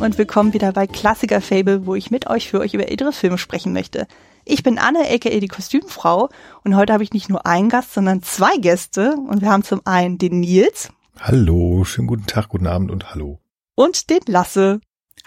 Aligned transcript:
Und 0.00 0.16
willkommen 0.16 0.54
wieder 0.54 0.72
bei 0.72 0.86
Klassiker 0.86 1.42
Fable, 1.42 1.84
wo 1.84 1.94
ich 1.94 2.10
mit 2.10 2.26
euch 2.26 2.48
für 2.48 2.60
euch 2.60 2.72
über 2.72 2.88
ältere 2.88 3.12
Filme 3.12 3.36
sprechen 3.36 3.74
möchte. 3.74 4.06
Ich 4.46 4.62
bin 4.62 4.78
Anne, 4.78 5.00
aka 5.00 5.28
die 5.28 5.46
Kostümfrau 5.46 6.30
und 6.64 6.74
heute 6.74 6.94
habe 6.94 7.02
ich 7.02 7.12
nicht 7.12 7.28
nur 7.28 7.44
einen 7.44 7.68
Gast, 7.68 7.92
sondern 7.92 8.22
zwei 8.22 8.56
Gäste 8.56 9.14
und 9.14 9.42
wir 9.42 9.50
haben 9.50 9.62
zum 9.62 9.82
einen 9.84 10.16
den 10.16 10.40
Nils. 10.40 10.90
Hallo, 11.18 11.84
schönen 11.84 12.08
guten 12.08 12.24
Tag, 12.24 12.48
guten 12.48 12.66
Abend 12.66 12.90
und 12.90 13.10
hallo. 13.10 13.40
Und 13.74 14.08
den 14.08 14.20
Lasse. 14.26 14.80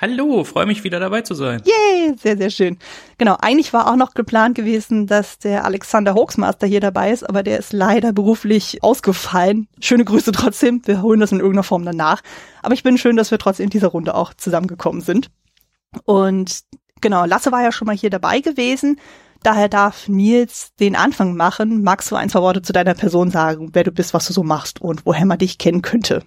Hallo, 0.04 0.44
freue 0.44 0.66
mich 0.66 0.84
wieder 0.84 1.00
dabei 1.00 1.22
zu 1.22 1.34
sein. 1.34 1.62
Yay, 1.64 2.16
sehr, 2.22 2.36
sehr 2.36 2.50
schön. 2.50 2.78
Genau, 3.18 3.38
eigentlich 3.40 3.72
war 3.72 3.90
auch 3.90 3.96
noch 3.96 4.14
geplant 4.14 4.54
gewesen, 4.54 5.08
dass 5.08 5.40
der 5.40 5.64
Alexander 5.64 6.14
Hoaxmaster 6.14 6.68
hier 6.68 6.82
dabei 6.82 7.14
ist, 7.14 7.24
aber 7.24 7.42
der 7.42 7.58
ist 7.58 7.72
leider 7.72 8.12
beruflich 8.12 8.84
ausgefallen. 8.84 9.70
Schöne 9.80 10.04
Grüße 10.04 10.34
trotzdem, 10.34 10.82
wir 10.84 11.02
holen 11.02 11.22
das 11.22 11.32
in 11.32 11.40
irgendeiner 11.40 11.64
Form 11.64 11.86
danach. 11.86 12.22
Aber 12.62 12.74
ich 12.74 12.84
bin 12.84 12.98
schön, 12.98 13.16
dass 13.16 13.32
wir 13.32 13.38
trotzdem 13.38 13.64
in 13.64 13.70
dieser 13.70 13.88
Runde 13.88 14.14
auch 14.14 14.34
zusammengekommen 14.34 15.00
sind. 15.00 15.32
Und 16.04 16.64
genau, 17.00 17.24
Lasse 17.24 17.54
war 17.54 17.64
ja 17.64 17.72
schon 17.72 17.86
mal 17.86 17.96
hier 17.96 18.10
dabei 18.10 18.42
gewesen. 18.42 19.00
Daher 19.42 19.70
darf 19.70 20.10
Nils 20.10 20.74
den 20.82 20.98
Anfang 20.98 21.38
machen. 21.38 21.82
Magst 21.82 22.12
du 22.12 22.18
ein, 22.18 22.28
zwei 22.28 22.42
Worte 22.42 22.62
zu 22.62 22.74
deiner 22.74 22.94
Person 22.94 23.32
sagen, 23.32 23.70
wer 23.72 23.86
du 23.86 23.92
bist, 23.94 24.14
was 24.14 24.28
du 24.28 24.34
so 24.34 24.44
machst 24.44 24.82
und 24.82 25.06
woher 25.06 25.26
man 25.26 25.38
dich 25.38 25.58
kennen 25.58 25.82
könnte? 25.82 26.24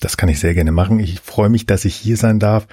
Das 0.00 0.18
kann 0.18 0.28
ich 0.28 0.38
sehr 0.38 0.52
gerne 0.52 0.72
machen. 0.72 1.00
Ich 1.00 1.20
freue 1.20 1.48
mich, 1.48 1.64
dass 1.64 1.86
ich 1.86 1.94
hier 1.94 2.18
sein 2.18 2.38
darf. 2.38 2.66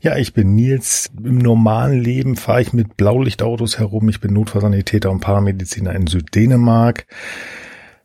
Ja, 0.00 0.16
ich 0.16 0.34
bin 0.34 0.56
Nils. 0.56 1.10
Im 1.22 1.38
normalen 1.38 2.00
Leben 2.00 2.34
fahre 2.34 2.60
ich 2.60 2.72
mit 2.72 2.96
Blaulichtautos 2.96 3.78
herum. 3.78 4.08
Ich 4.08 4.20
bin 4.20 4.32
Notfallsanitäter 4.32 5.10
und 5.10 5.20
Paramediziner 5.20 5.94
in 5.94 6.08
Süddänemark. 6.08 7.06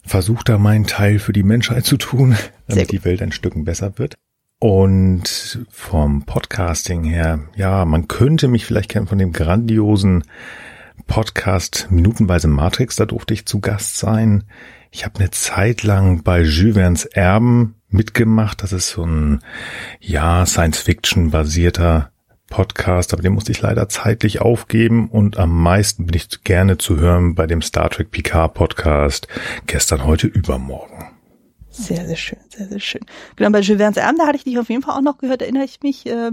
Versuche 0.04 0.44
da 0.44 0.58
meinen 0.60 0.86
Teil 0.86 1.18
für 1.18 1.34
die 1.34 1.44
Menschheit 1.44 1.86
zu 1.86 1.98
tun, 1.98 2.36
damit 2.68 2.92
die 2.92 3.04
Welt 3.04 3.24
ein 3.24 3.32
Stück 3.32 3.54
besser 3.66 3.98
wird. 3.98 4.16
Und 4.60 5.66
vom 5.72 6.26
Podcasting 6.28 7.04
her, 7.04 7.40
ja, 7.56 7.84
man 7.86 8.08
könnte 8.08 8.48
mich 8.48 8.68
vielleicht 8.68 8.92
kennen 8.92 9.08
von 9.08 9.18
dem 9.18 9.32
grandiosen 9.32 10.24
Podcast 11.08 11.88
Minutenweise 11.90 12.48
Matrix. 12.48 12.96
Da 12.96 13.08
durfte 13.08 13.34
ich 13.34 13.48
zu 13.48 13.60
Gast 13.60 13.98
sein. 13.98 14.44
Ich 14.92 15.04
habe 15.04 15.18
eine 15.18 15.32
Zeit 15.32 15.82
lang 15.82 16.22
bei 16.22 16.42
Jules 16.42 16.76
Verne's 16.76 17.06
Erben 17.06 17.81
mitgemacht. 17.94 18.64
Das 18.64 18.74
ist 18.74 18.90
so 18.90 19.04
ein, 19.04 19.42
ja, 20.00 20.46
Science-Fiction-basierter 20.46 22.12
Podcast, 22.52 23.14
aber 23.14 23.24
den 23.24 23.34
musste 23.34 23.52
ich 23.52 23.62
leider 23.62 23.90
zeitlich 23.90 24.42
aufgeben 24.42 25.10
und 25.10 25.38
am 25.38 25.64
meisten 25.64 26.06
bin 26.06 26.16
ich 26.16 26.44
gerne 26.44 26.78
zu 26.78 26.98
hören 26.98 27.34
bei 27.34 27.48
dem 27.48 27.62
Star 27.62 27.90
Trek 27.90 28.12
Picard 28.12 28.54
Podcast 28.54 29.28
gestern, 29.66 30.06
heute, 30.06 30.28
übermorgen. 30.28 31.08
Sehr, 31.70 32.06
sehr 32.06 32.18
schön, 32.18 32.40
sehr, 32.50 32.68
sehr 32.68 32.80
schön. 32.80 33.02
Genau, 33.38 33.50
bei 33.50 33.62
Jules 33.62 33.80
Verne's 33.80 33.98
Erben, 33.98 34.18
da 34.18 34.28
hatte 34.28 34.36
ich 34.36 34.44
dich 34.44 34.60
auf 34.60 34.70
jeden 34.70 34.84
Fall 34.84 34.96
auch 34.96 35.02
noch 35.02 35.18
gehört, 35.18 35.42
erinnere 35.42 35.64
ich 35.64 35.80
mich. 35.82 36.06
Äh, 36.06 36.32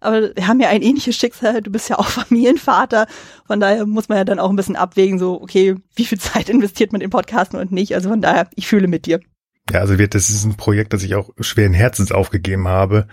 aber 0.00 0.34
wir 0.34 0.46
haben 0.46 0.60
ja 0.60 0.68
ein 0.68 0.82
ähnliches 0.82 1.16
Schicksal. 1.16 1.60
Du 1.60 1.70
bist 1.70 1.90
ja 1.90 1.98
auch 1.98 2.06
Familienvater. 2.08 3.06
Von 3.46 3.60
daher 3.60 3.84
muss 3.84 4.08
man 4.08 4.18
ja 4.18 4.24
dann 4.24 4.38
auch 4.38 4.50
ein 4.50 4.56
bisschen 4.56 4.76
abwägen, 4.76 5.18
so, 5.18 5.40
okay, 5.40 5.76
wie 5.94 6.04
viel 6.04 6.18
Zeit 6.18 6.48
investiert 6.48 6.92
man 6.92 7.02
in 7.02 7.10
Podcasten 7.10 7.58
und 7.58 7.72
nicht. 7.72 7.94
Also 7.94 8.08
von 8.08 8.22
daher, 8.22 8.48
ich 8.54 8.66
fühle 8.66 8.88
mit 8.88 9.06
dir. 9.06 9.20
Ja, 9.72 9.80
also 9.80 9.98
wird, 9.98 10.14
das 10.14 10.30
ist 10.30 10.44
ein 10.44 10.56
Projekt, 10.56 10.92
das 10.92 11.02
ich 11.02 11.14
auch 11.14 11.30
schweren 11.40 11.74
Herzens 11.74 12.12
aufgegeben 12.12 12.68
habe. 12.68 13.06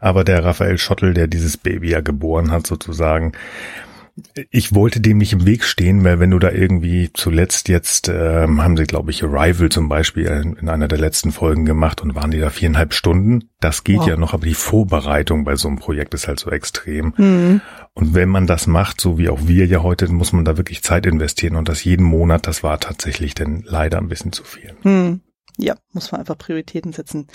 Aber 0.00 0.24
der 0.24 0.44
Raphael 0.44 0.78
Schottel, 0.78 1.14
der 1.14 1.26
dieses 1.26 1.56
Baby 1.56 1.90
ja 1.90 2.00
geboren 2.00 2.50
hat, 2.50 2.66
sozusagen, 2.66 3.32
ich 4.50 4.74
wollte 4.74 5.00
dem 5.00 5.18
nicht 5.18 5.32
im 5.32 5.46
Weg 5.46 5.64
stehen, 5.64 6.04
weil 6.04 6.20
wenn 6.20 6.30
du 6.30 6.38
da 6.38 6.50
irgendwie 6.50 7.10
zuletzt 7.12 7.68
jetzt, 7.68 8.08
ähm, 8.08 8.62
haben 8.62 8.76
sie, 8.76 8.84
glaube 8.84 9.10
ich, 9.10 9.22
Arrival 9.22 9.68
zum 9.68 9.88
Beispiel 9.88 10.26
in 10.60 10.68
einer 10.68 10.88
der 10.88 10.98
letzten 10.98 11.32
Folgen 11.32 11.64
gemacht 11.64 12.00
und 12.00 12.14
waren 12.14 12.30
die 12.30 12.40
da 12.40 12.50
viereinhalb 12.50 12.92
Stunden. 12.92 13.48
Das 13.60 13.84
geht 13.84 13.98
wow. 13.98 14.08
ja 14.08 14.16
noch, 14.16 14.34
aber 14.34 14.46
die 14.46 14.54
Vorbereitung 14.54 15.44
bei 15.44 15.56
so 15.56 15.68
einem 15.68 15.78
Projekt 15.78 16.14
ist 16.14 16.28
halt 16.28 16.40
so 16.40 16.50
extrem. 16.50 17.14
Mhm. 17.16 17.60
Und 17.94 18.14
wenn 18.14 18.28
man 18.28 18.46
das 18.46 18.66
macht, 18.66 19.00
so 19.00 19.18
wie 19.18 19.28
auch 19.28 19.46
wir 19.46 19.66
ja 19.66 19.82
heute, 19.82 20.10
muss 20.12 20.32
man 20.32 20.44
da 20.44 20.56
wirklich 20.56 20.82
Zeit 20.82 21.06
investieren 21.06 21.56
und 21.56 21.68
das 21.68 21.84
jeden 21.84 22.04
Monat, 22.04 22.46
das 22.46 22.62
war 22.62 22.78
tatsächlich 22.80 23.34
dann 23.34 23.62
leider 23.66 23.98
ein 23.98 24.08
bisschen 24.08 24.32
zu 24.32 24.44
viel. 24.44 24.72
Mhm. 24.82 25.20
Ja, 25.60 25.76
muss 25.92 26.12
man 26.12 26.20
einfach 26.20 26.38
Prioritäten 26.38 26.92
setzen. 26.92 27.26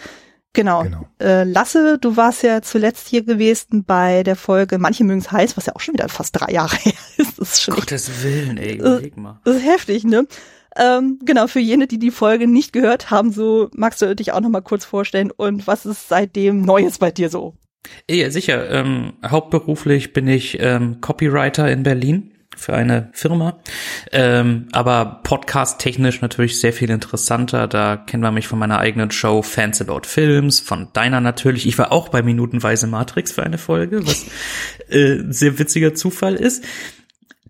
Genau. 0.56 0.84
genau. 0.84 1.06
Äh, 1.20 1.44
Lasse, 1.44 1.98
du 2.00 2.16
warst 2.16 2.44
ja 2.44 2.62
zuletzt 2.62 3.10
hier 3.10 3.24
gewesen 3.24 3.84
bei 3.84 4.24
der 4.24 4.38
Folge 4.38 4.78
Manche 4.80 5.04
mögen 5.04 5.20
es 5.20 5.32
heiß, 5.32 5.58
was 5.58 5.66
ja 5.66 5.76
auch 5.76 5.82
schon 5.82 5.94
wieder 5.94 6.08
fast 6.10 6.40
drei 6.40 6.54
Jahre 6.54 6.76
her 6.84 6.94
ist. 7.18 7.38
Das 7.40 7.50
ist 7.50 7.62
schon 7.62 7.76
Gottes 7.76 8.10
echt, 8.10 8.24
Willen, 8.24 8.58
ey, 8.58 8.76
überleg 8.78 9.18
mal. 9.18 9.40
Das 9.44 9.58
ist 9.58 9.66
heftig, 9.66 10.06
ne? 10.06 10.26
Ähm, 10.78 11.20
genau, 11.24 11.48
für 11.48 11.60
jene, 11.60 11.88
die 11.88 12.00
die 12.00 12.12
Folge 12.12 12.48
nicht 12.48 12.74
gehört 12.74 13.12
haben, 13.12 13.32
so 13.32 13.70
magst 13.76 14.02
du 14.02 14.14
dich 14.16 14.34
auch 14.34 14.42
noch 14.42 14.50
mal 14.50 14.62
kurz 14.62 14.84
vorstellen 14.84 15.32
und 15.32 15.68
was 15.68 15.86
ist 15.86 16.10
seitdem 16.10 16.62
Neues 16.62 16.98
bei 16.98 17.12
dir 17.12 17.30
so? 17.30 17.56
Ja, 18.10 18.30
sicher. 18.30 18.70
Ähm, 18.72 19.14
hauptberuflich 19.26 20.12
bin 20.12 20.28
ich 20.28 20.58
ähm, 20.60 21.00
Copywriter 21.02 21.72
in 21.72 21.84
Berlin 21.84 22.35
für 22.56 22.74
eine 22.74 23.10
Firma. 23.14 23.60
Ähm, 24.12 24.68
aber 24.72 25.22
podcast-technisch 25.24 26.22
natürlich 26.22 26.60
sehr 26.60 26.74
viel 26.74 26.90
interessanter. 26.90 27.68
Da 27.68 27.98
kennt 27.98 28.24
man 28.24 28.34
mich 28.34 28.48
von 28.48 28.60
meiner 28.60 28.80
eigenen 28.80 29.12
Show 29.12 29.42
Fans 29.42 29.82
About 29.82 30.02
Films, 30.08 30.60
von 30.60 30.88
deiner 30.94 31.22
natürlich. 31.22 31.68
Ich 31.68 31.78
war 31.78 31.92
auch 31.92 32.10
bei 32.10 32.22
Minutenweise 32.22 32.88
Matrix 32.88 33.32
für 33.32 33.44
eine 33.44 33.58
Folge, 33.58 34.06
was 34.06 34.26
äh, 34.90 35.24
sehr 35.30 35.60
witziger 35.60 35.94
Zufall 35.96 36.36
ist. 36.36 36.64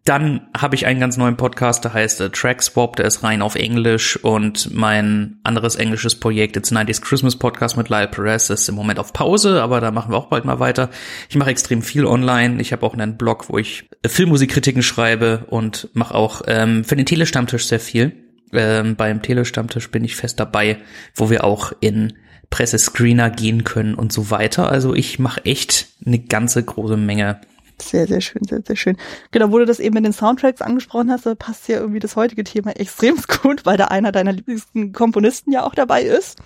Dann 0.05 0.41
habe 0.55 0.75
ich 0.75 0.85
einen 0.85 0.99
ganz 0.99 1.17
neuen 1.17 1.35
Podcast, 1.35 1.83
der 1.83 1.93
heißt 1.93 2.21
äh, 2.21 2.29
Track 2.29 2.61
Swap, 2.61 2.95
der 2.95 3.05
ist 3.05 3.23
rein 3.23 3.41
auf 3.41 3.55
Englisch 3.55 4.23
und 4.23 4.71
mein 4.71 5.39
anderes 5.41 5.75
englisches 5.75 6.19
Projekt, 6.19 6.55
It's 6.55 6.71
90s 6.71 7.01
Christmas 7.01 7.35
Podcast 7.35 7.75
mit 7.75 7.89
Lyle 7.89 8.07
Perez, 8.07 8.51
ist 8.51 8.69
im 8.69 8.75
Moment 8.75 8.99
auf 8.99 9.13
Pause, 9.13 9.63
aber 9.63 9.81
da 9.81 9.89
machen 9.89 10.11
wir 10.11 10.17
auch 10.17 10.27
bald 10.27 10.45
mal 10.45 10.59
weiter. 10.59 10.91
Ich 11.27 11.35
mache 11.35 11.49
extrem 11.49 11.81
viel 11.81 12.05
online. 12.05 12.61
Ich 12.61 12.71
habe 12.71 12.85
auch 12.85 12.93
einen 12.93 13.17
Blog, 13.17 13.49
wo 13.49 13.57
ich 13.57 13.89
äh, 14.03 14.07
Filmmusikkritiken 14.09 14.83
schreibe 14.83 15.45
und 15.47 15.89
mache 15.93 16.13
auch 16.13 16.43
ähm, 16.45 16.83
für 16.83 16.95
den 16.95 17.07
Telestammtisch 17.07 17.65
sehr 17.65 17.79
viel. 17.79 18.13
Ähm, 18.53 18.95
beim 18.95 19.23
Telestammtisch 19.23 19.89
bin 19.89 20.03
ich 20.03 20.15
fest 20.15 20.39
dabei, 20.39 20.77
wo 21.15 21.31
wir 21.31 21.43
auch 21.43 21.71
in 21.79 22.13
Pressescreener 22.51 23.31
gehen 23.31 23.63
können 23.63 23.95
und 23.95 24.13
so 24.13 24.29
weiter. 24.29 24.69
Also 24.69 24.93
ich 24.93 25.17
mache 25.17 25.43
echt 25.45 25.87
eine 26.05 26.19
ganze 26.19 26.61
große 26.63 26.95
Menge 26.95 27.41
sehr, 27.81 28.07
sehr 28.07 28.21
schön, 28.21 28.43
sehr, 28.43 28.61
sehr 28.65 28.75
schön. 28.75 28.97
Genau, 29.31 29.51
wo 29.51 29.59
du 29.59 29.65
das 29.65 29.79
eben 29.79 29.95
mit 29.95 30.05
den 30.05 30.13
Soundtracks 30.13 30.61
angesprochen 30.61 31.11
hast, 31.11 31.25
da 31.25 31.35
passt 31.35 31.67
ja 31.67 31.79
irgendwie 31.79 31.99
das 31.99 32.15
heutige 32.15 32.43
Thema 32.43 32.71
extrem 32.71 33.17
gut, 33.41 33.65
weil 33.65 33.77
da 33.77 33.85
einer 33.85 34.11
deiner 34.11 34.33
liebsten 34.33 34.93
Komponisten 34.93 35.51
ja 35.51 35.63
auch 35.63 35.75
dabei 35.75 36.03
ist. 36.03 36.37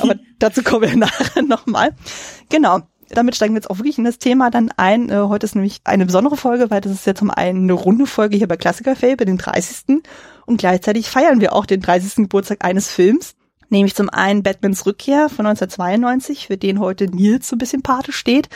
Aber 0.00 0.16
dazu 0.38 0.62
kommen 0.62 0.82
wir 0.82 0.96
nachher 0.96 1.42
nochmal. 1.42 1.92
Genau. 2.48 2.80
Damit 3.10 3.36
steigen 3.36 3.54
wir 3.54 3.58
jetzt 3.58 3.70
auch 3.70 3.78
wirklich 3.78 3.98
in 3.98 4.04
das 4.04 4.18
Thema 4.18 4.50
dann 4.50 4.70
ein. 4.76 5.10
Äh, 5.10 5.16
heute 5.28 5.44
ist 5.44 5.54
nämlich 5.54 5.80
eine 5.84 6.06
besondere 6.06 6.36
Folge, 6.36 6.70
weil 6.70 6.80
das 6.80 6.92
ist 6.92 7.06
ja 7.06 7.14
zum 7.14 7.30
einen 7.30 7.64
eine 7.64 7.74
runde 7.74 8.06
Folge 8.06 8.36
hier 8.36 8.48
bei 8.48 8.56
Klassiker 8.56 8.96
Fabe, 8.96 9.26
den 9.26 9.36
30. 9.36 10.02
Und 10.46 10.56
gleichzeitig 10.56 11.10
feiern 11.10 11.40
wir 11.40 11.52
auch 11.52 11.66
den 11.66 11.80
30. 11.80 12.16
Geburtstag 12.16 12.64
eines 12.64 12.88
Films. 12.88 13.34
Nämlich 13.68 13.94
zum 13.94 14.08
einen 14.08 14.42
Batmans 14.42 14.86
Rückkehr 14.86 15.28
von 15.28 15.46
1992, 15.46 16.46
für 16.46 16.56
den 16.56 16.80
heute 16.80 17.06
Nils 17.06 17.48
so 17.48 17.56
ein 17.56 17.58
bisschen 17.58 17.82
Pate 17.82 18.12
steht. 18.12 18.48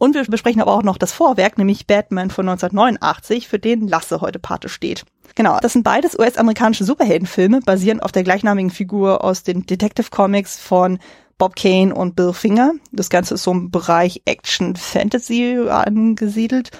Und 0.00 0.14
wir 0.14 0.24
besprechen 0.24 0.62
aber 0.62 0.72
auch 0.72 0.82
noch 0.82 0.96
das 0.96 1.12
Vorwerk, 1.12 1.58
nämlich 1.58 1.86
Batman 1.86 2.30
von 2.30 2.48
1989, 2.48 3.48
für 3.48 3.58
den 3.58 3.86
Lasse 3.86 4.22
heute 4.22 4.38
Pate 4.38 4.70
steht. 4.70 5.04
Genau, 5.34 5.58
das 5.60 5.74
sind 5.74 5.82
beides 5.82 6.18
US-amerikanische 6.18 6.84
Superheldenfilme, 6.84 7.60
basierend 7.60 8.02
auf 8.02 8.10
der 8.10 8.22
gleichnamigen 8.22 8.70
Figur 8.70 9.22
aus 9.22 9.42
den 9.42 9.66
Detective 9.66 10.08
Comics 10.10 10.58
von 10.58 10.98
Bob 11.36 11.54
Kane 11.54 11.94
und 11.94 12.16
Bill 12.16 12.32
Finger. 12.32 12.72
Das 12.92 13.10
Ganze 13.10 13.34
ist 13.34 13.42
so 13.42 13.50
im 13.50 13.70
Bereich 13.70 14.22
Action 14.24 14.74
Fantasy 14.74 15.58
angesiedelt 15.68 16.70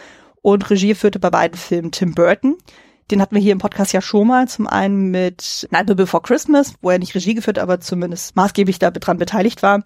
und 0.41 0.71
Regie 0.71 0.95
führte 0.95 1.19
bei 1.19 1.29
beiden 1.29 1.59
Filmen 1.59 1.93
Tim 1.93 2.15
Burton. 2.15 2.57
Den 3.11 3.21
hatten 3.21 3.35
wir 3.35 3.43
hier 3.43 3.53
im 3.53 3.59
Podcast 3.59 3.93
ja 3.93 4.01
schon 4.01 4.29
mal. 4.29 4.49
Zum 4.49 4.67
einen 4.67 5.11
mit 5.11 5.69
Nightmare 5.71 5.97
Before 5.97 6.23
Christmas, 6.23 6.73
wo 6.81 6.89
er 6.89 6.99
nicht 6.99 7.15
Regie 7.15 7.35
geführt, 7.35 7.59
aber 7.59 7.81
zumindest 7.81 8.35
maßgeblich 8.35 8.79
daran 8.79 9.19
beteiligt 9.19 9.63
war. 9.63 9.83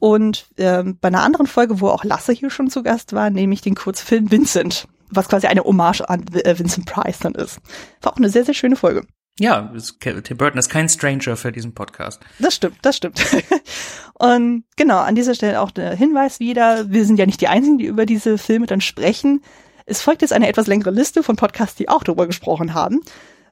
Und 0.00 0.48
ähm, 0.58 0.98
bei 1.00 1.08
einer 1.08 1.22
anderen 1.22 1.46
Folge, 1.46 1.80
wo 1.80 1.88
auch 1.88 2.04
Lasse 2.04 2.32
hier 2.32 2.50
schon 2.50 2.70
zu 2.70 2.82
Gast 2.82 3.12
war, 3.12 3.30
nämlich 3.30 3.62
den 3.62 3.74
Kurzfilm 3.74 4.30
Vincent, 4.30 4.88
was 5.10 5.28
quasi 5.28 5.46
eine 5.46 5.64
Hommage 5.64 6.02
an 6.02 6.24
äh, 6.34 6.58
Vincent 6.58 6.86
Price 6.86 7.18
dann 7.20 7.34
ist. 7.34 7.60
War 8.02 8.12
auch 8.12 8.16
eine 8.18 8.28
sehr, 8.28 8.44
sehr 8.44 8.54
schöne 8.54 8.76
Folge. 8.76 9.06
Ja, 9.38 9.70
Tim 10.00 10.36
Burton 10.38 10.58
ist 10.58 10.70
kein 10.70 10.88
Stranger 10.88 11.36
für 11.36 11.52
diesen 11.52 11.74
Podcast. 11.74 12.20
Das 12.38 12.54
stimmt, 12.54 12.78
das 12.82 12.96
stimmt. 12.96 13.20
Und 14.14 14.64
genau, 14.76 14.98
an 15.00 15.14
dieser 15.14 15.34
Stelle 15.34 15.60
auch 15.60 15.70
der 15.70 15.94
Hinweis 15.94 16.40
wieder, 16.40 16.90
wir 16.90 17.04
sind 17.04 17.18
ja 17.18 17.26
nicht 17.26 17.42
die 17.42 17.48
Einzigen, 17.48 17.76
die 17.76 17.84
über 17.84 18.06
diese 18.06 18.38
Filme 18.38 18.66
dann 18.66 18.80
sprechen. 18.80 19.42
Es 19.84 20.00
folgt 20.00 20.22
jetzt 20.22 20.32
eine 20.32 20.48
etwas 20.48 20.66
längere 20.66 20.90
Liste 20.90 21.22
von 21.22 21.36
Podcasts, 21.36 21.76
die 21.76 21.90
auch 21.90 22.02
darüber 22.02 22.26
gesprochen 22.26 22.72
haben. 22.72 23.00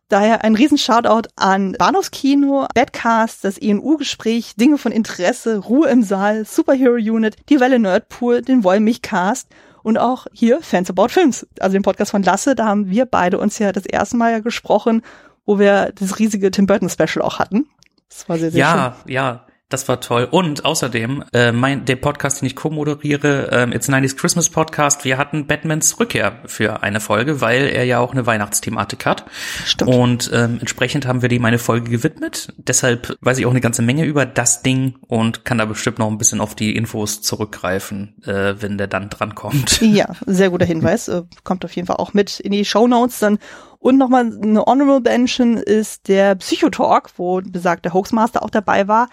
Daher 0.08 0.44
ein 0.44 0.54
riesen 0.54 0.78
Shoutout 0.78 1.28
an 1.36 1.72
Bahnhofskino, 1.78 2.66
Badcast, 2.74 3.44
das 3.44 3.58
ENU-Gespräch, 3.58 4.54
Dinge 4.56 4.78
von 4.78 4.92
Interesse, 4.92 5.58
Ruhe 5.58 5.88
im 5.88 6.02
Saal, 6.02 6.44
Superhero 6.44 6.94
Unit, 6.94 7.36
die 7.48 7.58
Welle 7.58 7.78
Nerdpool, 7.78 8.42
den 8.42 8.64
Wollmich-Cast 8.64 9.48
und 9.82 9.98
auch 9.98 10.26
hier 10.32 10.60
Fans 10.60 10.90
About 10.90 11.08
Films, 11.08 11.46
also 11.58 11.72
den 11.72 11.82
Podcast 11.82 12.10
von 12.10 12.22
Lasse. 12.22 12.54
Da 12.54 12.66
haben 12.66 12.90
wir 12.90 13.06
beide 13.06 13.38
uns 13.38 13.58
ja 13.58 13.72
das 13.72 13.86
erste 13.86 14.16
Mal 14.16 14.32
ja 14.32 14.38
gesprochen, 14.40 15.02
wo 15.46 15.58
wir 15.58 15.92
das 15.98 16.18
riesige 16.18 16.50
Tim 16.50 16.66
Burton 16.66 16.90
Special 16.90 17.22
auch 17.22 17.38
hatten. 17.38 17.66
Das 18.08 18.28
war 18.28 18.38
sehr, 18.38 18.50
sehr 18.50 18.60
ja, 18.60 18.96
schön. 19.04 19.12
Ja, 19.14 19.22
ja 19.22 19.46
Das 19.74 19.88
war 19.88 20.00
toll. 20.00 20.28
Und 20.30 20.64
außerdem, 20.64 21.24
äh, 21.32 21.50
mein, 21.50 21.84
der 21.84 21.96
Podcast, 21.96 22.40
den 22.40 22.46
ich 22.46 22.54
co-moderiere, 22.54 23.50
äh, 23.50 23.74
It's 23.74 23.88
90s 23.88 24.16
Christmas 24.16 24.48
Podcast, 24.48 25.04
wir 25.04 25.18
hatten 25.18 25.48
Batmans 25.48 25.98
Rückkehr 25.98 26.38
für 26.46 26.84
eine 26.84 27.00
Folge, 27.00 27.40
weil 27.40 27.64
er 27.64 27.82
ja 27.82 27.98
auch 27.98 28.12
eine 28.12 28.24
Weihnachtsthematik 28.24 29.04
hat. 29.04 29.24
Stimmt. 29.64 29.90
Und 29.90 30.30
ähm, 30.32 30.58
entsprechend 30.60 31.08
haben 31.08 31.22
wir 31.22 31.28
dem 31.28 31.44
eine 31.44 31.58
Folge 31.58 31.90
gewidmet. 31.90 32.52
Deshalb 32.56 33.16
weiß 33.20 33.38
ich 33.38 33.46
auch 33.46 33.50
eine 33.50 33.60
ganze 33.60 33.82
Menge 33.82 34.04
über 34.04 34.26
das 34.26 34.62
Ding 34.62 34.94
und 35.08 35.44
kann 35.44 35.58
da 35.58 35.64
bestimmt 35.64 35.98
noch 35.98 36.06
ein 36.06 36.18
bisschen 36.18 36.40
auf 36.40 36.54
die 36.54 36.76
Infos 36.76 37.20
zurückgreifen, 37.20 38.22
äh, 38.24 38.54
wenn 38.60 38.78
der 38.78 38.86
dann 38.86 39.10
drankommt. 39.10 39.80
Ja, 39.94 40.14
sehr 40.24 40.50
guter 40.50 40.66
Hinweis. 40.66 41.08
Äh, 41.08 41.22
kommt 41.42 41.64
auf 41.64 41.74
jeden 41.74 41.86
Fall 41.88 41.96
auch 41.96 42.14
mit 42.14 42.38
in 42.38 42.52
die 42.52 42.64
Show 42.64 42.86
Notes 42.86 43.18
dann. 43.18 43.38
Und 43.80 43.98
nochmal 43.98 44.32
eine 44.40 44.62
Honorable 44.64 45.00
Mention 45.00 45.56
ist 45.56 46.06
der 46.06 46.36
Psychotalk, 46.36 47.10
wo 47.16 47.40
besagter 47.44 47.92
Hoaxmaster 47.92 48.42
auch 48.42 48.50
dabei 48.50 48.86
war. 48.86 49.08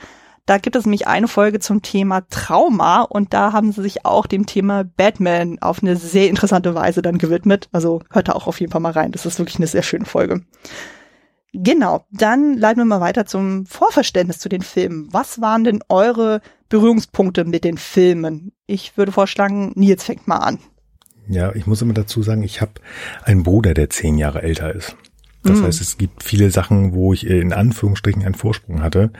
Da 0.46 0.58
gibt 0.58 0.76
es 0.76 0.86
nämlich 0.86 1.08
eine 1.08 1.28
Folge 1.28 1.60
zum 1.60 1.82
Thema 1.82 2.22
Trauma 2.30 3.02
und 3.02 3.34
da 3.34 3.54
haben 3.54 3.72
sie 3.72 3.82
sich 3.82 4.06
auch 4.06 4.26
dem 4.26 4.46
Thema 4.46 4.84
Batman 4.84 5.60
auf 5.62 5.82
eine 5.82 5.96
sehr 5.96 6.30
interessante 6.30 6.76
Weise 6.76 7.02
dann 7.02 7.18
gewidmet. 7.18 7.70
Also 7.72 8.02
hört 8.12 8.28
da 8.28 8.34
auch 8.34 8.48
auf 8.48 8.60
jeden 8.60 8.72
Fall 8.72 8.82
mal 8.82 8.92
rein. 8.92 9.12
Das 9.12 9.26
ist 9.26 9.40
wirklich 9.40 9.58
eine 9.58 9.68
sehr 9.68 9.84
schöne 9.84 10.06
Folge. 10.06 10.42
Genau, 11.54 12.06
dann 12.12 12.58
leiten 12.58 12.80
wir 12.80 12.86
mal 12.86 13.02
weiter 13.02 13.26
zum 13.26 13.66
Vorverständnis 13.66 14.40
zu 14.40 14.48
den 14.48 14.62
Filmen. 14.62 15.10
Was 15.12 15.42
waren 15.42 15.66
denn 15.66 15.84
eure 15.90 16.42
Berührungspunkte 16.70 17.44
mit 17.44 17.66
den 17.66 17.78
Filmen? 17.78 18.54
Ich 18.68 18.96
würde 18.98 19.12
vorschlagen, 19.12 19.74
Nils 19.76 20.04
fängt 20.04 20.28
mal 20.28 20.38
an. 20.38 20.60
Ja, 21.28 21.54
ich 21.54 21.68
muss 21.68 21.82
immer 21.82 21.94
dazu 21.94 22.24
sagen, 22.24 22.44
ich 22.44 22.62
habe 22.62 22.74
einen 23.24 23.44
Bruder, 23.44 23.74
der 23.74 23.90
zehn 23.90 24.18
Jahre 24.18 24.42
älter 24.42 24.74
ist. 24.74 24.96
Das 25.44 25.60
Mhm. 25.60 25.64
heißt, 25.66 25.82
es 25.82 25.98
gibt 25.98 26.24
viele 26.24 26.52
Sachen, 26.52 26.94
wo 26.94 27.14
ich 27.14 27.26
in 27.28 27.54
Anführungsstrichen 27.54 28.24
einen 28.24 28.36
Vorsprung 28.36 28.82
hatte. 28.84 29.12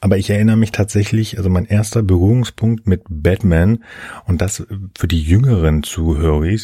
Aber 0.00 0.18
ich 0.18 0.30
erinnere 0.30 0.56
mich 0.56 0.72
tatsächlich, 0.72 1.36
also 1.38 1.50
mein 1.50 1.64
erster 1.64 2.02
Berührungspunkt 2.02 2.86
mit 2.86 3.02
Batman 3.08 3.82
und 4.26 4.40
das 4.40 4.66
für 4.96 5.08
die 5.08 5.22
jüngeren 5.22 5.82
Zuhörer, 5.82 6.56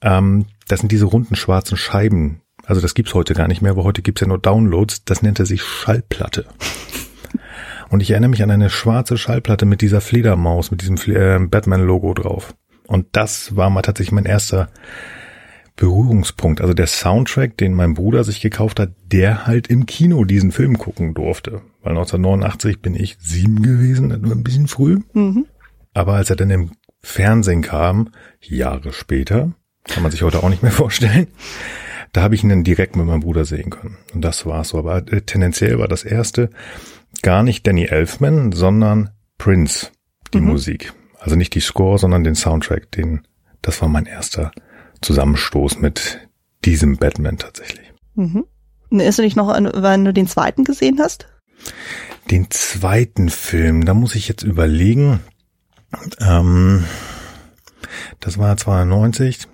ähm, 0.00 0.46
das 0.68 0.80
sind 0.80 0.92
diese 0.92 1.04
runden 1.06 1.36
schwarzen 1.36 1.76
Scheiben. 1.76 2.40
Also 2.66 2.80
das 2.80 2.94
gibt's 2.94 3.14
heute 3.14 3.34
gar 3.34 3.48
nicht 3.48 3.62
mehr, 3.62 3.72
aber 3.72 3.84
heute 3.84 4.02
gibt's 4.02 4.20
ja 4.20 4.26
nur 4.26 4.38
Downloads. 4.38 5.04
Das 5.04 5.22
nennt 5.22 5.38
er 5.38 5.46
sich 5.46 5.62
Schallplatte. 5.62 6.44
Und 7.90 8.02
ich 8.02 8.10
erinnere 8.10 8.28
mich 8.30 8.42
an 8.42 8.50
eine 8.50 8.68
schwarze 8.68 9.16
Schallplatte 9.16 9.64
mit 9.64 9.80
dieser 9.80 10.00
Fledermaus, 10.02 10.70
mit 10.70 10.82
diesem 10.82 10.96
äh, 11.14 11.38
Batman-Logo 11.38 12.12
drauf. 12.12 12.54
Und 12.86 13.06
das 13.12 13.56
war 13.56 13.70
mal 13.70 13.82
tatsächlich 13.82 14.12
mein 14.12 14.26
erster 14.26 14.68
Berührungspunkt. 15.78 16.60
Also 16.60 16.74
der 16.74 16.88
Soundtrack, 16.88 17.56
den 17.56 17.72
mein 17.72 17.94
Bruder 17.94 18.24
sich 18.24 18.40
gekauft 18.40 18.80
hat, 18.80 18.90
der 19.06 19.46
halt 19.46 19.68
im 19.68 19.86
Kino 19.86 20.24
diesen 20.24 20.50
Film 20.50 20.76
gucken 20.76 21.14
durfte. 21.14 21.62
Weil 21.82 21.92
1989 21.92 22.82
bin 22.82 22.94
ich 22.94 23.16
sieben 23.20 23.62
gewesen, 23.62 24.10
war 24.10 24.32
ein 24.32 24.42
bisschen 24.42 24.66
früh. 24.66 24.98
Mhm. 25.12 25.46
Aber 25.94 26.14
als 26.14 26.30
er 26.30 26.36
dann 26.36 26.50
im 26.50 26.72
Fernsehen 27.00 27.62
kam, 27.62 28.10
Jahre 28.40 28.92
später, 28.92 29.52
kann 29.84 30.02
man 30.02 30.10
sich 30.10 30.22
heute 30.22 30.42
auch 30.42 30.48
nicht 30.48 30.62
mehr 30.64 30.72
vorstellen, 30.72 31.28
da 32.12 32.22
habe 32.22 32.34
ich 32.34 32.42
ihn 32.42 32.48
dann 32.48 32.64
direkt 32.64 32.96
mit 32.96 33.06
meinem 33.06 33.20
Bruder 33.20 33.44
sehen 33.44 33.70
können. 33.70 33.98
Und 34.12 34.22
das 34.22 34.46
war's 34.46 34.70
so. 34.70 34.78
Aber 34.78 34.96
äh, 35.12 35.22
tendenziell 35.22 35.78
war 35.78 35.88
das 35.88 36.02
erste 36.02 36.50
gar 37.22 37.44
nicht 37.44 37.66
Danny 37.66 37.84
Elfman, 37.84 38.50
sondern 38.50 39.10
Prince, 39.38 39.88
die 40.34 40.40
Mhm. 40.40 40.48
Musik. 40.48 40.92
Also 41.20 41.36
nicht 41.36 41.54
die 41.54 41.60
Score, 41.60 41.98
sondern 41.98 42.24
den 42.24 42.34
Soundtrack. 42.34 42.90
Den, 42.92 43.22
das 43.62 43.80
war 43.80 43.88
mein 43.88 44.06
erster 44.06 44.50
Zusammenstoß 45.02 45.78
mit 45.78 46.28
diesem 46.64 46.96
Batman 46.96 47.38
tatsächlich. 47.38 47.92
Mhm. 48.14 48.44
Erinnerst 48.90 49.18
du 49.18 49.22
dich 49.22 49.36
noch, 49.36 49.48
an, 49.48 49.70
wann 49.74 50.04
du 50.04 50.12
den 50.12 50.26
zweiten 50.26 50.64
gesehen 50.64 50.98
hast? 51.00 51.28
Den 52.30 52.50
zweiten 52.50 53.28
Film, 53.28 53.84
da 53.84 53.94
muss 53.94 54.14
ich 54.14 54.28
jetzt 54.28 54.42
überlegen. 54.42 55.20
Ähm, 56.20 56.84
das 58.20 58.38
war 58.38 58.56
92. 58.56 59.46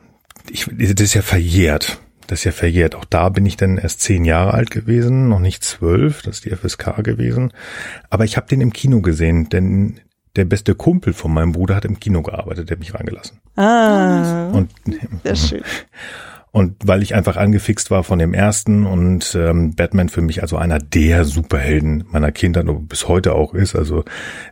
Ich, 0.50 0.68
das 0.70 1.00
ist 1.00 1.14
ja 1.14 1.22
verjährt. 1.22 2.00
Das 2.26 2.40
ist 2.40 2.44
ja 2.44 2.52
verjährt. 2.52 2.94
Auch 2.94 3.04
da 3.04 3.28
bin 3.28 3.44
ich 3.44 3.56
dann 3.56 3.76
erst 3.76 4.00
zehn 4.00 4.24
Jahre 4.24 4.54
alt 4.54 4.70
gewesen, 4.70 5.28
noch 5.28 5.40
nicht 5.40 5.62
zwölf. 5.62 6.22
Das 6.22 6.36
ist 6.36 6.44
die 6.44 6.50
FSK 6.50 7.02
gewesen. 7.02 7.52
Aber 8.10 8.24
ich 8.24 8.36
habe 8.36 8.48
den 8.48 8.60
im 8.60 8.72
Kino 8.72 9.00
gesehen, 9.00 9.48
denn 9.48 10.00
der 10.36 10.44
beste 10.44 10.74
Kumpel 10.74 11.12
von 11.12 11.32
meinem 11.32 11.52
Bruder 11.52 11.76
hat 11.76 11.84
im 11.84 12.00
Kino 12.00 12.22
gearbeitet, 12.22 12.68
der 12.68 12.76
hat 12.76 12.80
mich 12.80 12.94
reingelassen. 12.94 13.38
Ah, 13.56 14.50
Und 14.52 14.70
sehr 15.22 15.36
schön. 15.36 15.62
Und 16.54 16.76
weil 16.84 17.02
ich 17.02 17.16
einfach 17.16 17.36
angefixt 17.36 17.90
war 17.90 18.04
von 18.04 18.20
dem 18.20 18.32
ersten 18.32 18.86
und 18.86 19.34
ähm, 19.34 19.74
Batman 19.74 20.08
für 20.08 20.22
mich 20.22 20.40
also 20.40 20.56
einer 20.56 20.78
der 20.78 21.24
Superhelden 21.24 22.04
meiner 22.12 22.30
Kindheit 22.30 22.68
und 22.68 22.86
bis 22.86 23.08
heute 23.08 23.34
auch 23.34 23.54
ist. 23.54 23.74
Also 23.74 24.04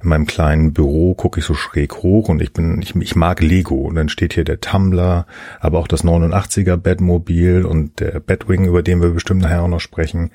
in 0.03 0.09
meinem 0.09 0.27
kleinen 0.27 0.73
Büro 0.73 1.15
gucke 1.15 1.39
ich 1.39 1.47
so 1.47 1.55
schräg 1.55 1.95
hoch 1.99 2.29
und 2.29 2.43
ich 2.43 2.53
bin, 2.53 2.83
ich, 2.83 2.97
ich 2.97 3.15
mag 3.15 3.41
Lego. 3.41 3.77
Und 3.77 3.95
dann 3.95 4.09
steht 4.09 4.33
hier 4.35 4.43
der 4.43 4.61
Tumblr, 4.61 5.27
aber 5.61 5.79
auch 5.79 5.87
das 5.87 6.03
89er 6.03 6.77
Batmobil 6.77 7.65
und 7.65 8.01
der 8.01 8.19
Batwing, 8.19 8.65
über 8.65 8.83
den 8.83 9.01
wir 9.01 9.11
bestimmt 9.11 9.43
nachher 9.43 9.63
auch 9.63 9.69
noch 9.69 9.79
sprechen. 9.79 10.33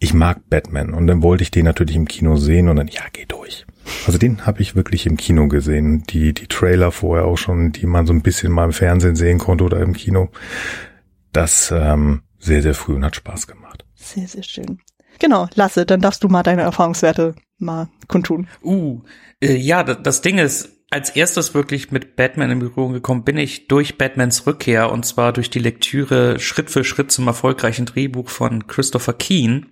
Ich 0.00 0.14
mag 0.14 0.50
Batman 0.50 0.94
und 0.94 1.06
dann 1.06 1.22
wollte 1.22 1.44
ich 1.44 1.52
den 1.52 1.64
natürlich 1.64 1.94
im 1.94 2.08
Kino 2.08 2.34
sehen 2.34 2.68
und 2.68 2.74
dann, 2.74 2.88
ja, 2.88 3.02
geh 3.12 3.24
durch. 3.24 3.66
Also 4.06 4.18
den 4.18 4.46
habe 4.46 4.62
ich 4.62 4.76
wirklich 4.76 5.06
im 5.06 5.16
Kino 5.16 5.48
gesehen. 5.48 6.04
Die, 6.04 6.34
die 6.34 6.46
Trailer 6.46 6.92
vorher 6.92 7.26
auch 7.26 7.38
schon, 7.38 7.72
die 7.72 7.86
man 7.86 8.06
so 8.06 8.12
ein 8.12 8.22
bisschen 8.22 8.52
mal 8.52 8.64
im 8.64 8.72
Fernsehen 8.72 9.16
sehen 9.16 9.38
konnte 9.38 9.64
oder 9.64 9.80
im 9.80 9.92
Kino. 9.92 10.28
Das 11.32 11.72
ähm, 11.74 12.22
sehr, 12.38 12.62
sehr 12.62 12.74
früh 12.74 12.94
und 12.94 13.04
hat 13.04 13.16
Spaß 13.16 13.46
gemacht. 13.46 13.84
Sehr, 13.94 14.28
sehr 14.28 14.42
schön. 14.42 14.80
Genau, 15.18 15.48
Lasse, 15.54 15.84
dann 15.84 16.00
darfst 16.00 16.22
du 16.22 16.28
mal 16.28 16.42
deine 16.42 16.62
Erfahrungswerte 16.62 17.34
mal 17.58 17.88
kundtun. 18.06 18.46
Uh, 18.62 19.02
äh, 19.40 19.56
ja, 19.56 19.82
das, 19.82 19.98
das 20.02 20.20
Ding 20.22 20.38
ist, 20.38 20.70
als 20.90 21.10
erstes 21.10 21.54
wirklich 21.54 21.90
mit 21.90 22.16
Batman 22.16 22.50
in 22.50 22.58
Berührung 22.60 22.92
gekommen 22.92 23.24
bin 23.24 23.36
ich 23.36 23.68
durch 23.68 23.98
Batmans 23.98 24.46
Rückkehr 24.46 24.90
und 24.90 25.04
zwar 25.04 25.32
durch 25.32 25.50
die 25.50 25.58
Lektüre 25.58 26.38
Schritt 26.40 26.70
für 26.70 26.82
Schritt 26.82 27.12
zum 27.12 27.26
erfolgreichen 27.26 27.84
Drehbuch 27.84 28.30
von 28.30 28.66
Christopher 28.66 29.12
Keen. 29.12 29.66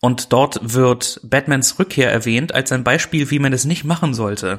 Und 0.00 0.32
dort 0.32 0.60
wird 0.62 1.20
Batmans 1.22 1.78
Rückkehr 1.78 2.10
erwähnt 2.10 2.54
als 2.54 2.72
ein 2.72 2.84
Beispiel, 2.84 3.30
wie 3.30 3.38
man 3.38 3.52
es 3.52 3.64
nicht 3.64 3.84
machen 3.84 4.14
sollte. 4.14 4.58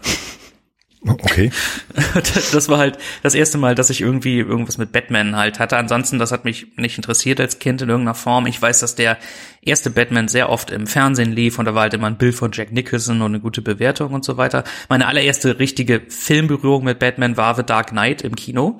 Okay. 1.05 1.51
das 2.53 2.69
war 2.69 2.77
halt 2.77 2.98
das 3.24 3.36
erste 3.36 3.57
Mal, 3.57 3.75
dass 3.75 3.89
ich 3.89 4.00
irgendwie 4.00 4.39
irgendwas 4.39 4.77
mit 4.77 4.93
Batman 4.93 5.36
halt 5.36 5.60
hatte. 5.60 5.75
Ansonsten, 5.75 6.17
das 6.17 6.31
hat 6.31 6.45
mich 6.45 6.67
nicht 6.77 6.98
interessiert 6.98 7.41
als 7.41 7.60
Kind 7.60 7.81
in 7.81 7.89
irgendeiner 7.89 8.15
Form. 8.15 8.45
Ich 8.45 8.62
weiß, 8.62 8.79
dass 8.79 8.95
der 8.95 9.17
erste 9.62 9.89
Batman 9.89 10.29
sehr 10.29 10.50
oft 10.50 10.72
im 10.72 10.88
Fernsehen 10.88 11.33
lief 11.33 11.60
und 11.60 11.65
da 11.65 11.75
war 11.75 11.83
halt 11.83 11.93
immer 11.93 12.07
ein 12.07 12.17
Bild 12.17 12.36
von 12.36 12.51
Jack 12.53 12.72
Nicholson 12.72 13.22
und 13.22 13.31
eine 13.31 13.41
gute 13.41 13.62
Bewertung 13.62 14.13
und 14.13 14.24
so 14.24 14.38
weiter. 14.38 14.63
Meine 14.88 15.07
allererste 15.07 15.60
richtige 15.60 16.03
Filmberührung 16.07 16.86
mit 16.86 17.00
Batman 17.00 17.36
war 17.36 17.55
The 17.55 17.63
Dark 17.63 17.89
Knight 17.89 18.22
im 18.22 18.36
Kino. 18.36 18.79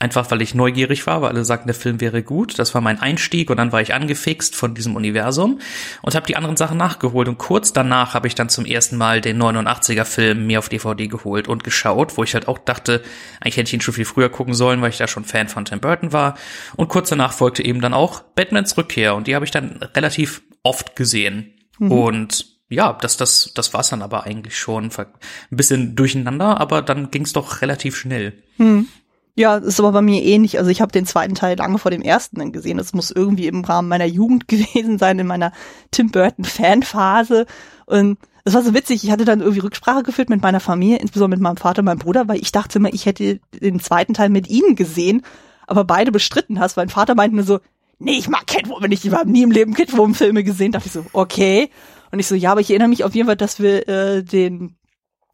Einfach 0.00 0.30
weil 0.30 0.42
ich 0.42 0.54
neugierig 0.54 1.06
war, 1.06 1.22
weil 1.22 1.30
alle 1.30 1.44
sagten, 1.44 1.68
der 1.68 1.74
Film 1.74 2.00
wäre 2.00 2.22
gut. 2.22 2.58
Das 2.58 2.74
war 2.74 2.80
mein 2.80 3.00
Einstieg 3.00 3.48
und 3.48 3.58
dann 3.58 3.70
war 3.70 3.80
ich 3.80 3.94
angefixt 3.94 4.56
von 4.56 4.74
diesem 4.74 4.96
Universum 4.96 5.60
und 6.02 6.14
habe 6.14 6.26
die 6.26 6.36
anderen 6.36 6.56
Sachen 6.56 6.76
nachgeholt. 6.76 7.28
Und 7.28 7.38
kurz 7.38 7.72
danach 7.72 8.12
habe 8.12 8.26
ich 8.26 8.34
dann 8.34 8.48
zum 8.48 8.64
ersten 8.64 8.96
Mal 8.96 9.20
den 9.20 9.40
89er 9.40 10.04
Film 10.04 10.46
mir 10.46 10.58
auf 10.58 10.68
DVD 10.68 11.06
geholt 11.06 11.46
und 11.46 11.62
geschaut, 11.62 12.16
wo 12.16 12.24
ich 12.24 12.34
halt 12.34 12.48
auch 12.48 12.58
dachte, 12.58 13.02
eigentlich 13.40 13.56
hätte 13.56 13.68
ich 13.68 13.74
ihn 13.74 13.80
schon 13.80 13.94
viel 13.94 14.04
früher 14.04 14.28
gucken 14.28 14.54
sollen, 14.54 14.82
weil 14.82 14.90
ich 14.90 14.98
da 14.98 15.06
schon 15.06 15.24
Fan 15.24 15.48
von 15.48 15.64
Tim 15.64 15.80
Burton 15.80 16.12
war. 16.12 16.36
Und 16.76 16.88
kurz 16.88 17.08
danach 17.10 17.32
folgte 17.32 17.64
eben 17.64 17.80
dann 17.80 17.94
auch 17.94 18.20
Batmans 18.20 18.76
Rückkehr 18.76 19.14
und 19.14 19.28
die 19.28 19.34
habe 19.34 19.44
ich 19.44 19.52
dann 19.52 19.78
relativ 19.94 20.42
oft 20.64 20.96
gesehen. 20.96 21.54
Und 21.78 22.46
ja, 22.68 22.92
das, 22.92 23.16
das, 23.16 23.52
das 23.54 23.74
war's 23.74 23.90
dann 23.90 24.02
aber 24.02 24.24
eigentlich 24.24 24.58
schon. 24.58 24.90
Ein 24.96 25.06
bisschen 25.50 25.96
durcheinander, 25.96 26.60
aber 26.60 26.82
dann 26.82 27.10
ging's 27.10 27.32
doch 27.32 27.62
relativ 27.62 27.96
schnell. 27.96 28.42
Hm. 28.56 28.88
Ja, 29.36 29.56
ist 29.56 29.80
aber 29.80 29.90
bei 29.90 30.02
mir 30.02 30.22
ähnlich. 30.22 30.58
Also 30.58 30.70
ich 30.70 30.80
habe 30.80 30.92
den 30.92 31.06
zweiten 31.06 31.34
Teil 31.34 31.56
lange 31.56 31.78
vor 31.78 31.90
dem 31.90 32.02
ersten 32.02 32.38
dann 32.38 32.52
gesehen. 32.52 32.76
Das 32.76 32.92
muss 32.92 33.10
irgendwie 33.10 33.48
im 33.48 33.64
Rahmen 33.64 33.88
meiner 33.88 34.04
Jugend 34.04 34.46
gewesen 34.48 34.98
sein, 34.98 35.18
in 35.18 35.26
meiner 35.26 35.52
Tim 35.90 36.10
Burton 36.10 36.44
Fanphase. 36.44 37.46
Und 37.86 38.18
es 38.44 38.54
war 38.54 38.62
so 38.62 38.74
witzig. 38.74 39.02
Ich 39.02 39.10
hatte 39.10 39.24
dann 39.24 39.40
irgendwie 39.40 39.60
Rücksprache 39.60 40.04
geführt 40.04 40.30
mit 40.30 40.42
meiner 40.42 40.60
Familie, 40.60 40.98
insbesondere 40.98 41.38
mit 41.38 41.42
meinem 41.42 41.56
Vater 41.56 41.80
und 41.80 41.86
meinem 41.86 41.98
Bruder, 41.98 42.28
weil 42.28 42.40
ich 42.40 42.52
dachte 42.52 42.78
immer, 42.78 42.92
ich 42.92 43.06
hätte 43.06 43.40
den 43.60 43.80
zweiten 43.80 44.14
Teil 44.14 44.28
mit 44.28 44.48
ihnen 44.48 44.76
gesehen, 44.76 45.22
aber 45.66 45.84
beide 45.84 46.12
bestritten 46.12 46.60
hast. 46.60 46.76
Mein 46.76 46.88
Vater 46.90 47.14
meinte 47.16 47.34
nur 47.34 47.44
so, 47.44 47.58
nee, 47.98 48.18
ich 48.18 48.28
mag 48.28 48.46
Catwoman 48.46 48.90
nicht. 48.90 49.04
Ich 49.04 49.12
habe 49.12 49.30
nie 49.30 49.42
im 49.42 49.50
Leben 49.50 49.74
Catwoman-Filme 49.74 50.44
gesehen. 50.44 50.70
Da 50.70 50.78
dachte 50.78 50.88
ich 50.88 50.92
so, 50.92 51.06
okay. 51.12 51.70
Und 52.12 52.20
ich 52.20 52.26
so, 52.28 52.36
ja, 52.36 52.52
aber 52.52 52.60
ich 52.60 52.70
erinnere 52.70 52.88
mich 52.88 53.02
auf 53.02 53.14
jeden 53.14 53.26
Fall, 53.26 53.36
dass 53.36 53.58
wir 53.58 53.88
äh, 53.88 54.22
den 54.22 54.76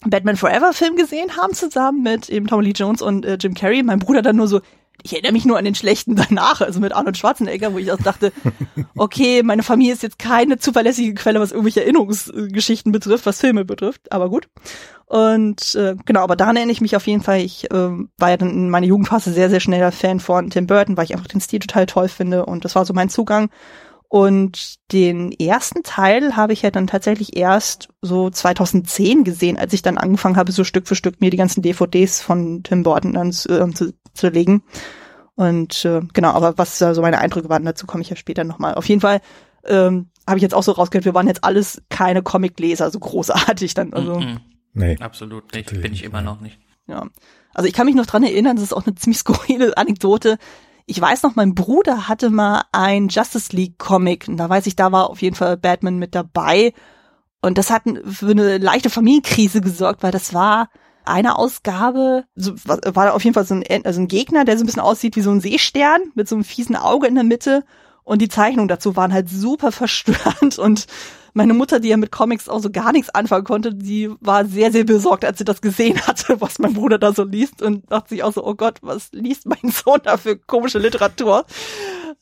Batman 0.07 0.37
Forever 0.37 0.73
Film 0.73 0.97
gesehen 0.97 1.37
haben 1.37 1.55
zusammen 1.55 2.03
mit 2.03 2.29
eben 2.29 2.47
Tommy 2.47 2.65
Lee 2.65 2.73
Jones 2.75 3.03
und 3.03 3.25
äh, 3.25 3.37
Jim 3.41 3.55
Carrey. 3.55 3.83
Mein 3.83 3.99
Bruder 3.99 4.23
dann 4.23 4.37
nur 4.37 4.49
so, 4.49 4.61
ich 5.03 5.13
erinnere 5.13 5.33
mich 5.33 5.45
nur 5.45 5.59
an 5.59 5.65
den 5.65 5.75
schlechten 5.75 6.17
danach, 6.17 6.61
also 6.61 6.81
mit 6.81 6.93
Arnold 6.93 7.17
Schwarzenegger, 7.17 7.73
wo 7.73 7.79
ich 7.79 7.93
auch 7.93 7.99
dachte, 7.99 8.33
okay, 8.97 9.43
meine 9.43 9.63
Familie 9.63 9.93
ist 9.93 10.03
jetzt 10.03 10.19
keine 10.19 10.59
zuverlässige 10.59 11.15
Quelle, 11.15 11.41
was 11.41 11.53
irgendwelche 11.53 11.83
Erinnerungsgeschichten 11.83 12.93
betrifft, 12.93 13.27
was 13.27 13.41
Filme 13.41 13.65
betrifft, 13.65 14.13
aber 14.13 14.29
gut. 14.29 14.49
Und 15.07 15.75
äh, 15.75 15.97
genau, 16.05 16.21
aber 16.21 16.37
daran 16.37 16.57
erinnere 16.57 16.73
ich 16.73 16.81
mich 16.81 16.95
auf 16.97 17.07
jeden 17.07 17.23
Fall. 17.23 17.41
Ich 17.41 17.71
äh, 17.71 17.91
war 18.19 18.31
ja 18.31 18.37
dann 18.37 18.51
in 18.51 18.71
meiner 18.71 18.87
Jugendphase 18.87 19.33
sehr, 19.33 19.51
sehr 19.51 19.61
schneller 19.61 19.91
Fan 19.91 20.21
von 20.21 20.51
Tim 20.51 20.67
Burton, 20.67 20.97
weil 20.97 21.05
ich 21.05 21.13
einfach 21.13 21.27
den 21.27 21.41
Stil 21.41 21.59
total 21.59 21.87
toll 21.87 22.09
finde 22.09 22.47
und 22.47 22.65
das 22.65 22.75
war 22.75 22.85
so 22.85 22.95
mein 22.95 23.09
Zugang. 23.09 23.51
Und 24.13 24.75
den 24.91 25.31
ersten 25.31 25.85
Teil 25.85 26.35
habe 26.35 26.53
ich 26.53 26.63
ja 26.63 26.73
dann 26.73 26.89
tatsächlich 26.89 27.37
erst 27.37 27.91
so 28.03 28.29
2010 28.29 29.23
gesehen, 29.23 29.57
als 29.57 29.73
ich 29.73 29.83
dann 29.83 29.99
angefangen 29.99 30.37
habe, 30.37 30.51
so 30.51 30.65
Stück 30.65 30.89
für 30.89 30.97
Stück 30.97 31.21
mir 31.21 31.31
die 31.31 31.37
ganzen 31.37 31.63
DVDs 31.63 32.21
von 32.21 32.65
Tim 32.65 32.83
Burton 32.83 33.13
dann 33.13 33.29
äh, 33.29 33.73
zu, 33.73 33.95
zu 34.13 34.29
legen. 34.29 34.65
Und 35.37 35.85
äh, 35.85 36.01
genau, 36.13 36.31
aber 36.31 36.59
was 36.59 36.79
da 36.79 36.93
so 36.93 37.03
meine 37.03 37.21
Eindrücke 37.21 37.49
waren, 37.49 37.65
dazu 37.65 37.87
komme 37.87 38.03
ich 38.03 38.11
ja 38.11 38.17
später 38.17 38.43
nochmal. 38.43 38.75
Auf 38.75 38.89
jeden 38.89 39.01
Fall 39.01 39.21
ähm, 39.65 40.11
habe 40.27 40.39
ich 40.39 40.43
jetzt 40.43 40.55
auch 40.55 40.65
so 40.65 40.73
rausgehört, 40.73 41.05
wir 41.05 41.15
waren 41.15 41.29
jetzt 41.29 41.45
alles 41.45 41.81
keine 41.89 42.25
Comicleser, 42.25 42.91
so 42.91 42.99
großartig 42.99 43.75
dann. 43.75 43.93
Also. 43.93 44.19
Mm 44.19 44.23
-mm. 44.25 44.41
Nee. 44.73 44.97
Absolut 44.99 45.55
nicht, 45.55 45.71
bin 45.71 45.93
ich 45.93 46.03
immer 46.03 46.21
noch 46.21 46.41
nicht. 46.41 46.59
Ja. 46.89 47.07
Also 47.55 47.69
ich 47.69 47.75
kann 47.75 47.87
mich 47.87 47.95
noch 47.95 48.07
dran 48.07 48.25
erinnern, 48.25 48.57
das 48.57 48.65
ist 48.65 48.73
auch 48.73 48.87
eine 48.87 48.97
ziemlich 48.97 49.19
skurrile 49.21 49.77
Anekdote 49.77 50.37
ich 50.87 51.01
weiß 51.01 51.23
noch, 51.23 51.37
mein 51.37 51.55
Bruder 51.55 52.09
hatte 52.09 52.31
mal 52.31 52.65
ein 52.73 53.09
Justice 53.09 53.55
League 53.55 53.79
Comic 53.79 54.29
und 54.29 54.37
da 54.37 54.49
weiß 54.49 54.67
ich, 54.67 54.77
da 54.77 54.93
war 54.93 55.11
auf 55.11 55.23
jeden 55.23 55.37
Fall 55.37 55.57
Batman 55.57 55.99
mit 55.99 56.15
dabei. 56.15 56.73
Und 57.43 57.57
das 57.59 57.71
hat 57.71 57.83
für 58.05 58.31
eine 58.31 58.59
leichte 58.59 58.91
Familienkrise 58.91 59.61
gesorgt, 59.61 60.03
weil 60.03 60.13
das 60.13 60.35
war 60.35 60.69
eine 61.05 61.37
Ausgabe, 61.37 62.25
so, 62.35 62.53
war 62.65 63.15
auf 63.15 63.25
jeden 63.25 63.35
Fall 63.35 63.47
so 63.47 63.55
ein, 63.55 63.85
also 63.85 64.01
ein 64.01 64.09
Gegner, 64.09 64.45
der 64.45 64.59
so 64.59 64.65
ein 64.65 64.67
bisschen 64.67 64.83
aussieht 64.83 65.17
wie 65.17 65.23
so 65.23 65.31
ein 65.31 65.41
Seestern 65.41 66.03
mit 66.15 66.29
so 66.29 66.35
einem 66.35 66.45
fiesen 66.45 66.77
Auge 66.77 67.07
in 67.07 67.15
der 67.15 67.25
Mitte 67.25 67.65
und 68.11 68.21
die 68.21 68.29
Zeichnungen 68.29 68.67
dazu 68.67 68.97
waren 68.97 69.13
halt 69.13 69.29
super 69.29 69.71
verstörend 69.83 70.59
und 70.59 70.87
meine 71.33 71.55
Mutter, 71.55 71.79
die 71.79 71.91
ja 71.91 71.97
mit 71.97 72.11
Comics 72.11 72.49
auch 72.49 72.59
so 72.59 72.69
gar 72.69 72.91
nichts 72.91 73.09
anfangen 73.11 73.45
konnte, 73.45 73.73
die 73.73 74.11
war 74.19 74.45
sehr, 74.47 74.73
sehr 74.73 74.83
besorgt, 74.83 75.25
als 75.25 75.39
sie 75.39 75.45
das 75.45 75.61
gesehen 75.61 75.97
hatte, 76.09 76.41
was 76.41 76.59
mein 76.59 76.75
Bruder 76.75 76.99
da 76.99 77.13
so 77.13 77.23
liest 77.23 77.63
und 77.63 77.89
dachte 77.89 78.09
sich 78.09 78.25
auch 78.25 78.33
so, 78.33 78.45
oh 78.45 78.57
Gott, 78.57 78.79
was 78.83 79.13
liest 79.13 79.47
mein 79.47 79.59
Sohn 79.71 80.01
da 80.03 80.17
für 80.17 80.37
komische 80.37 80.81
Literatur? 80.81 81.45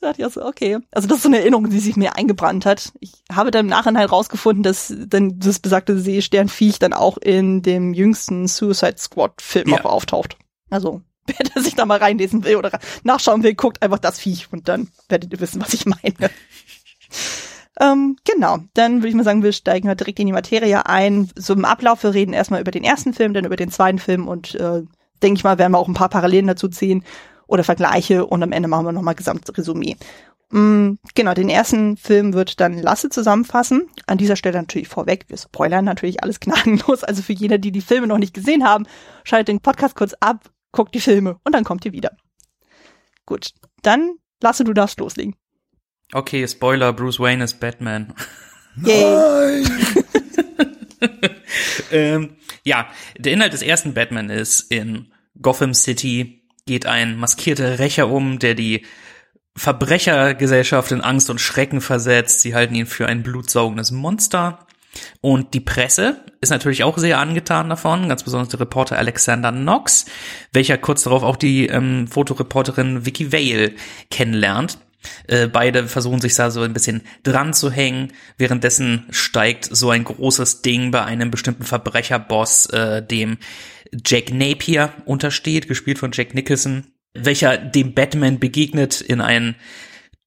Da 0.02 0.08
dachte 0.08 0.20
ich 0.20 0.26
auch 0.26 0.30
so, 0.30 0.44
okay. 0.44 0.76
Also 0.90 1.08
das 1.08 1.16
ist 1.16 1.22
so 1.22 1.30
eine 1.30 1.38
Erinnerung, 1.38 1.70
die 1.70 1.78
sich 1.78 1.96
mir 1.96 2.16
eingebrannt 2.16 2.66
hat. 2.66 2.92
Ich 3.00 3.24
habe 3.32 3.50
dann 3.50 3.64
im 3.64 3.70
Nachhinein 3.70 4.04
rausgefunden, 4.04 4.62
dass 4.62 4.94
dann 4.94 5.38
das 5.38 5.58
besagte 5.58 5.98
Seesternviech 5.98 6.78
dann 6.78 6.92
auch 6.92 7.16
in 7.16 7.62
dem 7.62 7.94
jüngsten 7.94 8.46
Suicide 8.46 8.98
Squad 8.98 9.40
Film 9.40 9.70
ja. 9.70 9.80
auch 9.80 9.86
auftaucht. 9.86 10.36
Also 10.68 11.00
wer 11.54 11.62
sich 11.62 11.74
da 11.74 11.86
mal 11.86 11.98
reinlesen 11.98 12.44
will 12.44 12.56
oder 12.56 12.78
nachschauen 13.04 13.42
will, 13.42 13.54
guckt 13.54 13.82
einfach 13.82 13.98
das 13.98 14.18
Viech 14.18 14.48
und 14.50 14.68
dann 14.68 14.88
werdet 15.08 15.32
ihr 15.32 15.40
wissen, 15.40 15.60
was 15.60 15.74
ich 15.74 15.86
meine. 15.86 16.14
Ähm, 17.80 18.16
genau, 18.24 18.58
dann 18.74 18.96
würde 18.96 19.08
ich 19.08 19.14
mal 19.14 19.22
sagen, 19.22 19.44
wir 19.44 19.52
steigen 19.52 19.86
halt 19.86 20.00
direkt 20.00 20.18
in 20.18 20.26
die 20.26 20.32
Materie 20.32 20.86
ein. 20.86 21.30
So 21.36 21.54
im 21.54 21.64
Ablauf, 21.64 22.02
wir 22.02 22.12
reden 22.12 22.32
erstmal 22.32 22.60
über 22.60 22.72
den 22.72 22.82
ersten 22.82 23.14
Film, 23.14 23.34
dann 23.34 23.44
über 23.44 23.54
den 23.54 23.70
zweiten 23.70 24.00
Film 24.00 24.26
und 24.26 24.56
äh, 24.56 24.82
denke 25.22 25.38
ich 25.38 25.44
mal, 25.44 25.58
werden 25.58 25.72
wir 25.72 25.78
auch 25.78 25.86
ein 25.86 25.94
paar 25.94 26.08
Parallelen 26.08 26.48
dazu 26.48 26.68
ziehen 26.68 27.04
oder 27.46 27.62
Vergleiche 27.62 28.26
und 28.26 28.42
am 28.42 28.50
Ende 28.50 28.68
machen 28.68 28.86
wir 28.86 28.92
nochmal 28.92 29.14
Gesamtresümee. 29.14 29.96
Mm, 30.50 30.94
genau, 31.14 31.34
den 31.34 31.50
ersten 31.50 31.96
Film 31.96 32.32
wird 32.32 32.58
dann 32.60 32.78
Lasse 32.78 33.10
zusammenfassen. 33.10 33.86
An 34.06 34.18
dieser 34.18 34.36
Stelle 34.36 34.58
natürlich 34.58 34.88
vorweg, 34.88 35.26
wir 35.28 35.36
spoilern 35.36 35.84
natürlich 35.84 36.22
alles 36.22 36.40
gnadenlos. 36.40 37.04
Also 37.04 37.22
für 37.22 37.32
jene, 37.32 37.60
die 37.60 37.72
die 37.72 37.80
Filme 37.80 38.06
noch 38.06 38.18
nicht 38.18 38.34
gesehen 38.34 38.64
haben, 38.64 38.86
schaltet 39.24 39.48
den 39.48 39.60
Podcast 39.60 39.94
kurz 39.94 40.14
ab, 40.20 40.50
guckt 40.72 40.94
die 40.94 41.00
Filme 41.00 41.38
und 41.44 41.54
dann 41.54 41.64
kommt 41.64 41.84
ihr 41.84 41.92
wieder. 41.92 42.16
Gut, 43.26 43.50
dann 43.82 44.18
Lasse, 44.40 44.64
du 44.64 44.72
darfst 44.72 45.00
loslegen. 45.00 45.34
Okay, 46.12 46.46
Spoiler, 46.46 46.92
Bruce 46.92 47.20
Wayne 47.20 47.44
ist 47.44 47.60
Batman. 47.60 48.14
Nein! 48.76 49.68
ähm, 51.92 52.36
ja, 52.64 52.88
der 53.18 53.32
Inhalt 53.32 53.52
des 53.52 53.62
ersten 53.62 53.94
Batman 53.94 54.30
ist, 54.30 54.70
in 54.70 55.12
Gotham 55.40 55.74
City 55.74 56.48
geht 56.66 56.86
ein 56.86 57.16
maskierter 57.16 57.78
Rächer 57.78 58.08
um, 58.08 58.38
der 58.38 58.54
die 58.54 58.86
Verbrechergesellschaft 59.56 60.92
in 60.92 61.00
Angst 61.00 61.30
und 61.30 61.40
Schrecken 61.40 61.80
versetzt. 61.80 62.40
Sie 62.40 62.54
halten 62.54 62.74
ihn 62.74 62.86
für 62.86 63.06
ein 63.06 63.22
blutsaugendes 63.22 63.90
Monster. 63.90 64.66
Und 65.20 65.54
die 65.54 65.60
Presse 65.60 66.24
ist 66.40 66.50
natürlich 66.50 66.84
auch 66.84 66.98
sehr 66.98 67.18
angetan 67.18 67.68
davon, 67.68 68.08
ganz 68.08 68.22
besonders 68.22 68.48
der 68.48 68.60
Reporter 68.60 68.96
Alexander 68.98 69.52
Knox, 69.52 70.06
welcher 70.52 70.78
kurz 70.78 71.04
darauf 71.04 71.22
auch 71.22 71.36
die 71.36 71.66
ähm, 71.66 72.06
Fotoreporterin 72.06 73.04
Vicky 73.04 73.32
Vale 73.32 73.72
kennenlernt. 74.10 74.78
Äh, 75.26 75.46
beide 75.46 75.86
versuchen 75.86 76.20
sich 76.20 76.34
da 76.34 76.50
so 76.50 76.62
ein 76.62 76.72
bisschen 76.72 77.02
dran 77.22 77.54
zu 77.54 77.70
hängen. 77.70 78.12
Währenddessen 78.36 79.06
steigt 79.10 79.68
so 79.70 79.90
ein 79.90 80.04
großes 80.04 80.62
Ding 80.62 80.90
bei 80.90 81.04
einem 81.04 81.30
bestimmten 81.30 81.64
Verbrecherboss, 81.64 82.66
äh, 82.66 83.02
dem 83.02 83.38
Jack 84.04 84.32
Napier 84.32 84.92
untersteht, 85.04 85.68
gespielt 85.68 85.98
von 85.98 86.12
Jack 86.12 86.34
Nicholson, 86.34 86.86
welcher 87.14 87.56
dem 87.56 87.94
Batman 87.94 88.38
begegnet 88.38 89.00
in 89.00 89.20
einen 89.20 89.56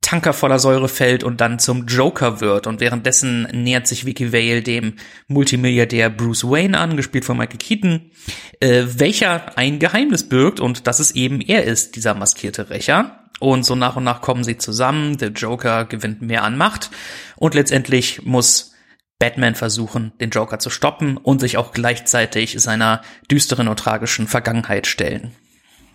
Tanker 0.02 0.34
voller 0.34 0.60
Säure 0.60 0.90
fällt 0.90 1.24
und 1.24 1.40
dann 1.40 1.60
zum 1.60 1.86
Joker 1.86 2.42
wird. 2.42 2.68
Und 2.68 2.82
währenddessen 2.82 3.44
nähert 3.54 3.88
sich 3.88 4.06
Vicky 4.06 4.34
Vale 4.34 4.62
dem 4.62 4.96
Multimilliardär 5.28 6.10
Bruce 6.10 6.44
Wayne 6.44 6.78
an, 6.78 6.98
gespielt 6.98 7.24
von 7.24 7.38
Michael 7.38 7.60
Keaton, 7.60 8.12
äh, 8.60 8.84
welcher 8.88 9.58
ein 9.58 9.80
Geheimnis 9.80 10.28
birgt 10.28 10.60
und 10.60 10.88
dass 10.88 11.00
es 11.00 11.12
eben 11.12 11.40
er 11.40 11.64
ist, 11.64 11.96
dieser 11.96 12.16
maskierte 12.16 12.70
Rächer. 12.70 13.20
Und 13.40 13.64
so 13.64 13.76
nach 13.76 13.96
und 13.96 14.04
nach 14.04 14.22
kommen 14.22 14.44
sie 14.44 14.58
zusammen, 14.58 15.18
der 15.18 15.30
Joker 15.30 15.86
gewinnt 15.86 16.22
mehr 16.22 16.44
an 16.44 16.58
Macht 16.58 16.92
und 17.38 17.56
letztendlich 17.56 18.24
muss 18.24 18.74
Batman 19.18 19.56
versuchen, 19.56 20.14
den 20.20 20.32
Joker 20.32 20.60
zu 20.60 20.70
stoppen 20.70 21.18
und 21.18 21.40
sich 21.40 21.58
auch 21.58 21.74
gleichzeitig 21.74 22.60
seiner 22.60 23.02
düsteren 23.30 23.68
und 23.68 23.78
tragischen 23.78 24.28
Vergangenheit 24.28 24.88
stellen. 24.88 25.32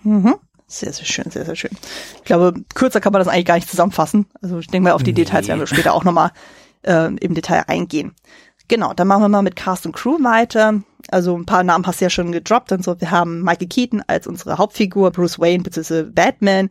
Mhm. 0.04 0.36
Sehr, 0.68 0.92
sehr 0.92 1.06
schön, 1.06 1.30
sehr, 1.30 1.44
sehr 1.44 1.54
schön. 1.54 1.70
Ich 2.16 2.25
glaube, 2.25 2.54
kürzer 2.75 3.00
kann 3.00 3.12
man 3.12 3.20
das 3.20 3.28
eigentlich 3.28 3.46
gar 3.46 3.54
nicht 3.54 3.70
zusammenfassen. 3.70 4.26
Also 4.42 4.58
ich 4.58 4.66
denke 4.66 4.88
mal, 4.88 4.94
auf 4.94 5.02
die 5.02 5.12
nee. 5.12 5.25
Details 5.25 5.46
werden 5.46 5.61
wir 5.61 5.66
später 5.66 5.94
auch 5.94 6.04
nochmal 6.04 6.32
äh, 6.82 7.14
im 7.14 7.35
Detail 7.35 7.64
eingehen. 7.68 8.14
Genau, 8.68 8.92
dann 8.92 9.06
machen 9.06 9.23
wir 9.23 9.28
mal 9.28 9.42
mit 9.42 9.54
Cast 9.54 9.87
und 9.87 9.94
Crew 9.94 10.18
weiter. 10.25 10.82
Also 11.08 11.37
ein 11.37 11.46
paar 11.46 11.62
Namen 11.62 11.87
hast 11.87 12.00
du 12.00 12.06
ja 12.06 12.11
schon 12.11 12.32
gedroppt 12.32 12.73
und 12.73 12.82
so. 12.82 13.00
Wir 13.00 13.12
haben 13.12 13.42
Michael 13.42 13.68
Keaton 13.68 14.02
als 14.08 14.26
unsere 14.26 14.58
Hauptfigur, 14.58 15.12
Bruce 15.12 15.38
Wayne 15.38 15.62
bzw. 15.62 16.02
Batman, 16.02 16.70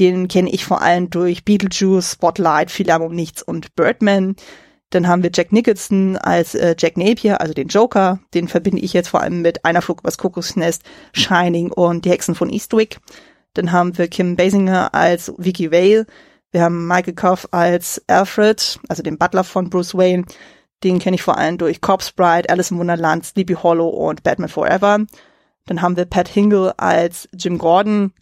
den 0.00 0.26
kenne 0.26 0.50
ich 0.50 0.64
vor 0.64 0.82
allem 0.82 1.08
durch 1.08 1.44
Beetlejuice, 1.44 2.12
Spotlight, 2.12 2.72
Viel 2.72 2.86
Lärm 2.86 3.02
um 3.02 3.14
Nichts 3.14 3.42
und 3.42 3.76
Birdman. 3.76 4.34
Dann 4.90 5.08
haben 5.08 5.22
wir 5.22 5.30
Jack 5.32 5.52
Nicholson 5.52 6.16
als 6.16 6.54
äh, 6.54 6.74
Jack 6.78 6.96
Napier, 6.96 7.40
also 7.40 7.54
den 7.54 7.68
Joker. 7.68 8.18
Den 8.34 8.48
verbinde 8.48 8.82
ich 8.82 8.92
jetzt 8.92 9.08
vor 9.08 9.20
allem 9.20 9.42
mit 9.42 9.64
Einer 9.64 9.82
Flug 9.82 10.00
übers 10.00 10.18
Kokosnest, 10.18 10.82
Shining 11.12 11.70
und 11.70 12.04
Die 12.04 12.10
Hexen 12.10 12.34
von 12.34 12.50
Eastwick. 12.50 12.98
Dann 13.56 13.72
haben 13.72 13.96
wir 13.98 14.08
Kim 14.08 14.36
Basinger 14.36 14.94
als 14.94 15.32
Vicky 15.36 15.70
Vale. 15.72 16.06
Wir 16.50 16.62
haben 16.62 16.86
Michael 16.86 17.14
Koff 17.14 17.48
als 17.50 18.02
Alfred, 18.06 18.78
also 18.88 19.02
den 19.02 19.18
Butler 19.18 19.44
von 19.44 19.70
Bruce 19.70 19.94
Wayne. 19.94 20.24
Den 20.84 20.98
kenne 20.98 21.16
ich 21.16 21.22
vor 21.22 21.38
allem 21.38 21.58
durch 21.58 21.80
Corpse 21.80 22.12
Bride, 22.14 22.50
Alice 22.50 22.70
im 22.70 22.78
Wunderland, 22.78 23.24
Sleepy 23.24 23.54
Hollow 23.54 23.88
und 23.88 24.22
Batman 24.22 24.48
Forever. 24.48 25.00
Dann 25.66 25.82
haben 25.82 25.96
wir 25.96 26.04
Pat 26.04 26.28
Hingle 26.28 26.78
als 26.78 27.28
Jim 27.32 27.58
Gordon, 27.58 28.12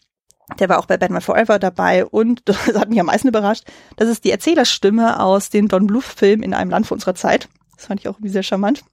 der 0.58 0.68
war 0.68 0.78
auch 0.78 0.86
bei 0.86 0.96
Batman 0.96 1.22
Forever 1.22 1.58
dabei 1.58 2.04
und 2.04 2.42
das 2.48 2.66
hat 2.74 2.90
mich 2.90 3.00
am 3.00 3.06
meisten 3.06 3.28
überrascht. 3.28 3.64
Das 3.96 4.08
ist 4.08 4.24
die 4.24 4.30
Erzählerstimme 4.30 5.20
aus 5.20 5.50
dem 5.50 5.68
Don 5.68 5.86
Bluth-Film 5.86 6.42
in 6.42 6.54
einem 6.54 6.70
Land 6.70 6.86
vor 6.86 6.96
unserer 6.96 7.14
Zeit. 7.14 7.48
Das 7.76 7.86
fand 7.86 8.00
ich 8.00 8.08
auch 8.08 8.14
irgendwie 8.14 8.30
sehr 8.30 8.42
charmant. 8.42 8.84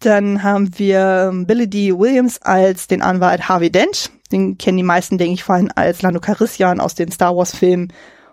Dann 0.00 0.42
haben 0.42 0.78
wir 0.78 1.30
Billy 1.46 1.68
D. 1.68 1.98
Williams 1.98 2.40
als 2.40 2.86
den 2.86 3.02
Anwalt 3.02 3.48
Harvey 3.48 3.70
Dent. 3.70 4.10
Den 4.32 4.58
kennen 4.58 4.76
die 4.76 4.82
meisten, 4.82 5.18
denke 5.18 5.34
ich, 5.34 5.44
vor 5.44 5.56
allem 5.56 5.70
als 5.74 6.02
Lando 6.02 6.20
Calrissian 6.20 6.80
aus 6.80 6.94
den 6.94 7.10
Star 7.10 7.36
Wars-Filmen. 7.36 7.92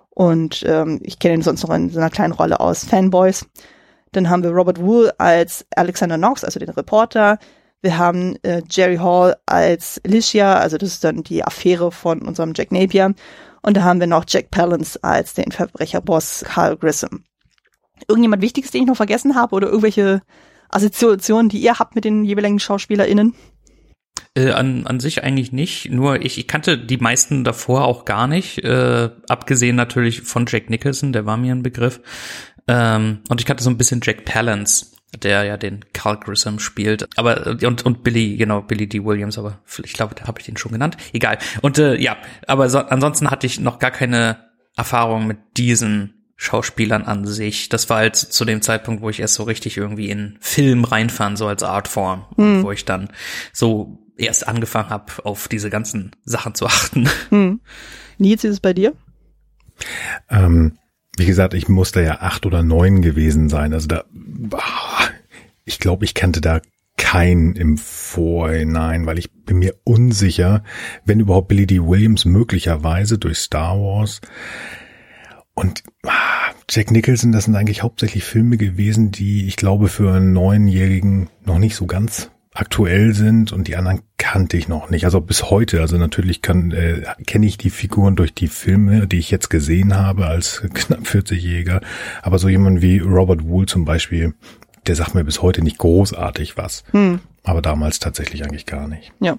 Und 0.10 0.64
ähm, 0.68 1.00
ich 1.04 1.20
kenne 1.20 1.36
ihn 1.36 1.42
sonst 1.42 1.64
noch 1.64 1.74
in 1.74 1.90
so 1.90 2.00
einer 2.00 2.10
kleinen 2.10 2.34
Rolle 2.34 2.60
aus 2.60 2.84
Fanboys. 2.84 3.46
Dann 4.12 4.30
haben 4.30 4.44
wir 4.44 4.52
Robert 4.52 4.82
Wool 4.82 5.12
als 5.18 5.66
Alexander 5.76 6.18
Knox, 6.18 6.44
also 6.44 6.60
den 6.60 6.70
Reporter. 6.70 7.38
Wir 7.82 7.98
haben 7.98 8.36
äh, 8.42 8.64
Jerry 8.70 8.98
Hall 8.98 9.36
als 9.46 10.02
Alicia, 10.04 10.56
also 10.56 10.78
das 10.78 10.90
ist 10.90 11.04
dann 11.04 11.24
die 11.24 11.44
Affäre 11.44 11.92
von 11.92 12.22
unserem 12.24 12.54
Jack 12.56 12.72
Napier. 12.72 13.14
Und 13.62 13.78
da 13.78 13.84
haben 13.84 14.00
wir 14.00 14.08
noch 14.08 14.26
Jack 14.28 14.50
Palance 14.50 14.98
als 15.04 15.34
den 15.34 15.52
Verbrecherboss 15.52 16.44
Carl 16.48 16.78
Grissom. 16.78 17.24
Irgendjemand 18.08 18.42
Wichtiges, 18.42 18.72
den 18.72 18.84
ich 18.84 18.88
noch 18.88 18.96
vergessen 18.96 19.36
habe 19.36 19.56
oder 19.56 19.68
irgendwelche 19.68 20.22
Assoziationen, 20.70 21.50
die 21.50 21.60
ihr 21.60 21.78
habt 21.78 21.96
mit 21.96 22.06
den 22.06 22.24
jeweiligen 22.24 22.60
SchauspielerInnen? 22.60 23.36
Äh, 24.36 24.52
an, 24.52 24.88
an 24.88 25.00
sich 25.00 25.24
eigentlich 25.24 25.52
nicht. 25.52 25.90
Nur 25.92 26.24
ich, 26.24 26.38
ich 26.38 26.48
kannte 26.48 26.78
die 26.78 26.98
meisten 26.98 27.44
davor 27.44 27.86
auch 27.86 28.06
gar 28.06 28.28
nicht. 28.28 28.64
Äh, 28.64 29.10
abgesehen 29.28 29.76
natürlich 29.76 30.22
von 30.22 30.46
Jack 30.48 30.70
Nicholson, 30.70 31.14
der 31.14 31.26
war 31.26 31.38
mir 31.38 31.54
ein 31.54 31.64
Begriff. 31.64 32.00
Ähm, 32.68 33.20
und 33.30 33.42
ich 33.42 33.46
kannte 33.46 33.64
so 33.64 33.70
ein 33.70 33.78
bisschen 33.78 34.02
Jack 34.04 34.26
Palance 34.26 34.98
der 35.22 35.44
ja 35.46 35.58
den 35.58 35.86
Carl 35.94 36.20
Grissom 36.20 36.60
spielt. 36.60 37.08
Aber 37.18 37.58
und 37.64 37.86
und 37.86 38.04
Billy, 38.04 38.36
genau, 38.36 38.62
Billy 38.62 38.88
D. 38.88 39.04
Williams, 39.04 39.38
aber 39.38 39.60
ich 39.84 39.94
glaube, 39.94 40.16
da 40.16 40.28
habe 40.28 40.40
ich 40.40 40.46
den 40.46 40.58
schon 40.58 40.74
genannt. 40.74 40.98
Egal. 41.14 41.38
Und 41.62 41.80
äh, 41.80 41.96
ja, 41.96 42.18
aber 42.46 42.70
so, 42.70 42.80
ansonsten 42.80 43.32
hatte 43.32 43.48
ich 43.48 43.60
noch 43.60 43.80
gar 43.80 43.92
keine 43.92 44.38
Erfahrung 44.76 45.26
mit 45.28 45.38
diesen 45.56 46.14
Schauspielern 46.36 47.04
an 47.04 47.26
sich. 47.26 47.70
Das 47.70 47.90
war 47.90 47.98
halt 47.98 48.16
zu 48.16 48.46
dem 48.46 48.62
Zeitpunkt, 48.62 49.02
wo 49.02 49.10
ich 49.10 49.20
erst 49.20 49.36
so 49.36 49.44
richtig 49.44 49.78
irgendwie 49.78 50.10
in 50.10 50.38
Film 50.40 50.84
reinfahren, 50.84 51.36
so 51.36 51.48
als 51.48 51.64
Artform, 51.64 52.26
hm. 52.36 52.64
wo 52.64 52.72
ich 52.72 52.86
dann 52.86 53.10
so 53.54 54.00
erst 54.18 54.48
angefangen 54.48 54.90
habe, 54.90 55.26
auf 55.26 55.48
diese 55.48 55.70
ganzen 55.70 56.12
Sachen 56.26 56.56
zu 56.56 56.66
achten. 56.66 57.10
Hm. 57.30 57.62
Nils, 58.18 58.44
ist 58.44 58.52
es 58.54 58.60
bei 58.60 58.74
dir? 58.74 58.94
Ähm, 60.30 60.78
Wie 61.18 61.26
gesagt, 61.26 61.54
ich 61.54 61.68
musste 61.68 62.02
ja 62.02 62.22
acht 62.22 62.46
oder 62.46 62.64
neun 62.64 63.02
gewesen 63.02 63.50
sein. 63.50 63.74
Also 63.74 63.88
da, 63.88 64.06
ich 65.66 65.80
glaube, 65.80 66.06
ich 66.06 66.14
kannte 66.14 66.42
da 66.42 66.62
keinen 66.98 67.56
im 67.56 67.78
Vorhinein, 67.78 69.06
weil 69.06 69.20
ich 69.20 69.32
bin 69.32 69.60
mir 69.60 69.76
unsicher, 69.84 70.64
wenn 71.06 71.20
überhaupt 71.20 71.48
Billy 71.48 71.68
D. 71.68 71.82
Williams 71.82 72.26
möglicherweise 72.26 73.18
durch 73.18 73.38
Star 73.38 73.78
Wars. 73.78 74.20
Und 75.54 75.84
ah, 76.04 76.52
Jack 76.70 76.92
Nicholson, 76.92 77.32
das 77.32 77.46
sind 77.46 77.56
eigentlich 77.56 77.84
hauptsächlich 77.84 78.24
Filme 78.24 78.58
gewesen, 78.58 79.12
die 79.12 79.48
ich 79.48 79.56
glaube 79.58 79.88
für 79.88 80.14
einen 80.14 80.34
Neunjährigen 80.34 81.30
noch 81.46 81.60
nicht 81.60 81.76
so 81.76 81.86
ganz 81.86 82.32
aktuell 82.58 83.14
sind 83.14 83.52
und 83.52 83.68
die 83.68 83.76
anderen 83.76 84.02
kannte 84.18 84.58
ich 84.58 84.68
noch 84.68 84.90
nicht. 84.90 85.06
Also 85.06 85.22
bis 85.22 85.52
heute, 85.52 85.80
also 85.80 85.98
natürlich 85.98 86.42
kann 86.42 86.72
äh, 86.72 87.04
kenne 87.26 87.46
ich 87.46 87.58
die 87.58 87.70
Figuren 87.70 88.16
durch 88.16 88.34
die 88.34 88.48
Filme, 88.48 89.06
die 89.08 89.20
ich 89.20 89.30
jetzt 89.30 89.50
gesehen 89.50 89.96
habe 89.96 90.26
als 90.26 90.64
knapp 90.74 91.02
40-Jähriger. 91.02 91.82
Aber 92.24 92.40
so 92.40 92.50
jemand 92.50 92.82
wie 92.82 92.98
Robert 92.98 93.44
Wool 93.44 93.68
zum 93.68 93.86
Beispiel, 93.86 94.34
der 94.88 94.96
sagt 94.96 95.14
mir 95.14 95.24
bis 95.24 95.42
heute 95.44 95.62
nicht 95.62 95.78
großartig 95.78 96.58
was. 96.58 96.84
Hm. 96.92 97.20
Aber 97.44 97.62
damals 97.62 98.00
tatsächlich 98.00 98.44
eigentlich 98.44 98.66
gar 98.66 98.88
nicht. 98.88 99.14
Ja. 99.20 99.38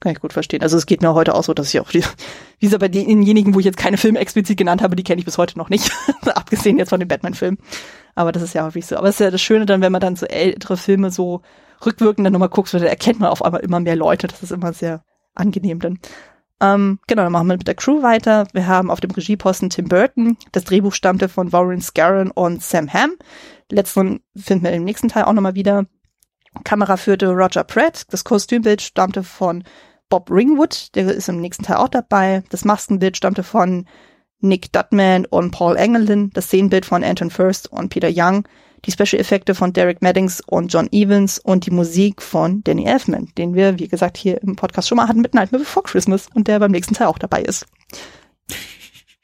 Kann 0.00 0.12
ich 0.12 0.20
gut 0.20 0.34
verstehen. 0.34 0.62
Also 0.62 0.76
es 0.76 0.84
geht 0.84 1.00
mir 1.00 1.14
heute 1.14 1.34
auch 1.34 1.44
so, 1.44 1.54
dass 1.54 1.72
ich 1.72 1.80
auch 1.80 1.90
die, 1.90 2.02
wie 2.58 2.66
gesagt, 2.66 2.80
bei 2.80 2.88
denjenigen, 2.88 3.54
wo 3.54 3.60
ich 3.60 3.66
jetzt 3.66 3.78
keine 3.78 3.98
Filme 3.98 4.18
explizit 4.18 4.56
genannt 4.56 4.82
habe, 4.82 4.96
die 4.96 5.04
kenne 5.04 5.18
ich 5.18 5.24
bis 5.26 5.38
heute 5.38 5.58
noch 5.58 5.68
nicht. 5.68 5.90
Abgesehen 6.24 6.78
jetzt 6.78 6.88
von 6.88 7.00
den 7.00 7.08
Batman-Filmen. 7.08 7.58
Aber 8.14 8.32
das 8.32 8.42
ist 8.42 8.54
ja 8.54 8.64
häufig 8.64 8.86
so. 8.86 8.96
Aber 8.96 9.08
es 9.08 9.16
ist 9.16 9.20
ja 9.20 9.30
das 9.30 9.42
Schöne 9.42 9.66
dann, 9.66 9.82
wenn 9.82 9.92
man 9.92 10.00
dann 10.00 10.16
so 10.16 10.24
ältere 10.24 10.78
Filme 10.78 11.10
so 11.10 11.42
rückwirkend 11.84 12.24
dann 12.24 12.32
nochmal 12.32 12.48
guckst, 12.48 12.74
dann 12.74 12.82
erkennt 12.82 13.20
man 13.20 13.30
auf 13.30 13.44
einmal 13.44 13.60
immer 13.60 13.80
mehr 13.80 13.96
Leute. 13.96 14.26
Das 14.26 14.42
ist 14.42 14.52
immer 14.52 14.72
sehr 14.72 15.02
angenehm 15.34 15.80
dann. 15.80 15.98
Ähm, 16.60 16.98
genau, 17.06 17.22
dann 17.22 17.32
machen 17.32 17.48
wir 17.48 17.56
mit 17.58 17.68
der 17.68 17.74
Crew 17.74 18.02
weiter. 18.02 18.46
Wir 18.52 18.66
haben 18.66 18.90
auf 18.90 19.00
dem 19.00 19.10
Regieposten 19.10 19.68
Tim 19.68 19.88
Burton. 19.88 20.38
Das 20.52 20.64
Drehbuch 20.64 20.94
stammte 20.94 21.28
von 21.28 21.52
Warren 21.52 21.82
Scarron 21.82 22.30
und 22.30 22.62
Sam 22.62 22.92
Hamm. 22.92 23.12
Letzteren 23.70 24.20
finden 24.34 24.64
wir 24.64 24.72
im 24.72 24.84
nächsten 24.84 25.08
Teil 25.08 25.24
auch 25.24 25.32
nochmal 25.32 25.54
wieder. 25.54 25.86
Kamera 26.64 26.96
führte 26.96 27.28
Roger 27.28 27.64
Pratt. 27.64 28.06
Das 28.10 28.24
Kostümbild 28.24 28.80
stammte 28.80 29.22
von 29.22 29.64
Bob 30.08 30.30
Ringwood. 30.30 30.94
Der 30.94 31.12
ist 31.12 31.28
im 31.28 31.40
nächsten 31.40 31.64
Teil 31.64 31.76
auch 31.76 31.88
dabei. 31.88 32.42
Das 32.48 32.64
Maskenbild 32.64 33.18
stammte 33.18 33.42
von 33.42 33.86
Nick 34.40 34.72
Dutman 34.72 35.26
und 35.26 35.50
Paul 35.50 35.76
Engelin. 35.76 36.30
Das 36.32 36.46
Szenenbild 36.46 36.86
von 36.86 37.04
Anton 37.04 37.30
First 37.30 37.70
und 37.70 37.90
Peter 37.90 38.08
Young 38.10 38.46
die 38.86 38.92
Special-Effekte 38.92 39.54
von 39.54 39.72
Derek 39.72 40.00
Maddings 40.00 40.40
und 40.46 40.72
John 40.72 40.88
Evans 40.92 41.38
und 41.38 41.66
die 41.66 41.70
Musik 41.70 42.22
von 42.22 42.62
Danny 42.64 42.86
Elfman, 42.86 43.32
den 43.36 43.54
wir, 43.54 43.78
wie 43.78 43.88
gesagt, 43.88 44.16
hier 44.16 44.40
im 44.42 44.56
Podcast 44.56 44.88
schon 44.88 44.96
mal 44.96 45.08
hatten 45.08 45.20
mit 45.20 45.34
Nightmare 45.34 45.64
Before 45.64 45.84
Christmas 45.84 46.28
und 46.34 46.48
der 46.48 46.60
beim 46.60 46.70
nächsten 46.70 46.94
Teil 46.94 47.08
auch 47.08 47.18
dabei 47.18 47.42
ist. 47.42 47.66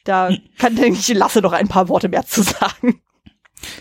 Da 0.04 0.30
kann, 0.58 0.76
denke 0.76 0.98
ich, 0.98 1.08
Lasse 1.14 1.40
noch 1.40 1.52
ein 1.52 1.68
paar 1.68 1.88
Worte 1.88 2.08
mehr 2.08 2.26
zu 2.26 2.42
sagen. 2.42 3.00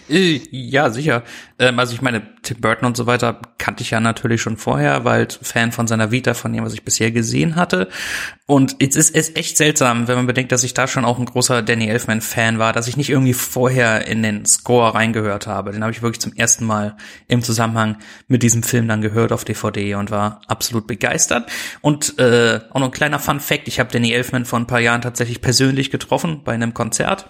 Äh, 0.10 0.42
ja, 0.52 0.90
sicher. 0.90 1.24
Ähm, 1.58 1.80
also 1.80 1.94
ich 1.94 2.02
meine, 2.02 2.22
Tim 2.42 2.60
Burton 2.60 2.88
und 2.88 2.98
so 2.98 3.06
weiter 3.06 3.40
kannte 3.58 3.84
ich 3.84 3.92
ja 3.92 4.00
natürlich 4.00 4.42
schon 4.42 4.58
vorher, 4.58 5.06
weil 5.06 5.28
Fan 5.42 5.72
von 5.72 5.88
seiner 5.88 6.12
Vita, 6.12 6.34
von 6.34 6.52
dem, 6.52 6.64
was 6.64 6.74
ich 6.74 6.84
bisher 6.84 7.12
gesehen 7.12 7.56
hatte. 7.56 7.88
Und 8.46 8.76
es 8.80 8.96
ist, 8.96 9.16
ist 9.16 9.38
echt 9.38 9.58
seltsam, 9.58 10.08
wenn 10.08 10.18
man 10.18 10.28
bedenkt, 10.28 10.52
dass 10.52 10.64
ich 10.64 10.74
da 10.74 10.88
schon 10.88 11.06
auch 11.06 11.20
ein 11.20 11.26
großer 11.26 11.62
Danny 11.62 11.88
Elfman-Fan 11.88 12.60
war, 12.60 12.74
dass 12.74 12.88
ich 12.88 12.98
nicht 12.98 13.10
irgendwie 13.10 13.34
vorher 13.34 14.08
in 14.08 14.24
den 14.24 14.46
Score 14.46 14.94
reingehört 14.94 15.48
habe. 15.48 15.72
Den 15.72 15.84
habe 15.84 15.92
ich 15.92 16.02
wirklich 16.02 16.20
zum 16.20 16.34
ersten 16.34 16.66
Mal 16.66 16.98
im 17.28 17.44
Zusammenhang 17.44 17.98
mit 18.28 18.44
diesem 18.44 18.64
Film 18.64 18.88
dann 18.88 19.02
gehört 19.02 19.32
auf 19.32 19.46
DVD 19.46 19.96
und 19.96 20.12
war 20.12 20.42
absolut 20.48 20.88
begeistert. 20.88 21.50
Und 21.82 22.20
äh, 22.20 22.60
auch 22.72 22.80
noch 22.80 22.88
ein 22.88 22.92
kleiner 22.92 23.20
Fun-Fact, 23.20 23.68
ich 23.68 23.80
habe 23.80 23.92
Danny 23.92 24.12
Elfman 24.12 24.46
vor 24.46 24.60
ein 24.60 24.68
paar 24.68 24.82
Jahren 24.82 25.02
tatsächlich 25.02 25.42
persönlich 25.42 25.92
getroffen 25.92 26.42
bei 26.44 26.54
einem 26.54 26.74
Konzert, 26.74 27.30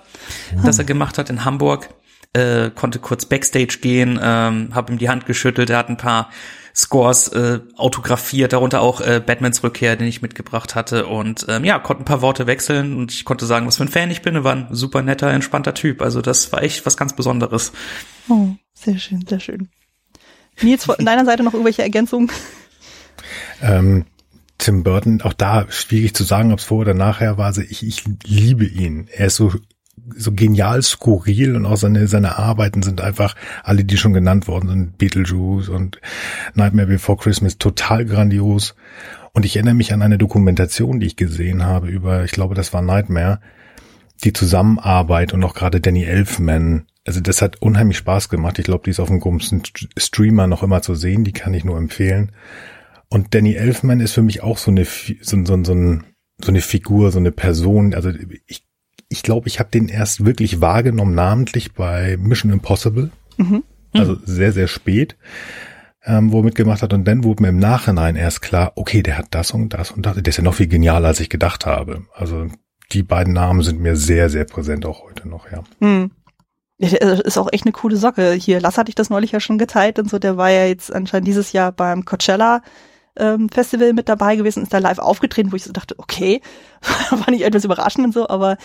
ja. 0.55 0.63
das 0.63 0.79
er 0.79 0.85
gemacht 0.85 1.17
hat 1.17 1.29
in 1.29 1.45
Hamburg 1.45 1.89
äh, 2.33 2.69
konnte 2.71 2.99
kurz 2.99 3.25
Backstage 3.25 3.79
gehen, 3.81 4.19
ähm, 4.21 4.73
habe 4.73 4.93
ihm 4.93 4.97
die 4.97 5.09
Hand 5.09 5.25
geschüttelt, 5.25 5.69
er 5.69 5.77
hat 5.77 5.89
ein 5.89 5.97
paar 5.97 6.29
Scores 6.73 7.27
äh, 7.29 7.59
autografiert, 7.75 8.53
darunter 8.53 8.81
auch 8.81 9.01
äh, 9.01 9.21
Batmans 9.25 9.63
Rückkehr, 9.63 9.97
den 9.97 10.07
ich 10.07 10.21
mitgebracht 10.21 10.73
hatte 10.73 11.05
und 11.05 11.45
ähm, 11.49 11.65
ja, 11.65 11.79
konnte 11.79 12.03
ein 12.03 12.05
paar 12.05 12.21
Worte 12.21 12.47
wechseln 12.47 12.95
und 12.95 13.11
ich 13.11 13.25
konnte 13.25 13.45
sagen, 13.45 13.67
was 13.67 13.77
für 13.77 13.83
ein 13.83 13.89
Fan 13.89 14.09
ich 14.09 14.21
bin. 14.21 14.35
Er 14.35 14.43
war 14.45 14.55
ein 14.55 14.67
super 14.71 15.01
netter, 15.01 15.29
entspannter 15.31 15.73
Typ. 15.73 16.01
Also 16.01 16.21
das 16.21 16.51
war 16.53 16.63
echt 16.63 16.85
was 16.85 16.95
ganz 16.95 17.13
Besonderes. 17.13 17.73
Oh, 18.29 18.49
sehr 18.73 18.97
schön, 18.97 19.25
sehr 19.27 19.41
schön. 19.41 19.69
Nils, 20.61 20.85
von 20.85 20.95
deiner 21.03 21.25
Seite 21.25 21.43
noch 21.43 21.53
irgendwelche 21.53 21.81
Ergänzungen? 21.81 22.31
Ähm, 23.61 24.05
Tim 24.57 24.83
Burton, 24.83 25.21
auch 25.21 25.33
da 25.33 25.65
schwierig 25.69 26.13
zu 26.13 26.23
sagen, 26.23 26.51
ob 26.53 26.59
es 26.59 26.65
vor 26.65 26.79
oder 26.79 26.93
nachher 26.93 27.37
war. 27.37 27.47
Also 27.47 27.61
ich, 27.61 27.85
ich 27.85 28.03
liebe 28.23 28.65
ihn. 28.65 29.07
Er 29.11 29.27
ist 29.27 29.35
so 29.35 29.53
so 30.15 30.31
genial 30.31 30.81
skurril 30.81 31.55
und 31.55 31.65
auch 31.65 31.77
seine, 31.77 32.07
seine 32.07 32.37
Arbeiten 32.37 32.83
sind 32.83 33.01
einfach, 33.01 33.35
alle, 33.63 33.83
die 33.83 33.97
schon 33.97 34.13
genannt 34.13 34.47
worden 34.47 34.69
sind, 34.69 34.97
Beetlejuice 34.97 35.69
und 35.69 35.99
Nightmare 36.53 36.87
Before 36.87 37.17
Christmas, 37.17 37.57
total 37.57 38.05
grandios. 38.05 38.75
Und 39.33 39.45
ich 39.45 39.55
erinnere 39.55 39.75
mich 39.75 39.93
an 39.93 40.01
eine 40.01 40.17
Dokumentation, 40.17 40.99
die 40.99 41.07
ich 41.07 41.15
gesehen 41.15 41.63
habe 41.63 41.87
über, 41.87 42.23
ich 42.23 42.31
glaube, 42.31 42.55
das 42.55 42.73
war 42.73 42.81
Nightmare, 42.81 43.39
die 44.23 44.33
Zusammenarbeit 44.33 45.33
und 45.33 45.43
auch 45.43 45.53
gerade 45.53 45.81
Danny 45.81 46.03
Elfman. 46.03 46.85
Also 47.05 47.21
das 47.21 47.41
hat 47.41 47.61
unheimlich 47.61 47.97
Spaß 47.97 48.29
gemacht. 48.29 48.59
Ich 48.59 48.65
glaube, 48.65 48.83
die 48.85 48.91
ist 48.91 48.99
auf 48.99 49.07
dem 49.07 49.19
großen 49.19 49.63
Streamer 49.97 50.47
noch 50.47 50.63
immer 50.63 50.81
zu 50.81 50.93
sehen. 50.93 51.23
Die 51.23 51.31
kann 51.31 51.53
ich 51.53 51.63
nur 51.63 51.77
empfehlen. 51.77 52.31
Und 53.09 53.33
Danny 53.33 53.55
Elfman 53.55 53.99
ist 53.99 54.13
für 54.13 54.21
mich 54.21 54.43
auch 54.43 54.57
so 54.57 54.71
eine, 54.71 54.85
so, 54.85 55.43
so, 55.43 55.63
so, 55.63 55.63
so 55.63 56.47
eine 56.47 56.61
Figur, 56.61 57.11
so 57.11 57.19
eine 57.19 57.31
Person. 57.31 57.93
Also 57.93 58.11
ich 58.45 58.63
ich 59.11 59.23
glaube, 59.23 59.49
ich 59.49 59.59
habe 59.59 59.69
den 59.69 59.89
erst 59.89 60.25
wirklich 60.25 60.61
wahrgenommen, 60.61 61.13
namentlich 61.13 61.73
bei 61.73 62.17
Mission 62.17 62.51
Impossible. 62.51 63.11
Mhm. 63.37 63.63
Also 63.93 64.15
sehr, 64.23 64.53
sehr 64.53 64.67
spät, 64.67 65.17
ähm, 66.05 66.31
wo 66.31 66.39
er 66.39 66.45
mitgemacht 66.45 66.81
hat. 66.81 66.93
Und 66.93 67.05
dann 67.05 67.25
wurde 67.25 67.43
mir 67.43 67.49
im 67.49 67.59
Nachhinein 67.59 68.15
erst 68.15 68.41
klar, 68.41 68.71
okay, 68.75 69.03
der 69.03 69.17
hat 69.17 69.27
das 69.31 69.51
und 69.51 69.73
das 69.73 69.91
und 69.91 70.05
das. 70.05 70.15
Der 70.15 70.25
ist 70.25 70.37
ja 70.37 70.43
noch 70.43 70.53
viel 70.53 70.67
genialer, 70.67 71.09
als 71.09 71.19
ich 71.19 71.29
gedacht 71.29 71.65
habe. 71.65 72.05
Also 72.13 72.47
die 72.93 73.03
beiden 73.03 73.33
Namen 73.33 73.63
sind 73.63 73.81
mir 73.81 73.97
sehr, 73.97 74.29
sehr 74.29 74.45
präsent 74.45 74.85
auch 74.85 75.03
heute 75.03 75.27
noch, 75.27 75.51
ja. 75.51 75.61
Mhm. 75.81 76.11
Ist 76.77 77.37
auch 77.37 77.49
echt 77.51 77.65
eine 77.65 77.73
coole 77.73 77.97
Socke. 77.97 78.31
Hier, 78.31 78.61
Lass 78.61 78.77
hatte 78.77 78.89
ich 78.89 78.95
das 78.95 79.09
neulich 79.09 79.33
ja 79.33 79.39
schon 79.39 79.57
geteilt 79.57 79.99
und 79.99 80.09
so. 80.09 80.19
Der 80.19 80.37
war 80.37 80.49
ja 80.49 80.65
jetzt 80.65 80.91
anscheinend 80.91 81.27
dieses 81.27 81.51
Jahr 81.51 81.73
beim 81.73 82.05
Coachella 82.05 82.61
ähm, 83.17 83.49
Festival 83.49 83.93
mit 83.93 84.09
dabei 84.09 84.35
gewesen, 84.35 84.63
ist 84.63 84.73
da 84.73 84.77
live 84.77 84.99
aufgetreten, 84.99 85.51
wo 85.51 85.57
ich 85.57 85.63
so 85.63 85.73
dachte, 85.73 85.95
okay, 85.97 86.41
war 87.11 87.29
nicht 87.29 87.43
etwas 87.43 87.65
überraschend 87.65 88.05
und 88.05 88.13
so, 88.13 88.29
aber 88.29 88.57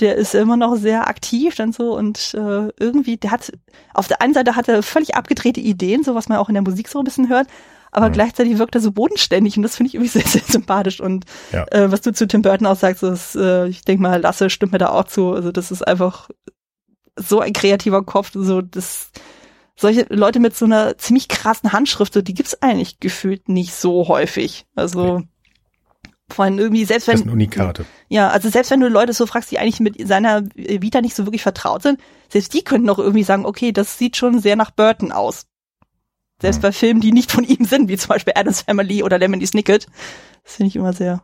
der 0.00 0.16
ist 0.16 0.34
immer 0.34 0.56
noch 0.56 0.76
sehr 0.76 1.08
aktiv 1.08 1.54
dann 1.54 1.72
so 1.72 1.96
und 1.96 2.34
äh, 2.34 2.72
irgendwie, 2.78 3.16
der 3.16 3.30
hat, 3.30 3.52
auf 3.94 4.08
der 4.08 4.22
einen 4.22 4.34
Seite 4.34 4.56
hat 4.56 4.68
er 4.68 4.82
völlig 4.82 5.14
abgedrehte 5.14 5.60
Ideen, 5.60 6.02
so 6.02 6.14
was 6.14 6.28
man 6.28 6.38
auch 6.38 6.48
in 6.48 6.54
der 6.54 6.62
Musik 6.62 6.88
so 6.88 6.98
ein 6.98 7.04
bisschen 7.04 7.28
hört, 7.28 7.46
aber 7.92 8.08
mhm. 8.08 8.12
gleichzeitig 8.12 8.58
wirkt 8.58 8.74
er 8.74 8.80
so 8.80 8.92
bodenständig 8.92 9.56
und 9.56 9.62
das 9.62 9.76
finde 9.76 9.88
ich 9.88 9.94
irgendwie 9.94 10.10
sehr, 10.18 10.26
sehr 10.26 10.42
sympathisch 10.42 11.00
und 11.00 11.24
ja. 11.52 11.66
äh, 11.70 11.90
was 11.92 12.00
du 12.00 12.12
zu 12.12 12.26
Tim 12.26 12.42
Burton 12.42 12.66
auch 12.66 12.76
sagst, 12.76 13.02
ist, 13.02 13.36
äh, 13.36 13.66
ich 13.68 13.82
denke 13.82 14.02
mal, 14.02 14.20
Lasse 14.20 14.50
stimmt 14.50 14.72
mir 14.72 14.78
da 14.78 14.90
auch 14.90 15.04
zu, 15.04 15.32
also 15.32 15.52
das 15.52 15.70
ist 15.70 15.86
einfach 15.86 16.30
so 17.16 17.40
ein 17.40 17.52
kreativer 17.52 18.02
Kopf, 18.02 18.30
so 18.34 18.62
das 18.62 19.10
solche 19.80 20.06
Leute 20.10 20.40
mit 20.40 20.54
so 20.54 20.66
einer 20.66 20.98
ziemlich 20.98 21.28
krassen 21.28 21.72
Handschrift, 21.72 22.12
so, 22.12 22.20
die 22.20 22.34
gibt's 22.34 22.60
eigentlich 22.60 23.00
gefühlt 23.00 23.48
nicht 23.48 23.74
so 23.74 24.08
häufig. 24.08 24.66
Also 24.74 25.22
von 26.34 26.58
irgendwie, 26.58 26.84
selbst 26.84 27.08
wenn. 27.08 27.14
Das 27.14 27.20
sind 27.22 27.32
Unikate. 27.32 27.84
Ja, 28.08 28.28
also 28.28 28.48
selbst 28.48 28.70
wenn 28.70 28.80
du 28.80 28.88
Leute 28.88 29.12
so 29.12 29.26
fragst, 29.26 29.50
die 29.50 29.58
eigentlich 29.58 29.80
mit 29.80 30.06
seiner 30.06 30.44
Vita 30.54 31.00
nicht 31.00 31.14
so 31.14 31.26
wirklich 31.26 31.42
vertraut 31.42 31.82
sind, 31.82 32.00
selbst 32.28 32.54
die 32.54 32.62
können 32.62 32.84
noch 32.84 32.98
irgendwie 32.98 33.22
sagen, 33.22 33.46
okay, 33.46 33.72
das 33.72 33.98
sieht 33.98 34.16
schon 34.16 34.40
sehr 34.40 34.56
nach 34.56 34.70
Burton 34.70 35.12
aus. 35.12 35.46
Selbst 36.40 36.58
hm. 36.58 36.62
bei 36.62 36.72
Filmen, 36.72 37.00
die 37.00 37.12
nicht 37.12 37.30
von 37.30 37.44
ihm 37.44 37.64
sind, 37.64 37.88
wie 37.88 37.96
zum 37.96 38.08
Beispiel 38.08 38.32
Adam's 38.36 38.62
Family 38.62 39.02
oder 39.02 39.18
Lemony 39.18 39.46
Snicket. 39.46 39.86
Das 40.44 40.56
finde 40.56 40.68
ich 40.68 40.76
immer 40.76 40.92
sehr 40.92 41.22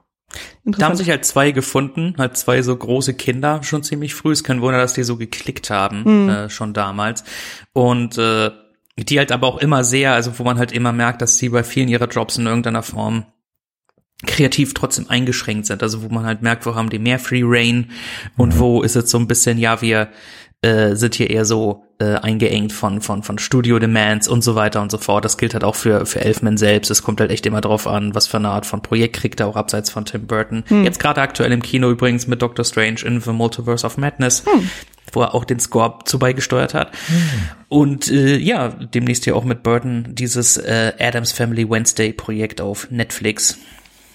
interessant. 0.64 0.82
Da 0.82 0.86
haben 0.86 0.96
sich 0.96 1.10
halt 1.10 1.24
zwei 1.24 1.52
gefunden, 1.52 2.14
halt 2.18 2.36
zwei 2.36 2.62
so 2.62 2.76
große 2.76 3.14
Kinder, 3.14 3.62
schon 3.62 3.82
ziemlich 3.82 4.14
früh. 4.14 4.32
Es 4.32 4.44
kein 4.44 4.60
Wunder, 4.60 4.78
dass 4.78 4.94
die 4.94 5.04
so 5.04 5.16
geklickt 5.16 5.70
haben, 5.70 6.04
hm. 6.04 6.28
äh, 6.28 6.50
schon 6.50 6.74
damals. 6.74 7.24
Und 7.72 8.18
äh, 8.18 8.50
die 8.98 9.18
halt 9.18 9.32
aber 9.32 9.46
auch 9.46 9.58
immer 9.58 9.84
sehr, 9.84 10.12
also 10.14 10.38
wo 10.38 10.42
man 10.42 10.58
halt 10.58 10.72
immer 10.72 10.92
merkt, 10.92 11.20
dass 11.20 11.36
sie 11.36 11.50
bei 11.50 11.62
vielen 11.62 11.88
ihrer 11.88 12.08
Jobs 12.08 12.38
in 12.38 12.46
irgendeiner 12.46 12.82
Form 12.82 13.26
kreativ 14.24 14.72
trotzdem 14.74 15.10
eingeschränkt 15.10 15.66
sind. 15.66 15.82
Also 15.82 16.02
wo 16.02 16.08
man 16.08 16.24
halt 16.24 16.42
merkt, 16.42 16.64
wo 16.66 16.74
haben 16.74 16.90
die 16.90 16.98
mehr 16.98 17.18
Free 17.18 17.42
Reign 17.44 17.90
und 18.36 18.54
mhm. 18.54 18.58
wo 18.58 18.82
ist 18.82 18.96
es 18.96 19.10
so 19.10 19.18
ein 19.18 19.26
bisschen, 19.26 19.58
ja, 19.58 19.82
wir 19.82 20.08
äh, 20.62 20.94
sind 20.96 21.14
hier 21.14 21.28
eher 21.28 21.44
so 21.44 21.84
äh, 21.98 22.14
eingeengt 22.16 22.72
von, 22.72 23.00
von, 23.00 23.22
von 23.22 23.38
Studio-Demands 23.38 24.26
und 24.26 24.42
so 24.42 24.54
weiter 24.54 24.80
und 24.80 24.90
so 24.90 24.98
fort. 24.98 25.24
Das 25.24 25.36
gilt 25.36 25.52
halt 25.52 25.64
auch 25.64 25.74
für, 25.74 26.06
für 26.06 26.20
Elfman 26.20 26.56
selbst. 26.56 26.90
Es 26.90 27.02
kommt 27.02 27.20
halt 27.20 27.30
echt 27.30 27.46
immer 27.46 27.60
drauf 27.60 27.86
an, 27.86 28.14
was 28.14 28.26
für 28.26 28.38
eine 28.38 28.48
Art 28.48 28.66
von 28.66 28.82
Projekt 28.82 29.16
kriegt 29.16 29.40
er 29.40 29.48
auch 29.48 29.56
abseits 29.56 29.90
von 29.90 30.06
Tim 30.06 30.26
Burton. 30.26 30.64
Hm. 30.66 30.84
Jetzt 30.84 30.98
gerade 30.98 31.20
aktuell 31.20 31.52
im 31.52 31.62
Kino 31.62 31.90
übrigens 31.90 32.26
mit 32.26 32.40
Doctor 32.40 32.64
Strange 32.64 33.02
in 33.04 33.20
The 33.20 33.32
Multiverse 33.32 33.86
of 33.86 33.98
Madness. 33.98 34.44
Hm 34.46 34.68
wo 35.12 35.22
er 35.22 35.34
auch 35.34 35.44
den 35.44 35.60
Score 35.60 36.00
zu 36.04 36.18
beigesteuert 36.18 36.74
hat. 36.74 36.90
Hm. 37.06 37.16
Und 37.68 38.10
äh, 38.10 38.36
ja, 38.36 38.68
demnächst 38.68 39.24
ja 39.24 39.34
auch 39.34 39.44
mit 39.44 39.62
Burton 39.62 40.08
dieses 40.10 40.56
äh, 40.56 40.92
Adams 40.98 41.30
Family 41.30 41.70
Wednesday 41.70 42.12
Projekt 42.12 42.60
auf 42.60 42.90
Netflix 42.90 43.56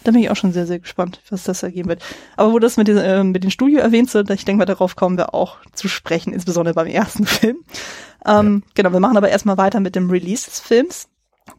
Da 0.03 0.11
bin 0.11 0.21
ich 0.21 0.29
auch 0.29 0.35
schon 0.35 0.53
sehr, 0.53 0.65
sehr 0.65 0.79
gespannt, 0.79 1.21
was 1.29 1.43
das 1.43 1.63
ergeben 1.63 1.89
wird. 1.89 2.03
Aber 2.35 2.53
wo 2.53 2.59
das 2.59 2.77
mit, 2.77 2.87
den, 2.87 2.97
äh, 2.97 3.23
mit 3.23 3.43
dem 3.43 3.51
Studio 3.51 3.79
erwähnt 3.79 4.13
wird, 4.13 4.29
ich 4.31 4.45
denke 4.45 4.59
mal, 4.59 4.65
darauf 4.65 4.95
kommen 4.95 5.17
wir 5.17 5.33
auch 5.33 5.57
zu 5.73 5.87
sprechen, 5.87 6.33
insbesondere 6.33 6.73
beim 6.73 6.87
ersten 6.87 7.25
Film. 7.27 7.57
Ähm, 8.25 8.63
ja. 8.65 8.71
Genau, 8.75 8.93
wir 8.93 8.99
machen 8.99 9.17
aber 9.17 9.29
erstmal 9.29 9.57
weiter 9.57 9.79
mit 9.79 9.95
dem 9.95 10.09
Release 10.09 10.45
des 10.45 10.59
Films. 10.59 11.07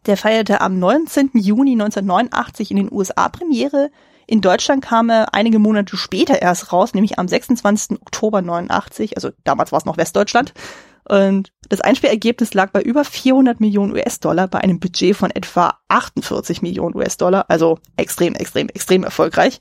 Der 0.05 0.17
feierte 0.17 0.61
am 0.61 0.79
19. 0.79 1.31
Juni 1.33 1.73
1989 1.73 2.71
in 2.71 2.77
den 2.77 2.91
USA 2.91 3.29
Premiere. 3.29 3.91
In 4.25 4.41
Deutschland 4.41 4.83
kam 4.83 5.09
er 5.09 5.33
einige 5.33 5.59
Monate 5.59 5.97
später 5.97 6.41
erst 6.41 6.71
raus, 6.71 6.93
nämlich 6.93 7.19
am 7.19 7.27
26. 7.27 7.99
Oktober 8.01 8.41
89, 8.41 9.17
also 9.17 9.31
damals 9.43 9.71
war 9.71 9.79
es 9.79 9.85
noch 9.85 9.97
Westdeutschland. 9.97 10.53
Und 11.07 11.51
das 11.69 11.81
Einspielergebnis 11.81 12.53
lag 12.53 12.71
bei 12.71 12.81
über 12.81 13.03
400 13.03 13.59
Millionen 13.59 13.93
US-Dollar 13.93 14.47
bei 14.47 14.59
einem 14.59 14.79
Budget 14.79 15.15
von 15.15 15.31
etwa 15.31 15.77
48 15.89 16.61
Millionen 16.61 16.95
US-Dollar, 16.95 17.45
also 17.49 17.79
extrem, 17.97 18.35
extrem, 18.35 18.69
extrem 18.69 19.03
erfolgreich. 19.03 19.59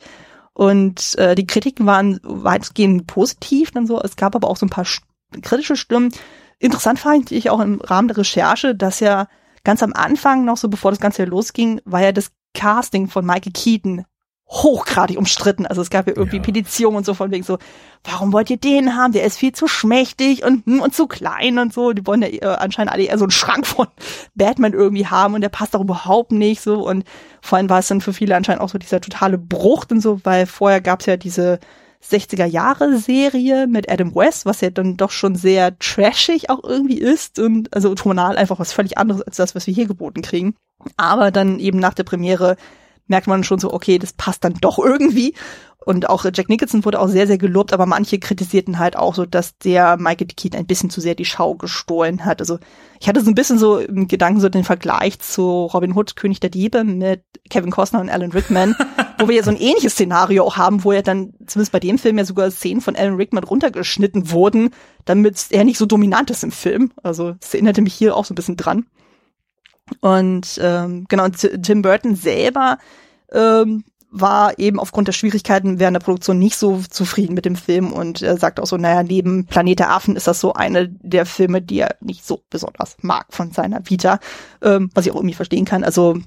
Und 0.55 1.17
äh, 1.19 1.35
die 1.35 1.47
Kritiken 1.47 1.87
waren 1.87 2.21
weitgehend 2.23 3.07
positiv, 3.07 3.71
dann 3.71 3.87
so. 3.87 4.01
Es 4.01 4.17
gab 4.17 4.37
aber 4.37 4.49
auch 4.49 4.57
so 4.57 4.67
ein 4.67 4.71
paar 4.71 4.87
kritische 5.41 5.77
Stimmen. 5.77 6.13
Interessant 6.59 6.99
fand 6.99 7.33
ich 7.33 7.51
auch 7.51 7.61
im 7.61 7.81
Rahmen 7.81 8.09
der 8.09 8.19
Recherche, 8.19 8.75
dass 8.75 9.01
ja 9.01 9.27
ganz 9.65 9.83
am 9.83 9.95
Anfang 9.95 10.45
noch 10.45 10.57
so, 10.57 10.69
bevor 10.69 10.91
das 10.91 11.01
Ganze 11.01 11.25
losging, 11.25 11.81
war 11.85 12.03
ja 12.03 12.13
das 12.13 12.31
Casting 12.55 13.09
von 13.09 13.25
Michael 13.25 13.53
Keaton 13.53 14.05
hochgradig 14.53 15.17
umstritten. 15.17 15.67
Also 15.67 15.81
es 15.81 15.89
gab 15.89 16.07
ja 16.07 16.13
irgendwie 16.15 16.37
ja. 16.37 16.43
Petitionen 16.43 16.99
und 16.99 17.07
so 17.07 17.15
von 17.15 17.31
wegen 17.31 17.43
so, 17.43 17.59
warum 18.05 18.33
wollt 18.33 18.51
ihr 18.51 18.59
den 18.59 18.95
haben? 18.95 19.13
Der 19.13 19.25
ist 19.25 19.39
viel 19.39 19.53
zu 19.53 19.67
schmächtig 19.67 20.45
und, 20.45 20.67
hm, 20.67 20.81
und 20.81 20.95
zu 20.95 21.07
klein 21.07 21.59
und 21.59 21.73
so. 21.73 21.93
Die 21.93 22.07
wollen 22.07 22.21
ja 22.21 22.29
äh, 22.29 22.57
anscheinend 22.59 22.93
alle 22.93 23.05
eher 23.05 23.17
so 23.17 23.25
einen 23.25 23.31
Schrank 23.31 23.67
von 23.67 23.87
Batman 24.35 24.75
irgendwie 24.75 25.07
haben 25.07 25.35
und 25.35 25.41
der 25.41 25.49
passt 25.49 25.75
auch 25.75 25.81
überhaupt 25.81 26.33
nicht 26.33 26.61
so. 26.61 26.87
Und 26.87 27.05
vor 27.41 27.57
allem 27.57 27.71
war 27.71 27.79
es 27.79 27.89
dann 27.89 28.03
für 28.03 28.13
viele 28.13 28.37
anscheinend 28.37 28.61
auch 28.61 28.69
so 28.69 28.79
dieser 28.79 29.01
totale 29.01 29.39
Bruch 29.39 29.87
und 29.91 30.01
so, 30.01 30.21
weil 30.25 30.47
vorher 30.47 30.83
gab 30.83 31.01
es 31.01 31.07
ja 31.07 31.17
diese 31.17 31.59
60er 32.05 32.47
Jahre 32.47 32.99
Serie 32.99 33.67
mit 33.67 33.91
Adam 33.91 34.15
West, 34.15 34.45
was 34.45 34.61
ja 34.61 34.71
dann 34.71 34.97
doch 34.97 35.13
schon 35.13 35.35
sehr 35.35 35.79
trashig 35.79 36.51
auch 36.51 36.63
irgendwie 36.63 36.99
ist 36.99 37.39
und 37.39 37.73
also 37.73 37.95
tonal 37.95 38.37
einfach 38.37 38.59
was 38.59 38.73
völlig 38.73 38.99
anderes 38.99 39.23
als 39.23 39.37
das, 39.37 39.55
was 39.55 39.67
wir 39.67 39.75
hier 39.75 39.87
geboten 39.87 40.21
kriegen. 40.21 40.55
Aber 40.97 41.31
dann 41.31 41.61
eben 41.61 41.79
nach 41.79 41.95
der 41.95 42.03
Premiere 42.03 42.57
merkt 43.07 43.27
man 43.27 43.45
schon 43.45 43.59
so, 43.59 43.73
okay, 43.73 43.99
das 43.99 44.13
passt 44.13 44.45
dann 44.45 44.55
doch 44.61 44.79
irgendwie. 44.79 45.35
Und 45.85 46.09
auch 46.09 46.25
Jack 46.25 46.49
Nicholson 46.49 46.85
wurde 46.85 47.01
auch 47.01 47.09
sehr, 47.09 47.27
sehr 47.27 47.39
gelobt, 47.39 47.73
aber 47.73 47.87
manche 47.87 48.19
kritisierten 48.19 48.79
halt 48.79 48.97
auch 48.97 49.15
so, 49.15 49.27
dass 49.27 49.59
der 49.59 49.97
Michael 49.97 50.29
Keaton 50.29 50.61
ein 50.61 50.67
bisschen 50.67 50.91
zu 50.91 51.01
sehr 51.01 51.15
die 51.15 51.25
Schau 51.25 51.55
gestohlen 51.55 52.25
hat. 52.25 52.41
Also 52.41 52.59
ich 53.01 53.09
hatte 53.09 53.21
so 53.21 53.31
ein 53.31 53.35
bisschen 53.35 53.59
so 53.59 53.79
im 53.79 54.07
Gedanken 54.07 54.41
so 54.41 54.49
den 54.49 54.65
Vergleich 54.65 55.19
zu 55.19 55.65
Robin 55.67 55.95
Hood, 55.97 56.17
König 56.17 56.41
der 56.41 56.51
Diebe 56.51 56.85
mit 56.85 57.25
Kevin 57.51 57.71
Costner 57.71 58.01
und 58.01 58.11
Alan 58.11 58.33
Rickman, 58.33 58.77
wo 59.19 59.29
wir 59.29 59.37
ja 59.37 59.43
so 59.43 59.51
ein 59.51 59.57
ähnliches 59.57 59.95
Szenario 59.95 60.45
auch 60.45 60.57
haben, 60.57 60.85
wo 60.85 60.93
ja 60.93 61.03
dann 61.03 61.35
zumindest 61.47 61.73
bei 61.73 61.81
dem 61.81 61.99
Film 61.99 62.19
ja 62.19 62.25
sogar 62.25 62.51
Szenen 62.51 62.81
von 62.81 62.97
Alan 62.97 63.17
Rickman 63.17 63.45
runtergeschnitten 63.45 64.31
wurden, 64.31 64.71
damit 65.05 65.47
er 65.51 65.65
nicht 65.65 65.79
so 65.79 65.87
dominant 65.87 66.31
ist 66.31 66.45
im 66.45 66.53
Film. 66.53 66.93
Also 67.03 67.35
es 67.41 67.55
erinnerte 67.55 67.83
mich 67.83 67.95
hier 67.95 68.17
auch 68.17 68.25
so 68.25 68.35
ein 68.35 68.37
bisschen 68.37 68.57
dran. 68.57 68.87
Und 70.01 70.61
ähm, 70.63 71.07
genau, 71.09 71.29
Tim 71.29 71.83
Burton 71.83 72.17
selber 72.17 72.79
ähm, 73.33 73.85
war 74.13 74.59
eben 74.59 74.79
aufgrund 74.79 75.09
der 75.09 75.13
Schwierigkeiten 75.13 75.79
während 75.79 75.95
der 75.95 76.05
Produktion 76.05 76.39
nicht 76.39 76.57
so 76.57 76.83
zufrieden 76.89 77.35
mit 77.35 77.47
dem 77.47 77.57
Film 77.57 77.93
und 77.93 78.21
er 78.21 78.37
sagt 78.37 78.61
auch 78.61 78.67
so, 78.67 78.77
naja, 78.77 79.03
neben 79.03 79.47
Planet 79.47 79.79
der 79.79 79.91
Affen 79.91 80.17
ist 80.17 80.27
das 80.27 80.39
so 80.39 80.53
eine 80.53 80.91
der 80.91 81.25
Filme, 81.25 81.63
die 81.63 81.79
er 81.79 81.97
nicht 82.01 82.25
so 82.27 82.43
besonders 82.51 82.97
mag 83.01 83.27
von 83.31 83.53
seiner 83.53 83.89
Vita, 83.89 84.21
ähm, 84.61 84.91
was 84.95 85.07
ich 85.07 85.13
auch 85.13 85.17
irgendwie 85.17 85.35
verstehen 85.35 85.65
kann. 85.65 85.83
Also 85.83 86.19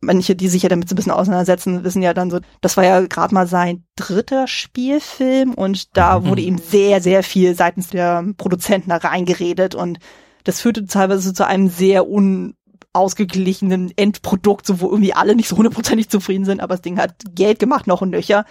manche, 0.00 0.36
die 0.36 0.48
sich 0.48 0.62
ja 0.62 0.68
damit 0.68 0.88
so 0.88 0.94
ein 0.94 0.96
bisschen 0.96 1.10
auseinandersetzen, 1.10 1.82
wissen 1.82 2.02
ja 2.02 2.14
dann 2.14 2.30
so, 2.30 2.38
das 2.60 2.76
war 2.76 2.84
ja 2.84 3.00
gerade 3.00 3.34
mal 3.34 3.48
sein 3.48 3.84
dritter 3.96 4.46
Spielfilm 4.46 5.54
und 5.54 5.96
da 5.96 6.20
mhm. 6.20 6.26
wurde 6.28 6.42
ihm 6.42 6.58
sehr, 6.58 7.00
sehr 7.00 7.24
viel 7.24 7.56
seitens 7.56 7.88
der 7.90 8.24
Produzenten 8.36 8.90
da 8.90 8.96
reingeredet 8.98 9.74
und 9.74 9.98
das 10.44 10.60
führte 10.60 10.86
teilweise 10.86 11.34
zu 11.34 11.44
einem 11.44 11.68
sehr 11.68 12.08
un 12.08 12.54
ausgeglichenen 12.94 13.92
Endprodukt, 13.96 14.66
so 14.66 14.80
wo 14.80 14.88
irgendwie 14.88 15.14
alle 15.14 15.34
nicht 15.34 15.48
so 15.48 15.56
hundertprozentig 15.56 16.08
zufrieden 16.08 16.44
sind, 16.44 16.60
aber 16.60 16.74
das 16.74 16.82
Ding 16.82 16.98
hat 16.98 17.14
Geld 17.34 17.58
gemacht 17.58 17.86
noch 17.86 18.00
und 18.00 18.10
nöcher. 18.10 18.44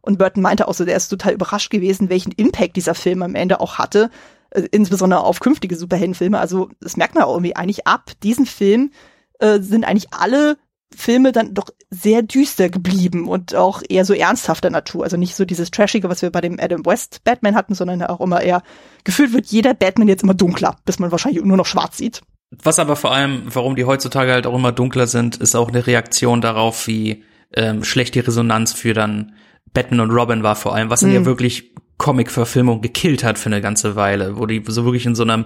Und 0.00 0.18
Burton 0.18 0.42
meinte 0.42 0.66
auch 0.66 0.74
so, 0.74 0.84
der 0.84 0.96
ist 0.96 1.08
total 1.08 1.34
überrascht 1.34 1.70
gewesen, 1.70 2.08
welchen 2.08 2.32
Impact 2.32 2.76
dieser 2.76 2.94
Film 2.94 3.22
am 3.22 3.34
Ende 3.34 3.60
auch 3.60 3.78
hatte, 3.78 4.10
äh, 4.50 4.62
insbesondere 4.70 5.22
auf 5.22 5.40
künftige 5.40 5.76
Superheldenfilme. 5.76 6.38
Also 6.38 6.70
das 6.80 6.96
merkt 6.96 7.14
man 7.14 7.24
auch 7.24 7.34
irgendwie 7.34 7.56
eigentlich 7.56 7.86
ab. 7.86 8.12
Diesen 8.22 8.46
Film 8.46 8.90
äh, 9.38 9.60
sind 9.60 9.84
eigentlich 9.84 10.12
alle 10.12 10.56
Filme 10.94 11.32
dann 11.32 11.54
doch 11.54 11.66
sehr 11.90 12.22
düster 12.22 12.68
geblieben 12.68 13.28
und 13.28 13.54
auch 13.54 13.82
eher 13.88 14.04
so 14.04 14.14
ernsthafter 14.14 14.70
Natur. 14.70 15.04
Also 15.04 15.16
nicht 15.16 15.36
so 15.36 15.44
dieses 15.44 15.70
Trashige, 15.70 16.08
was 16.08 16.22
wir 16.22 16.30
bei 16.30 16.40
dem 16.40 16.58
Adam 16.58 16.84
West 16.84 17.22
Batman 17.24 17.54
hatten, 17.54 17.74
sondern 17.74 18.02
auch 18.02 18.20
immer 18.20 18.40
eher 18.40 18.62
gefühlt 19.04 19.32
wird 19.32 19.46
jeder 19.46 19.74
Batman 19.74 20.08
jetzt 20.08 20.22
immer 20.22 20.34
dunkler, 20.34 20.76
bis 20.84 20.98
man 20.98 21.12
wahrscheinlich 21.12 21.44
nur 21.44 21.56
noch 21.56 21.66
schwarz 21.66 21.96
sieht. 21.96 22.22
Was 22.50 22.78
aber 22.78 22.96
vor 22.96 23.12
allem, 23.12 23.42
warum 23.46 23.76
die 23.76 23.84
heutzutage 23.84 24.32
halt 24.32 24.46
auch 24.46 24.56
immer 24.56 24.72
dunkler 24.72 25.06
sind, 25.06 25.36
ist 25.36 25.54
auch 25.54 25.68
eine 25.68 25.86
Reaktion 25.86 26.40
darauf, 26.40 26.86
wie 26.86 27.24
ähm, 27.54 27.84
schlecht 27.84 28.14
die 28.14 28.20
Resonanz 28.20 28.72
für 28.72 28.92
dann 28.92 29.34
Batman 29.72 30.00
und 30.00 30.10
Robin 30.10 30.42
war 30.42 30.56
vor 30.56 30.74
allem, 30.74 30.90
was 30.90 31.00
dann 31.00 31.10
mhm. 31.10 31.16
ja 31.16 31.24
wirklich 31.26 31.74
Comic-Verfilmung 31.98 32.80
gekillt 32.80 33.22
hat 33.22 33.38
für 33.38 33.46
eine 33.46 33.60
ganze 33.60 33.94
Weile, 33.94 34.38
wo 34.38 34.46
die 34.46 34.62
so 34.66 34.84
wirklich 34.84 35.06
in 35.06 35.14
so 35.14 35.22
einem 35.22 35.44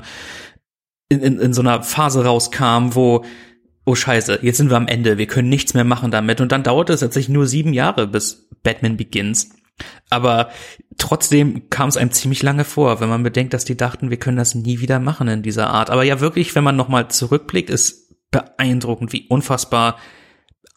in, 1.11 1.21
in, 1.21 1.39
in 1.39 1.53
so 1.53 1.61
einer 1.61 1.83
Phase 1.83 2.25
rauskam, 2.25 2.95
wo 2.95 3.25
oh 3.85 3.95
scheiße, 3.95 4.39
jetzt 4.43 4.57
sind 4.57 4.71
wir 4.71 4.77
am 4.77 4.89
Ende, 4.89 5.19
wir 5.19 5.27
können 5.27 5.49
nichts 5.49 5.75
mehr 5.75 5.85
machen 5.85 6.11
damit. 6.11 6.41
Und 6.41 6.53
dann 6.53 6.63
dauerte 6.63 6.95
es 6.95 7.01
tatsächlich 7.01 7.35
nur 7.35 7.47
sieben 7.47 7.73
Jahre, 7.73 8.07
bis 8.07 8.49
Batman 8.63 8.97
Begins. 8.97 9.51
Aber 10.09 10.49
trotzdem 10.99 11.69
kam 11.71 11.89
es 11.89 11.97
einem 11.97 12.13
ziemlich 12.13 12.43
lange 12.43 12.65
vor, 12.65 13.01
wenn 13.01 13.09
man 13.09 13.23
bedenkt, 13.23 13.55
dass 13.55 13.65
die 13.65 13.77
dachten, 13.77 14.11
wir 14.11 14.19
können 14.19 14.37
das 14.37 14.55
nie 14.55 14.81
wieder 14.81 15.01
machen 15.01 15.29
in 15.29 15.43
dieser 15.43 15.69
Art. 15.69 15.91
Aber 15.91 16.05
ja, 16.05 16.21
wirklich, 16.21 16.55
wenn 16.55 16.65
man 16.65 16.77
nochmal 16.77 17.09
zurückblickt, 17.09 17.71
ist 17.71 18.15
beeindruckend, 18.31 19.13
wie 19.13 19.27
unfassbar 19.29 19.97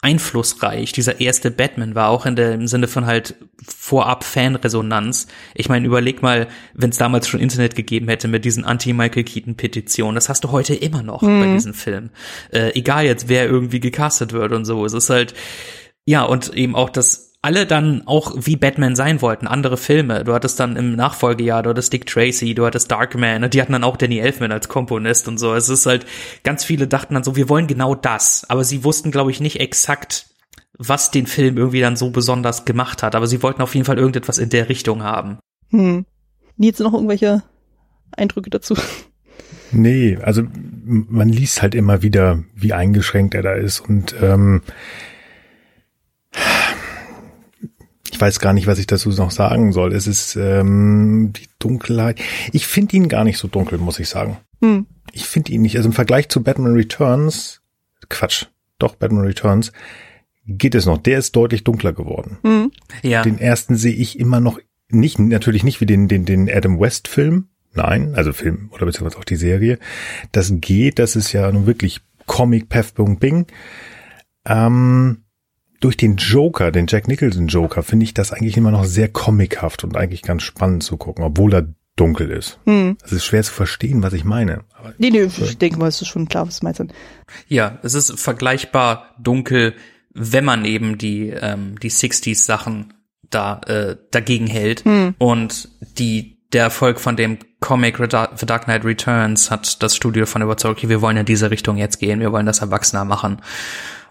einflussreich 0.00 0.92
dieser 0.92 1.20
erste 1.20 1.50
Batman 1.50 1.96
war, 1.96 2.10
auch 2.10 2.24
in 2.24 2.36
dem 2.36 2.68
Sinne 2.68 2.86
von 2.86 3.06
halt 3.06 3.34
vorab 3.66 4.22
Fanresonanz. 4.22 5.26
Ich 5.54 5.68
meine, 5.68 5.86
überleg 5.86 6.22
mal, 6.22 6.46
wenn 6.72 6.90
es 6.90 6.98
damals 6.98 7.26
schon 7.26 7.40
Internet 7.40 7.74
gegeben 7.74 8.08
hätte 8.08 8.28
mit 8.28 8.44
diesen 8.44 8.64
Anti-Michael 8.64 9.24
Keaton-Petitionen, 9.24 10.14
das 10.14 10.28
hast 10.28 10.44
du 10.44 10.52
heute 10.52 10.74
immer 10.74 11.02
noch 11.02 11.22
mhm. 11.22 11.40
bei 11.40 11.52
diesem 11.52 11.74
Film. 11.74 12.10
Äh, 12.52 12.78
egal 12.78 13.06
jetzt, 13.06 13.28
wer 13.28 13.46
irgendwie 13.46 13.80
gecastet 13.80 14.32
wird 14.32 14.52
und 14.52 14.64
so. 14.64 14.84
Es 14.84 14.92
ist 14.92 15.10
halt, 15.10 15.34
ja, 16.04 16.22
und 16.22 16.54
eben 16.54 16.76
auch 16.76 16.90
das 16.90 17.27
alle 17.40 17.66
dann 17.66 18.02
auch 18.06 18.34
wie 18.36 18.56
Batman 18.56 18.96
sein 18.96 19.22
wollten, 19.22 19.46
andere 19.46 19.76
Filme. 19.76 20.24
Du 20.24 20.34
hattest 20.34 20.58
dann 20.58 20.76
im 20.76 20.96
Nachfolgejahr, 20.96 21.62
du 21.62 21.70
hattest 21.70 21.92
Dick 21.92 22.06
Tracy, 22.06 22.54
du 22.54 22.66
hattest 22.66 22.90
Darkman, 22.90 23.44
und 23.44 23.54
die 23.54 23.62
hatten 23.62 23.72
dann 23.72 23.84
auch 23.84 23.96
Danny 23.96 24.18
Elfman 24.18 24.50
als 24.50 24.68
Komponist 24.68 25.28
und 25.28 25.38
so. 25.38 25.54
Es 25.54 25.68
ist 25.68 25.86
halt, 25.86 26.04
ganz 26.42 26.64
viele 26.64 26.88
dachten 26.88 27.14
dann 27.14 27.22
so, 27.22 27.36
wir 27.36 27.48
wollen 27.48 27.68
genau 27.68 27.94
das. 27.94 28.44
Aber 28.48 28.64
sie 28.64 28.82
wussten, 28.82 29.12
glaube 29.12 29.30
ich, 29.30 29.40
nicht 29.40 29.60
exakt, 29.60 30.26
was 30.76 31.10
den 31.10 31.26
Film 31.26 31.56
irgendwie 31.56 31.80
dann 31.80 31.96
so 31.96 32.10
besonders 32.10 32.64
gemacht 32.64 33.02
hat. 33.02 33.14
Aber 33.14 33.28
sie 33.28 33.42
wollten 33.42 33.62
auf 33.62 33.74
jeden 33.74 33.86
Fall 33.86 33.98
irgendetwas 33.98 34.38
in 34.38 34.48
der 34.48 34.68
Richtung 34.68 35.04
haben. 35.04 35.38
Hm. 35.70 36.06
Nils, 36.56 36.80
noch 36.80 36.92
irgendwelche 36.92 37.44
Eindrücke 38.16 38.50
dazu? 38.50 38.74
Nee, 39.70 40.18
also 40.22 40.42
man 40.84 41.28
liest 41.28 41.62
halt 41.62 41.74
immer 41.74 42.02
wieder, 42.02 42.42
wie 42.54 42.72
eingeschränkt 42.72 43.34
er 43.34 43.42
da 43.42 43.52
ist 43.52 43.80
und 43.80 44.14
ähm, 44.20 44.62
ich 48.10 48.20
weiß 48.20 48.40
gar 48.40 48.52
nicht, 48.52 48.66
was 48.66 48.78
ich 48.78 48.86
dazu 48.86 49.10
noch 49.10 49.30
sagen 49.30 49.72
soll. 49.72 49.92
Es 49.92 50.06
ist 50.06 50.36
ähm, 50.36 51.32
die 51.36 51.48
Dunkelheit. 51.58 52.20
Ich 52.52 52.66
finde 52.66 52.96
ihn 52.96 53.08
gar 53.08 53.24
nicht 53.24 53.38
so 53.38 53.48
dunkel, 53.48 53.78
muss 53.78 53.98
ich 53.98 54.08
sagen. 54.08 54.38
Hm. 54.62 54.86
Ich 55.12 55.26
finde 55.26 55.52
ihn 55.52 55.62
nicht. 55.62 55.76
Also 55.76 55.88
im 55.88 55.92
Vergleich 55.92 56.28
zu 56.28 56.42
Batman 56.42 56.74
Returns, 56.74 57.60
Quatsch, 58.08 58.46
doch 58.78 58.94
Batman 58.94 59.24
Returns, 59.24 59.72
geht 60.46 60.74
es 60.74 60.86
noch. 60.86 60.98
Der 60.98 61.18
ist 61.18 61.36
deutlich 61.36 61.64
dunkler 61.64 61.92
geworden. 61.92 62.38
Hm. 62.42 62.72
Ja. 63.02 63.22
Den 63.22 63.38
ersten 63.38 63.76
sehe 63.76 63.94
ich 63.94 64.18
immer 64.18 64.40
noch 64.40 64.58
nicht, 64.90 65.18
natürlich 65.18 65.64
nicht 65.64 65.80
wie 65.80 65.86
den, 65.86 66.08
den, 66.08 66.24
den 66.24 66.50
Adam 66.50 66.80
West 66.80 67.08
Film. 67.08 67.48
Nein, 67.74 68.14
also 68.14 68.32
Film 68.32 68.70
oder 68.72 68.86
beziehungsweise 68.86 69.18
auch 69.18 69.24
die 69.24 69.36
Serie. 69.36 69.78
Das 70.32 70.52
geht, 70.56 70.98
das 70.98 71.14
ist 71.16 71.32
ja 71.32 71.52
nun 71.52 71.66
wirklich 71.66 72.00
Comic 72.26 72.68
Path 72.68 72.94
Bing. 73.20 73.46
Ähm, 74.46 75.24
durch 75.80 75.96
den 75.96 76.16
Joker, 76.16 76.72
den 76.72 76.86
Jack 76.88 77.08
Nicholson 77.08 77.46
Joker, 77.46 77.82
finde 77.82 78.04
ich 78.04 78.14
das 78.14 78.32
eigentlich 78.32 78.56
immer 78.56 78.70
noch 78.70 78.84
sehr 78.84 79.08
comichaft 79.08 79.84
und 79.84 79.96
eigentlich 79.96 80.22
ganz 80.22 80.42
spannend 80.42 80.82
zu 80.82 80.96
gucken, 80.96 81.24
obwohl 81.24 81.54
er 81.54 81.68
dunkel 81.96 82.30
ist. 82.30 82.58
Hm. 82.64 82.96
Es 83.04 83.12
ist 83.12 83.24
schwer 83.24 83.42
zu 83.42 83.52
verstehen, 83.52 84.02
was 84.02 84.12
ich 84.12 84.24
meine. 84.24 84.64
Aber 84.74 84.94
nee, 84.98 85.10
nee, 85.10 85.22
ich 85.22 85.58
denke 85.58 85.78
mal, 85.78 85.88
es 85.88 86.00
ist 86.00 86.08
schon 86.08 86.28
klar, 86.28 86.46
was 86.46 86.60
du 86.60 86.64
meinst. 86.64 86.82
Ja, 87.48 87.78
es 87.82 87.94
ist 87.94 88.18
vergleichbar 88.18 89.14
dunkel, 89.18 89.74
wenn 90.14 90.44
man 90.44 90.64
eben 90.64 90.98
die, 90.98 91.28
ähm, 91.30 91.78
die 91.80 91.90
60s 91.90 92.44
Sachen 92.44 92.94
da 93.30 93.60
äh, 93.66 93.96
dagegen 94.10 94.46
hält. 94.46 94.84
Hm. 94.84 95.14
Und 95.18 95.68
die, 95.98 96.40
der 96.52 96.64
Erfolg 96.64 97.00
von 97.00 97.16
dem 97.16 97.38
Comic 97.60 97.98
The 97.98 98.46
Dark 98.46 98.64
Knight 98.64 98.84
Returns 98.84 99.50
hat 99.50 99.82
das 99.82 99.96
Studio 99.96 100.26
von 100.26 100.42
überzeugt, 100.42 100.78
okay, 100.78 100.88
wir 100.88 101.02
wollen 101.02 101.16
in 101.16 101.26
diese 101.26 101.50
Richtung 101.50 101.76
jetzt 101.76 101.98
gehen, 101.98 102.20
wir 102.20 102.32
wollen 102.32 102.46
das 102.46 102.60
erwachsener 102.60 103.04
machen. 103.04 103.42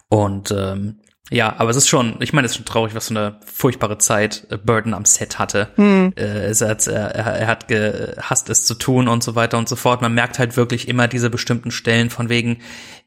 Und 0.10 0.51
ähm, 0.51 0.99
Ja, 1.29 1.55
aber 1.57 1.69
es 1.69 1.77
ist 1.77 1.89
schon, 1.89 2.15
ich 2.21 2.31
meine, 2.31 2.45
es 2.45 2.51
ist 2.51 2.57
schon 2.57 2.65
traurig, 2.65 2.95
was 2.95 3.07
so 3.07 3.13
eine 3.13 3.39
furchtbare 3.45 3.97
Zeit 3.97 4.47
äh, 4.49 4.57
Burden 4.57 4.93
am 4.93 5.05
Set 5.05 5.39
hatte. 5.39 5.69
Hm. 5.75 6.13
Äh, 6.15 6.45
es 6.45 6.61
hat, 6.61 6.87
er, 6.87 7.13
er 7.15 7.47
hat 7.47 7.67
gehasst, 7.67 8.49
es 8.49 8.65
zu 8.65 8.75
tun 8.75 9.07
und 9.07 9.23
so 9.23 9.35
weiter 9.35 9.57
und 9.57 9.67
so 9.67 9.75
fort. 9.75 10.01
Man 10.01 10.13
merkt 10.13 10.39
halt 10.39 10.55
wirklich 10.55 10.87
immer 10.87 11.07
diese 11.07 11.29
bestimmten 11.29 11.71
Stellen 11.71 12.09
von 12.09 12.29
wegen, 12.29 12.59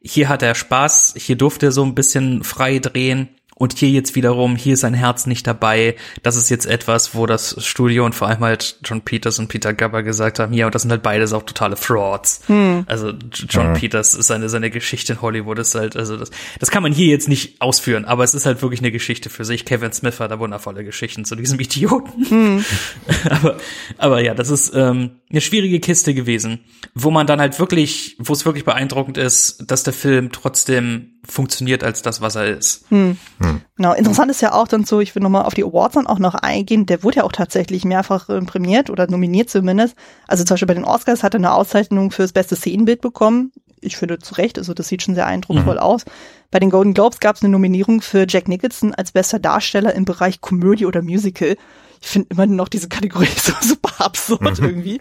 hier 0.03 0.29
hat 0.29 0.43
er 0.43 0.55
Spaß, 0.55 1.15
hier 1.17 1.37
durfte 1.37 1.67
er 1.67 1.73
so 1.73 1.85
ein 1.85 1.95
bisschen 1.95 2.45
frei 2.45 2.79
drehen 2.79 3.29
und 3.61 3.77
hier 3.77 3.91
jetzt 3.91 4.15
wiederum, 4.15 4.57
hier 4.57 4.73
ist 4.73 4.81
sein 4.81 4.95
Herz 4.95 5.27
nicht 5.27 5.47
dabei. 5.47 5.95
Das 6.23 6.37
ist 6.37 6.49
jetzt 6.49 6.65
etwas, 6.65 7.15
wo 7.15 7.27
das 7.27 7.63
Studio 7.63 8.07
und 8.07 8.15
vor 8.15 8.27
allem 8.27 8.41
halt 8.41 8.79
John 8.83 9.03
Peters 9.03 9.39
und 9.39 9.49
Peter 9.49 9.75
Gabber 9.75 10.03
gesagt 10.03 10.39
haben, 10.39 10.55
ja, 10.55 10.65
und 10.65 10.75
das 10.75 10.81
sind 10.81 10.91
halt 10.91 11.03
beides 11.03 11.35
auch 11.35 11.43
totale 11.43 11.77
Frauds. 11.77 12.41
Hm. 12.47 12.85
Also 12.87 13.13
John 13.51 13.73
mhm. 13.73 13.75
Peters 13.75 14.15
ist 14.15 14.29
seine, 14.29 14.49
seine 14.49 14.71
Geschichte 14.71 15.13
in 15.13 15.21
Hollywood 15.21 15.59
ist 15.59 15.75
halt, 15.75 15.95
also 15.95 16.17
das, 16.17 16.31
das 16.59 16.71
kann 16.71 16.83
man 16.83 16.95
hier 16.95 17.09
jetzt 17.09 17.29
nicht 17.29 17.61
ausführen, 17.61 18.07
aber 18.07 18.25
es 18.25 18.33
ist 18.33 18.47
halt 18.47 18.63
wirklich 18.63 18.81
eine 18.81 18.93
Geschichte 18.93 19.29
für 19.29 19.45
sich. 19.45 19.67
Kevin 19.67 19.93
Smith 19.93 20.21
hat 20.21 20.31
da 20.31 20.39
wundervolle 20.39 20.83
Geschichten 20.83 21.27
zu 21.27 21.37
diesem 21.37 21.61
Idioten. 21.61 22.25
Hm. 22.31 22.65
aber, 23.29 23.59
aber 23.99 24.23
ja, 24.23 24.33
das 24.33 24.49
ist 24.49 24.73
ähm, 24.75 25.11
eine 25.31 25.43
schwierige 25.43 25.81
Kiste 25.81 26.15
gewesen, 26.15 26.61
wo 26.95 27.11
man 27.11 27.27
dann 27.27 27.41
halt 27.41 27.59
wirklich, 27.59 28.17
wo 28.19 28.33
es 28.33 28.47
wirklich 28.47 28.65
beeindruckend 28.65 29.19
ist, 29.19 29.71
dass 29.71 29.83
der 29.83 29.93
Film 29.93 30.33
trotzdem 30.33 31.11
funktioniert 31.29 31.85
als 31.85 32.03
das, 32.03 32.21
was 32.21 32.37
er 32.37 32.57
ist. 32.57 32.87
Hm. 32.89 33.19
Hm. 33.41 33.50
Genau, 33.77 33.93
interessant 33.93 34.31
ist 34.31 34.43
ja 34.43 34.53
auch 34.53 34.69
dann 34.69 34.85
so, 34.85 35.01
ich 35.01 35.15
will 35.15 35.23
nochmal 35.23 35.45
auf 35.45 35.55
die 35.55 35.65
Awards 35.65 35.95
dann 35.95 36.07
auch 36.07 36.19
noch 36.19 36.35
eingehen, 36.35 36.87
der 36.87 37.03
wurde 37.03 37.19
ja 37.19 37.25
auch 37.25 37.33
tatsächlich 37.33 37.85
mehrfach 37.85 38.29
äh, 38.29 38.41
prämiert 38.41 38.91
oder 38.91 39.07
nominiert 39.07 39.51
zumindest. 39.51 39.97
Also 40.27 40.45
zum 40.45 40.55
Beispiel 40.55 40.69
bei 40.69 40.75
den 40.75 40.85
Oscars 40.85 41.23
hat 41.23 41.35
er 41.35 41.39
eine 41.39 41.53
Auszeichnung 41.53 42.11
fürs 42.11 42.33
beste 42.33 42.57
Szenenbild 42.57 43.01
bekommen. 43.01 43.53
Ich 43.81 43.97
finde 43.97 44.19
zu 44.19 44.35
Recht, 44.35 44.59
also 44.59 44.75
das 44.75 44.89
sieht 44.89 45.03
schon 45.03 45.15
sehr 45.15 45.27
eindrucksvoll 45.27 45.77
mhm. 45.77 45.81
aus. 45.81 46.05
Bei 46.51 46.59
den 46.59 46.71
Golden 46.71 46.93
Globes 46.93 47.21
gab 47.21 47.37
es 47.37 47.43
eine 47.43 47.51
Nominierung 47.51 48.03
für 48.03 48.27
Jack 48.29 48.49
Nicholson 48.49 48.95
als 48.95 49.13
bester 49.13 49.39
Darsteller 49.39 49.95
im 49.95 50.05
Bereich 50.05 50.41
Komödie 50.41 50.87
oder 50.87 51.01
Musical. 51.01 51.57
Ich 52.03 52.09
finde 52.09 52.29
immer 52.31 52.47
noch 52.47 52.69
diese 52.69 52.89
Kategorie 52.89 53.29
so 53.37 53.53
super 53.61 54.05
absurd 54.05 54.61
mhm. 54.61 54.67
irgendwie. 54.67 55.01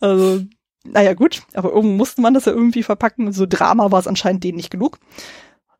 Also 0.00 0.42
naja, 0.92 1.14
gut, 1.14 1.42
aber 1.54 1.70
irgendwo 1.72 1.96
musste 1.96 2.20
man 2.20 2.34
das 2.34 2.44
ja 2.44 2.52
irgendwie 2.52 2.82
verpacken. 2.82 3.32
So 3.32 3.46
Drama 3.46 3.90
war 3.90 4.00
es 4.00 4.06
anscheinend 4.06 4.44
denen 4.44 4.56
nicht 4.56 4.70
genug. 4.70 4.98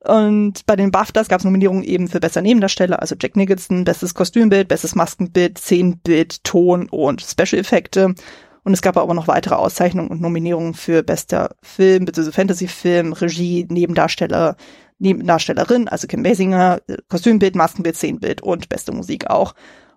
Und 0.07 0.67
bei 0.67 0.77
den 0.77 0.93
BAFTAs 0.93 1.29
gab 1.29 1.41
es 1.41 1.45
Nominierungen 1.45 1.83
eben 1.83 2.07
für 2.07 2.21
bester 2.21 2.41
Nebendarsteller, 2.41 3.01
also 3.01 3.17
Jack 3.21 3.37
Nicholson, 3.37 3.85
bestes 3.85 4.15
Kostümbild, 4.15 4.69
bestes 4.69 4.95
Maskenbild, 4.95 5.59
Szenenbild, 5.59 6.45
Ton 6.45 6.89
und 6.89 7.23
Special-Effekte. 7.23 8.15
Und 8.63 8.73
es 8.73 8.83
gab 8.83 8.97
aber 8.97 9.15
noch 9.15 9.29
weitere 9.29 9.57
Auszeichnungen 9.57 10.11
und 10.11 10.21
Nominierungen 10.21 10.75
für 10.75 11.03
bester 11.03 11.57
Film, 11.63 12.05
bzw. 12.05 12.31
Fantasy-Film, 12.31 13.13
Regie, 13.15 13.67
Nebendarsteller, 13.69 14.57
Nebendarstellerin, 14.99 15.89
also 15.89 16.07
Kim 16.07 16.23
Basinger, 16.23 16.81
Kostümbild, 17.09 17.57
Maskenbild, 17.57 17.97
Szenenbild 17.97 18.43
und 18.43 18.69
beste 18.69 18.93
Musik 18.93 19.29
auch. 19.29 19.55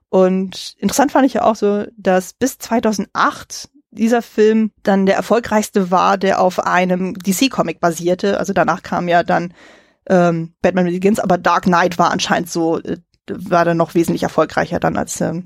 Und 0.10 0.76
interessant 0.80 1.12
fand 1.12 1.28
ich 1.28 1.36
ja 1.36 1.44
auch 1.44 1.56
so, 1.56 1.86
dass 1.98 2.34
bis 2.34 2.58
2008 2.58 3.70
dieser 3.92 4.22
Film 4.22 4.72
dann 4.84 5.06
der 5.06 5.16
erfolgreichste 5.16 5.92
war, 5.92 6.18
der 6.18 6.42
auf 6.42 6.60
einem 6.60 7.14
DC-Comic 7.14 7.80
basierte. 7.80 8.40
Also 8.40 8.54
danach 8.54 8.84
kam 8.84 9.08
ja 9.08 9.24
dann 9.24 9.54
ähm, 10.10 10.54
Batman 10.62 10.86
Begins, 10.86 11.20
aber 11.20 11.38
Dark 11.38 11.64
Knight 11.64 11.98
war 11.98 12.12
anscheinend 12.12 12.50
so, 12.50 12.80
äh, 12.80 12.98
war 13.28 13.66
dann 13.66 13.78
noch 13.78 13.96
wesentlich 13.96 14.24
erfolgreicher 14.24 14.80
dann 14.80 14.98
als 14.98 15.22
ähm, 15.22 15.46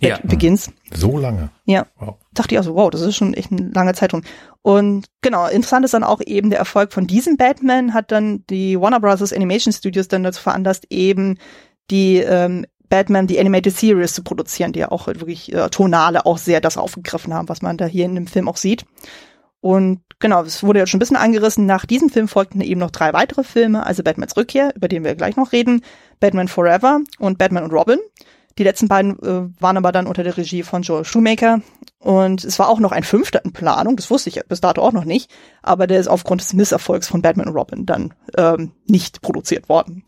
ja. 0.00 0.18
Begins. 0.22 0.70
So 0.92 1.18
lange? 1.18 1.50
Ja. 1.64 1.86
Wow. 1.98 2.16
Dachte 2.32 2.54
ich 2.54 2.58
also, 2.58 2.74
wow, 2.74 2.90
das 2.90 3.00
ist 3.00 3.16
schon 3.16 3.34
echt 3.34 3.52
eine 3.52 3.70
lange 3.70 3.94
Zeitung. 3.94 4.22
Und 4.62 5.06
genau, 5.22 5.46
interessant 5.46 5.84
ist 5.84 5.94
dann 5.94 6.04
auch 6.04 6.20
eben 6.24 6.50
der 6.50 6.58
Erfolg 6.58 6.92
von 6.92 7.06
diesem 7.06 7.36
Batman 7.36 7.94
hat 7.94 8.10
dann 8.10 8.44
die 8.50 8.80
Warner 8.80 9.00
Bros. 9.00 9.32
Animation 9.32 9.72
Studios 9.72 10.08
dann 10.08 10.22
dazu 10.22 10.42
veranlasst, 10.42 10.86
eben 10.90 11.38
die 11.90 12.18
ähm, 12.18 12.66
Batman 12.88 13.26
die 13.26 13.38
Animated 13.38 13.76
Series 13.76 14.14
zu 14.14 14.22
produzieren, 14.22 14.72
die 14.72 14.80
ja 14.80 14.90
auch 14.90 15.06
wirklich 15.06 15.52
äh, 15.52 15.68
tonale 15.70 16.26
auch 16.26 16.38
sehr 16.38 16.60
das 16.60 16.76
aufgegriffen 16.76 17.32
haben, 17.32 17.48
was 17.48 17.62
man 17.62 17.76
da 17.76 17.86
hier 17.86 18.04
in 18.04 18.14
dem 18.14 18.26
Film 18.26 18.48
auch 18.48 18.56
sieht. 18.56 18.84
Und 19.60 20.02
genau, 20.18 20.42
es 20.42 20.62
wurde 20.62 20.78
jetzt 20.78 20.90
schon 20.90 20.98
ein 20.98 21.00
bisschen 21.00 21.16
angerissen. 21.16 21.66
Nach 21.66 21.86
diesem 21.86 22.10
Film 22.10 22.28
folgten 22.28 22.60
eben 22.60 22.80
noch 22.80 22.90
drei 22.90 23.12
weitere 23.12 23.44
Filme, 23.44 23.84
also 23.84 24.02
Batmans 24.02 24.36
Rückkehr, 24.36 24.74
über 24.74 24.88
den 24.88 25.04
wir 25.04 25.14
gleich 25.14 25.36
noch 25.36 25.52
reden, 25.52 25.82
Batman 26.20 26.48
Forever 26.48 27.00
und 27.18 27.38
Batman 27.38 27.64
und 27.64 27.72
Robin. 27.72 27.98
Die 28.58 28.64
letzten 28.64 28.86
beiden 28.86 29.18
äh, 29.20 29.50
waren 29.60 29.76
aber 29.76 29.90
dann 29.90 30.06
unter 30.06 30.22
der 30.22 30.36
Regie 30.36 30.62
von 30.62 30.82
Joel 30.82 31.04
Shoemaker. 31.04 31.60
Und 31.98 32.44
es 32.44 32.58
war 32.58 32.68
auch 32.68 32.80
noch 32.80 32.92
ein 32.92 33.02
fünfter 33.02 33.44
in 33.44 33.52
Planung, 33.52 33.96
das 33.96 34.10
wusste 34.10 34.28
ich 34.28 34.40
bis 34.46 34.60
dato 34.60 34.82
auch 34.82 34.92
noch 34.92 35.06
nicht, 35.06 35.30
aber 35.62 35.86
der 35.86 35.98
ist 35.98 36.08
aufgrund 36.08 36.42
des 36.42 36.52
Misserfolgs 36.52 37.08
von 37.08 37.22
Batman 37.22 37.48
und 37.48 37.54
Robin 37.54 37.86
dann 37.86 38.12
ähm, 38.36 38.72
nicht 38.86 39.22
produziert 39.22 39.70
worden 39.70 40.04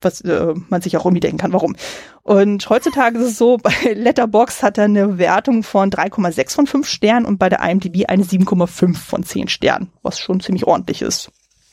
was 0.00 0.20
äh, 0.22 0.54
man 0.68 0.82
sich 0.82 0.96
auch 0.96 1.04
irgendwie 1.04 1.20
denken 1.20 1.38
kann, 1.38 1.52
warum. 1.52 1.76
Und 2.22 2.68
heutzutage 2.68 3.18
ist 3.18 3.26
es 3.26 3.38
so, 3.38 3.56
bei 3.62 3.72
Letterbox 3.92 4.62
hat 4.62 4.78
er 4.78 4.84
eine 4.84 5.18
Wertung 5.18 5.62
von 5.62 5.90
3,6 5.90 6.54
von 6.54 6.66
5 6.66 6.88
Sternen 6.88 7.26
und 7.26 7.38
bei 7.38 7.48
der 7.48 7.60
IMDb 7.60 8.08
eine 8.08 8.24
7,5 8.24 8.94
von 8.94 9.22
10 9.22 9.48
Sternen, 9.48 9.90
was 10.02 10.18
schon 10.18 10.40
ziemlich 10.40 10.66
ordentlich 10.66 11.02
ist. 11.02 11.30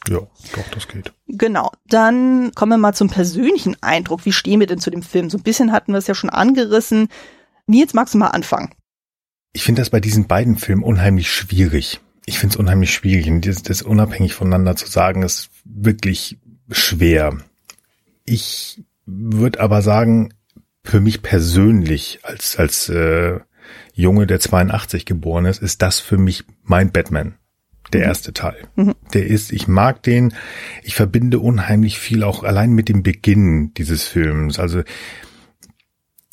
Ja, 0.09 0.19
doch, 0.19 0.67
das 0.73 0.87
geht. 0.87 1.13
Genau. 1.27 1.71
Dann 1.87 2.51
kommen 2.55 2.73
wir 2.73 2.77
mal 2.77 2.93
zum 2.93 3.09
persönlichen 3.09 3.77
Eindruck. 3.81 4.25
Wie 4.25 4.33
stehen 4.33 4.59
wir 4.59 4.67
denn 4.67 4.79
zu 4.79 4.91
dem 4.91 5.01
Film? 5.01 5.29
So 5.29 5.37
ein 5.37 5.43
bisschen 5.43 5.71
hatten 5.71 5.93
wir 5.93 5.97
es 5.97 6.07
ja 6.07 6.15
schon 6.15 6.29
angerissen. 6.29 7.07
Nils, 7.67 7.93
magst 7.93 8.13
du 8.13 8.17
mal 8.17 8.27
anfangen? 8.27 8.73
Ich 9.53 9.63
finde 9.63 9.81
das 9.81 9.89
bei 9.89 10.01
diesen 10.01 10.27
beiden 10.27 10.57
Filmen 10.57 10.83
unheimlich 10.83 11.31
schwierig. 11.31 12.01
Ich 12.25 12.39
finde 12.39 12.53
es 12.53 12.59
unheimlich 12.59 12.93
schwierig. 12.93 13.27
Und 13.27 13.45
das, 13.45 13.63
das 13.63 13.81
unabhängig 13.81 14.33
voneinander 14.33 14.75
zu 14.75 14.87
sagen, 14.87 15.23
ist 15.23 15.49
wirklich 15.63 16.37
schwer. 16.69 17.37
Ich 18.25 18.83
würde 19.05 19.59
aber 19.59 19.81
sagen, 19.81 20.33
für 20.83 21.01
mich 21.01 21.21
persönlich 21.21 22.19
als 22.23 22.57
als 22.57 22.89
äh, 22.89 23.39
Junge, 23.93 24.27
der 24.27 24.39
82 24.39 25.05
geboren 25.05 25.45
ist, 25.45 25.61
ist 25.61 25.81
das 25.81 25.99
für 25.99 26.17
mich 26.17 26.43
mein 26.63 26.91
Batman. 26.91 27.35
Der 27.91 28.01
mhm. 28.01 28.07
erste 28.07 28.33
Teil. 28.33 28.67
Mhm. 28.75 28.95
Der 29.13 29.27
ist, 29.27 29.51
ich 29.51 29.67
mag 29.67 30.01
den, 30.03 30.33
ich 30.83 30.95
verbinde 30.95 31.39
unheimlich 31.39 31.99
viel 31.99 32.23
auch 32.23 32.43
allein 32.43 32.71
mit 32.71 32.89
dem 32.89 33.03
Beginn 33.03 33.73
dieses 33.75 34.03
Films. 34.03 34.57
Also 34.57 34.83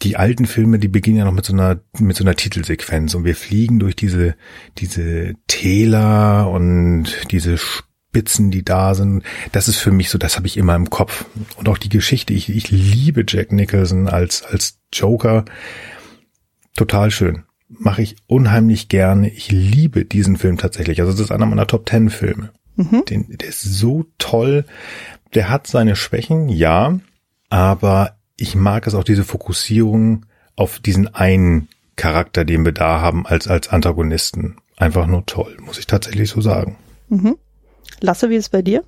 die 0.03 0.17
alten 0.17 0.47
Filme, 0.47 0.79
die 0.79 0.89
beginnen 0.89 1.19
ja 1.19 1.25
noch 1.25 1.33
mit 1.33 1.45
so 1.45 1.53
einer 1.53 1.81
mit 1.99 2.17
so 2.17 2.25
einer 2.25 2.35
Titelsequenz 2.35 3.15
und 3.15 3.25
wir 3.25 3.37
fliegen 3.37 3.79
durch 3.79 3.97
diese 3.97 4.35
diese 4.79 5.35
Täler 5.47 6.49
und 6.51 7.31
diese 7.31 7.59
Spitzen, 8.11 8.51
die 8.51 8.65
da 8.65 8.95
sind. 8.95 9.23
Das 9.53 9.69
ist 9.69 9.77
für 9.77 9.93
mich 9.93 10.11
so, 10.11 10.19
das 10.19 10.37
habe 10.37 10.49
ich 10.49 10.57
immer 10.57 10.75
im 10.75 10.91
Kopf. 10.91 11.27
Und 11.57 11.69
auch 11.69 11.79
die 11.79 11.89
Geschichte. 11.89 12.35
Ich, 12.35 12.49
ich 12.49 12.71
liebe 12.71 13.25
Jack 13.27 13.53
Nicholson 13.53 14.09
als, 14.09 14.43
als 14.43 14.81
Joker. 14.93 15.45
Total 16.75 17.13
schön. 17.13 17.45
Mache 17.69 18.03
ich 18.03 18.17
unheimlich 18.27 18.89
gerne. 18.89 19.31
Ich 19.31 19.53
liebe 19.53 20.05
diesen 20.05 20.37
Film 20.37 20.59
tatsächlich. 20.59 21.01
Also 21.01 21.13
das 21.13 21.21
ist 21.21 21.31
einer 21.31 21.47
meiner 21.47 21.69
Top 21.69 21.87
Ten 21.87 22.11
Filme. 22.11 22.51
Mhm. 22.75 23.05
Den, 23.09 23.27
der 23.29 23.49
ist 23.49 23.63
so 23.63 24.07
toll. 24.19 24.65
Der 25.35 25.49
hat 25.49 25.69
seine 25.69 25.95
Schwächen, 25.95 26.49
ja. 26.49 26.99
Aber 27.49 28.17
ich 28.37 28.57
mag 28.57 28.89
es 28.89 28.95
auch 28.95 29.05
diese 29.05 29.23
Fokussierung 29.23 30.27
auf 30.57 30.81
diesen 30.81 31.15
einen 31.15 31.69
Charakter, 31.95 32.45
den 32.45 32.65
wir 32.65 32.73
da 32.73 33.01
haben 33.01 33.25
als, 33.25 33.47
als 33.47 33.69
Antagonisten. 33.69 34.57
Einfach 34.77 35.07
nur 35.07 35.27
toll, 35.27 35.59
muss 35.61 35.79
ich 35.79 35.87
tatsächlich 35.87 36.29
so 36.31 36.41
sagen. 36.41 36.77
Mhm. 37.09 37.37
Lasse, 38.01 38.31
wie 38.31 38.37
ist 38.37 38.45
es 38.45 38.49
bei 38.49 38.63
dir? 38.63 38.85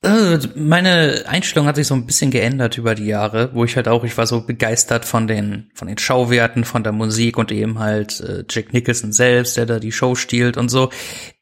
Äh, 0.00 0.38
meine 0.54 1.24
Einstellung 1.26 1.66
hat 1.66 1.74
sich 1.76 1.88
so 1.88 1.94
ein 1.94 2.06
bisschen 2.06 2.30
geändert 2.30 2.78
über 2.78 2.94
die 2.94 3.06
Jahre, 3.06 3.50
wo 3.54 3.64
ich 3.64 3.74
halt 3.74 3.88
auch, 3.88 4.04
ich 4.04 4.16
war 4.16 4.28
so 4.28 4.42
begeistert 4.42 5.04
von 5.04 5.26
den, 5.26 5.70
von 5.74 5.88
den 5.88 5.98
Schauwerten, 5.98 6.64
von 6.64 6.84
der 6.84 6.92
Musik 6.92 7.36
und 7.36 7.50
eben 7.50 7.80
halt 7.80 8.20
äh, 8.20 8.44
Jack 8.48 8.72
Nicholson 8.72 9.12
selbst, 9.12 9.56
der 9.56 9.66
da 9.66 9.80
die 9.80 9.90
Show 9.90 10.14
stiehlt 10.14 10.56
und 10.56 10.68
so. 10.68 10.90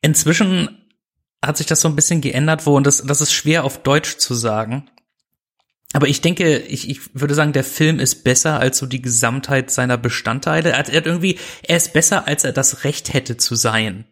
Inzwischen 0.01 0.71
hat 1.45 1.59
sich 1.59 1.67
das 1.67 1.83
so 1.83 1.89
ein 1.89 1.97
bisschen 1.97 2.23
geändert, 2.23 2.65
wo, 2.65 2.77
und 2.77 2.87
das, 2.87 3.03
das 3.05 3.21
ist 3.21 3.33
schwer 3.33 3.65
auf 3.65 3.83
Deutsch 3.83 4.17
zu 4.17 4.33
sagen. 4.33 4.89
Aber 5.93 6.09
ich 6.09 6.23
denke, 6.23 6.59
ich, 6.59 6.89
ich 6.89 7.01
würde 7.15 7.35
sagen, 7.35 7.53
der 7.53 7.63
Film 7.63 8.01
ist 8.01 8.25
besser 8.25 8.59
als 8.59 8.79
so 8.79 8.87
die 8.87 9.03
Gesamtheit 9.03 9.71
seiner 9.71 9.99
Bestandteile. 9.99 10.71
Er 10.71 10.79
hat, 10.79 10.89
er 10.89 11.05
irgendwie, 11.05 11.39
er 11.63 11.77
ist 11.77 11.93
besser, 11.93 12.27
als 12.27 12.45
er 12.45 12.53
das 12.53 12.85
Recht 12.85 13.13
hätte 13.13 13.37
zu 13.37 13.55
sein 13.55 14.07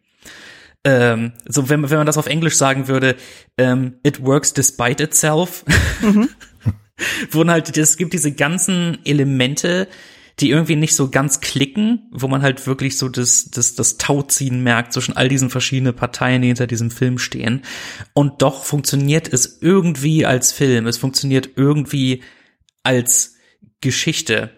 ähm, 0.85 1.33
so 1.47 1.69
wenn, 1.69 1.89
wenn 1.89 1.99
man 1.99 2.07
das 2.07 2.19
auf 2.19 2.27
Englisch 2.27 2.57
sagen 2.57 2.89
würde, 2.89 3.17
ähm, 3.59 3.95
it 4.03 4.23
works 4.23 4.53
despite 4.53 5.03
itself. 5.03 5.65
Mhm. 6.03 6.29
wo 7.31 7.45
halt, 7.47 7.77
es 7.77 7.97
gibt 7.97 8.13
diese 8.13 8.33
ganzen 8.33 8.99
Elemente, 9.05 9.89
die 10.41 10.51
irgendwie 10.51 10.77
nicht 10.77 10.95
so 10.95 11.11
ganz 11.11 11.41
klicken, 11.41 12.09
wo 12.11 12.27
man 12.27 12.43
halt 12.43 12.67
wirklich 12.67 12.99
so 12.99 13.09
das, 13.09 13.51
das, 13.51 13.75
das 13.75 13.99
Tauziehen 13.99 14.63
merkt 14.63 14.93
zwischen 14.93 15.17
all 15.17 15.29
diesen 15.29 15.51
verschiedenen 15.51 15.95
Parteien, 15.95 16.43
die 16.43 16.49
hinter 16.49 16.67
diesem 16.67 16.91
Film 16.91 17.19
stehen. 17.19 17.63
Und 18.15 18.43
doch 18.43 18.65
funktioniert 18.65 19.33
es 19.33 19.59
irgendwie 19.61 20.27
als 20.27 20.53
Film. 20.53 20.87
Es 20.87 20.99
funktioniert 20.99 21.51
irgendwie 21.57 22.23
als 22.83 23.37
Geschichte. 23.81 24.51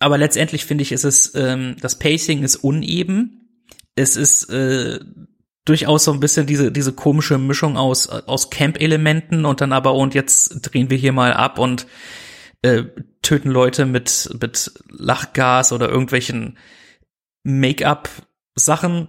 Aber 0.00 0.16
letztendlich 0.16 0.64
finde 0.64 0.82
ich, 0.82 0.92
ist 0.92 1.04
es, 1.04 1.34
ähm, 1.34 1.76
das 1.80 1.98
Pacing 1.98 2.42
ist 2.42 2.56
uneben. 2.56 3.50
Es 3.94 4.16
ist, 4.16 4.48
äh, 4.50 5.00
durchaus 5.64 6.04
so 6.04 6.12
ein 6.12 6.20
bisschen 6.20 6.46
diese, 6.46 6.70
diese 6.70 6.92
komische 6.92 7.38
Mischung 7.38 7.76
aus, 7.76 8.08
aus 8.08 8.50
Camp-Elementen 8.50 9.44
und 9.44 9.60
dann 9.60 9.72
aber, 9.72 9.94
und 9.94 10.14
jetzt 10.14 10.60
drehen 10.62 10.90
wir 10.90 10.96
hier 10.96 11.12
mal 11.12 11.32
ab 11.32 11.58
und 11.58 11.86
äh, 12.62 12.84
töten 13.22 13.50
Leute 13.50 13.86
mit, 13.86 14.30
mit 14.40 14.72
Lachgas 14.88 15.72
oder 15.72 15.88
irgendwelchen 15.88 16.58
Make-up-Sachen. 17.42 19.08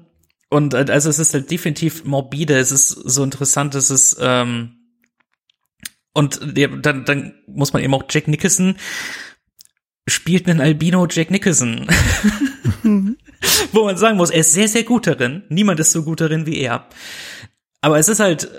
Und 0.49 0.73
äh, 0.73 0.85
also 0.89 1.09
es 1.09 1.19
ist 1.19 1.33
halt 1.33 1.51
definitiv 1.51 2.05
morbide, 2.05 2.57
es 2.57 2.71
ist 2.71 2.89
so 2.89 3.23
interessant, 3.23 3.75
es 3.75 3.89
ist, 3.89 4.17
ähm, 4.21 4.77
und 6.13 6.39
dann, 6.57 7.03
dann 7.03 7.33
muss 7.45 7.73
man 7.73 7.83
eben 7.83 7.93
auch 7.93 8.05
Jack 8.09 8.29
Nicholson 8.29 8.77
spielt 10.07 10.47
einen 10.47 10.61
Albino 10.61 11.07
Jack 11.09 11.31
Nicholson. 11.31 11.87
Wo 13.71 13.83
man 13.85 13.97
sagen 13.97 14.17
muss, 14.17 14.29
er 14.29 14.39
ist 14.39 14.53
sehr, 14.53 14.67
sehr 14.67 14.83
gut 14.83 15.07
darin. 15.07 15.43
Niemand 15.49 15.79
ist 15.79 15.91
so 15.91 16.03
gut 16.03 16.21
darin 16.21 16.45
wie 16.45 16.59
er. 16.59 16.87
Aber 17.81 17.99
es 17.99 18.09
ist 18.09 18.19
halt, 18.19 18.49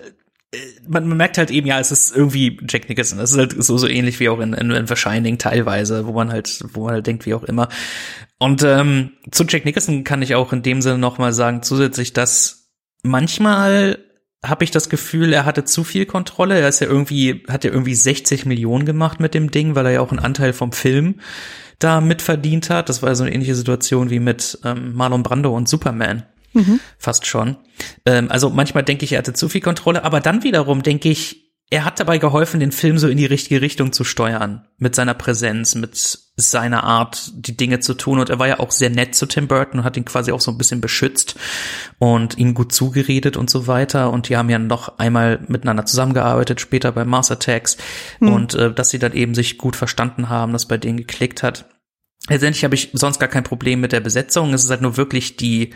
äh, 0.53 0.59
man, 0.87 1.09
man 1.09 1.17
merkt 1.17 1.39
halt 1.39 1.51
eben, 1.51 1.67
ja, 1.67 1.81
es 1.81 1.91
ist 1.91 2.15
irgendwie 2.15 2.59
Jack 2.69 2.89
Nicholson. 2.89 3.19
Es 3.19 3.33
ist 3.33 3.39
halt 3.39 3.55
so, 3.63 3.79
so 3.79 3.89
ähnlich 3.89 4.21
wie 4.21 4.29
auch 4.29 4.41
in, 4.41 4.53
in, 4.53 4.71
in 4.71 4.87
The 4.87 4.97
Shining 4.97 5.39
teilweise, 5.39 6.07
wo 6.07 6.13
man 6.13 6.31
halt, 6.31 6.61
wo 6.73 6.85
man 6.85 6.95
halt 6.95 7.07
denkt, 7.07 7.27
wie 7.27 7.35
auch 7.35 7.45
immer. 7.45 7.69
Und 8.39 8.63
ähm, 8.63 9.13
zu 9.31 9.45
Jack 9.45 9.65
Nicholson 9.65 10.05
kann 10.05 10.23
ich 10.23 10.35
auch 10.35 10.53
in 10.53 10.63
dem 10.63 10.83
Sinne 10.83 10.99
nochmal 10.99 11.33
sagen, 11.33 11.63
zusätzlich, 11.63 12.13
dass 12.13 12.71
manchmal 13.03 13.99
habe 14.45 14.65
ich 14.65 14.71
das 14.71 14.89
Gefühl, 14.89 15.33
er 15.33 15.45
hatte 15.45 15.65
zu 15.65 15.85
viel 15.85 16.07
Kontrolle. 16.07 16.59
Er 16.59 16.69
ist 16.69 16.81
ja 16.81 16.87
irgendwie, 16.87 17.45
hat 17.49 17.65
ja 17.65 17.71
irgendwie 17.71 17.95
60 17.95 18.47
Millionen 18.47 18.85
gemacht 18.85 19.21
mit 19.21 19.35
dem 19.35 19.51
Ding, 19.51 19.75
weil 19.75 19.87
er 19.87 19.93
ja 19.93 20.01
auch 20.01 20.11
einen 20.11 20.21
Anteil 20.21 20.53
vom 20.53 20.73
Film 20.73 21.17
da 21.79 22.01
mitverdient 22.01 22.71
hat. 22.71 22.89
Das 22.89 23.03
war 23.03 23.15
so 23.15 23.25
eine 23.25 23.35
ähnliche 23.35 23.55
Situation 23.55 24.11
wie 24.11 24.21
mit 24.21 24.59
ähm, 24.65 24.95
Marlon 24.95 25.23
Brando 25.23 25.55
und 25.55 25.69
Superman. 25.69 26.25
Mhm. 26.53 26.81
Fast 26.99 27.27
schon. 27.27 27.57
Ähm, 28.07 28.31
also 28.31 28.51
manchmal 28.51 28.83
denke 28.83 29.05
ich, 29.05 29.13
er 29.13 29.19
hatte 29.19 29.35
zu 29.35 29.49
viel 29.49 29.61
Kontrolle, 29.61 30.05
aber 30.05 30.21
dann 30.21 30.43
wiederum 30.43 30.83
denke 30.83 31.09
ich, 31.09 31.46
er 31.69 31.85
hat 31.85 31.99
dabei 31.99 32.19
geholfen, 32.19 32.61
den 32.61 32.71
Film 32.71 32.97
so 32.97 33.09
in 33.09 33.17
die 33.17 33.27
richtige 33.27 33.61
Richtung 33.61 33.93
zu 33.93 34.05
steuern. 34.05 34.65
Mit 34.79 34.95
seiner 34.95 35.15
Präsenz, 35.15 35.75
mit 35.75 35.97
seiner 36.37 36.85
Art, 36.85 37.33
die 37.35 37.57
Dinge 37.57 37.81
zu 37.81 37.95
tun. 37.95 38.21
Und 38.21 38.31
er 38.31 38.39
war 38.39 38.47
ja 38.47 38.61
auch 38.61 38.71
sehr 38.71 38.91
nett 38.91 39.17
zu 39.17 39.27
Tim 39.27 39.49
Burton 39.49 39.81
und 39.81 39.85
hat 39.85 39.97
ihn 39.97 40.05
quasi 40.05 40.31
auch 40.31 40.41
so 40.41 40.53
ein 40.53 40.59
bisschen 40.59 40.81
beschützt 40.81 41.35
und 41.99 42.39
ihm 42.39 42.55
gut 42.55 42.73
zugeredet 42.73 43.37
und 43.37 43.51
so 43.51 43.67
weiter. 43.67 44.13
Und 44.13 44.29
die 44.29 44.37
haben 44.37 44.49
ja 44.49 44.61
noch 44.61 44.99
einmal 44.99 45.41
miteinander 45.49 45.87
zusammengearbeitet, 45.87 46.61
später 46.61 46.93
bei 46.93 47.05
Mars 47.05 47.33
Attacks. 47.33 47.79
Mhm. 48.21 48.33
Und 48.33 48.55
äh, 48.55 48.73
dass 48.73 48.91
sie 48.91 49.01
dann 49.01 49.13
eben 49.13 49.35
sich 49.35 49.59
gut 49.59 49.75
verstanden 49.75 50.29
haben, 50.29 50.53
dass 50.53 50.67
bei 50.67 50.79
denen 50.79 50.99
geklickt 50.99 51.43
hat. 51.43 51.65
Letztendlich 52.29 52.65
habe 52.65 52.75
ich 52.75 52.91
sonst 52.93 53.21
gar 53.21 53.29
kein 53.29 53.45
Problem 53.45 53.81
mit 53.81 53.93
der 53.93 54.01
Besetzung. 54.01 54.53
Es 54.53 54.65
ist 54.65 54.71
halt 54.71 54.83
nur 54.83 54.97
wirklich 54.97 55.37
die, 55.37 55.75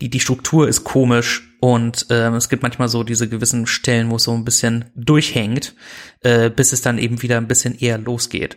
die, 0.00 0.08
die 0.08 0.20
Struktur 0.20 0.66
ist 0.66 0.84
komisch 0.84 1.54
und 1.60 2.06
ähm, 2.08 2.34
es 2.34 2.48
gibt 2.48 2.62
manchmal 2.62 2.88
so 2.88 3.04
diese 3.04 3.28
gewissen 3.28 3.66
Stellen, 3.66 4.10
wo 4.10 4.16
es 4.16 4.24
so 4.24 4.32
ein 4.32 4.44
bisschen 4.44 4.86
durchhängt, 4.94 5.74
äh, 6.20 6.48
bis 6.48 6.72
es 6.72 6.80
dann 6.80 6.96
eben 6.96 7.20
wieder 7.20 7.36
ein 7.36 7.48
bisschen 7.48 7.78
eher 7.78 7.98
losgeht. 7.98 8.56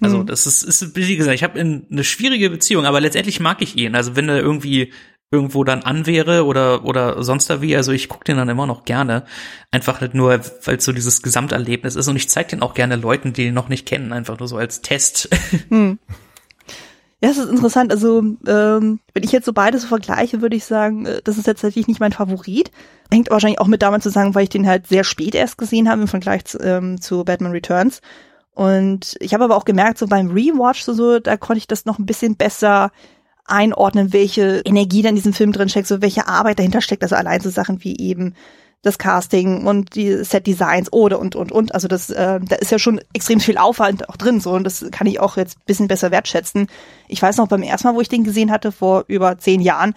Also 0.00 0.18
mhm. 0.18 0.26
das 0.26 0.46
ist, 0.46 0.62
ist, 0.62 0.96
wie 0.96 1.16
gesagt, 1.16 1.34
ich 1.34 1.44
habe 1.44 1.60
eine 1.60 2.04
schwierige 2.04 2.48
Beziehung, 2.48 2.86
aber 2.86 3.00
letztendlich 3.00 3.38
mag 3.38 3.60
ich 3.60 3.76
ihn. 3.76 3.94
Also 3.94 4.16
wenn 4.16 4.28
er 4.28 4.38
irgendwie 4.38 4.92
irgendwo 5.30 5.64
dann 5.64 5.82
an 5.82 6.06
wäre 6.06 6.44
oder 6.44 6.84
oder 6.84 7.22
sonst 7.22 7.48
da 7.48 7.62
wie, 7.62 7.76
also 7.76 7.92
ich 7.92 8.08
gucke 8.08 8.24
den 8.24 8.36
dann 8.36 8.48
immer 8.48 8.66
noch 8.66 8.84
gerne, 8.84 9.24
einfach 9.70 10.00
halt 10.00 10.14
nur, 10.14 10.40
weil 10.64 10.76
es 10.76 10.84
so 10.84 10.92
dieses 10.92 11.22
Gesamterlebnis 11.22 11.96
ist 11.96 12.08
und 12.08 12.16
ich 12.16 12.28
zeige 12.28 12.50
den 12.50 12.62
auch 12.62 12.74
gerne 12.74 12.96
Leuten, 12.96 13.32
die 13.32 13.46
ihn 13.46 13.54
noch 13.54 13.68
nicht 13.68 13.86
kennen, 13.86 14.12
einfach 14.12 14.38
nur 14.38 14.48
so 14.48 14.56
als 14.56 14.80
Test. 14.82 15.28
Mhm. 15.68 15.98
Ja, 17.22 17.30
es 17.30 17.38
ist 17.38 17.50
interessant. 17.50 17.92
Also, 17.92 18.18
ähm, 18.18 18.98
wenn 19.14 19.22
ich 19.22 19.30
jetzt 19.30 19.46
so 19.46 19.52
beides 19.52 19.82
so 19.82 19.88
vergleiche, 19.88 20.42
würde 20.42 20.56
ich 20.56 20.64
sagen, 20.64 21.06
äh, 21.06 21.22
das 21.22 21.38
ist 21.38 21.44
tatsächlich 21.44 21.86
nicht 21.86 22.00
mein 22.00 22.10
Favorit. 22.12 22.72
Hängt 23.12 23.30
wahrscheinlich 23.30 23.60
auch 23.60 23.68
mit 23.68 23.82
damit 23.82 24.02
zusammen, 24.02 24.34
weil 24.34 24.44
ich 24.44 24.48
den 24.48 24.66
halt 24.66 24.88
sehr 24.88 25.04
spät 25.04 25.36
erst 25.36 25.56
gesehen 25.56 25.88
habe 25.88 26.02
im 26.02 26.08
Vergleich 26.08 26.44
zu, 26.46 26.58
ähm, 26.58 27.00
zu 27.00 27.24
Batman 27.24 27.52
Returns. 27.52 28.00
Und 28.54 29.16
ich 29.20 29.34
habe 29.34 29.44
aber 29.44 29.56
auch 29.56 29.64
gemerkt, 29.64 29.98
so 29.98 30.08
beim 30.08 30.32
Rewatch, 30.32 30.82
so, 30.82 30.94
so, 30.94 31.20
da 31.20 31.36
konnte 31.36 31.58
ich 31.58 31.68
das 31.68 31.84
noch 31.84 32.00
ein 32.00 32.06
bisschen 32.06 32.36
besser 32.36 32.90
einordnen, 33.44 34.12
welche 34.12 34.62
Energie 34.64 35.02
da 35.02 35.08
in 35.08 35.14
diesem 35.14 35.32
Film 35.32 35.52
drin 35.52 35.68
steckt, 35.68 35.86
so 35.86 36.02
welche 36.02 36.26
Arbeit 36.26 36.58
dahinter 36.58 36.80
steckt. 36.80 37.04
Also 37.04 37.14
allein 37.14 37.40
so 37.40 37.50
Sachen 37.50 37.84
wie 37.84 37.96
eben 37.98 38.34
das 38.82 38.98
Casting 38.98 39.66
und 39.66 39.94
die 39.94 40.24
Set 40.24 40.46
Designs 40.46 40.92
oder 40.92 41.18
und 41.20 41.36
und 41.36 41.52
und. 41.52 41.74
Also 41.74 41.88
das, 41.88 42.10
äh, 42.10 42.40
da 42.40 42.56
ist 42.56 42.72
ja 42.72 42.78
schon 42.78 43.00
extrem 43.14 43.40
viel 43.40 43.56
Aufwand 43.56 44.08
auch 44.08 44.16
drin 44.16 44.40
so 44.40 44.52
und 44.52 44.64
das 44.64 44.84
kann 44.90 45.06
ich 45.06 45.20
auch 45.20 45.36
jetzt 45.36 45.64
bisschen 45.64 45.88
besser 45.88 46.10
wertschätzen. 46.10 46.66
Ich 47.08 47.22
weiß 47.22 47.36
noch 47.36 47.48
beim 47.48 47.62
ersten 47.62 47.88
Mal, 47.88 47.94
wo 47.94 48.00
ich 48.00 48.08
den 48.08 48.24
gesehen 48.24 48.50
hatte 48.50 48.72
vor 48.72 49.04
über 49.06 49.38
zehn 49.38 49.60
Jahren, 49.60 49.94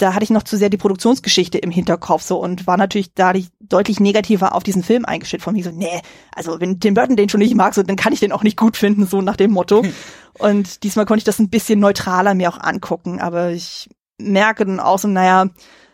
da 0.00 0.14
hatte 0.14 0.24
ich 0.24 0.30
noch 0.30 0.42
zu 0.42 0.56
sehr 0.56 0.70
die 0.70 0.76
Produktionsgeschichte 0.76 1.58
im 1.58 1.70
Hinterkopf 1.70 2.22
so 2.22 2.38
und 2.38 2.66
war 2.66 2.76
natürlich 2.76 3.12
dadurch 3.14 3.48
deutlich 3.60 4.00
negativer 4.00 4.54
auf 4.54 4.62
diesen 4.62 4.82
Film 4.82 5.04
eingestellt 5.04 5.42
von 5.42 5.54
mir 5.54 5.64
so, 5.64 5.70
nee, 5.70 6.00
also 6.34 6.60
wenn 6.60 6.80
Tim 6.80 6.94
Burton 6.94 7.16
den 7.16 7.28
schon 7.28 7.40
nicht 7.40 7.54
mag, 7.54 7.74
so 7.74 7.82
dann 7.82 7.96
kann 7.96 8.12
ich 8.12 8.20
den 8.20 8.32
auch 8.32 8.42
nicht 8.42 8.56
gut 8.56 8.76
finden, 8.76 9.06
so 9.06 9.20
nach 9.20 9.36
dem 9.36 9.50
Motto. 9.50 9.84
Und 10.38 10.84
diesmal 10.84 11.04
konnte 11.04 11.18
ich 11.18 11.24
das 11.24 11.38
ein 11.38 11.50
bisschen 11.50 11.80
neutraler 11.80 12.34
mir 12.34 12.48
auch 12.48 12.58
angucken, 12.58 13.20
aber 13.20 13.50
ich 13.50 13.90
merke 14.18 14.64
dann 14.64 14.80
auch 14.80 14.98
so, 14.98 15.08
naja, 15.08 15.50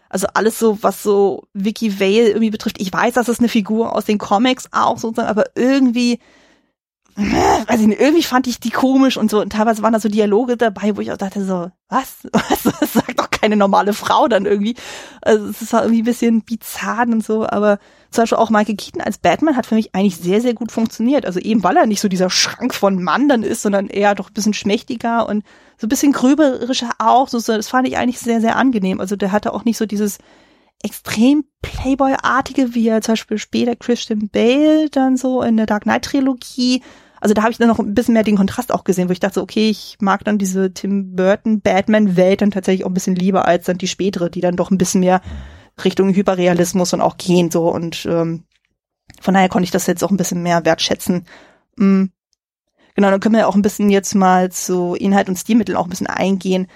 also 0.08 0.26
alles 0.34 0.58
so, 0.58 0.82
was 0.82 1.02
so 1.02 1.44
Vicky 1.52 2.00
Vale 2.00 2.28
irgendwie 2.28 2.50
betrifft. 2.50 2.80
Ich 2.80 2.92
weiß, 2.92 3.14
dass 3.14 3.28
es 3.28 3.38
eine 3.38 3.48
Figur 3.48 3.94
aus 3.94 4.04
den 4.04 4.18
Comics 4.18 4.68
auch 4.72 4.98
sozusagen, 4.98 5.28
aber 5.28 5.44
irgendwie, 5.54 6.20
äh, 7.16 7.22
weiß 7.66 7.80
ich 7.80 7.86
nicht, 7.86 8.00
irgendwie 8.00 8.22
fand 8.22 8.46
ich 8.46 8.60
die 8.60 8.70
komisch 8.70 9.16
und 9.16 9.30
so. 9.30 9.40
Und 9.40 9.50
teilweise 9.52 9.82
waren 9.82 9.92
da 9.92 10.00
so 10.00 10.08
Dialoge 10.08 10.56
dabei, 10.56 10.96
wo 10.96 11.00
ich 11.00 11.12
auch 11.12 11.16
dachte 11.16 11.44
so, 11.44 11.70
was? 11.88 12.18
was? 12.32 12.62
Das 12.80 12.92
sagt 12.92 13.18
doch 13.18 13.30
keine 13.30 13.56
normale 13.56 13.92
Frau 13.92 14.28
dann 14.28 14.46
irgendwie. 14.46 14.76
Also 15.22 15.46
es 15.46 15.62
ist 15.62 15.72
halt 15.72 15.84
irgendwie 15.84 16.02
ein 16.02 16.06
bisschen 16.06 16.42
bizarr 16.42 17.06
und 17.08 17.24
so, 17.24 17.46
aber 17.46 17.78
zum 18.10 18.22
Beispiel 18.22 18.38
auch 18.38 18.50
Michael 18.50 18.76
Keaton 18.76 19.00
als 19.00 19.18
Batman 19.18 19.56
hat 19.56 19.66
für 19.66 19.74
mich 19.74 19.94
eigentlich 19.94 20.16
sehr, 20.16 20.40
sehr 20.40 20.54
gut 20.54 20.72
funktioniert. 20.72 21.26
Also 21.26 21.40
eben, 21.40 21.64
weil 21.64 21.76
er 21.76 21.86
nicht 21.86 22.00
so 22.00 22.08
dieser 22.08 22.30
Schrank 22.30 22.74
von 22.74 23.02
Mann 23.02 23.28
dann 23.28 23.42
ist, 23.42 23.62
sondern 23.62 23.88
eher 23.88 24.14
doch 24.14 24.30
ein 24.30 24.34
bisschen 24.34 24.54
schmächtiger 24.54 25.28
und 25.28 25.44
so 25.78 25.86
ein 25.86 25.88
bisschen 25.88 26.12
grüberischer 26.12 26.90
auch. 26.98 27.28
So, 27.28 27.38
das 27.38 27.68
fand 27.68 27.86
ich 27.88 27.96
eigentlich 27.96 28.18
sehr, 28.18 28.40
sehr 28.40 28.56
angenehm. 28.56 29.00
Also 29.00 29.16
der 29.16 29.32
hatte 29.32 29.52
auch 29.52 29.64
nicht 29.64 29.76
so 29.76 29.86
dieses 29.86 30.18
extrem 30.82 31.44
Playboy-artige, 31.62 32.74
wie 32.74 32.88
er 32.88 33.00
zum 33.00 33.12
Beispiel 33.12 33.38
später 33.38 33.76
Christian 33.76 34.28
Bale 34.28 34.88
dann 34.90 35.16
so 35.16 35.42
in 35.42 35.56
der 35.56 35.66
Dark 35.66 35.84
Knight-Trilogie. 35.84 36.82
Also 37.20 37.34
da 37.34 37.42
habe 37.42 37.50
ich 37.50 37.58
dann 37.58 37.68
noch 37.68 37.78
ein 37.78 37.94
bisschen 37.94 38.14
mehr 38.14 38.22
den 38.22 38.36
Kontrast 38.36 38.72
auch 38.72 38.84
gesehen, 38.84 39.08
wo 39.08 39.12
ich 39.12 39.20
dachte, 39.20 39.40
okay, 39.40 39.70
ich 39.70 39.96
mag 40.00 40.24
dann 40.24 40.38
diese 40.38 40.72
Tim 40.72 41.16
Burton 41.16 41.60
Batman-Welt 41.60 42.42
dann 42.42 42.50
tatsächlich 42.50 42.84
auch 42.84 42.90
ein 42.90 42.94
bisschen 42.94 43.16
lieber 43.16 43.46
als 43.46 43.64
dann 43.64 43.78
die 43.78 43.88
spätere, 43.88 44.28
die 44.28 44.40
dann 44.40 44.56
doch 44.56 44.70
ein 44.70 44.78
bisschen 44.78 45.00
mehr 45.00 45.22
Richtung 45.82 46.14
Hyperrealismus 46.14 46.92
und 46.92 47.00
auch 47.00 47.16
gehen 47.16 47.50
so 47.50 47.68
und 47.68 48.06
ähm, 48.06 48.44
von 49.20 49.34
daher 49.34 49.48
konnte 49.48 49.64
ich 49.64 49.70
das 49.70 49.86
jetzt 49.86 50.04
auch 50.04 50.10
ein 50.10 50.16
bisschen 50.16 50.42
mehr 50.42 50.64
wertschätzen. 50.64 51.26
Mhm. 51.76 52.10
Genau, 52.96 53.10
dann 53.10 53.20
können 53.20 53.34
wir 53.34 53.46
auch 53.46 53.54
ein 53.54 53.62
bisschen 53.62 53.90
jetzt 53.90 54.14
mal 54.14 54.50
zu 54.50 54.94
Inhalt 54.94 55.28
und 55.28 55.36
Stilmitteln 55.36 55.76
auch 55.76 55.84
ein 55.84 55.90
bisschen 55.90 56.06
eingehen. 56.06 56.66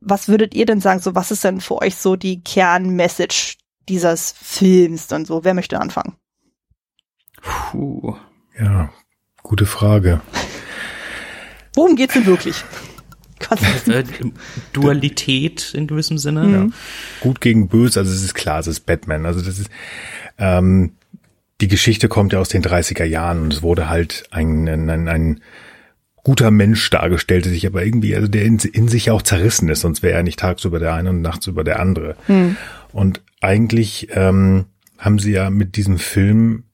Was 0.00 0.28
würdet 0.28 0.54
ihr 0.54 0.66
denn 0.66 0.80
sagen, 0.80 1.00
so 1.00 1.14
was 1.14 1.30
ist 1.30 1.44
denn 1.44 1.60
für 1.60 1.76
euch 1.76 1.96
so 1.96 2.16
die 2.16 2.40
Kernmessage 2.42 3.56
dieses 3.88 4.32
Films 4.32 5.06
dann 5.06 5.26
so? 5.26 5.44
Wer 5.44 5.54
möchte 5.54 5.78
anfangen? 5.78 6.16
Puh. 7.42 8.16
Ja, 8.58 8.90
gute 9.42 9.66
Frage. 9.66 10.22
Worum 11.74 11.94
geht's 11.94 12.14
denn 12.14 12.26
wirklich? 12.26 12.64
Äh, 13.86 14.02
Dualität 14.72 15.74
in 15.74 15.86
gewissem 15.86 16.16
Sinne. 16.16 16.44
Mhm. 16.44 16.54
Ja. 16.54 16.66
Gut 17.20 17.42
gegen 17.42 17.68
böse, 17.68 18.00
also 18.00 18.10
es 18.10 18.22
ist 18.22 18.34
klar, 18.34 18.60
es 18.60 18.66
ist 18.66 18.86
Batman. 18.86 19.26
Also 19.26 19.42
das 19.42 19.58
ist 19.58 19.70
ähm, 20.38 20.96
die 21.60 21.68
Geschichte 21.68 22.08
kommt 22.08 22.32
ja 22.32 22.38
aus 22.38 22.48
den 22.48 22.62
30er 22.62 23.04
Jahren 23.04 23.42
und 23.42 23.52
es 23.52 23.62
wurde 23.62 23.88
halt 23.88 24.24
ein, 24.30 24.68
ein, 24.68 25.08
ein 25.08 25.40
guter 26.26 26.50
Mensch 26.50 26.90
dargestellt, 26.90 27.44
der 27.44 27.52
sich 27.52 27.68
aber 27.68 27.84
irgendwie, 27.84 28.16
also 28.16 28.26
der 28.26 28.42
in, 28.42 28.58
in 28.58 28.88
sich 28.88 29.12
auch 29.12 29.22
zerrissen 29.22 29.68
ist, 29.68 29.82
sonst 29.82 30.02
wäre 30.02 30.16
er 30.16 30.24
nicht 30.24 30.40
tagsüber 30.40 30.80
der 30.80 30.92
eine 30.92 31.10
und 31.10 31.20
nachts 31.22 31.46
über 31.46 31.62
der 31.62 31.78
andere. 31.78 32.16
Mhm. 32.26 32.56
Und 32.90 33.22
eigentlich 33.40 34.08
ähm, 34.10 34.64
haben 34.98 35.20
sie 35.20 35.30
ja 35.30 35.50
mit 35.50 35.76
diesem 35.76 35.98
Film 35.98 36.64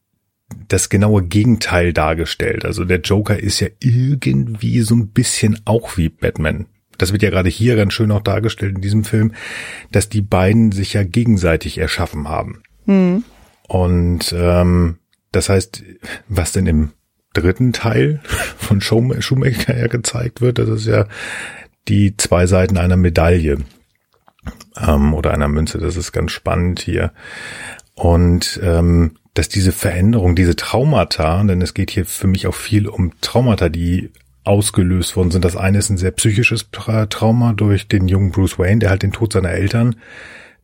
das 0.69 0.89
genaue 0.89 1.23
Gegenteil 1.23 1.93
dargestellt. 1.93 2.65
Also 2.65 2.87
der 2.87 3.01
Joker 3.01 3.39
ist 3.39 3.61
ja 3.61 3.69
irgendwie 3.79 4.81
so 4.81 4.95
ein 4.95 5.09
bisschen 5.09 5.61
auch 5.67 5.99
wie 5.99 6.09
Batman. 6.09 6.65
Das 6.97 7.13
wird 7.13 7.23
ja 7.23 7.29
gerade 7.29 7.51
hier 7.51 7.77
ganz 7.77 7.93
schön 7.93 8.11
auch 8.11 8.23
dargestellt 8.23 8.77
in 8.77 8.81
diesem 8.81 9.05
Film, 9.05 9.35
dass 9.91 10.09
die 10.09 10.23
beiden 10.23 10.73
sich 10.73 10.95
ja 10.95 11.03
gegenseitig 11.03 11.77
erschaffen 11.77 12.27
haben. 12.27 12.63
Mhm. 12.87 13.23
Und 13.69 14.35
ähm, 14.35 14.97
das 15.31 15.51
heißt, 15.51 15.85
was 16.29 16.53
denn 16.53 16.67
im 16.67 16.93
dritten 17.33 17.73
Teil 17.73 18.21
von 18.59 18.81
Schumacher 18.81 19.77
ja 19.77 19.87
gezeigt 19.87 20.41
wird, 20.41 20.59
das 20.59 20.69
ist 20.69 20.87
ja 20.87 21.07
die 21.89 22.17
zwei 22.17 22.47
Seiten 22.47 22.77
einer 22.79 22.97
Medaille 22.97 23.59
ähm, 24.81 25.15
oder 25.15 25.33
einer 25.33 25.49
Münze. 25.49 25.79
Das 25.79 25.97
ist 25.97 26.13
ganz 26.13 26.33
spannend 26.33 26.81
hier. 26.81 27.13
Und 27.95 28.61
ähm, 28.63 29.17
dass 29.35 29.49
diese 29.49 29.73
Veränderung, 29.73 30.37
diese 30.37 30.57
Traumata, 30.57 31.43
denn 31.45 31.63
es 31.63 31.75
geht 31.75 31.91
hier 31.91 32.05
für 32.05 32.27
mich 32.27 32.47
auch 32.47 32.55
viel 32.55 32.87
um 32.87 33.13
Traumata, 33.21 33.69
die 33.69 34.11
ausgelöst 34.45 35.17
worden 35.17 35.31
sind. 35.31 35.45
Das 35.45 35.57
eine 35.57 35.79
ist 35.79 35.89
ein 35.89 35.97
sehr 35.97 36.11
psychisches 36.11 36.71
Trauma 36.71 37.53
durch 37.53 37.89
den 37.89 38.09
jungen 38.09 38.33
Bruce 38.33 38.59
Wayne, 38.59 38.81
der 38.81 38.91
halt 38.91 39.03
den 39.03 39.13
Tod 39.13 39.33
seiner 39.33 39.51
Eltern 39.51 39.97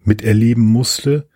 miterleben 0.04 0.64
musste. 0.64 1.28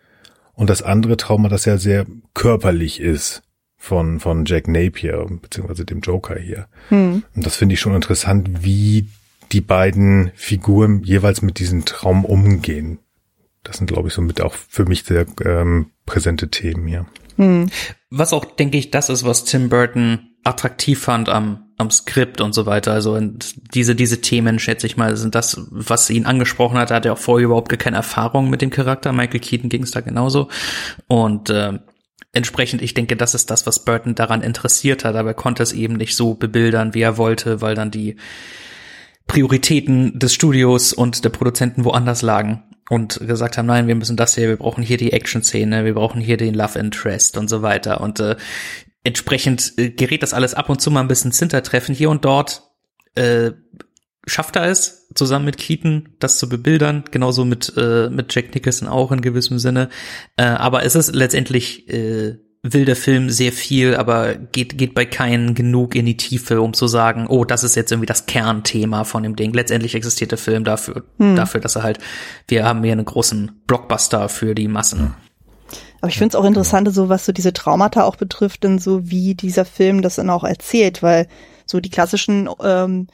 und 0.54 0.68
das 0.68 0.82
andere 0.82 1.16
Trauma, 1.16 1.48
das 1.48 1.64
ja 1.64 1.78
sehr 1.78 2.06
körperlich 2.34 3.00
ist 3.00 3.42
von, 3.82 4.20
von 4.20 4.44
Jack 4.44 4.68
Napier, 4.68 5.26
beziehungsweise 5.42 5.84
dem 5.84 6.02
Joker 6.02 6.38
hier. 6.38 6.68
Hm. 6.90 7.24
Und 7.34 7.44
das 7.44 7.56
finde 7.56 7.74
ich 7.74 7.80
schon 7.80 7.96
interessant, 7.96 8.62
wie 8.62 9.08
die 9.50 9.60
beiden 9.60 10.30
Figuren 10.36 11.02
jeweils 11.02 11.42
mit 11.42 11.58
diesem 11.58 11.84
Traum 11.84 12.24
umgehen. 12.24 13.00
Das 13.64 13.78
sind, 13.78 13.88
glaube 13.88 14.06
ich, 14.06 14.14
somit 14.14 14.40
auch 14.40 14.54
für 14.54 14.84
mich 14.84 15.02
sehr 15.02 15.26
ähm, 15.44 15.90
präsente 16.06 16.48
Themen 16.48 16.86
hier. 16.86 17.06
Hm. 17.38 17.70
Was 18.08 18.32
auch, 18.32 18.44
denke 18.44 18.78
ich, 18.78 18.92
das 18.92 19.08
ist, 19.08 19.24
was 19.24 19.42
Tim 19.42 19.68
Burton 19.68 20.28
attraktiv 20.44 21.00
fand 21.00 21.28
am, 21.28 21.64
am 21.76 21.90
Skript 21.90 22.40
und 22.40 22.54
so 22.54 22.66
weiter. 22.66 22.92
Also 22.92 23.14
und 23.14 23.74
diese, 23.74 23.96
diese 23.96 24.20
Themen, 24.20 24.60
schätze 24.60 24.86
ich 24.86 24.96
mal, 24.96 25.16
sind 25.16 25.34
das, 25.34 25.60
was 25.70 26.08
ihn 26.08 26.24
angesprochen 26.24 26.78
hat. 26.78 26.92
Er 26.92 26.98
hatte 26.98 27.12
auch 27.12 27.18
vorher 27.18 27.46
überhaupt 27.46 27.76
keine 27.80 27.96
Erfahrung 27.96 28.48
mit 28.48 28.62
dem 28.62 28.70
Charakter. 28.70 29.12
Michael 29.12 29.40
Keaton 29.40 29.70
ging 29.70 29.82
es 29.82 29.90
da 29.90 30.02
genauso. 30.02 30.46
Und 31.08 31.50
äh, 31.50 31.80
entsprechend, 32.32 32.82
ich 32.82 32.94
denke, 32.94 33.16
das 33.16 33.34
ist 33.34 33.50
das, 33.50 33.66
was 33.66 33.84
Burton 33.84 34.14
daran 34.14 34.42
interessiert 34.42 35.04
hat, 35.04 35.16
aber 35.16 35.30
er 35.30 35.34
konnte 35.34 35.62
es 35.62 35.72
eben 35.72 35.94
nicht 35.94 36.16
so 36.16 36.34
bebildern, 36.34 36.94
wie 36.94 37.02
er 37.02 37.18
wollte, 37.18 37.60
weil 37.60 37.74
dann 37.74 37.90
die 37.90 38.16
Prioritäten 39.26 40.18
des 40.18 40.34
Studios 40.34 40.92
und 40.92 41.24
der 41.24 41.30
Produzenten 41.30 41.84
woanders 41.84 42.22
lagen 42.22 42.64
und 42.90 43.20
gesagt 43.26 43.56
haben, 43.56 43.66
nein, 43.66 43.86
wir 43.86 43.94
müssen 43.94 44.16
das 44.16 44.34
hier, 44.34 44.48
wir 44.48 44.56
brauchen 44.56 44.82
hier 44.82 44.96
die 44.96 45.12
Action-Szene, 45.12 45.84
wir 45.84 45.94
brauchen 45.94 46.20
hier 46.20 46.36
den 46.36 46.54
Love 46.54 46.78
Interest 46.78 47.36
und 47.38 47.48
so 47.48 47.62
weiter. 47.62 48.00
Und 48.00 48.20
äh, 48.20 48.36
entsprechend 49.04 49.74
äh, 49.78 49.90
gerät 49.90 50.22
das 50.22 50.34
alles 50.34 50.54
ab 50.54 50.68
und 50.68 50.80
zu 50.80 50.90
mal 50.90 51.00
ein 51.00 51.08
bisschen 51.08 51.30
ins 51.30 51.38
Hintertreffen. 51.38 51.94
Hier 51.94 52.10
und 52.10 52.24
dort 52.24 52.62
äh, 53.14 53.52
schafft 54.26 54.56
er 54.56 54.66
es, 54.66 55.01
zusammen 55.14 55.44
mit 55.44 55.58
Keaton 55.58 56.08
das 56.18 56.38
zu 56.38 56.48
bebildern, 56.48 57.04
genauso 57.10 57.44
mit, 57.44 57.72
äh, 57.76 58.08
mit 58.10 58.34
Jack 58.34 58.54
Nicholson 58.54 58.88
auch 58.88 59.12
in 59.12 59.20
gewissem 59.20 59.58
Sinne. 59.58 59.88
Äh, 60.36 60.44
aber 60.44 60.84
es 60.84 60.94
ist 60.94 61.14
letztendlich 61.14 61.88
äh, 61.88 62.38
will 62.62 62.84
der 62.84 62.96
Film 62.96 63.28
sehr 63.28 63.52
viel, 63.52 63.96
aber 63.96 64.36
geht, 64.36 64.78
geht 64.78 64.94
bei 64.94 65.04
keinen 65.04 65.54
genug 65.54 65.96
in 65.96 66.06
die 66.06 66.16
Tiefe, 66.16 66.60
um 66.60 66.74
zu 66.74 66.86
sagen, 66.86 67.26
oh, 67.26 67.44
das 67.44 67.64
ist 67.64 67.74
jetzt 67.74 67.90
irgendwie 67.90 68.06
das 68.06 68.26
Kernthema 68.26 69.02
von 69.02 69.24
dem 69.24 69.34
Ding. 69.34 69.52
Letztendlich 69.52 69.96
existiert 69.96 70.30
der 70.30 70.38
Film 70.38 70.62
dafür, 70.62 71.02
hm. 71.18 71.34
dafür, 71.34 71.60
dass 71.60 71.74
er 71.74 71.82
halt, 71.82 71.98
wir 72.46 72.64
haben 72.64 72.84
hier 72.84 72.92
einen 72.92 73.04
großen 73.04 73.62
Blockbuster 73.66 74.28
für 74.28 74.54
die 74.54 74.68
Massen. 74.68 75.14
Aber 76.00 76.08
ich 76.08 76.18
finde 76.18 76.36
es 76.36 76.40
auch 76.40 76.44
interessant, 76.44 76.92
so 76.92 77.08
was 77.08 77.26
so 77.26 77.32
diese 77.32 77.52
Traumata 77.52 78.04
auch 78.04 78.16
betrifft, 78.16 78.62
denn 78.62 78.78
so 78.78 79.10
wie 79.10 79.34
dieser 79.34 79.64
Film 79.64 80.02
das 80.02 80.16
dann 80.16 80.30
auch 80.30 80.44
erzählt, 80.44 81.02
weil 81.02 81.26
so 81.66 81.80
die 81.80 81.90
klassischen 81.90 82.48
ähm, 82.62 83.08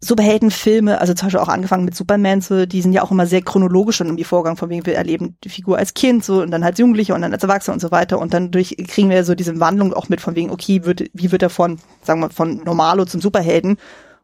Superheldenfilme, 0.00 1.00
also 1.00 1.12
zum 1.12 1.26
Beispiel 1.26 1.40
auch 1.40 1.48
angefangen 1.48 1.84
mit 1.84 1.96
Superman, 1.96 2.40
so, 2.40 2.66
die 2.66 2.82
sind 2.82 2.92
ja 2.92 3.02
auch 3.02 3.10
immer 3.10 3.26
sehr 3.26 3.42
chronologisch 3.42 3.96
schon 3.96 4.06
irgendwie 4.06 4.24
Vorgang, 4.24 4.56
von 4.56 4.70
wegen 4.70 4.86
wir 4.86 4.94
erleben 4.94 5.36
die 5.42 5.48
Figur 5.48 5.76
als 5.76 5.92
Kind, 5.94 6.24
so, 6.24 6.40
und 6.40 6.52
dann 6.52 6.62
als 6.62 6.78
Jugendliche 6.78 7.14
und 7.14 7.22
dann 7.22 7.32
als 7.32 7.42
Erwachsener 7.42 7.74
und 7.74 7.80
so 7.80 7.90
weiter. 7.90 8.20
Und 8.20 8.32
dann 8.32 8.52
durch 8.52 8.76
kriegen 8.86 9.10
wir 9.10 9.24
so 9.24 9.34
diese 9.34 9.58
Wandlung 9.58 9.92
auch 9.92 10.08
mit, 10.08 10.20
von 10.20 10.36
wegen, 10.36 10.50
okay, 10.50 10.84
wird, 10.84 11.04
wie 11.12 11.32
wird 11.32 11.42
er 11.42 11.50
von, 11.50 11.78
sagen 12.02 12.20
wir, 12.20 12.30
von 12.30 12.62
Normalo 12.64 13.06
zum 13.06 13.20
Superhelden? 13.20 13.76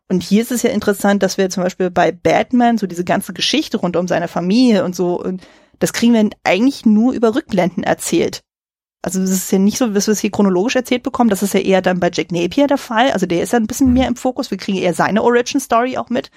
Und 0.09 0.23
hier 0.23 0.43
ist 0.43 0.53
es 0.53 0.63
ja 0.63 0.71
interessant, 0.71 1.23
dass 1.23 1.39
wir 1.39 1.51
zum 1.51 1.65
Beispiel 1.65 1.91
bei 1.91 2.13
Batman 2.13 2.79
so 2.79 2.87
diese 2.87 3.05
ganze 3.05 3.33
Geschichte 3.33 3.79
rund 3.79 3.97
um 3.97 4.07
seine 4.07 4.29
Familie 4.29 4.85
und 4.85 4.95
so, 4.95 5.21
und 5.21 5.43
das 5.81 5.93
kriegen 5.93 6.15
wir 6.15 6.31
eigentlich 6.45 6.87
nur 6.87 7.15
über 7.15 7.35
Rückblenden 7.35 7.83
erzählt. 7.83 8.43
Also 9.05 9.21
es 9.21 9.31
ist 9.31 9.53
ja 9.53 9.59
nicht 9.59 9.77
so, 9.77 9.87
dass 9.89 10.07
wir 10.07 10.13
es 10.13 10.21
hier 10.21 10.31
chronologisch 10.31 10.77
erzählt 10.77 11.03
bekommen. 11.03 11.29
Das 11.29 11.43
ist 11.43 11.53
ja 11.53 11.61
eher 11.61 11.83
dann 11.83 12.01
bei 12.01 12.11
Jack 12.11 12.33
Napier 12.33 12.67
der 12.67 12.79
Fall. 12.79 13.11
Also 13.11 13.27
der 13.27 13.43
ist 13.43 13.53
ja 13.53 13.59
ein 13.59 13.67
bisschen 13.67 13.93
mehr 13.93 14.09
im 14.09 14.17
Fokus. 14.17 14.51
Wir 14.51 14.57
kriegen 14.57 14.79
eher 14.79 14.95
seine 14.95 15.23
Origin 15.23 15.61
Story 15.61 15.99
auch 15.99 16.09
mit. 16.09 16.31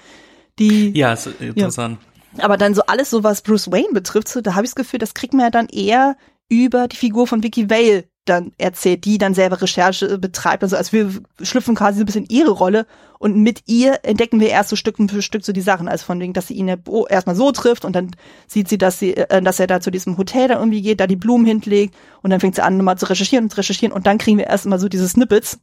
Die, 0.58 0.90
ja, 0.94 1.14
ist 1.14 1.28
interessant. 1.40 1.98
Ja. 2.36 2.44
Aber 2.44 2.58
dann 2.58 2.74
so 2.74 2.82
alles, 2.86 3.08
so 3.08 3.24
was 3.24 3.40
Bruce 3.40 3.70
Wayne 3.72 3.94
betrifft, 3.94 4.28
so, 4.28 4.42
da 4.42 4.54
habe 4.54 4.66
ich 4.66 4.72
das 4.72 4.74
Gefühl, 4.74 4.98
das 4.98 5.14
kriegt 5.14 5.32
man 5.32 5.44
ja 5.44 5.50
dann 5.50 5.68
eher 5.68 6.18
über 6.50 6.88
die 6.88 6.96
Figur 6.96 7.26
von 7.26 7.42
Vicky 7.42 7.70
Vale 7.70 8.04
dann 8.28 8.52
erzählt, 8.58 9.04
die 9.04 9.18
dann 9.18 9.34
selber 9.34 9.60
Recherche 9.60 10.18
betreibt. 10.18 10.62
Also 10.62 10.76
als 10.76 10.92
wir 10.92 11.10
schlüpfen 11.42 11.74
quasi 11.74 11.98
so 11.98 12.02
ein 12.02 12.06
bisschen 12.06 12.26
ihre 12.28 12.50
Rolle 12.50 12.86
und 13.18 13.36
mit 13.36 13.62
ihr 13.66 14.00
entdecken 14.04 14.40
wir 14.40 14.48
erst 14.48 14.70
so 14.70 14.76
Stück 14.76 14.96
für 14.96 15.22
Stück 15.22 15.44
so 15.44 15.52
die 15.52 15.60
Sachen. 15.60 15.88
Also 15.88 16.06
von 16.06 16.20
wegen, 16.20 16.32
dass 16.32 16.48
sie 16.48 16.54
ihn 16.54 16.68
erstmal 17.08 17.36
so 17.36 17.52
trifft 17.52 17.84
und 17.84 17.96
dann 17.96 18.10
sieht 18.46 18.68
sie, 18.68 18.78
dass 18.78 18.98
sie, 18.98 19.16
äh, 19.16 19.42
dass 19.42 19.60
er 19.60 19.66
da 19.66 19.80
zu 19.80 19.90
diesem 19.90 20.18
Hotel 20.18 20.48
da 20.48 20.58
irgendwie 20.58 20.82
geht, 20.82 21.00
da 21.00 21.06
die 21.06 21.16
Blumen 21.16 21.46
hinlegt 21.46 21.94
und 22.22 22.30
dann 22.30 22.40
fängt 22.40 22.54
sie 22.54 22.62
an, 22.62 22.76
nochmal 22.76 22.98
zu 22.98 23.06
recherchieren 23.06 23.46
und 23.46 23.50
zu 23.50 23.56
recherchieren 23.58 23.92
und 23.92 24.06
dann 24.06 24.18
kriegen 24.18 24.38
wir 24.38 24.46
erstmal 24.46 24.78
so 24.78 24.88
diese 24.88 25.08
Snippets. 25.08 25.58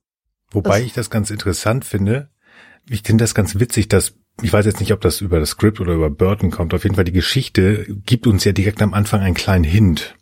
Wobei 0.52 0.80
das, 0.80 0.88
ich 0.88 0.94
das 0.94 1.10
ganz 1.10 1.32
interessant 1.32 1.86
finde. 1.86 2.30
Ich 2.90 3.02
finde 3.04 3.24
das 3.24 3.34
ganz 3.34 3.60
witzig, 3.60 3.88
dass 3.90 4.14
ich 4.42 4.52
weiß 4.52 4.66
jetzt 4.66 4.80
nicht, 4.80 4.92
ob 4.92 5.02
das 5.02 5.22
über 5.22 5.40
das 5.40 5.52
Skript 5.52 5.80
oder 5.80 5.94
über 5.94 6.10
Burton 6.10 6.52
kommt. 6.52 6.74
Auf 6.74 6.84
jeden 6.84 6.96
Fall 6.96 7.06
die 7.06 7.14
Geschichte 7.14 7.86
gibt 8.06 8.28
uns 8.28 8.44
ja 8.44 8.52
direkt 8.52 8.82
am 8.82 8.94
Anfang 8.94 9.22
einen 9.22 9.34
kleinen 9.34 9.64
Hint 9.64 10.16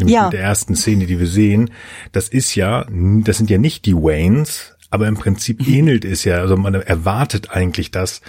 nämlich 0.00 0.14
ja. 0.14 0.24
mit 0.24 0.34
der 0.34 0.42
ersten 0.42 0.74
Szene, 0.74 1.06
die 1.06 1.18
wir 1.18 1.26
sehen, 1.26 1.70
das 2.12 2.28
ist 2.28 2.54
ja, 2.54 2.86
das 2.90 3.38
sind 3.38 3.50
ja 3.50 3.58
nicht 3.58 3.86
die 3.86 3.94
Waynes, 3.94 4.76
aber 4.90 5.06
im 5.06 5.16
Prinzip 5.16 5.66
mhm. 5.66 5.74
ähnelt 5.74 6.04
es 6.04 6.24
ja, 6.24 6.36
also 6.38 6.56
man 6.56 6.74
erwartet 6.74 7.50
eigentlich 7.50 7.90
das, 7.90 8.20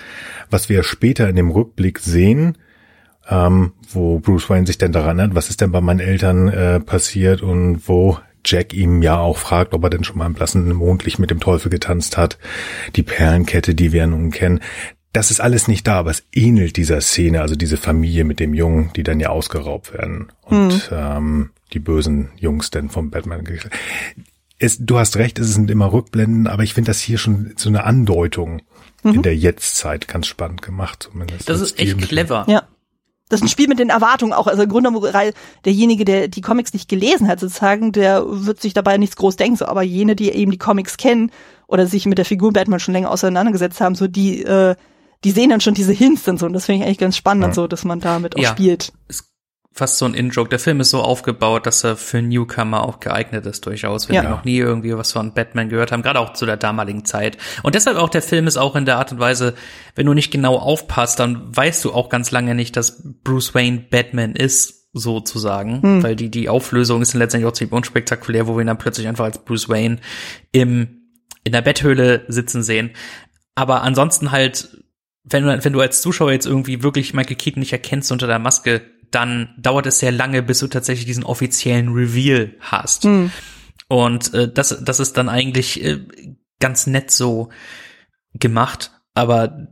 was 0.50 0.70
wir 0.70 0.84
später 0.84 1.28
in 1.28 1.36
dem 1.36 1.50
Rückblick 1.50 2.00
sehen, 2.00 2.58
ähm, 3.30 3.74
wo 3.90 4.20
Bruce 4.20 4.50
Wayne 4.50 4.68
sich 4.68 4.78
denn 4.78 4.92
daran 4.92 5.20
erinnert, 5.20 5.36
was 5.36 5.50
ist 5.50 5.62
denn 5.62 5.72
bei 5.72 5.82
meinen 5.82 6.00
Eltern 6.00 6.48
äh, 6.48 6.80
passiert 6.80 7.42
und 7.42 7.88
wo 7.88 8.18
Jack 8.46 8.74
ihm 8.74 9.02
ja 9.02 9.20
auch 9.20 9.38
fragt, 9.38 9.74
ob 9.74 9.84
er 9.84 9.90
denn 9.90 10.04
schon 10.04 10.18
mal 10.18 10.26
im 10.26 10.34
blassen 10.34 10.72
Mondlicht 10.74 11.20
mit 11.20 11.30
dem 11.30 11.40
Teufel 11.40 11.70
getanzt 11.70 12.18
hat, 12.18 12.38
die 12.96 13.04
Perlenkette, 13.04 13.76
die 13.76 13.92
wir 13.92 14.08
nun 14.08 14.32
kennen. 14.32 14.62
Das 15.14 15.30
ist 15.30 15.42
alles 15.42 15.68
nicht 15.68 15.88
da, 15.88 16.00
aber 16.00 16.12
es 16.12 16.24
ähnelt 16.32 16.78
dieser 16.78 17.02
Szene, 17.02 17.42
also 17.42 17.56
diese 17.56 17.78
Familie 17.78 18.24
mit 18.24 18.40
dem 18.40 18.54
Jungen, 18.54 18.92
die 18.96 19.04
dann 19.04 19.20
ja 19.20 19.30
ausgeraubt 19.30 19.94
werden. 19.94 20.32
Und 20.42 20.90
hm. 20.90 20.98
ähm, 20.98 21.50
die 21.74 21.80
bösen 21.80 22.30
Jungs 22.38 22.72
denn 22.72 22.90
vom 22.90 23.10
Batman. 23.10 23.44
Es, 24.58 24.78
du 24.80 24.98
hast 24.98 25.18
recht, 25.18 25.40
es 25.40 25.54
sind 25.54 25.72
immer 25.72 25.92
Rückblenden, 25.92 26.48
aber 26.48 26.64
ich 26.64 26.74
finde 26.74 26.90
das 26.90 27.00
hier 27.00 27.18
schon 27.18 27.54
so 27.56 27.70
eine 27.70 27.84
Andeutung 27.84 28.62
mhm. 29.04 29.16
in 29.16 29.22
der 29.22 29.36
Jetztzeit 29.36 30.08
ganz 30.08 30.28
spannend 30.28 30.62
gemacht 30.62 31.08
zumindest. 31.12 31.50
Das 31.50 31.62
ist 31.62 31.80
echt 31.80 31.98
clever. 31.98 32.46
Ja. 32.48 32.64
Das 33.30 33.40
ist 33.40 33.46
ein 33.46 33.50
Spiel 33.50 33.70
mit 33.70 33.80
den 33.80 33.90
Erwartungen 33.90 34.34
auch. 34.34 34.48
Also 34.48 34.64
im 34.64 34.70
Grunde 34.70 34.92
derjenige, 35.64 36.04
der 36.04 36.28
die 36.28 36.42
Comics 36.42 36.74
nicht 36.74 36.90
gelesen 36.90 37.30
hat, 37.30 37.40
sozusagen, 37.40 37.94
der 37.94 38.26
wird 38.28 38.62
sich 38.62 38.74
dabei 38.74 38.98
nichts 38.98 39.16
groß 39.16 39.38
denken. 39.38 39.56
So, 39.56 39.68
aber 39.68 39.84
jene, 39.84 40.18
die 40.18 40.30
eben 40.32 40.52
die 40.52 40.58
Comics 40.58 40.98
kennen 40.98 41.32
oder 41.68 41.88
sich 41.88 42.06
mit 42.06 42.18
der 42.18 42.26
Figur 42.26 42.52
Batman 42.52 42.82
schon 42.82 42.94
länger 42.94 43.10
auseinandergesetzt 43.10 43.80
haben, 43.80 43.96
so 43.96 44.08
die, 44.08 44.44
äh, 44.44 44.76
die 45.24 45.32
sehen 45.32 45.50
dann 45.50 45.62
schon 45.62 45.74
diese 45.74 45.94
Hints 45.94 46.28
und 46.28 46.40
so. 46.40 46.46
Und 46.46 46.54
das 46.54 46.66
finde 46.66 46.82
ich 46.82 46.86
eigentlich 46.86 46.98
ganz 46.98 47.18
spannend, 47.18 47.48
ja. 47.48 47.54
so, 47.54 47.68
dass 47.68 47.86
man 47.86 48.00
damit 48.00 48.36
auch 48.36 48.42
ja. 48.42 48.50
spielt. 48.50 48.92
Es 49.08 49.32
fast 49.74 49.98
so 50.00 50.06
ein 50.06 50.14
In-Joke. 50.14 50.50
Der 50.50 50.60
Film 50.60 50.82
ist 50.82 50.90
so 50.90 51.02
aufgebaut, 51.02 51.66
dass 51.66 51.84
er 51.84 51.96
für 51.96 52.22
Newcomer 52.22 52.84
auch 52.84 53.00
geeignet 53.00 53.46
ist 53.46 53.66
durchaus, 53.66 54.10
wenn 54.10 54.16
ja. 54.16 54.22
die 54.22 54.28
noch 54.28 54.44
nie 54.44 54.58
irgendwie 54.58 54.96
was 54.98 55.14
von 55.14 55.34
Batman 55.34 55.70
gehört 55.70 55.92
haben, 55.92 56.02
gerade 56.02 56.20
auch 56.20 56.34
zu 56.34 56.46
der 56.46 56.58
damaligen 56.58 57.06
Zeit. 57.06 57.38
Und 57.64 57.76
deshalb 57.76 57.98
auch 57.98 58.10
der 58.10 58.22
Film 58.22 58.48
ist 58.48 58.58
auch 58.58 58.76
in 58.76 58.86
der 58.86 58.98
Art 58.98 59.14
und 59.14 59.20
Weise, 59.20 59.54
wenn 59.96 60.06
du 60.06 60.14
nicht 60.14 60.32
genau 60.32 60.58
aufpasst, 60.58 61.20
dann 61.20 61.56
weißt 61.56 61.86
du 61.86 61.94
auch 61.94 62.10
ganz 62.10 62.32
lange 62.32 62.54
nicht, 62.54 62.76
dass 62.76 63.02
Bruce 63.24 63.56
Wayne 63.56 63.86
Batman 63.90 64.36
ist, 64.36 64.82
sozusagen, 64.94 65.82
hm. 65.82 66.04
weil 66.04 66.16
die, 66.16 66.30
die 66.30 66.50
Auflösung 66.50 67.02
ist 67.02 67.14
dann 67.14 67.20
letztendlich 67.20 67.50
auch 67.50 67.54
ziemlich 67.54 67.74
unspektakulär, 67.74 68.48
wo 68.48 68.56
wir 68.56 68.62
ihn 68.62 68.68
dann 68.68 68.78
plötzlich 68.78 69.08
einfach 69.08 69.24
als 69.26 69.40
Bruce 69.40 69.70
Wayne 69.70 70.00
im, 70.52 71.08
in 71.44 71.54
der 71.54 71.62
Betthöhle 71.62 72.26
sitzen 72.28 72.62
sehen. 72.62 72.92
Aber 73.56 73.84
ansonsten 73.84 74.32
halt, 74.32 74.84
wenn 75.24 75.44
du, 75.44 75.64
wenn 75.64 75.74
du 75.74 75.82
als 75.82 76.02
Zuschauer 76.02 76.32
jetzt 76.32 76.46
irgendwie 76.46 76.84
wirklich 76.84 77.14
Michael 77.14 77.36
Keaton 77.36 77.60
nicht 77.60 77.74
erkennst 77.74 78.12
unter 78.12 78.28
der 78.28 78.40
Maske, 78.40 78.82
dann 79.12 79.54
dauert 79.58 79.86
es 79.86 80.00
sehr 80.00 80.12
lange, 80.12 80.42
bis 80.42 80.60
du 80.60 80.68
tatsächlich 80.68 81.06
diesen 81.06 81.24
offiziellen 81.24 81.90
Reveal 81.90 82.56
hast. 82.60 83.06
Mhm. 83.06 83.32
Und 83.88 84.34
äh, 84.34 84.52
das, 84.52 84.84
das 84.84 85.00
ist 85.00 85.18
dann 85.18 85.30
eigentlich 85.30 85.84
äh, 85.84 86.00
ganz 86.60 86.88
nett 86.88 87.12
so 87.12 87.50
gemacht. 88.34 88.92
Aber 89.14 89.68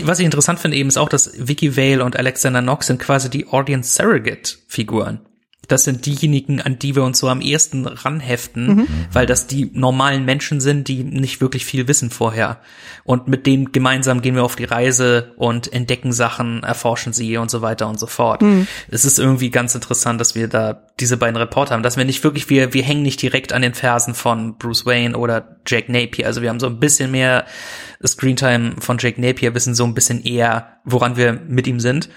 was 0.00 0.18
ich 0.18 0.24
interessant 0.24 0.58
finde 0.60 0.76
eben 0.76 0.88
ist 0.88 0.98
auch, 0.98 1.08
dass 1.08 1.32
Vicky 1.36 1.76
Vale 1.76 2.04
und 2.04 2.16
Alexander 2.16 2.60
Knox 2.60 2.86
sind 2.86 3.00
quasi 3.00 3.30
die 3.30 3.46
Audience 3.48 3.94
Surrogate 3.94 4.58
Figuren 4.68 5.26
das 5.68 5.84
sind 5.84 6.06
diejenigen, 6.06 6.60
an 6.60 6.78
die 6.78 6.96
wir 6.96 7.04
uns 7.04 7.18
so 7.18 7.28
am 7.28 7.40
ehesten 7.40 7.86
ranheften, 7.86 8.66
mhm. 8.66 8.88
weil 9.12 9.26
das 9.26 9.46
die 9.46 9.70
normalen 9.72 10.24
Menschen 10.24 10.60
sind, 10.60 10.88
die 10.88 11.04
nicht 11.04 11.40
wirklich 11.40 11.64
viel 11.64 11.86
wissen 11.86 12.10
vorher. 12.10 12.60
Und 13.04 13.28
mit 13.28 13.46
denen 13.46 13.70
gemeinsam 13.70 14.22
gehen 14.22 14.34
wir 14.34 14.42
auf 14.42 14.56
die 14.56 14.64
Reise 14.64 15.32
und 15.36 15.72
entdecken 15.72 16.12
Sachen, 16.12 16.64
erforschen 16.64 17.12
sie 17.12 17.36
und 17.36 17.50
so 17.50 17.62
weiter 17.62 17.88
und 17.88 17.98
so 17.98 18.06
fort. 18.06 18.42
Mhm. 18.42 18.66
Es 18.88 19.04
ist 19.04 19.20
irgendwie 19.20 19.50
ganz 19.50 19.74
interessant, 19.74 20.20
dass 20.20 20.34
wir 20.34 20.48
da 20.48 20.88
diese 20.98 21.16
beiden 21.16 21.36
Reporter 21.36 21.74
haben, 21.74 21.82
dass 21.84 21.96
wir 21.96 22.04
nicht 22.04 22.24
wirklich, 22.24 22.50
wir, 22.50 22.74
wir 22.74 22.82
hängen 22.82 23.02
nicht 23.02 23.22
direkt 23.22 23.52
an 23.52 23.62
den 23.62 23.74
Fersen 23.74 24.14
von 24.14 24.58
Bruce 24.58 24.84
Wayne 24.84 25.16
oder 25.16 25.56
Jack 25.66 25.88
Napier. 25.88 26.26
Also 26.26 26.42
wir 26.42 26.48
haben 26.48 26.60
so 26.60 26.66
ein 26.66 26.80
bisschen 26.80 27.12
mehr 27.12 27.46
Screentime 28.04 28.74
von 28.80 28.98
Jack 28.98 29.16
Napier, 29.18 29.54
wissen 29.54 29.76
so 29.76 29.84
ein 29.84 29.94
bisschen 29.94 30.24
eher, 30.24 30.80
woran 30.84 31.16
wir 31.16 31.32
mit 31.32 31.68
ihm 31.68 31.78
sind. 31.78 32.08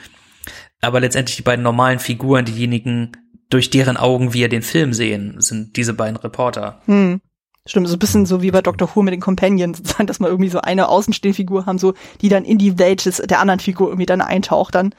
Aber 0.82 1.00
letztendlich 1.00 1.38
die 1.38 1.42
beiden 1.44 1.64
normalen 1.64 2.00
Figuren, 2.00 2.46
diejenigen, 2.46 3.12
durch 3.50 3.70
deren 3.70 3.98
Augen 3.98 4.34
wir 4.34 4.50
den 4.50 4.62
Film 4.62 4.94
sehen, 4.94 5.36
sind 5.40 5.78
diese 5.78 5.94
beiden 5.94 6.18
Reporter. 6.18 6.82
Hm. 6.86 7.22
Stimmt, 7.68 7.88
so 7.88 7.94
ein 7.96 8.00
bisschen 8.00 8.26
so 8.28 8.42
wie 8.44 8.52
bei 8.52 8.62
Dr. 8.62 8.88
Who 8.94 9.02
mit 9.02 9.14
den 9.14 9.22
Companions, 9.22 9.82
dass 10.06 10.20
man 10.20 10.30
irgendwie 10.30 10.50
so 10.50 10.62
eine 10.62 10.88
Außenstehfigur 10.88 11.66
haben, 11.66 11.80
so, 11.80 11.94
die 12.22 12.30
dann 12.30 12.46
in 12.46 12.58
die 12.58 12.78
Welt 12.78 13.06
des, 13.06 13.18
der 13.18 13.40
anderen 13.40 13.60
Figur 13.60 13.88
irgendwie 13.88 14.06
dann 14.06 14.22
eintaucht 14.22 14.76
dann. 14.76 14.94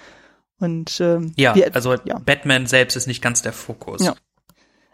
Und 0.58 0.98
ähm, 1.00 1.32
Ja, 1.36 1.54
wir- 1.54 1.74
also 1.74 1.94
ja. 2.04 2.18
Batman 2.18 2.66
selbst 2.66 2.96
ist 2.96 3.06
nicht 3.06 3.22
ganz 3.22 3.42
der 3.42 3.52
Fokus. 3.52 4.02
Ja. 4.04 4.14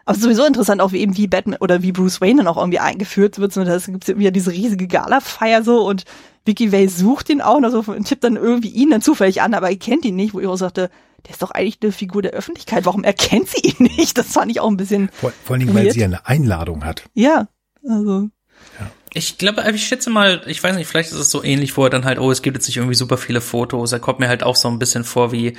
Aber 0.05 0.17
sowieso 0.19 0.43
interessant 0.45 0.81
auch 0.81 0.91
wie 0.91 0.99
eben 0.99 1.15
wie 1.15 1.27
Batman 1.27 1.57
oder 1.61 1.81
wie 1.81 1.93
Bruce 1.93 2.19
Wayne 2.19 2.37
dann 2.43 2.47
auch 2.47 2.57
irgendwie 2.57 2.79
eingeführt 2.79 3.39
wird. 3.39 3.53
So, 3.53 3.63
da 3.63 3.77
gibt's 3.77 4.07
ja 4.07 4.17
wieder 4.17 4.31
diese 4.31 4.51
riesige 4.51 4.87
Gala-Feier 4.87 5.63
so 5.63 5.85
und 5.87 6.03
Vicky 6.45 6.73
Vale 6.73 6.89
sucht 6.89 7.29
ihn 7.29 7.39
auch 7.41 7.61
noch 7.61 7.69
so 7.71 7.79
und 7.89 8.03
tippt 8.05 8.25
dann 8.25 8.35
irgendwie 8.35 8.67
ihn 8.67 8.89
dann 8.89 9.01
zufällig 9.01 9.41
an, 9.41 9.53
aber 9.53 9.69
er 9.69 9.77
kennt 9.77 10.03
ihn 10.03 10.17
nicht, 10.17 10.33
wo 10.33 10.41
ich 10.41 10.47
auch 10.47 10.57
sagte, 10.57 10.89
der 11.25 11.31
ist 11.31 11.41
doch 11.41 11.51
eigentlich 11.51 11.77
eine 11.81 11.91
Figur 11.91 12.21
der 12.21 12.31
Öffentlichkeit. 12.31 12.85
Warum 12.85 13.03
erkennt 13.03 13.47
sie 13.49 13.61
ihn 13.69 13.89
nicht? 13.97 14.17
Das 14.17 14.27
fand 14.33 14.51
ich 14.51 14.59
auch 14.59 14.69
ein 14.69 14.77
bisschen, 14.77 15.09
Vor, 15.13 15.31
vor 15.43 15.53
allen 15.55 15.61
Dingen, 15.65 15.75
weil 15.75 15.91
sie 15.91 15.99
ja 16.01 16.05
eine 16.05 16.25
Einladung 16.27 16.83
hat. 16.85 17.03
ja, 17.13 17.47
also, 17.87 18.29
Ich 19.13 19.37
glaube, 19.37 19.63
ich 19.73 19.85
schätze 19.85 20.09
mal, 20.09 20.41
ich 20.47 20.63
weiß 20.63 20.75
nicht, 20.75 20.87
vielleicht 20.87 21.11
ist 21.11 21.19
es 21.19 21.29
so 21.31 21.43
ähnlich, 21.43 21.75
wo 21.77 21.83
er 21.83 21.89
dann 21.89 22.05
halt, 22.05 22.19
oh, 22.19 22.31
es 22.31 22.41
gibt 22.41 22.57
jetzt 22.57 22.67
nicht 22.67 22.77
irgendwie 22.77 22.95
super 22.95 23.17
viele 23.17 23.41
Fotos. 23.41 23.91
Er 23.91 23.99
kommt 23.99 24.19
mir 24.19 24.27
halt 24.27 24.43
auch 24.43 24.55
so 24.55 24.67
ein 24.69 24.79
bisschen 24.79 25.03
vor 25.03 25.31
wie, 25.31 25.55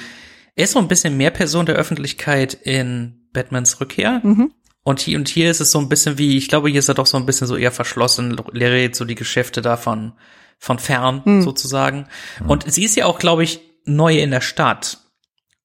er 0.56 0.64
ist 0.64 0.72
so 0.72 0.78
ein 0.78 0.88
bisschen 0.88 1.16
mehr 1.16 1.30
Person 1.30 1.66
der 1.66 1.74
Öffentlichkeit 1.76 2.54
in 2.54 3.26
Batmans 3.32 3.80
Rückkehr. 3.80 4.20
mhm. 4.22 4.52
Und 4.86 5.00
hier 5.00 5.16
und 5.18 5.28
hier 5.28 5.50
ist 5.50 5.60
es 5.62 5.70
so 5.70 5.78
ein 5.78 5.88
bisschen 5.88 6.18
wie, 6.18 6.36
ich 6.36 6.48
glaube, 6.48 6.68
hier 6.68 6.78
ist 6.78 6.88
er 6.88 6.94
doch 6.94 7.06
so 7.06 7.16
ein 7.16 7.24
bisschen 7.24 7.46
so 7.46 7.56
eher 7.56 7.72
verschlossen, 7.72 8.36
lehrt 8.52 8.94
so 8.94 9.06
die 9.06 9.14
Geschäfte 9.14 9.62
davon 9.62 10.12
von 10.58 10.78
fern 10.78 11.22
Hm. 11.24 11.42
sozusagen. 11.42 12.06
Und 12.46 12.70
sie 12.70 12.84
ist 12.84 12.94
ja 12.94 13.06
auch, 13.06 13.18
glaube 13.18 13.44
ich, 13.44 13.60
neu 13.86 14.18
in 14.18 14.30
der 14.30 14.42
Stadt. 14.42 14.98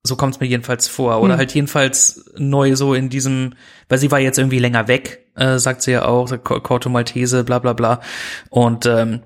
So 0.04 0.16
kommt 0.16 0.36
es 0.36 0.39
mir 0.39 0.47
jedenfalls 0.47 0.88
vor. 0.88 1.22
Oder 1.22 1.34
Hm. 1.34 1.39
halt 1.39 1.54
jedenfalls 1.54 2.26
neu 2.38 2.76
so 2.76 2.93
in 2.93 3.10
diesem, 3.10 3.54
weil 3.89 3.97
sie 3.97 4.12
war 4.12 4.20
jetzt 4.20 4.38
irgendwie 4.38 4.60
länger 4.60 4.88
weg, 4.88 5.28
äh, 5.36 5.58
sagt 5.60 5.82
sie 5.82 5.91
ja 5.91 6.06
auch, 6.06 6.32
Corto 6.43 6.89
Maltese, 6.89 7.43
bla 7.43 7.60
bla 7.60 7.74
bla. 7.74 8.02
Und 8.50 8.86
ähm, 8.86 9.22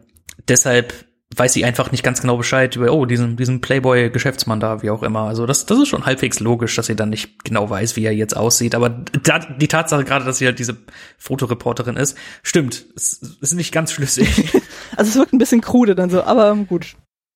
deshalb 0.47 0.93
weiß 1.35 1.53
sie 1.53 1.65
einfach 1.65 1.91
nicht 1.91 2.03
ganz 2.03 2.21
genau 2.21 2.37
Bescheid 2.37 2.75
über, 2.75 2.91
oh, 2.91 3.05
diesen, 3.05 3.37
diesen 3.37 3.61
Playboy-Geschäftsmann 3.61 4.59
da, 4.59 4.81
wie 4.83 4.89
auch 4.89 5.03
immer. 5.03 5.21
Also 5.21 5.45
das, 5.45 5.65
das 5.65 5.79
ist 5.79 5.87
schon 5.87 6.05
halbwegs 6.05 6.39
logisch, 6.39 6.75
dass 6.75 6.87
sie 6.87 6.95
dann 6.95 7.09
nicht 7.09 7.43
genau 7.43 7.69
weiß, 7.69 7.95
wie 7.95 8.05
er 8.05 8.13
jetzt 8.13 8.35
aussieht. 8.35 8.75
Aber 8.75 8.89
da, 8.89 9.39
die 9.39 9.67
Tatsache 9.67 10.03
gerade, 10.03 10.25
dass 10.25 10.37
sie 10.37 10.45
halt 10.45 10.59
diese 10.59 10.77
Fotoreporterin 11.17 11.95
ist, 11.95 12.17
stimmt. 12.43 12.85
Es 12.95 13.21
ist 13.41 13.53
nicht 13.53 13.71
ganz 13.71 13.91
schlüssig. 13.91 14.51
also 14.95 15.09
es 15.09 15.15
wirkt 15.15 15.33
ein 15.33 15.39
bisschen 15.39 15.61
krude 15.61 15.95
dann 15.95 16.09
so, 16.09 16.23
aber 16.23 16.55
gut. 16.55 16.95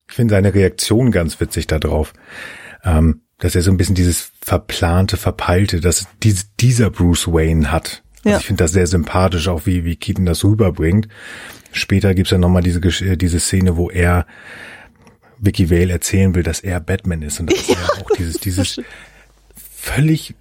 Ich 0.09 0.15
finde 0.15 0.35
seine 0.35 0.53
Reaktion 0.53 1.11
ganz 1.11 1.39
witzig 1.39 1.67
darauf. 1.67 2.13
Ähm, 2.83 3.21
dass 3.39 3.55
er 3.55 3.61
so 3.61 3.71
ein 3.71 3.77
bisschen 3.77 3.95
dieses 3.95 4.31
verplante, 4.41 5.17
verpeilte, 5.17 5.79
dass 5.79 6.07
dies, 6.23 6.49
dieser 6.59 6.89
Bruce 6.89 7.27
Wayne 7.27 7.71
hat. 7.71 8.03
Also 8.19 8.29
Ja. 8.29 8.37
Ich 8.37 8.45
finde 8.45 8.63
das 8.63 8.71
sehr 8.71 8.87
sympathisch, 8.87 9.47
auch 9.47 9.65
wie, 9.65 9.85
wie 9.85 9.95
Keaton 9.95 10.25
das 10.25 10.43
rüberbringt. 10.43 11.07
Später 11.71 12.15
gibt's 12.15 12.31
ja 12.31 12.37
nochmal 12.37 12.63
diese, 12.63 12.79
äh, 13.05 13.17
diese 13.17 13.39
Szene, 13.39 13.77
wo 13.77 13.89
er 13.89 14.25
Vicky 15.39 15.69
Vale 15.69 15.93
erzählen 15.93 16.33
will, 16.33 16.43
dass 16.43 16.61
er 16.61 16.79
Batman 16.79 17.21
ist 17.21 17.39
und 17.39 17.51
dass 17.51 17.69
er 17.69 18.01
auch 18.01 18.09
dieses, 18.17 18.39
dieses 18.39 18.81
völlig 19.55 20.35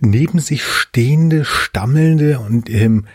neben 0.00 0.38
sich 0.38 0.62
stehende, 0.62 1.44
stammelnde 1.44 2.38
und 2.38 2.68
ähm, 2.68 3.06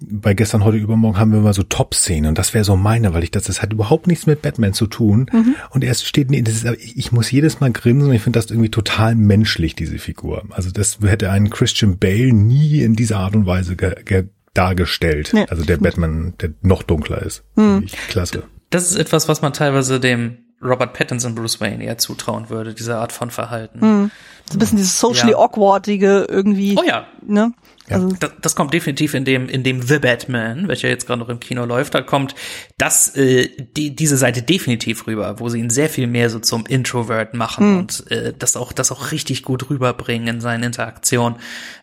bei 0.00 0.34
gestern, 0.34 0.64
heute, 0.64 0.78
übermorgen 0.78 1.18
haben 1.18 1.32
wir 1.32 1.40
mal 1.40 1.54
so 1.54 1.64
Top-Szenen 1.64 2.28
und 2.28 2.38
das 2.38 2.54
wäre 2.54 2.64
so 2.64 2.76
meine, 2.76 3.14
weil 3.14 3.24
ich 3.24 3.32
das, 3.32 3.44
das 3.44 3.62
hat 3.62 3.72
überhaupt 3.72 4.06
nichts 4.06 4.26
mit 4.26 4.42
Batman 4.42 4.72
zu 4.72 4.86
tun 4.86 5.28
und 5.70 5.82
er 5.82 5.94
steht, 5.94 6.30
nee, 6.30 6.42
das 6.42 6.62
ist, 6.62 6.96
ich 6.96 7.10
muss 7.10 7.30
jedes 7.30 7.60
Mal 7.60 7.72
grinsen 7.72 8.08
und 8.08 8.14
ich 8.14 8.22
finde 8.22 8.38
das 8.38 8.50
irgendwie 8.50 8.70
total 8.70 9.16
menschlich, 9.16 9.74
diese 9.74 9.98
Figur. 9.98 10.44
Also 10.50 10.70
das 10.70 10.98
hätte 11.02 11.30
einen 11.30 11.50
Christian 11.50 11.98
Bale 11.98 12.32
nie 12.32 12.80
in 12.82 12.94
dieser 12.94 13.18
Art 13.18 13.34
und 13.34 13.46
Weise 13.46 13.74
ge, 13.74 13.96
ge, 14.04 14.28
dargestellt. 14.54 15.30
Nee, 15.32 15.46
also 15.48 15.64
der 15.64 15.78
Batman, 15.78 16.34
der 16.40 16.50
noch 16.62 16.82
dunkler 16.84 17.22
ist. 17.22 17.44
Ich, 17.84 17.92
klasse. 18.08 18.44
Das 18.70 18.90
ist 18.90 18.96
etwas, 18.96 19.28
was 19.28 19.42
man 19.42 19.52
teilweise 19.52 19.98
dem 19.98 20.38
Robert 20.62 20.92
Pattinson 20.92 21.34
Bruce 21.34 21.60
Wayne 21.60 21.84
eher 21.84 21.98
zutrauen 21.98 22.50
würde, 22.50 22.74
diese 22.74 22.96
Art 22.96 23.12
von 23.12 23.30
Verhalten. 23.30 23.80
Hm. 23.80 24.10
So 24.50 24.56
ein 24.56 24.58
bisschen 24.58 24.78
dieses 24.78 24.98
socially 24.98 25.32
Ja. 25.32 25.38
awkwardige 25.38 26.26
irgendwie, 26.28 26.76
Oh 26.78 26.82
ja, 26.86 27.06
ne? 27.26 27.52
Also, 27.90 28.14
das, 28.20 28.32
das 28.42 28.54
kommt 28.54 28.74
definitiv 28.74 29.14
in 29.14 29.24
dem 29.24 29.48
in 29.48 29.62
dem 29.62 29.80
The 29.80 29.98
Batman, 29.98 30.68
welcher 30.68 30.88
jetzt 30.88 31.06
gerade 31.06 31.20
noch 31.20 31.28
im 31.28 31.40
Kino 31.40 31.64
läuft, 31.64 31.94
da 31.94 32.02
kommt 32.02 32.34
das 32.76 33.16
äh, 33.16 33.48
die, 33.76 33.94
diese 33.94 34.16
Seite 34.16 34.42
definitiv 34.42 35.06
rüber, 35.06 35.38
wo 35.38 35.48
sie 35.48 35.58
ihn 35.58 35.70
sehr 35.70 35.88
viel 35.88 36.06
mehr 36.06 36.28
so 36.28 36.38
zum 36.38 36.66
Introvert 36.66 37.34
machen 37.34 37.78
und 37.78 38.10
äh, 38.10 38.34
das 38.38 38.56
auch 38.56 38.72
das 38.72 38.92
auch 38.92 39.12
richtig 39.12 39.42
gut 39.42 39.70
rüberbringen 39.70 40.28
in 40.36 40.40
seinen 40.40 40.64
Interaktionen. 40.64 41.38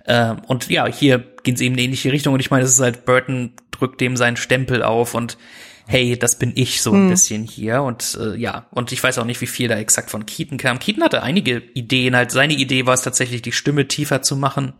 Ähm, 0.06 0.38
und 0.48 0.70
ja, 0.70 0.86
hier 0.86 1.24
gehen 1.44 1.56
sie 1.56 1.66
eben 1.66 1.74
in 1.76 1.80
eine 1.80 1.86
ähnliche 1.86 2.12
Richtung 2.12 2.34
und 2.34 2.40
ich 2.40 2.52
meine, 2.52 2.66
es 2.66 2.72
ist 2.72 2.82
halt 2.82 3.06
Burton 3.06 3.54
drückt 3.72 4.00
dem 4.02 4.16
seinen 4.16 4.38
Stempel 4.38 4.84
auf 4.84 5.14
und 5.16 5.38
hey, 5.88 6.18
das 6.18 6.40
bin 6.40 6.52
ich 6.56 6.82
so 6.82 6.92
ein 6.94 7.10
bisschen 7.10 7.44
hier. 7.44 7.82
Und 7.84 8.18
äh, 8.20 8.36
ja, 8.36 8.66
und 8.72 8.92
ich 8.92 9.04
weiß 9.04 9.18
auch 9.20 9.26
nicht, 9.26 9.42
wie 9.42 9.48
viel 9.48 9.68
da 9.68 9.76
exakt 9.76 10.10
von 10.10 10.26
Keaton 10.26 10.58
kam. 10.58 10.80
Keaton 10.80 11.04
hatte 11.04 11.22
einige 11.24 11.58
Ideen, 11.74 12.16
halt 12.16 12.32
seine 12.32 12.54
Idee 12.54 12.86
war 12.86 12.94
es 12.94 13.02
tatsächlich, 13.02 13.42
die 13.42 13.52
Stimme 13.52 13.88
tiefer 13.88 14.22
zu 14.22 14.36
machen. 14.36 14.74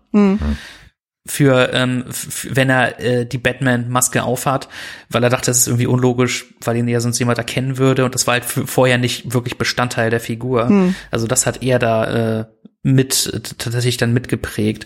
Für, 1.28 1.72
ähm, 1.74 2.06
f- 2.08 2.48
wenn 2.52 2.70
er 2.70 3.00
äh, 3.00 3.26
die 3.26 3.40
Batman-Maske 3.40 4.22
aufhat, 4.24 4.70
weil 5.10 5.24
er 5.24 5.32
dachte, 5.32 5.48
das 5.48 5.58
ist 5.58 5.68
irgendwie 5.68 5.88
unlogisch, 5.88 6.46
weil 6.62 6.78
ihn 6.78 6.88
ja 6.88 7.00
sonst 7.00 7.18
jemand 7.18 7.40
erkennen 7.40 7.80
würde. 7.80 8.06
Und 8.06 8.14
das 8.14 8.28
war 8.28 8.34
halt 8.34 8.46
vorher 8.46 9.00
nicht 9.00 9.34
wirklich 9.34 9.58
Bestandteil 9.58 10.12
der 10.12 10.20
Figur. 10.20 10.70
Also 11.10 11.26
das 11.26 11.48
hat 11.48 11.64
er 11.64 11.80
da 11.80 12.40
äh, 12.42 12.46
mit 12.84 13.56
tatsächlich 13.58 13.98
dann 13.98 14.14
mitgeprägt. 14.14 14.86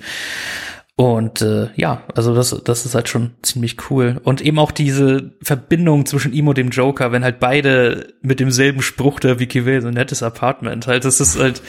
Und 0.99 1.41
äh, 1.41 1.69
ja, 1.77 2.03
also 2.13 2.35
das, 2.35 2.61
das 2.65 2.85
ist 2.85 2.93
halt 2.93 3.07
schon 3.07 3.31
ziemlich 3.41 3.89
cool. 3.89 4.19
Und 4.25 4.41
eben 4.41 4.59
auch 4.59 4.71
diese 4.71 5.31
Verbindung 5.41 6.05
zwischen 6.05 6.33
ihm 6.33 6.49
und 6.49 6.57
dem 6.57 6.71
Joker, 6.71 7.13
wenn 7.13 7.23
halt 7.23 7.39
beide 7.39 8.15
mit 8.21 8.41
demselben 8.41 8.81
Spruch 8.81 9.21
der 9.21 9.39
Vicky 9.39 9.65
Vale, 9.65 9.81
so 9.81 9.87
ein 9.87 9.93
nettes 9.93 10.21
Apartment, 10.23 10.87
halt, 10.87 11.05
das 11.05 11.21
ist 11.21 11.39
halt 11.39 11.61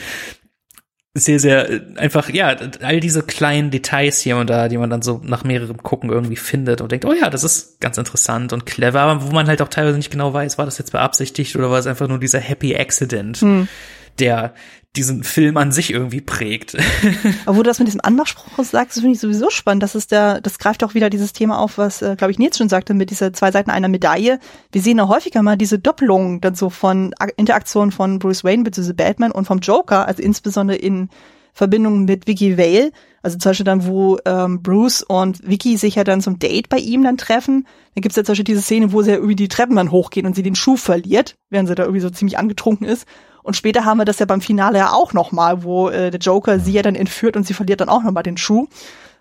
sehr, 1.13 1.39
sehr 1.39 1.69
äh, 1.69 1.81
einfach, 1.95 2.29
ja, 2.29 2.57
all 2.81 2.99
diese 2.99 3.23
kleinen 3.23 3.71
Details 3.71 4.19
hier 4.19 4.35
und 4.35 4.49
da, 4.49 4.67
die 4.67 4.77
man 4.77 4.89
dann 4.89 5.01
so 5.01 5.21
nach 5.23 5.45
mehrerem 5.45 5.77
Gucken 5.77 6.09
irgendwie 6.09 6.35
findet 6.35 6.81
und 6.81 6.91
denkt, 6.91 7.05
oh 7.05 7.13
ja, 7.13 7.29
das 7.29 7.45
ist 7.45 7.79
ganz 7.79 7.97
interessant 7.97 8.51
und 8.51 8.65
clever, 8.65 8.99
aber 8.99 9.25
wo 9.25 9.31
man 9.31 9.47
halt 9.47 9.61
auch 9.61 9.69
teilweise 9.69 9.95
nicht 9.95 10.11
genau 10.11 10.33
weiß, 10.33 10.57
war 10.57 10.65
das 10.65 10.77
jetzt 10.77 10.91
beabsichtigt 10.91 11.55
oder 11.55 11.71
war 11.71 11.79
es 11.79 11.87
einfach 11.87 12.09
nur 12.09 12.19
dieser 12.19 12.41
Happy 12.41 12.75
Accident, 12.75 13.41
der 14.19 14.53
diesen 14.95 15.23
Film 15.23 15.55
an 15.55 15.71
sich 15.71 15.93
irgendwie 15.93 16.19
prägt. 16.19 16.75
Aber 17.45 17.57
wo 17.57 17.63
du 17.63 17.69
das 17.69 17.79
mit 17.79 17.87
diesem 17.87 18.01
Anmachspruch 18.01 18.63
sagst, 18.65 18.99
finde 18.99 19.13
ich 19.13 19.21
sowieso 19.21 19.49
spannend. 19.49 19.83
Das 19.83 19.95
ist 19.95 20.11
der, 20.11 20.41
das 20.41 20.59
greift 20.59 20.83
auch 20.83 20.93
wieder 20.93 21.09
dieses 21.09 21.31
Thema 21.31 21.59
auf, 21.59 21.77
was, 21.77 22.01
äh, 22.01 22.15
glaube 22.17 22.31
ich, 22.31 22.39
Nils 22.39 22.57
schon 22.57 22.67
sagte, 22.67 22.93
mit 22.93 23.09
dieser 23.09 23.31
zwei 23.31 23.51
Seiten 23.51 23.69
einer 23.69 23.87
Medaille. 23.87 24.39
Wir 24.71 24.81
sehen 24.81 24.97
ja 24.97 25.07
häufiger 25.07 25.41
mal 25.43 25.57
diese 25.57 25.79
Doppelungen 25.79 26.41
dann 26.41 26.55
so 26.55 26.69
von 26.69 27.13
Interaktionen 27.37 27.93
von 27.93 28.19
Bruce 28.19 28.43
Wayne 28.43 28.63
bzw. 28.63 28.91
Batman 28.91 29.31
und 29.31 29.45
vom 29.45 29.59
Joker, 29.59 30.07
also 30.07 30.21
insbesondere 30.21 30.77
in 30.77 31.09
Verbindung 31.53 32.03
mit 32.03 32.27
Vicky 32.27 32.57
Vale. 32.57 32.91
Also 33.23 33.37
zum 33.37 33.51
Beispiel 33.51 33.65
dann, 33.65 33.85
wo 33.85 34.17
ähm, 34.25 34.61
Bruce 34.61 35.03
und 35.03 35.47
Vicky 35.47 35.77
sich 35.77 35.95
ja 35.95 36.03
dann 36.03 36.21
zum 36.21 36.39
Date 36.39 36.69
bei 36.69 36.77
ihm 36.77 37.03
dann 37.03 37.17
treffen. 37.17 37.67
Dann 37.93 38.01
gibt's 38.01 38.17
ja 38.17 38.23
zum 38.23 38.33
Beispiel 38.33 38.45
diese 38.45 38.61
Szene, 38.61 38.91
wo 38.91 39.03
sie 39.03 39.11
ja 39.11 39.17
irgendwie 39.17 39.35
die 39.35 39.47
Treppen 39.47 39.75
dann 39.75 39.91
hochgehen 39.91 40.25
und 40.25 40.35
sie 40.35 40.43
den 40.43 40.55
Schuh 40.55 40.75
verliert, 40.75 41.35
während 41.49 41.69
sie 41.69 41.75
da 41.75 41.83
irgendwie 41.83 42.01
so 42.01 42.09
ziemlich 42.09 42.37
angetrunken 42.37 42.87
ist. 42.87 43.05
Und 43.43 43.55
später 43.55 43.85
haben 43.85 43.97
wir 43.97 44.05
das 44.05 44.19
ja 44.19 44.25
beim 44.25 44.41
Finale 44.41 44.77
ja 44.77 44.93
auch 44.93 45.13
nochmal, 45.13 45.63
wo 45.63 45.89
äh, 45.89 46.11
der 46.11 46.19
Joker 46.19 46.59
sie 46.59 46.73
ja 46.73 46.81
dann 46.81 46.95
entführt 46.95 47.35
und 47.35 47.45
sie 47.45 47.53
verliert 47.53 47.81
dann 47.81 47.89
auch 47.89 48.03
nochmal 48.03 48.23
den 48.23 48.37
Schuh. 48.37 48.67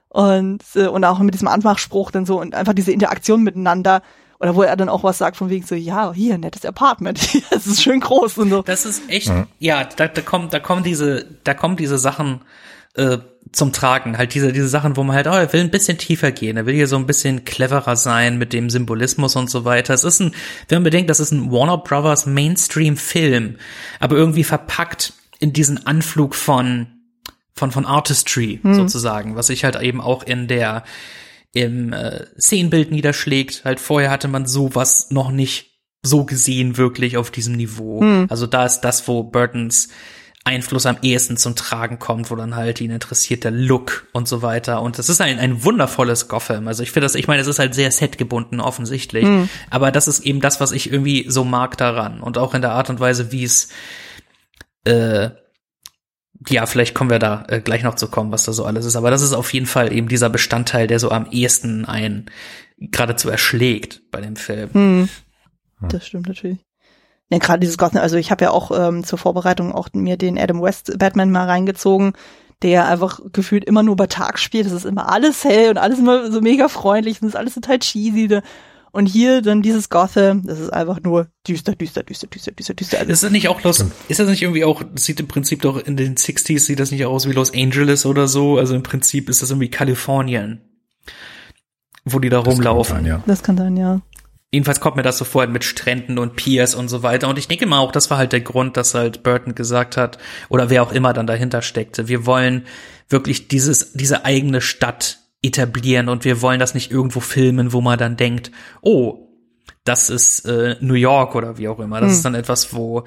Und, 0.09 0.62
äh, 0.75 0.89
und 0.89 1.05
auch 1.05 1.18
mit 1.21 1.35
diesem 1.35 1.49
Anmachspruch 1.49 2.11
dann 2.11 2.27
so 2.27 2.41
und 2.41 2.55
einfach 2.55 2.75
diese 2.75 2.93
Interaktion 2.93 3.43
miteinander. 3.43 4.03
Oder 4.41 4.57
wo 4.57 4.62
er 4.62 4.75
dann 4.77 4.89
auch 4.89 5.05
was 5.05 5.18
sagt 5.18 5.37
von 5.37 5.51
wegen 5.51 5.66
so, 5.66 5.75
ja, 5.75 6.12
hier, 6.14 6.39
nettes 6.39 6.64
Apartment. 6.64 7.21
Es 7.51 7.66
ist 7.66 7.83
schön 7.83 8.01
groß 8.01 8.39
und 8.39 8.51
so. 8.51 8.62
Das 8.62 8.87
ist 8.87 9.09
echt, 9.11 9.31
ja, 9.59 9.85
da, 9.85 10.09
da 10.09 10.23
kommen, 10.23 10.49
da 10.51 10.59
kommen 10.61 10.83
diese, 10.83 11.27
da 11.45 11.53
kommen 11.53 11.77
diese 11.77 11.99
Sachen 11.99 12.41
äh, 12.95 13.18
zum 13.53 13.72
Tragen. 13.72 14.16
Halt 14.16 14.34
diese, 14.34 14.53
diese 14.53 14.68
Sachen, 14.68 14.97
wo 14.97 15.03
man 15.03 15.16
halt, 15.16 15.26
oh, 15.26 15.30
er 15.30 15.53
will 15.53 15.61
ein 15.61 15.70
bisschen 15.70 15.99
tiefer 15.99 16.30
gehen, 16.30 16.57
er 16.57 16.66
will 16.66 16.74
hier 16.74 16.86
so 16.86 16.97
ein 16.97 17.07
bisschen 17.07 17.45
cleverer 17.45 17.97
sein 17.97 18.38
mit 18.38 18.53
dem 18.53 18.70
Symbolismus 18.70 19.36
und 19.36 19.51
so 19.51 19.64
weiter. 19.64 19.95
Es 19.95 20.05
ist 20.05 20.20
ein, 20.20 20.32
wenn 20.68 20.76
man 20.76 20.84
bedenkt, 20.84 21.11
das 21.11 21.20
ist 21.20 21.32
ein 21.32 21.51
Warner 21.51 21.78
Brothers 21.78 22.26
Mainstream-Film, 22.26 23.57
aber 23.99 24.16
irgendwie 24.16 24.45
verpackt 24.45 25.14
in 25.41 25.53
diesen 25.53 25.86
Anflug 25.86 26.34
von 26.34 26.86
von 27.53 27.72
von 27.72 27.84
Artistry 27.84 28.61
sozusagen, 28.76 29.36
was 29.36 29.49
sich 29.49 29.64
halt 29.64 29.78
eben 29.82 30.01
auch 30.01 30.22
in 30.22 30.49
der 30.49 30.84
im 31.53 31.93
äh, 31.93 32.24
Szenenbild 32.38 32.91
niederschlägt. 32.91 33.64
Halt 33.64 33.80
vorher 33.80 34.11
hatte 34.11 34.28
man 34.28 34.47
sowas 34.47 35.11
noch 35.11 35.30
nicht 35.30 35.70
so 36.03 36.24
gesehen 36.24 36.78
wirklich 36.78 37.16
auf 37.16 37.30
diesem 37.30 37.57
Niveau. 37.57 38.01
Also 38.30 38.47
da 38.47 38.64
ist 38.64 38.80
das, 38.80 39.07
wo 39.09 39.24
Burtons 39.24 39.88
Einfluss 40.45 40.86
am 40.86 40.97
ehesten 41.03 41.36
zum 41.36 41.55
Tragen 41.55 41.99
kommt, 41.99 42.30
wo 42.30 42.36
dann 42.36 42.57
halt 42.57 42.80
ihn 42.80 42.91
interessiert 42.91 43.45
der 43.45 43.51
Look 43.51 44.09
und 44.12 44.26
so 44.26 44.41
weiter. 44.43 44.80
Und 44.80 44.99
das 44.99 45.09
ist 45.09 45.20
ein, 45.20 45.38
ein 45.38 45.64
wundervolles 45.64 46.28
Gotham. 46.28 46.66
Also 46.66 46.82
ich 46.82 46.93
finde 46.93 47.05
das, 47.05 47.14
ich 47.14 47.28
meine, 47.28 47.43
es 47.43 47.47
ist 47.47 47.59
halt 47.59 47.74
sehr 47.74 47.91
setgebunden 47.91 48.61
offensichtlich. 48.61 49.26
Aber 49.68 49.91
das 49.91 50.09
ist 50.09 50.20
eben 50.20 50.41
das, 50.41 50.61
was 50.61 50.72
ich 50.72 50.91
irgendwie 50.91 51.26
so 51.28 51.45
mag 51.45 51.76
daran. 51.76 52.20
Und 52.20 52.38
auch 52.38 52.55
in 52.55 52.62
der 52.62 52.72
Art 52.72 52.88
und 52.88 53.01
Weise, 53.01 53.32
wie 53.32 53.45
es 53.45 53.68
äh, 54.84 55.30
ja, 56.49 56.66
vielleicht 56.66 56.95
kommen 56.95 57.11
wir 57.11 57.18
da 57.18 57.45
äh, 57.49 57.61
gleich 57.61 57.82
noch 57.82 57.97
zu 57.97 58.09
kommen, 58.09 58.32
was 58.32 58.45
da 58.45 58.53
so 58.53 58.64
alles 58.64 58.86
ist. 58.86 58.97
Aber 58.97 59.11
das 59.11 59.22
ist 59.22 59.34
auf 59.34 59.53
jeden 59.53 59.66
Fall 59.66 59.93
eben 59.93 60.09
dieser 60.09 60.30
Bestandteil, 60.30 60.86
der 60.86 60.99
so 60.99 61.11
am 61.11 61.26
ehesten 61.30 61.84
einen 61.84 62.30
geradezu 62.78 63.28
erschlägt 63.28 64.11
bei 64.11 64.20
dem 64.20 64.36
Film. 64.36 64.72
Hm. 64.72 65.09
Das 65.88 66.07
stimmt 66.07 66.28
natürlich. 66.28 66.59
Ja, 67.31 67.39
gerade 67.39 67.61
dieses 67.61 67.78
Gotham, 67.78 68.03
also 68.03 68.16
ich 68.16 68.31
habe 68.31 68.45
ja 68.45 68.51
auch 68.51 68.70
ähm, 68.76 69.05
zur 69.05 69.18
Vorbereitung 69.18 69.72
auch 69.72 69.89
mir 69.93 70.16
den 70.16 70.39
Adam 70.39 70.61
West 70.61 70.99
Batman 70.99 71.31
mal 71.31 71.47
reingezogen, 71.47 72.12
der 72.62 72.89
einfach 72.89 73.20
gefühlt 73.33 73.64
immer 73.64 73.83
nur 73.83 73.97
bei 73.97 74.07
Tag 74.09 74.39
spielt. 74.39 74.66
Das 74.66 74.72
ist 74.72 74.85
immer 74.85 75.11
alles 75.12 75.45
hell 75.45 75.70
und 75.70 75.78
alles 75.78 75.99
immer 76.01 76.31
so 76.33 76.41
mega 76.41 76.68
freundlich 76.68 77.22
und 77.22 77.26
das 77.28 77.35
ist 77.35 77.39
alles 77.39 77.55
total 77.55 77.78
cheesy. 77.78 78.26
Ne? 78.26 78.43
Und 78.93 79.07
hier 79.07 79.41
dann 79.43 79.62
dieses 79.62 79.89
Gotham, 79.89 80.45
das 80.45 80.59
ist 80.59 80.70
einfach 80.72 81.01
nur 81.01 81.28
düster, 81.47 81.76
düster, 81.76 82.03
düster, 82.03 82.26
düster, 82.26 82.51
düster, 82.51 82.74
düster. 82.74 82.99
Also 82.99 83.12
ist 83.12 83.22
das 83.22 83.31
nicht 83.31 83.47
auch 83.49 83.62
los? 83.62 83.85
Ist 84.09 84.18
das 84.18 84.28
nicht 84.28 84.43
irgendwie 84.43 84.64
auch, 84.64 84.83
das 84.83 85.05
sieht 85.05 85.20
im 85.20 85.28
Prinzip 85.28 85.62
doch 85.62 85.78
in 85.78 85.97
den 85.97 86.16
60s, 86.16 86.59
sieht 86.59 86.81
das 86.81 86.91
nicht 86.91 87.05
aus 87.07 87.28
wie 87.28 87.33
Los 87.33 87.55
Angeles 87.55 88.05
oder 88.05 88.26
so? 88.26 88.59
Also 88.59 88.74
im 88.74 88.83
Prinzip 88.83 89.28
ist 89.31 89.43
das 89.43 89.51
irgendwie 89.51 89.70
Kalifornien, 89.70 90.61
wo 92.05 92.18
die 92.18 92.28
da 92.28 92.43
Das 92.43 92.53
rumlaufen. 92.57 92.97
kann 92.97 93.05
sein, 93.05 93.12
ja. 93.12 93.22
Das 93.26 93.43
kann 93.45 93.57
sein, 93.57 93.76
ja. 93.76 94.01
Jedenfalls 94.53 94.80
kommt 94.80 94.96
mir 94.96 95.03
das 95.03 95.18
so 95.18 95.24
vor 95.24 95.46
mit 95.46 95.62
Stränden 95.62 96.18
und 96.18 96.34
Piers 96.34 96.74
und 96.74 96.88
so 96.88 97.03
weiter. 97.05 97.28
Und 97.28 97.38
ich 97.38 97.46
denke 97.46 97.66
mal 97.66 97.78
auch, 97.78 97.92
das 97.92 98.11
war 98.11 98.18
halt 98.18 98.32
der 98.32 98.40
Grund, 98.40 98.76
dass 98.76 98.94
halt 98.94 99.22
Burton 99.22 99.55
gesagt 99.55 99.96
hat, 99.96 100.18
oder 100.48 100.70
wer 100.70 100.82
auch 100.82 100.92
immer 100.92 101.12
dann 101.12 101.28
dahinter 101.28 101.62
steckte, 101.62 102.09
wir 102.09 102.26
wollen 102.26 102.66
wirklich 103.09 103.46
dieses, 103.48 103.92
diese 103.92 104.24
eigene 104.24 104.61
Stadt 104.61 105.18
etablieren 105.42 106.09
und 106.09 106.24
wir 106.24 106.42
wollen 106.42 106.61
das 106.61 106.74
nicht 106.74 106.90
irgendwo 106.90 107.20
filmen, 107.20 107.72
wo 107.72 107.80
man 107.80 107.98
dann 107.98 108.16
denkt, 108.16 108.51
oh, 108.82 109.28
das 109.84 110.11
ist 110.11 110.40
äh, 110.46 110.76
New 110.80 110.94
York 110.94 111.34
oder 111.34 111.57
wie 111.57 111.68
auch 111.68 111.78
immer. 111.78 112.01
Das 112.01 112.11
Hm. 112.11 112.16
ist 112.16 112.24
dann 112.24 112.34
etwas, 112.34 112.74
wo 112.74 113.05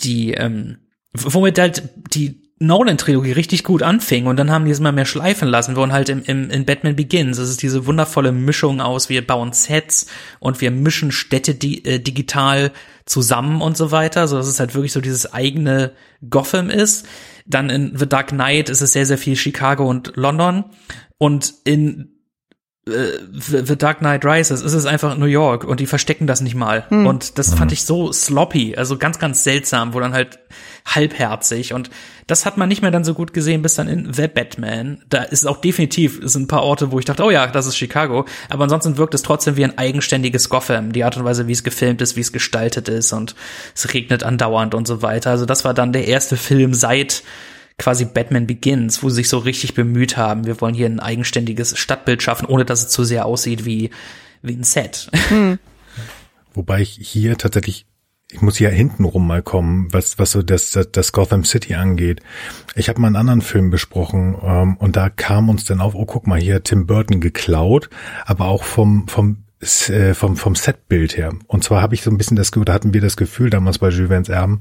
die, 0.00 0.32
ähm, 0.32 0.78
womit 1.12 1.58
halt 1.58 1.88
die 2.12 2.49
Nolan-Trilogie 2.62 3.32
richtig 3.32 3.64
gut 3.64 3.82
anfing 3.82 4.26
und 4.26 4.36
dann 4.36 4.50
haben 4.50 4.66
die 4.66 4.70
es 4.70 4.80
immer 4.80 4.92
mehr 4.92 5.06
schleifen 5.06 5.48
lassen. 5.48 5.72
Wir 5.72 5.76
wollen 5.76 5.94
halt 5.94 6.10
im, 6.10 6.22
im, 6.24 6.50
in 6.50 6.66
Batman 6.66 6.94
Begins, 6.94 7.38
es 7.38 7.48
ist 7.48 7.62
diese 7.62 7.86
wundervolle 7.86 8.32
Mischung 8.32 8.82
aus, 8.82 9.08
wir 9.08 9.26
bauen 9.26 9.54
Sets 9.54 10.06
und 10.40 10.60
wir 10.60 10.70
mischen 10.70 11.10
Städte 11.10 11.54
di 11.54 11.82
äh, 11.84 11.98
digital 11.98 12.70
zusammen 13.06 13.62
und 13.62 13.78
so 13.78 13.92
weiter, 13.92 14.28
so 14.28 14.36
dass 14.36 14.46
es 14.46 14.60
halt 14.60 14.74
wirklich 14.74 14.92
so 14.92 15.00
dieses 15.00 15.32
eigene 15.32 15.92
Gotham 16.28 16.68
ist. 16.68 17.06
Dann 17.46 17.70
in 17.70 17.96
The 17.96 18.06
Dark 18.06 18.28
Knight 18.28 18.68
ist 18.68 18.82
es 18.82 18.92
sehr, 18.92 19.06
sehr 19.06 19.18
viel 19.18 19.36
Chicago 19.36 19.88
und 19.88 20.12
London 20.16 20.64
und 21.16 21.54
in 21.64 22.10
äh, 22.86 22.92
The 23.32 23.62
The 23.64 23.78
Dark 23.78 24.00
Knight 24.00 24.26
Rises 24.26 24.60
ist 24.60 24.74
es 24.74 24.84
einfach 24.84 25.16
New 25.16 25.24
York 25.24 25.64
und 25.64 25.80
die 25.80 25.86
verstecken 25.86 26.26
das 26.26 26.42
nicht 26.42 26.54
mal. 26.54 26.86
Und 27.06 27.38
das 27.38 27.54
fand 27.54 27.72
ich 27.72 27.86
so 27.86 28.12
sloppy, 28.12 28.76
also 28.76 28.98
ganz, 28.98 29.18
ganz 29.18 29.44
seltsam, 29.44 29.94
wo 29.94 30.00
dann 30.00 30.12
halt 30.12 30.38
halbherzig 30.84 31.72
und 31.72 31.90
das 32.26 32.46
hat 32.46 32.56
man 32.56 32.68
nicht 32.68 32.82
mehr 32.82 32.90
dann 32.90 33.04
so 33.04 33.14
gut 33.14 33.32
gesehen 33.32 33.62
bis 33.62 33.74
dann 33.74 33.88
in 33.88 34.12
The 34.12 34.28
Batman. 34.28 35.02
Da 35.08 35.22
ist 35.22 35.40
es 35.40 35.46
auch 35.46 35.60
definitiv, 35.60 36.22
es 36.22 36.32
sind 36.32 36.42
ein 36.44 36.48
paar 36.48 36.62
Orte, 36.62 36.92
wo 36.92 36.98
ich 36.98 37.04
dachte, 37.04 37.24
oh 37.24 37.30
ja, 37.30 37.46
das 37.46 37.66
ist 37.66 37.76
Chicago, 37.76 38.24
aber 38.48 38.64
ansonsten 38.64 38.96
wirkt 38.96 39.14
es 39.14 39.22
trotzdem 39.22 39.56
wie 39.56 39.64
ein 39.64 39.78
eigenständiges 39.78 40.48
Gotham. 40.48 40.92
Die 40.92 41.04
Art 41.04 41.16
und 41.16 41.24
Weise, 41.24 41.46
wie 41.48 41.52
es 41.52 41.64
gefilmt 41.64 42.00
ist, 42.02 42.16
wie 42.16 42.20
es 42.20 42.32
gestaltet 42.32 42.88
ist 42.88 43.12
und 43.12 43.34
es 43.74 43.92
regnet 43.92 44.22
andauernd 44.22 44.74
und 44.74 44.86
so 44.86 45.02
weiter. 45.02 45.30
Also 45.30 45.46
das 45.46 45.64
war 45.64 45.74
dann 45.74 45.92
der 45.92 46.06
erste 46.06 46.36
Film 46.36 46.74
seit 46.74 47.22
quasi 47.80 48.04
Batman 48.04 48.46
Begins, 48.46 49.02
wo 49.02 49.08
sie 49.08 49.16
sich 49.16 49.28
so 49.28 49.38
richtig 49.38 49.74
bemüht 49.74 50.16
haben. 50.16 50.44
Wir 50.44 50.60
wollen 50.60 50.74
hier 50.74 50.86
ein 50.86 51.00
eigenständiges 51.00 51.76
Stadtbild 51.78 52.22
schaffen, 52.22 52.46
ohne 52.46 52.64
dass 52.64 52.82
es 52.82 52.88
zu 52.88 53.04
sehr 53.04 53.26
aussieht 53.26 53.64
wie, 53.64 53.90
wie 54.42 54.54
ein 54.54 54.64
Set. 54.64 55.10
Wobei 56.54 56.82
ich 56.82 56.98
hier 57.00 57.38
tatsächlich, 57.38 57.86
ich 58.32 58.42
muss 58.42 58.56
hier 58.56 58.70
hintenrum 58.70 59.26
mal 59.26 59.42
kommen, 59.42 59.88
was, 59.92 60.18
was 60.18 60.32
so 60.32 60.42
das, 60.42 60.70
das, 60.70 60.90
das 60.92 61.12
Gotham 61.12 61.44
City 61.44 61.74
angeht. 61.74 62.20
Ich 62.74 62.88
habe 62.88 63.00
mal 63.00 63.08
einen 63.08 63.16
anderen 63.16 63.42
Film 63.42 63.70
besprochen 63.70 64.36
ähm, 64.42 64.76
und 64.76 64.96
da 64.96 65.08
kam 65.08 65.48
uns 65.48 65.64
dann 65.64 65.80
auf, 65.80 65.94
oh 65.94 66.04
guck 66.06 66.26
mal, 66.26 66.40
hier 66.40 66.56
hat 66.56 66.64
Tim 66.64 66.86
Burton 66.86 67.20
geklaut, 67.20 67.90
aber 68.24 68.46
auch 68.46 68.64
vom, 68.64 69.08
vom 69.08 69.44
äh, 69.88 70.14
vom, 70.14 70.36
vom 70.36 70.54
Setbild 70.54 71.16
her. 71.18 71.34
Und 71.46 71.64
zwar 71.64 71.82
habe 71.82 71.94
ich 71.94 72.02
so 72.02 72.10
ein 72.10 72.16
bisschen 72.16 72.36
das, 72.36 72.50
Gefühl, 72.50 72.64
da 72.64 72.72
hatten 72.72 72.94
wir 72.94 73.00
das 73.02 73.16
Gefühl 73.18 73.50
damals 73.50 73.78
bei 73.78 73.90
Jules 73.90 74.08
Verne's 74.08 74.28
Erben, 74.30 74.60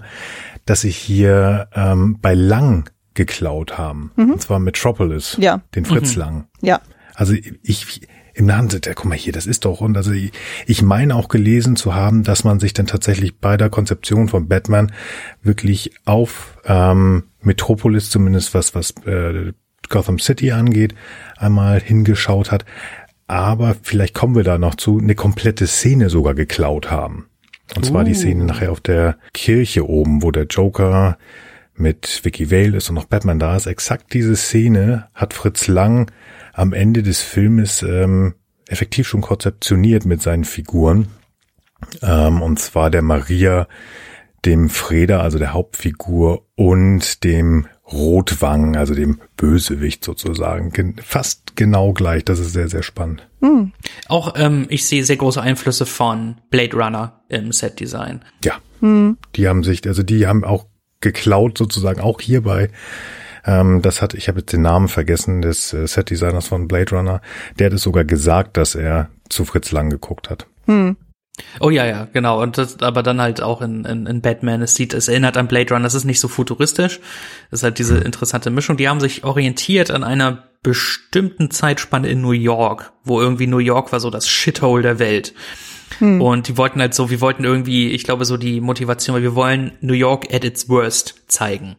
dass 0.65 0.81
sich 0.81 0.97
hier 0.97 1.69
ähm, 1.73 2.17
bei 2.21 2.33
Lang 2.33 2.89
geklaut 3.13 3.77
haben. 3.77 4.11
Und 4.15 4.41
zwar 4.41 4.59
Metropolis, 4.59 5.37
Ja. 5.39 5.61
den 5.75 5.85
Fritz 5.85 6.15
Lang. 6.15 6.47
Ja. 6.61 6.81
Also 7.15 7.33
ich 7.33 8.07
im 8.39 8.45
Namen 8.45 8.69
ja, 8.69 8.93
guck 8.93 9.05
mal 9.05 9.17
hier, 9.17 9.33
das 9.33 9.45
ist 9.45 9.65
doch 9.65 9.81
und 9.81 9.97
also 9.97 10.11
ich, 10.11 10.31
ich 10.65 10.81
meine 10.81 11.15
auch 11.15 11.27
gelesen 11.27 11.75
zu 11.75 11.93
haben, 11.93 12.23
dass 12.23 12.45
man 12.45 12.59
sich 12.59 12.73
dann 12.73 12.87
tatsächlich 12.87 13.37
bei 13.37 13.57
der 13.57 13.69
Konzeption 13.69 14.29
von 14.29 14.47
Batman 14.47 14.93
wirklich 15.43 15.91
auf 16.05 16.57
ähm, 16.65 17.23
Metropolis 17.41 18.09
zumindest 18.09 18.53
was 18.53 18.73
was 18.73 18.91
äh, 19.05 19.51
Gotham 19.89 20.19
City 20.19 20.51
angeht 20.51 20.95
einmal 21.37 21.81
hingeschaut 21.81 22.51
hat, 22.51 22.63
aber 23.27 23.75
vielleicht 23.81 24.13
kommen 24.13 24.35
wir 24.35 24.43
da 24.43 24.57
noch 24.57 24.75
zu 24.75 24.99
eine 24.99 25.15
komplette 25.15 25.67
Szene 25.67 26.09
sogar 26.09 26.33
geklaut 26.33 26.89
haben. 26.89 27.25
Und 27.75 27.85
zwar 27.85 28.03
die 28.03 28.15
Szene 28.15 28.45
nachher 28.45 28.71
auf 28.71 28.81
der 28.81 29.17
Kirche 29.31 29.87
oben, 29.87 30.23
wo 30.23 30.31
der 30.31 30.45
Joker 30.45 31.19
mit 31.79 32.21
Vicky 32.23 32.51
Vale 32.51 32.77
ist 32.77 32.89
und 32.89 32.95
noch 32.95 33.05
Batman 33.05 33.39
da 33.39 33.55
ist. 33.55 33.65
Exakt 33.65 34.13
diese 34.13 34.35
Szene 34.35 35.07
hat 35.13 35.33
Fritz 35.33 35.67
Lang 35.67 36.11
am 36.53 36.73
Ende 36.73 37.03
des 37.03 37.21
Filmes 37.21 37.81
ähm, 37.83 38.35
effektiv 38.67 39.07
schon 39.07 39.21
konzeptioniert 39.21 40.05
mit 40.05 40.21
seinen 40.21 40.43
Figuren. 40.43 41.07
Ähm, 42.01 42.41
und 42.41 42.59
zwar 42.59 42.89
der 42.89 43.01
Maria, 43.01 43.67
dem 44.45 44.69
Freda, 44.69 45.21
also 45.21 45.39
der 45.39 45.53
Hauptfigur, 45.53 46.45
und 46.55 47.23
dem 47.23 47.67
Rotwang, 47.91 48.75
also 48.75 48.93
dem 48.93 49.21
Bösewicht 49.37 50.03
sozusagen. 50.03 50.71
Gen 50.71 50.95
fast 51.01 51.55
genau 51.55 51.93
gleich. 51.93 52.25
Das 52.25 52.39
ist 52.39 52.53
sehr, 52.53 52.69
sehr 52.69 52.83
spannend. 52.83 53.27
Auch 54.07 54.33
ähm, 54.35 54.67
ich 54.69 54.85
sehe 54.85 55.03
sehr 55.03 55.17
große 55.17 55.41
Einflüsse 55.41 55.85
von 55.85 56.35
Blade 56.49 56.75
Runner 56.75 57.21
im 57.29 57.51
Setdesign. 57.51 58.21
Ja. 58.43 58.59
Die 58.81 59.47
haben 59.47 59.63
sich, 59.63 59.85
also 59.87 60.03
die 60.03 60.27
haben 60.27 60.43
auch 60.43 60.65
geklaut 61.01 61.57
sozusagen, 61.57 62.01
auch 62.01 62.21
hierbei. 62.21 62.69
Ähm, 63.45 63.81
das 63.81 64.01
hat, 64.01 64.13
ich 64.13 64.27
habe 64.27 64.39
jetzt 64.39 64.53
den 64.53 64.61
Namen 64.61 64.87
vergessen, 64.87 65.41
des 65.41 65.73
äh, 65.73 65.87
Setdesigners 65.87 66.47
von 66.47 66.67
Blade 66.67 66.95
Runner. 66.95 67.21
Der 67.57 67.67
hat 67.67 67.73
es 67.73 67.81
sogar 67.81 68.03
gesagt, 68.03 68.57
dass 68.57 68.75
er 68.75 69.09
zu 69.29 69.45
Fritz 69.45 69.71
Lang 69.71 69.89
geguckt 69.89 70.29
hat. 70.29 70.47
Oh 71.59 71.69
ja, 71.69 71.85
ja, 71.85 72.07
genau. 72.11 72.41
Und 72.41 72.57
das, 72.57 72.81
aber 72.81 73.01
dann 73.01 73.21
halt 73.21 73.41
auch 73.41 73.61
in, 73.61 73.85
in, 73.85 74.05
in 74.05 74.21
Batman, 74.21 74.61
es 74.61 74.75
sieht, 74.75 74.93
es 74.93 75.07
erinnert 75.07 75.37
an 75.37 75.47
Blade 75.47 75.73
Runner, 75.73 75.85
es 75.85 75.93
ist 75.93 76.03
nicht 76.03 76.19
so 76.19 76.27
futuristisch. 76.27 76.99
Es 77.49 77.59
ist 77.59 77.63
halt 77.63 77.79
diese 77.79 77.97
interessante 77.97 78.49
Mischung. 78.49 78.77
Die 78.77 78.89
haben 78.89 78.99
sich 78.99 79.23
orientiert 79.23 79.91
an 79.91 80.03
einer 80.03 80.48
bestimmten 80.61 81.51
Zeitspanne 81.51 82.09
in 82.09 82.21
New 82.21 82.31
York, 82.31 82.91
wo 83.03 83.21
irgendwie 83.21 83.47
New 83.47 83.59
York 83.59 83.91
war 83.91 83.99
so 83.99 84.09
das 84.09 84.27
Shithole 84.27 84.83
der 84.83 84.99
Welt. 84.99 85.33
Und 86.21 86.47
die 86.47 86.57
wollten 86.57 86.79
halt 86.79 86.93
so, 86.93 87.09
wir 87.09 87.19
wollten 87.19 87.43
irgendwie, 87.43 87.89
ich 87.89 88.03
glaube, 88.03 88.23
so 88.23 88.37
die 88.37 88.61
Motivation, 88.61 89.15
weil 89.15 89.23
wir 89.23 89.35
wollen 89.35 89.71
New 89.81 89.93
York 89.93 90.33
at 90.33 90.45
its 90.45 90.69
worst 90.69 91.23
zeigen. 91.27 91.75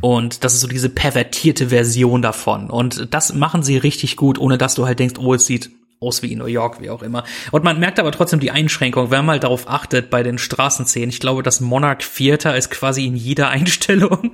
Und 0.00 0.44
das 0.44 0.54
ist 0.54 0.60
so 0.60 0.68
diese 0.68 0.88
pervertierte 0.88 1.68
Version 1.68 2.22
davon. 2.22 2.70
Und 2.70 3.12
das 3.12 3.34
machen 3.34 3.62
sie 3.62 3.78
richtig 3.78 4.16
gut, 4.16 4.38
ohne 4.38 4.58
dass 4.58 4.74
du 4.74 4.86
halt 4.86 4.98
denkst, 4.98 5.18
oh, 5.18 5.34
es 5.34 5.46
sieht 5.46 5.70
aus 5.98 6.22
wie 6.22 6.32
in 6.32 6.38
New 6.38 6.46
York, 6.46 6.80
wie 6.80 6.90
auch 6.90 7.02
immer. 7.02 7.24
Und 7.52 7.64
man 7.64 7.80
merkt 7.80 7.98
aber 7.98 8.12
trotzdem 8.12 8.40
die 8.40 8.50
Einschränkung, 8.50 9.10
wenn 9.10 9.18
man 9.18 9.26
mal 9.26 9.40
darauf 9.40 9.68
achtet 9.68 10.10
bei 10.10 10.22
den 10.22 10.38
Straßenszenen. 10.38 11.10
Ich 11.10 11.20
glaube, 11.20 11.42
das 11.42 11.60
Monarch 11.60 12.04
Theater 12.16 12.56
ist 12.56 12.70
quasi 12.70 13.06
in 13.06 13.16
jeder 13.16 13.48
Einstellung. 13.50 14.32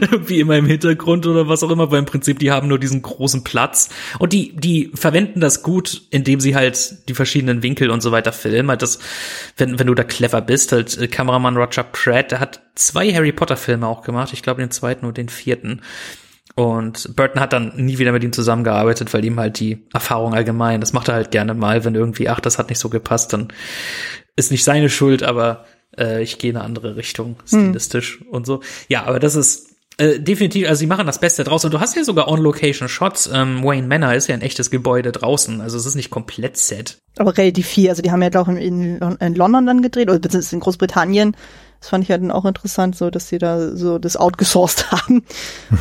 Irgendwie 0.00 0.40
immer 0.40 0.56
im 0.56 0.66
Hintergrund 0.66 1.26
oder 1.26 1.48
was 1.48 1.62
auch 1.62 1.70
immer, 1.70 1.90
weil 1.90 1.98
im 1.98 2.06
Prinzip 2.06 2.38
die 2.38 2.50
haben 2.50 2.68
nur 2.68 2.78
diesen 2.78 3.02
großen 3.02 3.44
Platz. 3.44 3.90
Und 4.18 4.32
die, 4.32 4.54
die 4.56 4.90
verwenden 4.94 5.40
das 5.40 5.62
gut, 5.62 6.02
indem 6.10 6.40
sie 6.40 6.54
halt 6.54 7.08
die 7.08 7.14
verschiedenen 7.14 7.62
Winkel 7.62 7.90
und 7.90 8.02
so 8.02 8.12
weiter 8.12 8.32
filmen. 8.32 8.70
Halt 8.70 8.82
das, 8.82 8.98
wenn, 9.56 9.78
wenn 9.78 9.86
du 9.86 9.94
da 9.94 10.04
clever 10.04 10.40
bist, 10.40 10.72
halt 10.72 10.96
äh, 10.98 11.08
Kameramann 11.08 11.56
Roger 11.56 11.84
Pratt, 11.84 12.30
der 12.30 12.40
hat 12.40 12.60
zwei 12.74 13.12
Harry 13.12 13.32
Potter 13.32 13.56
Filme 13.56 13.86
auch 13.86 14.02
gemacht. 14.02 14.32
Ich 14.32 14.42
glaube 14.42 14.62
den 14.62 14.70
zweiten 14.70 15.06
und 15.06 15.16
den 15.16 15.28
vierten. 15.28 15.82
Und 16.54 17.14
Burton 17.14 17.40
hat 17.40 17.52
dann 17.52 17.72
nie 17.76 17.98
wieder 17.98 18.10
mit 18.10 18.24
ihm 18.24 18.32
zusammengearbeitet, 18.32 19.14
weil 19.14 19.24
ihm 19.24 19.38
halt 19.38 19.60
die 19.60 19.86
Erfahrung 19.92 20.34
allgemein, 20.34 20.80
das 20.80 20.92
macht 20.92 21.06
er 21.06 21.14
halt 21.14 21.30
gerne 21.30 21.54
mal, 21.54 21.84
wenn 21.84 21.94
irgendwie, 21.94 22.28
ach, 22.28 22.40
das 22.40 22.58
hat 22.58 22.68
nicht 22.68 22.80
so 22.80 22.88
gepasst, 22.88 23.32
dann 23.32 23.52
ist 24.34 24.50
nicht 24.50 24.64
seine 24.64 24.90
Schuld, 24.90 25.22
aber 25.22 25.66
äh, 25.98 26.22
ich 26.22 26.38
gehe 26.38 26.50
in 26.50 26.56
eine 26.56 26.64
andere 26.64 26.96
Richtung, 26.96 27.36
stilistisch 27.46 28.22
und 28.30 28.46
so. 28.46 28.60
Ja, 28.88 29.04
aber 29.04 29.18
das 29.18 29.34
ist 29.34 29.67
äh, 29.98 30.20
definitiv, 30.20 30.68
also 30.68 30.78
sie 30.78 30.86
machen 30.86 31.06
das 31.06 31.18
Beste 31.18 31.42
draus 31.42 31.64
und 31.64 31.74
du 31.74 31.80
hast 31.80 31.96
ja 31.96 32.04
sogar 32.04 32.28
On-Location-Shots. 32.28 33.30
Ähm, 33.32 33.64
Wayne 33.64 33.88
Manor 33.88 34.14
ist 34.14 34.28
ja 34.28 34.34
ein 34.34 34.42
echtes 34.42 34.70
Gebäude 34.70 35.10
draußen, 35.10 35.60
also 35.60 35.76
es 35.76 35.86
ist 35.86 35.96
nicht 35.96 36.10
komplett 36.10 36.56
Set. 36.56 36.98
Aber 37.16 37.36
relativ 37.36 37.66
viel. 37.66 37.90
Also 37.90 38.00
die 38.00 38.12
haben 38.12 38.22
ja 38.22 38.28
ich 38.28 38.48
in, 38.48 38.98
in 38.98 39.34
London 39.34 39.66
dann 39.66 39.82
gedreht, 39.82 40.08
oder 40.08 40.20
beziehungsweise 40.20 40.54
in 40.54 40.60
Großbritannien. 40.60 41.36
Das 41.80 41.90
fand 41.90 42.02
ich 42.04 42.10
ja 42.10 42.18
dann 42.18 42.30
auch 42.30 42.44
interessant, 42.44 42.96
so 42.96 43.10
dass 43.10 43.28
sie 43.28 43.38
da 43.38 43.76
so 43.76 43.98
das 43.98 44.16
outgesourced 44.16 44.86
haben. 44.92 45.24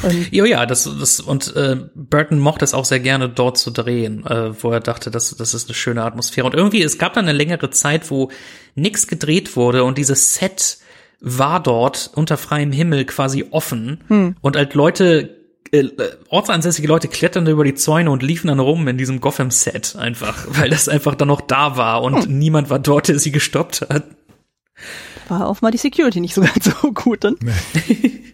Und 0.02 0.34
Ja, 0.34 0.46
ja, 0.46 0.66
das, 0.66 0.90
das 1.00 1.20
und 1.20 1.56
äh, 1.56 1.78
Burton 1.94 2.40
mochte 2.40 2.66
es 2.66 2.74
auch 2.74 2.86
sehr 2.86 3.00
gerne 3.00 3.30
dort 3.30 3.60
zu 3.60 3.70
drehen, 3.70 4.26
äh, 4.26 4.52
wo 4.64 4.72
er 4.72 4.80
dachte, 4.80 5.12
das, 5.12 5.36
das 5.36 5.54
ist 5.54 5.68
eine 5.68 5.76
schöne 5.76 6.04
Atmosphäre. 6.04 6.48
Und 6.48 6.56
irgendwie, 6.56 6.82
es 6.82 6.98
gab 6.98 7.14
dann 7.14 7.26
eine 7.28 7.38
längere 7.38 7.70
Zeit, 7.70 8.10
wo 8.10 8.32
nichts 8.74 9.08
gedreht 9.08 9.56
wurde 9.56 9.84
und 9.84 10.00
dieses 10.00 10.34
Set 10.34 10.80
war 11.20 11.62
dort 11.62 12.12
unter 12.16 12.38
freiem 12.38 12.72
Himmel 12.72 13.06
quasi 13.06 13.46
offen 13.52 14.36
und 14.42 14.56
halt 14.56 14.74
Leute 14.74 15.38
äh, 15.72 15.90
ortsansässige 16.30 16.88
Leute 16.88 17.08
kletterten 17.08 17.52
über 17.52 17.64
die 17.64 17.76
Zäune 17.76 18.12
und 18.12 18.24
liefen 18.24 18.48
dann 18.48 18.60
rum 18.60 18.88
in 18.88 18.98
diesem 18.98 19.20
Gotham-Set 19.20 19.96
einfach, 19.96 20.46
weil 20.50 20.70
das 20.70 20.90
einfach 20.90 21.16
dann 21.16 21.28
noch 21.28 21.42
da 21.42 21.78
war 21.78 22.04
und 22.04 22.30
niemand 22.30 22.70
war 22.70 22.80
dort, 22.80 23.08
der 23.08 23.20
sie 23.20 23.32
gestoppt 23.32 23.82
hat. 23.90 24.04
War 25.28 25.48
auch 25.48 25.62
mal 25.62 25.72
die 25.72 25.78
Security 25.78 26.22
nicht 26.22 26.34
so 26.34 26.42
ganz 26.54 26.66
so 26.66 26.92
gut 26.94 27.24
dann. 27.24 27.36
Nee. 27.42 28.12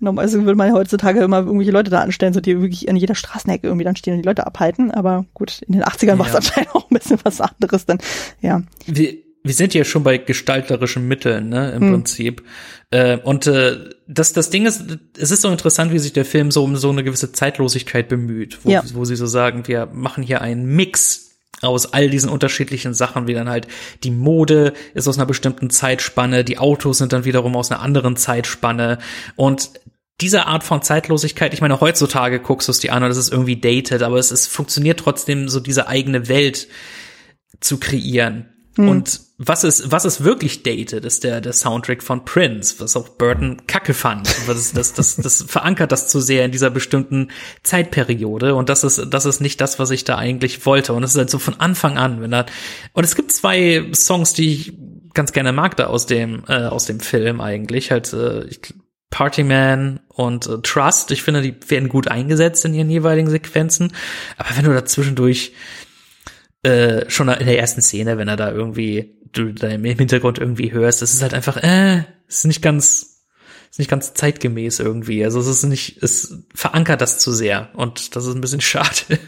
Normalerweise 0.00 0.44
würde 0.44 0.56
man 0.56 0.72
heutzutage 0.72 1.20
immer 1.20 1.38
irgendwelche 1.38 1.70
Leute 1.70 1.90
da 1.90 2.00
anstellen, 2.00 2.34
so 2.34 2.40
die 2.40 2.60
wirklich 2.60 2.88
an 2.90 2.96
jeder 2.96 3.14
Straßenecke 3.14 3.66
irgendwie 3.66 3.84
dann 3.84 3.96
stehen 3.96 4.14
und 4.14 4.22
die 4.22 4.28
Leute 4.28 4.46
abhalten. 4.46 4.90
Aber 4.90 5.24
gut, 5.32 5.62
in 5.62 5.72
den 5.72 5.82
80ern 5.82 6.06
ja. 6.06 6.18
war 6.18 6.26
es 6.26 6.34
anscheinend 6.34 6.74
auch 6.74 6.90
ein 6.90 6.98
bisschen 6.98 7.18
was 7.22 7.40
anderes 7.40 7.86
dann, 7.86 7.98
ja. 8.42 8.62
Wir, 8.86 9.14
wir 9.44 9.52
sind 9.54 9.74
ja 9.74 9.84
schon 9.84 10.02
bei 10.02 10.16
gestalterischen 10.16 11.06
Mitteln, 11.06 11.50
ne, 11.50 11.72
im 11.72 11.82
hm. 11.82 11.90
Prinzip. 11.92 12.42
Äh, 12.90 13.18
und 13.18 13.46
äh, 13.46 13.90
das, 14.08 14.32
das 14.32 14.48
Ding 14.48 14.64
ist, 14.64 14.82
es 15.18 15.30
ist 15.30 15.42
so 15.42 15.50
interessant, 15.50 15.92
wie 15.92 15.98
sich 15.98 16.14
der 16.14 16.24
Film 16.24 16.50
so 16.50 16.64
um 16.64 16.76
so 16.76 16.90
eine 16.90 17.04
gewisse 17.04 17.30
Zeitlosigkeit 17.30 18.08
bemüht, 18.08 18.58
wo, 18.64 18.70
ja. 18.70 18.82
wo 18.94 19.04
sie 19.04 19.16
so 19.16 19.26
sagen, 19.26 19.68
wir 19.68 19.86
machen 19.92 20.24
hier 20.24 20.40
einen 20.40 20.64
Mix 20.64 21.32
aus 21.60 21.92
all 21.92 22.08
diesen 22.08 22.30
unterschiedlichen 22.30 22.94
Sachen, 22.94 23.26
wie 23.26 23.34
dann 23.34 23.48
halt 23.48 23.68
die 24.02 24.10
Mode 24.10 24.72
ist 24.94 25.08
aus 25.08 25.18
einer 25.18 25.26
bestimmten 25.26 25.68
Zeitspanne, 25.70 26.42
die 26.42 26.58
Autos 26.58 26.98
sind 26.98 27.12
dann 27.12 27.24
wiederum 27.24 27.54
aus 27.54 27.70
einer 27.70 27.80
anderen 27.80 28.16
Zeitspanne 28.16 28.98
und 29.36 29.70
diese 30.20 30.46
Art 30.46 30.62
von 30.62 30.80
Zeitlosigkeit, 30.80 31.52
ich 31.54 31.60
meine, 31.60 31.80
heutzutage 31.80 32.40
guckst 32.40 32.68
du 32.68 32.72
es 32.72 32.78
dir 32.78 32.92
an 32.92 33.02
und 33.02 33.10
es 33.10 33.16
ist 33.16 33.32
irgendwie 33.32 33.56
dated, 33.56 34.02
aber 34.02 34.18
es, 34.18 34.30
es 34.30 34.46
funktioniert 34.46 35.00
trotzdem, 35.00 35.48
so 35.48 35.58
diese 35.58 35.88
eigene 35.88 36.28
Welt 36.28 36.68
zu 37.60 37.78
kreieren. 37.78 38.48
Hm. 38.76 38.88
Und 38.88 39.20
was 39.36 39.64
ist, 39.64 39.90
was 39.90 40.04
ist 40.04 40.22
wirklich 40.22 40.62
dated, 40.62 41.04
ist 41.04 41.24
der, 41.24 41.40
der 41.40 41.52
Soundtrack 41.52 42.04
von 42.04 42.24
Prince, 42.24 42.76
was 42.78 42.96
auch 42.96 43.08
Burton 43.08 43.66
kacke 43.66 43.92
fand. 43.92 44.28
Das, 44.46 44.72
das, 44.72 44.92
das, 44.92 45.16
das 45.16 45.42
verankert 45.42 45.90
das 45.90 46.06
zu 46.06 46.20
sehr 46.20 46.44
in 46.44 46.52
dieser 46.52 46.70
bestimmten 46.70 47.30
Zeitperiode 47.64 48.54
und 48.54 48.68
das 48.68 48.84
ist, 48.84 49.06
das 49.10 49.26
ist 49.26 49.40
nicht 49.40 49.60
das, 49.60 49.80
was 49.80 49.90
ich 49.90 50.04
da 50.04 50.16
eigentlich 50.16 50.64
wollte. 50.66 50.92
Und 50.92 51.02
es 51.02 51.10
ist 51.10 51.18
halt 51.18 51.30
so 51.30 51.40
von 51.40 51.58
Anfang 51.58 51.98
an, 51.98 52.20
wenn 52.20 52.30
da, 52.30 52.46
und 52.92 53.02
es 53.02 53.16
gibt 53.16 53.32
zwei 53.32 53.90
Songs, 53.92 54.34
die 54.34 54.52
ich 54.52 54.72
ganz 55.14 55.32
gerne 55.32 55.52
mag 55.52 55.76
da 55.76 55.86
aus 55.86 56.06
dem, 56.06 56.44
äh, 56.46 56.66
aus 56.66 56.86
dem 56.86 57.00
Film 57.00 57.40
eigentlich, 57.40 57.90
halt, 57.90 58.12
äh, 58.12 58.44
ich, 58.44 58.60
Partyman 59.10 60.00
und 60.08 60.46
äh, 60.46 60.58
Trust. 60.62 61.10
Ich 61.12 61.22
finde, 61.22 61.40
die 61.42 61.54
werden 61.68 61.88
gut 61.88 62.08
eingesetzt 62.08 62.64
in 62.64 62.74
ihren 62.74 62.90
jeweiligen 62.90 63.30
Sequenzen. 63.30 63.92
Aber 64.36 64.56
wenn 64.56 64.64
du 64.64 64.72
da 64.72 64.84
zwischendurch 64.84 65.52
äh, 66.64 67.08
schon 67.08 67.28
in 67.28 67.46
der 67.46 67.58
ersten 67.58 67.80
Szene, 67.80 68.18
wenn 68.18 68.26
er 68.26 68.36
da 68.36 68.50
irgendwie 68.50 69.14
du 69.36 69.52
da 69.52 69.68
im 69.68 69.84
Hintergrund 69.84 70.38
irgendwie 70.38 70.72
hörst, 70.72 71.02
das 71.02 71.14
ist 71.14 71.22
halt 71.22 71.34
einfach, 71.34 71.56
äh, 71.56 72.04
ist 72.28 72.46
nicht 72.46 72.62
ganz, 72.62 73.22
ist 73.70 73.78
nicht 73.78 73.90
ganz 73.90 74.14
zeitgemäß 74.14 74.80
irgendwie. 74.80 75.24
Also 75.24 75.40
es 75.40 75.46
ist 75.46 75.64
nicht, 75.64 76.02
es 76.02 76.44
verankert 76.54 77.00
das 77.00 77.18
zu 77.18 77.32
sehr 77.32 77.70
und 77.74 78.16
das 78.16 78.26
ist 78.26 78.34
ein 78.34 78.40
bisschen 78.40 78.60
schade. 78.62 79.18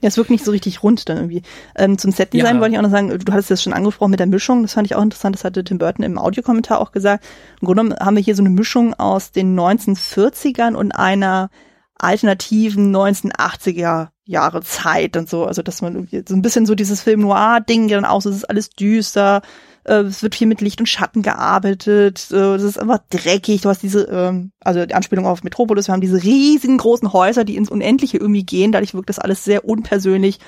Ja, 0.00 0.06
es 0.08 0.16
wirkt 0.16 0.30
nicht 0.30 0.44
so 0.44 0.52
richtig 0.52 0.82
rund 0.84 1.08
dann 1.08 1.16
irgendwie. 1.16 1.42
Ähm, 1.74 1.98
zum 1.98 2.12
Setdesign 2.12 2.56
ja. 2.56 2.60
wollte 2.60 2.72
ich 2.72 2.78
auch 2.78 2.82
noch 2.82 2.90
sagen, 2.90 3.08
du 3.18 3.32
hattest 3.32 3.50
das 3.50 3.62
schon 3.62 3.72
angesprochen 3.72 4.12
mit 4.12 4.20
der 4.20 4.28
Mischung, 4.28 4.62
das 4.62 4.74
fand 4.74 4.86
ich 4.86 4.94
auch 4.94 5.02
interessant, 5.02 5.34
das 5.34 5.42
hatte 5.44 5.64
Tim 5.64 5.78
Burton 5.78 6.04
im 6.04 6.18
Audiokommentar 6.18 6.80
auch 6.80 6.92
gesagt. 6.92 7.24
Im 7.60 7.66
Grunde 7.66 7.82
genommen 7.82 8.00
haben 8.00 8.16
wir 8.16 8.22
hier 8.22 8.36
so 8.36 8.42
eine 8.42 8.50
Mischung 8.50 8.94
aus 8.94 9.32
den 9.32 9.58
1940ern 9.58 10.74
und 10.74 10.92
einer 10.92 11.50
alternativen 11.96 12.94
1980er 12.94 14.10
Jahre 14.28 14.60
Zeit 14.60 15.16
und 15.16 15.28
so. 15.28 15.46
Also, 15.46 15.62
dass 15.62 15.80
man 15.80 16.06
so 16.26 16.34
ein 16.34 16.42
bisschen 16.42 16.66
so 16.66 16.74
dieses 16.74 17.00
Film 17.00 17.20
Noir-Ding 17.20 17.88
dann 17.88 18.04
aus, 18.04 18.26
es 18.26 18.36
ist 18.36 18.44
alles 18.50 18.68
düster, 18.68 19.40
äh, 19.84 20.02
es 20.02 20.22
wird 20.22 20.34
viel 20.34 20.46
mit 20.46 20.60
Licht 20.60 20.80
und 20.80 20.86
Schatten 20.86 21.22
gearbeitet, 21.22 22.28
äh, 22.30 22.54
es 22.54 22.62
ist 22.62 22.78
einfach 22.78 23.00
dreckig. 23.08 23.62
Du 23.62 23.70
hast 23.70 23.82
diese, 23.82 24.02
ähm, 24.04 24.52
also 24.60 24.84
die 24.84 24.94
Anspielung 24.94 25.26
auf 25.26 25.44
Metropolis, 25.44 25.88
wir 25.88 25.94
haben 25.94 26.02
diese 26.02 26.22
riesigen 26.22 26.76
großen 26.76 27.12
Häuser, 27.14 27.44
die 27.44 27.56
ins 27.56 27.70
Unendliche 27.70 28.18
irgendwie 28.18 28.44
gehen. 28.44 28.70
Dadurch 28.70 28.92
wirkt 28.92 29.08
das 29.08 29.18
alles 29.18 29.44
sehr 29.44 29.64
unpersönlich 29.64 30.40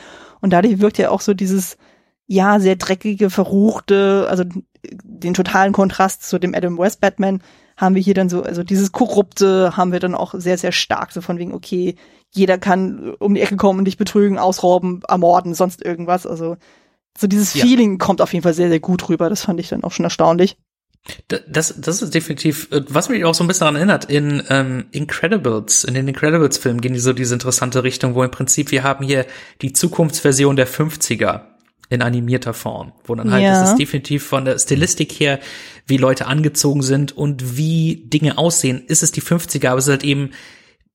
und 0.43 0.53
dadurch 0.53 0.81
wirkt 0.81 0.99
ja 0.99 1.09
auch 1.09 1.22
so 1.22 1.33
dieses, 1.33 1.78
ja, 2.26 2.61
sehr 2.61 2.76
dreckige, 2.76 3.31
verruchte, 3.31 4.26
also 4.28 4.45
den 4.85 5.35
totalen 5.35 5.72
Kontrast 5.72 6.22
zu 6.22 6.39
dem 6.39 6.55
Adam 6.55 6.76
West 6.76 7.01
Batman 7.01 7.43
haben 7.78 7.95
wir 7.95 8.03
hier 8.03 8.14
dann 8.14 8.28
so, 8.28 8.43
also 8.43 8.62
dieses 8.62 8.93
Korrupte 8.93 9.74
haben 9.74 9.91
wir 9.91 10.01
dann 10.01 10.14
auch 10.14 10.35
sehr, 10.37 10.59
sehr 10.59 10.72
stark, 10.72 11.12
so 11.12 11.22
von 11.22 11.39
wegen, 11.39 11.55
okay, 11.55 11.97
jeder 12.33 12.59
kann 12.59 13.14
um 13.18 13.35
die 13.35 13.41
Ecke 13.41 13.57
kommen 13.57 13.81
und 13.81 13.85
dich 13.87 13.97
betrügen, 13.97 14.39
ausrauben, 14.39 15.03
ermorden, 15.09 15.55
sonst 15.55 15.85
irgendwas. 15.85 16.26
Also 16.26 16.57
so 17.18 17.26
dieses 17.26 17.55
ja. 17.55 17.64
Feeling 17.64 17.99
kommt 17.99 18.20
auf 18.20 18.33
jeden 18.33 18.43
Fall 18.43 18.55
sehr, 18.55 18.68
sehr 18.68 18.81
gut 18.81 19.09
rüber. 19.09 19.28
Das 19.28 19.43
fand 19.43 19.61
ich 19.61 19.68
dann 19.68 19.85
auch 19.85 19.93
schon 19.93 20.05
erstaunlich. 20.05 20.57
Das, 21.49 21.81
das 21.81 22.03
ist 22.03 22.14
definitiv, 22.14 22.70
äh, 22.72 22.83
was 22.89 23.09
mich 23.09 23.24
auch 23.24 23.35
so 23.35 23.43
ein 23.43 23.47
bisschen 23.47 23.61
daran 23.61 23.76
erinnert, 23.76 24.05
in 24.05 24.43
ähm, 24.49 24.85
Incredibles, 24.93 25.85
in 25.85 25.95
den 25.95 26.07
Incredibles-Filmen 26.07 26.81
gehen 26.81 26.93
die 26.93 26.99
so 26.99 27.12
diese 27.12 27.35
interessante 27.35 27.83
Richtung, 27.83 28.14
wo 28.14 28.22
im 28.22 28.31
Prinzip 28.31 28.70
wir 28.70 28.83
haben 28.83 29.05
hier 29.05 29.26
die 29.62 29.72
Zukunftsversion 29.72 30.57
der 30.57 30.68
50er 30.68 31.41
in 31.89 32.03
animierter 32.03 32.55
Form, 32.55 32.93
wo 33.05 33.14
dann 33.14 33.33
halt, 33.33 33.43
ja. 33.43 33.61
das 33.61 33.70
ist 33.70 33.78
definitiv 33.78 34.24
von 34.24 34.45
der 34.45 34.59
Stilistik 34.59 35.12
her, 35.12 35.41
wie 35.87 35.97
Leute 35.97 36.26
angezogen 36.26 36.83
sind 36.83 37.16
und 37.16 37.57
wie 37.57 38.05
Dinge 38.07 38.39
aussehen, 38.39 38.85
ist 38.87 39.03
es 39.03 39.11
die 39.11 39.22
50er, 39.22 39.68
aber 39.68 39.78
es 39.78 39.87
ist 39.87 39.91
halt 39.91 40.05
eben, 40.05 40.31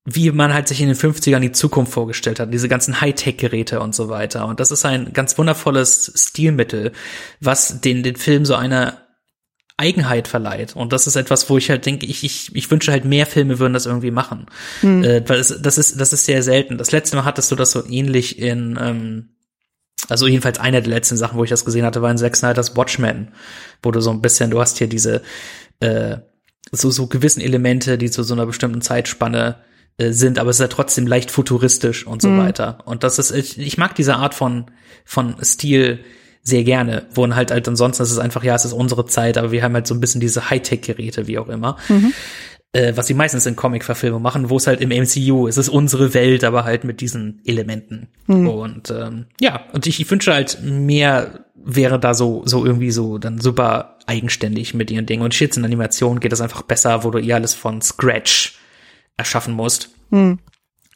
wie 0.06 0.32
man 0.32 0.54
halt 0.54 0.68
sich 0.68 0.82
in 0.82 0.88
den 0.88 0.96
50ern 0.96 1.40
die 1.40 1.52
Zukunft 1.52 1.92
vorgestellt 1.92 2.40
hat, 2.40 2.54
diese 2.54 2.70
ganzen 2.70 3.02
Hightech-Geräte 3.02 3.80
und 3.80 3.96
so 3.96 4.08
weiter. 4.08 4.46
Und 4.46 4.60
das 4.60 4.70
ist 4.70 4.86
ein 4.86 5.14
ganz 5.14 5.36
wundervolles 5.38 6.14
Stilmittel, 6.16 6.92
was 7.42 7.82
den, 7.82 8.04
den 8.04 8.16
Film 8.16 8.46
so 8.46 8.54
eine 8.54 9.00
Eigenheit 9.78 10.28
verleiht. 10.28 10.76
Und 10.76 10.94
das 10.94 11.08
ist 11.08 11.16
etwas, 11.16 11.50
wo 11.50 11.58
ich 11.58 11.72
halt 11.72 11.88
denke, 11.88 12.06
ich, 12.06 12.24
ich, 12.24 12.56
ich 12.56 12.70
wünsche 12.70 12.92
halt 12.92 13.04
mehr 13.04 13.26
Filme 13.26 13.58
würden 13.58 13.74
das 13.74 13.88
irgendwie 13.88 14.12
machen. 14.12 14.46
Hm. 14.82 15.04
Äh, 15.04 15.28
weil 15.28 15.40
es, 15.40 15.60
das 15.60 15.80
ist, 15.80 16.00
das 16.00 16.14
ist 16.14 16.26
sehr 16.26 16.44
selten. 16.44 16.78
Das 16.78 16.92
letzte 16.92 17.16
Mal 17.16 17.26
hattest 17.26 17.52
du 17.52 17.56
das 17.56 17.72
so 17.72 17.84
ähnlich 17.86 18.38
in, 18.38 18.78
ähm, 18.80 19.30
also 20.08 20.28
jedenfalls 20.28 20.60
eine 20.60 20.84
der 20.84 20.92
letzten 20.92 21.18
Sachen, 21.18 21.40
wo 21.40 21.44
ich 21.44 21.50
das 21.50 21.66
gesehen 21.66 21.84
hatte, 21.84 22.04
war 22.04 22.12
in 22.12 22.18
Zack 22.18 22.36
Snyder's 22.36 22.78
Watchmen, 22.78 23.30
wo 23.82 23.90
du 23.90 24.02
so 24.02 24.12
ein 24.12 24.22
bisschen, 24.22 24.52
du 24.52 24.62
hast 24.62 24.78
hier 24.78 24.88
diese 24.88 25.24
äh, 25.80 26.18
so 26.72 26.92
so 26.92 27.08
gewissen 27.08 27.42
Elemente, 27.42 27.98
die 27.98 28.12
zu 28.12 28.24
so 28.24 28.34
einer 28.36 28.46
bestimmten 28.46 28.82
Zeitspanne 28.82 29.58
äh, 29.98 30.12
sind, 30.12 30.40
aber 30.40 30.50
es 30.50 30.58
ist 30.58 30.62
ja 30.62 30.68
trotzdem 30.68 31.08
leicht 31.08 31.32
futuristisch 31.32 32.06
und 32.06 32.22
so 32.22 32.30
mhm. 32.30 32.40
weiter. 32.40 32.80
Und 32.86 33.04
das 33.04 33.20
ist, 33.20 33.32
ich, 33.32 33.58
ich 33.60 33.78
mag 33.78 33.96
diese 33.96 34.16
Art 34.16 34.34
von 34.34 34.66
von 35.04 35.36
Stil 35.44 36.00
sehr 36.42 36.64
gerne, 36.64 37.08
wo 37.14 37.28
halt 37.34 37.52
halt 37.52 37.68
ansonsten 37.68 38.04
ist 38.04 38.12
es 38.12 38.20
einfach, 38.20 38.44
ja, 38.44 38.56
es 38.56 38.66
ist 38.66 38.74
unsere 38.74 39.06
Zeit, 39.06 39.38
aber 39.38 39.52
wir 39.52 39.64
haben 39.64 39.74
halt 39.74 39.88
so 39.88 39.96
ein 39.96 40.00
bisschen 40.00 40.22
diese 40.22 40.50
Hightech-Geräte, 40.50 41.28
wie 41.28 41.40
auch 41.40 41.48
immer. 41.48 41.78
Mhm 41.90 42.14
äh, 42.76 42.98
was 42.98 43.08
sie 43.08 43.14
meistens 43.14 43.46
in 43.46 43.56
Comic-Verfilmungen 43.56 44.22
machen, 44.22 44.50
wo 44.50 44.58
es 44.58 44.68
halt 44.68 44.82
im 44.82 44.90
MCU 44.90 45.48
ist, 45.48 45.58
es 45.58 45.68
ist 45.68 45.74
unsere 45.74 46.14
Welt, 46.14 46.44
aber 46.44 46.66
halt 46.66 46.84
mit 46.84 47.00
diesen 47.00 47.42
Elementen. 47.46 48.10
Mhm. 48.28 48.50
Und 48.50 48.92
ähm, 48.92 49.26
ja, 49.40 49.62
und 49.72 49.88
ich, 49.88 50.02
ich 50.02 50.12
wünsche 50.12 50.34
halt 50.34 50.60
mehr 50.62 51.46
wäre 51.68 52.00
da 52.00 52.14
so 52.14 52.44
so 52.46 52.64
irgendwie 52.64 52.92
so 52.92 53.18
dann 53.18 53.40
super 53.40 53.98
eigenständig 54.06 54.74
mit 54.74 54.92
ihren 54.92 55.06
Dingen. 55.06 55.24
Und 55.24 55.34
Shits 55.34 55.58
in 55.58 55.66
Animation 55.66 56.20
geht 56.20 56.32
das 56.32 56.42
einfach 56.42 56.62
besser, 56.64 57.04
wo 57.04 57.12
du 57.12 57.18
ihr 57.18 57.34
alles 57.34 57.54
von 57.54 57.82
Scratch 57.82 58.60
erschaffen 59.18 59.54
musst. 59.54 59.90
Mhm. 60.10 60.40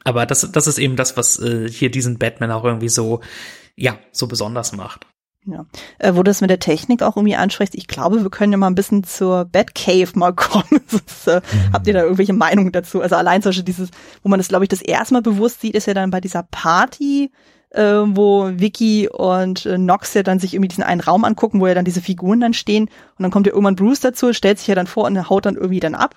Aber 0.04 0.26
das, 0.26 0.50
das 0.52 0.68
ist 0.68 0.80
eben 0.80 0.96
das, 0.96 1.18
was 1.18 1.40
äh, 1.40 1.70
hier 1.70 1.92
diesen 1.92 2.18
Batman 2.18 2.52
auch 2.52 2.64
irgendwie 2.64 2.90
so, 2.90 3.22
ja, 3.76 3.98
so 4.12 4.28
besonders 4.28 4.72
macht. 4.72 5.06
Ja. 5.46 5.66
Äh, 5.98 6.14
wo 6.14 6.18
du 6.18 6.24
das 6.24 6.42
mit 6.42 6.50
der 6.50 6.60
Technik 6.60 7.02
auch 7.02 7.16
irgendwie 7.16 7.36
ansprichst, 7.36 7.76
ich 7.76 7.88
glaube, 7.88 8.22
wir 8.22 8.30
können 8.30 8.52
ja 8.52 8.58
mal 8.58 8.68
ein 8.68 8.76
bisschen 8.76 9.04
zur 9.04 9.46
Batcave 9.46 10.12
mal 10.16 10.34
kommen. 10.36 10.82
ist, 10.92 11.28
äh, 11.28 11.42
mhm. 11.42 11.74
Habt 11.74 11.88
ihr 11.88 11.94
da 11.94 12.04
irgendwelche 12.04 12.34
Meinungen 12.34 12.72
dazu? 12.72 13.02
Also 13.02 13.16
allein 13.16 13.42
zum 13.42 13.50
Beispiel 13.50 13.66
dieses, 13.66 13.90
wo 14.22 14.30
man 14.30 14.40
das, 14.40 14.50
glaube 14.50 14.66
ich, 14.66 14.70
das 14.70 14.82
erste 14.82 15.14
Mal 15.14 15.22
bewusst 15.22 15.62
sieht, 15.62 15.76
ist 15.76 15.88
ja 15.88 15.94
dann 15.94 16.12
bei 16.12 16.22
dieser 16.22 16.44
Party, 16.44 17.32
äh, 17.72 17.84
wo 17.84 18.50
Vicky 18.54 19.10
und 19.10 19.66
äh, 19.66 19.78
Nox 19.78 20.14
ja 20.14 20.24
dann 20.24 20.40
sich 20.40 20.54
irgendwie 20.54 20.70
diesen 20.70 20.84
einen 20.84 21.02
Raum 21.02 21.24
angucken, 21.24 21.62
wo 21.62 21.68
ja 21.68 21.74
dann 21.74 21.86
diese 21.86 22.02
Figuren 22.02 22.40
dann 22.40 22.54
stehen 22.54 22.86
und 22.86 23.24
dann 23.24 23.32
kommt 23.32 23.48
ja 23.48 23.54
irgendwann 23.54 23.76
Bruce 23.76 24.02
dazu, 24.02 24.34
stellt 24.34 24.60
sich 24.60 24.68
ja 24.68 24.76
dann 24.76 24.88
vor 24.88 25.06
und 25.06 25.30
haut 25.30 25.46
dann 25.46 25.56
irgendwie 25.56 25.80
dann 25.80 25.96
ab. 25.96 26.16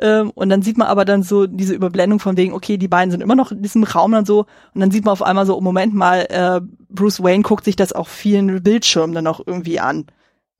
Ähm, 0.00 0.30
und 0.30 0.48
dann 0.48 0.62
sieht 0.62 0.78
man 0.78 0.88
aber 0.88 1.04
dann 1.04 1.22
so 1.22 1.46
diese 1.46 1.74
Überblendung 1.74 2.18
von 2.18 2.36
wegen, 2.36 2.52
okay, 2.52 2.76
die 2.76 2.88
beiden 2.88 3.10
sind 3.10 3.20
immer 3.20 3.34
noch 3.34 3.52
in 3.52 3.62
diesem 3.62 3.84
Raum 3.84 4.12
dann 4.12 4.24
so. 4.24 4.46
Und 4.74 4.80
dann 4.80 4.90
sieht 4.90 5.04
man 5.04 5.12
auf 5.12 5.22
einmal 5.22 5.46
so, 5.46 5.56
oh 5.56 5.60
Moment 5.60 5.94
mal, 5.94 6.26
äh, 6.30 6.60
Bruce 6.88 7.22
Wayne 7.22 7.42
guckt 7.42 7.64
sich 7.64 7.76
das 7.76 7.92
auf 7.92 8.08
vielen 8.08 8.62
Bildschirmen 8.62 9.14
dann 9.14 9.26
auch 9.26 9.40
irgendwie 9.44 9.80
an. 9.80 10.06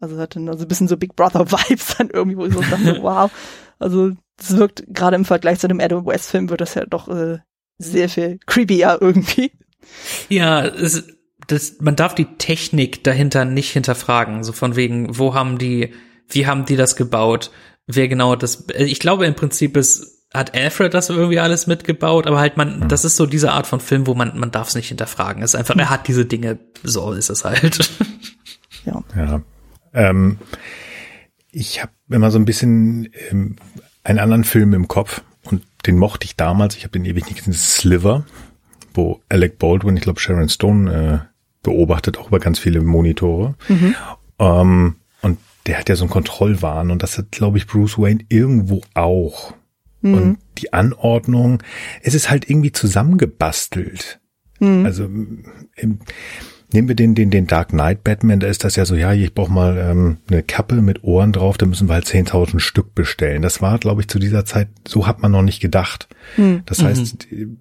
Also 0.01 0.18
hat 0.18 0.37
dann 0.37 0.49
also 0.49 0.64
ein 0.64 0.68
bisschen 0.68 0.89
so 0.89 0.97
Big 0.97 1.16
Brother 1.16 1.51
Vibes 1.51 1.97
dann 1.97 2.11
irgendwie, 2.11 2.37
wo 2.37 2.47
ich 2.47 2.55
so 2.55 2.61
dachte, 2.61 2.99
wow. 3.03 3.30
Also 3.78 4.12
das 4.37 4.57
wirkt 4.57 4.85
gerade 4.89 5.16
im 5.16 5.24
Vergleich 5.24 5.59
zu 5.59 5.68
dem 5.68 5.80
Adam 5.80 6.07
West 6.07 6.30
Film 6.30 6.51
wird 6.51 6.61
das 6.61 6.74
ja 6.74 6.85
doch 6.85 7.09
äh, 7.09 7.39
sehr 7.78 8.09
viel 8.09 8.39
creepier 8.47 8.99
irgendwie. 9.01 9.53
Ja, 10.28 10.64
es, 10.64 11.05
das, 11.47 11.76
man 11.80 11.97
darf 11.97 12.14
die 12.14 12.37
Technik 12.39 13.05
dahinter 13.05 13.45
nicht 13.45 13.70
hinterfragen. 13.70 14.45
So 14.45 14.53
von 14.53 14.76
wegen, 14.76 15.18
wo 15.18 15.35
haben 15.35 15.59
die, 15.59 15.93
wie 16.28 16.47
haben 16.47 16.64
die 16.64 16.76
das 16.76 16.97
gebaut? 16.97 17.51
Wer 17.95 18.09
genau 18.09 18.36
das, 18.36 18.66
äh, 18.68 18.84
ich 18.84 19.01
glaube 19.01 19.26
im 19.26 19.34
Prinzip 19.34 19.76
ist, 19.76 20.22
hat 20.32 20.55
Alfred 20.55 20.95
das 20.95 21.11
irgendwie 21.11 21.40
alles 21.40 21.66
mitgebaut, 21.66 22.26
aber 22.26 22.40
halt 22.40 22.57
man, 22.57 22.80
mhm. 22.80 22.88
das 22.88 23.05
ist 23.05 23.16
so 23.16 23.26
diese 23.26 23.53
Art 23.53 23.66
von 23.66 23.80
Film, 23.80 24.07
wo 24.07 24.14
man, 24.14 24.38
man 24.38 24.51
darf 24.51 24.68
es 24.68 24.74
nicht 24.74 24.88
hinterfragen. 24.88 25.43
Es 25.43 25.53
ist 25.53 25.61
einfach, 25.61 25.76
er 25.76 25.90
hat 25.90 26.09
diese 26.09 26.24
Dinge, 26.24 26.59
so 26.82 27.12
ist 27.12 27.30
es 27.30 27.45
halt. 27.45 27.90
Ja. 28.84 29.01
ja. 29.14 29.43
Ähm, 29.93 30.38
ich 31.53 31.82
habe 31.82 31.93
immer 32.11 32.32
so 32.32 32.38
ein 32.40 32.45
bisschen 32.45 33.09
ähm, 33.30 33.55
einen 34.03 34.18
anderen 34.18 34.43
Film 34.43 34.74
im 34.74 34.88
Kopf 34.88 35.22
und 35.45 35.62
den 35.86 35.99
mochte 35.99 36.24
ich 36.24 36.34
damals. 36.34 36.76
Ich 36.76 36.82
habe 36.82 36.93
den 36.93 37.05
ewig 37.05 37.26
nicht 37.26 37.36
gesehen, 37.36 37.53
Sliver, 37.53 38.24
wo 38.95 39.20
Alec 39.28 39.59
Baldwin, 39.59 39.97
ich 39.97 40.03
glaube 40.03 40.18
Sharon 40.18 40.49
Stone 40.49 40.93
äh, 40.93 41.18
beobachtet, 41.62 42.18
auch 42.18 42.28
über 42.28 42.40
ganz 42.40 42.59
viele 42.59 42.80
Monitore. 42.80 43.55
Mhm. 43.68 43.95
Ähm, 44.38 44.97
der 45.67 45.79
hat 45.79 45.89
ja 45.89 45.97
so 45.97 46.05
einen 46.05 46.11
Kontrollwahn 46.11 46.91
und 46.91 47.03
das 47.03 47.19
hat, 47.19 47.31
glaube 47.31 47.59
ich, 47.59 47.67
Bruce 47.67 47.99
Wayne 47.99 48.25
irgendwo 48.29 48.83
auch. 48.95 49.55
Mhm. 50.01 50.15
Und 50.15 50.39
die 50.59 50.73
Anordnung, 50.73 51.63
es 52.03 52.15
ist 52.15 52.31
halt 52.31 52.49
irgendwie 52.49 52.73
zusammengebastelt. 52.73 54.21
Mhm. 54.61 54.85
Also 54.85 55.05
im, 55.05 56.01
Nehmen 56.73 56.89
wir 56.89 56.95
den, 56.95 57.15
den, 57.15 57.31
den 57.31 57.47
Dark 57.47 57.69
Knight 57.69 58.03
Batman, 58.03 58.41
da 58.41 58.47
ist 58.47 58.65
das 58.65 58.77
ja 58.77 58.87
so, 58.87 58.95
ja, 58.95 59.13
ich 59.13 59.35
brauche 59.35 59.53
mal 59.53 59.77
ähm, 59.77 60.19
eine 60.31 60.43
Kappe 60.43 60.81
mit 60.81 61.05
Ohren 61.05 61.33
drauf, 61.33 61.59
da 61.59 61.67
müssen 61.67 61.89
wir 61.89 61.95
halt 61.95 62.07
10.000 62.07 62.61
Stück 62.61 62.95
bestellen. 62.95 63.43
Das 63.43 63.61
war, 63.61 63.79
glaube 63.79 64.01
ich, 64.01 64.09
zu 64.09 64.19
dieser 64.19 64.47
Zeit, 64.47 64.69
so 64.89 65.07
hat 65.07 65.21
man 65.21 65.33
noch 65.33 65.43
nicht 65.43 65.61
gedacht. 65.61 66.09
Hm. 66.37 66.63
Das 66.65 66.83
heißt, 66.83 67.31
mhm. 67.31 67.59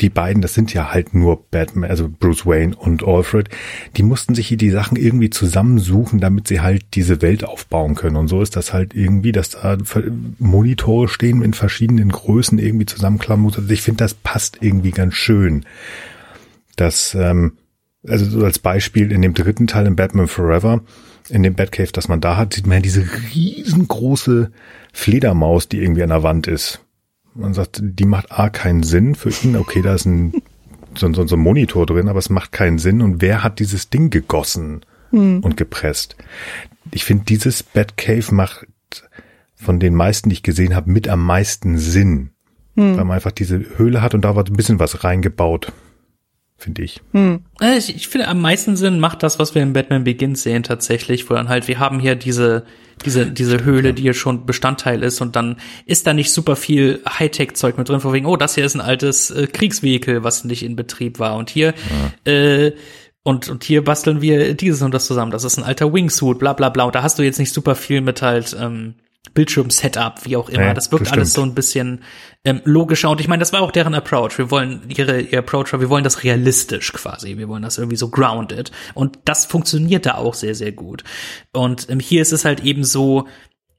Die 0.00 0.08
beiden, 0.08 0.42
das 0.42 0.54
sind 0.54 0.72
ja 0.72 0.92
halt 0.92 1.14
nur 1.14 1.44
Batman, 1.50 1.90
also 1.90 2.08
Bruce 2.08 2.46
Wayne 2.46 2.74
und 2.74 3.04
Alfred, 3.06 3.48
die 3.96 4.02
mussten 4.02 4.34
sich 4.34 4.48
hier 4.48 4.56
die 4.56 4.70
Sachen 4.70 4.96
irgendwie 4.96 5.30
zusammensuchen, 5.30 6.20
damit 6.20 6.48
sie 6.48 6.60
halt 6.60 6.84
diese 6.94 7.22
Welt 7.22 7.44
aufbauen 7.44 7.94
können. 7.94 8.16
Und 8.16 8.28
so 8.28 8.40
ist 8.40 8.56
das 8.56 8.72
halt 8.72 8.94
irgendwie, 8.94 9.32
dass 9.32 9.50
da 9.50 9.76
Monitore 10.38 11.08
stehen 11.08 11.42
in 11.42 11.54
verschiedenen 11.54 12.08
Größen 12.08 12.58
irgendwie 12.58 12.86
zusammenklammern. 12.86 13.52
Also 13.54 13.70
ich 13.70 13.82
finde, 13.82 14.04
das 14.04 14.14
passt 14.14 14.58
irgendwie 14.60 14.92
ganz 14.92 15.14
schön. 15.14 15.64
Das, 16.76 17.14
ähm, 17.14 17.52
also 18.06 18.24
so 18.24 18.44
als 18.44 18.58
Beispiel 18.58 19.12
in 19.12 19.22
dem 19.22 19.34
dritten 19.34 19.66
Teil 19.66 19.86
in 19.86 19.96
Batman 19.96 20.28
Forever, 20.28 20.82
in 21.28 21.42
dem 21.42 21.54
Batcave, 21.54 21.92
das 21.92 22.08
man 22.08 22.20
da 22.20 22.36
hat, 22.36 22.54
sieht 22.54 22.66
man 22.66 22.78
ja 22.78 22.82
diese 22.82 23.06
riesengroße 23.34 24.50
Fledermaus, 24.92 25.68
die 25.68 25.82
irgendwie 25.82 26.02
an 26.02 26.08
der 26.08 26.22
Wand 26.22 26.46
ist. 26.46 26.80
Man 27.34 27.54
sagt, 27.54 27.80
die 27.82 28.06
macht 28.06 28.32
A 28.32 28.50
keinen 28.50 28.82
Sinn 28.82 29.14
für 29.14 29.30
ihn. 29.30 29.56
Okay, 29.56 29.82
da 29.82 29.94
ist 29.94 30.04
ein 30.04 30.32
so, 30.96 31.12
so, 31.12 31.26
so 31.26 31.36
ein 31.36 31.40
Monitor 31.40 31.86
drin, 31.86 32.08
aber 32.08 32.18
es 32.18 32.30
macht 32.30 32.52
keinen 32.52 32.78
Sinn. 32.78 33.02
Und 33.02 33.22
wer 33.22 33.42
hat 33.42 33.58
dieses 33.58 33.90
Ding 33.90 34.10
gegossen 34.10 34.80
hm. 35.10 35.40
und 35.40 35.56
gepresst? 35.56 36.16
Ich 36.90 37.04
finde, 37.04 37.24
dieses 37.24 37.62
Batcave 37.62 38.34
macht 38.34 38.66
von 39.54 39.78
den 39.78 39.94
meisten, 39.94 40.30
die 40.30 40.34
ich 40.34 40.42
gesehen 40.42 40.74
habe, 40.74 40.90
mit 40.90 41.08
am 41.08 41.24
meisten 41.24 41.78
Sinn. 41.78 42.30
Hm. 42.76 42.96
Weil 42.96 43.04
man 43.04 43.16
einfach 43.16 43.32
diese 43.32 43.64
Höhle 43.76 44.02
hat 44.02 44.14
und 44.14 44.22
da 44.22 44.34
war 44.34 44.44
ein 44.44 44.52
bisschen 44.52 44.78
was 44.78 45.04
reingebaut 45.04 45.72
finde 46.60 46.82
ich. 46.82 47.00
Hm. 47.12 47.40
Äh, 47.60 47.78
ich. 47.78 47.96
Ich 47.96 48.08
finde, 48.08 48.28
am 48.28 48.40
meisten 48.40 48.76
Sinn 48.76 49.00
macht 49.00 49.22
das, 49.22 49.38
was 49.38 49.54
wir 49.54 49.62
in 49.62 49.72
Batman 49.72 50.04
Begins 50.04 50.42
sehen, 50.42 50.62
tatsächlich, 50.62 51.28
wo 51.30 51.34
dann 51.34 51.48
halt, 51.48 51.68
wir 51.68 51.78
haben 51.78 51.98
hier 51.98 52.16
diese, 52.16 52.64
diese, 53.04 53.26
diese 53.26 53.64
Höhle, 53.64 53.94
die 53.94 54.02
hier 54.02 54.14
schon 54.14 54.46
Bestandteil 54.46 55.02
ist 55.02 55.20
und 55.20 55.36
dann 55.36 55.56
ist 55.86 56.06
da 56.06 56.12
nicht 56.12 56.32
super 56.32 56.56
viel 56.56 57.00
Hightech-Zeug 57.08 57.78
mit 57.78 57.88
drin, 57.88 58.00
vor 58.00 58.12
wegen, 58.12 58.26
oh, 58.26 58.36
das 58.36 58.54
hier 58.54 58.64
ist 58.64 58.74
ein 58.74 58.80
altes 58.80 59.30
äh, 59.30 59.46
Kriegsvehikel, 59.46 60.22
was 60.22 60.44
nicht 60.44 60.62
in 60.62 60.76
Betrieb 60.76 61.18
war 61.18 61.36
und 61.36 61.50
hier, 61.50 61.74
ja. 62.26 62.32
äh, 62.32 62.74
und, 63.22 63.48
und 63.50 63.64
hier 63.64 63.84
basteln 63.84 64.22
wir 64.22 64.54
dieses 64.54 64.80
und 64.82 64.94
das 64.94 65.06
zusammen. 65.06 65.30
Das 65.30 65.44
ist 65.44 65.58
ein 65.58 65.64
alter 65.64 65.92
Wingsuit, 65.92 66.38
bla 66.38 66.54
bla 66.54 66.70
bla. 66.70 66.84
Und 66.84 66.94
da 66.94 67.02
hast 67.02 67.18
du 67.18 67.22
jetzt 67.22 67.38
nicht 67.38 67.52
super 67.52 67.74
viel 67.74 68.00
mit 68.00 68.22
halt 68.22 68.56
ähm, 68.58 68.94
Bildschirm-Setup, 69.34 70.24
wie 70.24 70.36
auch 70.36 70.48
immer. 70.48 70.66
Ja, 70.66 70.74
das 70.74 70.90
wirkt 70.90 71.06
das 71.06 71.12
alles 71.12 71.32
so 71.32 71.42
ein 71.42 71.54
bisschen 71.54 72.02
ähm, 72.44 72.62
logischer. 72.64 73.10
Und 73.10 73.20
ich 73.20 73.28
meine, 73.28 73.40
das 73.40 73.52
war 73.52 73.60
auch 73.60 73.70
deren 73.70 73.94
Approach. 73.94 74.38
Wir 74.38 74.50
wollen 74.50 74.82
ihre 74.88 75.20
ihr 75.20 75.40
Approach, 75.40 75.72
wir 75.72 75.90
wollen 75.90 76.04
das 76.04 76.24
realistisch 76.24 76.92
quasi. 76.92 77.36
Wir 77.36 77.48
wollen 77.48 77.62
das 77.62 77.78
irgendwie 77.78 77.96
so 77.96 78.08
grounded. 78.08 78.72
Und 78.94 79.18
das 79.26 79.46
funktioniert 79.46 80.06
da 80.06 80.14
auch 80.14 80.34
sehr, 80.34 80.54
sehr 80.54 80.72
gut. 80.72 81.04
Und 81.52 81.88
ähm, 81.90 82.00
hier 82.00 82.22
ist 82.22 82.32
es 82.32 82.44
halt 82.44 82.64
eben 82.64 82.82
so, 82.82 83.28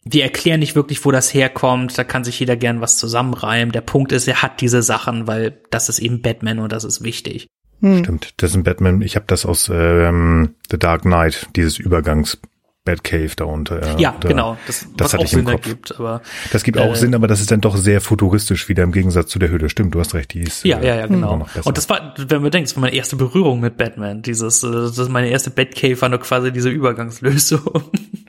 wir 0.04 0.24
erklären 0.24 0.60
nicht 0.60 0.76
wirklich, 0.76 1.04
wo 1.06 1.12
das 1.12 1.34
herkommt. 1.34 1.98
Da 1.98 2.04
kann 2.04 2.24
sich 2.24 2.40
jeder 2.40 2.56
gern 2.56 2.82
was 2.82 2.98
zusammenreimen. 2.98 3.72
Der 3.72 3.82
Punkt 3.82 4.12
ist, 4.12 4.28
er 4.28 4.42
hat 4.42 4.62
diese 4.62 4.84
Sachen, 4.84 5.28
weil 5.28 5.60
das 5.70 5.90
ist 5.90 6.00
eben 6.00 6.22
Batman 6.22 6.60
und 6.60 6.72
das 6.72 6.84
ist 6.84 7.04
wichtig. 7.04 7.48
Hm. 7.82 8.04
Stimmt, 8.04 8.34
das 8.38 8.52
ist 8.52 8.56
ein 8.56 8.64
Batman. 8.64 9.02
Ich 9.02 9.16
habe 9.16 9.26
das 9.28 9.46
aus 9.46 9.70
ähm, 9.74 10.56
The 10.70 10.78
Dark 10.78 11.02
Knight, 11.02 11.48
dieses 11.56 11.80
Übergangs 11.80 12.38
Batcave 12.84 13.36
darunter. 13.36 14.00
Ja, 14.00 14.16
da, 14.20 14.28
genau. 14.28 14.58
Das, 14.66 14.88
das 14.98 15.14
hatte 15.14 15.26
ich 15.26 15.30
Sinn 15.30 15.42
im 15.42 15.46
Kopf. 15.46 15.68
Ergibt, 15.68 16.00
aber, 16.00 16.22
das 16.52 16.64
gibt 16.64 16.80
auch 16.80 16.94
äh, 16.94 16.96
Sinn, 16.96 17.14
aber 17.14 17.28
das 17.28 17.40
ist 17.40 17.52
dann 17.52 17.62
doch 17.62 17.78
sehr 17.78 18.02
futuristisch 18.02 18.70
wieder 18.70 18.84
im 18.84 18.92
Gegensatz 18.92 19.30
zu 19.30 19.38
der 19.38 19.50
Höhle. 19.50 19.70
Stimmt, 19.70 19.94
du 19.94 20.00
hast 20.00 20.16
recht, 20.16 20.34
die 20.34 20.42
ist. 20.42 20.66
Ja, 20.66 20.80
äh, 20.80 20.88
ja, 20.88 20.96
ja, 20.96 21.08
genau. 21.08 21.46
Und 21.64 21.78
das 21.78 21.90
war, 21.90 22.16
wenn 22.18 22.42
man 22.42 22.50
denkt, 22.50 22.70
das 22.70 22.76
war 22.76 22.82
meine 22.82 22.96
erste 22.96 23.16
Berührung 23.18 23.60
mit 23.60 23.78
Batman. 23.78 24.24
Dieses, 24.24 24.64
äh, 24.64 24.72
das 24.72 24.98
ist 24.98 25.10
meine 25.10 25.30
erste 25.30 25.52
Batcave 25.52 26.02
war 26.02 26.10
nur 26.10 26.20
quasi 26.20 26.52
diese 26.52 26.70
Übergangslösung. 26.70 27.62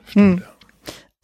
Stimmt, 0.05 0.13
hm. 0.13 0.43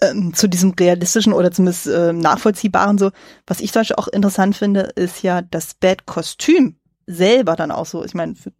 Ähm, 0.01 0.33
zu 0.33 0.47
diesem 0.47 0.71
realistischen 0.71 1.33
oder 1.33 1.51
zumindest 1.51 1.85
äh, 1.87 2.13
nachvollziehbaren 2.13 2.97
so, 2.97 3.11
was 3.45 3.59
ich 3.59 3.73
zum 3.73 3.81
Beispiel 3.81 3.97
auch 3.97 4.07
interessant 4.07 4.55
finde, 4.55 4.91
ist 4.95 5.23
ja 5.23 5.41
das 5.41 5.73
Bat-Kostüm 5.73 6.77
selber 7.05 7.55
dann 7.55 7.71
auch 7.71 7.85
so. 7.85 8.05
Ich 8.05 8.13
meine, 8.13 8.35
für 8.35 8.53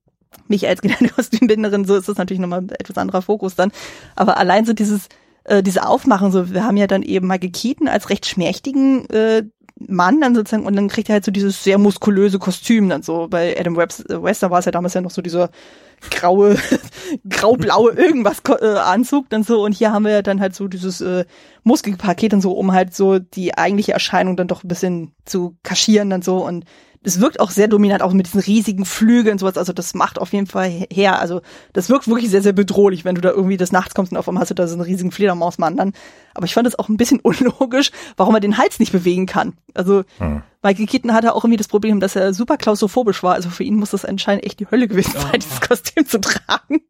mich 0.48 0.68
als 0.68 0.82
gelernte 0.82 1.10
Kostümbinderin, 1.10 1.86
so 1.86 1.96
ist 1.96 2.10
das 2.10 2.18
natürlich 2.18 2.42
nochmal 2.42 2.62
ein 2.62 2.70
etwas 2.70 2.98
anderer 2.98 3.22
Fokus 3.22 3.56
dann. 3.56 3.72
Aber 4.16 4.38
allein 4.38 4.66
so 4.66 4.74
dieses, 4.74 5.08
äh, 5.44 5.64
diese 5.64 5.88
Aufmachen, 5.88 6.32
so, 6.32 6.52
wir 6.54 6.64
haben 6.64 6.78
ja 6.78 6.88
dann 6.88 7.04
eben 7.04 7.28
Michael 7.28 7.52
Keaton 7.52 7.88
als 7.88 8.10
recht 8.10 8.26
schmächtigen 8.26 9.10
äh, 9.10 9.44
Mann 9.88 10.20
dann 10.20 10.36
sozusagen 10.36 10.66
und 10.66 10.76
dann 10.76 10.90
kriegt 10.90 11.10
er 11.10 11.14
halt 11.14 11.26
so 11.26 11.32
dieses 11.32 11.64
sehr 11.64 11.78
muskulöse 11.78 12.38
Kostüm 12.38 12.90
dann 12.90 13.02
so. 13.02 13.28
Bei 13.30 13.58
Adam 13.58 13.78
Webster 13.78 14.48
äh, 14.48 14.52
war 14.52 14.60
es 14.60 14.66
ja 14.66 14.72
damals 14.72 14.94
ja 14.94 15.02
noch 15.02 15.12
so 15.12 15.22
dieser 15.22 15.50
graue, 16.10 16.58
graublaue 17.30 17.94
irgendwas 17.94 18.42
äh, 18.62 18.66
Anzug 18.66 19.30
dann 19.30 19.44
so 19.44 19.64
und 19.64 19.74
hier 19.74 19.92
haben 19.92 20.04
wir 20.04 20.12
ja 20.12 20.22
dann 20.22 20.42
halt 20.42 20.54
so 20.54 20.68
dieses 20.68 21.02
äh, 21.02 21.26
Muskelpaket 21.64 22.34
und 22.34 22.42
so, 22.42 22.52
um 22.52 22.74
halt 22.74 22.94
so 22.94 23.20
die 23.20 23.58
eigentliche 23.58 23.94
Erscheinung 23.94 24.36
dann 24.36 24.48
doch 24.48 24.64
ein 24.64 24.68
bisschen 24.68 25.14
zu 25.26 25.56
kaschieren 25.64 26.10
dann 26.10 26.22
so 26.22 26.46
und 26.46 26.66
es 27.02 27.22
wirkt 27.22 27.40
auch 27.40 27.50
sehr 27.50 27.68
dominant, 27.68 28.02
auch 28.02 28.12
mit 28.12 28.28
diesen 28.28 28.42
riesigen 28.42 28.86
Flügeln 28.86 29.34
und 29.34 29.40
sowas. 29.40 29.58
Also 29.58 29.72
das 29.72 29.94
macht 29.94 30.20
auf 30.20 30.34
jeden 30.34 30.48
Fall 30.48 30.70
her. 30.92 31.20
Also 31.20 31.42
das 31.72 31.90
wirkt 31.90 32.08
wirklich 32.08 32.30
sehr, 32.30 32.42
sehr 32.42 32.54
bedrohlich, 32.54 33.06
wenn 33.06 33.16
du 33.16 33.22
da 33.22 33.30
irgendwie 33.30 33.58
des 33.58 33.72
Nachts 33.72 33.96
kommst 33.96 34.12
und 34.12 34.18
auf 34.18 34.28
einmal 34.28 34.42
hast 34.42 34.50
du 34.50 34.56
da 34.56 34.68
so 34.68 34.74
einen 34.74 34.82
riesigen 34.82 35.12
Fledermausmann 35.12 35.78
dann. 35.78 35.94
Aber 36.34 36.46
ich 36.46 36.54
fand 36.54 36.68
es 36.68 36.78
auch 36.78 36.90
ein 36.90 36.98
bisschen 36.98 37.20
unlogisch, 37.24 37.92
warum 38.18 38.36
er 38.36 38.42
den 38.42 38.58
Hals 38.58 38.80
nicht 38.80 38.92
bewegen 38.92 39.26
kann. 39.26 39.54
Also 39.74 40.04
hm. 40.18 40.44
Michael 40.62 40.88
Keaton 40.88 41.14
hatte 41.14 41.34
auch 41.34 41.46
irgendwie 41.46 41.58
das 41.58 41.70
Problem, 41.70 42.02
dass 42.02 42.18
er 42.18 42.34
super 42.34 42.58
klaustrophobisch 42.58 43.24
war. 43.24 43.34
Also 43.34 43.50
für 43.50 43.64
ihn 43.64 43.76
muss 43.76 43.92
das 43.92 44.04
anscheinend 44.04 44.46
echt 44.46 44.60
die 44.60 44.70
Hölle 44.70 44.88
gewesen 44.88 45.14
sein, 45.14 45.32
oh. 45.36 45.38
dieses 45.38 45.62
Kostüm 45.62 46.06
zu 46.06 46.20
tragen. 46.20 46.82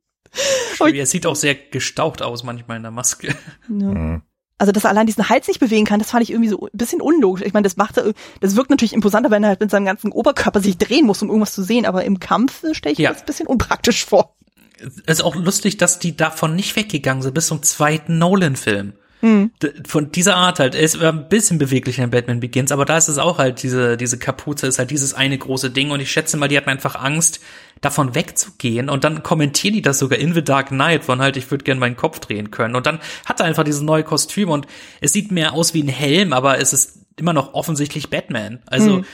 Er 0.79 1.05
sieht 1.05 1.25
auch 1.25 1.35
sehr 1.35 1.55
gestaucht 1.55 2.21
aus 2.21 2.43
manchmal 2.43 2.77
in 2.77 2.83
der 2.83 2.91
Maske. 2.91 3.35
Ja. 3.67 3.87
Hm 3.89 4.21
also 4.59 4.71
dass 4.71 4.83
er 4.83 4.91
allein 4.91 5.07
diesen 5.07 5.29
Hals 5.29 5.47
nicht 5.47 5.59
bewegen 5.59 5.85
kann, 5.85 5.99
das 5.99 6.11
fand 6.11 6.21
ich 6.21 6.31
irgendwie 6.31 6.49
so 6.49 6.67
ein 6.67 6.77
bisschen 6.77 7.01
unlogisch. 7.01 7.43
Ich 7.45 7.53
meine, 7.53 7.63
das 7.63 7.77
macht 7.77 7.97
er, 7.97 8.13
das 8.41 8.55
wirkt 8.55 8.69
natürlich 8.69 8.93
imposanter, 8.93 9.31
wenn 9.31 9.43
er 9.43 9.49
halt 9.49 9.61
mit 9.61 9.71
seinem 9.71 9.85
ganzen 9.85 10.11
Oberkörper 10.11 10.59
sich 10.59 10.77
drehen 10.77 11.05
muss, 11.05 11.21
um 11.21 11.29
irgendwas 11.29 11.53
zu 11.53 11.63
sehen, 11.63 11.85
aber 11.85 12.03
im 12.03 12.19
Kampf 12.19 12.63
stelle 12.73 12.93
ich 12.93 12.99
ja. 12.99 13.09
mir 13.09 13.13
das 13.13 13.23
ein 13.23 13.25
bisschen 13.25 13.47
unpraktisch 13.47 14.05
vor. 14.05 14.35
Es 14.77 15.19
ist 15.19 15.23
auch 15.23 15.35
lustig, 15.35 15.77
dass 15.77 15.99
die 15.99 16.15
davon 16.15 16.55
nicht 16.55 16.75
weggegangen 16.75 17.23
sind 17.23 17.33
bis 17.33 17.47
zum 17.47 17.63
zweiten 17.63 18.17
Nolan-Film. 18.17 18.93
Mhm. 19.21 19.51
Von 19.85 20.11
dieser 20.11 20.35
Art 20.37 20.59
halt. 20.59 20.75
Er 20.75 20.81
ist 20.81 21.01
ein 21.01 21.27
bisschen 21.27 21.57
beweglicher 21.57 22.03
in 22.03 22.09
Batman 22.09 22.39
Begins, 22.39 22.71
aber 22.71 22.85
da 22.85 22.97
ist 22.97 23.09
es 23.09 23.17
auch 23.17 23.37
halt, 23.37 23.63
diese, 23.63 23.97
diese 23.97 24.17
Kapuze 24.17 24.67
ist 24.67 24.79
halt 24.79 24.91
dieses 24.91 25.13
eine 25.13 25.37
große 25.37 25.71
Ding 25.71 25.91
und 25.91 25.99
ich 25.99 26.11
schätze 26.11 26.37
mal, 26.37 26.47
die 26.47 26.55
hatten 26.55 26.69
einfach 26.69 26.95
Angst, 26.95 27.41
davon 27.81 28.15
wegzugehen 28.15 28.89
und 28.89 29.03
dann 29.03 29.23
kommentieren 29.23 29.73
die 29.73 29.81
das 29.81 29.99
sogar 29.99 30.19
in 30.19 30.33
The 30.33 30.43
Dark 30.43 30.69
Knight 30.69 31.05
von 31.05 31.21
halt, 31.21 31.37
ich 31.37 31.49
würde 31.49 31.63
gern 31.63 31.79
meinen 31.79 31.95
Kopf 31.95 32.19
drehen 32.19 32.51
können 32.51 32.75
und 32.75 32.85
dann 32.85 32.99
hat 33.25 33.39
er 33.39 33.45
einfach 33.45 33.63
dieses 33.63 33.81
neue 33.81 34.03
Kostüm 34.03 34.49
und 34.49 34.67
es 35.01 35.13
sieht 35.13 35.31
mehr 35.31 35.53
aus 35.53 35.73
wie 35.73 35.83
ein 35.83 35.87
Helm, 35.87 36.33
aber 36.33 36.59
es 36.59 36.73
ist 36.73 36.99
immer 37.19 37.33
noch 37.33 37.53
offensichtlich 37.53 38.09
Batman. 38.09 38.59
Also 38.65 38.97
mhm. 38.97 39.05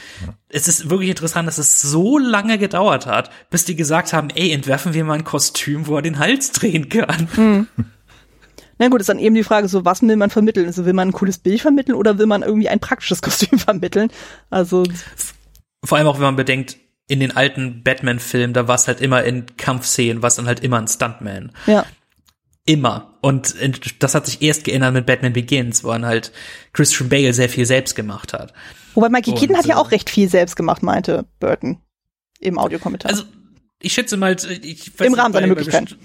es 0.50 0.68
ist 0.68 0.90
wirklich 0.90 1.10
interessant, 1.10 1.48
dass 1.48 1.58
es 1.58 1.82
so 1.82 2.18
lange 2.18 2.58
gedauert 2.58 3.08
hat, 3.08 3.32
bis 3.50 3.66
die 3.66 3.76
gesagt 3.76 4.14
haben, 4.14 4.30
ey, 4.30 4.52
entwerfen 4.52 4.94
wir 4.94 5.04
mal 5.04 5.16
ein 5.16 5.24
Kostüm, 5.24 5.88
wo 5.88 5.96
er 5.96 6.02
den 6.02 6.20
Hals 6.20 6.52
drehen 6.52 6.90
kann. 6.90 7.28
Mhm. 7.36 7.68
Na 8.78 8.90
gut, 8.90 9.00
ist 9.00 9.10
dann 9.10 9.20
eben 9.20 9.36
die 9.36 9.44
Frage, 9.44 9.68
so 9.68 9.86
was 9.86 10.02
will 10.02 10.16
man 10.18 10.30
vermitteln? 10.30 10.68
Also 10.68 10.86
will 10.86 10.94
man 10.94 11.10
ein 11.10 11.14
cooles 11.14 11.38
Bild 11.38 11.62
vermitteln 11.62 11.96
oder 11.96 12.18
will 12.18 12.26
man 12.26 12.44
irgendwie 12.44 12.70
ein 12.70 12.80
praktisches 12.80 13.22
Kostüm 13.22 13.58
vermitteln? 13.60 14.12
Also 14.50 14.84
vor 15.84 15.98
allem 15.98 16.08
auch, 16.08 16.16
wenn 16.16 16.24
man 16.24 16.36
bedenkt, 16.36 16.78
in 17.08 17.20
den 17.20 17.36
alten 17.36 17.84
Batman-Filmen, 17.84 18.54
da 18.54 18.68
war 18.68 18.76
es 18.76 18.88
halt 18.88 19.02
immer 19.02 19.24
in 19.24 19.46
Kampfszenen, 19.58 20.24
was 20.24 20.36
dann 20.36 20.48
halt 20.48 20.62
immer 20.62 20.80
ein 20.80 20.88
Stuntman. 20.88 21.52
Ja. 21.68 21.86
Immer. 22.66 23.14
Und 23.22 23.56
das 24.00 24.16
hat 24.16 24.26
sich 24.26 24.42
erst 24.42 24.64
geändert 24.64 24.94
mit 24.94 25.06
Batman 25.06 25.34
Begins, 25.34 25.84
wo 25.84 25.90
dann 25.90 26.06
halt 26.06 26.32
Christian 26.74 27.10
Bale 27.10 27.34
sehr 27.34 27.50
viel 27.50 27.66
selbst 27.66 27.96
gemacht 27.96 28.34
hat. 28.34 28.54
Wobei 28.96 29.10
Mikey 29.10 29.34
Keaton 29.34 29.58
hat 29.58 29.66
ja 29.66 29.78
auch 29.78 29.92
recht 29.92 30.10
viel 30.10 30.30
selbst 30.30 30.56
gemacht, 30.56 30.82
meinte 30.82 31.26
Burton 31.40 31.80
im 32.40 32.58
Audiokommentar. 32.58 33.12
Also 33.12 33.26
ich 33.80 33.94
schätze 33.94 34.18
mal, 34.18 34.36
ich 34.62 35.00
weiß 35.00 35.08
Im 35.08 35.14
Rahmen 35.14 35.34
seiner 35.34 35.48
Möglichkeiten. 35.48 35.96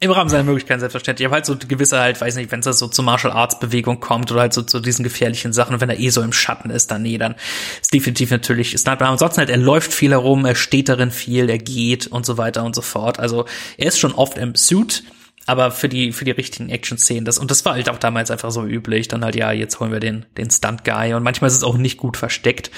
Im 0.00 0.12
Rahmen 0.12 0.30
seiner 0.30 0.44
Möglichkeiten, 0.44 0.78
selbstverständlich. 0.78 1.26
Aber 1.26 1.34
halt 1.34 1.46
so 1.46 1.56
gewisse 1.56 1.98
halt, 1.98 2.20
weiß 2.20 2.36
nicht, 2.36 2.52
wenn 2.52 2.60
es 2.60 2.78
so 2.78 2.86
zur 2.86 3.04
Martial 3.04 3.32
Arts 3.32 3.58
Bewegung 3.58 3.98
kommt 3.98 4.30
oder 4.30 4.42
halt 4.42 4.52
so 4.52 4.62
zu 4.62 4.78
diesen 4.78 5.02
gefährlichen 5.02 5.52
Sachen 5.52 5.74
und 5.74 5.80
wenn 5.80 5.90
er 5.90 5.98
eh 5.98 6.10
so 6.10 6.22
im 6.22 6.32
Schatten 6.32 6.70
ist, 6.70 6.90
dann 6.92 7.02
nee, 7.02 7.18
dann 7.18 7.34
ist 7.80 7.92
definitiv 7.92 8.30
natürlich 8.30 8.78
Sniper. 8.78 9.06
Ansonsten 9.06 9.38
halt, 9.38 9.50
er 9.50 9.56
läuft 9.56 9.92
viel 9.92 10.12
herum, 10.12 10.44
er 10.44 10.54
steht 10.54 10.88
darin 10.88 11.10
viel, 11.10 11.50
er 11.50 11.58
geht 11.58 12.06
und 12.06 12.24
so 12.24 12.38
weiter 12.38 12.64
und 12.64 12.76
so 12.76 12.82
fort. 12.82 13.18
Also 13.18 13.46
er 13.76 13.88
ist 13.88 13.98
schon 13.98 14.12
oft 14.12 14.38
im 14.38 14.54
Suit, 14.54 15.02
aber 15.48 15.70
für 15.70 15.88
die 15.88 16.12
für 16.12 16.24
die 16.24 16.30
richtigen 16.30 16.68
Action-Szenen 16.68 17.24
das 17.24 17.38
und 17.38 17.50
das 17.50 17.64
war 17.64 17.72
halt 17.72 17.88
auch 17.88 17.98
damals 17.98 18.30
einfach 18.30 18.50
so 18.50 18.64
üblich 18.66 19.08
dann 19.08 19.24
halt 19.24 19.34
ja 19.34 19.50
jetzt 19.50 19.80
holen 19.80 19.90
wir 19.90 19.98
den 19.98 20.26
den 20.36 20.50
Stunt 20.50 20.84
Guy 20.84 21.14
und 21.14 21.22
manchmal 21.22 21.48
ist 21.48 21.56
es 21.56 21.64
auch 21.64 21.78
nicht 21.78 21.96
gut 21.96 22.18
versteckt 22.18 22.70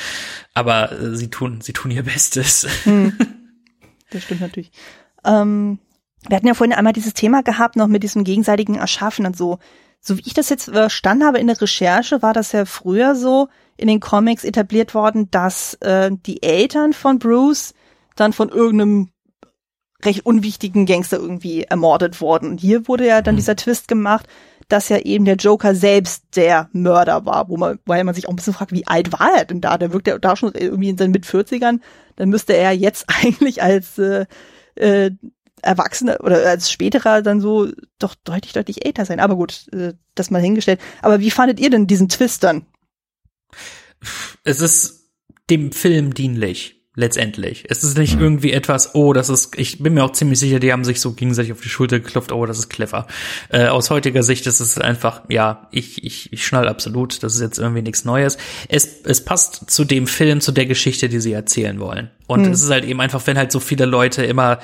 aber 0.55 0.93
äh, 0.93 1.17
sie 1.17 1.31
tun 1.31 1.61
sie 1.61 1.73
tun 1.73 1.91
ihr 1.91 2.05
Bestes 2.05 2.69
hm. 2.85 3.13
das 4.11 4.23
stimmt 4.23 4.41
natürlich 4.41 4.71
ähm, 5.25 5.79
wir 6.29 6.37
hatten 6.37 6.47
ja 6.47 6.55
vorhin 6.55 6.77
einmal 6.77 6.93
dieses 6.93 7.15
Thema 7.15 7.43
gehabt, 7.43 7.77
noch 7.77 7.87
mit 7.87 8.03
diesem 8.03 8.25
gegenseitigen 8.25 8.75
Erschaffen 8.75 9.27
und 9.27 9.37
so. 9.37 9.59
so 10.01 10.17
wie 10.19 10.23
ich 10.27 10.35
das 10.35 10.51
jetzt 10.51 10.71
verstanden 10.71 11.25
habe 11.25 11.39
in 11.39 11.47
der 11.47 11.61
Recherche, 11.61 12.23
war 12.23 12.35
das 12.35 12.53
ja 12.53 12.65
früher 12.65 13.15
so 13.15 13.49
in 13.77 13.89
den 13.89 14.01
Comics 14.01 14.45
etabliert 14.45 14.95
worden, 14.95 15.31
dass 15.31 15.75
äh, 15.75 16.11
die 16.27 16.43
Eltern 16.43 16.93
von 16.93 17.19
Bruce 17.19 17.75
dann 18.17 18.33
von 18.33 18.51
irgendeinem 18.51 19.09
recht 20.05 20.27
unwichtigen 20.27 20.87
Gangster 20.87 21.19
irgendwie 21.19 21.63
ermordet 21.63 22.21
wurden. 22.21 22.51
Und 22.51 22.61
hier 22.61 22.89
wurde 22.89 23.07
ja 23.07 23.23
dann 23.23 23.35
mhm. 23.35 23.39
dieser 23.39 23.57
Twist 23.57 23.89
gemacht, 23.89 24.27
dass 24.73 24.89
ja 24.89 24.99
eben 24.99 25.25
der 25.25 25.37
Joker 25.37 25.75
selbst 25.75 26.25
der 26.37 26.69
Mörder 26.73 27.27
war, 27.27 27.49
wo 27.49 27.57
man, 27.57 27.79
weil 27.87 28.05
man 28.05 28.15
sich 28.15 28.27
auch 28.27 28.31
ein 28.31 28.37
bisschen 28.37 28.55
fragt, 28.55 28.73
wie 28.73 28.87
alt 28.87 29.13
war 29.13 29.37
er 29.37 29.45
denn 29.45 29.61
da? 29.61 29.77
Der 29.77 29.93
wirkt 29.93 30.07
ja 30.07 30.19
da 30.19 30.37
schon 30.37 30.53
irgendwie 30.55 30.89
in 30.89 30.99
seinen 30.99 31.11
Mit-40ern. 31.11 31.81
Dann 32.17 32.29
müsste 32.29 32.55
er 32.55 32.73
jetzt 32.73 33.07
eigentlich 33.09 33.63
als 33.63 33.99
äh, 33.99 34.27
äh, 34.77 35.11
Erwachsener 35.63 36.19
oder 36.21 36.49
als 36.49 36.71
späterer 36.71 37.21
dann 37.21 37.41
so 37.41 37.69
doch 37.99 38.15
deutlich, 38.25 38.53
deutlich 38.53 38.87
älter 38.87 39.05
sein. 39.05 39.21
Aber 39.21 39.37
gut, 39.37 39.67
äh, 39.73 39.95
das 40.15 40.31
mal 40.31 40.41
hingestellt. 40.41 40.81
Aber 41.03 41.21
wie 41.21 41.31
fandet 41.31 41.61
ihr 41.61 41.71
denn 41.71 41.87
diesen 41.87 42.09
Twist 42.09 42.45
dann? 42.45 42.65
Es 44.45 44.61
ist 44.61 45.11
dem 45.51 45.73
Film 45.73 46.15
dienlich 46.15 46.80
letztendlich. 46.97 47.65
Es 47.69 47.85
ist 47.85 47.97
nicht 47.97 48.17
mhm. 48.17 48.23
irgendwie 48.23 48.53
etwas, 48.53 48.95
oh, 48.95 49.13
das 49.13 49.29
ist, 49.29 49.57
ich 49.59 49.83
bin 49.83 49.95
mir 49.95 50.05
auch 50.05 50.13
ziemlich 50.13 50.39
sicher, 50.39 50.59
die 50.59 50.73
haben 50.73 50.85
sich 50.85 51.01
so 51.01 51.13
gegenseitig 51.13 51.53
auf 51.53 51.61
die 51.61 51.69
Schulter 51.69 52.01
geklopft, 52.01 52.33
oh, 52.33 52.45
das 52.47 52.59
ist 52.59 52.69
clever. 52.69 53.07
Äh, 53.49 53.67
aus 53.67 53.91
heutiger 53.91 54.23
Sicht 54.23 54.47
ist 54.47 54.61
es 54.61 54.77
einfach, 54.79 55.23
ja, 55.29 55.69
ich, 55.71 56.05
ich, 56.05 56.33
ich 56.33 56.45
schnall 56.45 56.69
absolut, 56.69 57.23
das 57.23 57.35
ist 57.35 57.41
jetzt 57.41 57.59
irgendwie 57.59 57.83
nichts 57.83 58.05
Neues. 58.05 58.39
Es, 58.69 59.03
es 59.05 59.25
passt 59.25 59.71
zu 59.71 59.85
dem 59.85 60.07
Film, 60.07 60.41
zu 60.41 60.51
der 60.51 60.67
Geschichte, 60.67 61.09
die 61.09 61.21
sie 61.21 61.33
erzählen 61.33 61.79
wollen. 61.79 62.11
Und 62.27 62.43
mhm. 62.43 62.53
es 62.53 62.63
ist 62.63 62.71
halt 62.71 62.85
eben 62.85 63.01
einfach, 63.01 63.25
wenn 63.27 63.39
halt 63.39 63.53
so 63.53 63.61
viele 63.61 63.87
Leute 63.87 64.25
immer 64.25 64.59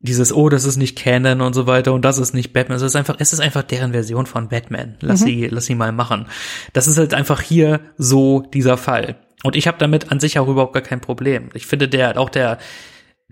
dieses, 0.00 0.32
oh, 0.32 0.48
das 0.48 0.64
ist 0.64 0.76
nicht 0.76 0.98
Canon 0.98 1.40
und 1.40 1.54
so 1.54 1.68
weiter 1.68 1.92
und 1.92 2.04
das 2.04 2.18
ist 2.18 2.34
nicht 2.34 2.52
Batman. 2.52 2.76
Es 2.76 2.82
ist 2.82 2.96
einfach, 2.96 3.16
es 3.20 3.32
ist 3.32 3.38
einfach 3.38 3.62
deren 3.62 3.92
Version 3.92 4.26
von 4.26 4.48
Batman. 4.48 4.96
Lass 5.00 5.20
mhm. 5.20 5.26
sie, 5.26 5.46
lass 5.46 5.66
sie 5.66 5.76
mal 5.76 5.92
machen. 5.92 6.26
Das 6.72 6.88
ist 6.88 6.98
halt 6.98 7.14
einfach 7.14 7.40
hier 7.40 7.80
so 7.98 8.40
dieser 8.40 8.76
Fall. 8.76 9.16
Und 9.42 9.56
ich 9.56 9.66
habe 9.66 9.78
damit 9.78 10.10
an 10.12 10.20
sich 10.20 10.38
auch 10.38 10.48
überhaupt 10.48 10.74
gar 10.74 10.82
kein 10.82 11.00
Problem. 11.00 11.50
Ich 11.54 11.66
finde 11.66 11.88
der, 11.88 12.18
auch 12.18 12.30
der 12.30 12.58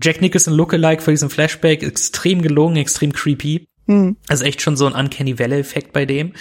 Jack 0.03 0.21
Nicholson 0.21 0.55
Lookalike 0.55 1.03
für 1.03 1.11
diesen 1.11 1.31
Flashback 1.31 1.83
extrem 1.83 2.43
gelungen, 2.43 2.77
extrem 2.77 3.13
creepy. 3.13 3.69
Mhm. 3.87 4.17
Also 4.29 4.45
echt 4.45 4.63
schon 4.63 4.77
so 4.77 4.87
ein 4.87 4.95
Uncanny 4.95 5.39
Valley 5.39 5.61
Effekt 5.61 5.93
bei 5.93 6.07
dem. 6.07 6.33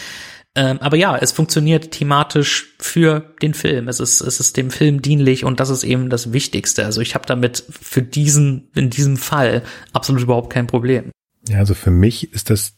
Ähm, 0.56 0.80
aber 0.80 0.98
ja, 0.98 1.16
es 1.18 1.32
funktioniert 1.32 1.92
thematisch 1.92 2.76
für 2.80 3.36
den 3.42 3.54
Film. 3.54 3.88
Es 3.88 4.00
ist, 4.00 4.22
es 4.22 4.40
ist 4.40 4.58
dem 4.58 4.72
Film 4.72 5.02
dienlich 5.02 5.46
und 5.46 5.60
das 5.60 5.70
ist 5.70 5.84
eben 5.84 6.10
das 6.10 6.34
Wichtigste. 6.34 6.86
Also 6.86 7.02
ich 7.02 7.14
habe 7.14 7.26
damit 7.26 7.64
für 7.70 8.02
diesen, 8.02 8.70
in 8.76 8.90
diesem 8.90 9.18
Fall 9.18 9.62
absolut 9.94 10.24
überhaupt 10.24 10.52
kein 10.52 10.68
Problem. 10.68 11.12
Ja, 11.48 11.60
also 11.60 11.76
für 11.76 11.92
mich 11.92 12.34
ist 12.34 12.50
das 12.50 12.74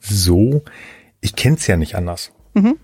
so, 0.00 0.64
ich 1.20 1.36
kenne 1.36 1.56
es 1.56 1.66
ja 1.66 1.76
nicht 1.76 1.94
anders. 1.94 2.32
Mhm. 2.54 2.76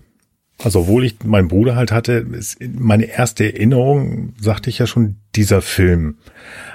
Also 0.63 0.81
obwohl 0.81 1.05
ich 1.05 1.23
meinen 1.23 1.47
Bruder 1.47 1.75
halt 1.75 1.91
hatte, 1.91 2.13
ist 2.13 2.57
meine 2.61 3.05
erste 3.05 3.45
Erinnerung, 3.45 4.33
sagte 4.39 4.69
ich 4.69 4.79
ja 4.79 4.87
schon, 4.87 5.17
dieser 5.35 5.61
Film. 5.61 6.17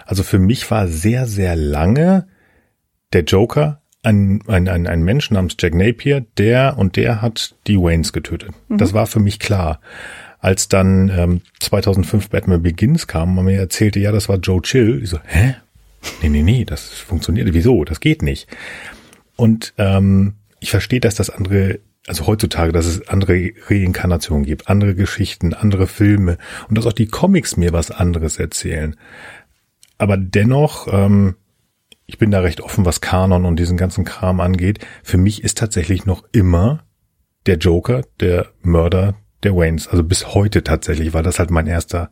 Also 0.04 0.22
für 0.22 0.38
mich 0.38 0.70
war 0.70 0.88
sehr, 0.88 1.26
sehr 1.26 1.56
lange 1.56 2.26
der 3.12 3.22
Joker 3.24 3.80
ein, 4.02 4.40
ein, 4.46 4.68
ein, 4.68 4.86
ein 4.86 5.02
Mensch 5.02 5.30
namens 5.30 5.56
Jack 5.58 5.74
Napier, 5.74 6.24
der 6.38 6.78
und 6.78 6.96
der 6.96 7.22
hat 7.22 7.56
die 7.66 7.76
Waynes 7.76 8.12
getötet. 8.12 8.52
Mhm. 8.68 8.78
Das 8.78 8.92
war 8.94 9.06
für 9.06 9.20
mich 9.20 9.38
klar. 9.40 9.80
Als 10.38 10.68
dann 10.68 11.08
ähm, 11.08 11.40
2005 11.58 12.30
Batman 12.30 12.62
Begins 12.62 13.08
kam, 13.08 13.34
man 13.34 13.46
mir 13.46 13.58
erzählte, 13.58 13.98
ja, 13.98 14.12
das 14.12 14.28
war 14.28 14.36
Joe 14.36 14.62
Chill. 14.62 15.02
Ich 15.02 15.10
so, 15.10 15.18
hä? 15.24 15.56
Nee, 16.22 16.28
nee, 16.28 16.42
nee, 16.42 16.64
das 16.64 16.88
funktioniert. 16.88 17.52
Wieso? 17.52 17.84
Das 17.84 17.98
geht 17.98 18.22
nicht. 18.22 18.46
Und 19.34 19.74
ähm, 19.76 20.34
ich 20.60 20.70
verstehe, 20.70 21.00
dass 21.00 21.16
das 21.16 21.30
andere 21.30 21.80
also 22.06 22.26
heutzutage, 22.26 22.72
dass 22.72 22.86
es 22.86 23.08
andere 23.08 23.50
Reinkarnationen 23.68 24.44
gibt, 24.44 24.68
andere 24.68 24.94
Geschichten, 24.94 25.54
andere 25.54 25.86
Filme 25.86 26.38
und 26.68 26.78
dass 26.78 26.86
auch 26.86 26.92
die 26.92 27.08
Comics 27.08 27.56
mir 27.56 27.72
was 27.72 27.90
anderes 27.90 28.38
erzählen. 28.38 28.96
Aber 29.98 30.16
dennoch, 30.16 30.86
ähm, 30.92 31.36
ich 32.06 32.18
bin 32.18 32.30
da 32.30 32.40
recht 32.40 32.60
offen, 32.60 32.84
was 32.84 33.00
Kanon 33.00 33.44
und 33.44 33.58
diesen 33.58 33.76
ganzen 33.76 34.04
Kram 34.04 34.40
angeht. 34.40 34.86
Für 35.02 35.18
mich 35.18 35.42
ist 35.42 35.58
tatsächlich 35.58 36.06
noch 36.06 36.24
immer 36.32 36.84
der 37.46 37.56
Joker, 37.56 38.02
der 38.20 38.46
Mörder 38.62 39.16
der 39.42 39.56
Waynes. 39.56 39.88
Also 39.88 40.04
bis 40.04 40.34
heute 40.34 40.62
tatsächlich, 40.62 41.12
weil 41.12 41.24
das 41.24 41.38
halt 41.40 41.50
mein 41.50 41.66
erster, 41.66 42.10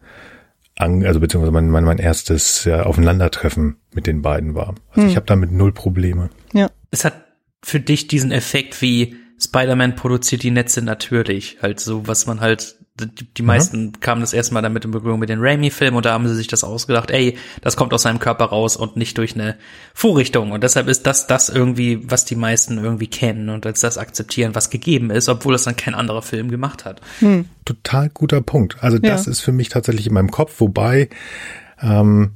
also 0.76 1.20
beziehungsweise 1.20 1.53
mein, 1.53 1.70
mein, 1.70 1.84
mein 1.84 1.99
erstes 1.99 2.64
ja, 2.64 2.82
Aufeinandertreffen 2.82 3.76
mit 3.92 4.09
den 4.09 4.22
beiden 4.22 4.55
war. 4.55 4.74
Also 4.90 5.03
hm. 5.03 5.09
ich 5.09 5.16
habe 5.16 5.26
damit 5.26 5.53
null 5.53 5.72
Probleme. 5.72 6.30
Ja. 6.53 6.70
Es 6.90 7.05
hat 7.05 7.14
für 7.62 7.80
dich 7.80 8.09
diesen 8.09 8.32
Effekt 8.32 8.82
wie 8.82 9.16
Spider-Man 9.41 9.97
produziert 9.97 10.43
die 10.43 10.51
Netze 10.51 10.82
natürlich. 10.82 11.59
Halt 11.61 11.80
so, 11.80 12.07
was 12.07 12.26
man 12.26 12.41
halt, 12.41 12.76
die, 13.01 13.26
die 13.35 13.43
mhm. 13.43 13.47
meisten 13.47 14.01
kamen 14.01 14.20
das 14.20 14.32
erste 14.32 14.55
Mal 14.55 14.62
damit 14.62 14.85
in 14.85 14.91
Berührung 14.91 15.18
mit 15.18 15.28
den 15.28 15.41
Raimi-Filmen 15.41 15.97
und 15.97 16.07
da 16.07 16.12
haben 16.12 16.26
sie 16.28 16.35
sich 16.35 16.47
das 16.47 16.64
ausgedacht, 16.64 17.11
ey, 17.11 17.37
das 17.61 17.76
kommt 17.76 17.93
aus 17.93 18.03
seinem 18.03 18.20
Körper 18.20 18.47
raus 18.47 18.76
und 18.76 18.97
nicht 18.97 19.18
durch 19.18 19.35
eine 19.35 19.57
Vorrichtung. 19.93 20.53
Und 20.53 20.62
deshalb 20.62 20.89
ist 20.89 21.07
das 21.07 21.26
das 21.26 21.49
irgendwie, 21.49 22.09
was 22.11 22.24
die 22.24 22.37
meisten 22.37 22.78
irgendwie 22.78 23.09
kennen 23.09 23.49
und 23.49 23.66
als 23.66 23.80
das 23.80 23.99
akzeptieren, 23.99 24.55
was 24.55 24.70
gegeben 24.70 25.11
ist, 25.11 25.28
obwohl 25.28 25.55
es 25.55 25.64
dann 25.64 25.76
kein 25.76 25.95
anderer 25.95 26.22
Film 26.22 26.51
gemacht 26.51 26.85
hat. 26.85 27.01
Hm. 27.18 27.47
Total 27.64 28.09
guter 28.11 28.41
Punkt. 28.41 28.76
Also 28.80 28.99
das 28.99 29.26
ja. 29.26 29.32
ist 29.32 29.41
für 29.41 29.53
mich 29.53 29.68
tatsächlich 29.68 30.07
in 30.07 30.14
meinem 30.14 30.30
Kopf, 30.30 30.61
wobei 30.61 31.09
ähm, 31.82 32.32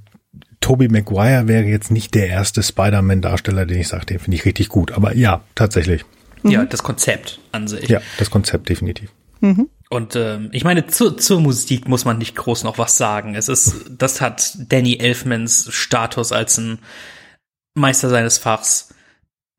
Tobey 0.60 0.88
Maguire 0.88 1.46
wäre 1.46 1.64
jetzt 1.64 1.90
nicht 1.90 2.14
der 2.14 2.28
erste 2.28 2.62
Spider-Man-Darsteller, 2.62 3.64
den 3.66 3.80
ich 3.80 3.88
sage, 3.88 4.06
den 4.06 4.18
finde 4.18 4.36
ich 4.36 4.44
richtig 4.44 4.68
gut. 4.68 4.92
Aber 4.92 5.14
ja, 5.14 5.42
tatsächlich. 5.54 6.04
Mhm. 6.42 6.50
Ja, 6.50 6.64
das 6.64 6.82
Konzept 6.82 7.40
an 7.52 7.68
sich. 7.68 7.88
Ja, 7.88 8.00
das 8.18 8.30
Konzept 8.30 8.68
definitiv. 8.68 9.10
Mhm. 9.40 9.68
Und 9.90 10.16
ähm, 10.16 10.50
ich 10.52 10.64
meine, 10.64 10.86
zu, 10.86 11.12
zur 11.12 11.40
Musik 11.40 11.88
muss 11.88 12.04
man 12.04 12.18
nicht 12.18 12.36
groß 12.36 12.64
noch 12.64 12.76
was 12.76 12.98
sagen. 12.98 13.34
Es 13.34 13.48
ist, 13.48 13.86
das 13.90 14.20
hat 14.20 14.52
Danny 14.68 14.98
Elfmans 14.98 15.68
Status 15.72 16.32
als 16.32 16.58
ein 16.58 16.78
Meister 17.74 18.10
seines 18.10 18.38
Fachs 18.38 18.94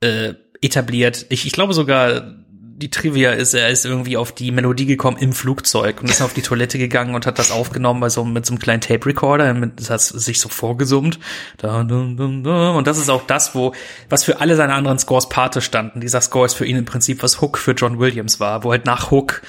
äh, 0.02 0.34
etabliert. 0.62 1.26
Ich, 1.30 1.48
ich 1.48 1.54
glaube 1.54 1.74
sogar, 1.74 2.36
die 2.80 2.90
Trivia 2.90 3.32
ist, 3.32 3.54
er 3.54 3.70
ist 3.70 3.86
irgendwie 3.86 4.16
auf 4.16 4.32
die 4.32 4.52
Melodie 4.52 4.86
gekommen 4.86 5.18
im 5.18 5.34
Flugzeug 5.34 6.02
und 6.02 6.10
ist 6.10 6.22
auf 6.22 6.34
die 6.34 6.42
Toilette 6.42 6.78
gegangen 6.78 7.14
und 7.14 7.26
hat 7.26 7.38
das 7.38 7.52
aufgenommen 7.52 8.00
bei 8.00 8.10
so, 8.10 8.24
mit 8.24 8.46
so 8.46 8.54
einem 8.54 8.60
kleinen 8.60 8.80
Tape 8.82 9.06
Recorder, 9.06 9.54
das 9.76 9.90
hat 9.90 10.02
sich 10.02 10.40
so 10.40 10.48
vorgesummt. 10.48 11.20
Und 11.62 12.88
das 12.88 12.98
ist 12.98 13.10
auch 13.10 13.28
das, 13.28 13.54
wo, 13.54 13.74
was 14.08 14.24
für 14.24 14.40
alle 14.40 14.56
seine 14.56 14.74
anderen 14.74 14.98
Scores 14.98 15.28
Pate 15.28 15.62
standen. 15.62 16.00
Dieser 16.00 16.22
Score 16.22 16.46
ist 16.46 16.54
für 16.54 16.66
ihn 16.66 16.78
im 16.78 16.86
Prinzip, 16.86 17.22
was 17.22 17.42
Hook 17.42 17.58
für 17.58 17.74
John 17.74 18.00
Williams 18.00 18.40
war, 18.40 18.64
wo 18.64 18.72
halt 18.72 18.86
nach 18.86 19.12
Hook 19.12 19.42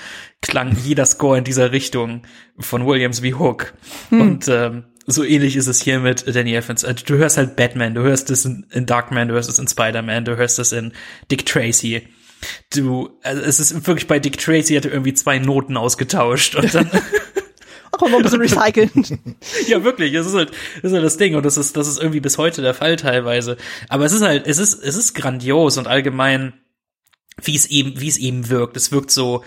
klang 0.42 0.76
jeder 0.82 1.06
Score 1.06 1.38
in 1.38 1.44
dieser 1.44 1.70
Richtung 1.70 2.22
von 2.58 2.84
Williams 2.84 3.22
wie 3.22 3.34
Hook. 3.34 3.74
Hm. 4.08 4.20
Und 4.20 4.48
ähm, 4.48 4.84
so 5.06 5.22
ähnlich 5.22 5.56
ist 5.56 5.68
es 5.68 5.80
hier 5.80 6.00
mit 6.00 6.34
Danny 6.34 6.54
Evans. 6.54 6.84
Also, 6.84 7.04
du 7.04 7.16
hörst 7.16 7.36
halt 7.36 7.56
Batman, 7.56 7.94
du 7.94 8.02
hörst 8.02 8.30
es 8.30 8.44
in, 8.44 8.66
in 8.70 8.86
Darkman, 8.86 9.28
du 9.28 9.34
hörst 9.34 9.48
es 9.48 9.58
in 9.58 9.68
Spider-Man, 9.68 10.24
du 10.24 10.36
hörst 10.36 10.58
es 10.58 10.72
in 10.72 10.92
Dick 11.30 11.46
Tracy 11.46 12.08
du, 12.72 13.10
also 13.22 13.42
es 13.42 13.60
ist 13.60 13.86
wirklich 13.86 14.06
bei 14.06 14.18
Dick 14.18 14.38
Tracy 14.38 14.74
hatte 14.74 14.88
irgendwie 14.88 15.14
zwei 15.14 15.38
Noten 15.38 15.76
ausgetauscht 15.76 16.54
und 16.54 16.74
dann 16.74 16.90
Ach, 17.92 18.00
mal 18.08 18.16
ein 18.16 18.22
bisschen 18.22 18.40
recyceln. 18.40 18.90
ja, 19.66 19.82
wirklich, 19.84 20.14
es 20.14 20.26
ist 20.26 20.34
halt, 20.34 20.50
das 20.50 20.90
ist 20.90 20.92
halt 20.92 21.04
das 21.04 21.16
Ding 21.16 21.34
und 21.34 21.44
das 21.44 21.56
ist, 21.56 21.76
das 21.76 21.88
ist 21.88 21.98
irgendwie 21.98 22.20
bis 22.20 22.38
heute 22.38 22.62
der 22.62 22.74
Fall 22.74 22.96
teilweise. 22.96 23.56
Aber 23.88 24.04
es 24.04 24.12
ist 24.12 24.22
halt, 24.22 24.46
es 24.46 24.58
ist, 24.58 24.74
es 24.82 24.96
ist 24.96 25.14
grandios 25.14 25.76
und 25.76 25.86
allgemein, 25.86 26.54
wie 27.42 27.56
es 27.56 27.66
eben, 27.66 28.00
wie 28.00 28.08
es 28.08 28.18
eben 28.18 28.48
wirkt. 28.48 28.76
Es 28.76 28.92
wirkt 28.92 29.10
so 29.10 29.44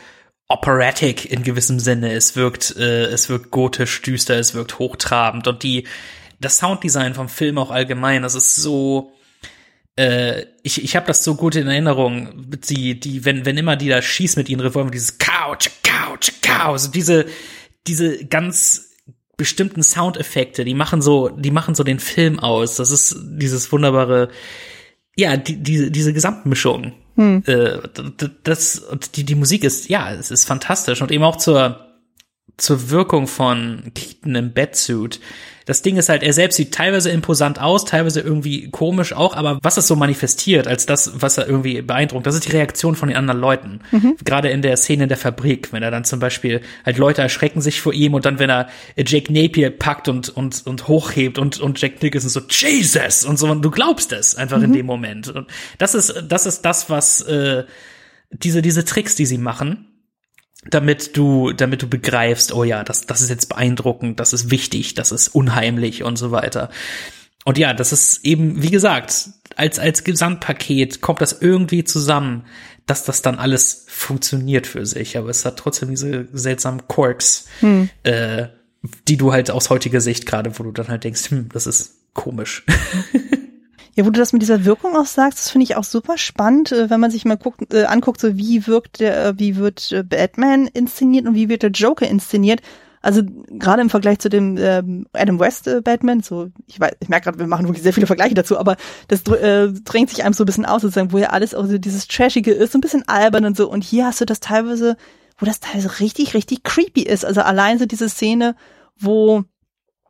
operatic 0.47 1.31
in 1.31 1.43
gewissem 1.43 1.79
Sinne. 1.79 2.13
Es 2.13 2.35
wirkt, 2.35 2.75
äh, 2.75 3.05
es 3.05 3.29
wirkt 3.29 3.51
gotisch 3.51 4.01
düster, 4.01 4.35
es 4.35 4.53
wirkt 4.53 4.77
hochtrabend 4.77 5.47
und 5.47 5.63
die, 5.63 5.87
das 6.39 6.57
Sounddesign 6.57 7.13
vom 7.13 7.29
Film 7.29 7.57
auch 7.57 7.71
allgemein, 7.71 8.21
das 8.21 8.35
ist 8.35 8.55
so, 8.55 9.12
äh, 9.95 10.45
ich, 10.63 10.83
ich 10.83 10.95
habe 10.95 11.05
das 11.05 11.23
so 11.23 11.35
gut 11.35 11.55
in 11.55 11.67
Erinnerung, 11.67 12.49
die, 12.69 12.99
die, 12.99 13.25
wenn, 13.25 13.45
wenn 13.45 13.57
immer 13.57 13.75
die 13.75 13.89
da 13.89 14.01
schießt 14.01 14.37
mit 14.37 14.49
ihren 14.49 14.61
Revolvern, 14.61 14.91
dieses 14.91 15.17
Couch, 15.17 15.69
Couch, 15.83 16.31
Couch, 16.41 16.65
also 16.65 16.91
diese, 16.91 17.25
diese 17.85 18.25
ganz 18.25 18.89
bestimmten 19.37 19.83
Soundeffekte, 19.83 20.63
die 20.63 20.73
machen 20.73 21.01
so, 21.01 21.29
die 21.29 21.51
machen 21.51 21.75
so 21.75 21.83
den 21.83 21.99
Film 21.99 22.39
aus. 22.39 22.77
Das 22.77 22.91
ist 22.91 23.15
dieses 23.23 23.71
wunderbare, 23.71 24.29
ja, 25.15 25.37
die, 25.37 25.61
diese, 25.61 25.91
diese 25.91 26.13
Gesamtmischung. 26.13 26.93
Hm. 27.15 27.43
Äh, 27.45 27.79
das, 28.43 28.79
und 28.79 29.15
die, 29.17 29.23
die 29.23 29.35
Musik 29.35 29.63
ist, 29.63 29.89
ja, 29.89 30.11
es 30.11 30.31
ist 30.31 30.45
fantastisch 30.45 31.01
und 31.01 31.11
eben 31.11 31.23
auch 31.23 31.35
zur, 31.35 31.92
zur 32.57 32.89
Wirkung 32.89 33.27
von 33.27 33.91
Keaton 33.93 34.35
im 34.35 34.53
Batsuit 34.53 35.19
das 35.65 35.81
Ding 35.81 35.97
ist 35.97 36.09
halt, 36.09 36.23
er 36.23 36.33
selbst 36.33 36.57
sieht 36.57 36.73
teilweise 36.73 37.09
imposant 37.09 37.59
aus, 37.59 37.85
teilweise 37.85 38.19
irgendwie 38.19 38.69
komisch 38.69 39.13
auch, 39.13 39.35
aber 39.35 39.59
was 39.61 39.77
es 39.77 39.87
so 39.87 39.95
manifestiert 39.95 40.67
als 40.67 40.85
das, 40.85 41.21
was 41.21 41.37
er 41.37 41.47
irgendwie 41.47 41.81
beeindruckt, 41.81 42.27
das 42.27 42.35
ist 42.35 42.45
die 42.45 42.51
Reaktion 42.51 42.95
von 42.95 43.07
den 43.07 43.17
anderen 43.17 43.39
Leuten. 43.39 43.79
Mhm. 43.91 44.15
Gerade 44.23 44.49
in 44.49 44.61
der 44.61 44.75
Szene 44.77 45.03
in 45.03 45.09
der 45.09 45.17
Fabrik, 45.17 45.71
wenn 45.71 45.83
er 45.83 45.91
dann 45.91 46.03
zum 46.03 46.19
Beispiel 46.19 46.61
halt 46.85 46.97
Leute 46.97 47.21
erschrecken 47.21 47.61
sich 47.61 47.79
vor 47.79 47.93
ihm 47.93 48.13
und 48.13 48.25
dann, 48.25 48.39
wenn 48.39 48.49
er 48.49 48.67
Jake 48.97 49.31
Napier 49.31 49.69
packt 49.69 50.09
und, 50.09 50.29
und, 50.29 50.65
und 50.65 50.87
hochhebt 50.87 51.39
und, 51.39 51.59
und 51.59 51.81
Jack 51.81 52.03
Nicholson 52.03 52.29
so, 52.29 52.41
Jesus! 52.49 53.23
Und 53.23 53.39
so, 53.39 53.49
und 53.49 53.63
du 53.63 53.71
glaubst 53.71 54.11
es 54.11 54.35
einfach 54.35 54.57
mhm. 54.57 54.65
in 54.65 54.73
dem 54.73 54.85
Moment. 54.85 55.29
Und 55.29 55.47
das 55.77 55.95
ist, 55.95 56.13
das 56.27 56.45
ist 56.45 56.63
das, 56.63 56.89
was, 56.89 57.21
äh, 57.21 57.63
diese, 58.31 58.61
diese 58.61 58.83
Tricks, 58.83 59.15
die 59.15 59.25
sie 59.25 59.37
machen, 59.37 59.92
damit 60.69 61.17
du, 61.17 61.51
damit 61.51 61.81
du 61.81 61.87
begreifst, 61.87 62.53
oh 62.53 62.63
ja, 62.63 62.83
das, 62.83 63.05
das 63.05 63.21
ist 63.21 63.29
jetzt 63.29 63.49
beeindruckend, 63.49 64.19
das 64.19 64.33
ist 64.33 64.51
wichtig, 64.51 64.93
das 64.93 65.11
ist 65.11 65.29
unheimlich 65.29 66.03
und 66.03 66.17
so 66.17 66.31
weiter. 66.31 66.69
Und 67.45 67.57
ja, 67.57 67.73
das 67.73 67.91
ist 67.91 68.23
eben, 68.25 68.61
wie 68.63 68.71
gesagt, 68.71 69.29
als, 69.55 69.79
als 69.79 70.03
Gesamtpaket 70.03 71.01
kommt 71.01 71.21
das 71.21 71.41
irgendwie 71.41 71.83
zusammen, 71.83 72.45
dass 72.85 73.05
das 73.05 73.21
dann 73.21 73.37
alles 73.37 73.85
funktioniert 73.87 74.67
für 74.67 74.85
sich. 74.85 75.17
Aber 75.17 75.29
es 75.29 75.45
hat 75.45 75.57
trotzdem 75.57 75.89
diese 75.89 76.27
seltsamen 76.31 76.87
Quirks, 76.87 77.45
hm. 77.59 77.89
äh, 78.03 78.47
die 79.07 79.17
du 79.17 79.31
halt 79.31 79.51
aus 79.51 79.69
heutiger 79.69 80.01
Sicht 80.01 80.25
gerade, 80.25 80.57
wo 80.57 80.63
du 80.63 80.71
dann 80.71 80.87
halt 80.87 81.03
denkst, 81.03 81.29
hm, 81.29 81.49
das 81.49 81.67
ist 81.67 81.95
komisch. 82.13 82.65
Ja, 83.95 84.05
wo 84.05 84.09
du 84.09 84.19
das 84.19 84.33
mit 84.33 84.41
dieser 84.41 84.65
Wirkung 84.65 84.95
auch 84.95 85.05
sagst, 85.05 85.37
das 85.37 85.49
finde 85.51 85.65
ich 85.65 85.75
auch 85.75 85.83
super 85.83 86.17
spannend, 86.17 86.71
äh, 86.71 86.89
wenn 86.89 86.99
man 86.99 87.11
sich 87.11 87.25
mal 87.25 87.37
guckt, 87.37 87.73
äh, 87.73 87.85
anguckt, 87.85 88.19
so 88.19 88.37
wie 88.37 88.65
wirkt 88.65 88.99
der, 88.99 89.25
äh, 89.25 89.33
wie 89.37 89.55
wird 89.57 89.91
äh, 89.91 90.03
Batman 90.03 90.67
inszeniert 90.67 91.27
und 91.27 91.35
wie 91.35 91.47
wird 91.47 91.61
der 91.61 91.69
Joker 91.69 92.07
inszeniert. 92.07 92.61
Also 93.03 93.21
gerade 93.49 93.81
im 93.81 93.89
Vergleich 93.89 94.19
zu 94.19 94.29
dem 94.29 94.57
ähm, 94.57 95.07
Adam 95.13 95.39
West 95.39 95.67
äh, 95.67 95.81
Batman, 95.81 96.21
so 96.21 96.49
ich 96.67 96.79
weiß, 96.79 96.93
ich 97.01 97.09
merke 97.09 97.25
gerade, 97.25 97.39
wir 97.39 97.47
machen 97.47 97.67
wirklich 97.67 97.83
sehr 97.83 97.93
viele 97.93 98.07
Vergleiche 98.07 98.33
dazu, 98.33 98.57
aber 98.57 98.77
das 99.09 99.21
äh, 99.27 99.73
drängt 99.83 100.09
sich 100.09 100.23
einem 100.23 100.33
so 100.33 100.43
ein 100.43 100.45
bisschen 100.45 100.65
aus, 100.65 100.81
sozusagen, 100.81 101.11
wo 101.11 101.17
ja 101.17 101.29
alles 101.29 101.53
auch 101.53 101.65
so 101.65 101.77
dieses 101.77 102.07
Trashige 102.07 102.51
ist, 102.51 102.71
so 102.71 102.77
ein 102.77 102.81
bisschen 102.81 103.07
albern 103.07 103.45
und 103.45 103.57
so. 103.57 103.69
Und 103.69 103.83
hier 103.83 104.05
hast 104.05 104.21
du 104.21 104.25
das 104.25 104.39
teilweise, 104.39 104.95
wo 105.37 105.45
das 105.45 105.59
teilweise 105.59 105.99
richtig, 105.99 106.33
richtig 106.33 106.63
creepy 106.63 107.03
ist. 107.03 107.25
Also 107.25 107.41
allein 107.41 107.77
so 107.77 107.85
diese 107.85 108.07
Szene, 108.07 108.55
wo 108.97 109.43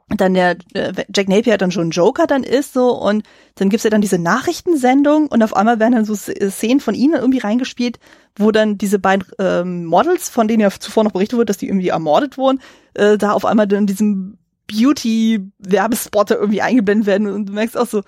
dann 0.10 0.34
der 0.34 0.58
äh, 0.74 0.94
Jack 1.14 1.30
Napier 1.30 1.58
dann 1.58 1.72
schon 1.72 1.92
Joker 1.92 2.28
dann 2.28 2.44
ist 2.44 2.74
so 2.74 2.92
und 2.92 3.24
dann 3.56 3.70
gibt's 3.70 3.84
ja 3.84 3.90
dann 3.90 4.02
diese 4.02 4.20
Nachrichtensendung 4.20 5.28
und 5.28 5.44
auf 5.44 5.56
einmal 5.56 5.80
werden 5.80 5.94
dann 5.94 6.06
so 6.06 6.16
Szenen 6.16 6.80
von 6.80 6.94
ihnen 6.94 7.16
irgendwie 7.16 7.40
reingespielt, 7.40 8.00
wo 8.38 8.52
dann 8.52 8.78
diese 8.78 9.00
beiden 9.00 9.26
ähm, 9.40 9.86
Models, 9.86 10.30
von 10.30 10.48
denen 10.48 10.62
ja 10.62 10.70
zuvor 10.72 11.04
noch 11.04 11.12
berichtet 11.12 11.38
wurde, 11.38 11.46
dass 11.46 11.58
die 11.58 11.68
irgendwie 11.68 11.90
ermordet 11.90 12.38
wurden, 12.38 12.62
äh, 12.94 13.18
da 13.18 13.32
auf 13.32 13.46
einmal 13.46 13.68
dann 13.68 13.80
in 13.80 13.88
diesem 13.88 14.38
Beauty-Werbespotter 14.68 16.38
irgendwie 16.38 16.62
eingeblendet 16.62 17.08
werden 17.08 17.28
und 17.28 17.48
du 17.48 17.54
merkst 17.54 17.78
auch 17.78 17.88
so, 17.88 18.02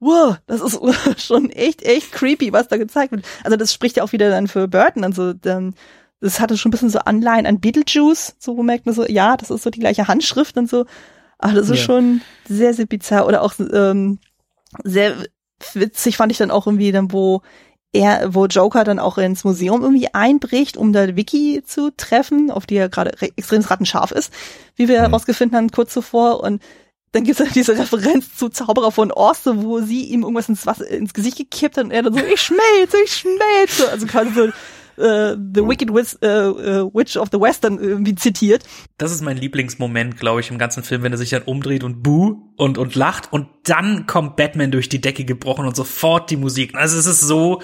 wow, 0.00 0.36
das 0.46 0.60
ist 0.60 0.80
schon 1.24 1.50
echt, 1.50 1.82
echt 1.82 2.12
creepy, 2.12 2.52
was 2.52 2.68
da 2.68 2.76
gezeigt 2.76 3.12
wird. 3.12 3.24
Also 3.44 3.56
das 3.56 3.72
spricht 3.72 3.96
ja 3.96 4.04
auch 4.04 4.12
wieder 4.12 4.30
dann 4.30 4.48
für 4.48 4.68
Burton, 4.68 5.04
also 5.04 5.32
dann 5.32 5.74
das 6.20 6.40
hatte 6.40 6.58
schon 6.58 6.70
ein 6.70 6.72
bisschen 6.72 6.90
so 6.90 6.98
Anleihen 6.98 7.46
an 7.46 7.60
Beetlejuice, 7.60 8.34
so 8.38 8.60
merkt 8.62 8.86
man 8.86 8.94
so, 8.94 9.06
ja, 9.06 9.36
das 9.36 9.50
ist 9.50 9.62
so 9.62 9.70
die 9.70 9.78
gleiche 9.78 10.08
Handschrift 10.08 10.56
und 10.56 10.68
so. 10.68 10.84
Aber 11.38 11.54
das 11.54 11.70
ist 11.70 11.78
ja. 11.78 11.84
schon 11.84 12.20
sehr, 12.48 12.74
sehr 12.74 12.86
bizarr. 12.86 13.26
Oder 13.26 13.42
auch 13.42 13.54
ähm, 13.58 14.18
sehr 14.84 15.14
witzig 15.74 16.16
fand 16.16 16.32
ich 16.32 16.38
dann 16.38 16.50
auch 16.50 16.66
irgendwie 16.66 16.92
dann, 16.92 17.12
wo 17.12 17.42
er, 17.92 18.34
wo 18.34 18.46
Joker 18.46 18.84
dann 18.84 18.98
auch 18.98 19.18
ins 19.18 19.44
Museum 19.44 19.82
irgendwie 19.82 20.12
einbricht, 20.12 20.76
um 20.76 20.92
da 20.92 21.16
Vicky 21.16 21.62
zu 21.64 21.90
treffen, 21.96 22.50
auf 22.50 22.66
die 22.66 22.76
er 22.76 22.88
gerade 22.88 23.14
extrem 23.36 23.62
rattenscharf 23.62 24.10
ist, 24.12 24.32
wie 24.76 24.88
wir 24.88 24.98
mhm. 24.98 25.06
herausgefunden 25.06 25.56
haben 25.56 25.70
kurz 25.70 25.92
zuvor. 25.92 26.42
Und 26.42 26.62
dann 27.12 27.24
gibt 27.24 27.40
es 27.40 27.46
dann 27.46 27.54
diese 27.54 27.78
Referenz 27.78 28.36
zu 28.36 28.50
Zauberer 28.50 28.92
von 28.92 29.10
Ost, 29.10 29.46
wo 29.46 29.80
sie 29.80 30.04
ihm 30.04 30.22
irgendwas 30.22 30.48
ins, 30.48 30.66
Wasser, 30.66 30.86
ins 30.88 31.14
Gesicht 31.14 31.38
gekippt 31.38 31.78
hat 31.78 31.84
und 31.84 31.90
er 31.90 32.02
dann 32.02 32.12
so, 32.12 32.20
ich 32.20 32.40
schmelze, 32.40 32.98
ich 33.04 33.16
schmelze. 33.16 33.90
Also 33.90 34.06
quasi 34.06 34.32
so 34.34 34.48
äh, 34.98 35.36
The 35.54 35.62
Wicked 35.62 35.94
Wiz, 35.94 36.18
äh, 36.22 36.26
äh, 36.26 36.90
Witch 36.92 37.16
of 37.16 37.28
the 37.32 37.40
Western 37.40 37.78
irgendwie 37.78 38.14
zitiert. 38.14 38.64
Das 38.98 39.12
ist 39.12 39.22
mein 39.22 39.36
Lieblingsmoment, 39.36 40.18
glaube 40.18 40.40
ich, 40.40 40.50
im 40.50 40.58
ganzen 40.58 40.82
Film, 40.82 41.02
wenn 41.02 41.12
er 41.12 41.18
sich 41.18 41.30
dann 41.30 41.42
umdreht 41.42 41.84
und 41.84 42.02
buh 42.02 42.36
und, 42.56 42.78
und 42.78 42.94
lacht 42.94 43.32
und 43.32 43.48
dann 43.64 44.06
kommt 44.06 44.36
Batman 44.36 44.70
durch 44.70 44.88
die 44.88 45.00
Decke 45.00 45.24
gebrochen 45.24 45.66
und 45.66 45.76
sofort 45.76 46.30
die 46.30 46.36
Musik. 46.36 46.74
Also 46.74 46.98
es 46.98 47.06
ist 47.06 47.20
so, 47.20 47.62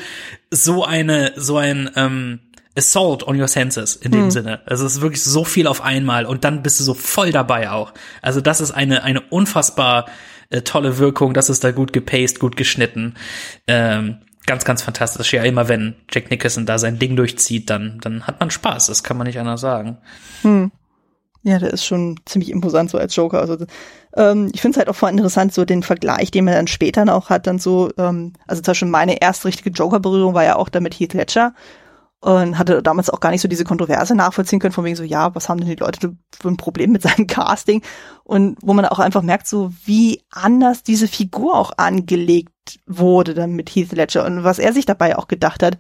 so 0.51 0.85
eine, 0.85 1.33
so 1.37 1.57
ein, 1.57 1.91
ähm, 1.97 2.41
Assault 2.77 3.27
on 3.27 3.41
your 3.41 3.49
senses 3.49 3.95
in 3.97 4.11
dem 4.11 4.23
hm. 4.23 4.31
Sinne. 4.31 4.61
Also 4.67 4.85
es 4.85 4.97
ist 4.97 5.01
wirklich 5.01 5.23
so 5.23 5.45
viel 5.45 5.67
auf 5.67 5.81
einmal 5.83 6.27
und 6.27 6.45
dann 6.45 6.63
bist 6.63 6.81
du 6.81 6.85
so 6.85 6.95
voll 6.95 7.31
dabei 7.31 7.71
auch. 7.71 7.95
Also 8.21 8.41
das 8.41 8.61
ist 8.61 8.73
eine, 8.73 9.05
eine 9.05 9.21
unfassbar 9.21 10.07
äh, 10.51 10.63
tolle 10.63 10.99
Wirkung, 10.99 11.35
das 11.35 11.51
ist 11.51 11.63
da 11.63 11.71
gut 11.71 11.93
gepaced, 11.93 12.41
gut 12.41 12.57
geschnitten. 12.57 13.15
Ähm, 13.67 14.19
ganz, 14.47 14.65
ganz 14.65 14.83
fantastisch. 14.83 15.33
Ja, 15.33 15.43
immer 15.43 15.69
wenn 15.69 15.97
Jack 16.11 16.31
Nicholson 16.31 16.67
da 16.67 16.79
sein 16.79 16.99
Ding 16.99 17.17
durchzieht, 17.17 17.71
dann, 17.71 17.99
dann 18.01 18.27
hat 18.27 18.41
man 18.41 18.51
Spaß. 18.51 18.87
Das 18.87 19.03
kann 19.03 19.17
man 19.17 19.27
nicht 19.27 19.39
anders 19.39 19.61
sagen. 19.61 19.99
Hm. 20.43 20.71
Ja, 21.43 21.59
der 21.59 21.73
ist 21.75 21.85
schon 21.85 22.19
ziemlich 22.25 22.51
imposant 22.51 22.91
so 22.91 22.97
als 22.97 23.15
Joker. 23.15 23.41
Also 23.41 23.59
ähm, 24.17 24.51
ich 24.55 24.63
finde 24.63 24.77
es 24.77 24.79
halt 24.79 24.89
auch 24.89 24.97
voll 24.97 25.11
interessant, 25.11 25.53
so 25.53 25.67
den 25.67 25.83
Vergleich, 25.83 26.31
den 26.31 26.47
man 26.47 26.55
dann 26.55 26.67
später 26.67 27.05
noch 27.05 27.29
hat, 27.29 27.47
dann 27.47 27.59
so, 27.59 27.91
ähm, 27.99 28.33
also 28.47 28.63
zum 28.63 28.73
Beispiel 28.73 28.89
meine 28.89 29.21
erste 29.21 29.49
richtige 29.49 29.71
Joker-Berührung 29.71 30.33
war 30.33 30.45
ja 30.45 30.57
auch 30.57 30.71
da 30.71 30.81
mit 30.81 30.95
Heath 30.95 31.13
Ledger 31.13 31.55
und 32.21 32.59
hatte 32.59 32.83
damals 32.83 33.11
auch 33.11 33.21
gar 33.21 33.31
nicht 33.31 33.43
so 33.43 33.49
diese 33.49 33.65
Kontroverse 33.65 34.15
nachvollziehen 34.15 34.59
können, 34.59 34.73
von 34.73 34.87
wegen 34.87 34.97
so, 34.97 35.03
ja, 35.03 35.35
was 35.35 35.51
haben 35.51 35.61
denn 35.61 35.69
die 35.69 35.77
Leute 35.77 36.17
für 36.41 36.49
ein 36.49 36.57
Problem 36.57 36.93
mit 36.93 37.03
seinem 37.03 37.27
Casting? 37.27 37.83
Und 38.23 38.57
wo 38.63 38.73
man 38.73 38.87
auch 38.87 38.99
einfach 38.99 39.21
merkt, 39.21 39.47
so 39.47 39.71
wie 39.85 40.23
anders 40.31 40.83
diese 40.83 41.09
Figur 41.09 41.55
auch 41.55 41.73
angelegt 41.77 42.54
wurde 42.87 43.35
dann 43.35 43.53
mit 43.53 43.71
Heath 43.71 43.93
Ledger 43.93 44.25
und 44.25 44.45
was 44.45 44.59
er 44.59 44.73
sich 44.73 44.87
dabei 44.87 45.17
auch 45.17 45.29
gedacht 45.29 45.63
hat. 45.63 45.79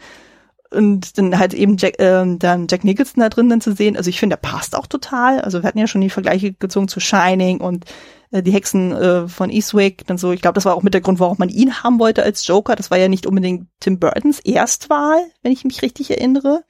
Und 0.70 1.18
dann 1.18 1.39
halt 1.39 1.55
eben 1.55 1.76
Jack, 1.76 2.01
äh, 2.01 2.37
dann 2.37 2.66
Jack 2.68 2.82
Nicholson 2.82 3.20
da 3.20 3.28
drin 3.28 3.49
dann 3.49 3.61
zu 3.61 3.72
sehen. 3.72 3.97
Also 3.97 4.11
ich 4.11 4.18
finde, 4.18 4.37
der 4.37 4.49
passt 4.49 4.74
auch 4.74 4.87
total. 4.87 5.41
Also 5.41 5.62
wir 5.62 5.68
hatten 5.68 5.78
ja 5.78 5.87
schon 5.87 6.01
die 6.01 6.11
Vergleiche 6.11 6.53
gezogen 6.53 6.89
zu 6.89 6.99
Shining 6.99 7.61
und 7.61 7.85
äh, 8.32 8.43
die 8.43 8.51
Hexen 8.51 8.93
äh, 8.93 9.28
von 9.28 9.51
Eastwick. 9.51 10.05
Dann 10.07 10.18
so, 10.18 10.32
ich 10.32 10.43
glaube, 10.43 10.55
das 10.55 10.64
war 10.64 10.74
auch 10.74 10.82
mit 10.82 10.93
der 10.93 11.01
Grund, 11.01 11.20
warum 11.20 11.37
man 11.39 11.49
ihn 11.49 11.85
haben 11.85 12.01
wollte 12.01 12.24
als 12.24 12.45
Joker. 12.47 12.74
Das 12.74 12.91
war 12.91 12.99
ja 12.99 13.09
nicht 13.09 13.26
unbedingt 13.26 13.68
Tim 13.78 14.01
Burtons 14.01 14.41
Erstwahl, 14.41 15.24
wenn 15.43 15.53
ich 15.53 15.64
mich 15.64 15.82
richtig 15.82 16.11
erinnere. 16.11 16.64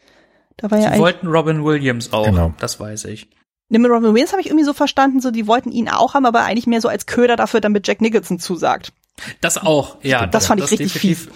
Da 0.58 0.70
war 0.70 0.78
Sie 0.78 0.84
ja 0.84 0.98
wollten 0.98 1.28
Robin 1.28 1.64
Williams 1.64 2.12
auch, 2.12 2.26
genau. 2.26 2.54
das 2.58 2.78
weiß 2.78 3.06
ich. 3.06 3.28
Ne, 3.70 3.78
mit 3.78 3.90
Robin 3.90 4.12
Williams 4.12 4.32
habe 4.32 4.42
ich 4.42 4.48
irgendwie 4.48 4.64
so 4.64 4.74
verstanden, 4.74 5.20
so 5.20 5.30
die 5.30 5.46
wollten 5.46 5.72
ihn 5.72 5.88
auch 5.88 6.14
haben, 6.14 6.26
aber 6.26 6.44
eigentlich 6.44 6.66
mehr 6.66 6.80
so 6.80 6.88
als 6.88 7.06
Köder 7.06 7.36
dafür, 7.36 7.60
damit 7.60 7.88
Jack 7.88 8.00
Nicholson 8.00 8.38
zusagt. 8.38 8.92
Das 9.40 9.58
auch, 9.58 9.98
ja. 10.02 10.18
Stimmt, 10.18 10.34
das 10.34 10.46
fand 10.46 10.60
ich 10.60 10.70
das 10.70 10.72
richtig 10.72 10.92
fies. 10.92 11.28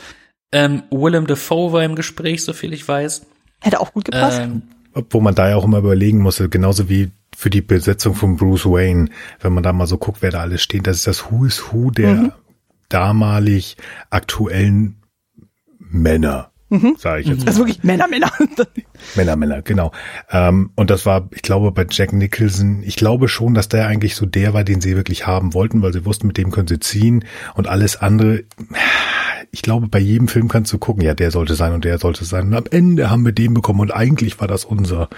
Ähm, 0.52 0.82
Willem 0.90 1.26
Dafoe 1.26 1.72
war 1.72 1.84
im 1.84 1.94
Gespräch, 1.94 2.42
so 2.44 2.52
viel 2.52 2.72
ich 2.72 2.86
weiß. 2.86 3.26
Hätte 3.60 3.80
auch 3.80 3.92
gut 3.92 4.06
gepasst. 4.06 4.40
Ähm, 4.40 4.62
Wo 5.10 5.20
man 5.20 5.34
da 5.34 5.48
ja 5.50 5.56
auch 5.56 5.64
immer 5.64 5.78
überlegen 5.78 6.18
musste, 6.18 6.48
genauso 6.48 6.88
wie 6.88 7.10
für 7.36 7.50
die 7.50 7.60
Besetzung 7.60 8.14
von 8.14 8.36
Bruce 8.36 8.66
Wayne, 8.66 9.10
wenn 9.40 9.52
man 9.52 9.62
da 9.62 9.72
mal 9.72 9.86
so 9.86 9.98
guckt, 9.98 10.22
wer 10.22 10.30
da 10.30 10.40
alles 10.40 10.62
steht, 10.62 10.86
das 10.86 10.96
ist 10.96 11.06
das 11.06 11.30
Who 11.30 11.44
is 11.44 11.72
Who 11.72 11.90
der 11.90 12.14
mhm. 12.14 12.32
damalig 12.88 13.76
aktuellen 14.10 14.96
Männer. 15.78 16.50
Mhm. 16.70 16.96
Sage 16.98 17.22
ich 17.22 17.28
jetzt. 17.28 17.46
Das 17.46 17.54
ist 17.54 17.60
wirklich 17.60 17.82
Männer, 17.82 18.08
Männer. 18.08 18.30
Männer, 19.16 19.36
Männer, 19.36 19.62
genau. 19.62 19.92
Ähm, 20.30 20.70
und 20.74 20.90
das 20.90 21.06
war, 21.06 21.28
ich 21.32 21.42
glaube, 21.42 21.72
bei 21.72 21.86
Jack 21.88 22.12
Nicholson, 22.12 22.82
ich 22.82 22.96
glaube 22.96 23.28
schon, 23.28 23.54
dass 23.54 23.68
der 23.68 23.86
eigentlich 23.86 24.16
so 24.16 24.26
der 24.26 24.52
war, 24.52 24.64
den 24.64 24.80
sie 24.80 24.94
wirklich 24.94 25.26
haben 25.26 25.54
wollten, 25.54 25.82
weil 25.82 25.92
sie 25.92 26.04
wussten, 26.04 26.26
mit 26.26 26.36
dem 26.36 26.50
können 26.50 26.68
sie 26.68 26.78
ziehen 26.78 27.24
und 27.54 27.68
alles 27.68 27.96
andere. 27.96 28.44
Ich 29.50 29.62
glaube, 29.62 29.88
bei 29.88 29.98
jedem 29.98 30.28
Film 30.28 30.48
kannst 30.48 30.70
du 30.72 30.78
gucken, 30.78 31.02
ja, 31.02 31.14
der 31.14 31.30
sollte 31.30 31.54
sein 31.54 31.72
und 31.72 31.84
der 31.84 31.98
sollte 31.98 32.26
sein. 32.26 32.48
Und 32.48 32.54
am 32.54 32.64
Ende 32.70 33.08
haben 33.08 33.24
wir 33.24 33.32
den 33.32 33.54
bekommen 33.54 33.80
und 33.80 33.90
eigentlich 33.90 34.38
war 34.40 34.46
das 34.46 34.66
unser 34.66 35.08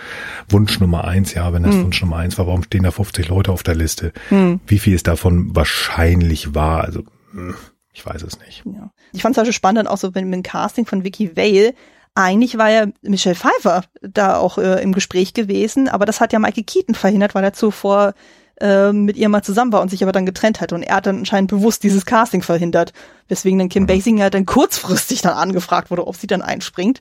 Wunsch 0.49 0.79
Nummer 0.79 1.05
eins. 1.05 1.35
Ja, 1.35 1.53
wenn 1.53 1.65
das 1.65 1.75
hm. 1.75 1.85
Wunsch 1.85 2.01
Nummer 2.01 2.19
eins 2.19 2.39
war, 2.39 2.47
warum 2.47 2.63
stehen 2.63 2.85
da 2.85 2.93
50 2.93 3.29
Leute 3.29 3.51
auf 3.51 3.65
der 3.65 3.75
Liste? 3.75 4.13
Hm. 4.29 4.61
Wie 4.69 4.79
viel 4.79 4.95
es 4.95 5.03
davon 5.03 5.57
wahrscheinlich 5.57 6.55
war? 6.55 6.85
Also, 6.85 7.03
hm, 7.33 7.57
ich 7.93 8.05
weiß 8.05 8.23
es 8.23 8.39
nicht. 8.39 8.65
Ja. 8.67 8.91
Ich 9.13 9.23
fand 9.23 9.35
es 9.35 9.39
also 9.39 9.53
spannend, 9.53 9.89
auch 9.89 9.99
so 9.99 10.15
wenn 10.15 10.29
mit 10.29 10.35
dem 10.35 10.43
Casting 10.43 10.87
von 10.87 11.05
Vicky 11.05 11.37
Vale, 11.37 11.75
eigentlich 12.15 12.59
war 12.59 12.71
ja 12.71 12.87
Michelle 13.03 13.37
Pfeiffer 13.37 13.85
da 14.03 14.37
auch 14.37 14.59
äh, 14.59 14.83
im 14.83 14.93
Gespräch 14.93 15.35
gewesen, 15.35 15.89
aber 15.89 16.07
das 16.07 16.21
hat 16.21 16.33
ja 16.33 16.39
Michael 16.39 16.65
Keaton 16.65 16.95
verhindert, 16.95 17.35
weil 17.35 17.45
er 17.45 17.53
zuvor 17.53 18.15
äh, 18.61 18.93
mit 18.93 19.17
ihr 19.17 19.29
mal 19.29 19.43
zusammen 19.43 19.73
war 19.73 19.81
und 19.81 19.91
sich 19.91 20.03
aber 20.03 20.13
dann 20.13 20.27
getrennt 20.27 20.61
hat. 20.61 20.73
Und 20.73 20.83
er 20.83 20.97
hat 20.97 21.07
dann 21.07 21.19
anscheinend 21.19 21.51
bewusst 21.51 21.83
dieses 21.83 22.07
Casting 22.07 22.43
verhindert, 22.43 22.93
weswegen 23.29 23.59
dann 23.59 23.69
Kim 23.69 23.85
mhm. 23.85 23.89
Basinger 23.89 24.31
dann 24.31 24.47
kurzfristig 24.47 25.23
dann 25.23 25.35
angefragt 25.35 25.91
wurde, 25.91 26.07
ob 26.07 26.17
sie 26.17 26.27
dann 26.27 26.43
einspringt. 26.43 27.01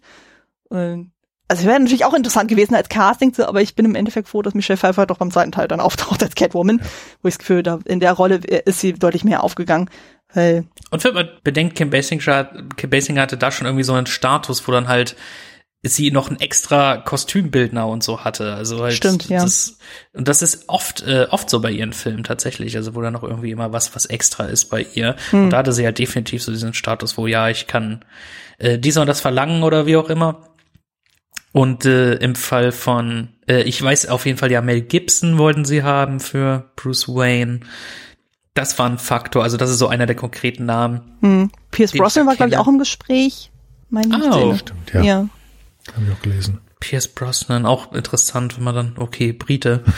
Und 0.69 1.11
also 1.49 1.65
wäre 1.65 1.79
natürlich 1.79 2.05
auch 2.05 2.13
interessant 2.13 2.47
gewesen 2.47 2.75
als 2.75 2.89
Casting, 2.89 3.33
aber 3.39 3.61
ich 3.61 3.73
bin 3.73 3.85
im 3.85 3.95
Endeffekt 3.95 4.29
froh, 4.29 4.43
dass 4.43 4.53
Michelle 4.53 4.77
Pfeiffer 4.77 5.07
doch 5.07 5.17
beim 5.17 5.31
zweiten 5.31 5.51
Teil 5.51 5.67
dann 5.67 5.79
auftaucht 5.79 6.21
als 6.21 6.35
Catwoman, 6.35 6.77
ja. 6.77 6.85
wo 7.23 7.27
ich 7.27 7.33
das 7.33 7.39
Gefühl 7.39 7.63
da 7.63 7.79
in 7.85 7.99
der 7.99 8.13
Rolle 8.13 8.35
ist 8.35 8.79
sie 8.79 8.93
deutlich 8.93 9.23
mehr 9.23 9.43
aufgegangen. 9.43 9.89
Weil 10.33 10.65
und 10.91 11.03
wenn 11.03 11.13
man 11.13 11.29
bedenkt, 11.43 11.75
Kim 11.75 11.89
Basinger, 11.89 12.49
Kim 12.77 12.89
Basinger 12.89 13.21
hatte 13.21 13.37
da 13.37 13.51
schon 13.51 13.65
irgendwie 13.65 13.83
so 13.83 13.93
einen 13.93 14.07
Status, 14.07 14.67
wo 14.67 14.71
dann 14.71 14.87
halt 14.87 15.15
sie 15.81 16.11
noch 16.11 16.29
ein 16.29 16.39
extra 16.39 16.97
Kostümbildner 16.97 17.87
und 17.87 18.03
so 18.03 18.23
hatte. 18.23 18.53
Also 18.53 18.83
halt 18.83 18.95
Stimmt, 18.95 19.29
ja. 19.29 19.41
Das, 19.41 19.77
und 20.13 20.27
das 20.27 20.41
ist 20.41 20.65
oft, 20.67 21.03
äh, 21.03 21.27
oft 21.29 21.49
so 21.49 21.61
bei 21.61 21.71
ihren 21.71 21.93
Filmen 21.93 22.23
tatsächlich. 22.23 22.75
Also 22.75 22.95
wo 22.95 23.01
da 23.01 23.11
noch 23.11 23.23
irgendwie 23.23 23.51
immer 23.51 23.71
was, 23.71 23.95
was 23.95 24.05
extra 24.05 24.45
ist 24.45 24.65
bei 24.65 24.85
ihr. 24.93 25.15
Hm. 25.29 25.45
Und 25.45 25.49
da 25.51 25.57
hatte 25.59 25.71
sie 25.71 25.85
halt 25.85 25.97
definitiv 25.97 26.43
so 26.43 26.51
diesen 26.51 26.73
Status, 26.73 27.17
wo 27.17 27.27
ja, 27.27 27.47
ich 27.47 27.67
kann 27.67 28.03
äh, 28.57 28.77
dies 28.77 28.97
und 28.97 29.07
das 29.07 29.21
verlangen 29.21 29.63
oder 29.63 29.85
wie 29.85 29.95
auch 29.95 30.09
immer. 30.09 30.49
Und 31.53 31.85
äh, 31.85 32.15
im 32.15 32.35
Fall 32.35 32.71
von, 32.71 33.29
äh, 33.47 33.61
ich 33.61 33.81
weiß 33.81 34.07
auf 34.07 34.25
jeden 34.25 34.37
Fall, 34.37 34.51
ja, 34.51 34.61
Mel 34.61 34.81
Gibson 34.81 35.37
wollten 35.37 35.65
sie 35.65 35.81
haben 35.81 36.19
für 36.19 36.71
Bruce 36.75 37.07
Wayne. 37.07 37.61
Das 38.53 38.77
war 38.79 38.89
ein 38.89 38.97
Faktor, 38.97 39.43
also 39.43 39.57
das 39.57 39.69
ist 39.69 39.79
so 39.79 39.87
einer 39.87 40.05
der 40.05 40.15
konkreten 40.15 40.65
Namen. 40.65 41.01
Hm. 41.21 41.51
Pierce 41.71 41.93
Brosnan 41.93 42.27
war, 42.27 42.35
glaube 42.35 42.51
ich, 42.51 42.57
auch 42.57 42.67
im 42.67 42.79
Gespräch. 42.79 43.51
Mein 43.89 44.13
oh. 44.13 44.55
Stimmt, 44.55 44.93
ja. 44.93 45.01
ja. 45.01 45.29
Habe 45.95 46.05
ich 46.05 46.11
auch 46.11 46.21
gelesen. 46.21 46.59
Pierce 46.79 47.07
Brosnan, 47.07 47.65
auch 47.65 47.93
interessant, 47.93 48.57
wenn 48.57 48.63
man 48.63 48.75
dann, 48.75 48.93
okay, 48.97 49.33
Brite. 49.33 49.83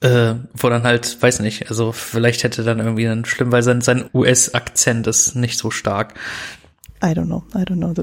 äh, 0.00 0.34
wo 0.54 0.68
dann 0.68 0.84
halt, 0.84 1.20
weiß 1.20 1.40
nicht, 1.40 1.68
also 1.70 1.92
vielleicht 1.92 2.44
hätte 2.44 2.62
dann 2.62 2.78
irgendwie 2.78 3.04
dann 3.04 3.24
schlimm, 3.24 3.52
weil 3.52 3.62
sein, 3.62 3.80
sein 3.80 4.08
US-Akzent 4.14 5.06
ist 5.06 5.34
nicht 5.34 5.58
so 5.58 5.70
stark. 5.70 6.14
I 7.02 7.08
don't 7.08 7.26
know, 7.26 7.44
I 7.54 7.62
don't 7.62 7.76
know. 7.76 7.94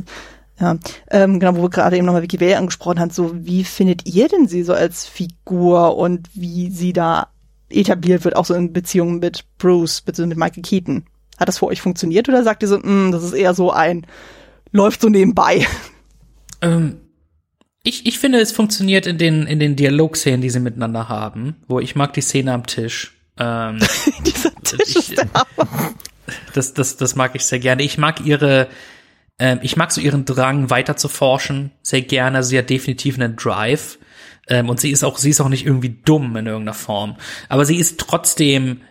Ja, 0.59 0.77
ähm, 1.11 1.39
genau, 1.39 1.57
wo 1.57 1.63
wir 1.63 1.69
gerade 1.69 1.97
eben 1.97 2.05
nochmal 2.05 2.21
Vicky 2.21 2.39
Vale 2.39 2.57
angesprochen 2.57 2.99
haben, 2.99 3.09
so 3.09 3.31
wie 3.45 3.65
findet 3.65 4.05
ihr 4.05 4.29
denn 4.29 4.47
sie 4.47 4.63
so 4.63 4.73
als 4.73 5.05
Figur 5.05 5.97
und 5.97 6.29
wie 6.33 6.69
sie 6.71 6.93
da 6.93 7.27
etabliert 7.69 8.23
wird, 8.23 8.35
auch 8.35 8.45
so 8.45 8.53
in 8.53 8.73
Beziehungen 8.73 9.19
mit 9.19 9.45
Bruce, 9.57 10.01
bitte 10.01 10.25
mit 10.25 10.37
Michael 10.37 10.63
Keaton? 10.63 11.05
Hat 11.37 11.47
das 11.47 11.57
für 11.59 11.67
euch 11.67 11.81
funktioniert 11.81 12.29
oder 12.29 12.43
sagt 12.43 12.63
ihr 12.63 12.69
so, 12.69 12.77
mm, 12.77 13.11
das 13.11 13.23
ist 13.23 13.33
eher 13.33 13.53
so 13.53 13.71
ein, 13.71 14.05
läuft 14.71 15.01
so 15.01 15.09
nebenbei? 15.09 15.65
Ähm, 16.61 17.01
ich, 17.83 18.07
ich 18.07 18.17
finde, 18.17 18.39
es 18.39 18.51
funktioniert 18.51 19.05
in 19.05 19.17
den, 19.17 19.45
in 19.45 19.59
den 19.59 19.75
Dialogszenen, 19.75 20.41
die 20.41 20.49
sie 20.49 20.61
miteinander 20.61 21.09
haben, 21.09 21.57
wo 21.67 21.79
ich 21.79 21.95
mag 21.95 22.13
die 22.13 22.21
Szene 22.21 22.53
am 22.53 22.65
Tisch. 22.65 23.13
Ähm, 23.37 23.77
Dieser 24.25 24.55
Tisch 24.63 24.79
ich, 24.87 24.95
ist 24.95 25.17
der 25.17 25.27
Hammer. 25.33 25.93
das, 26.53 26.73
das, 26.73 26.97
das 26.97 27.15
mag 27.15 27.35
ich 27.35 27.45
sehr 27.45 27.59
gerne. 27.59 27.83
Ich 27.83 27.97
mag 27.97 28.25
ihre, 28.25 28.69
ähm, 29.37 29.59
ich 29.61 29.75
mag 29.75 29.91
so 29.91 30.01
ihren 30.01 30.25
Drang 30.25 30.69
weiter 30.69 30.97
zu 30.97 31.09
forschen 31.09 31.71
sehr 31.83 32.01
gerne. 32.01 32.41
Sie 32.41 32.57
hat 32.57 32.69
definitiv 32.69 33.19
einen 33.19 33.35
Drive. 33.35 33.99
Ähm, 34.47 34.69
und 34.69 34.79
sie 34.79 34.91
ist 34.91 35.03
auch, 35.03 35.17
sie 35.17 35.29
ist 35.29 35.41
auch 35.41 35.49
nicht 35.49 35.65
irgendwie 35.65 35.97
dumm 36.05 36.35
in 36.37 36.45
irgendeiner 36.45 36.73
Form. 36.75 37.15
Aber 37.49 37.65
sie 37.65 37.77
ist 37.77 37.99
trotzdem 37.99 38.81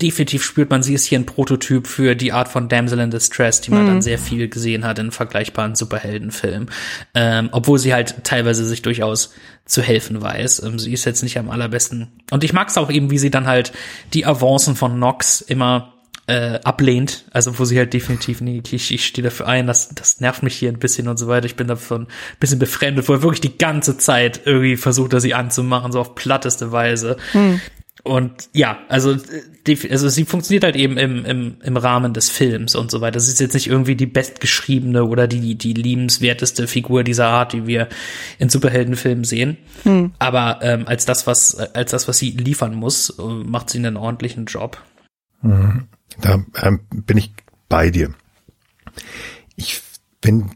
definitiv 0.00 0.42
spürt 0.42 0.68
man, 0.68 0.82
sie 0.82 0.94
ist 0.94 1.04
hier 1.04 1.18
ein 1.20 1.26
Prototyp 1.26 1.86
für 1.86 2.16
die 2.16 2.32
Art 2.32 2.48
von 2.48 2.68
Damsel 2.68 2.98
in 2.98 3.10
Distress, 3.12 3.60
die 3.60 3.70
man 3.70 3.84
Mhm. 3.84 3.86
dann 3.86 4.02
sehr 4.02 4.18
viel 4.18 4.48
gesehen 4.48 4.84
hat 4.84 4.98
in 4.98 5.12
vergleichbaren 5.12 5.76
Superheldenfilmen. 5.76 6.70
Ähm, 7.14 7.48
obwohl 7.52 7.78
sie 7.78 7.94
halt 7.94 8.24
teilweise 8.24 8.64
sich 8.64 8.82
durchaus 8.82 9.32
zu 9.64 9.80
helfen 9.80 10.20
weiß. 10.20 10.64
Ähm, 10.64 10.80
sie 10.80 10.92
ist 10.92 11.04
jetzt 11.04 11.22
nicht 11.22 11.38
am 11.38 11.50
allerbesten. 11.50 12.08
Und 12.32 12.42
ich 12.42 12.52
mag 12.52 12.66
es 12.68 12.78
auch 12.78 12.90
eben, 12.90 13.10
wie 13.12 13.18
sie 13.18 13.30
dann 13.30 13.46
halt 13.46 13.72
die 14.12 14.26
Avancen 14.26 14.74
von 14.74 14.98
Nox 14.98 15.40
immer 15.40 15.91
äh, 16.26 16.60
ablehnt, 16.62 17.24
also 17.32 17.58
wo 17.58 17.64
sie 17.64 17.78
halt 17.78 17.92
definitiv, 17.92 18.40
nee, 18.40 18.62
ich, 18.70 18.92
ich 18.92 19.06
stehe 19.06 19.24
dafür 19.24 19.48
ein, 19.48 19.66
das, 19.66 19.88
das 19.88 20.20
nervt 20.20 20.42
mich 20.42 20.54
hier 20.54 20.70
ein 20.70 20.78
bisschen 20.78 21.08
und 21.08 21.18
so 21.18 21.26
weiter, 21.26 21.46
ich 21.46 21.56
bin 21.56 21.66
davon 21.66 22.02
ein 22.02 22.08
bisschen 22.38 22.60
befremdet, 22.60 23.08
wo 23.08 23.14
er 23.14 23.22
wirklich 23.22 23.40
die 23.40 23.58
ganze 23.58 23.98
Zeit 23.98 24.42
irgendwie 24.44 24.76
versucht, 24.76 25.12
er 25.12 25.20
sie 25.20 25.34
anzumachen, 25.34 25.90
so 25.92 26.00
auf 26.00 26.14
platteste 26.14 26.70
Weise. 26.70 27.16
Und 28.04 28.48
ja, 28.52 28.78
also, 28.88 29.16
die, 29.66 29.78
also 29.90 30.08
sie 30.08 30.24
funktioniert 30.24 30.64
halt 30.64 30.74
eben 30.74 30.96
im, 30.96 31.24
im, 31.24 31.56
im 31.62 31.76
Rahmen 31.76 32.12
des 32.12 32.30
Films 32.30 32.74
und 32.74 32.90
so 32.90 33.00
weiter. 33.00 33.20
Sie 33.20 33.30
ist 33.30 33.38
jetzt 33.38 33.54
nicht 33.54 33.68
irgendwie 33.68 33.94
die 33.94 34.06
bestgeschriebene 34.06 35.04
oder 35.04 35.28
die, 35.28 35.54
die 35.54 35.72
liebenswerteste 35.72 36.66
Figur 36.66 37.04
dieser 37.04 37.28
Art, 37.28 37.52
die 37.52 37.66
wir 37.66 37.88
in 38.40 38.48
Superheldenfilmen 38.48 39.22
sehen. 39.22 39.56
Aber 40.18 40.58
ähm, 40.62 40.88
als 40.88 41.04
das, 41.04 41.28
was, 41.28 41.54
als 41.54 41.92
das, 41.92 42.08
was 42.08 42.18
sie 42.18 42.30
liefern 42.30 42.74
muss, 42.74 43.10
äh, 43.10 43.22
macht 43.22 43.70
sie 43.70 43.78
einen 43.78 43.96
ordentlichen 43.96 44.46
Job. 44.46 44.78
Da 46.20 46.44
ähm, 46.62 46.80
bin 46.90 47.16
ich 47.16 47.32
bei 47.68 47.90
dir. 47.90 48.14
Ich 49.56 49.82
finde 50.22 50.50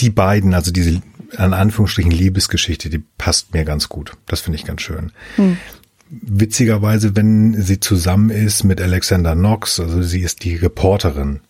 die 0.00 0.10
beiden, 0.10 0.54
also 0.54 0.70
diese 0.70 1.02
an 1.36 1.54
Anführungsstrichen 1.54 2.10
Liebesgeschichte, 2.10 2.90
die 2.90 3.02
passt 3.18 3.54
mir 3.54 3.64
ganz 3.64 3.88
gut. 3.88 4.16
Das 4.26 4.40
finde 4.40 4.58
ich 4.58 4.64
ganz 4.64 4.82
schön. 4.82 5.12
Witzigerweise, 6.10 7.16
wenn 7.16 7.60
sie 7.60 7.80
zusammen 7.80 8.30
ist 8.30 8.64
mit 8.64 8.80
Alexander 8.80 9.34
Knox, 9.34 9.80
also 9.80 10.02
sie 10.02 10.20
ist 10.20 10.44
die 10.44 10.56
Reporterin. 10.56 11.40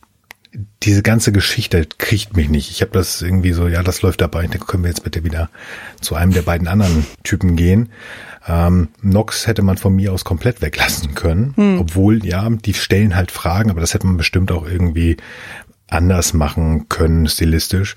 Diese 0.82 1.02
ganze 1.02 1.32
Geschichte 1.32 1.86
kriegt 1.96 2.36
mich 2.36 2.48
nicht. 2.50 2.70
Ich 2.70 2.82
habe 2.82 2.92
das 2.92 3.22
irgendwie 3.22 3.52
so, 3.52 3.68
ja, 3.68 3.82
das 3.82 4.02
läuft 4.02 4.20
dabei. 4.20 4.46
Dann 4.46 4.60
können 4.60 4.82
wir 4.84 4.90
jetzt 4.90 5.04
bitte 5.04 5.24
wieder 5.24 5.48
zu 6.00 6.14
einem 6.14 6.32
der 6.32 6.42
beiden 6.42 6.68
anderen 6.68 7.06
Typen 7.22 7.56
gehen. 7.56 7.88
Ähm, 8.46 8.88
Nox 9.00 9.46
hätte 9.46 9.62
man 9.62 9.78
von 9.78 9.94
mir 9.94 10.12
aus 10.12 10.24
komplett 10.24 10.60
weglassen 10.60 11.14
können, 11.14 11.54
obwohl, 11.78 12.24
ja, 12.26 12.48
die 12.50 12.74
stellen 12.74 13.14
halt 13.14 13.30
Fragen, 13.30 13.70
aber 13.70 13.80
das 13.80 13.94
hätte 13.94 14.06
man 14.06 14.16
bestimmt 14.16 14.50
auch 14.50 14.66
irgendwie 14.66 15.16
anders 15.88 16.34
machen 16.34 16.88
können, 16.88 17.28
stilistisch. 17.28 17.94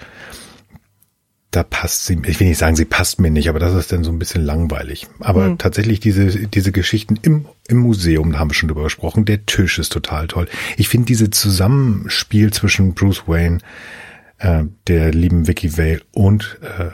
Da 1.55 1.63
passt 1.63 2.05
sie, 2.05 2.19
ich 2.25 2.39
will 2.41 2.47
nicht 2.47 2.57
sagen, 2.57 2.75
sie 2.75 2.83
passt 2.83 3.21
mir 3.21 3.31
nicht, 3.31 3.47
aber 3.47 3.59
das 3.59 3.73
ist 3.73 3.89
dann 3.93 4.03
so 4.03 4.11
ein 4.11 4.19
bisschen 4.19 4.43
langweilig. 4.43 5.07
Aber 5.21 5.57
tatsächlich 5.57 6.01
diese, 6.01 6.47
diese 6.47 6.73
Geschichten 6.73 7.17
im, 7.21 7.45
im 7.69 7.77
Museum, 7.77 8.33
da 8.33 8.39
haben 8.39 8.49
wir 8.49 8.55
schon 8.55 8.67
drüber 8.67 8.83
gesprochen, 8.83 9.23
der 9.23 9.45
Tisch 9.45 9.79
ist 9.79 9.93
total 9.93 10.27
toll. 10.27 10.49
Ich 10.75 10.89
finde 10.89 11.05
diese 11.05 11.29
Zusammenspiel 11.29 12.51
zwischen 12.51 12.93
Bruce 12.93 13.23
Wayne, 13.27 13.59
äh, 14.39 14.65
der 14.87 15.11
lieben 15.11 15.47
Vicky 15.47 15.77
Vale 15.77 16.01
und 16.11 16.59
äh, 16.61 16.89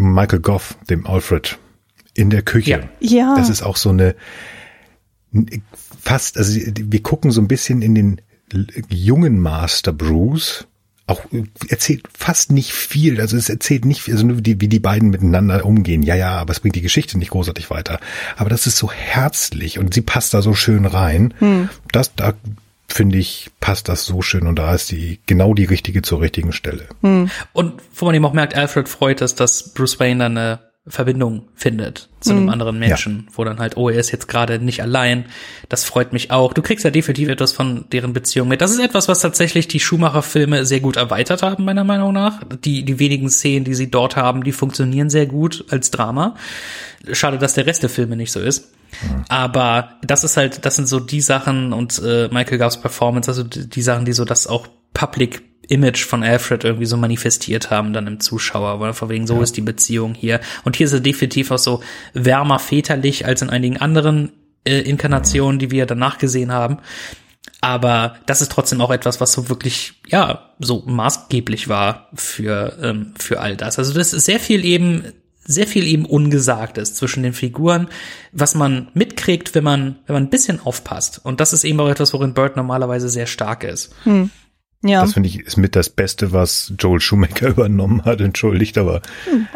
Michael 0.00 0.40
Goff, 0.40 0.78
dem 0.88 1.06
Alfred, 1.06 1.58
in 2.14 2.30
der 2.30 2.40
Küche. 2.40 2.70
Ja. 2.70 2.88
Ja. 3.00 3.34
Das 3.36 3.50
ist 3.50 3.62
auch 3.62 3.76
so 3.76 3.90
eine 3.90 4.14
fast, 6.00 6.38
also 6.38 6.58
wir 6.64 7.02
gucken 7.02 7.30
so 7.30 7.42
ein 7.42 7.48
bisschen 7.48 7.82
in 7.82 7.94
den 7.94 8.20
jungen 8.88 9.38
Master 9.38 9.92
Bruce. 9.92 10.66
Auch 11.06 11.24
äh, 11.32 11.44
erzählt 11.68 12.04
fast 12.16 12.50
nicht 12.50 12.72
viel. 12.72 13.20
Also 13.20 13.36
es 13.36 13.48
erzählt 13.48 13.84
nicht, 13.84 14.02
viel, 14.02 14.14
also 14.14 14.26
nur 14.26 14.38
wie 14.38 14.42
die, 14.42 14.60
wie 14.60 14.68
die 14.68 14.80
beiden 14.80 15.10
miteinander 15.10 15.64
umgehen. 15.64 16.02
Ja, 16.02 16.14
ja, 16.14 16.32
aber 16.32 16.52
es 16.52 16.60
bringt 16.60 16.76
die 16.76 16.82
Geschichte 16.82 17.18
nicht 17.18 17.30
großartig 17.30 17.70
weiter. 17.70 18.00
Aber 18.36 18.50
das 18.50 18.66
ist 18.66 18.76
so 18.76 18.90
herzlich 18.90 19.78
und 19.78 19.94
sie 19.94 20.02
passt 20.02 20.34
da 20.34 20.42
so 20.42 20.54
schön 20.54 20.86
rein. 20.86 21.34
Das, 21.92 22.14
da 22.14 22.34
finde 22.88 23.18
ich, 23.18 23.50
passt 23.60 23.88
das 23.88 24.04
so 24.04 24.22
schön 24.22 24.46
und 24.46 24.58
da 24.58 24.74
ist 24.74 24.90
die 24.90 25.18
genau 25.26 25.54
die 25.54 25.64
richtige 25.64 26.02
zur 26.02 26.20
richtigen 26.20 26.52
Stelle. 26.52 26.86
Und 27.52 27.82
wo 27.94 28.06
man 28.06 28.14
eben 28.14 28.24
auch 28.24 28.32
merkt, 28.32 28.54
Alfred 28.54 28.88
freut 28.88 29.20
es, 29.20 29.34
dass 29.34 29.74
Bruce 29.74 30.00
Wayne 30.00 30.24
dann 30.24 30.38
eine 30.38 30.65
Verbindung 30.88 31.48
findet 31.56 32.08
zu 32.20 32.30
einem 32.30 32.48
anderen 32.48 32.78
Menschen, 32.78 33.26
wo 33.32 33.42
dann 33.42 33.58
halt, 33.58 33.76
oh, 33.76 33.88
er 33.88 33.98
ist 33.98 34.12
jetzt 34.12 34.28
gerade 34.28 34.60
nicht 34.60 34.82
allein. 34.82 35.24
Das 35.68 35.84
freut 35.84 36.12
mich 36.12 36.30
auch. 36.30 36.52
Du 36.52 36.62
kriegst 36.62 36.84
ja 36.84 36.90
definitiv 36.90 37.28
etwas 37.28 37.52
von 37.52 37.86
deren 37.90 38.12
Beziehung 38.12 38.46
mit. 38.46 38.60
Das 38.60 38.70
ist 38.70 38.78
etwas, 38.78 39.08
was 39.08 39.20
tatsächlich 39.20 39.66
die 39.66 39.80
Schumacher-Filme 39.80 40.64
sehr 40.64 40.78
gut 40.78 40.96
erweitert 40.96 41.42
haben, 41.42 41.64
meiner 41.64 41.82
Meinung 41.82 42.12
nach. 42.12 42.40
Die, 42.64 42.84
die 42.84 43.00
wenigen 43.00 43.28
Szenen, 43.30 43.64
die 43.64 43.74
sie 43.74 43.90
dort 43.90 44.14
haben, 44.14 44.44
die 44.44 44.52
funktionieren 44.52 45.10
sehr 45.10 45.26
gut 45.26 45.64
als 45.70 45.90
Drama. 45.90 46.36
Schade, 47.12 47.38
dass 47.38 47.54
der 47.54 47.66
Rest 47.66 47.82
der 47.82 47.90
Filme 47.90 48.16
nicht 48.16 48.30
so 48.30 48.40
ist. 48.40 48.72
Aber 49.28 49.94
das 50.02 50.22
ist 50.22 50.36
halt, 50.36 50.64
das 50.64 50.76
sind 50.76 50.86
so 50.86 51.00
die 51.00 51.20
Sachen 51.20 51.72
und 51.72 52.00
äh, 52.04 52.28
Michael 52.30 52.58
Goffs 52.58 52.80
Performance, 52.80 53.28
also 53.28 53.42
die, 53.42 53.68
die 53.68 53.82
Sachen, 53.82 54.04
die 54.04 54.12
so 54.12 54.24
das 54.24 54.46
auch 54.46 54.68
Public 54.94 55.42
Image 55.68 56.04
von 56.04 56.22
Alfred 56.22 56.64
irgendwie 56.64 56.86
so 56.86 56.96
manifestiert 56.96 57.70
haben 57.70 57.92
dann 57.92 58.06
im 58.06 58.20
Zuschauer, 58.20 58.80
weil 58.80 58.92
von 58.92 59.08
wegen 59.08 59.26
so 59.26 59.40
ist 59.42 59.56
die 59.56 59.62
Beziehung 59.62 60.14
hier. 60.14 60.40
Und 60.64 60.76
hier 60.76 60.86
ist 60.86 60.92
er 60.92 61.00
definitiv 61.00 61.50
auch 61.50 61.58
so 61.58 61.82
wärmer 62.14 62.58
väterlich 62.58 63.26
als 63.26 63.42
in 63.42 63.50
einigen 63.50 63.78
anderen 63.78 64.32
äh, 64.64 64.80
Inkarnationen, 64.80 65.58
die 65.58 65.70
wir 65.70 65.86
danach 65.86 66.18
gesehen 66.18 66.52
haben. 66.52 66.78
Aber 67.60 68.16
das 68.26 68.42
ist 68.42 68.52
trotzdem 68.52 68.80
auch 68.80 68.90
etwas, 68.90 69.20
was 69.20 69.32
so 69.32 69.48
wirklich, 69.48 69.94
ja, 70.06 70.50
so 70.58 70.82
maßgeblich 70.86 71.68
war 71.68 72.08
für, 72.14 72.76
ähm, 72.82 73.14
für 73.18 73.40
all 73.40 73.56
das. 73.56 73.78
Also 73.78 73.92
das 73.94 74.12
ist 74.12 74.24
sehr 74.24 74.40
viel 74.40 74.64
eben, 74.64 75.04
sehr 75.44 75.66
viel 75.66 75.86
eben 75.86 76.04
Ungesagtes 76.04 76.94
zwischen 76.94 77.22
den 77.22 77.32
Figuren, 77.32 77.88
was 78.32 78.54
man 78.54 78.88
mitkriegt, 78.94 79.54
wenn 79.54 79.64
man, 79.64 79.96
wenn 80.06 80.14
man 80.14 80.24
ein 80.24 80.30
bisschen 80.30 80.60
aufpasst. 80.60 81.20
Und 81.24 81.40
das 81.40 81.52
ist 81.52 81.64
eben 81.64 81.80
auch 81.80 81.88
etwas, 81.88 82.12
worin 82.12 82.34
Bird 82.34 82.56
normalerweise 82.56 83.08
sehr 83.08 83.26
stark 83.26 83.64
ist. 83.64 83.94
Ja. 84.84 85.00
Das 85.00 85.14
finde 85.14 85.28
ich 85.28 85.40
ist 85.40 85.56
mit 85.56 85.74
das 85.74 85.88
Beste, 85.90 86.32
was 86.32 86.72
Joel 86.78 87.00
Schumacher 87.00 87.48
übernommen 87.48 88.04
hat, 88.04 88.20
entschuldigt, 88.20 88.78
aber 88.78 89.00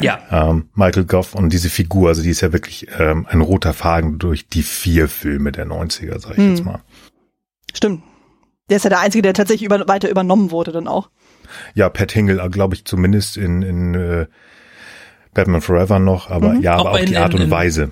Ja, 0.00 0.18
ähm, 0.30 0.68
Michael 0.74 1.04
Goff 1.04 1.34
und 1.34 1.52
diese 1.52 1.68
Figur, 1.70 2.08
also 2.08 2.22
die 2.22 2.30
ist 2.30 2.40
ja 2.40 2.52
wirklich 2.52 2.86
ähm, 2.98 3.26
ein 3.28 3.40
roter 3.40 3.72
Faden 3.74 4.18
durch 4.18 4.48
die 4.48 4.62
vier 4.62 5.08
Filme 5.08 5.52
der 5.52 5.66
90er, 5.66 6.18
sag 6.18 6.32
ich 6.38 6.44
jetzt 6.50 6.64
mal. 6.64 6.80
Stimmt. 7.74 8.02
Der 8.70 8.76
ist 8.78 8.84
ja 8.84 8.90
der 8.90 9.00
Einzige, 9.00 9.22
der 9.22 9.34
tatsächlich 9.34 9.66
über, 9.66 9.86
weiter 9.88 10.08
übernommen 10.10 10.50
wurde 10.50 10.72
dann 10.72 10.88
auch. 10.88 11.10
Ja, 11.74 11.88
Pat 11.88 12.12
Hingle, 12.12 12.48
glaube 12.50 12.74
ich, 12.74 12.84
zumindest 12.84 13.36
in, 13.36 13.62
in 13.62 13.94
äh, 13.94 14.26
Batman 15.34 15.60
Forever 15.60 15.98
noch, 15.98 16.30
aber 16.30 16.54
ja, 16.54 16.76
Auch 16.76 16.80
aber 16.80 16.90
auch 16.92 16.98
in- 16.98 17.06
die 17.06 17.16
Art 17.18 17.34
in- 17.34 17.42
und 17.42 17.50
Weise. 17.50 17.90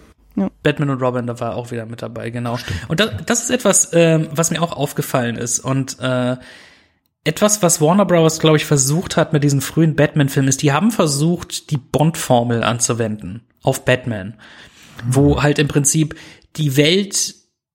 Batman 0.62 0.90
und 0.90 1.02
Robin, 1.02 1.26
da 1.26 1.40
war 1.40 1.56
auch 1.56 1.72
wieder 1.72 1.84
mit 1.84 2.00
dabei, 2.00 2.30
genau. 2.30 2.58
Und 2.86 3.00
das, 3.00 3.10
das 3.26 3.42
ist 3.42 3.50
etwas, 3.50 3.90
ähm, 3.92 4.28
was 4.32 4.52
mir 4.52 4.62
auch 4.62 4.70
aufgefallen 4.72 5.36
ist. 5.36 5.58
Und 5.58 5.98
äh, 6.00 6.36
etwas, 7.28 7.62
was 7.62 7.80
Warner 7.80 8.06
Bros., 8.06 8.40
glaube 8.40 8.56
ich, 8.56 8.64
versucht 8.64 9.16
hat 9.16 9.32
mit 9.32 9.44
diesen 9.44 9.60
frühen 9.60 9.94
Batman-Filmen, 9.94 10.48
ist, 10.48 10.62
die 10.62 10.72
haben 10.72 10.90
versucht, 10.90 11.70
die 11.70 11.76
Bond-Formel 11.76 12.64
anzuwenden 12.64 13.42
auf 13.62 13.84
Batman. 13.84 14.34
Wo 15.06 15.42
halt 15.42 15.58
im 15.58 15.68
Prinzip 15.68 16.16
die 16.56 16.76
Welt 16.76 17.34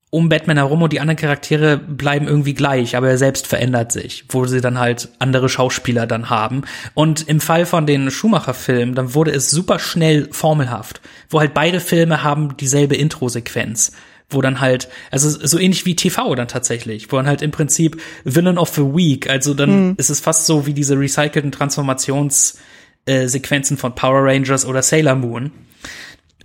um 0.09 0.29
Batman 0.29 0.57
herum 0.57 0.83
und 0.83 0.93
die 0.93 0.99
anderen 0.99 1.17
Charaktere 1.17 1.77
bleiben 1.77 2.27
irgendwie 2.27 2.53
gleich, 2.53 2.95
aber 2.95 3.09
er 3.09 3.17
selbst 3.17 3.47
verändert 3.47 3.91
sich, 3.91 4.25
wo 4.29 4.45
sie 4.45 4.61
dann 4.61 4.77
halt 4.77 5.09
andere 5.17 5.49
Schauspieler 5.49 6.05
dann 6.05 6.29
haben. 6.29 6.63
Und 6.93 7.27
im 7.27 7.39
Fall 7.39 7.65
von 7.65 7.87
den 7.87 8.11
Schumacher-Filmen, 8.11 8.93
dann 8.93 9.15
wurde 9.15 9.31
es 9.31 9.49
super 9.49 9.79
schnell 9.79 10.29
formelhaft, 10.31 11.01
wo 11.29 11.39
halt 11.39 11.55
beide 11.55 11.79
Filme 11.79 12.23
haben 12.23 12.57
dieselbe 12.57 12.95
Intro-Sequenz 12.95 13.93
wo 14.33 14.41
dann 14.41 14.59
halt, 14.59 14.89
also 15.11 15.29
so 15.29 15.59
ähnlich 15.59 15.85
wie 15.85 15.95
TV 15.95 16.35
dann 16.35 16.47
tatsächlich, 16.47 17.11
wo 17.11 17.17
dann 17.17 17.27
halt 17.27 17.41
im 17.41 17.51
Prinzip 17.51 18.01
Villain 18.23 18.57
of 18.57 18.69
the 18.69 18.81
Week, 18.81 19.29
also 19.29 19.53
dann 19.53 19.95
ist 19.97 20.09
es 20.09 20.19
fast 20.19 20.45
so 20.45 20.65
wie 20.65 20.73
diese 20.73 20.97
recycelten 20.97 21.51
Transformations 21.51 22.57
äh, 23.05 23.27
von 23.27 23.95
Power 23.95 24.23
Rangers 24.23 24.65
oder 24.65 24.81
Sailor 24.81 25.15
Moon, 25.15 25.51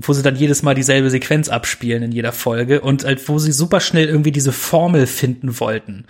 wo 0.01 0.13
sie 0.13 0.23
dann 0.23 0.37
jedes 0.37 0.63
Mal 0.63 0.75
dieselbe 0.75 1.11
Sequenz 1.11 1.49
abspielen 1.49 2.03
in 2.03 2.13
jeder 2.13 2.33
Folge 2.33 2.81
und 2.81 3.05
halt, 3.05 3.29
wo 3.29 3.39
sie 3.39 3.53
super 3.53 3.81
schnell 3.81 4.09
irgendwie 4.09 4.33
diese 4.33 4.53
Formel 4.53 5.07
finden 5.07 5.59
wollten 5.61 6.07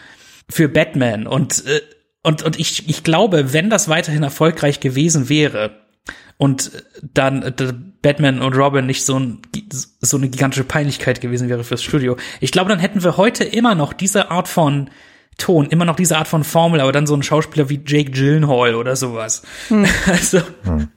für 0.51 0.69
Batman 0.69 1.27
und 1.27 1.67
äh, 1.67 1.81
und 2.23 2.43
und 2.43 2.59
ich 2.59 2.89
ich 2.89 3.05
glaube, 3.05 3.53
wenn 3.53 3.71
das 3.71 3.89
weiterhin 3.89 4.23
erfolgreich 4.23 4.81
gewesen 4.81 5.29
wäre 5.29 5.88
und 6.39 6.71
dann 7.03 7.43
äh, 7.43 7.53
Batman 8.01 8.41
und 8.41 8.57
Robin 8.57 8.87
nicht 8.87 9.05
so, 9.05 9.19
ein, 9.19 9.41
so 10.01 10.17
eine 10.17 10.29
gigantische 10.29 10.65
Peinlichkeit 10.65 11.21
gewesen 11.21 11.49
wäre 11.49 11.65
fürs 11.65 11.83
Studio. 11.83 12.17
Ich 12.41 12.53
glaube, 12.53 12.71
dann 12.71 12.79
hätten 12.79 13.03
wir 13.03 13.17
heute 13.17 13.45
immer 13.45 13.75
noch 13.75 13.93
diese 13.93 14.31
Art 14.31 14.49
von 14.49 14.89
Ton, 15.37 15.67
immer 15.67 15.85
noch 15.85 15.97
diese 15.97 16.17
Art 16.17 16.27
von 16.27 16.43
Formel, 16.43 16.81
aber 16.81 16.91
dann 16.91 17.07
so 17.07 17.15
ein 17.15 17.23
Schauspieler 17.23 17.69
wie 17.69 17.81
Jake 17.85 18.11
Gyllenhaal 18.11 18.75
oder 18.75 18.97
sowas. 18.97 19.43
Hm. 19.69 19.87
Also, 20.07 20.41
hm. 20.63 20.89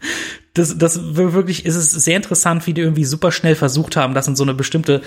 das, 0.54 0.78
das 0.78 1.16
wirklich 1.16 1.66
ist 1.66 1.76
es 1.76 1.92
sehr 1.92 2.18
interessant, 2.18 2.66
wie 2.66 2.74
die 2.74 2.82
irgendwie 2.82 3.06
super 3.06 3.32
schnell 3.32 3.56
versucht 3.56 3.96
haben, 3.96 4.14
das 4.14 4.28
in 4.28 4.36
so 4.36 4.44
eine 4.44 4.54
bestimmte 4.54 5.02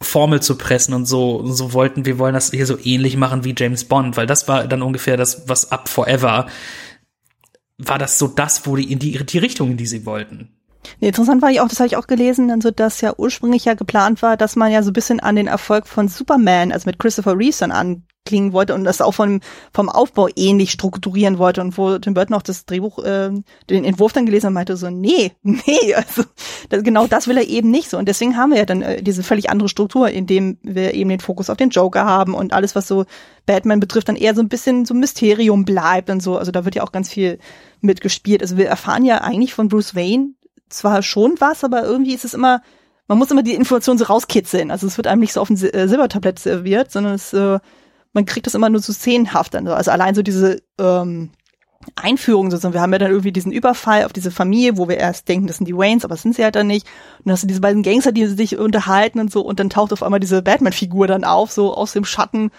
Formel 0.00 0.42
zu 0.42 0.58
pressen 0.58 0.94
und 0.94 1.06
so, 1.06 1.46
so 1.46 1.72
wollten, 1.72 2.04
wir 2.04 2.18
wollen 2.18 2.34
das 2.34 2.50
hier 2.50 2.66
so 2.66 2.76
ähnlich 2.82 3.16
machen 3.16 3.44
wie 3.44 3.54
James 3.56 3.84
Bond, 3.84 4.16
weil 4.16 4.26
das 4.26 4.46
war 4.46 4.66
dann 4.66 4.82
ungefähr 4.82 5.16
das, 5.16 5.48
was 5.48 5.72
ab 5.72 5.88
Forever 5.88 6.46
war 7.78 7.98
das 7.98 8.18
so 8.18 8.28
das, 8.28 8.66
wo 8.66 8.76
die 8.76 8.90
in 8.90 8.98
die, 8.98 9.24
die 9.24 9.38
Richtung, 9.38 9.72
in 9.72 9.76
die 9.76 9.86
sie 9.86 10.06
wollten. 10.06 10.52
Nee, 11.00 11.08
interessant 11.08 11.42
war 11.42 11.50
ich 11.50 11.60
auch, 11.60 11.68
das 11.68 11.80
habe 11.80 11.88
ich 11.88 11.96
auch 11.96 12.06
gelesen, 12.06 12.48
dann 12.48 12.60
so, 12.60 12.70
dass 12.70 13.00
ja 13.00 13.14
ursprünglich 13.16 13.64
ja 13.64 13.74
geplant 13.74 14.22
war, 14.22 14.36
dass 14.36 14.56
man 14.56 14.70
ja 14.70 14.82
so 14.82 14.90
ein 14.90 14.94
bisschen 14.94 15.20
an 15.20 15.36
den 15.36 15.48
Erfolg 15.48 15.86
von 15.86 16.08
Superman, 16.08 16.72
also 16.72 16.88
mit 16.88 16.98
Christopher 16.98 17.36
Reeves 17.36 17.58
dann 17.58 17.72
anklingen 18.26 18.52
wollte 18.52 18.74
und 18.74 18.84
das 18.84 19.00
auch 19.00 19.12
vom, 19.12 19.40
vom 19.72 19.88
Aufbau 19.88 20.28
ähnlich 20.34 20.72
strukturieren 20.72 21.38
wollte 21.38 21.60
und 21.60 21.78
wo 21.78 21.98
Tim 21.98 22.14
Burton 22.14 22.34
auch 22.34 22.42
das 22.42 22.66
Drehbuch, 22.66 22.98
äh, 23.04 23.30
den 23.70 23.84
Entwurf 23.84 24.12
dann 24.12 24.26
gelesen 24.26 24.46
hat, 24.46 24.54
meinte 24.54 24.76
so, 24.76 24.90
nee, 24.90 25.32
nee, 25.42 25.94
also 25.94 26.24
das, 26.68 26.82
genau 26.82 27.06
das 27.06 27.28
will 27.28 27.36
er 27.36 27.46
eben 27.46 27.70
nicht 27.70 27.88
so 27.88 27.98
und 27.98 28.08
deswegen 28.08 28.36
haben 28.36 28.50
wir 28.50 28.58
ja 28.58 28.64
dann 28.64 28.82
äh, 28.82 29.02
diese 29.02 29.22
völlig 29.22 29.48
andere 29.50 29.68
Struktur, 29.68 30.10
indem 30.10 30.58
wir 30.62 30.94
eben 30.94 31.10
den 31.10 31.20
Fokus 31.20 31.50
auf 31.50 31.56
den 31.56 31.70
Joker 31.70 32.04
haben 32.04 32.34
und 32.34 32.52
alles, 32.52 32.74
was 32.74 32.88
so 32.88 33.04
Batman 33.46 33.80
betrifft, 33.80 34.08
dann 34.08 34.16
eher 34.16 34.34
so 34.34 34.42
ein 34.42 34.48
bisschen 34.48 34.84
so 34.84 34.94
Mysterium 34.94 35.64
bleibt 35.64 36.10
und 36.10 36.20
so, 36.20 36.36
also 36.36 36.50
da 36.50 36.64
wird 36.64 36.74
ja 36.74 36.82
auch 36.82 36.92
ganz 36.92 37.08
viel 37.08 37.38
mitgespielt. 37.80 38.42
Also 38.42 38.56
wir 38.56 38.66
erfahren 38.66 39.04
ja 39.04 39.18
eigentlich 39.20 39.54
von 39.54 39.68
Bruce 39.68 39.94
Wayne 39.94 40.30
zwar 40.68 41.02
schon 41.02 41.36
was, 41.38 41.62
aber 41.62 41.84
irgendwie 41.84 42.14
ist 42.14 42.24
es 42.24 42.34
immer, 42.34 42.60
man 43.06 43.18
muss 43.18 43.30
immer 43.30 43.44
die 43.44 43.54
Information 43.54 43.98
so 43.98 44.04
rauskitzeln. 44.04 44.70
Also 44.70 44.86
es 44.86 44.96
wird 44.96 45.06
einem 45.06 45.20
nicht 45.20 45.32
so 45.32 45.40
auf 45.40 45.50
ein 45.50 45.56
äh, 45.56 45.88
Silbertablett 45.88 46.38
serviert, 46.38 46.90
sondern 46.90 47.14
es, 47.14 47.32
äh, 47.32 47.58
man 48.16 48.24
kriegt 48.24 48.46
das 48.46 48.54
immer 48.54 48.70
nur 48.70 48.80
so 48.80 48.92
szenenhaft. 48.92 49.54
Dann. 49.54 49.68
Also 49.68 49.90
allein 49.90 50.14
so 50.14 50.22
diese 50.22 50.62
ähm, 50.80 51.30
Einführung 51.94 52.50
sozusagen. 52.50 52.72
Wir 52.72 52.80
haben 52.80 52.92
ja 52.92 52.98
dann 52.98 53.10
irgendwie 53.10 53.30
diesen 53.30 53.52
Überfall 53.52 54.04
auf 54.04 54.12
diese 54.12 54.30
Familie, 54.30 54.78
wo 54.78 54.88
wir 54.88 54.96
erst 54.96 55.28
denken, 55.28 55.46
das 55.46 55.58
sind 55.58 55.68
die 55.68 55.76
Waynes, 55.76 56.04
aber 56.04 56.14
das 56.14 56.22
sind 56.22 56.34
sie 56.34 56.42
halt 56.42 56.56
dann 56.56 56.66
nicht. 56.66 56.86
Und 57.18 57.26
dann 57.26 57.32
hast 57.32 57.42
du 57.42 57.46
diese 57.46 57.60
beiden 57.60 57.82
Gangster, 57.82 58.12
die 58.12 58.26
sich 58.26 58.56
unterhalten 58.56 59.20
und 59.20 59.30
so, 59.30 59.42
und 59.42 59.60
dann 59.60 59.70
taucht 59.70 59.92
auf 59.92 60.02
einmal 60.02 60.18
diese 60.18 60.42
Batman-Figur 60.42 61.06
dann 61.06 61.24
auf, 61.24 61.52
so 61.52 61.74
aus 61.74 61.92
dem 61.92 62.06
Schatten 62.06 62.50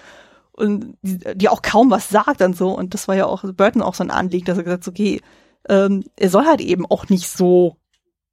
und 0.53 0.95
die, 1.01 1.19
die 1.35 1.49
auch 1.49 1.63
kaum 1.63 1.89
was 1.89 2.07
sagt 2.09 2.39
dann 2.39 2.53
so. 2.53 2.69
Und 2.69 2.93
das 2.93 3.07
war 3.07 3.15
ja 3.15 3.25
auch 3.25 3.43
Burton 3.43 3.81
auch 3.81 3.95
so 3.95 4.03
ein 4.03 4.11
Anliegen, 4.11 4.45
dass 4.45 4.57
er 4.59 4.63
gesagt 4.63 4.85
hat, 4.85 4.93
okay, 4.93 5.21
ähm, 5.67 6.03
er 6.15 6.29
soll 6.29 6.45
halt 6.45 6.61
eben 6.61 6.85
auch 6.85 7.09
nicht 7.09 7.27
so 7.29 7.77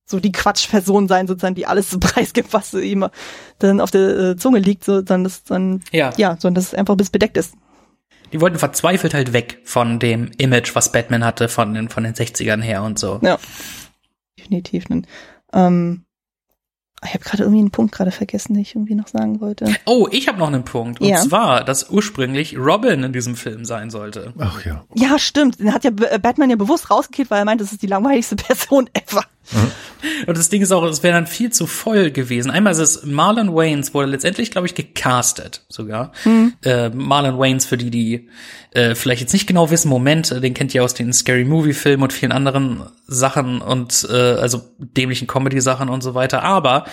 so 0.06 0.20
die 0.20 0.32
Quatschperson 0.32 1.08
sein, 1.08 1.26
sozusagen, 1.26 1.54
die 1.54 1.66
alles 1.66 1.90
so 1.90 1.98
preisgibt, 2.00 2.52
was 2.52 2.74
ihm 2.74 3.08
dann 3.58 3.80
auf 3.80 3.90
der 3.90 4.18
äh, 4.18 4.36
Zunge 4.36 4.58
liegt, 4.58 4.84
so 4.84 5.02
dann 5.02 5.24
das 5.24 5.44
dann 5.44 5.82
ja, 5.92 6.12
ja 6.16 6.36
so 6.38 6.50
dass 6.50 6.68
es 6.68 6.74
einfach 6.74 6.96
bis 6.96 7.10
bedeckt 7.10 7.36
ist. 7.36 7.54
Die 8.32 8.40
wollten 8.40 8.58
verzweifelt 8.58 9.14
halt 9.14 9.32
weg 9.32 9.60
von 9.64 9.98
dem 9.98 10.30
Image, 10.38 10.74
was 10.74 10.90
Batman 10.90 11.24
hatte 11.24 11.48
von 11.48 11.74
den 11.74 11.88
von 11.88 12.04
den 12.04 12.14
60ern 12.14 12.60
her 12.60 12.82
und 12.82 12.98
so. 12.98 13.20
Ja. 13.22 13.38
Definitiv. 14.38 14.86
Ähm, 15.52 16.04
ich 17.04 17.14
habe 17.14 17.24
gerade 17.24 17.42
irgendwie 17.42 17.60
einen 17.60 17.70
Punkt 17.70 17.94
gerade 17.94 18.10
vergessen, 18.10 18.54
den 18.54 18.62
ich 18.62 18.74
irgendwie 18.74 18.94
noch 18.94 19.08
sagen 19.08 19.40
wollte. 19.40 19.74
Oh, 19.86 20.08
ich 20.10 20.28
habe 20.28 20.38
noch 20.38 20.48
einen 20.48 20.64
Punkt. 20.64 21.00
Und 21.00 21.08
ja. 21.08 21.16
zwar, 21.16 21.64
dass 21.64 21.90
ursprünglich 21.90 22.56
Robin 22.58 23.02
in 23.02 23.12
diesem 23.12 23.36
Film 23.36 23.64
sein 23.64 23.90
sollte. 23.90 24.32
Ach 24.38 24.64
ja. 24.64 24.84
Ja, 24.94 25.18
stimmt. 25.18 25.58
Den 25.58 25.72
hat 25.72 25.84
ja 25.84 25.90
Batman 25.90 26.50
ja 26.50 26.56
bewusst 26.56 26.90
rausgekehrt, 26.90 27.30
weil 27.30 27.40
er 27.40 27.44
meint, 27.44 27.60
das 27.60 27.72
ist 27.72 27.82
die 27.82 27.86
langweiligste 27.86 28.36
Person 28.36 28.88
ever. 28.94 29.24
Mhm. 29.52 29.70
Und 30.26 30.38
das 30.38 30.48
Ding 30.48 30.62
ist 30.62 30.72
auch, 30.72 30.84
es 30.84 31.02
wäre 31.02 31.14
dann 31.14 31.26
viel 31.26 31.50
zu 31.50 31.66
voll 31.66 32.10
gewesen. 32.10 32.50
Einmal 32.50 32.72
ist 32.72 32.78
es 32.78 33.04
Marlon 33.04 33.54
Waynes 33.54 33.94
wurde 33.94 34.08
letztendlich, 34.08 34.50
glaube 34.50 34.66
ich, 34.66 34.74
gecastet 34.74 35.64
sogar. 35.68 36.12
Mhm. 36.24 36.54
Äh, 36.62 36.90
Marlon 36.90 37.38
Waynes, 37.38 37.66
für 37.66 37.76
die, 37.76 37.90
die 37.90 38.28
äh, 38.72 38.94
vielleicht 38.94 39.20
jetzt 39.20 39.32
nicht 39.32 39.46
genau 39.46 39.70
wissen, 39.70 39.88
Moment, 39.88 40.30
äh, 40.30 40.40
den 40.40 40.54
kennt 40.54 40.74
ihr 40.74 40.84
aus 40.84 40.94
den 40.94 41.12
Scary 41.12 41.44
Movie 41.44 41.74
Filmen 41.74 42.02
und 42.02 42.12
vielen 42.12 42.32
anderen 42.32 42.82
Sachen 43.06 43.60
und 43.60 44.06
äh, 44.10 44.14
also 44.14 44.62
dämlichen 44.78 45.26
Comedy 45.26 45.60
Sachen 45.60 45.88
und 45.88 46.02
so 46.02 46.14
weiter. 46.14 46.42
Aber 46.42 46.84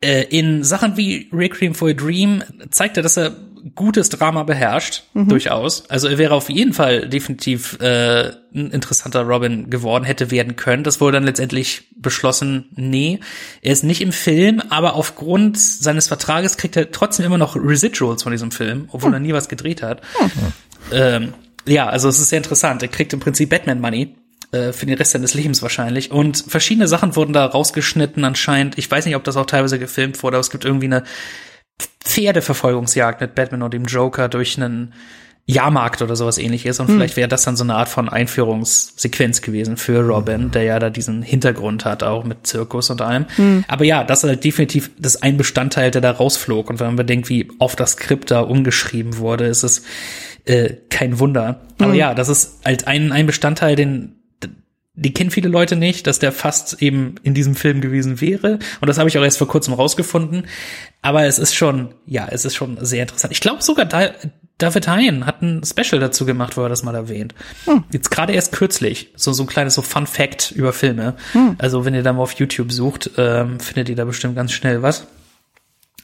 äh, 0.00 0.24
in 0.24 0.64
Sachen 0.64 0.96
wie 0.96 1.28
Requiem 1.32 1.74
for 1.74 1.90
a 1.90 1.92
Dream 1.92 2.42
zeigt 2.70 2.96
er, 2.96 3.02
dass 3.02 3.16
er 3.16 3.36
gutes 3.74 4.08
Drama 4.08 4.42
beherrscht, 4.42 5.04
mhm. 5.12 5.28
durchaus. 5.28 5.88
Also 5.90 6.08
er 6.08 6.18
wäre 6.18 6.34
auf 6.34 6.48
jeden 6.48 6.72
Fall 6.72 7.08
definitiv 7.08 7.78
äh, 7.80 8.30
ein 8.54 8.70
interessanter 8.70 9.22
Robin 9.22 9.70
geworden, 9.70 10.04
hätte 10.04 10.30
werden 10.30 10.56
können. 10.56 10.84
Das 10.84 11.00
wurde 11.00 11.18
dann 11.18 11.24
letztendlich 11.24 11.88
beschlossen, 11.96 12.70
nee, 12.74 13.20
er 13.62 13.72
ist 13.72 13.84
nicht 13.84 14.00
im 14.00 14.12
Film, 14.12 14.62
aber 14.70 14.94
aufgrund 14.94 15.58
seines 15.58 16.08
Vertrages 16.08 16.56
kriegt 16.56 16.76
er 16.76 16.90
trotzdem 16.90 17.26
immer 17.26 17.38
noch 17.38 17.56
Residuals 17.56 18.22
von 18.22 18.32
diesem 18.32 18.50
Film, 18.50 18.88
obwohl 18.92 19.10
mhm. 19.10 19.14
er 19.14 19.20
nie 19.20 19.32
was 19.32 19.48
gedreht 19.48 19.82
hat. 19.82 20.00
Mhm. 20.20 20.52
Ähm, 20.92 21.34
ja, 21.66 21.86
also 21.86 22.08
es 22.08 22.18
ist 22.18 22.30
sehr 22.30 22.38
interessant. 22.38 22.82
Er 22.82 22.88
kriegt 22.88 23.12
im 23.12 23.20
Prinzip 23.20 23.50
Batman 23.50 23.80
Money 23.80 24.14
äh, 24.52 24.72
für 24.72 24.86
den 24.86 24.96
Rest 24.96 25.12
seines 25.12 25.34
Lebens 25.34 25.62
wahrscheinlich. 25.62 26.10
Und 26.10 26.44
verschiedene 26.48 26.88
Sachen 26.88 27.16
wurden 27.16 27.32
da 27.32 27.46
rausgeschnitten 27.46 28.24
anscheinend. 28.24 28.78
Ich 28.78 28.90
weiß 28.90 29.06
nicht, 29.06 29.16
ob 29.16 29.24
das 29.24 29.36
auch 29.36 29.46
teilweise 29.46 29.78
gefilmt 29.78 30.22
wurde, 30.22 30.36
aber 30.36 30.40
es 30.40 30.50
gibt 30.50 30.64
irgendwie 30.64 30.86
eine 30.86 31.04
Pferdeverfolgungsjagd 32.04 33.20
mit 33.20 33.34
Batman 33.34 33.62
und 33.62 33.74
dem 33.74 33.84
Joker 33.84 34.28
durch 34.28 34.56
einen 34.56 34.92
Jahrmarkt 35.46 36.02
oder 36.02 36.16
sowas 36.16 36.38
ähnliches. 36.38 36.80
Und 36.80 36.88
hm. 36.88 36.96
vielleicht 36.96 37.16
wäre 37.16 37.28
das 37.28 37.42
dann 37.42 37.56
so 37.56 37.64
eine 37.64 37.74
Art 37.74 37.88
von 37.88 38.08
Einführungssequenz 38.08 39.42
gewesen 39.42 39.76
für 39.76 40.00
Robin, 40.00 40.50
der 40.50 40.62
ja 40.64 40.78
da 40.78 40.90
diesen 40.90 41.22
Hintergrund 41.22 41.84
hat, 41.84 42.02
auch 42.02 42.24
mit 42.24 42.46
Zirkus 42.46 42.90
und 42.90 43.02
allem. 43.02 43.26
Hm. 43.36 43.64
Aber 43.68 43.84
ja, 43.84 44.04
das 44.04 44.22
ist 44.22 44.28
halt 44.28 44.44
definitiv 44.44 44.90
das 44.98 45.22
ein 45.22 45.36
Bestandteil, 45.36 45.90
der 45.90 46.00
da 46.00 46.12
rausflog. 46.12 46.70
Und 46.70 46.80
wenn 46.80 46.88
man 46.88 46.96
bedenkt, 46.96 47.28
wie 47.28 47.48
oft 47.58 47.80
das 47.80 47.92
Skript 47.92 48.30
da 48.30 48.40
umgeschrieben 48.40 49.18
wurde, 49.18 49.46
ist 49.46 49.62
es 49.62 49.82
äh, 50.44 50.74
kein 50.88 51.18
Wunder. 51.18 51.60
Aber 51.78 51.92
hm. 51.92 51.98
ja, 51.98 52.14
das 52.14 52.28
ist 52.28 52.60
halt 52.64 52.86
ein, 52.86 53.12
ein 53.12 53.26
Bestandteil, 53.26 53.76
den 53.76 54.19
die 54.94 55.14
kennen 55.14 55.30
viele 55.30 55.48
Leute 55.48 55.76
nicht, 55.76 56.06
dass 56.06 56.18
der 56.18 56.32
fast 56.32 56.82
eben 56.82 57.14
in 57.22 57.32
diesem 57.32 57.54
Film 57.54 57.80
gewesen 57.80 58.20
wäre. 58.20 58.58
Und 58.80 58.88
das 58.88 58.98
habe 58.98 59.08
ich 59.08 59.16
auch 59.18 59.22
erst 59.22 59.38
vor 59.38 59.48
kurzem 59.48 59.74
rausgefunden. 59.74 60.46
Aber 61.00 61.24
es 61.24 61.38
ist 61.38 61.54
schon, 61.54 61.94
ja, 62.06 62.26
es 62.30 62.44
ist 62.44 62.56
schon 62.56 62.76
sehr 62.84 63.02
interessant. 63.02 63.32
Ich 63.32 63.40
glaube 63.40 63.62
sogar 63.62 63.86
da, 63.86 64.10
David 64.58 64.88
Hein 64.88 65.26
hat 65.26 65.42
ein 65.42 65.62
Special 65.64 66.00
dazu 66.00 66.26
gemacht, 66.26 66.56
wo 66.56 66.62
er 66.62 66.68
das 66.68 66.82
mal 66.82 66.94
erwähnt. 66.94 67.34
Hm. 67.64 67.84
Jetzt 67.92 68.10
gerade 68.10 68.32
erst 68.32 68.52
kürzlich. 68.52 69.12
So, 69.16 69.32
so 69.32 69.44
ein 69.44 69.46
kleines 69.46 69.74
so 69.74 69.82
Fun 69.82 70.06
Fact 70.06 70.50
über 70.50 70.72
Filme. 70.72 71.14
Hm. 71.32 71.54
Also 71.58 71.84
wenn 71.84 71.94
ihr 71.94 72.02
da 72.02 72.12
mal 72.12 72.22
auf 72.22 72.32
YouTube 72.32 72.72
sucht, 72.72 73.12
ähm, 73.16 73.60
findet 73.60 73.88
ihr 73.88 73.96
da 73.96 74.04
bestimmt 74.04 74.36
ganz 74.36 74.52
schnell 74.52 74.82
was. 74.82 75.06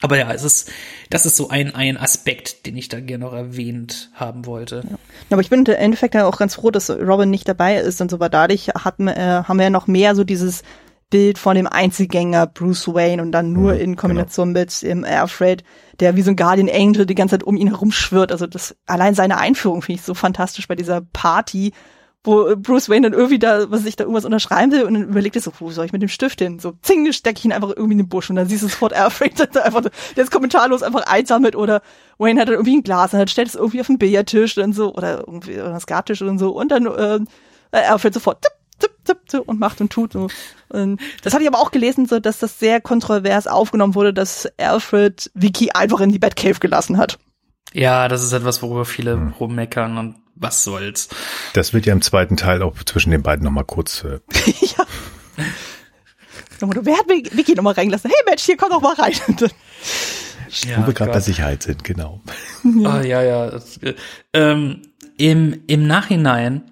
Aber 0.00 0.18
ja, 0.18 0.30
es 0.32 0.42
ist, 0.42 0.70
das 1.10 1.26
ist 1.26 1.36
so 1.36 1.48
ein, 1.48 1.74
ein 1.74 1.96
Aspekt, 1.96 2.66
den 2.66 2.76
ich 2.76 2.88
da 2.88 3.00
gerne 3.00 3.24
noch 3.24 3.32
erwähnt 3.32 4.10
haben 4.14 4.46
wollte. 4.46 4.82
Ja. 4.88 4.98
Aber 5.30 5.40
ich 5.40 5.50
bin 5.50 5.64
im 5.64 5.74
Endeffekt 5.74 6.14
ja 6.14 6.26
auch 6.26 6.38
ganz 6.38 6.56
froh, 6.56 6.70
dass 6.70 6.90
Robin 6.90 7.30
nicht 7.30 7.48
dabei 7.48 7.76
ist 7.76 8.00
und 8.00 8.10
so, 8.10 8.20
weil 8.20 8.30
dadurch 8.30 8.68
hatten, 8.68 9.08
äh, 9.08 9.42
haben 9.44 9.58
wir 9.58 9.64
ja 9.64 9.70
noch 9.70 9.86
mehr 9.86 10.14
so 10.14 10.24
dieses 10.24 10.62
Bild 11.08 11.38
von 11.38 11.54
dem 11.54 11.68
Einzelgänger 11.68 12.46
Bruce 12.48 12.88
Wayne 12.88 13.22
und 13.22 13.30
dann 13.30 13.52
nur 13.52 13.74
mhm, 13.74 13.80
in 13.80 13.96
Kombination 13.96 14.52
genau. 14.52 14.60
mit 14.60 14.82
dem 14.82 15.04
Alfred, 15.04 15.62
der 16.00 16.16
wie 16.16 16.22
so 16.22 16.30
ein 16.30 16.36
Guardian 16.36 16.68
Angel 16.68 17.06
die 17.06 17.14
ganze 17.14 17.34
Zeit 17.34 17.44
um 17.44 17.56
ihn 17.56 17.68
herumschwirrt. 17.68 18.32
Also 18.32 18.46
das, 18.46 18.74
allein 18.86 19.14
seine 19.14 19.38
Einführung 19.38 19.82
finde 19.82 20.00
ich 20.00 20.04
so 20.04 20.14
fantastisch 20.14 20.66
bei 20.66 20.74
dieser 20.74 21.00
Party, 21.00 21.72
wo 22.26 22.56
Bruce 22.56 22.88
Wayne 22.88 23.08
dann 23.08 23.18
irgendwie 23.18 23.38
da, 23.38 23.70
was 23.70 23.86
ich 23.86 23.96
da 23.96 24.04
irgendwas 24.04 24.24
unterschreiben 24.24 24.72
will 24.72 24.82
und 24.82 24.94
dann 24.94 25.04
überlegt 25.04 25.36
er 25.36 25.42
so, 25.42 25.52
wo 25.58 25.70
soll 25.70 25.86
ich 25.86 25.92
mit 25.92 26.02
dem 26.02 26.08
Stift 26.08 26.40
hin? 26.40 26.58
So, 26.58 26.72
zing, 26.82 27.10
stecke 27.12 27.38
ich 27.38 27.44
ihn 27.44 27.52
einfach 27.52 27.70
irgendwie 27.70 27.92
in 27.92 27.98
den 27.98 28.08
Busch 28.08 28.28
und 28.28 28.36
dann 28.36 28.48
siehst 28.48 28.62
du 28.62 28.68
sofort 28.68 28.92
Alfred, 28.94 29.54
der 29.54 29.64
einfach, 29.64 29.82
der 30.16 30.24
ist 30.24 30.30
kommentarlos 30.30 30.82
einfach 30.82 31.06
einsammelt 31.06 31.56
oder 31.56 31.82
Wayne 32.18 32.40
hat 32.40 32.48
dann 32.48 32.54
irgendwie 32.54 32.76
ein 32.76 32.82
Glas 32.82 33.12
und 33.12 33.20
dann 33.20 33.28
stellt 33.28 33.48
es 33.48 33.54
irgendwie 33.54 33.80
auf 33.80 33.86
den 33.86 33.98
Billardtisch 33.98 34.58
und 34.58 34.72
so 34.72 34.92
oder 34.94 35.20
irgendwie 35.20 35.54
oder 35.54 35.70
einen 35.70 35.80
Skattisch 35.80 36.22
und 36.22 36.38
so 36.38 36.50
und 36.50 36.70
dann 36.70 36.86
äh, 36.86 37.20
Alfred 37.70 38.14
sofort 38.14 38.42
tipp, 38.42 38.52
tipp, 38.80 39.04
tipp, 39.04 39.28
tipp 39.28 39.42
und 39.46 39.60
macht 39.60 39.80
und 39.80 39.92
tut 39.92 40.12
so. 40.12 40.28
Und 40.68 41.00
das 41.22 41.32
hatte 41.32 41.44
ich 41.44 41.48
aber 41.48 41.60
auch 41.60 41.70
gelesen, 41.70 42.06
so 42.06 42.18
dass 42.18 42.40
das 42.40 42.58
sehr 42.58 42.80
kontrovers 42.80 43.46
aufgenommen 43.46 43.94
wurde, 43.94 44.12
dass 44.12 44.48
Alfred 44.58 45.30
Vicky 45.34 45.70
einfach 45.72 46.00
in 46.00 46.10
die 46.10 46.18
Batcave 46.18 46.58
gelassen 46.58 46.96
hat. 46.96 47.18
Ja, 47.72 48.08
das 48.08 48.24
ist 48.24 48.32
etwas, 48.32 48.62
worüber 48.62 48.84
viele 48.84 49.34
rummeckern 49.38 49.98
und 49.98 50.16
was 50.36 50.62
soll's. 50.62 51.08
Das 51.54 51.72
wird 51.72 51.86
ja 51.86 51.92
im 51.92 52.02
zweiten 52.02 52.36
Teil 52.36 52.62
auch 52.62 52.76
zwischen 52.84 53.10
den 53.10 53.22
beiden 53.22 53.44
nochmal 53.44 53.64
kurz. 53.64 54.04
Äh 54.04 54.20
ja. 54.60 54.86
Wer 56.60 56.96
hat 56.96 57.08
Vicky 57.08 57.54
nochmal 57.54 57.74
reingelassen? 57.74 58.10
Hey 58.10 58.22
Mensch, 58.26 58.42
hier 58.42 58.56
komm 58.56 58.70
doch 58.70 58.80
mal 58.80 58.94
rein. 58.94 59.12
ja, 60.66 60.78
Wo 60.78 60.86
wir 60.86 60.94
gerade 60.94 61.12
bei 61.12 61.20
Sicherheit 61.20 61.62
sind, 61.62 61.84
genau. 61.84 62.20
Ja. 62.64 62.90
Ah, 62.90 63.02
ja, 63.02 63.22
ja. 63.22 63.50
Das, 63.50 63.76
äh, 63.78 63.94
ähm, 64.32 64.82
im, 65.18 65.62
Im 65.66 65.86
Nachhinein 65.86 66.62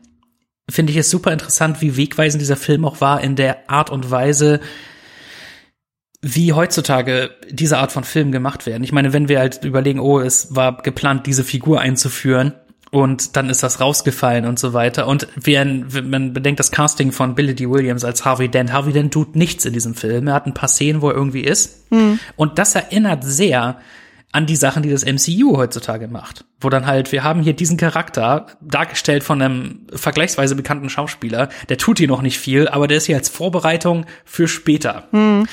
finde 0.70 0.92
ich 0.92 0.98
es 0.98 1.10
super 1.10 1.32
interessant, 1.32 1.80
wie 1.80 1.96
wegweisend 1.96 2.40
dieser 2.40 2.56
Film 2.56 2.84
auch 2.84 3.00
war 3.00 3.20
in 3.22 3.36
der 3.36 3.68
Art 3.68 3.90
und 3.90 4.10
Weise, 4.10 4.60
wie 6.22 6.54
heutzutage 6.54 7.30
diese 7.50 7.76
Art 7.76 7.92
von 7.92 8.04
Filmen 8.04 8.32
gemacht 8.32 8.64
werden. 8.64 8.82
Ich 8.82 8.92
meine, 8.92 9.12
wenn 9.12 9.28
wir 9.28 9.38
halt 9.38 9.64
überlegen, 9.64 10.00
oh, 10.00 10.20
es 10.20 10.54
war 10.54 10.78
geplant, 10.82 11.26
diese 11.26 11.44
Figur 11.44 11.80
einzuführen 11.80 12.54
und 12.94 13.34
dann 13.34 13.50
ist 13.50 13.64
das 13.64 13.80
rausgefallen 13.80 14.46
und 14.46 14.60
so 14.60 14.72
weiter. 14.72 15.08
Und 15.08 15.26
wenn, 15.34 15.92
wenn 15.92 16.10
man 16.10 16.32
bedenkt 16.32 16.60
das 16.60 16.70
Casting 16.70 17.10
von 17.10 17.34
Billy 17.34 17.52
D. 17.52 17.68
Williams 17.68 18.04
als 18.04 18.24
Harvey 18.24 18.48
Dent. 18.48 18.72
Harvey 18.72 18.92
Dent 18.92 19.12
tut 19.12 19.34
nichts 19.34 19.64
in 19.64 19.72
diesem 19.72 19.96
Film. 19.96 20.28
Er 20.28 20.34
hat 20.34 20.46
ein 20.46 20.54
paar 20.54 20.68
Szenen, 20.68 21.02
wo 21.02 21.08
er 21.08 21.16
irgendwie 21.16 21.40
ist. 21.40 21.90
Mhm. 21.90 22.20
Und 22.36 22.60
das 22.60 22.76
erinnert 22.76 23.24
sehr 23.24 23.80
an 24.30 24.46
die 24.46 24.54
Sachen, 24.54 24.84
die 24.84 24.90
das 24.90 25.04
MCU 25.04 25.56
heutzutage 25.56 26.06
macht. 26.06 26.44
Wo 26.60 26.68
dann 26.68 26.86
halt, 26.86 27.10
wir 27.10 27.24
haben 27.24 27.42
hier 27.42 27.54
diesen 27.54 27.78
Charakter, 27.78 28.46
dargestellt 28.60 29.24
von 29.24 29.42
einem 29.42 29.88
vergleichsweise 29.92 30.54
bekannten 30.54 30.88
Schauspieler, 30.88 31.48
der 31.68 31.78
tut 31.78 31.98
hier 31.98 32.06
noch 32.08 32.22
nicht 32.22 32.38
viel, 32.38 32.68
aber 32.68 32.86
der 32.86 32.98
ist 32.98 33.06
hier 33.06 33.16
als 33.16 33.28
Vorbereitung 33.28 34.06
für 34.24 34.46
später. 34.46 35.08
Mhm. 35.10 35.48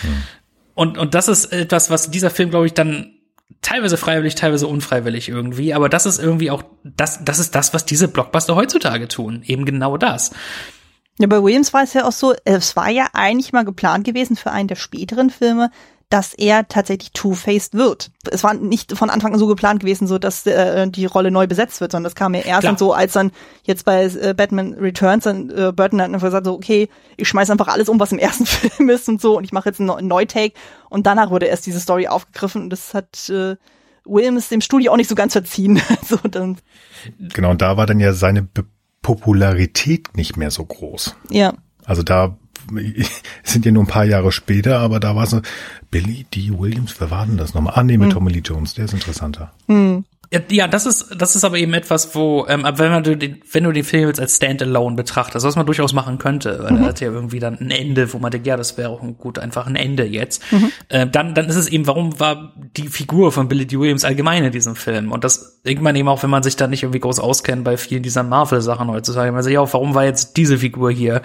Und, 0.75 0.99
und 0.99 1.15
das 1.15 1.27
ist 1.27 1.51
etwas, 1.51 1.89
was 1.89 2.11
dieser 2.11 2.29
Film, 2.29 2.51
glaube 2.51 2.67
ich, 2.67 2.75
dann 2.75 3.15
teilweise 3.61 3.97
freiwillig, 3.97 4.35
teilweise 4.35 4.67
unfreiwillig 4.67 5.29
irgendwie, 5.29 5.73
aber 5.73 5.89
das 5.89 6.05
ist 6.05 6.19
irgendwie 6.19 6.51
auch, 6.51 6.63
das, 6.83 7.23
das 7.23 7.39
ist 7.39 7.55
das, 7.55 7.73
was 7.73 7.85
diese 7.85 8.07
Blockbuster 8.07 8.55
heutzutage 8.55 9.07
tun. 9.07 9.43
Eben 9.45 9.65
genau 9.65 9.97
das. 9.97 10.31
Ja, 11.19 11.27
bei 11.27 11.43
Williams 11.43 11.73
war 11.73 11.83
es 11.83 11.93
ja 11.93 12.05
auch 12.05 12.11
so, 12.11 12.33
es 12.45 12.75
war 12.75 12.89
ja 12.89 13.07
eigentlich 13.13 13.53
mal 13.53 13.65
geplant 13.65 14.05
gewesen 14.05 14.35
für 14.35 14.51
einen 14.51 14.67
der 14.67 14.75
späteren 14.75 15.29
Filme, 15.29 15.69
dass 16.11 16.33
er 16.33 16.67
tatsächlich 16.67 17.13
Two-Faced 17.13 17.73
wird. 17.73 18.11
Es 18.29 18.43
war 18.43 18.53
nicht 18.53 18.97
von 18.97 19.09
Anfang 19.09 19.33
an 19.33 19.39
so 19.39 19.47
geplant 19.47 19.79
gewesen, 19.79 20.07
so 20.07 20.19
dass 20.19 20.45
äh, 20.45 20.87
die 20.89 21.05
Rolle 21.05 21.31
neu 21.31 21.47
besetzt 21.47 21.79
wird, 21.79 21.93
sondern 21.93 22.03
das 22.03 22.15
kam 22.15 22.35
ja 22.35 22.41
erst 22.41 22.65
dann 22.65 22.77
so, 22.77 22.93
als 22.93 23.13
dann 23.13 23.31
jetzt 23.63 23.85
bei 23.85 24.03
äh, 24.03 24.33
Batman 24.35 24.73
Returns 24.73 25.23
dann 25.23 25.49
äh, 25.49 25.71
Burton 25.71 25.99
dann 25.99 26.13
einfach 26.13 26.27
gesagt 26.27 26.45
so, 26.45 26.53
okay, 26.53 26.89
ich 27.15 27.29
schmeiß 27.29 27.49
einfach 27.49 27.69
alles 27.69 27.87
um, 27.87 27.99
was 27.99 28.11
im 28.11 28.19
ersten 28.19 28.45
Film 28.45 28.89
ist 28.89 29.07
und 29.07 29.21
so 29.21 29.37
und 29.37 29.45
ich 29.45 29.53
mache 29.53 29.69
jetzt 29.69 29.79
einen 29.79 30.07
Neutake 30.07 30.53
und 30.89 31.07
danach 31.07 31.31
wurde 31.31 31.45
erst 31.45 31.65
diese 31.65 31.79
Story 31.79 32.07
aufgegriffen 32.07 32.63
und 32.63 32.69
das 32.69 32.93
hat 32.93 33.29
äh, 33.29 33.55
Williams 34.03 34.49
dem 34.49 34.61
Studio 34.61 34.91
auch 34.91 34.97
nicht 34.97 35.09
so 35.09 35.15
ganz 35.15 35.31
verziehen. 35.31 35.81
so, 36.07 36.17
dann. 36.17 36.57
Genau, 37.33 37.51
und 37.51 37.61
da 37.61 37.77
war 37.77 37.85
dann 37.85 37.99
ja 37.99 38.13
seine 38.13 38.43
Be 38.43 38.65
Popularität 39.01 40.15
nicht 40.15 40.37
mehr 40.37 40.51
so 40.51 40.63
groß. 40.63 41.15
Ja. 41.31 41.55
Also 41.85 42.03
da 42.03 42.37
sind 43.43 43.65
ja 43.65 43.71
nur 43.71 43.83
ein 43.83 43.87
paar 43.87 44.05
Jahre 44.05 44.31
später, 44.31 44.79
aber 44.79 44.99
da 44.99 45.15
war 45.15 45.27
so 45.27 45.41
Billy 45.89 46.25
D. 46.33 46.51
Williams, 46.57 46.95
wer 46.99 47.11
war 47.11 47.25
denn 47.25 47.37
das 47.37 47.53
nochmal? 47.53 47.73
Ah, 47.75 47.83
nee, 47.83 47.97
mit 47.97 48.09
hm. 48.09 48.13
Tommy 48.13 48.31
Lee 48.31 48.41
Jones, 48.43 48.73
der 48.73 48.85
ist 48.85 48.93
interessanter. 48.93 49.51
Hm. 49.67 50.05
Ja, 50.49 50.69
das 50.69 50.85
ist, 50.85 51.13
das 51.17 51.35
ist 51.35 51.43
aber 51.43 51.57
eben 51.57 51.73
etwas, 51.73 52.15
wo, 52.15 52.45
ähm, 52.47 52.63
wenn 52.63 52.89
man 52.89 53.03
den, 53.03 53.41
wenn 53.51 53.65
du 53.65 53.73
den 53.73 53.83
Film 53.83 54.07
jetzt 54.07 54.19
als 54.19 54.37
Standalone 54.37 54.95
betrachtest, 54.95 55.45
was 55.45 55.57
man 55.57 55.65
durchaus 55.65 55.91
machen 55.91 56.19
könnte, 56.19 56.59
weil 56.63 56.71
mhm. 56.71 56.83
er 56.83 56.85
hat 56.85 57.01
ja 57.01 57.11
irgendwie 57.11 57.39
dann 57.39 57.59
ein 57.59 57.69
Ende, 57.69 58.13
wo 58.13 58.17
man 58.17 58.31
denkt, 58.31 58.47
ja, 58.47 58.55
das 58.55 58.77
wäre 58.77 58.89
auch 58.89 59.01
ein 59.01 59.17
gut, 59.17 59.39
einfach 59.39 59.67
ein 59.67 59.75
Ende 59.75 60.05
jetzt. 60.05 60.41
Mhm. 60.53 60.71
Äh, 60.87 61.07
dann, 61.07 61.35
dann 61.35 61.49
ist 61.49 61.57
es 61.57 61.67
eben, 61.67 61.85
warum 61.85 62.17
war 62.21 62.53
die 62.77 62.87
Figur 62.87 63.33
von 63.33 63.49
Billy 63.49 63.67
D. 63.67 63.77
Williams 63.77 64.05
allgemein 64.05 64.45
in 64.45 64.53
diesem 64.53 64.77
Film? 64.77 65.11
Und 65.11 65.25
das 65.25 65.59
irgendwann 65.65 65.97
eben 65.97 66.07
auch, 66.07 66.23
wenn 66.23 66.29
man 66.29 66.43
sich 66.43 66.55
da 66.55 66.67
nicht 66.67 66.83
irgendwie 66.83 67.01
groß 67.01 67.19
auskennt 67.19 67.65
bei 67.65 67.75
vielen 67.75 68.01
dieser 68.01 68.23
Marvel-Sachen 68.23 68.89
heutzutage, 68.89 69.33
man 69.33 69.43
sagt, 69.43 69.53
ja, 69.53 69.73
warum 69.73 69.95
war 69.95 70.05
jetzt 70.05 70.37
diese 70.37 70.57
Figur 70.57 70.91
hier? 70.91 71.21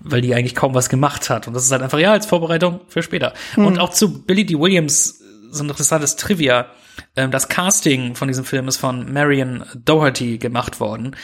Weil 0.00 0.20
die 0.20 0.32
eigentlich 0.32 0.54
kaum 0.54 0.74
was 0.74 0.88
gemacht 0.88 1.28
hat. 1.28 1.48
Und 1.48 1.54
das 1.54 1.64
ist 1.64 1.72
halt 1.72 1.82
einfach, 1.82 1.98
ja, 1.98 2.12
als 2.12 2.26
Vorbereitung 2.26 2.82
für 2.86 3.02
später. 3.02 3.34
Mhm. 3.56 3.66
Und 3.66 3.78
auch 3.80 3.90
zu 3.90 4.22
Billy 4.22 4.46
D. 4.46 4.56
Williams 4.60 5.22
so 5.50 5.64
ein 5.64 5.70
interessantes 5.70 6.14
Trivia 6.14 6.66
das 7.14 7.48
Casting 7.48 8.14
von 8.14 8.28
diesem 8.28 8.44
Film 8.44 8.68
ist 8.68 8.76
von 8.76 9.12
Marion 9.12 9.64
Doherty 9.74 10.38
gemacht 10.38 10.80
worden, 10.80 11.16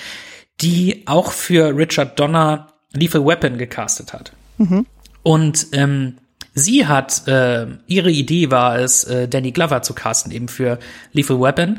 die 0.60 1.02
auch 1.06 1.32
für 1.32 1.76
Richard 1.76 2.18
Donner 2.18 2.68
Lethal 2.92 3.24
Weapon 3.24 3.58
gecastet 3.58 4.12
hat. 4.12 4.32
Mhm. 4.58 4.86
Und 5.22 5.68
ähm, 5.72 6.16
sie 6.54 6.86
hat, 6.86 7.26
äh, 7.28 7.66
ihre 7.86 8.10
Idee 8.10 8.50
war 8.50 8.78
es, 8.78 9.04
äh, 9.04 9.28
Danny 9.28 9.52
Glover 9.52 9.82
zu 9.82 9.94
casten, 9.94 10.32
eben 10.32 10.48
für 10.48 10.78
Lethal 11.12 11.40
Weapon. 11.40 11.78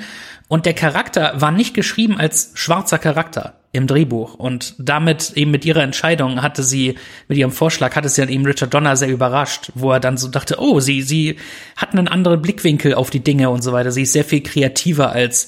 Und 0.52 0.66
der 0.66 0.74
Charakter 0.74 1.32
war 1.40 1.54
nicht 1.54 1.74
geschrieben 1.74 2.20
als 2.20 2.52
schwarzer 2.56 3.00
Charakter 3.00 3.54
im 3.72 3.88
Drehbuch. 3.88 4.34
Und 4.34 4.76
damit 4.80 5.32
eben 5.38 5.50
mit 5.50 5.64
ihrer 5.64 5.82
Entscheidung 5.82 6.42
hatte 6.42 6.62
sie, 6.62 6.96
mit 7.30 7.38
ihrem 7.38 7.54
Vorschlag 7.54 7.96
hatte 7.96 8.10
sie 8.10 8.20
dann 8.20 8.30
eben 8.30 8.46
Richard 8.46 8.74
Donner 8.74 8.98
sehr 8.98 9.08
überrascht, 9.08 9.72
wo 9.76 9.94
er 9.94 10.02
dann 10.02 10.18
so 10.18 10.28
dachte, 10.28 10.58
oh, 10.60 10.82
sie, 10.82 11.04
sie 11.04 11.38
hat 11.78 11.94
einen 11.94 12.10
anderen 12.10 12.42
Blickwinkel 12.42 12.96
auf 12.96 13.10
die 13.10 13.22
Dinge 13.22 13.50
und 13.50 13.62
so 13.62 13.72
weiter. 13.72 13.94
Sie 13.94 14.02
ist 14.02 14.12
sehr 14.12 14.26
viel 14.26 14.44
kreativer 14.44 15.14
als 15.14 15.48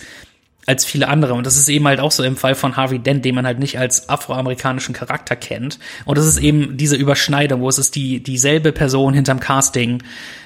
als 0.65 0.85
viele 0.85 1.07
andere. 1.07 1.33
Und 1.33 1.45
das 1.45 1.57
ist 1.57 1.69
eben 1.69 1.87
halt 1.87 1.99
auch 1.99 2.11
so 2.11 2.23
im 2.23 2.37
Fall 2.37 2.55
von 2.55 2.77
Harvey 2.77 2.99
Dent, 2.99 3.25
den 3.25 3.35
man 3.35 3.45
halt 3.45 3.59
nicht 3.59 3.77
als 3.79 4.09
afroamerikanischen 4.09 4.93
Charakter 4.93 5.35
kennt. 5.35 5.79
Und 6.05 6.17
das 6.17 6.25
ist 6.25 6.37
eben 6.37 6.77
diese 6.77 6.95
Überschneidung, 6.95 7.61
wo 7.61 7.69
es 7.69 7.77
ist 7.77 7.95
die 7.95 8.21
dieselbe 8.21 8.71
Person 8.71 9.13
hinterm 9.13 9.39
Casting, 9.39 10.01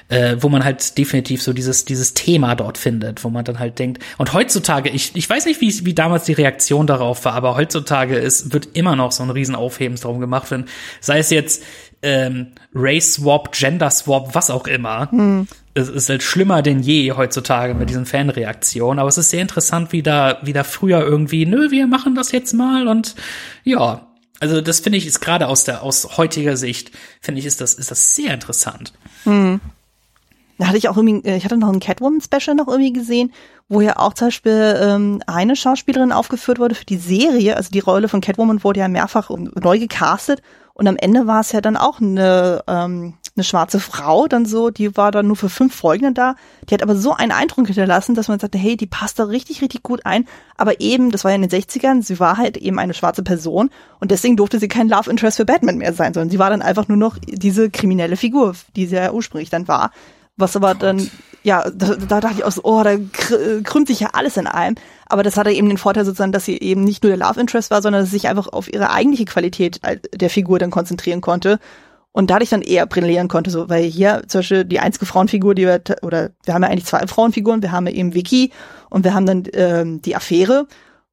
äh, 0.08 0.36
wo 0.40 0.48
man 0.48 0.64
halt 0.64 0.98
definitiv 0.98 1.42
so 1.42 1.52
dieses 1.52 1.84
dieses 1.84 2.14
Thema 2.14 2.54
dort 2.54 2.78
findet, 2.78 3.22
wo 3.24 3.30
man 3.30 3.44
dann 3.44 3.58
halt 3.58 3.78
denkt. 3.78 4.02
Und 4.16 4.32
heutzutage, 4.32 4.88
ich 4.90 5.12
ich 5.14 5.28
weiß 5.28 5.46
nicht, 5.46 5.60
wie 5.60 5.84
wie 5.84 5.94
damals 5.94 6.24
die 6.24 6.32
Reaktion 6.32 6.86
darauf 6.86 7.24
war, 7.24 7.34
aber 7.34 7.56
heutzutage 7.56 8.16
ist 8.16 8.52
wird 8.52 8.70
immer 8.72 8.96
noch 8.96 9.12
so 9.12 9.22
ein 9.22 9.30
Riesenaufhebens 9.30 10.00
darum 10.00 10.20
gemacht, 10.20 10.50
wenn 10.50 10.64
sei 11.00 11.18
es 11.18 11.30
jetzt 11.30 11.62
ähm, 12.02 12.48
Race 12.74 13.14
Swap, 13.14 13.52
Gender 13.52 13.90
Swap, 13.90 14.34
was 14.34 14.50
auch 14.50 14.66
immer. 14.66 15.10
Hm 15.10 15.48
es 15.78 15.88
ist 15.88 16.08
halt 16.08 16.22
schlimmer 16.22 16.62
denn 16.62 16.80
je 16.80 17.12
heutzutage 17.12 17.74
mit 17.74 17.88
diesen 17.88 18.06
Fanreaktionen. 18.06 18.98
Aber 18.98 19.08
es 19.08 19.18
ist 19.18 19.30
sehr 19.30 19.42
interessant, 19.42 19.92
wie 19.92 20.02
da, 20.02 20.38
wie 20.42 20.52
da 20.52 20.64
früher 20.64 21.00
irgendwie, 21.00 21.46
nö, 21.46 21.70
wir 21.70 21.86
machen 21.86 22.14
das 22.14 22.32
jetzt 22.32 22.52
mal 22.52 22.88
und 22.88 23.14
ja. 23.64 24.06
Also 24.40 24.60
das 24.60 24.80
finde 24.80 24.98
ich 24.98 25.06
ist 25.06 25.20
gerade 25.20 25.48
aus 25.48 25.64
der 25.64 25.82
aus 25.82 26.16
heutiger 26.16 26.56
Sicht 26.56 26.92
finde 27.20 27.40
ich 27.40 27.46
ist 27.46 27.60
das 27.60 27.74
ist 27.74 27.90
das 27.90 28.14
sehr 28.14 28.32
interessant. 28.32 28.92
Hm. 29.24 29.60
Da 30.58 30.66
hatte 30.66 30.78
ich 30.78 30.88
auch 30.88 30.96
irgendwie, 30.96 31.28
äh, 31.28 31.36
ich 31.36 31.44
hatte 31.44 31.56
noch 31.56 31.72
ein 31.72 31.80
Catwoman-Special 31.80 32.54
noch 32.56 32.68
irgendwie 32.68 32.92
gesehen, 32.92 33.32
wo 33.68 33.80
ja 33.80 33.96
auch 33.96 34.14
zum 34.14 34.28
Beispiel 34.28 34.76
ähm, 34.80 35.22
eine 35.26 35.56
Schauspielerin 35.56 36.12
aufgeführt 36.12 36.60
wurde 36.60 36.76
für 36.76 36.84
die 36.84 36.98
Serie. 36.98 37.56
Also 37.56 37.70
die 37.70 37.80
Rolle 37.80 38.08
von 38.08 38.20
Catwoman 38.20 38.62
wurde 38.62 38.80
ja 38.80 38.88
mehrfach 38.88 39.30
neu 39.30 39.78
gecastet 39.78 40.40
und 40.78 40.86
am 40.88 40.96
Ende 40.96 41.26
war 41.26 41.40
es 41.40 41.52
ja 41.52 41.60
dann 41.60 41.76
auch 41.76 42.00
eine 42.00 42.62
ähm, 42.66 43.14
eine 43.38 43.44
schwarze 43.44 43.80
Frau 43.80 44.26
dann 44.26 44.44
so, 44.44 44.70
die 44.70 44.96
war 44.96 45.12
dann 45.12 45.26
nur 45.28 45.36
für 45.36 45.48
fünf 45.48 45.74
Folgen 45.74 46.12
da. 46.12 46.34
Die 46.68 46.74
hat 46.74 46.82
aber 46.82 46.96
so 46.96 47.14
einen 47.14 47.32
Eindruck 47.32 47.66
hinterlassen, 47.66 48.14
dass 48.14 48.28
man 48.28 48.38
sagte, 48.38 48.58
hey, 48.58 48.76
die 48.76 48.86
passt 48.86 49.18
da 49.18 49.24
richtig, 49.24 49.62
richtig 49.62 49.82
gut 49.82 50.04
ein. 50.04 50.26
Aber 50.56 50.80
eben, 50.80 51.10
das 51.10 51.24
war 51.24 51.30
ja 51.30 51.36
in 51.36 51.42
den 51.42 51.50
60ern, 51.50 52.02
sie 52.02 52.20
war 52.20 52.36
halt 52.36 52.56
eben 52.56 52.78
eine 52.78 52.94
schwarze 52.94 53.22
Person 53.22 53.70
und 54.00 54.10
deswegen 54.10 54.36
durfte 54.36 54.58
sie 54.58 54.68
kein 54.68 54.88
Love 54.88 55.08
Interest 55.08 55.36
für 55.36 55.44
Batman 55.44 55.78
mehr 55.78 55.92
sein, 55.92 56.12
sondern 56.12 56.30
sie 56.30 56.38
war 56.38 56.50
dann 56.50 56.62
einfach 56.62 56.88
nur 56.88 56.96
noch 56.96 57.16
diese 57.26 57.70
kriminelle 57.70 58.16
Figur, 58.16 58.54
die 58.76 58.86
sie 58.86 58.96
ja 58.96 59.12
ursprünglich 59.12 59.50
dann 59.50 59.68
war. 59.68 59.92
Was 60.36 60.56
aber 60.56 60.72
Gott. 60.74 60.82
dann, 60.82 61.10
ja, 61.48 61.70
da, 61.74 61.96
da 61.96 62.20
dachte 62.20 62.36
ich 62.36 62.44
auch 62.44 62.52
so, 62.52 62.62
oh, 62.62 62.82
da 62.82 62.96
krümmt 63.64 63.88
sich 63.88 64.00
ja 64.00 64.10
alles 64.12 64.36
in 64.36 64.46
allem. 64.46 64.74
Aber 65.06 65.22
das 65.22 65.38
hatte 65.38 65.50
eben 65.50 65.68
den 65.68 65.78
Vorteil 65.78 66.04
sozusagen, 66.04 66.30
dass 66.30 66.44
sie 66.44 66.58
eben 66.58 66.84
nicht 66.84 67.02
nur 67.02 67.16
der 67.16 67.26
Love 67.26 67.40
Interest 67.40 67.70
war, 67.70 67.80
sondern 67.80 68.02
dass 68.02 68.10
sie 68.10 68.16
sich 68.16 68.28
einfach 68.28 68.48
auf 68.48 68.70
ihre 68.70 68.90
eigentliche 68.90 69.24
Qualität 69.24 69.80
der 70.14 70.28
Figur 70.30 70.58
dann 70.58 70.70
konzentrieren 70.70 71.22
konnte 71.22 71.58
und 72.12 72.28
dadurch 72.28 72.50
dann 72.50 72.60
eher 72.60 72.84
brillieren 72.84 73.28
konnte, 73.28 73.50
so, 73.50 73.70
weil 73.70 73.84
hier 73.84 74.24
zum 74.26 74.40
Beispiel 74.40 74.64
die 74.66 74.80
einzige 74.80 75.06
Frauenfigur, 75.06 75.54
die 75.54 75.66
wir, 75.66 75.80
oder 76.02 76.30
wir 76.44 76.52
haben 76.52 76.62
ja 76.62 76.68
eigentlich 76.68 76.84
zwei 76.84 77.06
Frauenfiguren, 77.06 77.62
wir 77.62 77.72
haben 77.72 77.86
ja 77.86 77.94
eben 77.94 78.12
Vicky 78.12 78.52
und 78.90 79.04
wir 79.04 79.14
haben 79.14 79.24
dann 79.24 79.44
ähm, 79.54 80.02
die 80.02 80.16
Affäre. 80.16 80.66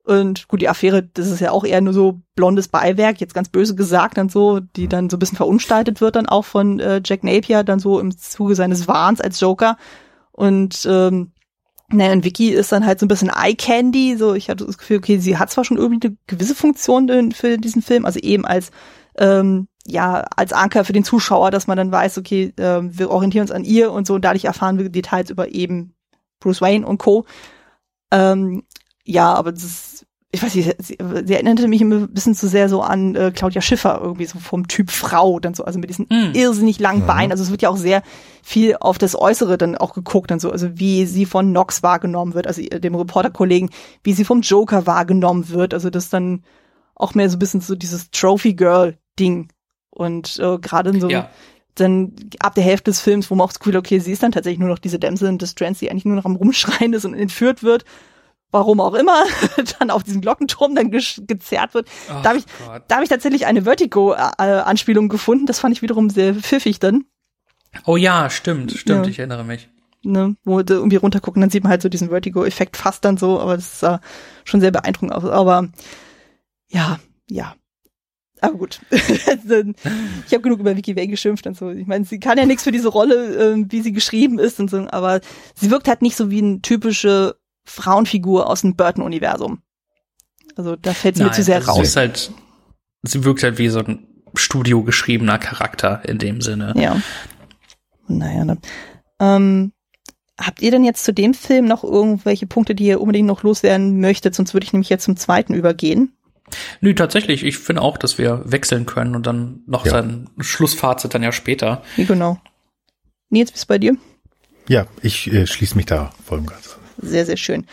Und 0.03 0.49
gut, 0.49 0.61
die 0.61 0.69
Affäre, 0.69 1.03
das 1.03 1.29
ist 1.29 1.39
ja 1.39 1.51
auch 1.51 1.63
eher 1.63 1.79
nur 1.79 1.93
so 1.93 2.19
blondes 2.35 2.67
Beiwerk, 2.67 3.21
jetzt 3.21 3.33
ganz 3.33 3.47
böse 3.47 3.75
gesagt, 3.75 4.17
dann 4.17 4.27
so, 4.27 4.59
die 4.59 4.89
dann 4.89 5.09
so 5.09 5.15
ein 5.15 5.19
bisschen 5.19 5.37
verunstaltet 5.37 6.01
wird 6.01 6.17
dann 6.17 6.27
auch 6.27 6.43
von 6.43 6.79
äh, 6.79 7.01
Jack 7.03 7.23
Napier, 7.23 7.63
dann 7.63 7.79
so 7.79 7.99
im 7.99 8.15
Zuge 8.17 8.55
seines 8.55 8.87
Wahns 8.89 9.21
als 9.21 9.39
Joker. 9.39 9.77
Und 10.35 10.85
ähm, 10.89 11.31
naja, 11.89 12.11
und 12.11 12.25
Vicky 12.25 12.49
ist 12.49 12.71
dann 12.71 12.85
halt 12.85 12.99
so 12.99 13.05
ein 13.05 13.09
bisschen 13.09 13.29
Eye 13.29 13.55
Candy, 13.55 14.17
so 14.17 14.33
ich 14.33 14.49
hatte 14.49 14.65
das 14.65 14.77
Gefühl, 14.77 14.97
okay, 14.97 15.17
sie 15.17 15.37
hat 15.37 15.51
zwar 15.51 15.63
schon 15.63 15.77
irgendwie 15.77 16.07
eine 16.07 16.17
gewisse 16.27 16.55
Funktion 16.55 17.31
für 17.31 17.57
diesen 17.57 17.81
Film, 17.81 18.05
also 18.05 18.19
eben 18.19 18.45
als 18.45 18.71
ähm, 19.17 19.67
ja, 19.87 20.25
als 20.35 20.51
Anker 20.51 20.83
für 20.83 20.93
den 20.93 21.03
Zuschauer, 21.03 21.51
dass 21.51 21.67
man 21.67 21.77
dann 21.77 21.91
weiß, 21.91 22.17
okay, 22.17 22.53
äh, 22.57 22.81
wir 22.81 23.11
orientieren 23.11 23.43
uns 23.43 23.51
an 23.51 23.63
ihr 23.63 23.91
und 23.91 24.07
so, 24.07 24.15
und 24.15 24.25
dadurch 24.25 24.45
erfahren 24.45 24.79
wir 24.79 24.89
Details 24.89 25.29
über 25.29 25.53
eben 25.53 25.93
Bruce 26.39 26.59
Wayne 26.59 26.85
und 26.85 26.97
Co. 26.97 27.25
Ähm, 28.11 28.63
ja, 29.03 29.31
aber 29.33 29.51
das 29.51 29.63
ist, 29.63 29.94
ich 30.35 30.43
weiß 30.43 30.53
nicht, 30.53 30.75
sie, 30.79 30.97
sie 31.25 31.33
erinnerte 31.33 31.67
mich 31.67 31.81
ein 31.81 32.09
bisschen 32.09 32.35
zu 32.35 32.47
sehr 32.47 32.69
so 32.69 32.81
an 32.81 33.15
äh, 33.15 33.31
Claudia 33.33 33.61
Schiffer, 33.61 33.99
irgendwie 34.01 34.25
so 34.25 34.37
vom 34.37 34.67
Typ 34.67 34.91
Frau, 34.91 35.39
dann 35.39 35.53
so, 35.53 35.63
also 35.63 35.79
mit 35.79 35.89
diesen 35.89 36.07
mm. 36.09 36.33
irrsinnig 36.33 36.79
langen 36.79 37.03
mhm. 37.03 37.07
Beinen. 37.07 37.31
Also 37.31 37.43
es 37.43 37.51
wird 37.51 37.61
ja 37.61 37.69
auch 37.69 37.77
sehr 37.77 38.03
viel 38.43 38.75
auf 38.79 38.97
das 38.97 39.19
Äußere 39.19 39.57
dann 39.57 39.77
auch 39.77 39.93
geguckt, 39.93 40.29
dann 40.29 40.39
so, 40.39 40.51
also 40.51 40.77
wie 40.77 41.05
sie 41.05 41.25
von 41.25 41.51
Nox 41.51 41.83
wahrgenommen 41.83 42.33
wird, 42.33 42.47
also 42.47 42.61
dem 42.61 42.95
Reporterkollegen, 42.95 43.69
wie 44.03 44.13
sie 44.13 44.25
vom 44.25 44.41
Joker 44.41 44.85
wahrgenommen 44.85 45.49
wird. 45.49 45.73
Also 45.73 45.89
das 45.89 46.09
dann 46.09 46.43
auch 46.93 47.15
mehr 47.15 47.29
so 47.29 47.37
ein 47.37 47.39
bisschen 47.39 47.61
so 47.61 47.75
dieses 47.75 48.11
Trophy 48.11 48.53
Girl 48.53 48.97
Ding 49.17 49.47
und 49.89 50.37
äh, 50.39 50.57
gerade 50.59 50.99
so 50.99 51.09
ja. 51.09 51.29
dann 51.75 52.13
ab 52.39 52.55
der 52.55 52.63
Hälfte 52.63 52.91
des 52.91 52.99
Films, 52.99 53.31
wo 53.31 53.35
man 53.35 53.45
auch 53.45 53.49
das 53.49 53.59
Gefühl, 53.59 53.77
okay, 53.77 53.99
sie 53.99 54.11
ist 54.11 54.21
dann 54.21 54.33
tatsächlich 54.33 54.59
nur 54.59 54.69
noch 54.69 54.79
diese 54.79 54.99
Damsel 54.99 55.29
in 55.29 55.37
Distress, 55.37 55.79
die 55.79 55.89
eigentlich 55.89 56.05
nur 56.05 56.15
noch 56.15 56.25
am 56.25 56.35
Rumschreien 56.35 56.93
ist 56.93 57.05
und 57.05 57.13
entführt 57.13 57.63
wird, 57.63 57.85
warum 58.55 58.79
auch 58.79 58.93
immer, 58.93 59.25
dann 59.79 59.91
auf 59.91 60.03
diesen 60.03 60.21
Glockenturm 60.21 60.75
dann 60.75 60.89
ge 60.89 61.03
gezerrt 61.27 61.73
wird. 61.73 61.87
Oh, 62.09 62.13
da 62.23 62.29
habe 62.29 62.39
ich, 62.39 62.45
da 62.87 62.95
hab 62.95 63.03
ich 63.03 63.09
tatsächlich 63.09 63.45
eine 63.45 63.63
Vertigo-Anspielung 63.63 65.09
gefunden. 65.09 65.45
Das 65.45 65.59
fand 65.59 65.75
ich 65.75 65.81
wiederum 65.81 66.09
sehr 66.09 66.33
pfiffig 66.33 66.79
dann. 66.79 67.03
Oh 67.85 67.97
ja, 67.97 68.29
stimmt, 68.29 68.71
stimmt, 68.71 69.05
ja. 69.05 69.11
ich 69.11 69.19
erinnere 69.19 69.43
mich. 69.43 69.69
Ne, 70.03 70.35
wo 70.43 70.61
du 70.61 70.75
irgendwie 70.75 70.97
runtergucken, 70.97 71.41
dann 71.41 71.49
sieht 71.49 71.63
man 71.63 71.71
halt 71.71 71.81
so 71.81 71.89
diesen 71.89 72.09
Vertigo-Effekt 72.09 72.77
fast 72.77 73.03
dann 73.03 73.17
so, 73.17 73.39
aber 73.39 73.55
das 73.55 73.79
sah 73.79 74.01
schon 74.43 74.61
sehr 74.61 74.71
beeindruckend 74.71 75.11
aus. 75.11 75.25
Aber 75.25 75.67
ja, 76.69 76.99
ja, 77.27 77.55
aber 78.41 78.57
gut, 78.57 78.79
ich 78.91 79.27
habe 79.27 80.41
genug 80.41 80.59
über 80.59 80.77
Vicky 80.77 80.95
Vale 80.95 81.07
geschimpft 81.07 81.47
und 81.47 81.57
so. 81.57 81.71
Ich 81.71 81.87
meine, 81.87 82.05
sie 82.05 82.19
kann 82.19 82.37
ja 82.37 82.45
nichts 82.45 82.63
für 82.63 82.71
diese 82.71 82.89
Rolle, 82.89 83.55
äh, 83.55 83.65
wie 83.69 83.81
sie 83.81 83.93
geschrieben 83.93 84.37
ist 84.37 84.59
und 84.59 84.69
so, 84.69 84.85
aber 84.89 85.21
sie 85.55 85.71
wirkt 85.71 85.87
halt 85.87 86.03
nicht 86.03 86.15
so 86.15 86.29
wie 86.29 86.41
eine 86.41 86.61
typische 86.61 87.35
Frauenfigur 87.65 88.49
aus 88.49 88.61
dem 88.61 88.75
Burton-Universum. 88.75 89.61
Also 90.55 90.75
da 90.75 90.93
fällt 90.93 91.15
sie 91.15 91.23
Nein, 91.23 91.31
mir 91.31 91.35
zu 91.35 91.43
sehr 91.43 91.57
also 91.57 91.71
raus. 91.71 91.77
Sie, 91.77 91.83
ist 91.83 91.95
halt, 91.95 92.31
sie 93.03 93.23
wirkt 93.23 93.43
halt 93.43 93.57
wie 93.57 93.69
so 93.69 93.79
ein 93.79 94.07
studiogeschriebener 94.35 95.39
Charakter 95.39 96.01
in 96.07 96.17
dem 96.17 96.41
Sinne. 96.41 96.73
Ja. 96.77 97.01
Naja, 98.07 98.45
dann, 98.45 98.59
ähm, 99.19 99.73
habt 100.39 100.61
ihr 100.61 100.71
denn 100.71 100.83
jetzt 100.83 101.03
zu 101.03 101.13
dem 101.13 101.33
Film 101.33 101.65
noch 101.65 101.83
irgendwelche 101.83 102.45
Punkte, 102.45 102.75
die 102.75 102.85
ihr 102.85 103.01
unbedingt 103.01 103.27
noch 103.27 103.43
loswerden 103.43 103.99
möchtet? 103.99 104.35
Sonst 104.35 104.53
würde 104.53 104.65
ich 104.65 104.73
nämlich 104.73 104.89
jetzt 104.89 105.05
zum 105.05 105.17
zweiten 105.17 105.53
übergehen. 105.53 106.15
Nö, 106.79 106.93
tatsächlich. 106.93 107.43
Ich 107.43 107.57
finde 107.57 107.81
auch, 107.81 107.97
dass 107.97 108.17
wir 108.17 108.43
wechseln 108.45 108.85
können 108.85 109.15
und 109.15 109.25
dann 109.25 109.63
noch 109.65 109.85
ja. 109.85 109.91
sein 109.91 110.29
Schlussfazit 110.39 111.13
dann 111.13 111.23
ja 111.23 111.31
später. 111.31 111.81
Wie 111.95 112.05
genau. 112.05 112.39
Nils, 113.29 113.51
bis 113.51 113.65
bei 113.65 113.79
dir? 113.79 113.97
Ja, 114.67 114.85
ich 115.01 115.31
äh, 115.31 115.47
schließe 115.47 115.75
mich 115.75 115.85
da 115.85 116.11
voll 116.23 116.39
und 116.39 116.47
ganz 116.47 116.74
Sehr, 117.05 117.25
sehr 117.25 117.37
schön. 117.37 117.65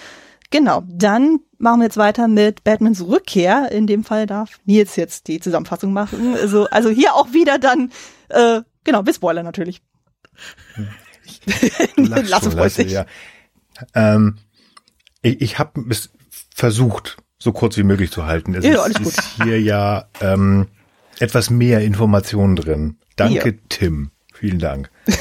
Genau, 0.50 0.82
dann 0.86 1.40
machen 1.58 1.80
wir 1.80 1.84
jetzt 1.84 1.96
weiter 1.96 2.28
mit 2.28 2.62
Batmans 2.62 3.06
Rückkehr. 3.06 3.72
In 3.72 3.86
dem 3.86 4.04
Fall 4.04 4.26
darf 4.26 4.58
Nils 4.66 4.96
jetzt 4.96 5.28
die 5.28 5.40
Zusammenfassung 5.40 5.92
machen. 5.92 6.34
Also, 6.34 6.68
also 6.68 6.90
hier 6.90 7.14
auch 7.14 7.32
wieder 7.32 7.58
dann, 7.58 7.90
äh, 8.28 8.60
genau, 8.84 9.02
bis 9.02 9.16
Spoiler 9.16 9.42
natürlich. 9.42 9.80
Lass 11.96 12.44
uns 12.44 12.54
Leute, 12.54 12.82
ja. 12.82 13.06
ähm, 13.94 14.36
Ich, 15.22 15.40
ich 15.40 15.58
habe 15.58 15.82
es 15.88 16.10
versucht, 16.54 17.16
so 17.38 17.52
kurz 17.52 17.76
wie 17.78 17.82
möglich 17.82 18.10
zu 18.10 18.26
halten. 18.26 18.54
Es 18.54 18.64
ja, 18.64 18.84
ist, 18.84 19.00
ist 19.00 19.22
hier 19.42 19.60
ja 19.60 20.06
ähm, 20.20 20.68
etwas 21.18 21.48
mehr 21.48 21.80
Informationen 21.80 22.56
drin. 22.56 22.98
Danke, 23.16 23.50
ja. 23.50 23.56
Tim. 23.68 24.10
Vielen 24.34 24.58
Dank. 24.58 24.90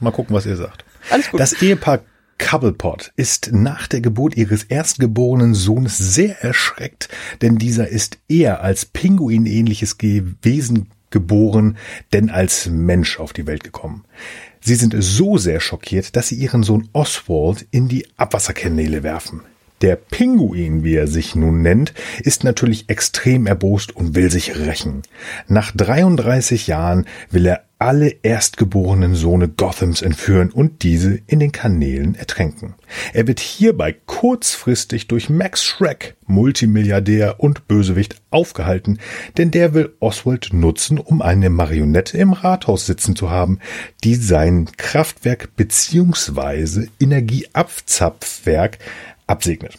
Mal 0.00 0.12
gucken, 0.12 0.34
was 0.34 0.46
ihr 0.46 0.56
sagt. 0.56 0.84
Alles 1.10 1.30
gut. 1.30 1.40
Das 1.40 1.60
Ehepaar 1.62 2.00
Cobblepot 2.38 3.12
ist 3.16 3.50
nach 3.52 3.86
der 3.86 4.00
Geburt 4.00 4.36
ihres 4.36 4.64
erstgeborenen 4.64 5.54
Sohnes 5.54 5.96
sehr 5.96 6.42
erschreckt, 6.42 7.08
denn 7.40 7.56
dieser 7.56 7.88
ist 7.88 8.18
eher 8.28 8.62
als 8.62 8.84
Pinguin-ähnliches 8.84 9.96
Wesen 10.42 10.90
geboren, 11.10 11.78
denn 12.12 12.30
als 12.30 12.68
Mensch 12.68 13.18
auf 13.18 13.32
die 13.32 13.46
Welt 13.46 13.64
gekommen. 13.64 14.04
Sie 14.60 14.74
sind 14.74 14.94
so 14.98 15.38
sehr 15.38 15.60
schockiert, 15.60 16.16
dass 16.16 16.28
sie 16.28 16.34
ihren 16.34 16.62
Sohn 16.62 16.88
Oswald 16.92 17.66
in 17.70 17.88
die 17.88 18.06
Abwasserkanäle 18.16 19.02
werfen. 19.02 19.42
Der 19.82 19.96
Pinguin, 19.96 20.84
wie 20.84 20.94
er 20.94 21.06
sich 21.06 21.34
nun 21.34 21.60
nennt, 21.60 21.92
ist 22.20 22.44
natürlich 22.44 22.88
extrem 22.88 23.46
erbost 23.46 23.94
und 23.94 24.14
will 24.14 24.30
sich 24.30 24.56
rächen. 24.56 25.02
Nach 25.48 25.70
33 25.70 26.66
Jahren 26.66 27.06
will 27.30 27.46
er 27.46 27.66
alle 27.78 28.08
erstgeborenen 28.22 29.14
Sohne 29.14 29.48
Gothams 29.48 30.00
entführen 30.00 30.50
und 30.50 30.82
diese 30.82 31.18
in 31.26 31.40
den 31.40 31.52
Kanälen 31.52 32.14
ertränken. 32.14 32.74
Er 33.12 33.26
wird 33.26 33.38
hierbei 33.38 33.94
kurzfristig 34.06 35.08
durch 35.08 35.28
Max 35.28 35.62
Schreck, 35.62 36.16
Multimilliardär 36.26 37.38
und 37.38 37.68
Bösewicht, 37.68 38.16
aufgehalten, 38.30 38.98
denn 39.36 39.50
der 39.50 39.74
will 39.74 39.94
Oswald 40.00 40.50
nutzen, 40.52 40.98
um 40.98 41.20
eine 41.20 41.50
Marionette 41.50 42.16
im 42.16 42.32
Rathaus 42.32 42.86
sitzen 42.86 43.14
zu 43.14 43.30
haben, 43.30 43.60
die 44.04 44.14
sein 44.14 44.68
Kraftwerk 44.78 45.54
bzw. 45.56 46.88
Energieabzapfwerk 46.98 48.78
absegnet. 49.26 49.74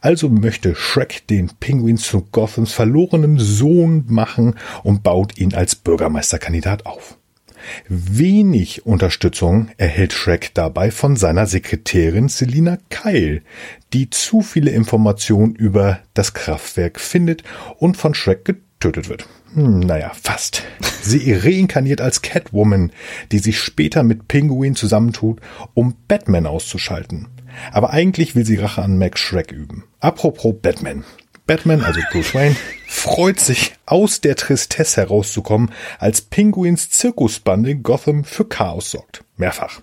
Also 0.00 0.28
möchte 0.28 0.74
Shrek 0.74 1.26
den 1.26 1.50
Pinguin 1.58 1.96
zu 1.96 2.22
Gothams 2.30 2.72
verlorenem 2.72 3.38
Sohn 3.38 4.04
machen 4.08 4.54
und 4.84 5.02
baut 5.02 5.38
ihn 5.38 5.54
als 5.54 5.74
Bürgermeisterkandidat 5.74 6.86
auf. 6.86 7.16
Wenig 7.88 8.86
Unterstützung 8.86 9.70
erhält 9.76 10.12
Shrek 10.12 10.52
dabei 10.54 10.90
von 10.90 11.16
seiner 11.16 11.46
Sekretärin 11.46 12.28
Selina 12.28 12.78
Kyle, 12.90 13.42
die 13.92 14.10
zu 14.10 14.42
viele 14.42 14.70
Informationen 14.70 15.54
über 15.54 16.00
das 16.14 16.34
Kraftwerk 16.34 16.98
findet 17.00 17.44
und 17.78 17.96
von 17.96 18.14
Shrek 18.14 18.44
getötet 18.44 19.08
wird. 19.08 19.28
Hm, 19.54 19.80
naja, 19.80 20.12
fast. 20.20 20.62
Sie 21.02 21.32
reinkarniert 21.32 22.00
als 22.00 22.22
Catwoman, 22.22 22.90
die 23.30 23.38
sich 23.38 23.60
später 23.60 24.02
mit 24.02 24.26
Pinguin 24.26 24.74
zusammentut, 24.74 25.40
um 25.74 25.94
Batman 26.08 26.46
auszuschalten. 26.46 27.28
Aber 27.72 27.90
eigentlich 27.90 28.34
will 28.34 28.44
sie 28.44 28.56
Rache 28.56 28.82
an 28.82 28.98
Max 28.98 29.20
Shrek 29.20 29.52
üben. 29.52 29.84
Apropos 30.00 30.54
Batman. 30.60 31.04
Batman, 31.46 31.82
also 31.82 32.00
Bruce 32.12 32.34
Wayne, 32.34 32.56
freut 32.88 33.40
sich, 33.40 33.74
aus 33.84 34.20
der 34.20 34.36
Tristesse 34.36 35.00
herauszukommen, 35.02 35.72
als 35.98 36.22
Pinguins 36.22 36.90
Zirkusbande 36.90 37.76
Gotham 37.76 38.24
für 38.24 38.44
Chaos 38.44 38.92
sorgt. 38.92 39.24
Mehrfach. 39.36 39.80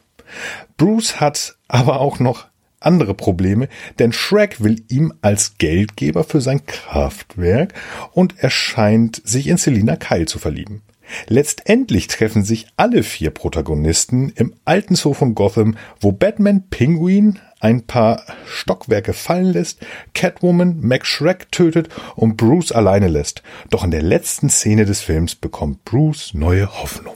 Bruce 0.77 1.19
hat 1.19 1.57
aber 1.67 1.99
auch 1.99 2.19
noch 2.19 2.47
andere 2.79 3.13
Probleme, 3.13 3.67
denn 3.99 4.13
Shrek 4.13 4.63
will 4.63 4.83
ihm 4.87 5.13
als 5.21 5.57
Geldgeber 5.57 6.23
für 6.23 6.41
sein 6.41 6.65
Kraftwerk 6.65 7.73
und 8.13 8.35
er 8.37 8.49
scheint 8.49 9.21
sich 9.25 9.47
in 9.47 9.57
Selina 9.57 9.95
Kyle 9.95 10.25
zu 10.25 10.39
verlieben. 10.39 10.81
Letztendlich 11.27 12.07
treffen 12.07 12.43
sich 12.43 12.67
alle 12.77 13.03
vier 13.03 13.31
Protagonisten 13.31 14.29
im 14.29 14.53
alten 14.63 14.95
Zoo 14.95 15.13
von 15.13 15.33
Gotham, 15.33 15.75
wo 15.99 16.11
Batman 16.11 16.65
Penguin 16.69 17.39
ein 17.59 17.85
paar 17.85 18.23
Stockwerke 18.47 19.13
fallen 19.13 19.53
lässt, 19.53 19.79
Catwoman 20.13 20.79
Max 20.81 21.07
Shrek 21.07 21.51
tötet 21.51 21.89
und 22.15 22.37
Bruce 22.37 22.71
alleine 22.71 23.07
lässt. 23.07 23.43
Doch 23.69 23.83
in 23.83 23.91
der 23.91 24.01
letzten 24.01 24.49
Szene 24.49 24.85
des 24.85 25.01
Films 25.01 25.35
bekommt 25.35 25.83
Bruce 25.85 26.33
neue 26.33 26.81
Hoffnung. 26.81 27.15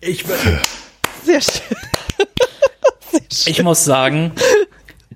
Ich 0.00 0.24
sehr 0.24 0.36
schön. 0.36 0.58
sehr 1.24 1.40
schön. 1.40 1.76
Ich 3.46 3.62
muss 3.62 3.84
sagen, 3.84 4.32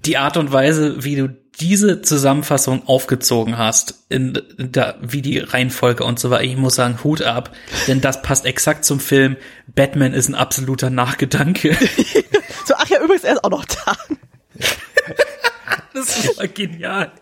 die 0.05 0.17
Art 0.17 0.37
und 0.37 0.53
Weise, 0.53 1.03
wie 1.03 1.17
du 1.17 1.37
diese 1.61 2.03
Zusammenfassung 2.03 2.87
aufgezogen 2.87 3.57
hast, 3.57 4.05
in, 4.09 4.39
in 4.59 4.73
der, 4.73 4.97
wie 5.01 5.23
die 5.23 5.39
Reihenfolge 5.39 6.05
und 6.05 6.19
so 6.19 6.31
weiter, 6.31 6.45
ich 6.45 6.57
muss 6.57 6.75
sagen, 6.75 7.03
Hut 7.03 7.23
ab, 7.23 7.55
denn 7.87 8.01
das 8.01 8.23
passt 8.23 8.45
exakt 8.45 8.85
zum 8.85 9.01
Film. 9.01 9.37
Batman 9.75 10.13
ist 10.13 10.29
ein 10.29 10.35
absoluter 10.35 10.91
Nachgedanke. 10.91 11.77
so, 12.67 12.75
ach 12.77 12.89
ja, 12.89 13.03
übrigens, 13.03 13.25
er 13.25 13.35
ist 13.35 13.45
auch 13.45 13.51
noch 13.51 13.65
da. 13.65 13.97
das 15.95 16.37
war 16.37 16.49
genial. 16.49 17.13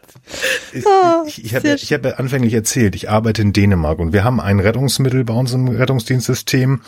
Ich, 0.72 0.84
ich, 1.26 1.44
ich 1.44 1.54
habe 1.54 1.68
ja, 1.68 1.76
hab 1.76 2.04
ja 2.04 2.12
anfänglich 2.12 2.54
erzählt, 2.54 2.96
ich 2.96 3.10
arbeite 3.10 3.42
in 3.42 3.52
Dänemark 3.52 3.98
und 3.98 4.12
wir 4.12 4.24
haben 4.24 4.40
ein 4.40 4.58
Rettungsmittel 4.58 5.24
bei 5.24 5.34
uns 5.34 5.52
im 5.52 5.68
Rettungsdienstsystem, 5.68 6.82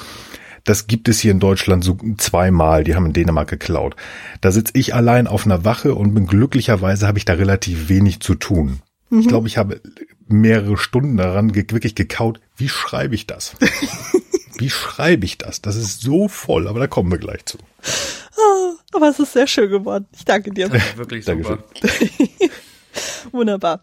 das 0.66 0.88
gibt 0.88 1.08
es 1.08 1.20
hier 1.20 1.30
in 1.30 1.40
Deutschland 1.40 1.84
so 1.84 1.96
zweimal. 2.18 2.84
Die 2.84 2.94
haben 2.94 3.06
in 3.06 3.12
Dänemark 3.12 3.48
geklaut. 3.48 3.96
Da 4.40 4.50
sitze 4.50 4.72
ich 4.76 4.94
allein 4.94 5.28
auf 5.28 5.46
einer 5.46 5.64
Wache 5.64 5.94
und 5.94 6.12
bin 6.12 6.26
glücklicherweise 6.26 7.06
habe 7.06 7.18
ich 7.18 7.24
da 7.24 7.34
relativ 7.34 7.88
wenig 7.88 8.20
zu 8.20 8.34
tun. 8.34 8.80
Mhm. 9.08 9.20
Ich 9.20 9.28
glaube, 9.28 9.46
ich 9.46 9.56
habe 9.56 9.80
mehrere 10.26 10.76
Stunden 10.76 11.16
daran 11.16 11.52
ge 11.52 11.64
wirklich 11.70 11.94
gekaut. 11.94 12.40
Wie 12.56 12.68
schreibe 12.68 13.14
ich 13.14 13.26
das? 13.26 13.54
Wie 14.58 14.70
schreibe 14.70 15.24
ich 15.24 15.38
das? 15.38 15.62
Das 15.62 15.76
ist 15.76 16.00
so 16.00 16.28
voll, 16.28 16.66
aber 16.66 16.80
da 16.80 16.86
kommen 16.88 17.12
wir 17.12 17.18
gleich 17.18 17.44
zu. 17.44 17.58
Ah, 18.36 18.72
aber 18.92 19.08
es 19.08 19.20
ist 19.20 19.34
sehr 19.34 19.46
schön 19.46 19.70
geworden. 19.70 20.06
Ich 20.16 20.24
danke 20.24 20.50
dir. 20.50 20.70
Wirklich 20.96 21.24
super. 21.24 21.58
Wunderbar. 23.32 23.82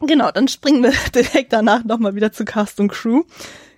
Genau, 0.00 0.30
dann 0.30 0.48
springen 0.48 0.82
wir 0.82 0.92
direkt 1.14 1.52
danach 1.52 1.84
nochmal 1.84 2.14
wieder 2.14 2.30
zu 2.32 2.44
Cast 2.44 2.78
und 2.80 2.88
Crew. 2.88 3.22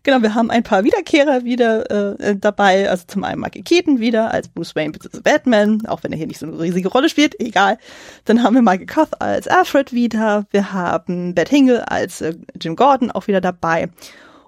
Genau, 0.07 0.23
wir 0.23 0.37
haben 0.37 0.53
ein 0.53 0.63
paar 0.63 0.85
Wiederkehrer 0.85 1.43
wieder 1.43 2.21
äh, 2.21 2.37
dabei. 2.37 2.89
Also 2.89 3.03
zum 3.09 3.25
einen 3.25 3.41
Michael 3.41 3.65
Keaton 3.65 3.99
wieder 3.99 4.33
als 4.33 4.47
Bruce 4.47 4.77
Wayne 4.77 4.93
bzw. 4.93 5.21
Batman, 5.21 5.85
auch 5.87 6.05
wenn 6.05 6.13
er 6.13 6.19
hier 6.19 6.29
nicht 6.29 6.39
so 6.39 6.47
eine 6.47 6.61
riesige 6.61 6.87
Rolle 6.87 7.09
spielt, 7.09 7.41
egal. 7.41 7.77
Dann 8.25 8.45
haben 8.45 8.55
wir 8.55 8.63
Michael 8.63 8.87
Koth 8.87 9.21
als 9.21 9.49
Alfred 9.49 9.93
wieder. 9.93 10.47
Wir 10.53 10.73
haben 10.73 11.35
Bert 11.35 11.49
Hingle 11.49 11.91
als 11.91 12.21
äh, 12.21 12.37
Jim 12.61 12.77
Gordon 12.77 13.11
auch 13.11 13.27
wieder 13.27 13.41
dabei. 13.41 13.89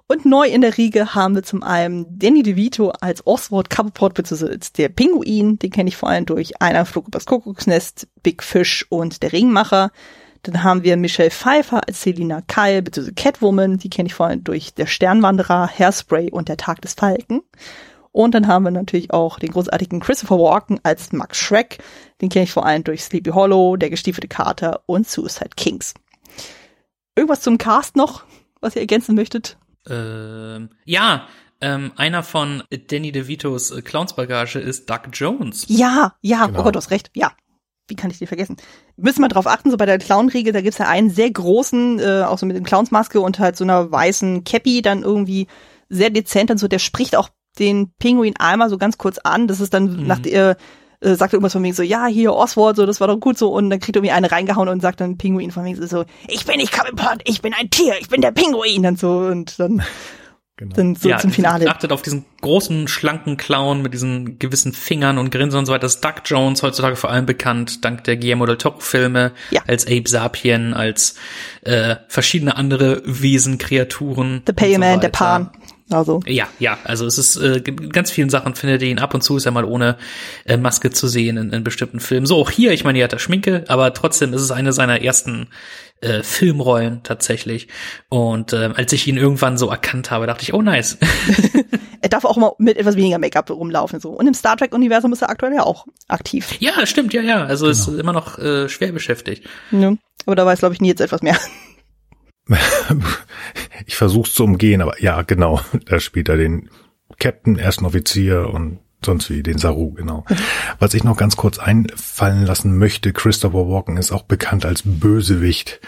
Und 0.07 0.23
neu 0.25 0.47
in 0.47 0.61
der 0.61 0.77
Riege 0.77 1.13
haben 1.13 1.35
wir 1.35 1.43
zum 1.43 1.61
einen 1.61 2.05
Danny 2.17 2.41
DeVito 2.41 2.91
als 2.91 3.27
Oswald 3.27 3.69
Cobblepot 3.69 4.13
bzw. 4.13 4.57
der 4.77 4.87
Pinguin. 4.87 5.59
Den 5.59 5.71
kenne 5.71 5.89
ich 5.89 5.97
vor 5.97 6.07
allem 6.07 6.25
durch 6.25 6.61
Einer 6.61 6.85
Flug 6.85 7.09
übers 7.09 7.25
Kuckucksnest, 7.25 8.07
Big 8.23 8.43
Fish 8.43 8.85
und 8.87 9.23
der 9.23 9.33
Ringmacher. 9.33 9.91
Dann 10.43 10.63
haben 10.63 10.83
wir 10.83 10.95
Michelle 10.97 11.31
Pfeiffer 11.31 11.81
als 11.87 12.01
Selina 12.01 12.41
Kyle, 12.47 12.81
bzw. 12.81 13.11
Catwoman, 13.11 13.77
die 13.77 13.89
kenne 13.89 14.07
ich 14.07 14.13
vor 14.13 14.27
allem 14.27 14.43
durch 14.43 14.73
Der 14.73 14.85
Sternwanderer, 14.85 15.67
Hairspray 15.67 16.31
und 16.31 16.47
Der 16.49 16.57
Tag 16.57 16.81
des 16.81 16.93
Falken. 16.93 17.41
Und 18.11 18.33
dann 18.33 18.47
haben 18.47 18.63
wir 18.63 18.71
natürlich 18.71 19.11
auch 19.13 19.37
den 19.37 19.51
großartigen 19.51 19.99
Christopher 19.99 20.39
Walken 20.39 20.79
als 20.83 21.11
Max 21.11 21.37
Schreck. 21.37 21.77
Den 22.21 22.29
kenne 22.29 22.45
ich 22.45 22.51
vor 22.51 22.65
allem 22.65 22.83
durch 22.83 23.03
Sleepy 23.03 23.31
Hollow, 23.31 23.75
Der 23.75 23.89
gestiefelte 23.89 24.27
Kater 24.27 24.81
und 24.87 25.07
Suicide 25.07 25.51
Kings. 25.55 25.93
Irgendwas 27.15 27.41
zum 27.41 27.57
Cast 27.57 27.95
noch, 27.95 28.23
was 28.61 28.75
ihr 28.75 28.81
ergänzen 28.81 29.15
möchtet? 29.15 29.57
Ähm, 29.89 30.69
ja, 30.85 31.27
ähm, 31.61 31.91
einer 31.97 32.23
von 32.23 32.63
Danny 32.87 33.11
DeVitos 33.11 33.71
äh, 33.71 33.81
Clownsbagage 33.81 34.59
ist 34.59 34.89
Doug 34.89 35.09
Jones. 35.13 35.65
Ja, 35.67 36.15
ja, 36.21 36.45
Genau. 36.47 36.59
oh 36.59 36.63
Gott, 36.63 36.75
du 36.75 36.77
hast 36.77 36.91
recht, 36.91 37.11
ja. 37.13 37.31
Wie 37.87 37.95
kann 37.95 38.11
ich 38.11 38.19
die 38.19 38.27
vergessen? 38.27 38.55
Müssen 39.01 39.21
wir 39.21 39.27
drauf 39.29 39.47
achten, 39.47 39.71
so 39.71 39.77
bei 39.77 39.85
der 39.85 39.97
Clown-Riege, 39.97 40.51
da 40.51 40.61
gibt's 40.61 40.77
ja 40.77 40.87
einen 40.87 41.09
sehr 41.09 41.31
großen, 41.31 41.99
äh, 41.99 42.23
auch 42.27 42.37
so 42.37 42.45
mit 42.45 42.55
dem 42.57 42.63
Clownsmaske 42.65 43.19
und 43.21 43.39
halt 43.39 43.55
so 43.57 43.63
einer 43.63 43.91
weißen 43.91 44.43
Cappy, 44.43 44.81
dann 44.81 45.03
irgendwie 45.03 45.47
sehr 45.89 46.09
dezent 46.09 46.51
und 46.51 46.57
so, 46.57 46.67
der 46.67 46.79
spricht 46.79 47.15
auch 47.15 47.29
den 47.57 47.91
Pinguin 47.99 48.35
einmal 48.37 48.69
so 48.69 48.77
ganz 48.77 48.97
kurz 48.97 49.17
an, 49.17 49.47
das 49.47 49.59
ist 49.59 49.73
dann 49.73 50.01
Mhm. 50.01 50.07
nach 50.07 50.19
der, 50.19 50.57
äh, 51.01 51.15
sagt 51.15 51.33
irgendwas 51.33 51.53
von 51.53 51.63
wegen 51.63 51.73
so, 51.73 51.81
ja, 51.83 52.05
hier 52.07 52.33
Oswald, 52.33 52.75
so, 52.75 52.85
das 52.85 52.99
war 52.99 53.07
doch 53.07 53.19
gut 53.19 53.37
so, 53.37 53.49
und 53.53 53.69
dann 53.69 53.79
kriegt 53.79 53.95
irgendwie 53.95 54.11
eine 54.11 54.31
reingehauen 54.31 54.69
und 54.69 54.81
sagt 54.81 55.01
dann 55.01 55.17
Pinguin 55.17 55.51
von 55.51 55.65
wegen 55.65 55.85
so, 55.87 56.05
ich 56.27 56.45
bin 56.45 56.57
nicht 56.57 56.71
Comic 56.77 56.95
Pod, 56.95 57.21
ich 57.23 57.41
bin 57.41 57.53
ein 57.53 57.69
Tier, 57.69 57.95
ich 57.99 58.09
bin 58.09 58.21
der 58.21 58.31
Pinguin, 58.31 58.83
dann 58.83 58.97
so, 58.97 59.17
und 59.17 59.59
dann, 59.59 59.81
Genau. 60.59 60.75
dann 60.75 60.93
so 60.95 61.09
zum 61.15 61.31
Finale. 61.31 61.69
Achtet 61.69 61.93
auf 61.93 62.01
diesen 62.01 62.25
großen, 62.41 62.89
schlanken 62.89 63.37
Clown 63.37 63.81
mit 63.81 63.93
diesen 63.93 64.39
gewissen 64.39 64.73
Fingern 64.73 65.17
und 65.17 65.31
Grinsen 65.31 65.57
und 65.57 65.65
so 65.65 65.71
weiter. 65.71 65.83
Das 65.83 65.95
ist 65.95 66.03
Doug 66.03 66.15
Jones, 66.25 66.63
heutzutage 66.63 66.97
vor 66.97 67.09
allem 67.09 67.25
bekannt, 67.25 67.85
dank 67.85 68.03
der 68.03 68.17
Guillermo 68.17 68.45
del 68.45 68.57
Toro-Filme, 68.57 69.31
Ja. 69.51 69.61
als 69.67 69.87
Abe 69.87 70.03
Sapien, 70.09 70.73
als 70.73 71.15
äh, 71.61 71.95
verschiedene 72.09 72.57
andere 72.57 73.01
Wesen, 73.05 73.57
Kreaturen. 73.57 74.43
The 74.45 74.51
Payman, 74.51 74.95
so 74.95 74.99
der. 74.99 75.09
Pan. 75.09 75.49
Also, 75.91 76.21
Ja, 76.27 76.47
ja, 76.59 76.77
also 76.83 77.05
es 77.05 77.17
ist 77.17 77.35
äh, 77.37 77.57
in 77.65 77.89
ganz 77.89 78.11
vielen 78.11 78.29
Sachen 78.29 78.55
findet 78.55 78.81
ihr 78.81 78.89
ihn 78.89 78.99
ab 78.99 79.13
und 79.13 79.21
zu 79.21 79.37
ist 79.37 79.45
er 79.45 79.51
mal 79.51 79.65
ohne 79.65 79.97
äh, 80.45 80.57
Maske 80.57 80.91
zu 80.91 81.07
sehen 81.07 81.37
in, 81.37 81.51
in 81.51 81.63
bestimmten 81.63 81.99
Filmen. 81.99 82.25
So 82.25 82.37
auch 82.37 82.51
hier, 82.51 82.71
ich 82.71 82.83
meine, 82.83 82.97
hier 82.97 83.05
hat 83.05 83.13
er 83.13 83.19
Schminke, 83.19 83.63
aber 83.67 83.93
trotzdem 83.93 84.33
ist 84.33 84.41
es 84.41 84.51
eine 84.51 84.71
seiner 84.71 85.01
ersten 85.01 85.47
äh, 86.01 86.23
Filmrollen 86.23 87.01
tatsächlich. 87.03 87.67
Und 88.07 88.53
äh, 88.53 88.69
als 88.75 88.93
ich 88.93 89.07
ihn 89.07 89.17
irgendwann 89.17 89.57
so 89.57 89.69
erkannt 89.69 90.11
habe, 90.11 90.27
dachte 90.27 90.43
ich, 90.43 90.53
oh 90.53 90.61
nice. 90.61 90.97
er 92.01 92.09
darf 92.09 92.25
auch 92.25 92.37
mal 92.37 92.53
mit 92.57 92.77
etwas 92.77 92.95
weniger 92.95 93.17
Make-up 93.17 93.49
rumlaufen, 93.49 93.99
so. 93.99 94.11
Und 94.11 94.27
im 94.27 94.33
Star 94.33 94.57
Trek-Universum 94.57 95.11
ist 95.13 95.21
er 95.21 95.29
aktuell 95.29 95.53
ja 95.53 95.63
auch 95.63 95.87
aktiv. 96.07 96.55
ja, 96.59 96.85
stimmt, 96.85 97.13
ja, 97.13 97.21
ja. 97.21 97.43
Also 97.43 97.67
ist 97.67 97.87
immer 97.87 98.13
noch 98.13 98.37
äh, 98.37 98.69
schwer 98.69 98.91
beschäftigt. 98.91 99.47
Ne? 99.71 99.97
Aber 100.25 100.35
da 100.35 100.45
weiß, 100.45 100.59
glaube 100.59 100.75
ich, 100.75 100.81
nie 100.81 100.89
jetzt 100.89 101.01
etwas 101.01 101.21
mehr. 101.21 101.37
Ich 103.85 103.95
versuch's 103.95 104.35
zu 104.35 104.43
umgehen, 104.43 104.81
aber 104.81 105.01
ja, 105.01 105.21
genau. 105.21 105.61
Da 105.85 105.99
spielt 105.99 106.29
er 106.29 106.37
den 106.37 106.69
Captain, 107.17 107.57
ersten 107.57 107.85
Offizier 107.85 108.49
und 108.53 108.79
sonst 109.03 109.29
wie 109.29 109.41
den 109.41 109.57
Saru, 109.57 109.93
genau. 109.93 110.25
Was 110.79 110.93
ich 110.93 111.03
noch 111.03 111.17
ganz 111.17 111.37
kurz 111.37 111.57
einfallen 111.57 112.45
lassen 112.45 112.77
möchte, 112.77 113.13
Christopher 113.13 113.67
Walken 113.67 113.97
ist 113.97 114.11
auch 114.11 114.23
bekannt 114.23 114.65
als 114.65 114.83
Bösewicht 114.85 115.79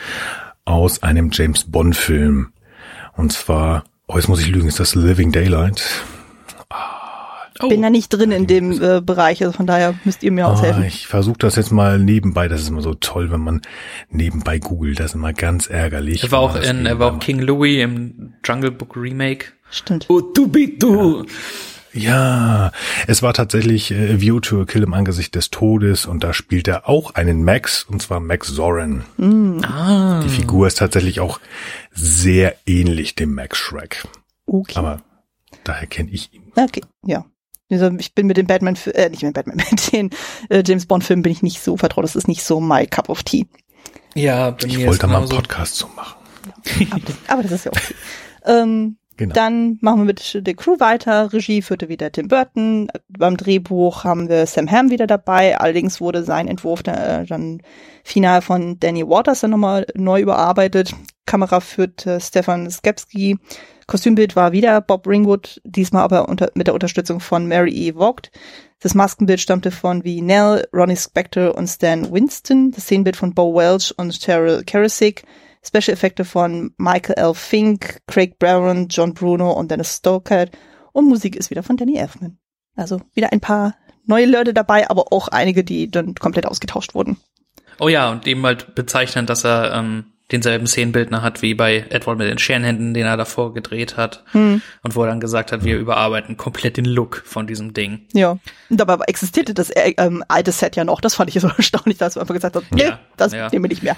aus 0.66 1.04
einem 1.04 1.30
James 1.32 1.66
Bond 1.66 1.96
Film. 1.96 2.54
Und 3.16 3.34
zwar, 3.34 3.84
oh, 4.08 4.16
jetzt 4.16 4.30
muss 4.30 4.42
ich 4.42 4.48
lügen, 4.48 4.68
ist 4.68 4.80
das 4.80 4.96
Living 4.96 5.32
Daylight? 5.32 5.84
Oh, 7.64 7.70
Bin 7.70 7.82
da 7.82 7.90
nicht 7.90 8.10
drin 8.10 8.32
in 8.32 8.48
dem 8.48 8.72
äh, 8.82 9.02
Bereich, 9.02 9.44
also 9.44 9.56
von 9.56 9.68
daher 9.68 9.94
müsst 10.04 10.24
ihr 10.24 10.32
mir 10.32 10.46
Ah, 10.48 10.52
aushelfen. 10.54 10.84
ich 10.84 11.08
versuche 11.08 11.38
das 11.40 11.56
jetzt 11.56 11.72
mal 11.72 12.00
nebenbei. 12.00 12.48
Das 12.48 12.62
ist 12.62 12.70
immer 12.70 12.82
so 12.82 12.94
toll, 12.94 13.32
wenn 13.32 13.42
man 13.42 13.62
nebenbei 14.10 14.60
googelt. 14.60 15.00
Das 15.00 15.08
ist 15.12 15.16
immer 15.16 15.34
ganz 15.34 15.68
ärgerlich. 15.68 16.24
er 16.24 16.32
war 16.32 16.40
auch 16.40 16.56
in, 16.56 16.86
er 16.86 17.00
war 17.00 17.14
auch 17.14 17.20
King 17.20 17.40
Louis 17.40 17.82
im 17.84 18.34
Jungle 18.44 18.72
Book 18.72 18.96
Remake. 18.96 19.48
Stimmt. 19.70 20.06
Oh, 20.10 20.20
du 20.22 20.48
bist 20.48 20.82
du. 20.84 21.26
Ja, 21.94 22.72
es 23.06 23.22
war 23.22 23.34
tatsächlich 23.34 23.92
äh, 23.92 24.22
View 24.22 24.40
to 24.40 24.62
a 24.62 24.66
Kill 24.66 24.84
im 24.84 24.94
Angesicht 24.94 25.36
des 25.36 25.50
Todes 25.50 26.06
und 26.06 26.24
da 26.24 26.34
spielt 26.34 26.70
er 26.70 26.88
auch 26.88 27.16
einen 27.16 27.44
Max 27.44 27.84
und 27.84 28.02
zwar 28.02 28.22
Max 28.22 28.54
Zorin. 28.56 29.04
Ah. 29.64 30.22
Die 30.24 30.30
Figur 30.30 30.68
ist 30.68 30.78
tatsächlich 30.78 31.20
auch 31.20 31.42
sehr 31.92 32.56
ähnlich 32.66 33.16
dem 33.16 33.34
Max 33.34 33.58
Shrek, 33.58 34.06
Okay. 34.46 34.74
aber 34.78 35.02
daher 35.66 35.86
kenne 35.88 36.10
ich 36.12 36.34
ihn. 36.34 36.44
okay, 36.56 36.82
ja. 37.06 37.26
Also 37.72 37.90
ich 37.98 38.14
bin 38.14 38.28
mit 38.28 38.38
den 38.38 38.48
Batman, 38.48 38.78
äh, 38.94 39.10
nicht 39.10 39.24
mit 39.24 39.34
Batman, 39.34 39.58
mit 39.72 39.92
den 39.94 40.10
äh, 40.50 40.64
James 40.66 40.86
Bond 40.86 41.04
Filmen 41.04 41.24
bin 41.24 41.32
ich 41.32 41.42
nicht 41.42 41.62
so 41.62 41.78
vertraut. 41.78 42.04
Das 42.04 42.16
ist 42.16 42.28
nicht 42.28 42.44
so 42.44 42.60
my 42.60 42.86
cup 42.86 43.10
of 43.10 43.24
tea. 43.24 43.48
Ja, 44.14 44.52
bei 44.52 44.68
Ich 44.68 44.78
mir 44.78 44.88
wollte 44.88 45.08
mal 45.08 45.20
einen. 45.20 45.30
Podcast 45.30 45.76
zu 45.76 45.88
machen. 45.96 46.18
Aber, 46.92 47.02
aber 47.28 47.44
das 47.44 47.52
ist 47.52 47.66
ja 47.66 47.72
okay. 47.72 47.96
ähm, 48.46 48.98
Genau. 49.22 49.36
Dann 49.36 49.78
machen 49.82 50.00
wir 50.00 50.06
mit 50.06 50.48
der 50.48 50.56
Crew 50.56 50.80
weiter. 50.80 51.32
Regie 51.32 51.62
führte 51.62 51.90
wieder 51.90 52.12
Tim 52.12 52.28
Burton. 52.28 52.88
Beim 53.08 53.38
Drehbuch 53.38 54.04
haben 54.04 54.30
wir 54.30 54.48
Sam 54.48 54.68
Hamm 54.72 54.90
wieder 54.90 55.06
dabei. 55.06 55.60
Allerdings 55.60 56.02
wurde 56.02 56.24
sein 56.24 56.48
Entwurf 56.48 56.82
dann, 56.82 56.96
äh, 56.96 57.26
dann 57.28 57.62
final 58.04 58.42
von 58.42 58.80
Danny 58.80 59.08
Waters 59.08 59.42
dann 59.42 59.52
nochmal 59.52 59.86
neu 59.94 60.22
überarbeitet. 60.22 60.96
Kamera 61.28 61.60
führte 61.60 62.20
Stefan 62.20 62.72
Skepski. 62.72 63.38
Kostümbild 63.86 64.36
war 64.36 64.54
wieder 64.54 64.82
Bob 64.82 65.06
Ringwood, 65.06 65.62
diesmal 65.66 66.02
aber 66.02 66.28
unter, 66.28 66.50
mit 66.56 66.66
der 66.66 66.74
Unterstützung 66.74 67.20
von 67.20 67.48
Mary 67.48 67.90
E. 67.90 67.94
Vogt. 67.94 68.32
Das 68.80 68.96
Maskenbild 68.96 69.40
stammte 69.40 69.70
von 69.70 70.02
V. 70.02 70.24
Nell, 70.24 70.68
Ronnie 70.74 70.98
Spector 70.98 71.56
und 71.56 71.68
Stan 71.68 72.12
Winston. 72.12 72.72
Das 72.72 72.86
Szenenbild 72.86 73.18
von 73.18 73.36
Bo 73.36 73.54
Welch 73.54 73.94
und 73.98 74.20
Cheryl 74.20 74.64
Karasik. 74.66 75.26
Special-Effekte 75.64 76.26
von 76.26 76.74
Michael 76.78 77.16
L. 77.18 77.34
Fink, 77.34 78.00
Craig 78.08 78.40
Barron, 78.40 78.88
John 78.90 79.14
Bruno 79.14 79.52
und 79.52 79.72
Dennis 79.72 79.98
Stoker. 79.98 80.48
Und 80.92 81.08
Musik 81.08 81.36
ist 81.36 81.50
wieder 81.50 81.64
von 81.64 81.78
Danny 81.78 81.98
Elfman. 81.98 82.38
Also 82.76 83.02
wieder 83.14 83.32
ein 83.32 83.40
paar 83.40 83.76
neue 84.06 84.26
Leute 84.26 84.54
dabei, 84.54 84.90
aber 84.90 85.14
auch 85.14 85.28
einige, 85.28 85.64
die 85.64 85.90
dann 85.90 86.16
komplett 86.16 86.46
ausgetauscht 86.46 86.96
wurden. 86.96 87.18
Oh 87.80 87.90
ja, 87.90 88.12
und 88.12 88.28
eben 88.28 88.44
halt 88.46 88.76
bezeichnend, 88.76 89.30
dass 89.30 89.44
er 89.44 89.74
ähm, 89.74 90.06
denselben 90.32 90.68
Szenenbildner 90.68 91.22
hat 91.22 91.42
wie 91.42 91.54
bei 91.54 91.86
Edward 91.90 92.18
mit 92.18 92.28
den 92.28 92.38
Scherenhänden, 92.38 92.94
den 92.94 93.06
er 93.06 93.18
davor 93.18 93.54
gedreht 93.54 93.98
hat. 93.98 94.24
Hm. 94.32 94.62
Und 94.84 94.96
wo 94.96 95.04
er 95.04 95.10
dann 95.10 95.20
gesagt 95.20 95.52
hat, 95.52 95.64
wir 95.64 95.78
überarbeiten 95.78 96.38
komplett 96.38 96.78
den 96.78 96.86
Look 96.86 97.24
von 97.26 97.48
diesem 97.48 97.74
Ding. 97.74 98.08
Ja. 98.14 98.38
Und 98.70 98.80
dabei 98.80 99.04
existierte 99.08 99.54
das 99.54 99.70
äh, 99.70 99.94
ähm, 99.98 100.24
alte 100.28 100.52
Set 100.52 100.76
ja 100.76 100.84
noch. 100.84 101.02
Das 101.02 101.16
fand 101.16 101.34
ich 101.34 101.42
so 101.42 101.48
erstaunlich, 101.58 101.98
dass 101.98 102.16
man 102.16 102.22
einfach 102.22 102.36
gesagt 102.36 102.56
hat, 102.56 102.64
nee, 102.72 102.84
Ja, 102.84 103.00
das 103.18 103.34
ja. 103.34 103.50
nehmen 103.50 103.66
wir 103.66 103.70
nicht 103.70 103.84
mehr. 103.84 103.98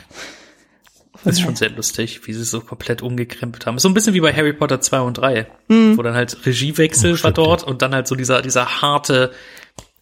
Das 1.24 1.36
ist 1.36 1.42
schon 1.42 1.56
sehr 1.56 1.70
lustig, 1.70 2.28
wie 2.28 2.34
sie 2.34 2.42
es 2.42 2.52
so 2.52 2.60
komplett 2.62 3.02
umgekrempelt 3.02 3.66
haben. 3.66 3.78
So 3.80 3.88
ein 3.88 3.94
bisschen 3.94 4.14
wie 4.14 4.20
bei 4.22 4.34
Harry 4.34 4.54
Potter 4.54 4.82
2 4.82 5.00
und 5.02 5.14
3, 5.18 5.48
Hm. 5.70 5.98
wo 5.98 6.02
dann 6.02 6.16
halt 6.16 6.46
Regiewechsel 6.46 7.16
Oh, 7.20 7.24
war 7.24 7.32
dort 7.32 7.64
und 7.64 7.82
dann 7.82 7.94
halt 7.96 8.08
so 8.08 8.16
dieser, 8.16 8.42
dieser 8.42 8.82
harte 8.82 9.32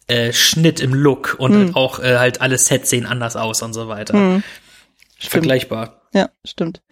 äh, 0.08 0.32
Schnitt 0.32 0.80
im 0.80 0.94
Look 0.94 1.36
und 1.38 1.52
Hm. 1.52 1.58
halt 1.66 1.76
auch 1.76 1.98
äh, 2.00 2.18
halt 2.18 2.40
alle 2.40 2.58
Sets 2.58 2.90
sehen 2.90 3.06
anders 3.06 3.36
aus 3.36 3.62
und 3.62 3.72
so 3.72 3.88
weiter. 3.88 4.42
Vergleichbar. 5.18 6.02
Ja, 6.12 6.28
stimmt. 6.44 6.82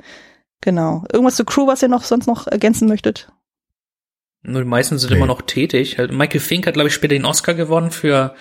Genau. 0.60 1.04
Irgendwas 1.12 1.36
zur 1.36 1.46
Crew, 1.46 1.66
was 1.66 1.82
ihr 1.82 1.88
noch 1.88 2.04
sonst 2.04 2.26
noch 2.26 2.46
ergänzen 2.46 2.86
möchtet? 2.88 3.32
Nur 4.42 4.62
die 4.62 4.68
meisten 4.68 4.98
sind 4.98 5.10
Nee. 5.10 5.16
immer 5.16 5.26
noch 5.26 5.42
tätig. 5.42 5.98
Halt, 5.98 6.12
Michael 6.12 6.40
Fink 6.40 6.66
hat, 6.66 6.74
glaube 6.74 6.88
ich, 6.88 6.94
später 6.94 7.14
den 7.14 7.24
Oscar 7.24 7.54
gewonnen 7.54 7.90
für 7.90 8.34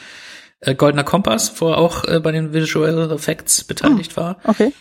äh, 0.61 0.75
Goldener 0.75 1.03
Kompass, 1.03 1.59
wo 1.59 1.69
er 1.71 1.77
auch 1.77 2.05
äh, 2.05 2.19
bei 2.19 2.31
den 2.31 2.53
Visual 2.53 3.11
Effects 3.11 3.63
beteiligt 3.63 4.15
war. 4.17 4.37
Okay. 4.43 4.71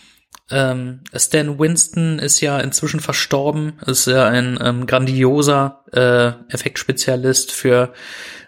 Ähm, 0.51 1.01
Stan 1.15 1.59
Winston 1.59 2.17
ist 2.17 2.41
ja 2.41 2.59
inzwischen 2.59 2.99
verstorben, 2.99 3.73
ist 3.85 4.07
ja 4.07 4.27
ein 4.27 4.57
ähm, 4.61 4.87
grandioser 4.87 5.83
äh, 5.91 6.53
Effektspezialist 6.53 7.51
für 7.51 7.93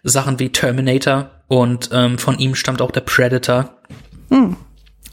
Sachen 0.03 0.39
wie 0.39 0.49
Terminator 0.49 1.43
und 1.47 1.89
ähm, 1.91 2.17
von 2.17 2.39
ihm 2.39 2.55
stammt 2.55 2.81
auch 2.81 2.91
der 2.91 3.01
Predator. 3.01 3.77
Hm. 4.29 4.57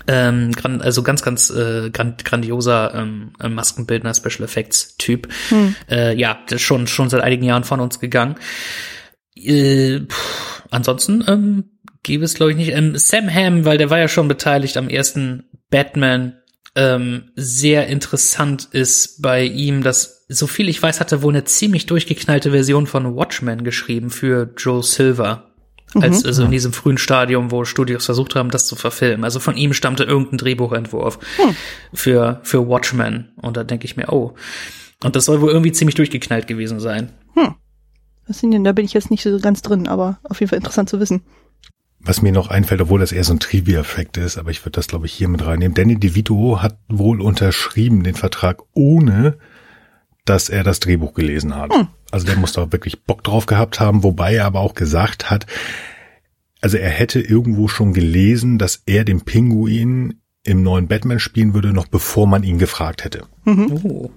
Ähm, 0.06 0.52
also 0.80 1.02
ganz, 1.02 1.22
ganz 1.22 1.50
äh, 1.50 1.90
grand 1.90 2.24
grandioser 2.24 2.94
ähm, 2.94 3.32
äh, 3.38 3.50
Maskenbildner, 3.50 4.14
Special 4.14 4.44
Effects 4.44 4.96
Typ. 4.96 5.28
Hm. 5.50 5.74
Äh, 5.90 6.16
ja, 6.16 6.38
schon, 6.56 6.86
schon 6.86 7.10
seit 7.10 7.20
einigen 7.22 7.44
Jahren 7.44 7.64
von 7.64 7.80
uns 7.80 8.00
gegangen. 8.00 8.36
Äh, 9.36 10.00
pff, 10.00 10.62
ansonsten 10.70 11.22
ähm, 11.28 11.64
gäbe 12.02 12.24
es, 12.24 12.34
glaube 12.34 12.52
ich, 12.52 12.56
nicht. 12.56 12.72
Ähm, 12.72 12.96
Sam 12.96 13.32
Hamm, 13.32 13.66
weil 13.66 13.76
der 13.76 13.90
war 13.90 13.98
ja 13.98 14.08
schon 14.08 14.28
beteiligt 14.28 14.78
am 14.78 14.88
ersten 14.88 15.44
Batman. 15.70 16.38
Ähm, 16.78 17.24
sehr 17.34 17.88
interessant 17.88 18.68
ist 18.70 19.20
bei 19.20 19.42
ihm, 19.42 19.82
dass, 19.82 20.24
so 20.28 20.46
viel 20.46 20.68
ich 20.68 20.80
weiß, 20.80 21.00
hat 21.00 21.10
er 21.10 21.22
wohl 21.22 21.32
eine 21.32 21.42
ziemlich 21.42 21.86
durchgeknallte 21.86 22.52
Version 22.52 22.86
von 22.86 23.16
Watchmen 23.16 23.64
geschrieben 23.64 24.10
für 24.10 24.50
Joe 24.56 24.84
Silver. 24.84 25.50
Als, 25.94 26.24
also 26.24 26.44
in 26.44 26.52
diesem 26.52 26.72
frühen 26.72 26.98
Stadium, 26.98 27.50
wo 27.50 27.64
Studios 27.64 28.04
versucht 28.04 28.36
haben, 28.36 28.50
das 28.50 28.66
zu 28.68 28.76
verfilmen. 28.76 29.24
Also 29.24 29.40
von 29.40 29.56
ihm 29.56 29.72
stammte 29.72 30.04
irgendein 30.04 30.38
Drehbuchentwurf 30.38 31.18
für, 31.92 32.40
für 32.44 32.68
Watchmen. 32.68 33.32
Und 33.36 33.56
da 33.56 33.64
denke 33.64 33.86
ich 33.86 33.96
mir, 33.96 34.12
oh. 34.12 34.34
Und 35.02 35.16
das 35.16 35.24
soll 35.24 35.40
wohl 35.40 35.50
irgendwie 35.50 35.72
ziemlich 35.72 35.96
durchgeknallt 35.96 36.46
gewesen 36.46 36.78
sein. 36.78 37.10
Was 38.28 38.38
sind 38.38 38.52
denn, 38.52 38.62
da 38.62 38.72
bin 38.72 38.84
ich 38.84 38.92
jetzt 38.92 39.10
nicht 39.10 39.24
so 39.24 39.40
ganz 39.40 39.62
drin, 39.62 39.88
aber 39.88 40.20
auf 40.22 40.38
jeden 40.38 40.50
Fall 40.50 40.58
interessant 40.58 40.90
zu 40.90 41.00
wissen. 41.00 41.22
Was 42.00 42.22
mir 42.22 42.32
noch 42.32 42.48
einfällt, 42.48 42.80
obwohl 42.80 43.00
das 43.00 43.12
eher 43.12 43.24
so 43.24 43.32
ein 43.32 43.40
Trivia-Effekt 43.40 44.16
ist, 44.16 44.38
aber 44.38 44.50
ich 44.50 44.64
würde 44.64 44.76
das, 44.76 44.86
glaube 44.86 45.06
ich, 45.06 45.12
hier 45.12 45.28
mit 45.28 45.44
reinnehmen. 45.44 45.74
Danny 45.74 45.96
DeVito 45.96 46.62
hat 46.62 46.78
wohl 46.88 47.20
unterschrieben 47.20 48.04
den 48.04 48.14
Vertrag, 48.14 48.62
ohne 48.72 49.38
dass 50.24 50.48
er 50.48 50.62
das 50.62 50.80
Drehbuch 50.80 51.14
gelesen 51.14 51.56
hat. 51.56 51.74
Hm. 51.74 51.88
Also 52.10 52.26
der 52.26 52.36
muss 52.36 52.52
da 52.52 52.70
wirklich 52.72 53.02
Bock 53.02 53.24
drauf 53.24 53.46
gehabt 53.46 53.80
haben, 53.80 54.02
wobei 54.04 54.34
er 54.34 54.46
aber 54.46 54.60
auch 54.60 54.74
gesagt 54.74 55.30
hat, 55.30 55.46
also 56.60 56.76
er 56.76 56.90
hätte 56.90 57.20
irgendwo 57.20 57.68
schon 57.68 57.92
gelesen, 57.92 58.58
dass 58.58 58.82
er 58.86 59.04
den 59.04 59.22
Pinguin 59.22 60.20
im 60.44 60.62
neuen 60.62 60.88
Batman 60.88 61.20
spielen 61.20 61.54
würde, 61.54 61.72
noch 61.72 61.86
bevor 61.86 62.26
man 62.26 62.42
ihn 62.42 62.58
gefragt 62.58 63.04
hätte. 63.04 63.24
Mhm. 63.44 63.80
Oh. 63.84 64.10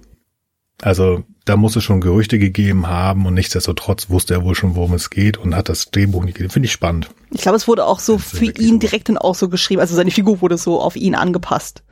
Also 0.80 1.24
da 1.44 1.56
muss 1.56 1.76
es 1.76 1.84
schon 1.84 2.00
Gerüchte 2.00 2.38
gegeben 2.38 2.86
haben 2.86 3.26
und 3.26 3.34
nichtsdestotrotz 3.34 4.10
wusste 4.10 4.34
er 4.34 4.44
wohl 4.44 4.54
schon, 4.54 4.74
worum 4.74 4.94
es 4.94 5.10
geht 5.10 5.36
und 5.36 5.54
hat 5.54 5.68
das 5.68 5.90
Drehbuch 5.90 6.24
nicht 6.24 6.36
gelesen. 6.36 6.52
Finde 6.52 6.66
ich 6.66 6.72
spannend. 6.72 7.10
Ich 7.30 7.42
glaube, 7.42 7.56
es 7.56 7.68
wurde 7.68 7.84
auch 7.84 8.00
so 8.00 8.18
für 8.18 8.46
ihn 8.46 8.78
direkt 8.78 9.08
dann 9.08 9.18
auch 9.18 9.34
so 9.34 9.48
geschrieben. 9.48 9.80
Also 9.80 9.94
seine 9.94 10.10
Figur 10.10 10.40
wurde 10.40 10.58
so 10.58 10.80
auf 10.80 10.96
ihn 10.96 11.14
angepasst. 11.14 11.82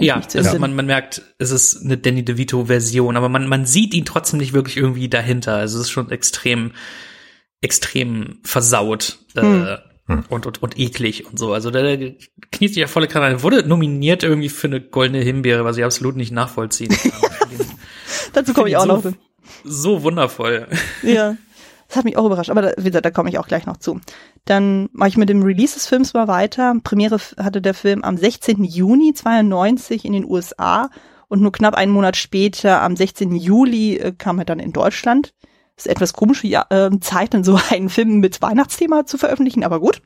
Ja, 0.00 0.22
also 0.34 0.58
man, 0.58 0.74
man 0.74 0.86
merkt, 0.86 1.22
es 1.38 1.50
ist 1.50 1.84
eine 1.84 1.98
Danny 1.98 2.24
DeVito-Version, 2.24 3.16
aber 3.18 3.28
man, 3.28 3.46
man 3.46 3.66
sieht 3.66 3.92
ihn 3.92 4.06
trotzdem 4.06 4.38
nicht 4.38 4.54
wirklich 4.54 4.78
irgendwie 4.78 5.08
dahinter. 5.10 5.56
Also 5.56 5.78
es 5.78 5.86
ist 5.86 5.90
schon 5.90 6.10
extrem, 6.10 6.72
extrem 7.60 8.38
versaut. 8.44 9.18
Hm. 9.34 9.66
Äh, 9.66 9.76
hm. 10.06 10.24
und, 10.28 10.46
und, 10.46 10.62
und 10.62 10.78
eklig 10.78 11.26
und 11.26 11.38
so. 11.38 11.52
Also 11.52 11.70
der, 11.70 11.96
der 11.96 12.14
kniet 12.50 12.70
sich 12.70 12.80
ja 12.80 12.86
volle 12.86 13.08
Kanal. 13.08 13.42
Wurde 13.42 13.66
nominiert 13.66 14.22
irgendwie 14.22 14.48
für 14.48 14.68
eine 14.68 14.80
goldene 14.80 15.22
Himbeere, 15.22 15.64
was 15.64 15.76
ich 15.76 15.84
absolut 15.84 16.16
nicht 16.16 16.32
nachvollziehen 16.32 16.90
kann. 16.90 17.12
Dazu 18.42 18.52
komme 18.52 18.68
ich 18.68 18.76
auch 18.76 18.86
so, 18.86 18.86
noch. 18.86 19.02
So 19.64 20.02
wundervoll. 20.02 20.68
Ja. 21.02 21.36
Das 21.86 21.98
hat 21.98 22.06
mich 22.06 22.16
auch 22.16 22.24
überrascht, 22.24 22.50
aber 22.50 22.62
da, 22.62 22.72
wie 22.78 22.84
gesagt, 22.88 23.04
da 23.04 23.10
komme 23.10 23.28
ich 23.28 23.38
auch 23.38 23.46
gleich 23.46 23.66
noch 23.66 23.76
zu. 23.76 24.00
Dann 24.46 24.88
mache 24.92 25.10
ich 25.10 25.16
mit 25.18 25.28
dem 25.28 25.42
Release 25.42 25.74
des 25.74 25.86
Films 25.86 26.14
mal 26.14 26.28
weiter. 26.28 26.74
Premiere 26.82 27.18
hatte 27.36 27.60
der 27.60 27.74
Film 27.74 28.02
am 28.02 28.16
16. 28.16 28.64
Juni 28.64 29.12
92 29.12 30.06
in 30.06 30.14
den 30.14 30.24
USA 30.24 30.88
und 31.28 31.40
nur 31.40 31.52
knapp 31.52 31.74
einen 31.74 31.92
Monat 31.92 32.16
später, 32.16 32.80
am 32.80 32.96
16. 32.96 33.36
Juli, 33.36 33.98
äh, 33.98 34.12
kam 34.16 34.38
er 34.38 34.44
dann 34.44 34.60
in 34.60 34.72
Deutschland. 34.72 35.34
Das 35.76 35.86
ist 35.86 35.92
etwas 35.92 36.12
komisch, 36.12 36.42
ja, 36.44 36.64
äh, 36.70 36.90
Zeit, 37.00 37.34
dann 37.34 37.44
so 37.44 37.58
einen 37.70 37.88
Film 37.88 38.20
mit 38.20 38.40
Weihnachtsthema 38.40 39.06
zu 39.06 39.18
veröffentlichen, 39.18 39.62
aber 39.62 39.78
gut. 39.78 40.00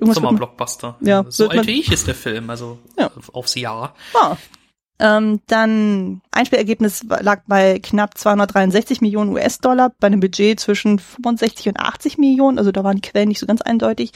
Sommerblockbuster. 0.00 0.96
Ja, 1.00 1.26
so 1.28 1.48
alt 1.48 1.66
wie 1.66 1.80
ich 1.80 1.92
ist 1.92 2.06
der 2.06 2.14
Film, 2.14 2.48
also 2.48 2.78
ja. 2.98 3.10
aufs 3.32 3.54
Jahr. 3.54 3.94
Ah. 4.14 4.36
Ähm, 5.00 5.40
dann 5.46 6.20
Einspielergebnis 6.30 7.04
lag 7.08 7.40
bei 7.46 7.78
knapp 7.78 8.18
263 8.18 9.00
Millionen 9.00 9.32
US-Dollar 9.32 9.92
bei 9.98 10.08
einem 10.08 10.20
Budget 10.20 10.60
zwischen 10.60 10.98
65 10.98 11.68
und 11.68 11.80
80 11.80 12.18
Millionen. 12.18 12.58
Also 12.58 12.70
da 12.70 12.84
waren 12.84 12.96
die 12.96 13.08
Quellen 13.08 13.28
nicht 13.28 13.38
so 13.38 13.46
ganz 13.46 13.62
eindeutig. 13.62 14.12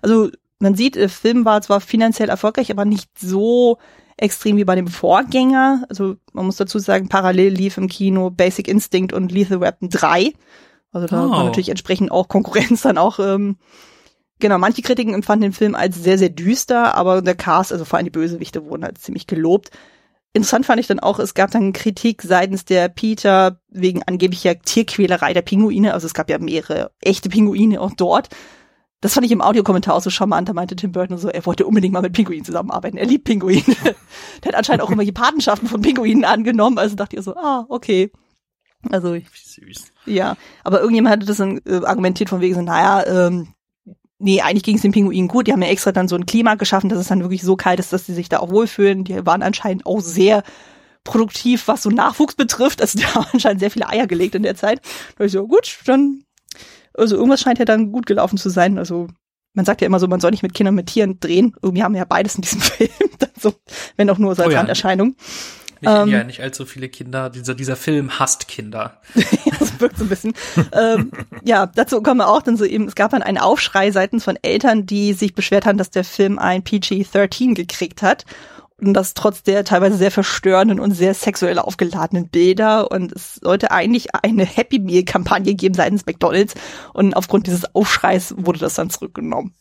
Also 0.00 0.30
man 0.58 0.74
sieht, 0.74 0.94
der 0.94 1.10
Film 1.10 1.44
war 1.44 1.60
zwar 1.60 1.82
finanziell 1.82 2.30
erfolgreich, 2.30 2.70
aber 2.70 2.86
nicht 2.86 3.10
so 3.18 3.76
extrem 4.16 4.56
wie 4.56 4.64
bei 4.64 4.74
dem 4.74 4.86
Vorgänger. 4.86 5.84
Also 5.90 6.16
man 6.32 6.46
muss 6.46 6.56
dazu 6.56 6.78
sagen, 6.78 7.08
parallel 7.08 7.52
lief 7.52 7.76
im 7.76 7.88
Kino 7.88 8.30
Basic 8.30 8.68
Instinct 8.68 9.12
und 9.12 9.32
Lethal 9.32 9.60
Weapon 9.60 9.90
3. 9.90 10.32
Also 10.92 11.08
da 11.08 11.26
oh. 11.26 11.30
war 11.30 11.44
natürlich 11.44 11.68
entsprechend 11.68 12.10
auch 12.10 12.28
Konkurrenz 12.28 12.82
dann 12.82 12.96
auch. 12.96 13.18
Ähm, 13.18 13.56
genau, 14.38 14.56
manche 14.56 14.80
Kritiken 14.80 15.12
empfanden 15.12 15.50
den 15.50 15.52
Film 15.52 15.74
als 15.74 16.02
sehr, 16.02 16.16
sehr 16.16 16.30
düster, 16.30 16.94
aber 16.94 17.20
der 17.20 17.34
Cast, 17.34 17.72
also 17.72 17.84
vor 17.84 17.98
allem 17.98 18.06
die 18.06 18.10
Bösewichte, 18.10 18.64
wurden 18.64 18.84
halt 18.84 18.96
ziemlich 18.96 19.26
gelobt. 19.26 19.70
Interessant 20.34 20.64
fand 20.64 20.80
ich 20.80 20.86
dann 20.86 21.00
auch, 21.00 21.18
es 21.18 21.34
gab 21.34 21.50
dann 21.50 21.74
Kritik 21.74 22.22
seitens 22.22 22.64
der 22.64 22.88
Peter 22.88 23.60
wegen 23.68 24.02
angeblicher 24.02 24.58
Tierquälerei 24.58 25.34
der 25.34 25.42
Pinguine. 25.42 25.92
Also 25.92 26.06
es 26.06 26.14
gab 26.14 26.30
ja 26.30 26.38
mehrere 26.38 26.90
echte 27.00 27.28
Pinguine 27.28 27.80
auch 27.80 27.92
dort. 27.94 28.30
Das 29.02 29.14
fand 29.14 29.26
ich 29.26 29.32
im 29.32 29.42
Audiokommentar 29.42 29.94
auch 29.94 30.00
so 30.00 30.08
charmant. 30.08 30.48
Da 30.48 30.54
meinte 30.54 30.76
Tim 30.76 30.92
Burton 30.92 31.18
so, 31.18 31.28
er 31.28 31.44
wollte 31.44 31.66
unbedingt 31.66 31.92
mal 31.92 32.02
mit 32.02 32.14
Pinguinen 32.14 32.44
zusammenarbeiten. 32.44 32.96
Er 32.96 33.04
liebt 33.04 33.24
Pinguine. 33.24 33.62
Der 34.42 34.48
hat 34.48 34.54
anscheinend 34.54 34.82
auch 34.82 34.90
immer 34.92 35.04
die 35.04 35.12
Patenschaften 35.12 35.68
von 35.68 35.82
Pinguinen 35.82 36.24
angenommen. 36.24 36.78
Also 36.78 36.96
dachte 36.96 37.16
ich 37.16 37.22
so, 37.22 37.34
ah, 37.34 37.66
okay. 37.68 38.10
Also, 38.90 39.14
süß. 39.14 39.92
Ja, 40.06 40.36
aber 40.64 40.80
irgendjemand 40.80 41.12
hatte 41.12 41.26
das 41.26 41.36
dann 41.36 41.60
äh, 41.66 41.84
argumentiert 41.84 42.30
von 42.30 42.40
wegen 42.40 42.54
so, 42.54 42.62
naja, 42.62 43.04
ähm, 43.06 43.48
nee, 44.22 44.40
eigentlich 44.40 44.62
ging 44.62 44.76
es 44.76 44.82
den 44.82 44.92
Pinguinen 44.92 45.28
gut. 45.28 45.46
Die 45.46 45.52
haben 45.52 45.62
ja 45.62 45.68
extra 45.68 45.92
dann 45.92 46.08
so 46.08 46.16
ein 46.16 46.26
Klima 46.26 46.54
geschaffen, 46.54 46.88
dass 46.88 46.98
es 46.98 47.08
dann 47.08 47.20
wirklich 47.20 47.42
so 47.42 47.56
kalt 47.56 47.80
ist, 47.80 47.92
dass 47.92 48.06
sie 48.06 48.14
sich 48.14 48.28
da 48.28 48.38
auch 48.38 48.50
wohlfühlen. 48.50 49.04
Die 49.04 49.26
waren 49.26 49.42
anscheinend 49.42 49.86
auch 49.86 50.00
sehr 50.00 50.42
produktiv, 51.04 51.66
was 51.68 51.82
so 51.82 51.90
Nachwuchs 51.90 52.34
betrifft. 52.34 52.80
Also 52.80 52.98
die 52.98 53.06
haben 53.06 53.26
anscheinend 53.32 53.60
sehr 53.60 53.70
viele 53.70 53.88
Eier 53.88 54.06
gelegt 54.06 54.34
in 54.34 54.42
der 54.42 54.56
Zeit. 54.56 54.80
Da 55.18 55.24
ich 55.24 55.32
so, 55.32 55.46
gut, 55.46 55.78
dann 55.86 56.24
also 56.94 57.16
irgendwas 57.16 57.40
scheint 57.40 57.58
ja 57.58 57.64
dann 57.64 57.92
gut 57.92 58.06
gelaufen 58.06 58.36
zu 58.36 58.50
sein. 58.50 58.78
Also 58.78 59.08
man 59.54 59.64
sagt 59.64 59.80
ja 59.80 59.86
immer 59.86 59.98
so, 60.00 60.08
man 60.08 60.20
soll 60.20 60.30
nicht 60.30 60.42
mit 60.42 60.54
Kindern 60.54 60.74
mit 60.74 60.86
Tieren 60.86 61.20
drehen. 61.20 61.54
Irgendwie 61.62 61.82
haben 61.82 61.92
wir 61.92 62.00
ja 62.00 62.04
beides 62.04 62.36
in 62.36 62.42
diesem 62.42 62.60
Film. 62.60 62.90
so, 63.38 63.54
wenn 63.96 64.10
auch 64.10 64.18
nur 64.18 64.30
als 64.30 64.40
oh 64.40 64.50
ja. 64.50 64.58
Randerscheinung. 64.58 65.16
Nicht, 65.82 65.92
ähm, 65.92 66.08
ja, 66.08 66.24
nicht 66.24 66.40
allzu 66.40 66.64
viele 66.64 66.88
Kinder. 66.88 67.28
Dieser, 67.28 67.54
dieser 67.54 67.76
Film 67.76 68.18
hasst 68.18 68.46
Kinder. 68.46 69.00
das 69.58 69.80
wirkt 69.80 69.98
so 69.98 70.04
ein 70.04 70.08
bisschen. 70.08 70.32
ähm, 70.72 71.10
ja, 71.44 71.66
dazu 71.66 72.02
kommen 72.02 72.18
wir 72.18 72.28
auch 72.28 72.42
dann 72.42 72.56
so 72.56 72.64
eben, 72.64 72.86
es 72.86 72.94
gab 72.94 73.10
dann 73.10 73.22
einen 73.22 73.38
Aufschrei 73.38 73.90
seitens 73.90 74.22
von 74.22 74.38
Eltern, 74.42 74.86
die 74.86 75.12
sich 75.12 75.34
beschwert 75.34 75.66
haben, 75.66 75.78
dass 75.78 75.90
der 75.90 76.04
Film 76.04 76.38
ein 76.38 76.62
PG-13 76.62 77.54
gekriegt 77.54 78.00
hat 78.00 78.24
und 78.82 78.94
das 78.94 79.14
trotz 79.14 79.42
der 79.42 79.64
teilweise 79.64 79.96
sehr 79.96 80.10
verstörenden 80.10 80.80
und 80.80 80.92
sehr 80.92 81.14
sexuell 81.14 81.58
aufgeladenen 81.58 82.28
Bilder. 82.28 82.90
Und 82.90 83.12
es 83.12 83.36
sollte 83.36 83.70
eigentlich 83.70 84.14
eine 84.14 84.44
Happy 84.44 84.78
Meal 84.78 85.04
Kampagne 85.04 85.54
geben 85.54 85.74
seitens 85.74 86.06
McDonalds. 86.06 86.54
Und 86.92 87.14
aufgrund 87.14 87.46
dieses 87.46 87.74
Aufschreis 87.74 88.34
wurde 88.36 88.58
das 88.58 88.74
dann 88.74 88.90
zurückgenommen. 88.90 89.54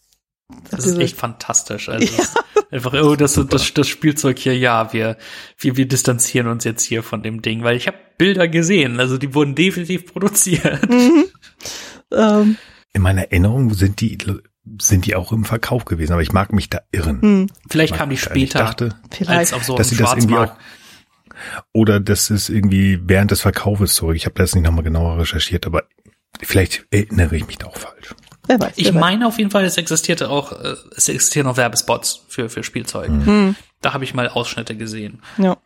Das, 0.69 0.85
ist 0.85 0.97
echt 0.97 1.17
fantastisch. 1.17 1.89
Also 1.89 2.05
ja. 2.05 2.23
einfach, 2.71 2.93
oh, 2.93 3.15
das, 3.15 3.33
das, 3.49 3.73
das 3.73 3.87
Spielzeug 3.87 4.39
hier, 4.39 4.57
ja, 4.57 4.93
wir, 4.93 5.17
wir, 5.57 5.77
wir 5.77 5.87
distanzieren 5.87 6.47
uns 6.47 6.63
jetzt 6.63 6.83
hier 6.83 7.03
von 7.03 7.23
dem 7.23 7.41
Ding, 7.41 7.63
weil 7.63 7.75
ich 7.75 7.87
habe 7.87 7.97
Bilder 8.17 8.47
gesehen, 8.47 8.99
also 8.99 9.17
die 9.17 9.33
wurden 9.33 9.55
definitiv 9.55 10.05
produziert. 10.05 10.89
Mhm. 10.89 11.25
Ähm. 12.13 12.57
In 12.93 13.01
meiner 13.01 13.23
Erinnerung 13.23 13.73
sind 13.73 14.01
die 14.01 14.17
sind 14.79 15.05
die 15.05 15.15
auch 15.15 15.31
im 15.31 15.43
Verkauf 15.43 15.85
gewesen, 15.85 16.13
aber 16.13 16.21
ich 16.21 16.33
mag 16.33 16.53
mich 16.53 16.69
da 16.69 16.81
irren. 16.91 17.21
Hm. 17.21 17.47
Vielleicht 17.69 17.95
kam 17.95 18.09
die 18.09 18.17
später. 18.17 18.59
Ich 18.59 18.65
dachte, 18.65 18.95
Vielleicht. 19.09 19.53
Als 19.53 19.65
so 19.65 19.75
dass 19.75 19.89
sie 19.89 19.95
das 19.95 20.13
irgendwie 20.13 20.35
auch 20.35 20.55
oder 21.73 21.99
das 21.99 22.29
ist 22.29 22.49
irgendwie 22.49 22.99
während 23.03 23.31
des 23.31 23.41
Verkaufes 23.41 23.95
zurück. 23.95 24.15
Ich 24.15 24.25
habe 24.25 24.35
das 24.35 24.53
nicht 24.53 24.63
nochmal 24.63 24.83
genauer 24.83 25.19
recherchiert, 25.19 25.65
aber 25.65 25.83
vielleicht 26.41 26.85
erinnere 26.91 27.35
ich 27.35 27.47
mich 27.47 27.57
da 27.57 27.67
auch 27.67 27.77
falsch. 27.77 28.13
Wer 28.51 28.67
weiß, 28.67 28.73
ich 28.75 28.93
meine 28.93 29.27
auf 29.27 29.37
jeden 29.37 29.51
Fall, 29.51 29.65
es 29.65 29.77
existierte 29.77 30.29
auch, 30.29 30.51
äh, 30.51 30.75
es 30.95 31.09
existieren 31.09 31.47
auch 31.47 31.57
Werbespots 31.57 32.25
für 32.27 32.49
für 32.49 32.63
Spielzeuge. 32.63 33.11
Mhm. 33.11 33.55
Da 33.81 33.93
habe 33.93 34.03
ich 34.03 34.13
mal 34.13 34.27
Ausschnitte 34.27 34.75
gesehen. 34.75 35.21
Ja 35.37 35.57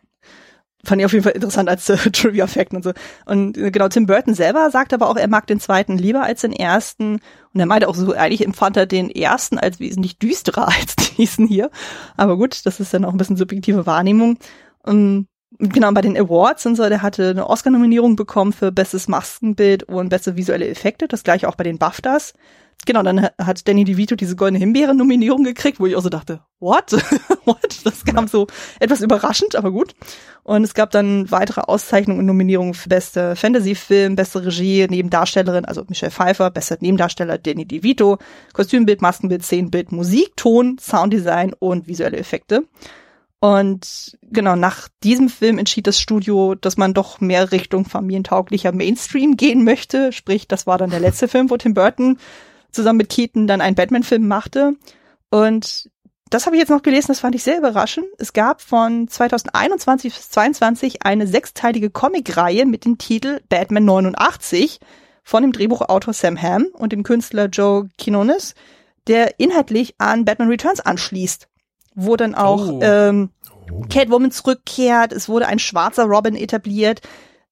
fand 0.86 1.00
ich 1.00 1.06
auf 1.06 1.12
jeden 1.12 1.24
Fall 1.24 1.32
interessant 1.32 1.68
als 1.68 1.88
äh, 1.88 1.96
Trivia 2.12 2.46
Fact 2.46 2.72
und 2.72 2.84
so. 2.84 2.92
Und 3.26 3.58
äh, 3.58 3.70
genau, 3.70 3.88
Tim 3.88 4.06
Burton 4.06 4.34
selber 4.34 4.70
sagt 4.70 4.94
aber 4.94 5.10
auch, 5.10 5.16
er 5.16 5.28
mag 5.28 5.46
den 5.46 5.60
zweiten 5.60 5.98
lieber 5.98 6.22
als 6.22 6.42
den 6.42 6.52
ersten. 6.52 7.20
Und 7.52 7.60
er 7.60 7.66
meinte 7.66 7.88
auch 7.88 7.94
so, 7.94 8.12
eigentlich 8.12 8.44
empfand 8.44 8.76
er 8.76 8.86
den 8.86 9.10
ersten 9.10 9.58
als 9.58 9.80
wesentlich 9.80 10.18
düsterer 10.18 10.68
als 10.80 10.96
diesen 10.96 11.46
hier. 11.46 11.70
Aber 12.16 12.36
gut, 12.36 12.64
das 12.64 12.80
ist 12.80 12.94
dann 12.94 13.04
auch 13.04 13.12
ein 13.12 13.18
bisschen 13.18 13.36
subjektive 13.36 13.86
Wahrnehmung. 13.86 14.38
Und 14.82 15.28
genau, 15.58 15.90
bei 15.92 16.02
den 16.02 16.16
Awards 16.16 16.66
und 16.66 16.76
so, 16.76 16.88
der 16.88 17.02
hatte 17.02 17.30
eine 17.30 17.48
Oscar-Nominierung 17.48 18.16
bekommen 18.16 18.52
für 18.52 18.72
bestes 18.72 19.08
Maskenbild 19.08 19.84
und 19.84 20.08
beste 20.08 20.36
visuelle 20.36 20.68
Effekte. 20.68 21.08
Das 21.08 21.24
gleiche 21.24 21.48
auch 21.48 21.56
bei 21.56 21.64
den 21.64 21.78
BAFTAs. 21.78 22.34
Genau, 22.86 23.02
dann 23.02 23.28
hat 23.38 23.66
Danny 23.66 23.84
DeVito 23.84 24.14
diese 24.14 24.36
goldene 24.36 24.60
Himbeeren-Nominierung 24.60 25.42
gekriegt, 25.42 25.80
wo 25.80 25.86
ich 25.86 25.96
auch 25.96 26.02
so 26.02 26.08
dachte, 26.08 26.40
what? 26.60 26.92
what? 27.44 27.80
Das 27.84 28.04
kam 28.04 28.28
so 28.28 28.46
etwas 28.78 29.00
überraschend, 29.00 29.56
aber 29.56 29.72
gut. 29.72 29.94
Und 30.44 30.62
es 30.62 30.72
gab 30.72 30.92
dann 30.92 31.28
weitere 31.32 31.62
Auszeichnungen 31.62 32.20
und 32.20 32.26
Nominierungen 32.26 32.74
für 32.74 32.88
beste 32.88 33.34
Fantasy-Film, 33.34 34.14
beste 34.14 34.46
Regie, 34.46 34.86
Nebendarstellerin, 34.88 35.64
also 35.64 35.84
Michelle 35.88 36.12
Pfeiffer, 36.12 36.52
bester 36.52 36.76
Nebendarsteller 36.78 37.38
Danny 37.38 37.66
DeVito, 37.66 38.18
Kostümbild, 38.52 39.02
Maskenbild, 39.02 39.42
Szenenbild, 39.42 39.90
Musik, 39.90 40.36
Ton, 40.36 40.78
Sounddesign 40.78 41.54
und 41.58 41.88
visuelle 41.88 42.18
Effekte. 42.18 42.62
Und 43.40 44.16
genau, 44.22 44.54
nach 44.54 44.88
diesem 45.02 45.28
Film 45.28 45.58
entschied 45.58 45.88
das 45.88 46.00
Studio, 46.00 46.54
dass 46.54 46.76
man 46.76 46.94
doch 46.94 47.20
mehr 47.20 47.50
Richtung 47.50 47.84
familientauglicher 47.84 48.70
Mainstream 48.70 49.36
gehen 49.36 49.64
möchte. 49.64 50.12
Sprich, 50.12 50.46
das 50.46 50.68
war 50.68 50.78
dann 50.78 50.90
der 50.90 51.00
letzte 51.00 51.26
Film, 51.28 51.50
wo 51.50 51.56
Tim 51.56 51.74
Burton 51.74 52.18
zusammen 52.76 52.98
mit 52.98 53.08
Keaton 53.08 53.46
dann 53.46 53.60
einen 53.60 53.74
Batman-Film 53.74 54.28
machte. 54.28 54.74
Und 55.30 55.90
das 56.30 56.46
habe 56.46 56.56
ich 56.56 56.60
jetzt 56.60 56.70
noch 56.70 56.82
gelesen, 56.82 57.08
das 57.08 57.20
fand 57.20 57.34
ich 57.34 57.42
sehr 57.42 57.58
überraschend. 57.58 58.06
Es 58.18 58.32
gab 58.32 58.60
von 58.60 59.08
2021 59.08 60.12
bis 60.12 60.30
2022 60.30 61.02
eine 61.04 61.26
sechsteilige 61.26 61.90
Comicreihe 61.90 62.66
mit 62.66 62.84
dem 62.84 62.98
Titel 62.98 63.40
Batman 63.48 63.84
89 63.84 64.80
von 65.22 65.42
dem 65.42 65.52
Drehbuchautor 65.52 66.12
Sam 66.12 66.40
Hamm 66.40 66.66
und 66.72 66.92
dem 66.92 67.02
Künstler 67.02 67.46
Joe 67.46 67.88
Quinones, 67.98 68.54
der 69.06 69.38
inhaltlich 69.38 69.94
an 69.98 70.24
Batman 70.24 70.48
Returns 70.48 70.80
anschließt, 70.80 71.48
wo 71.94 72.16
dann 72.16 72.34
auch 72.34 72.68
oh. 72.68 72.80
ähm, 72.82 73.30
oh. 73.70 73.82
Catwoman 73.88 74.32
zurückkehrt, 74.32 75.12
es 75.12 75.28
wurde 75.28 75.46
ein 75.46 75.58
schwarzer 75.60 76.04
Robin 76.04 76.34
etabliert, 76.34 77.02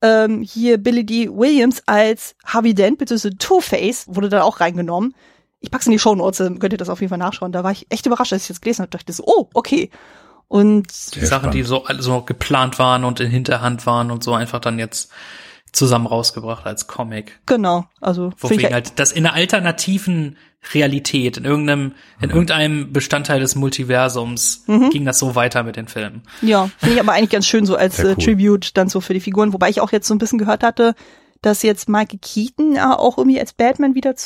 ähm, 0.04 0.42
hier 0.42 0.76
Billy 0.76 1.04
D. 1.06 1.30
Williams 1.30 1.82
als 1.86 2.36
Harvey 2.44 2.74
Dent 2.74 2.98
bzw. 2.98 3.30
Two-Face 3.30 4.04
wurde 4.06 4.28
da 4.28 4.42
auch 4.42 4.60
reingenommen. 4.60 5.14
Ich 5.60 5.70
pack's 5.70 5.86
in 5.86 5.92
die 5.92 5.98
Show 5.98 6.14
Notes, 6.14 6.38
dann 6.38 6.58
könnt 6.58 6.74
ihr 6.74 6.78
das 6.78 6.90
auf 6.90 7.00
jeden 7.00 7.08
Fall 7.08 7.18
nachschauen. 7.18 7.52
Da 7.52 7.64
war 7.64 7.72
ich 7.72 7.86
echt 7.88 8.04
überrascht, 8.04 8.34
als 8.34 8.42
ich 8.42 8.48
das 8.48 8.60
gelesen 8.60 8.82
habe. 8.82 8.90
dachte 8.90 9.10
so, 9.14 9.24
oh, 9.26 9.48
okay. 9.54 9.88
Und 10.46 11.14
die 11.14 11.20
Sachen, 11.20 11.44
spannend. 11.44 11.54
die 11.54 11.62
so, 11.62 11.86
so 12.00 12.20
geplant 12.20 12.78
waren 12.78 13.04
und 13.04 13.18
in 13.18 13.30
Hinterhand 13.30 13.86
waren 13.86 14.10
und 14.10 14.22
so 14.22 14.34
einfach 14.34 14.60
dann 14.60 14.78
jetzt 14.78 15.10
zusammen 15.74 16.06
rausgebracht 16.06 16.64
als 16.66 16.86
Comic. 16.86 17.40
Genau, 17.46 17.86
also 18.00 18.32
wofür 18.38 18.70
halt 18.70 18.98
das 18.98 19.12
in 19.12 19.26
einer 19.26 19.34
alternativen 19.34 20.36
Realität, 20.72 21.36
in 21.36 21.44
irgendeinem, 21.44 21.92
in 22.20 22.28
mhm. 22.28 22.34
irgendeinem 22.34 22.92
Bestandteil 22.92 23.40
des 23.40 23.54
Multiversums 23.54 24.64
mhm. 24.66 24.90
ging 24.90 25.04
das 25.04 25.18
so 25.18 25.34
weiter 25.34 25.62
mit 25.62 25.76
den 25.76 25.88
Filmen. 25.88 26.22
Ja, 26.40 26.70
finde 26.78 26.94
ich 26.94 27.00
aber 27.00 27.12
eigentlich 27.12 27.30
ganz 27.30 27.46
schön 27.46 27.66
so 27.66 27.76
als 27.76 27.98
äh, 27.98 28.06
cool. 28.06 28.24
Tribute 28.24 28.76
dann 28.76 28.88
so 28.88 29.00
für 29.00 29.12
die 29.12 29.20
Figuren, 29.20 29.52
wobei 29.52 29.68
ich 29.68 29.80
auch 29.80 29.92
jetzt 29.92 30.08
so 30.08 30.14
ein 30.14 30.18
bisschen 30.18 30.38
gehört 30.38 30.62
hatte, 30.62 30.94
dass 31.42 31.62
jetzt 31.62 31.88
Michael 31.88 32.20
Keaton 32.22 32.74
ja 32.74 32.98
auch 32.98 33.18
irgendwie 33.18 33.40
als 33.40 33.52
Batman 33.52 33.94
wieder 33.94 34.16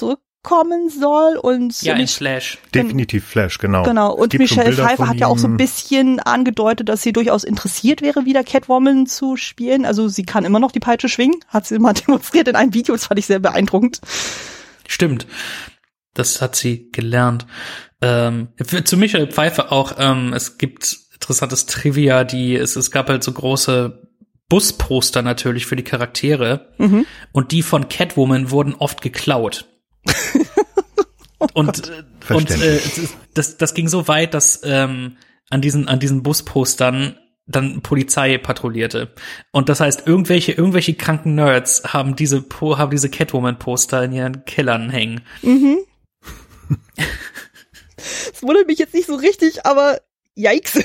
zurückkommen 0.49 0.91
soll 0.91 1.37
und 1.37 1.81
ja, 1.83 1.95
in 1.95 2.07
Flash. 2.07 2.59
Definitiv 2.75 3.25
Flash, 3.25 3.59
genau. 3.59 3.83
Genau. 3.83 4.13
Und 4.15 4.33
Michelle 4.35 4.73
Pfeiffer 4.73 5.09
hat 5.09 5.17
ja 5.17 5.27
auch 5.27 5.39
so 5.39 5.47
ein 5.47 5.57
bisschen 5.57 6.21
angedeutet, 6.21 6.89
dass 6.89 7.03
sie 7.03 7.13
durchaus 7.13 7.45
interessiert 7.45 8.03
wäre, 8.03 8.25
wieder 8.25 8.45
Catwoman 8.45 9.07
zu 9.07 9.37
spielen. 9.37 9.85
Also 9.85 10.09
sie 10.09 10.25
kann 10.25 10.45
immer 10.45 10.61
noch 10.61 10.73
die 10.73 10.81
Peitsche 10.81 11.09
schwingen, 11.09 11.41
hat 11.49 11.67
sie 11.67 11.79
mal 11.79 11.93
demonstriert 12.07 12.49
in 12.49 12.57
einem 12.57 12.75
Video, 12.75 12.95
das 12.95 13.07
fand 13.07 13.19
ich 13.19 13.27
sehr 13.27 13.39
beeindruckend. 13.39 14.01
Stimmt. 14.87 15.27
Das 16.15 16.41
hat 16.43 16.57
sie 16.57 16.91
gelernt. 16.91 17.47
Ähm, 18.01 18.49
zu 18.85 18.97
Michael 18.97 19.29
Pfeiffer 19.29 19.73
auch, 19.73 19.95
ähm, 19.99 20.33
es 20.33 20.59
gibt 20.59 20.97
interessantes 21.15 21.67
Trivia, 21.67 22.25
die, 22.25 22.55
es, 22.55 22.77
es 22.77 22.91
gab 22.91 23.09
halt 23.09 23.23
so 23.23 23.33
große 23.33 24.03
Busposter 24.49 25.23
natürlich 25.23 25.67
für 25.67 25.77
die 25.77 25.85
Charaktere 25.85 26.73
mhm. 26.79 27.05
und 27.33 27.53
die 27.53 27.63
von 27.63 27.89
Catwoman 27.89 28.51
wurden 28.51 28.75
oft 28.75 29.03
geklaut. 29.03 29.67
Oh 31.39 31.47
und 31.55 31.91
und 32.29 32.51
äh, 32.51 32.81
das, 33.35 33.57
das 33.57 33.75
ging 33.75 33.89
so 33.89 34.09
weit, 34.09 34.35
dass 34.35 34.61
ähm, 34.65 35.17
an 35.51 35.61
diesen 35.61 35.89
an 35.89 36.01
diesen 36.01 36.23
Buspostern 36.23 37.19
dann 37.49 37.81
Polizei 37.81 38.37
patrouillierte. 38.39 39.13
Und 39.53 39.69
das 39.69 39.81
heißt, 39.81 40.07
irgendwelche, 40.07 40.53
irgendwelche 40.53 40.95
kranken 40.95 41.35
Nerds 41.35 41.83
haben 41.93 42.15
diese, 42.15 42.45
haben 42.61 42.91
diese 42.91 43.09
Catwoman-Poster 43.09 44.05
in 44.05 44.13
ihren 44.13 44.45
Kellern 44.45 44.91
hängen. 44.91 45.23
Mhm. 45.43 45.79
Es 48.33 48.45
wundert 48.45 48.69
mich 48.69 48.79
jetzt 48.79 48.95
nicht 48.95 49.09
so 49.09 49.17
richtig, 49.17 49.67
aber 49.67 49.99
yikes. 50.37 50.85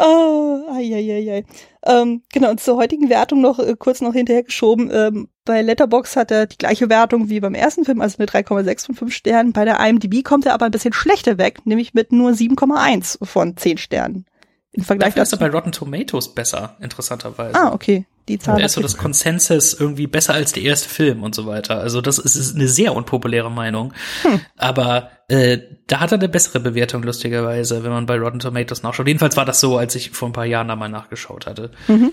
oh, 0.00 0.62
ai, 0.72 0.94
ai, 0.94 1.30
ai. 1.30 1.44
Ähm, 1.86 2.22
genau, 2.32 2.50
und 2.50 2.60
zur 2.60 2.76
heutigen 2.76 3.08
Wertung 3.08 3.40
noch 3.40 3.58
äh, 3.58 3.74
kurz 3.78 4.00
noch 4.00 4.12
hinterher 4.12 4.42
geschoben. 4.42 4.90
Ähm, 4.92 5.28
bei 5.44 5.62
Letterbox 5.62 6.16
hat 6.16 6.30
er 6.30 6.46
die 6.46 6.58
gleiche 6.58 6.88
Wertung 6.88 7.30
wie 7.30 7.40
beim 7.40 7.54
ersten 7.54 7.84
Film, 7.84 8.00
also 8.00 8.18
eine 8.18 8.26
3,6 8.26 8.86
von 8.86 8.94
5 8.94 9.14
Sternen. 9.14 9.52
Bei 9.52 9.64
der 9.64 9.80
IMDb 9.80 10.22
kommt 10.22 10.46
er 10.46 10.54
aber 10.54 10.66
ein 10.66 10.70
bisschen 10.70 10.92
schlechter 10.92 11.38
weg, 11.38 11.64
nämlich 11.64 11.94
mit 11.94 12.12
nur 12.12 12.32
7,1 12.32 13.24
von 13.24 13.56
10 13.56 13.78
Sternen. 13.78 14.26
Im 14.72 14.84
Vergleich 14.84 15.14
Dafür 15.14 15.22
ist 15.22 15.32
er 15.32 15.38
bei 15.38 15.48
Rotten 15.48 15.72
Tomatoes 15.72 16.34
besser, 16.34 16.76
interessanterweise. 16.80 17.58
Ah, 17.58 17.72
okay. 17.72 18.06
Die 18.28 18.38
Zahl. 18.38 18.58
Da 18.58 18.66
ist 18.66 18.74
so 18.74 18.80
das 18.80 18.96
Konsensus 18.96 19.74
irgendwie 19.74 20.06
besser 20.06 20.34
als 20.34 20.52
der 20.52 20.62
erste 20.62 20.88
Film 20.88 21.24
und 21.24 21.34
so 21.34 21.46
weiter. 21.46 21.80
Also 21.80 22.00
das 22.00 22.18
ist, 22.18 22.36
ist 22.36 22.54
eine 22.54 22.68
sehr 22.68 22.94
unpopuläre 22.94 23.50
Meinung. 23.50 23.92
Hm. 24.22 24.40
Aber 24.56 25.10
äh, 25.30 25.60
da 25.86 26.00
hat 26.00 26.10
er 26.10 26.18
eine 26.18 26.28
bessere 26.28 26.58
Bewertung, 26.58 27.04
lustigerweise, 27.04 27.84
wenn 27.84 27.92
man 27.92 28.04
bei 28.04 28.18
Rotten 28.18 28.40
Tomatoes 28.40 28.82
nachschaut. 28.82 29.06
Jedenfalls 29.06 29.36
war 29.36 29.44
das 29.44 29.60
so, 29.60 29.78
als 29.78 29.94
ich 29.94 30.10
vor 30.10 30.28
ein 30.28 30.32
paar 30.32 30.44
Jahren 30.44 30.66
da 30.66 30.74
mal 30.74 30.88
nachgeschaut 30.88 31.46
hatte. 31.46 31.70
Mhm. 31.86 32.12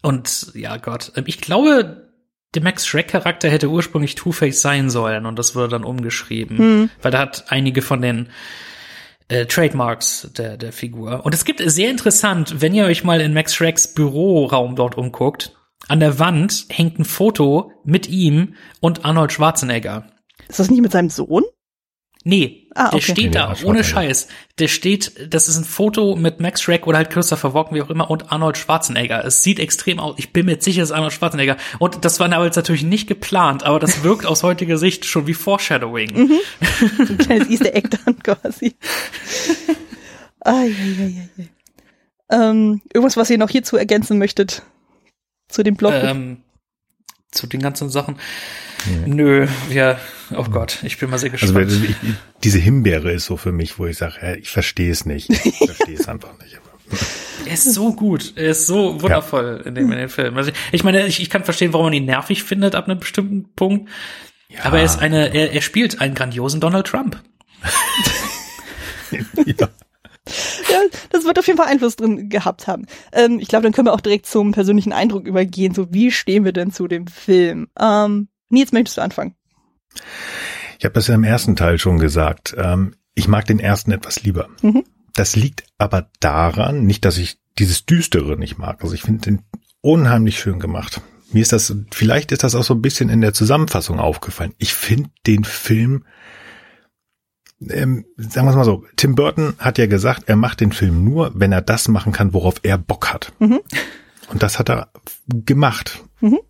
Und 0.00 0.52
ja, 0.54 0.76
Gott, 0.76 1.10
ich 1.26 1.40
glaube, 1.40 2.08
der 2.54 2.62
Max 2.62 2.86
Shrek-Charakter 2.86 3.50
hätte 3.50 3.68
ursprünglich 3.68 4.14
Two-Face 4.14 4.62
sein 4.62 4.90
sollen 4.90 5.26
und 5.26 5.40
das 5.40 5.56
wurde 5.56 5.70
dann 5.70 5.82
umgeschrieben. 5.82 6.56
Mhm. 6.56 6.90
Weil 7.00 7.10
da 7.10 7.18
hat 7.18 7.46
einige 7.48 7.82
von 7.82 8.00
den 8.00 8.28
äh, 9.26 9.46
Trademarks 9.46 10.30
der, 10.36 10.56
der 10.56 10.72
Figur. 10.72 11.26
Und 11.26 11.34
es 11.34 11.44
gibt 11.44 11.60
sehr 11.64 11.90
interessant, 11.90 12.60
wenn 12.60 12.74
ihr 12.74 12.84
euch 12.84 13.02
mal 13.02 13.20
in 13.20 13.34
Max 13.34 13.56
Shreks 13.56 13.92
Büroraum 13.92 14.76
dort 14.76 14.96
umguckt, 14.96 15.52
an 15.88 15.98
der 15.98 16.20
Wand 16.20 16.66
hängt 16.68 17.00
ein 17.00 17.04
Foto 17.04 17.72
mit 17.84 18.08
ihm 18.08 18.54
und 18.78 19.04
Arnold 19.04 19.32
Schwarzenegger. 19.32 20.06
Ist 20.48 20.60
das 20.60 20.70
nicht 20.70 20.82
mit 20.82 20.92
seinem 20.92 21.10
Sohn? 21.10 21.42
Nee, 22.24 22.68
ah, 22.74 22.86
okay. 22.86 22.96
der 22.96 23.00
steht 23.02 23.34
da, 23.34 23.56
ohne 23.64 23.82
Scheiß. 23.82 24.28
Der 24.58 24.68
steht, 24.68 25.32
das 25.32 25.48
ist 25.48 25.56
ein 25.56 25.64
Foto 25.64 26.14
mit 26.14 26.40
Max 26.40 26.62
Schreck 26.62 26.86
oder 26.86 26.98
halt 26.98 27.10
Christopher 27.10 27.52
Walken, 27.52 27.76
wie 27.76 27.82
auch 27.82 27.90
immer, 27.90 28.10
und 28.10 28.30
Arnold 28.30 28.56
Schwarzenegger. 28.56 29.24
Es 29.24 29.42
sieht 29.42 29.58
extrem 29.58 29.98
aus. 29.98 30.14
Ich 30.18 30.32
bin 30.32 30.46
mir 30.46 30.60
sicher, 30.60 30.82
es 30.82 30.90
ist 30.90 30.94
Arnold 30.94 31.12
Schwarzenegger. 31.12 31.56
Und 31.78 32.04
das 32.04 32.20
war 32.20 32.28
damals 32.28 32.54
natürlich 32.54 32.84
nicht 32.84 33.08
geplant, 33.08 33.64
aber 33.64 33.80
das 33.80 34.04
wirkt 34.04 34.24
aus 34.24 34.42
heutiger 34.42 34.78
Sicht 34.78 35.04
schon 35.04 35.26
wie 35.26 35.34
Foreshadowing. 35.34 36.14
Mhm. 36.14 36.38
Ein 37.08 37.18
kleines 37.18 37.50
Easter 37.50 37.74
Egg 37.74 37.88
dann 38.04 38.18
quasi. 38.22 38.74
ai, 40.40 40.70
ai, 40.70 41.28
ai, 41.38 41.48
ähm, 42.32 42.80
irgendwas, 42.92 43.16
was 43.16 43.30
ihr 43.30 43.38
noch 43.38 43.50
hierzu 43.50 43.76
ergänzen 43.76 44.18
möchtet? 44.18 44.62
Zu 45.48 45.62
dem 45.62 45.76
Blog? 45.76 45.92
Ähm, 45.92 46.38
zu 47.30 47.46
den 47.46 47.60
ganzen 47.60 47.90
Sachen. 47.90 48.16
Mhm. 48.86 49.14
Nö, 49.14 49.48
ja, 49.70 49.98
oh 50.36 50.44
Gott, 50.44 50.78
ich 50.82 50.98
bin 50.98 51.10
mal 51.10 51.18
sehr 51.18 51.32
also, 51.32 51.46
gespannt. 51.46 51.70
Also 51.70 51.84
ich, 51.84 51.96
diese 52.44 52.58
Himbeere 52.58 53.12
ist 53.12 53.26
so 53.26 53.36
für 53.36 53.52
mich, 53.52 53.78
wo 53.78 53.86
ich 53.86 53.98
sage, 53.98 54.38
ich 54.40 54.50
verstehe 54.50 54.90
es 54.90 55.06
nicht. 55.06 55.30
Ich 55.30 55.56
verstehe 55.56 55.94
es 55.94 56.08
einfach 56.08 56.38
nicht. 56.38 56.60
Er 57.46 57.54
ist 57.54 57.72
so 57.72 57.94
gut, 57.94 58.34
er 58.36 58.50
ist 58.50 58.66
so 58.66 59.00
wundervoll 59.00 59.60
ja. 59.60 59.66
in, 59.68 59.74
dem, 59.74 59.90
in 59.92 59.98
dem 59.98 60.08
Film. 60.08 60.36
Also 60.36 60.52
ich 60.70 60.84
meine, 60.84 61.06
ich, 61.06 61.20
ich 61.20 61.30
kann 61.30 61.44
verstehen, 61.44 61.72
warum 61.72 61.86
man 61.86 61.92
ihn 61.92 62.04
nervig 62.04 62.42
findet 62.42 62.74
ab 62.74 62.86
einem 62.86 63.00
bestimmten 63.00 63.52
Punkt. 63.54 63.88
Ja. 64.48 64.64
Aber 64.64 64.78
er 64.78 64.84
ist 64.84 64.98
eine, 64.98 65.34
er, 65.34 65.52
er 65.52 65.62
spielt 65.62 66.00
einen 66.00 66.14
grandiosen 66.14 66.60
Donald 66.60 66.86
Trump. 66.86 67.20
ja. 69.46 69.68
Ja, 70.70 70.78
das 71.10 71.24
wird 71.24 71.38
auf 71.38 71.46
jeden 71.46 71.58
Fall 71.58 71.66
Einfluss 71.66 71.96
drin 71.96 72.28
gehabt 72.28 72.68
haben. 72.68 72.86
Ähm, 73.12 73.40
ich 73.40 73.48
glaube, 73.48 73.64
dann 73.64 73.72
können 73.72 73.88
wir 73.88 73.92
auch 73.92 74.00
direkt 74.00 74.26
zum 74.26 74.52
persönlichen 74.52 74.92
Eindruck 74.92 75.26
übergehen. 75.26 75.74
So, 75.74 75.92
wie 75.92 76.12
stehen 76.12 76.44
wir 76.44 76.52
denn 76.52 76.70
zu 76.70 76.86
dem 76.86 77.08
Film? 77.08 77.68
Ähm, 77.78 78.28
Nils, 78.48 78.72
möchtest 78.72 78.98
du 78.98 79.02
anfangen? 79.02 79.34
Ich 80.78 80.84
habe 80.84 80.94
das 80.94 81.06
ja 81.06 81.14
im 81.14 81.24
ersten 81.24 81.56
Teil 81.56 81.78
schon 81.78 81.98
gesagt. 81.98 82.54
Ähm, 82.56 82.94
ich 83.14 83.28
mag 83.28 83.46
den 83.46 83.60
ersten 83.60 83.92
etwas 83.92 84.22
lieber. 84.22 84.48
Mhm. 84.62 84.84
Das 85.14 85.36
liegt 85.36 85.64
aber 85.78 86.08
daran, 86.20 86.84
nicht, 86.84 87.04
dass 87.04 87.18
ich 87.18 87.38
dieses 87.58 87.84
Düstere 87.84 88.36
nicht 88.36 88.58
mag. 88.58 88.82
Also 88.82 88.94
ich 88.94 89.02
finde 89.02 89.22
den 89.22 89.42
unheimlich 89.80 90.38
schön 90.38 90.58
gemacht. 90.58 91.00
Mir 91.32 91.42
ist 91.42 91.52
das, 91.52 91.74
vielleicht 91.90 92.32
ist 92.32 92.44
das 92.44 92.54
auch 92.54 92.62
so 92.62 92.74
ein 92.74 92.82
bisschen 92.82 93.08
in 93.08 93.20
der 93.20 93.34
Zusammenfassung 93.34 93.98
aufgefallen. 93.98 94.54
Ich 94.58 94.74
finde 94.74 95.10
den 95.26 95.44
Film, 95.44 96.04
ähm, 97.68 98.04
sagen 98.16 98.46
wir 98.46 98.50
es 98.50 98.56
mal 98.56 98.64
so, 98.64 98.84
Tim 98.96 99.14
Burton 99.14 99.54
hat 99.58 99.78
ja 99.78 99.86
gesagt, 99.86 100.24
er 100.26 100.36
macht 100.36 100.60
den 100.60 100.72
Film 100.72 101.04
nur, 101.04 101.32
wenn 101.34 101.52
er 101.52 101.62
das 101.62 101.88
machen 101.88 102.12
kann, 102.12 102.32
worauf 102.32 102.56
er 102.62 102.78
Bock 102.78 103.12
hat. 103.12 103.32
Mhm. 103.38 103.60
Und 104.28 104.42
das 104.42 104.58
hat 104.58 104.70
er 104.70 104.90
gemacht. 105.28 106.02
Mhm. 106.20 106.40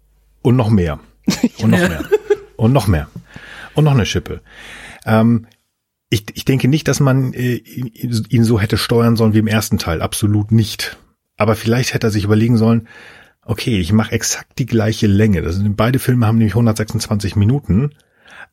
Und 0.42 0.56
noch 0.56 0.70
mehr. 0.70 1.00
Und 1.58 1.70
noch 1.70 1.78
mehr. 1.78 2.04
Und 2.56 2.72
noch 2.72 2.86
mehr. 2.86 3.08
Und 3.74 3.84
noch 3.84 3.92
eine 3.92 4.06
Schippe. 4.06 4.40
Ähm, 5.04 5.46
ich, 6.10 6.24
ich 6.34 6.44
denke 6.44 6.68
nicht, 6.68 6.88
dass 6.88 7.00
man 7.00 7.32
äh, 7.32 7.54
ihn 7.54 8.44
so 8.44 8.60
hätte 8.60 8.76
steuern 8.76 9.16
sollen 9.16 9.34
wie 9.34 9.38
im 9.38 9.46
ersten 9.46 9.78
Teil. 9.78 10.02
Absolut 10.02 10.52
nicht. 10.52 10.98
Aber 11.38 11.56
vielleicht 11.56 11.94
hätte 11.94 12.08
er 12.08 12.10
sich 12.10 12.24
überlegen 12.24 12.56
sollen, 12.56 12.88
okay, 13.44 13.78
ich 13.78 13.92
mache 13.92 14.12
exakt 14.12 14.58
die 14.58 14.66
gleiche 14.66 15.06
Länge. 15.06 15.42
Das 15.42 15.56
sind, 15.56 15.76
beide 15.76 15.98
Filme 15.98 16.26
haben 16.26 16.38
nämlich 16.38 16.54
126 16.54 17.36
Minuten. 17.36 17.92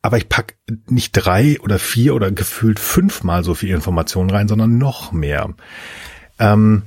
Aber 0.02 0.16
ich 0.16 0.28
pack 0.28 0.56
nicht 0.88 1.12
drei 1.12 1.60
oder 1.60 1.78
vier 1.78 2.14
oder 2.14 2.30
gefühlt 2.30 2.80
fünfmal 2.80 3.44
so 3.44 3.54
viel 3.54 3.70
Informationen 3.70 4.30
rein, 4.30 4.48
sondern 4.48 4.78
noch 4.78 5.12
mehr. 5.12 5.54
Ähm, 6.38 6.82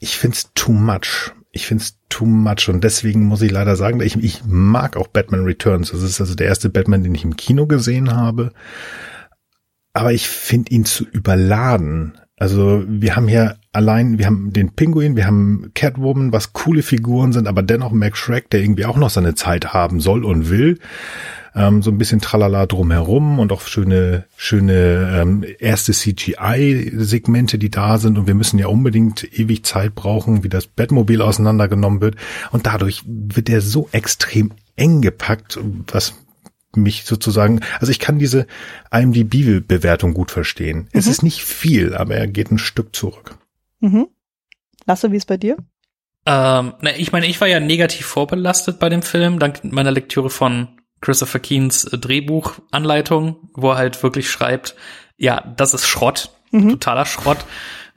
ich 0.00 0.16
find's 0.18 0.50
too 0.54 0.72
much 0.72 1.32
ich 1.52 1.66
finde 1.66 1.84
es 1.84 1.98
too 2.08 2.24
much 2.24 2.68
und 2.68 2.82
deswegen 2.82 3.24
muss 3.24 3.42
ich 3.42 3.50
leider 3.50 3.76
sagen, 3.76 4.00
ich, 4.00 4.16
ich 4.16 4.42
mag 4.46 4.96
auch 4.96 5.06
Batman 5.06 5.44
Returns. 5.44 5.90
Das 5.90 6.02
ist 6.02 6.20
also 6.20 6.34
der 6.34 6.46
erste 6.46 6.70
Batman, 6.70 7.02
den 7.02 7.14
ich 7.14 7.24
im 7.24 7.36
Kino 7.36 7.66
gesehen 7.66 8.14
habe. 8.14 8.52
Aber 9.92 10.12
ich 10.12 10.28
finde 10.28 10.72
ihn 10.72 10.86
zu 10.86 11.04
überladen. 11.04 12.14
Also 12.38 12.82
wir 12.88 13.14
haben 13.14 13.28
hier 13.28 13.58
allein, 13.72 14.18
wir 14.18 14.26
haben 14.26 14.52
den 14.52 14.74
Pinguin, 14.74 15.14
wir 15.14 15.26
haben 15.26 15.70
Catwoman, 15.74 16.32
was 16.32 16.54
coole 16.54 16.82
Figuren 16.82 17.32
sind, 17.32 17.46
aber 17.46 17.62
dennoch 17.62 17.92
Max 17.92 18.18
Shrek, 18.18 18.48
der 18.48 18.62
irgendwie 18.62 18.86
auch 18.86 18.96
noch 18.96 19.10
seine 19.10 19.34
Zeit 19.34 19.74
haben 19.74 20.00
soll 20.00 20.24
und 20.24 20.48
will 20.48 20.78
ähm, 21.54 21.82
so 21.82 21.90
ein 21.90 21.98
bisschen 21.98 22.20
Tralala 22.20 22.66
drumherum 22.66 23.38
und 23.38 23.52
auch 23.52 23.62
schöne, 23.62 24.24
schöne 24.36 25.20
ähm, 25.20 25.44
erste 25.58 25.92
CGI-Segmente, 25.92 27.58
die 27.58 27.70
da 27.70 27.98
sind 27.98 28.18
und 28.18 28.26
wir 28.26 28.34
müssen 28.34 28.58
ja 28.58 28.68
unbedingt 28.68 29.38
ewig 29.38 29.64
Zeit 29.64 29.94
brauchen, 29.94 30.44
wie 30.44 30.48
das 30.48 30.66
Bettmobil 30.66 31.22
auseinandergenommen 31.22 32.00
wird 32.00 32.16
und 32.50 32.66
dadurch 32.66 33.02
wird 33.06 33.48
er 33.48 33.60
so 33.60 33.88
extrem 33.92 34.52
eng 34.76 35.02
gepackt, 35.02 35.58
was 35.90 36.14
mich 36.74 37.04
sozusagen, 37.04 37.60
also 37.80 37.90
ich 37.90 37.98
kann 37.98 38.18
diese 38.18 38.46
IMDb-Bewertung 38.90 40.14
gut 40.14 40.30
verstehen. 40.30 40.78
Mhm. 40.78 40.88
Es 40.92 41.06
ist 41.06 41.22
nicht 41.22 41.42
viel, 41.42 41.94
aber 41.94 42.14
er 42.14 42.26
geht 42.26 42.50
ein 42.50 42.58
Stück 42.58 42.96
zurück. 42.96 43.36
Mhm. 43.80 44.08
Lasse, 44.86 45.12
wie 45.12 45.16
ist 45.16 45.26
bei 45.26 45.36
dir? 45.36 45.56
Ähm, 46.24 46.74
na, 46.80 46.96
ich 46.96 47.12
meine, 47.12 47.26
ich 47.26 47.40
war 47.40 47.48
ja 47.48 47.60
negativ 47.60 48.06
vorbelastet 48.06 48.78
bei 48.78 48.88
dem 48.88 49.02
Film, 49.02 49.38
dank 49.38 49.64
meiner 49.64 49.90
Lektüre 49.90 50.30
von 50.30 50.68
Christopher 51.02 51.40
Keens 51.40 51.84
äh, 51.84 51.98
Drehbuchanleitung, 51.98 53.50
wo 53.52 53.72
er 53.72 53.76
halt 53.76 54.02
wirklich 54.02 54.30
schreibt, 54.30 54.74
ja, 55.18 55.52
das 55.56 55.74
ist 55.74 55.86
Schrott. 55.86 56.30
mhm. 56.50 56.70
totaler 56.70 57.04
Schrott 57.04 57.44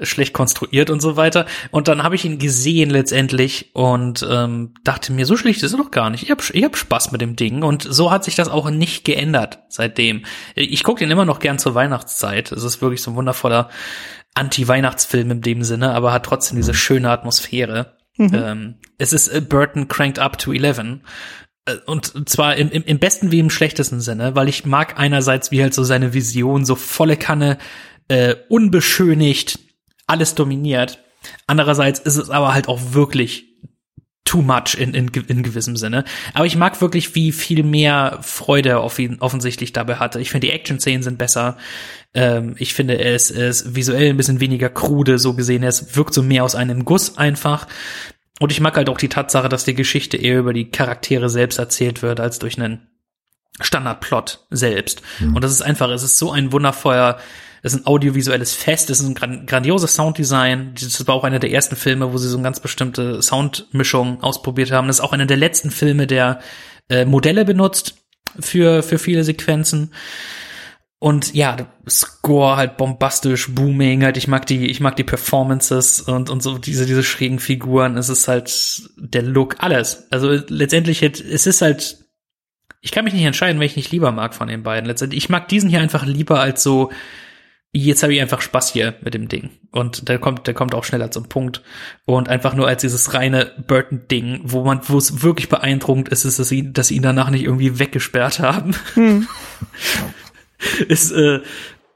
schlecht 0.02 0.34
konstruiert 0.34 0.90
und 0.90 1.02
so 1.02 1.16
weiter. 1.16 1.46
Und 1.72 1.88
dann 1.88 2.04
habe 2.04 2.16
ich 2.16 2.26
ihn 2.26 2.38
gesehen 2.38 2.90
letztendlich 2.90 3.72
und 3.74 4.26
ähm, 4.30 4.74
dachte 4.84 5.14
mir, 5.14 5.26
so 5.26 5.38
schlecht 5.38 5.64
ist 5.64 5.72
er 5.72 5.78
doch 5.78 5.92
gar 5.92 6.10
nicht. 6.10 6.24
Ich 6.24 6.32
habe 6.32 6.44
ich 6.52 6.64
hab 6.64 6.76
Spaß 6.76 7.12
mit 7.12 7.22
dem 7.22 7.36
Ding 7.36 7.64
und 7.64 7.84
so 7.84 8.12
hat 8.12 8.24
sich 8.24 8.36
das 8.36 8.50
auch 8.50 8.70
nicht 8.70 9.06
geändert 9.06 9.60
seitdem. 9.70 10.26
Ich 10.56 10.84
gucke 10.84 11.00
den 11.00 11.12
immer 11.12 11.26
noch 11.26 11.40
gern 11.40 11.60
zur 11.60 11.76
Weihnachtszeit. 11.76 12.52
Es 12.52 12.64
ist 12.64 12.82
wirklich 12.82 13.02
so 13.02 13.12
ein 13.12 13.16
wundervoller 13.16 13.70
Anti-Weihnachtsfilm 14.34 15.32
in 15.32 15.42
dem 15.42 15.64
Sinne, 15.64 15.94
aber 15.94 16.12
hat 16.12 16.26
trotzdem 16.26 16.58
diese 16.58 16.74
schöne 16.74 17.10
Atmosphäre. 17.10 17.96
Mhm. 18.18 18.32
Ähm, 18.34 18.76
es 18.98 19.14
ist 19.14 19.28
äh, 19.30 19.42
Burton 19.42 19.88
cranked 19.88 20.20
up 20.20 20.38
to 20.38 20.52
11 20.52 20.80
äh, 20.80 20.98
und 21.86 22.30
zwar 22.30 22.56
im, 22.56 22.70
im, 22.70 22.84
im 22.84 23.00
besten 23.00 23.32
wie 23.32 23.40
im 23.40 23.50
schlechtesten 23.50 24.00
Sinne, 24.00 24.36
weil 24.36 24.50
ich 24.50 24.66
mag 24.66 25.00
einerseits 25.00 25.52
wie 25.52 25.62
halt 25.62 25.74
so 25.74 25.84
seine 25.84 26.14
Vision 26.14 26.66
so 26.66 26.76
volle 26.76 27.18
Kanne 27.18 27.58
äh, 28.08 28.36
unbeschönigt 28.50 29.60
alles 30.08 30.36
dominiert. 30.36 31.00
Andererseits 31.48 32.00
ist 32.00 32.18
es 32.18 32.30
aber 32.30 32.54
halt 32.54 32.68
auch 32.68 32.94
wirklich 32.94 33.46
too 34.26 34.42
much 34.42 34.76
in, 34.78 34.94
in, 34.94 35.08
in 35.08 35.44
gewissem 35.44 35.78
Sinne. 35.78 36.04
Aber 36.34 36.46
ich 36.46 36.56
mag 36.56 36.82
wirklich, 36.82 37.14
wie 37.14 37.32
viel 37.32 37.64
mehr 37.64 38.20
Freude 38.22 38.80
auf 38.80 38.98
ihn 38.98 39.18
offensichtlich 39.20 39.72
dabei 39.72 39.96
hatte. 39.96 40.20
Ich 40.20 40.32
finde, 40.32 40.48
die 40.48 40.54
Action-Szenen 40.54 41.04
sind 41.04 41.20
besser. 41.20 41.58
Ähm, 42.16 42.56
ich 42.58 42.74
finde, 42.74 42.96
er 42.96 43.16
ist, 43.16 43.76
visuell 43.76 44.10
ein 44.10 44.18
bisschen 44.18 44.40
weniger 44.40 44.70
krude, 44.70 45.20
so 45.20 45.36
gesehen. 45.36 45.62
Er 45.62 45.74
wirkt 45.94 46.14
so 46.14 46.24
mehr 46.24 46.44
aus 46.44 46.56
einem 46.56 46.86
Guss 46.86 47.18
einfach. 47.18 47.68
Und 48.40 48.52
ich 48.52 48.60
mag 48.60 48.76
halt 48.76 48.90
auch 48.90 48.98
die 48.98 49.10
Tatsache, 49.10 49.50
dass 49.50 49.64
die 49.64 49.76
Geschichte 49.76 50.18
eher 50.18 50.40
über 50.40 50.54
die 50.54 50.70
Charaktere 50.70 51.30
selbst 51.30 51.58
erzählt 51.58 52.02
wird, 52.02 52.20
als 52.20 52.40
durch 52.40 52.58
einen 52.58 52.90
Standardplot 53.62 54.46
selbst. 54.50 55.02
Mhm. 55.20 55.36
Und 55.36 55.44
das 55.44 55.52
ist 55.52 55.62
einfach, 55.62 55.90
es 55.90 56.04
ist 56.04 56.18
so 56.18 56.32
ein 56.32 56.52
wundervoller 56.52 57.20
das 57.66 57.74
ist 57.74 57.80
ein 57.80 57.88
audiovisuelles 57.88 58.54
Fest, 58.54 58.92
das 58.92 59.00
ist 59.00 59.08
ein 59.08 59.16
gran 59.16 59.48
grandioses 59.48 59.96
Sounddesign. 59.96 60.76
Das 60.80 61.08
war 61.08 61.16
auch 61.16 61.24
einer 61.24 61.40
der 61.40 61.52
ersten 61.52 61.76
Filme, 61.76 62.14
wo 62.14 62.18
sie 62.20 62.30
so 62.30 62.38
eine 62.38 62.44
ganz 62.44 62.60
bestimmte 62.60 63.24
Soundmischung 63.24 64.22
ausprobiert 64.22 64.70
haben. 64.70 64.86
Das 64.86 64.98
ist 64.98 65.02
auch 65.04 65.14
einer 65.14 65.26
der 65.26 65.38
letzten 65.38 65.72
Filme, 65.72 66.06
der 66.06 66.42
äh, 66.90 67.06
Modelle 67.06 67.44
benutzt 67.44 67.96
für, 68.40 68.84
für 68.84 69.00
viele 69.00 69.24
Sequenzen. 69.24 69.96
Und 71.06 71.36
ja, 71.36 71.56
Score 71.88 72.58
halt 72.58 72.78
bombastisch, 72.78 73.54
booming, 73.54 74.04
halt, 74.04 74.18
ich 74.18 74.28
mag 74.28 74.48
die, 74.48 74.66
ich 74.66 74.80
mag 74.80 74.96
die 74.96 75.04
Performances 75.04 76.02
und, 76.02 76.32
und 76.32 76.42
so 76.42 76.58
diese, 76.58 76.88
diese 76.88 77.04
schrägen 77.04 77.38
Figuren. 77.38 77.96
Es 77.96 78.10
ist 78.10 78.28
halt 78.28 78.90
der 78.98 79.22
Look, 79.22 79.58
alles. 79.60 80.08
Also 80.10 80.32
letztendlich, 80.48 81.04
es 81.04 81.46
ist 81.46 81.62
halt, 81.62 82.04
ich 82.82 82.90
kann 82.90 83.06
mich 83.06 83.14
nicht 83.14 83.24
entscheiden, 83.24 83.60
welchen 83.60 83.78
ich 83.78 83.92
lieber 83.92 84.12
mag 84.12 84.34
von 84.34 84.48
den 84.48 84.64
beiden. 84.64 84.88
Letztendlich, 84.88 85.24
ich 85.24 85.30
mag 85.30 85.48
diesen 85.48 85.70
hier 85.70 85.80
einfach 85.80 86.08
lieber 86.08 86.40
als 86.40 86.64
so 86.64 86.90
jetzt 87.72 88.04
habe 88.04 88.14
ich 88.14 88.22
einfach 88.22 88.42
Spaß 88.42 88.72
hier 88.72 88.96
mit 89.02 89.14
dem 89.14 89.28
Ding. 89.28 89.50
Und 89.70 90.08
der 90.08 90.18
kommt, 90.18 90.48
der 90.48 90.54
kommt 90.54 90.74
auch 90.74 90.86
schneller 90.86 91.12
zum 91.12 91.28
Punkt. 91.28 91.62
Und 92.06 92.30
einfach 92.30 92.56
nur 92.56 92.68
als 92.68 92.82
dieses 92.82 93.14
reine 93.14 93.52
Burton-Ding, 93.68 94.42
wo 94.44 94.64
man, 94.64 94.80
wo 94.88 94.98
es 94.98 95.22
wirklich 95.22 95.50
beeindruckend 95.50 96.08
ist, 96.10 96.24
ist, 96.24 96.40
dass 96.40 96.48
sie, 96.48 96.72
dass 96.72 96.88
sie 96.88 96.96
ihn 96.96 97.02
danach 97.02 97.30
nicht 97.30 97.44
irgendwie 97.44 97.78
weggesperrt 97.78 98.40
haben. 98.40 98.76
Hm. 98.94 99.28
ist, 100.88 101.12
äh, 101.12 101.42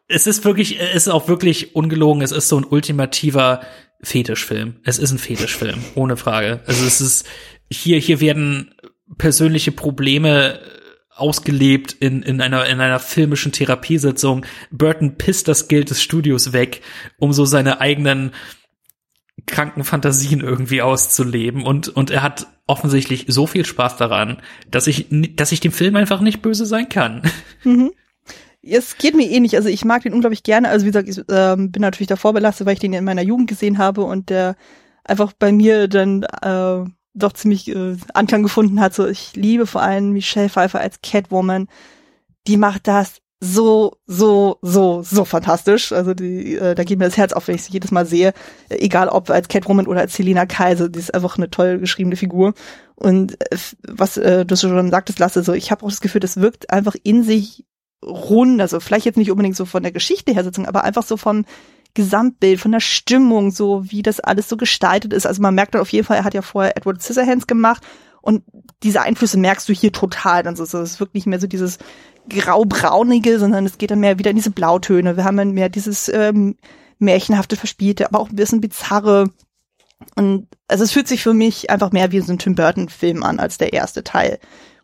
es 0.07 0.27
ist 0.27 0.44
wirklich, 0.44 0.80
es 0.80 0.95
ist 0.95 1.07
auch 1.07 1.27
wirklich 1.27 1.76
ungelogen. 1.76 2.22
Es 2.22 2.31
ist 2.31 2.49
so 2.49 2.57
ein 2.57 2.65
ultimativer 2.65 3.61
Fetischfilm. 4.02 4.77
Es 4.84 4.98
ist 4.98 5.11
ein 5.11 5.19
Fetischfilm, 5.19 5.80
ohne 5.95 6.18
Frage. 6.18 6.61
Also 6.65 6.86
es 6.86 7.02
ist, 7.02 7.27
hier, 7.72 7.99
hier 7.99 8.19
werden 8.19 8.73
persönliche 9.18 9.72
Probleme 9.72 10.60
ausgelebt 11.15 11.94
in, 11.99 12.23
in 12.23 12.41
einer, 12.41 12.65
in 12.65 12.80
einer 12.80 12.99
filmischen 12.99 13.52
Therapiesitzung. 13.52 14.45
Burton 14.72 15.18
pisst 15.18 15.48
das 15.48 15.68
Geld 15.68 15.90
des 15.90 16.02
Studios 16.02 16.53
weg, 16.53 16.81
um 17.18 17.34
so 17.34 17.45
seine 17.45 17.81
eigenen 17.81 18.31
kranken 19.45 19.84
Fantasien 19.84 20.41
irgendwie 20.41 20.81
auszuleben 20.81 21.64
und, 21.64 21.90
und 21.90 22.11
er 22.11 22.22
hat 22.22 22.48
offensichtlich 22.68 23.26
so 23.30 23.48
viel 23.48 23.65
Spaß 23.65 23.98
daran, 23.98 24.41
dass 24.69 24.88
ich, 24.88 25.07
dass 25.10 25.52
ich 25.52 25.60
dem 25.60 25.72
Film 25.72 25.95
einfach 25.95 26.22
nicht 26.22 26.41
böse 26.41 26.65
sein 26.65 26.88
kann. 26.90 27.23
Mhm. 27.64 27.91
Es 28.71 28.97
geht 28.97 29.15
mir 29.15 29.29
ähnlich. 29.29 29.55
Also 29.55 29.69
ich 29.69 29.85
mag 29.85 30.03
den 30.03 30.13
unglaublich 30.13 30.43
gerne. 30.43 30.69
Also 30.69 30.85
wie 30.85 30.91
gesagt, 30.91 31.09
ich 31.09 31.17
äh, 31.17 31.55
bin 31.55 31.81
natürlich 31.81 32.07
davor 32.07 32.33
belastet, 32.33 32.67
weil 32.67 32.73
ich 32.73 32.79
den 32.79 32.93
in 32.93 33.03
meiner 33.03 33.21
Jugend 33.21 33.49
gesehen 33.49 33.77
habe 33.77 34.03
und 34.03 34.29
der 34.29 34.55
einfach 35.03 35.33
bei 35.33 35.51
mir 35.51 35.87
dann 35.87 36.23
äh, 36.23 36.89
doch 37.13 37.33
ziemlich 37.33 37.67
äh, 37.67 37.97
Anklang 38.13 38.43
gefunden 38.43 38.79
hat. 38.79 38.93
So, 38.93 39.07
ich 39.07 39.35
liebe 39.35 39.67
vor 39.67 39.81
allem 39.81 40.11
Michelle 40.11 40.49
Pfeiffer 40.49 40.79
als 40.79 41.01
Catwoman. 41.01 41.67
Die 42.47 42.57
macht 42.57 42.87
das 42.87 43.21
so, 43.41 43.97
so, 44.05 44.57
so, 44.61 45.01
so 45.01 45.25
fantastisch. 45.25 45.91
Also 45.93 46.13
die, 46.13 46.55
äh, 46.55 46.75
da 46.75 46.83
geht 46.83 46.99
mir 46.99 47.05
das 47.05 47.17
Herz 47.17 47.31
auf, 47.31 47.47
wenn 47.47 47.55
ich 47.55 47.63
sie 47.63 47.71
jedes 47.71 47.91
Mal 47.91 48.05
sehe. 48.05 48.33
Äh, 48.69 48.77
egal 48.79 49.07
ob 49.07 49.29
als 49.29 49.47
Catwoman 49.47 49.87
oder 49.87 50.01
als 50.01 50.15
Selina 50.15 50.45
Kaiser, 50.45 50.89
die 50.89 50.99
ist 50.99 51.13
einfach 51.13 51.37
eine 51.37 51.49
toll 51.49 51.79
geschriebene 51.79 52.17
Figur. 52.17 52.53
Und 52.95 53.39
äh, 53.51 53.57
was 53.87 54.17
äh, 54.17 54.45
du 54.45 54.55
schon 54.57 54.91
sagtest, 54.91 55.19
Lasse, 55.19 55.43
so 55.43 55.53
ich 55.53 55.71
habe 55.71 55.85
auch 55.85 55.89
das 55.89 56.01
Gefühl, 56.01 56.21
das 56.21 56.37
wirkt 56.37 56.69
einfach 56.69 56.95
in 57.03 57.23
sich 57.23 57.65
rund. 58.03 58.61
Also 58.61 58.80
vielleicht 58.80 59.05
jetzt 59.05 59.17
nicht 59.17 59.31
unbedingt 59.31 59.55
so 59.55 59.65
von 59.65 59.84
der 59.84 59.91
Geschichte 59.91 60.34
her 60.34 60.43
sitzung, 60.43 60.65
aber 60.65 60.84
einfach 60.84 61.03
so 61.03 61.17
vom 61.17 61.45
Gesamtbild, 61.93 62.59
von 62.59 62.71
der 62.71 62.80
Stimmung, 62.80 63.51
so 63.51 63.84
wie 63.89 64.01
das 64.01 64.19
alles 64.19 64.47
so 64.47 64.57
gestaltet 64.57 65.13
ist. 65.13 65.26
Also 65.26 65.41
man 65.41 65.55
merkt 65.55 65.73
dann 65.73 65.81
auf 65.81 65.91
jeden 65.91 66.05
Fall, 66.05 66.17
er 66.17 66.23
hat 66.23 66.34
ja 66.34 66.41
vorher 66.41 66.77
Edward 66.77 67.01
Scissorhands 67.01 67.47
gemacht 67.47 67.84
und 68.21 68.43
diese 68.84 69.01
Einflüsse 69.01 69.38
merkst 69.38 69.67
du 69.67 69.73
hier 69.73 69.91
total. 69.91 70.47
Also 70.47 70.63
es 70.63 70.73
ist 70.73 70.99
wirklich 70.99 71.26
mehr 71.26 71.39
so 71.39 71.47
dieses 71.47 71.80
grau-braunige, 72.30 73.39
sondern 73.39 73.65
es 73.65 73.77
geht 73.77 73.91
dann 73.91 73.99
mehr 73.99 74.19
wieder 74.19 74.30
in 74.30 74.35
diese 74.35 74.51
Blautöne. 74.51 75.17
Wir 75.17 75.23
haben 75.23 75.38
dann 75.38 75.51
mehr 75.51 75.69
dieses 75.69 76.09
ähm, 76.09 76.55
märchenhafte, 76.99 77.55
verspielte, 77.55 78.07
aber 78.07 78.19
auch 78.19 78.30
ein 78.30 78.35
bisschen 78.35 78.61
bizarre. 78.61 79.31
Und 80.15 80.47
also 80.67 80.84
es 80.84 80.91
fühlt 80.91 81.07
sich 81.07 81.23
für 81.23 81.34
mich 81.34 81.69
einfach 81.69 81.91
mehr 81.91 82.11
wie 82.11 82.19
so 82.21 82.31
ein 82.31 82.39
Tim 82.39 82.55
Burton-Film 82.55 83.23
an 83.23 83.39
als 83.39 83.57
der 83.57 83.73
erste 83.73 84.03
Teil 84.03 84.39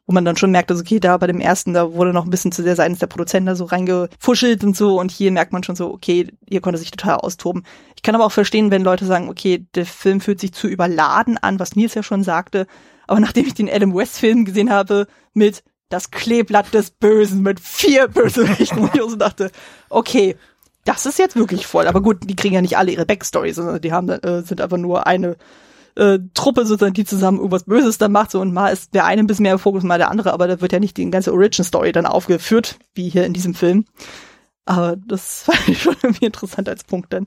wo 0.05 0.13
man 0.13 0.25
dann 0.25 0.37
schon 0.37 0.51
merkt, 0.51 0.69
also 0.69 0.81
okay, 0.81 0.99
da 0.99 1.17
bei 1.17 1.27
dem 1.27 1.41
ersten, 1.41 1.73
da 1.73 1.93
wurde 1.93 2.13
noch 2.13 2.25
ein 2.25 2.29
bisschen 2.29 2.51
zu 2.51 2.61
sehr 2.61 2.75
seitens 2.75 2.99
der 2.99 3.07
Produzenten 3.07 3.47
da 3.47 3.55
so 3.55 3.65
reingefuschelt 3.65 4.63
und 4.63 4.77
so 4.77 4.99
und 4.99 5.11
hier 5.11 5.31
merkt 5.31 5.51
man 5.51 5.63
schon 5.63 5.75
so, 5.75 5.91
okay, 5.91 6.27
hier 6.47 6.61
konnte 6.61 6.77
sich 6.77 6.91
total 6.91 7.15
austoben. 7.15 7.63
Ich 7.95 8.03
kann 8.03 8.15
aber 8.15 8.25
auch 8.25 8.31
verstehen, 8.31 8.71
wenn 8.71 8.83
Leute 8.83 9.05
sagen, 9.05 9.29
okay, 9.29 9.65
der 9.73 9.85
Film 9.85 10.21
fühlt 10.21 10.39
sich 10.39 10.53
zu 10.53 10.67
überladen 10.67 11.37
an, 11.37 11.59
was 11.59 11.75
Nils 11.75 11.95
ja 11.95 12.03
schon 12.03 12.23
sagte, 12.23 12.67
aber 13.07 13.19
nachdem 13.19 13.45
ich 13.45 13.53
den 13.53 13.69
Adam 13.69 13.95
West 13.95 14.19
Film 14.19 14.45
gesehen 14.45 14.69
habe 14.71 15.07
mit 15.33 15.63
das 15.89 16.11
Kleeblatt 16.11 16.73
des 16.73 16.91
Bösen 16.91 17.41
mit 17.41 17.59
vier 17.59 18.07
Bösewichten, 18.07 18.81
wo 18.81 18.89
ich 18.93 19.01
so 19.01 19.15
dachte, 19.15 19.51
okay, 19.89 20.35
das 20.83 21.05
ist 21.05 21.19
jetzt 21.19 21.35
wirklich 21.35 21.65
voll. 21.67 21.87
Aber 21.87 22.01
gut, 22.01 22.29
die 22.29 22.35
kriegen 22.35 22.55
ja 22.55 22.61
nicht 22.61 22.77
alle 22.77 22.91
ihre 22.91 23.05
Backstory, 23.05 23.53
sondern 23.53 23.81
die 23.81 23.91
haben, 23.91 24.09
äh, 24.09 24.41
sind 24.43 24.61
einfach 24.61 24.77
nur 24.77 25.07
eine 25.07 25.35
äh, 25.95 26.19
Truppe 26.33 26.65
sozusagen, 26.65 26.93
die 26.93 27.05
zusammen 27.05 27.37
irgendwas 27.37 27.63
Böses 27.63 27.97
dann 27.97 28.11
macht, 28.11 28.31
so 28.31 28.41
und 28.41 28.53
mal 28.53 28.69
ist 28.69 28.93
der 28.93 29.05
eine 29.05 29.21
ein 29.21 29.27
bisschen 29.27 29.43
mehr 29.43 29.53
im 29.53 29.59
Fokus, 29.59 29.83
mal 29.83 29.97
der 29.97 30.11
andere, 30.11 30.33
aber 30.33 30.47
da 30.47 30.61
wird 30.61 30.73
ja 30.73 30.79
nicht 30.79 30.97
die 30.97 31.09
ganze 31.09 31.33
Origin-Story 31.33 31.91
dann 31.91 32.05
aufgeführt, 32.05 32.77
wie 32.93 33.09
hier 33.09 33.25
in 33.25 33.33
diesem 33.33 33.53
Film. 33.53 33.85
Aber 34.65 34.95
das 34.97 35.43
fand 35.45 35.69
ich 35.69 35.81
schon 35.81 35.95
irgendwie 36.01 36.25
interessant 36.25 36.67
als 36.67 36.83
Punkt 36.83 37.13
dann. 37.13 37.25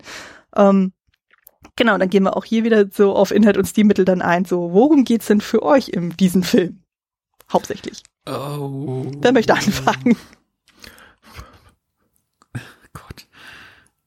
Ähm, 0.55 0.93
genau, 1.77 1.97
dann 1.97 2.11
gehen 2.11 2.24
wir 2.24 2.36
auch 2.36 2.45
hier 2.45 2.65
wieder 2.65 2.86
so 2.90 3.15
auf 3.15 3.31
Inhalt 3.31 3.57
und 3.57 3.66
Stilmittel 3.66 4.05
dann 4.05 4.23
ein. 4.23 4.45
So, 4.45 4.73
worum 4.73 5.05
geht's 5.05 5.27
denn 5.27 5.40
für 5.40 5.62
euch 5.62 5.89
in 5.89 6.16
diesem 6.16 6.43
Film? 6.43 6.82
Hauptsächlich. 7.51 8.03
Oh. 8.27 9.07
Wer 9.20 9.32
möchte 9.32 9.55
anfangen? 9.55 10.16
Gott. 12.93 13.27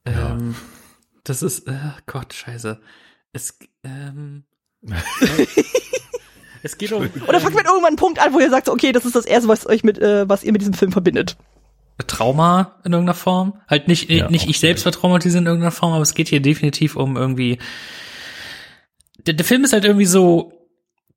Ja. 0.05 0.31
Ähm, 0.31 0.55
das 1.23 1.41
ist, 1.41 1.67
äh, 1.67 1.91
Gott, 2.05 2.33
scheiße. 2.33 2.79
Es, 3.33 3.57
ähm, 3.83 4.43
es 6.63 6.77
geht 6.77 6.91
um. 6.91 7.09
Oder 7.27 7.39
fangt 7.39 7.55
mit 7.55 7.65
irgendwann 7.65 7.89
einen 7.89 7.95
Punkt 7.97 8.19
an, 8.19 8.33
wo 8.33 8.39
ihr 8.39 8.49
sagt, 8.49 8.69
okay, 8.69 8.91
das 8.91 9.05
ist 9.05 9.15
das 9.15 9.25
erste, 9.25 9.47
was 9.47 9.67
euch 9.67 9.83
mit, 9.83 9.99
äh, 9.99 10.27
was 10.27 10.43
ihr 10.43 10.51
mit 10.51 10.61
diesem 10.61 10.73
Film 10.73 10.91
verbindet. 10.91 11.37
Trauma 12.07 12.79
in 12.83 12.93
irgendeiner 12.93 13.15
Form. 13.15 13.61
Halt 13.67 13.87
nicht, 13.87 14.09
ja, 14.09 14.29
nicht 14.29 14.49
ich 14.49 14.59
selbst 14.59 14.85
war 14.85 14.91
traumatisiert 14.91 15.41
in 15.41 15.47
irgendeiner 15.47 15.71
Form, 15.71 15.93
aber 15.93 16.01
es 16.01 16.13
geht 16.13 16.27
hier 16.27 16.41
definitiv 16.41 16.95
um 16.95 17.17
irgendwie. 17.17 17.59
Der, 19.25 19.33
der 19.33 19.45
Film 19.45 19.63
ist 19.63 19.73
halt 19.73 19.85
irgendwie 19.85 20.05
so, 20.05 20.53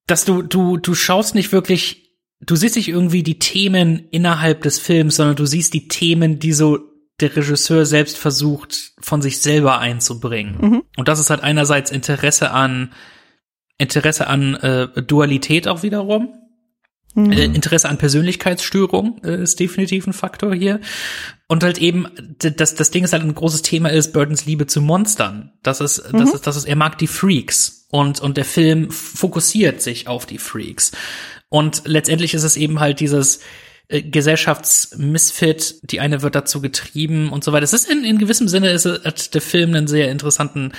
dass 0.07 0.25
du, 0.25 0.43
du, 0.43 0.77
du 0.77 0.95
schaust 0.95 1.35
nicht 1.35 1.53
wirklich, 1.53 2.13
du 2.41 2.57
siehst 2.57 2.77
nicht 2.77 2.89
irgendwie 2.89 3.23
die 3.23 3.39
Themen 3.39 4.09
innerhalb 4.11 4.63
des 4.63 4.79
Films, 4.79 5.17
sondern 5.17 5.37
du 5.37 5.47
siehst 5.47 5.73
die 5.73 5.89
Themen, 5.89 6.39
die 6.39 6.53
so 6.53 6.79
der 7.21 7.35
Regisseur 7.35 7.87
selbst 7.87 8.19
versucht, 8.19 8.93
von 9.01 9.23
sich 9.23 9.41
selber 9.41 9.79
einzubringen. 9.79 10.57
Mhm. 10.61 10.83
Und 10.97 11.09
das 11.09 11.21
ist 11.21 11.31
halt 11.31 11.43
einerseits 11.43 11.91
Interesse 11.91 12.51
an 12.51 12.93
Interesse 13.79 14.27
an 14.27 14.55
äh, 14.57 15.03
Dualität 15.03 15.69
auch 15.69 15.83
wiederum. 15.83 16.35
Mhm. 17.15 17.33
Äh, 17.33 17.45
Interesse 17.45 17.89
an 17.89 17.99
Persönlichkeitsstörung 17.99 19.21
äh, 19.25 19.43
ist 19.43 19.61
definitiv 19.61 20.07
ein 20.07 20.13
Faktor 20.13 20.55
hier. 20.55 20.81
Und 21.47 21.63
halt 21.63 21.79
eben, 21.79 22.09
das, 22.39 22.75
das 22.75 22.91
Ding 22.91 23.05
ist 23.05 23.13
halt 23.13 23.23
ein 23.23 23.35
großes 23.35 23.63
Thema 23.63 23.91
ist 23.91 24.13
Burtons 24.13 24.47
Liebe 24.47 24.67
zu 24.67 24.81
Monstern. 24.81 25.53
Das 25.63 25.81
ist, 25.81 26.13
mhm. 26.13 26.19
das 26.19 26.35
ist, 26.35 26.47
das 26.47 26.57
ist, 26.57 26.65
er 26.65 26.77
mag 26.77 26.99
die 26.99 27.07
Freaks. 27.07 27.87
Und, 27.91 28.21
und 28.21 28.37
der 28.37 28.45
Film 28.45 28.91
fokussiert 28.91 29.81
sich 29.81 30.09
auf 30.09 30.27
die 30.27 30.39
Freaks. 30.39 30.93
Und 31.49 31.83
letztendlich 31.85 32.35
ist 32.35 32.43
es 32.43 32.57
eben 32.57 32.81
halt 32.81 32.99
dieses, 32.99 33.41
äh, 33.89 34.03
Gesellschaftsmisfit, 34.03 35.77
die 35.83 36.01
eine 36.01 36.23
wird 36.23 36.35
dazu 36.35 36.63
getrieben 36.63 37.31
und 37.31 37.45
so 37.45 37.53
weiter. 37.53 37.65
Es 37.65 37.75
ist 37.75 37.91
in, 37.91 38.03
in 38.05 38.19
gewissem 38.19 38.49
Sinne 38.49 38.71
ist, 38.71 38.87
hat 38.87 39.35
der 39.35 39.43
Film 39.43 39.75
einen 39.75 39.87
sehr 39.87 40.11
interessanten 40.11 40.73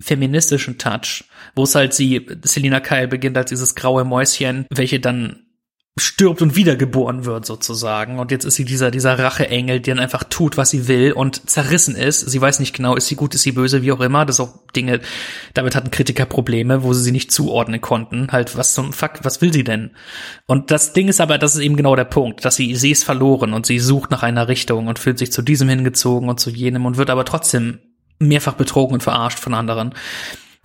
feministischen 0.00 0.78
Touch, 0.78 1.24
wo 1.54 1.64
es 1.64 1.74
halt 1.74 1.94
sie, 1.94 2.26
Selina 2.42 2.80
Kyle 2.80 3.08
beginnt 3.08 3.36
als 3.36 3.50
dieses 3.50 3.74
graue 3.74 4.04
Mäuschen, 4.04 4.66
welche 4.70 5.00
dann 5.00 5.44
stirbt 5.98 6.40
und 6.40 6.56
wiedergeboren 6.56 7.24
wird 7.24 7.44
sozusagen. 7.44 8.18
Und 8.18 8.30
jetzt 8.30 8.44
ist 8.44 8.54
sie 8.54 8.64
dieser, 8.64 8.90
dieser 8.90 9.18
Racheengel, 9.18 9.80
der 9.80 9.94
dann 9.94 10.02
einfach 10.02 10.24
tut, 10.24 10.56
was 10.56 10.70
sie 10.70 10.88
will 10.88 11.12
und 11.12 11.48
zerrissen 11.50 11.94
ist. 11.94 12.20
Sie 12.20 12.40
weiß 12.40 12.60
nicht 12.60 12.74
genau, 12.74 12.96
ist 12.96 13.08
sie 13.08 13.16
gut, 13.16 13.34
ist 13.34 13.42
sie 13.42 13.52
böse, 13.52 13.82
wie 13.82 13.92
auch 13.92 14.00
immer. 14.00 14.24
Das 14.24 14.36
ist 14.36 14.40
auch 14.40 14.54
Dinge, 14.74 15.00
damit 15.52 15.74
hatten 15.74 15.90
Kritiker 15.90 16.26
Probleme, 16.26 16.82
wo 16.82 16.92
sie 16.92 17.02
sie 17.02 17.12
nicht 17.12 17.32
zuordnen 17.32 17.80
konnten. 17.80 18.28
Halt, 18.30 18.56
was 18.56 18.72
zum 18.72 18.92
Fuck, 18.92 19.20
was 19.22 19.42
will 19.42 19.52
sie 19.52 19.64
denn? 19.64 19.90
Und 20.46 20.70
das 20.70 20.92
Ding 20.92 21.08
ist 21.08 21.20
aber, 21.20 21.38
das 21.38 21.54
ist 21.54 21.60
eben 21.60 21.76
genau 21.76 21.96
der 21.96 22.04
Punkt, 22.04 22.44
dass 22.44 22.56
sie, 22.56 22.74
sie 22.76 22.92
ist 22.92 23.04
verloren 23.04 23.52
und 23.52 23.66
sie 23.66 23.78
sucht 23.78 24.10
nach 24.10 24.22
einer 24.22 24.48
Richtung 24.48 24.86
und 24.86 24.98
fühlt 24.98 25.18
sich 25.18 25.32
zu 25.32 25.42
diesem 25.42 25.68
hingezogen 25.68 26.28
und 26.28 26.40
zu 26.40 26.50
jenem 26.50 26.86
und 26.86 26.96
wird 26.96 27.10
aber 27.10 27.24
trotzdem 27.24 27.78
mehrfach 28.20 28.54
betrogen 28.54 28.94
und 28.94 29.02
verarscht 29.02 29.40
von 29.40 29.54
anderen. 29.54 29.94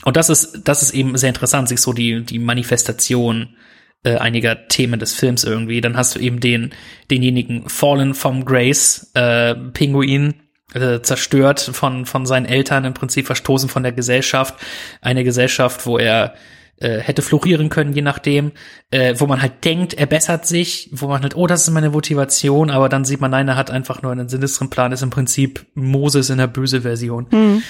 Und 0.04 0.18
das 0.18 0.30
ist, 0.30 0.62
das 0.66 0.84
ist 0.84 0.94
eben 0.94 1.18
sehr 1.18 1.30
interessant, 1.30 1.68
sich 1.68 1.82
so 1.82 1.92
die, 1.92 2.24
die 2.24 2.38
Manifestation 2.38 3.56
äh, 4.04 4.18
einiger 4.18 4.68
Themen 4.68 5.00
des 5.00 5.14
Films 5.14 5.44
irgendwie. 5.44 5.82
Dann 5.82 5.98
hast 5.98 6.16
du 6.16 6.20
eben 6.20 6.40
den, 6.40 6.74
denjenigen 7.10 7.68
Fallen 7.68 8.14
from 8.14 8.46
Grace, 8.46 9.10
äh, 9.16 9.56
Pinguin, 9.56 10.36
äh, 10.74 11.02
zerstört 11.02 11.60
von, 11.60 12.06
von 12.06 12.26
seinen 12.26 12.46
Eltern, 12.46 12.86
im 12.86 12.94
Prinzip 12.94 13.26
verstoßen 13.26 13.70
von 13.70 13.84
der 13.84 13.94
Gesellschaft. 13.94 14.56
Eine 15.02 15.24
Gesellschaft, 15.24 15.86
wo 15.88 15.98
er 15.98 16.36
äh, 16.78 17.00
hätte 17.00 17.22
florieren 17.22 17.70
können, 17.70 17.94
je 17.94 18.02
nachdem, 18.02 18.52
äh, 18.92 19.16
wo 19.18 19.28
man 19.28 19.42
halt 19.42 19.64
denkt, 19.64 19.94
er 19.94 20.06
bessert 20.06 20.46
sich, 20.46 20.90
wo 20.92 21.08
man 21.08 21.22
halt, 21.22 21.36
oh, 21.36 21.48
das 21.48 21.64
ist 21.64 21.74
meine 21.74 21.90
Motivation, 21.90 22.70
aber 22.70 22.90
dann 22.90 23.06
sieht 23.06 23.22
man, 23.22 23.32
nein, 23.32 23.48
er 23.48 23.56
hat 23.56 23.72
einfach 23.72 24.02
nur 24.02 24.12
einen 24.12 24.30
sinistren 24.30 24.70
Plan, 24.70 24.92
ist 24.92 25.04
im 25.04 25.10
Prinzip 25.10 25.66
Moses 25.74 26.30
in 26.30 26.38
der 26.38 26.48
böse 26.48 26.82
Version. 26.82 27.28
Mhm. 27.32 27.64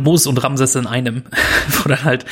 Moses 0.00 0.26
und 0.26 0.42
Ramses 0.42 0.76
in 0.76 0.86
einem, 0.86 1.24
wo 1.68 1.88
dann 1.88 2.04
halt, 2.04 2.24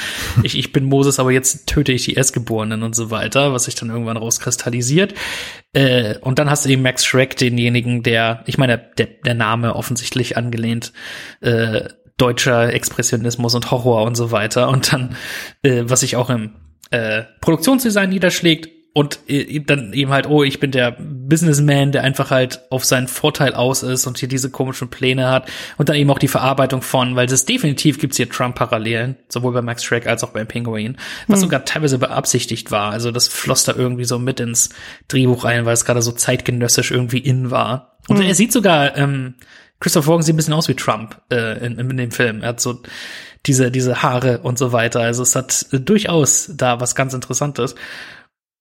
ich, 0.42 0.56
ich 0.56 0.72
bin 0.72 0.84
Moses, 0.84 1.18
aber 1.18 1.32
jetzt 1.32 1.66
töte 1.66 1.92
ich 1.92 2.04
die 2.04 2.14
Erstgeborenen 2.14 2.82
und 2.82 2.94
so 2.94 3.10
weiter, 3.10 3.52
was 3.52 3.64
sich 3.64 3.74
dann 3.74 3.90
irgendwann 3.90 4.16
rauskristallisiert. 4.16 5.14
Äh, 5.72 6.18
und 6.18 6.38
dann 6.38 6.48
hast 6.48 6.64
du 6.64 6.70
eben 6.70 6.82
Max 6.82 7.04
Schreck, 7.04 7.36
denjenigen, 7.36 8.02
der, 8.02 8.42
ich 8.46 8.58
meine, 8.58 8.78
der, 8.96 9.06
der 9.06 9.34
Name 9.34 9.74
offensichtlich 9.74 10.36
angelehnt, 10.36 10.92
äh, 11.40 11.88
deutscher 12.16 12.72
Expressionismus 12.72 13.54
und 13.54 13.70
Horror 13.70 14.04
und 14.04 14.16
so 14.16 14.30
weiter. 14.30 14.68
Und 14.68 14.92
dann, 14.92 15.16
äh, 15.62 15.84
was 15.86 16.00
sich 16.00 16.16
auch 16.16 16.30
im 16.30 16.52
äh, 16.90 17.22
Produktionsdesign 17.40 18.10
niederschlägt, 18.10 18.68
und 18.94 19.20
äh, 19.26 19.60
dann 19.60 19.92
eben 19.92 20.10
halt, 20.10 20.28
oh, 20.28 20.42
ich 20.42 20.60
bin 20.60 20.70
der 20.70 20.96
Businessman, 20.98 21.92
der 21.92 22.02
einfach 22.02 22.30
halt 22.30 22.60
auf 22.70 22.84
seinen 22.84 23.08
Vorteil 23.08 23.54
aus 23.54 23.82
ist 23.82 24.06
und 24.06 24.18
hier 24.18 24.28
diese 24.28 24.50
komischen 24.50 24.88
Pläne 24.88 25.28
hat 25.28 25.50
und 25.78 25.88
dann 25.88 25.96
eben 25.96 26.10
auch 26.10 26.18
die 26.18 26.28
Verarbeitung 26.28 26.82
von, 26.82 27.16
weil 27.16 27.26
es 27.26 27.44
definitiv 27.46 27.98
gibt's 27.98 28.18
hier 28.18 28.28
Trump-Parallelen, 28.28 29.16
sowohl 29.28 29.52
bei 29.52 29.62
Max 29.62 29.84
Shrek 29.84 30.06
als 30.06 30.22
auch 30.24 30.30
bei 30.30 30.44
Penguin, 30.44 30.98
was 31.26 31.38
mhm. 31.38 31.44
sogar 31.44 31.64
teilweise 31.64 31.98
beabsichtigt 31.98 32.70
war. 32.70 32.90
Also 32.90 33.10
das 33.10 33.28
floss 33.28 33.64
da 33.64 33.74
irgendwie 33.74 34.04
so 34.04 34.18
mit 34.18 34.40
ins 34.40 34.70
Drehbuch 35.08 35.44
rein, 35.44 35.64
weil 35.64 35.74
es 35.74 35.86
gerade 35.86 36.02
so 36.02 36.12
zeitgenössisch 36.12 36.90
irgendwie 36.90 37.18
in 37.18 37.50
war. 37.50 37.96
Und 38.08 38.18
mhm. 38.18 38.24
er 38.24 38.34
sieht 38.34 38.52
sogar, 38.52 38.96
ähm, 38.96 39.34
Christopher 39.82 40.08
Walken 40.08 40.22
sieht 40.22 40.34
ein 40.34 40.36
bisschen 40.36 40.54
aus 40.54 40.68
wie 40.68 40.74
Trump 40.74 41.20
äh, 41.30 41.64
in, 41.66 41.76
in 41.76 41.96
dem 41.96 42.12
Film. 42.12 42.42
Er 42.42 42.50
hat 42.50 42.60
so 42.60 42.80
diese, 43.46 43.72
diese 43.72 44.02
Haare 44.02 44.38
und 44.38 44.56
so 44.56 44.70
weiter. 44.72 45.00
Also 45.00 45.24
es 45.24 45.34
hat 45.34 45.66
äh, 45.72 45.80
durchaus 45.80 46.50
da 46.54 46.80
was 46.80 46.94
ganz 46.94 47.14
Interessantes. 47.14 47.74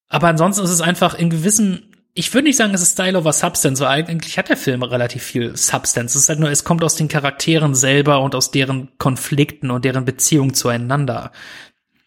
Aber 0.09 0.27
ansonsten 0.27 0.63
ist 0.63 0.71
es 0.71 0.81
einfach 0.81 1.13
in 1.13 1.29
gewissen 1.29 1.91
ich 2.13 2.33
würde 2.33 2.47
nicht 2.47 2.57
sagen, 2.57 2.73
es 2.73 2.81
ist 2.81 2.93
Style 2.93 3.17
over 3.17 3.31
Substance, 3.31 3.81
weil 3.81 3.87
eigentlich 3.87 4.37
hat 4.37 4.49
der 4.49 4.57
Film 4.57 4.83
relativ 4.83 5.23
viel 5.23 5.55
Substance. 5.55 6.17
Es 6.17 6.23
ist 6.23 6.29
halt 6.29 6.39
nur, 6.39 6.49
es 6.49 6.65
kommt 6.65 6.83
aus 6.83 6.95
den 6.95 7.07
Charakteren 7.07 7.73
selber 7.73 8.21
und 8.21 8.35
aus 8.35 8.51
deren 8.51 8.89
Konflikten 8.97 9.71
und 9.71 9.85
deren 9.85 10.03
Beziehung 10.03 10.53
zueinander. 10.53 11.31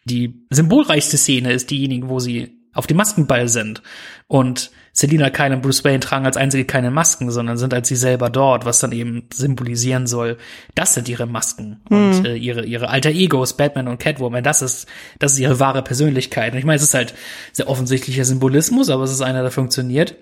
Die 0.04 0.44
symbolreichste 0.50 1.16
Szene 1.16 1.52
ist 1.52 1.70
diejenige, 1.70 2.10
wo 2.10 2.20
sie 2.20 2.58
auf 2.74 2.86
dem 2.86 2.98
Maskenball 2.98 3.48
sind 3.48 3.80
und 4.26 4.72
Selina 4.96 5.28
Kyle 5.28 5.52
und 5.52 5.60
Bruce 5.60 5.82
Wayne 5.82 5.98
tragen 5.98 6.24
als 6.24 6.36
einzige 6.36 6.64
keine 6.64 6.92
Masken, 6.92 7.30
sondern 7.32 7.56
sind 7.56 7.74
als 7.74 7.88
sie 7.88 7.96
selber 7.96 8.30
dort, 8.30 8.64
was 8.64 8.78
dann 8.78 8.92
eben 8.92 9.28
symbolisieren 9.32 10.06
soll, 10.06 10.38
das 10.76 10.94
sind 10.94 11.08
ihre 11.08 11.26
Masken 11.26 11.82
mhm. 11.90 11.96
und 11.96 12.24
äh, 12.24 12.36
ihre 12.36 12.64
ihre 12.64 12.88
alter 12.88 13.10
Egos, 13.10 13.56
Batman 13.56 13.88
und 13.88 13.98
Catwoman, 13.98 14.44
das 14.44 14.62
ist 14.62 14.86
das 15.18 15.32
ist 15.32 15.40
ihre 15.40 15.58
wahre 15.58 15.82
Persönlichkeit. 15.82 16.52
Und 16.52 16.60
ich 16.60 16.64
meine, 16.64 16.76
es 16.76 16.84
ist 16.84 16.94
halt 16.94 17.12
sehr 17.52 17.68
offensichtlicher 17.68 18.24
Symbolismus, 18.24 18.88
aber 18.88 19.02
es 19.02 19.10
ist 19.10 19.20
einer, 19.20 19.42
der 19.42 19.50
funktioniert. 19.50 20.14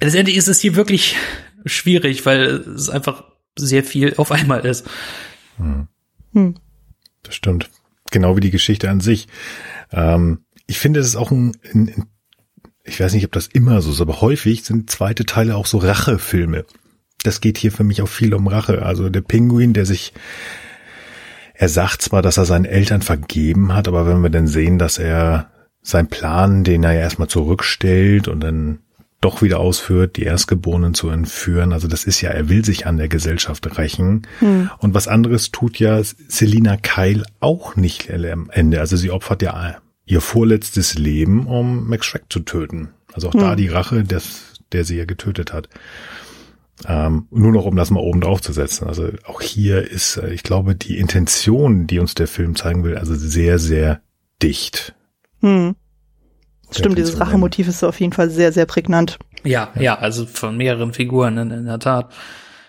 Letztendlich 0.00 0.38
ist 0.38 0.48
es 0.48 0.58
hier 0.58 0.74
wirklich 0.74 1.14
schwierig, 1.66 2.24
weil 2.24 2.46
es 2.74 2.88
einfach 2.88 3.24
sehr 3.58 3.84
viel 3.84 4.14
auf 4.16 4.32
einmal 4.32 4.64
ist. 4.64 4.86
Hm. 5.58 5.88
Hm. 6.32 6.54
Das 7.22 7.34
stimmt. 7.34 7.70
Genau 8.10 8.36
wie 8.36 8.40
die 8.40 8.50
Geschichte 8.50 8.88
an 8.88 9.00
sich. 9.00 9.26
Ähm, 9.92 10.44
ich 10.66 10.78
finde, 10.78 11.00
es 11.00 11.08
ist 11.08 11.16
auch 11.16 11.30
ein, 11.30 11.56
ein, 11.74 12.06
ich 12.86 13.00
weiß 13.00 13.12
nicht, 13.14 13.24
ob 13.24 13.32
das 13.32 13.48
immer 13.48 13.82
so 13.82 13.90
ist, 13.90 14.00
aber 14.00 14.20
häufig 14.20 14.64
sind 14.64 14.90
zweite 14.90 15.26
Teile 15.26 15.56
auch 15.56 15.66
so 15.66 15.78
Rachefilme. 15.78 16.64
Das 17.22 17.40
geht 17.40 17.58
hier 17.58 17.72
für 17.72 17.84
mich 17.84 18.02
auch 18.02 18.08
viel 18.08 18.32
um 18.34 18.46
Rache. 18.46 18.82
Also 18.82 19.08
der 19.08 19.20
Pinguin, 19.20 19.72
der 19.72 19.86
sich, 19.86 20.12
er 21.54 21.68
sagt 21.68 22.02
zwar, 22.02 22.22
dass 22.22 22.36
er 22.36 22.44
seinen 22.44 22.64
Eltern 22.64 23.02
vergeben 23.02 23.74
hat, 23.74 23.88
aber 23.88 24.06
wenn 24.06 24.22
wir 24.22 24.30
dann 24.30 24.46
sehen, 24.46 24.78
dass 24.78 24.98
er 24.98 25.50
seinen 25.82 26.08
Plan, 26.08 26.64
den 26.64 26.84
er 26.84 26.92
ja 26.92 27.00
erstmal 27.00 27.28
zurückstellt 27.28 28.28
und 28.28 28.40
dann 28.40 28.78
doch 29.20 29.42
wieder 29.42 29.60
ausführt, 29.60 30.16
die 30.16 30.24
Erstgeborenen 30.24 30.94
zu 30.94 31.08
entführen. 31.08 31.72
Also 31.72 31.88
das 31.88 32.04
ist 32.04 32.20
ja, 32.20 32.30
er 32.30 32.48
will 32.48 32.64
sich 32.64 32.86
an 32.86 32.96
der 32.96 33.08
Gesellschaft 33.08 33.78
rächen. 33.78 34.26
Hm. 34.40 34.70
Und 34.78 34.94
was 34.94 35.08
anderes 35.08 35.50
tut 35.50 35.78
ja 35.78 36.00
Selina 36.02 36.76
Keil 36.76 37.24
auch 37.40 37.76
nicht 37.76 38.10
am 38.12 38.50
Ende. 38.50 38.78
Also 38.78 38.96
sie 38.96 39.10
opfert 39.10 39.42
ja 39.42 39.80
ihr 40.06 40.20
vorletztes 40.20 40.94
Leben, 40.94 41.46
um 41.46 41.88
Max 41.88 42.06
Schreck 42.06 42.24
zu 42.30 42.40
töten. 42.40 42.90
Also 43.12 43.28
auch 43.28 43.34
hm. 43.34 43.40
da 43.40 43.56
die 43.56 43.68
Rache, 43.68 44.04
des, 44.04 44.54
der 44.72 44.84
sie 44.84 44.96
ja 44.96 45.04
getötet 45.04 45.52
hat. 45.52 45.68
Ähm, 46.86 47.26
nur 47.30 47.52
noch, 47.52 47.64
um 47.64 47.74
das 47.74 47.90
mal 47.90 48.00
oben 48.00 48.20
drauf 48.20 48.40
zu 48.40 48.52
setzen. 48.52 48.86
Also 48.86 49.10
auch 49.26 49.40
hier 49.40 49.90
ist, 49.90 50.18
äh, 50.18 50.32
ich 50.32 50.42
glaube, 50.42 50.74
die 50.74 50.98
Intention, 50.98 51.86
die 51.86 51.98
uns 51.98 52.14
der 52.14 52.28
Film 52.28 52.54
zeigen 52.54 52.84
will, 52.84 52.96
also 52.96 53.14
sehr, 53.14 53.58
sehr 53.58 54.00
dicht. 54.42 54.94
Hm. 55.40 55.74
Stimmt, 56.70 56.98
dieses 56.98 57.20
Rachemotiv 57.20 57.68
ist 57.68 57.82
auf 57.84 58.00
jeden 58.00 58.12
Fall 58.12 58.28
sehr, 58.28 58.52
sehr 58.52 58.66
prägnant. 58.66 59.18
Ja, 59.44 59.70
ja, 59.76 59.82
ja 59.82 59.98
also 59.98 60.26
von 60.26 60.56
mehreren 60.56 60.92
Figuren 60.92 61.38
in, 61.38 61.50
in 61.50 61.64
der 61.66 61.78
Tat. 61.78 62.12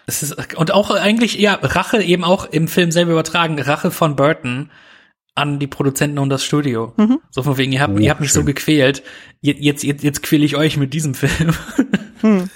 Es 0.05 0.23
ist, 0.23 0.55
und 0.55 0.71
auch 0.71 0.91
eigentlich, 0.91 1.37
ja, 1.37 1.55
Rache 1.55 2.01
eben 2.01 2.23
auch 2.23 2.45
im 2.45 2.67
Film 2.67 2.91
selber 2.91 3.11
übertragen, 3.11 3.59
Rache 3.59 3.91
von 3.91 4.15
Burton 4.15 4.69
an 5.37 5.59
die 5.59 5.67
Produzenten 5.67 6.17
und 6.17 6.29
das 6.29 6.43
Studio. 6.43 6.93
Mhm. 6.97 7.19
So 7.29 7.43
von 7.43 7.57
wegen, 7.57 7.71
ihr 7.71 7.81
habt, 7.81 7.95
oh, 7.95 7.99
ihr 7.99 8.09
habt 8.09 8.21
mich 8.21 8.31
schön. 8.31 8.41
so 8.41 8.45
gequält, 8.45 9.03
jetzt, 9.39 9.83
jetzt, 9.83 10.03
jetzt 10.03 10.23
quäle 10.23 10.43
ich 10.43 10.55
euch 10.55 10.77
mit 10.77 10.93
diesem 10.93 11.13
Film. 11.13 11.53
Hm. 12.21 12.49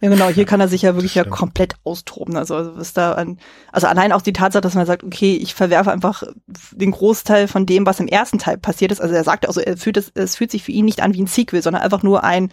Ja, 0.00 0.08
genau, 0.08 0.28
hier 0.28 0.44
kann 0.44 0.60
er 0.60 0.68
sich 0.68 0.82
ja 0.82 0.94
wirklich 0.94 1.16
ja 1.16 1.24
komplett 1.24 1.74
austoben. 1.82 2.36
Also, 2.36 2.54
also 2.54 2.78
ist 2.78 2.96
da 2.96 3.14
an, 3.14 3.38
also 3.72 3.88
allein 3.88 4.12
auch 4.12 4.22
die 4.22 4.32
Tatsache, 4.32 4.60
dass 4.60 4.76
man 4.76 4.86
sagt, 4.86 5.02
okay, 5.02 5.34
ich 5.34 5.52
verwerfe 5.52 5.90
einfach 5.90 6.22
den 6.70 6.92
Großteil 6.92 7.48
von 7.48 7.66
dem, 7.66 7.86
was 7.86 7.98
im 7.98 8.06
ersten 8.06 8.38
Teil 8.38 8.56
passiert 8.56 8.92
ist. 8.92 9.00
Also 9.00 9.16
er 9.16 9.24
sagt, 9.24 9.48
also 9.48 9.60
er 9.60 9.76
fühlt 9.76 9.96
es, 9.96 10.12
es 10.14 10.36
fühlt 10.36 10.52
sich 10.52 10.62
für 10.62 10.70
ihn 10.70 10.84
nicht 10.84 11.02
an 11.02 11.12
wie 11.12 11.20
ein 11.20 11.26
Sequel, 11.26 11.60
sondern 11.60 11.82
einfach 11.82 12.04
nur 12.04 12.22
ein 12.22 12.50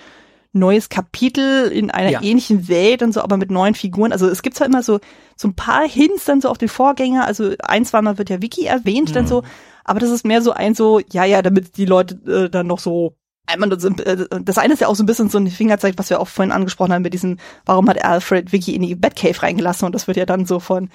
neues 0.53 0.89
Kapitel 0.89 1.67
in 1.67 1.91
einer 1.91 2.09
ja. 2.09 2.21
ähnlichen 2.21 2.67
Welt 2.67 3.03
und 3.03 3.13
so, 3.13 3.21
aber 3.21 3.37
mit 3.37 3.51
neuen 3.51 3.75
Figuren. 3.75 4.11
Also 4.11 4.27
es 4.27 4.41
gibt 4.41 4.55
zwar 4.55 4.67
immer 4.67 4.83
so, 4.83 4.99
so 5.35 5.47
ein 5.47 5.55
paar 5.55 5.87
Hints 5.87 6.25
dann 6.25 6.41
so 6.41 6.49
auf 6.49 6.57
den 6.57 6.69
Vorgänger. 6.69 7.25
Also 7.25 7.53
ein, 7.63 7.85
zweimal 7.85 8.17
wird 8.17 8.29
ja 8.29 8.41
Wiki 8.41 8.65
erwähnt, 8.65 9.09
mhm. 9.09 9.13
dann 9.13 9.27
so, 9.27 9.43
aber 9.83 9.99
das 9.99 10.09
ist 10.09 10.25
mehr 10.25 10.41
so 10.41 10.51
ein 10.51 10.75
so, 10.75 10.99
ja, 11.11 11.25
ja, 11.25 11.41
damit 11.41 11.77
die 11.77 11.85
Leute 11.85 12.15
äh, 12.27 12.49
dann 12.49 12.67
noch 12.67 12.79
so 12.79 13.15
äh, 13.47 14.25
das 14.43 14.57
eine 14.57 14.73
ist 14.73 14.81
ja 14.81 14.87
auch 14.87 14.95
so 14.95 15.03
ein 15.03 15.05
bisschen 15.05 15.29
so 15.29 15.37
ein 15.37 15.47
Fingerzeig, 15.47 15.93
was 15.97 16.09
wir 16.09 16.19
auch 16.19 16.27
vorhin 16.27 16.51
angesprochen 16.51 16.91
haben 16.91 17.01
mit 17.01 17.13
diesem, 17.13 17.37
warum 17.65 17.89
hat 17.89 18.03
Alfred 18.03 18.51
Vicky 18.51 18.75
in 18.75 18.81
die 18.81 18.95
Batcave 18.95 19.41
reingelassen 19.41 19.85
und 19.85 19.95
das 19.95 20.07
wird 20.07 20.17
ja 20.17 20.25
dann 20.25 20.45
so 20.45 20.59
von 20.59 20.89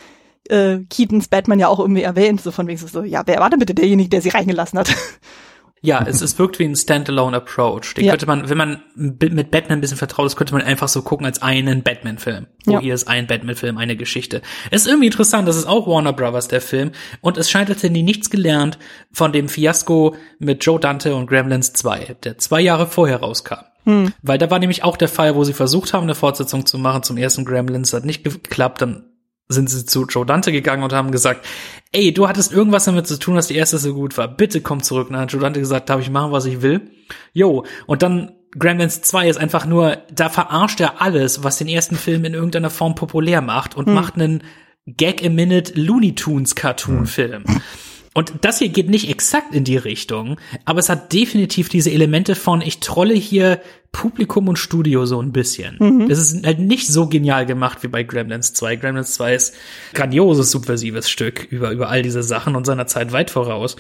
äh, 0.49 0.79
Keatons 0.91 1.29
Batman 1.29 1.61
ja 1.61 1.69
auch 1.69 1.79
irgendwie 1.79 2.03
erwähnt, 2.03 2.41
so 2.41 2.51
von 2.51 2.67
wegen 2.67 2.79
so, 2.79 3.03
ja, 3.03 3.23
wer 3.27 3.41
war 3.41 3.49
denn 3.49 3.59
bitte 3.59 3.75
derjenige, 3.75 4.11
der 4.11 4.21
sie 4.21 4.29
reingelassen 4.29 4.79
hat? 4.79 4.93
Ja, 5.85 6.05
es, 6.07 6.21
es 6.21 6.39
wirkt 6.39 6.61
wie 6.61 6.65
ein 6.65 6.77
Standalone 6.77 7.37
Approach. 7.37 7.95
Den 7.95 8.05
ja. 8.05 8.13
könnte 8.13 8.27
man, 8.27 8.49
wenn 8.49 8.57
man 8.57 8.83
mit 8.95 9.51
Batman 9.51 9.79
ein 9.79 9.81
bisschen 9.81 9.99
vertraut 9.99 10.27
ist, 10.27 10.37
könnte 10.37 10.55
man 10.55 10.63
einfach 10.63 10.87
so 10.87 11.03
gucken 11.03 11.27
als 11.27 11.43
einen 11.43 11.83
Batman-Film. 11.83 12.47
Wo 12.65 12.75
ja. 12.75 12.81
hier 12.81 12.95
ist 12.95 13.09
ein 13.09 13.27
Batman-Film, 13.27 13.77
eine 13.79 13.97
Geschichte. 13.97 14.43
Es 14.71 14.83
ist 14.83 14.89
irgendwie 14.89 15.07
interessant, 15.07 15.49
das 15.49 15.57
ist 15.57 15.67
auch 15.67 15.89
Warner 15.89 16.13
Brothers, 16.13 16.47
der 16.47 16.61
Film. 16.61 16.93
Und 17.21 17.37
es 17.37 17.51
scheint, 17.51 17.69
als 17.69 17.83
hätten 17.83 17.95
die 17.95 18.05
nichts 18.05 18.31
gelernt 18.31 18.79
von 19.11 19.33
dem 19.33 19.49
Fiasko 19.49 20.15
mit 20.39 20.65
Joe 20.65 20.79
Dante 20.79 21.17
und 21.17 21.27
Gremlins 21.27 21.73
2, 21.73 22.17
der 22.23 22.39
zwei 22.39 22.61
Jahre 22.61 22.87
vorher 22.87 23.19
rauskam. 23.19 23.65
Hm. 23.85 24.13
Weil 24.23 24.39
da 24.39 24.51
war 24.53 24.61
nämlich 24.61 24.85
auch 24.85 24.97
der 24.97 25.09
Fall, 25.09 25.35
wo 25.35 25.43
sie 25.43 25.53
versucht 25.53 25.93
haben, 25.93 26.05
eine 26.05 26.15
Fortsetzung 26.15 26.65
zu 26.65 26.79
machen 26.79 27.03
zum 27.03 27.17
ersten 27.17 27.45
Gremlins, 27.45 27.93
hat 27.93 28.05
nicht 28.05 28.23
geklappt, 28.23 28.83
dann 28.83 29.05
sind 29.53 29.71
sie 29.71 29.85
zu 29.85 30.07
Joe 30.07 30.27
Dante 30.27 30.53
gegangen 30.53 30.83
und 30.83 30.93
haben 30.93 31.11
gesagt, 31.11 31.47
ey, 31.93 32.13
du 32.13 32.29
hattest 32.29 32.53
irgendwas 32.53 32.85
damit 32.85 33.07
zu 33.07 33.19
tun, 33.19 33.37
dass 33.37 33.49
die 33.49 33.57
erste 33.57 33.79
so 33.79 33.95
gut 33.95 34.17
war. 34.19 34.29
Bitte 34.29 34.61
komm 34.61 34.83
zurück. 34.83 35.09
Und 35.09 35.15
dann 35.15 35.23
hat 35.23 35.33
Joe 35.33 35.41
Dante 35.41 35.61
gesagt, 35.61 35.89
darf 35.89 36.01
ich 36.01 36.11
machen, 36.11 36.33
was 36.33 36.47
ich 36.47 36.63
will? 36.63 36.91
Jo. 37.33 37.65
Und 37.87 38.03
dann 38.03 38.33
Gremlins 38.59 39.03
2 39.03 39.29
ist 39.29 39.37
einfach 39.39 39.67
nur, 39.67 39.99
da 40.13 40.29
verarscht 40.29 40.81
er 40.81 41.01
alles, 41.01 41.43
was 41.43 41.59
den 41.59 41.69
ersten 41.69 41.97
Film 41.97 42.25
in 42.25 42.35
irgendeiner 42.35 42.71
Form 42.71 42.95
populär 42.95 43.41
macht 43.41 43.77
und 43.77 43.87
hm. 43.87 43.95
macht 43.95 44.15
einen 44.15 44.43
Gag-a-Minute 44.87 45.81
Looney 45.81 46.15
Tunes 46.15 46.55
Cartoon-Film. 46.55 47.45
Hm. 47.45 47.61
Und 48.15 48.33
das 48.43 48.59
hier 48.59 48.69
geht 48.69 48.91
nicht 48.91 49.09
exakt 49.09 49.55
in 49.55 49.65
die 49.65 49.79
Richtung, 49.79 50.39
aber 50.67 50.81
es 50.81 50.91
hat 50.91 51.13
definitiv 51.13 51.71
diese 51.71 51.91
Elemente 51.91 52.35
von, 52.35 52.61
ich 52.61 52.81
trolle 52.81 53.15
hier 53.15 53.61
Publikum 53.93 54.49
und 54.49 54.59
Studio 54.59 55.05
so 55.05 55.21
ein 55.21 55.33
bisschen. 55.33 55.77
Mhm. 55.79 56.09
Das 56.09 56.19
ist 56.19 56.47
halt 56.47 56.59
nicht 56.59 56.89
so 56.89 57.09
genial 57.09 57.45
gemacht 57.45 57.83
wie 57.83 57.89
bei 57.89 58.03
Gremlins 58.03 58.55
2. 58.55 58.77
Gremlins 58.77 59.15
2 59.15 59.35
ist 59.35 59.55
grandioses, 59.93 60.51
subversives 60.51 61.11
Stück 61.11 61.47
über, 61.51 61.71
über 61.71 61.91
all 61.91 62.03
diese 62.03 62.23
Sachen 62.23 62.57
und 62.57 62.65
seiner 62.65 62.87
Zeit 62.87 63.13
weit 63.13 63.31
voraus. 63.31 63.77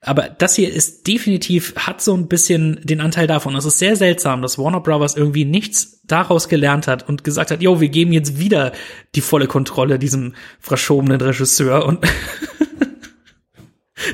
Aber 0.00 0.28
das 0.28 0.56
hier 0.56 0.72
ist 0.72 1.06
definitiv, 1.06 1.74
hat 1.76 2.02
so 2.02 2.12
ein 2.14 2.26
bisschen 2.26 2.80
den 2.82 3.00
Anteil 3.00 3.28
davon. 3.28 3.54
Es 3.54 3.64
ist 3.64 3.78
sehr 3.78 3.94
seltsam, 3.94 4.42
dass 4.42 4.58
Warner 4.58 4.80
Brothers 4.80 5.16
irgendwie 5.16 5.44
nichts 5.44 6.00
daraus 6.04 6.48
gelernt 6.48 6.88
hat 6.88 7.08
und 7.08 7.22
gesagt 7.22 7.52
hat, 7.52 7.62
jo, 7.62 7.80
wir 7.80 7.88
geben 7.88 8.12
jetzt 8.12 8.40
wieder 8.40 8.72
die 9.14 9.20
volle 9.20 9.46
Kontrolle 9.46 10.00
diesem 10.00 10.34
verschobenen 10.58 11.20
Regisseur 11.20 11.86
und 11.86 12.04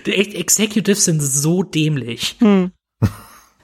Die 0.06 0.14
Executives 0.36 1.04
sind 1.04 1.20
so 1.20 1.62
dämlich. 1.62 2.36
Hm. 2.40 2.72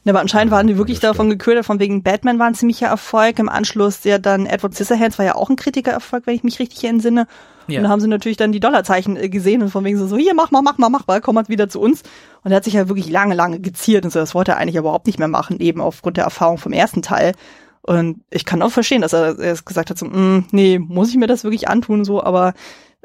Ja, 0.04 0.12
aber 0.12 0.20
anscheinend 0.20 0.52
waren 0.52 0.66
die 0.66 0.76
wirklich 0.76 1.00
davon 1.00 1.30
geködert, 1.30 1.64
von 1.64 1.80
wegen 1.80 2.02
Batman 2.02 2.38
war 2.38 2.46
ein 2.46 2.54
ziemlicher 2.54 2.88
Erfolg. 2.88 3.38
Im 3.38 3.48
Anschluss 3.48 4.04
ja 4.04 4.18
dann 4.18 4.44
Edward 4.44 4.74
Scissorhands 4.74 5.18
war 5.18 5.24
ja 5.24 5.34
auch 5.34 5.48
ein 5.48 5.56
Kritikererfolg, 5.56 6.26
wenn 6.26 6.34
ich 6.34 6.44
mich 6.44 6.58
richtig 6.58 6.84
entsinne. 6.84 7.26
Ja. 7.68 7.78
Und 7.78 7.84
da 7.84 7.90
haben 7.90 8.00
sie 8.00 8.08
natürlich 8.08 8.36
dann 8.36 8.52
die 8.52 8.60
Dollarzeichen 8.60 9.16
äh, 9.16 9.30
gesehen 9.30 9.62
und 9.62 9.70
von 9.70 9.82
wegen 9.82 9.98
so, 9.98 10.06
so 10.06 10.18
hier, 10.18 10.34
mach 10.34 10.50
mal, 10.50 10.60
mach 10.60 10.76
mal, 10.76 10.90
mach 10.90 11.06
mal, 11.06 11.22
komm 11.22 11.36
mal 11.36 11.48
wieder 11.48 11.70
zu 11.70 11.80
uns. 11.80 12.02
Und 12.42 12.50
er 12.50 12.58
hat 12.58 12.64
sich 12.64 12.74
ja 12.74 12.88
wirklich 12.88 13.08
lange, 13.08 13.34
lange 13.34 13.60
geziert 13.60 14.04
und 14.04 14.10
so. 14.10 14.18
Das 14.18 14.34
wollte 14.34 14.52
er 14.52 14.58
eigentlich 14.58 14.76
überhaupt 14.76 15.06
nicht 15.06 15.18
mehr 15.18 15.28
machen, 15.28 15.58
eben 15.60 15.80
aufgrund 15.80 16.18
der 16.18 16.24
Erfahrung 16.24 16.58
vom 16.58 16.74
ersten 16.74 17.00
Teil. 17.00 17.32
Und 17.80 18.20
ich 18.30 18.44
kann 18.44 18.60
auch 18.60 18.70
verstehen, 18.70 19.00
dass 19.00 19.14
er, 19.14 19.38
er 19.38 19.56
gesagt 19.56 19.88
hat, 19.88 19.96
so, 19.96 20.04
mm, 20.04 20.46
nee, 20.50 20.78
muss 20.78 21.08
ich 21.08 21.16
mir 21.16 21.26
das 21.26 21.44
wirklich 21.44 21.68
antun, 21.68 22.04
so, 22.04 22.22
aber 22.22 22.52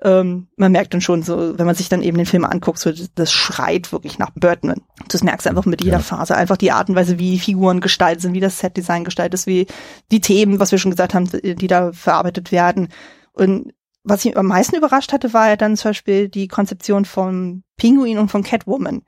ähm, 0.02 0.48
man 0.56 0.72
merkt 0.72 0.94
dann 0.94 1.02
schon 1.02 1.24
so, 1.24 1.58
wenn 1.58 1.66
man 1.66 1.76
sich 1.76 1.90
dann 1.90 2.02
eben 2.02 2.18
den 2.18 2.26
Film 2.26 2.46
anguckt, 2.46 2.80
so 2.80 2.92
das 3.16 3.32
schreit 3.32 3.92
wirklich 3.92 4.18
nach 4.18 4.32
Burton. 4.34 4.76
Das 5.10 5.24
merkst 5.24 5.46
du 5.46 5.50
einfach 5.50 5.66
mit 5.66 5.84
jeder 5.84 5.98
ja. 5.98 6.04
Phase. 6.04 6.36
Einfach 6.36 6.58
die 6.58 6.72
Art 6.72 6.90
und 6.90 6.96
Weise, 6.96 7.20
wie 7.20 7.40
Figuren 7.40 7.82
gestaltet 7.82 8.22
sind, 8.22 8.34
wie 8.34 8.40
das 8.40 8.60
Setdesign 8.60 9.04
gestaltet 9.04 9.34
ist, 9.34 9.48
wie 9.48 9.68
die 10.12 10.22
Themen, 10.22 10.60
was 10.60 10.72
wir 10.72 10.80
schon 10.80 10.92
gesagt 10.92 11.14
haben, 11.14 11.30
die 11.30 11.68
da 11.68 11.92
verarbeitet 11.92 12.52
werden. 12.52 12.90
Und 13.34 13.74
was 14.04 14.24
mich 14.24 14.38
am 14.38 14.48
meisten 14.48 14.78
überrascht 14.78 15.12
hatte, 15.12 15.34
war 15.34 15.50
ja 15.50 15.58
dann 15.58 15.76
zum 15.76 15.90
Beispiel 15.90 16.30
die 16.30 16.48
Konzeption 16.48 17.04
vom 17.04 17.64
Pinguin 17.76 18.20
und 18.20 18.30
von 18.32 18.44
Catwoman. 18.44 19.02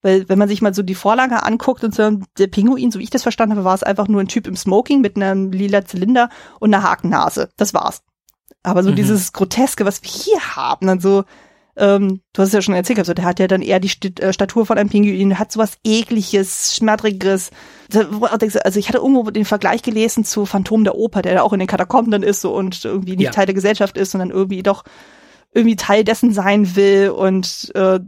Weil 0.00 0.28
wenn 0.28 0.38
man 0.38 0.48
sich 0.48 0.62
mal 0.62 0.74
so 0.74 0.82
die 0.82 0.94
Vorlage 0.94 1.44
anguckt 1.44 1.84
und 1.84 1.94
so, 1.94 2.18
der 2.38 2.46
Pinguin, 2.48 2.90
so 2.90 2.98
wie 2.98 3.04
ich 3.04 3.10
das 3.10 3.22
verstanden 3.22 3.56
habe, 3.56 3.64
war 3.64 3.74
es 3.74 3.82
einfach 3.82 4.08
nur 4.08 4.20
ein 4.20 4.28
Typ 4.28 4.46
im 4.46 4.56
Smoking 4.56 5.00
mit 5.00 5.16
einem 5.16 5.52
lila 5.52 5.84
Zylinder 5.84 6.28
und 6.58 6.74
einer 6.74 6.82
Hakennase. 6.82 7.50
Das 7.56 7.74
war's. 7.74 8.02
Aber 8.62 8.82
so 8.82 8.90
mhm. 8.90 8.96
dieses 8.96 9.32
Groteske, 9.32 9.84
was 9.84 10.02
wir 10.02 10.10
hier 10.10 10.56
haben, 10.56 10.86
dann 10.86 11.00
so, 11.00 11.24
ähm, 11.76 12.20
du 12.32 12.42
hast 12.42 12.48
es 12.48 12.54
ja 12.54 12.62
schon 12.62 12.74
erzählt, 12.74 12.98
also 12.98 13.14
der 13.14 13.24
hat 13.24 13.40
ja 13.40 13.46
dann 13.46 13.62
eher 13.62 13.80
die 13.80 13.88
St 13.88 14.20
äh, 14.20 14.32
Statur 14.32 14.66
von 14.66 14.78
einem 14.78 14.90
Pinguin, 14.90 15.38
hat 15.38 15.50
sowas 15.50 15.78
ekliges, 15.84 16.76
schmerzriges. 16.76 17.50
Also 17.92 18.78
ich 18.78 18.88
hatte 18.88 18.98
irgendwo 18.98 19.30
den 19.30 19.44
Vergleich 19.44 19.82
gelesen 19.82 20.24
zu 20.24 20.44
Phantom 20.44 20.84
der 20.84 20.96
Oper, 20.96 21.22
der 21.22 21.34
da 21.34 21.42
auch 21.42 21.52
in 21.52 21.58
den 21.58 21.68
Katakomben 21.68 22.12
dann 22.12 22.22
ist 22.22 22.42
so 22.42 22.54
und 22.54 22.84
irgendwie 22.84 23.16
nicht 23.16 23.26
ja. 23.26 23.30
Teil 23.30 23.46
der 23.46 23.54
Gesellschaft 23.54 23.96
ist, 23.96 24.12
sondern 24.12 24.30
irgendwie 24.30 24.62
doch 24.62 24.84
irgendwie 25.54 25.76
Teil 25.76 26.04
dessen 26.04 26.32
sein 26.32 26.76
will 26.76 27.10
und 27.10 27.72
äh, 27.74 28.00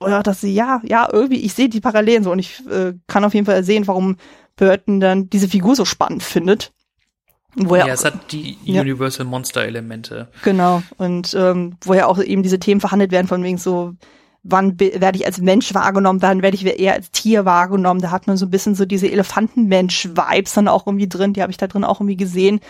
oder 0.00 0.22
dass 0.22 0.40
sie 0.40 0.54
ja, 0.54 0.80
ja, 0.84 1.08
irgendwie, 1.10 1.40
ich 1.40 1.54
sehe 1.54 1.68
die 1.68 1.80
Parallelen 1.80 2.22
so 2.22 2.30
und 2.30 2.38
ich 2.38 2.64
äh, 2.68 2.94
kann 3.06 3.24
auf 3.24 3.34
jeden 3.34 3.46
Fall 3.46 3.64
sehen, 3.64 3.86
warum 3.86 4.16
Burton 4.56 5.00
dann 5.00 5.28
diese 5.28 5.48
Figur 5.48 5.74
so 5.74 5.84
spannend 5.84 6.22
findet. 6.22 6.72
Wo 7.54 7.76
ja, 7.76 7.86
es 7.88 8.04
hat 8.04 8.32
die 8.32 8.58
ja. 8.64 8.82
Universal 8.82 9.26
Monster 9.26 9.62
Elemente. 9.62 10.28
Genau. 10.44 10.82
Und 10.96 11.34
ähm, 11.34 11.76
wo 11.82 11.94
ja 11.94 12.06
auch 12.06 12.18
eben 12.18 12.42
diese 12.42 12.58
Themen 12.58 12.80
verhandelt 12.80 13.10
werden, 13.10 13.26
von 13.26 13.42
wegen 13.42 13.58
so, 13.58 13.94
wann 14.42 14.78
werde 14.78 15.18
ich 15.18 15.26
als 15.26 15.40
Mensch 15.40 15.74
wahrgenommen, 15.74 16.22
wann 16.22 16.42
werde 16.42 16.56
ich 16.56 16.64
eher 16.66 16.94
als 16.94 17.10
Tier 17.10 17.44
wahrgenommen. 17.44 18.00
Da 18.00 18.10
hat 18.10 18.26
man 18.26 18.36
so 18.36 18.46
ein 18.46 18.50
bisschen 18.50 18.74
so 18.74 18.84
diese 18.84 19.10
Elefantenmensch-Vibes 19.10 20.54
dann 20.54 20.68
auch 20.68 20.86
irgendwie 20.86 21.08
drin, 21.08 21.32
die 21.32 21.42
habe 21.42 21.50
ich 21.50 21.56
da 21.56 21.66
drin 21.66 21.84
auch 21.84 22.00
irgendwie 22.00 22.16
gesehen. 22.16 22.60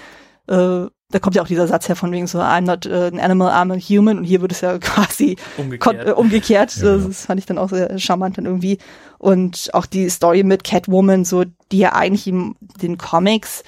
Äh, 0.47 0.87
da 1.11 1.19
kommt 1.21 1.37
ja 1.37 1.43
auch 1.43 1.49
dieser 1.49 1.67
Satz 1.67 1.89
her 1.89 1.97
von 1.97 2.13
wegen 2.13 2.27
so, 2.27 2.39
I'm 2.39 2.63
not 2.63 2.85
uh, 2.85 3.07
an 3.07 3.19
animal, 3.19 3.51
I'm 3.51 3.73
a 3.73 3.79
human. 3.79 4.19
Und 4.19 4.25
hier 4.25 4.43
wird 4.43 4.53
es 4.53 4.61
ja 4.61 4.79
quasi 4.79 5.37
umgekehrt. 5.57 6.07
Äh, 6.07 6.13
umgekehrt. 6.13 6.77
Ja, 6.77 6.97
genau. 6.97 7.09
Das 7.09 7.27
fand 7.27 7.41
ich 7.41 7.47
dann 7.47 7.59
auch 7.59 7.71
sehr 7.71 7.99
charmant 7.99 8.39
dann 8.39 8.47
irgendwie. 8.47 8.79
Und 9.19 9.71
auch 9.73 9.87
die 9.87 10.09
Story 10.09 10.43
mit 10.45 10.65
Catwoman, 10.65 11.25
so, 11.25 11.45
die 11.73 11.79
ja 11.79 11.95
eigentlich 11.95 12.27
in 12.27 12.55
den 12.81 12.99
Comics 12.99 13.65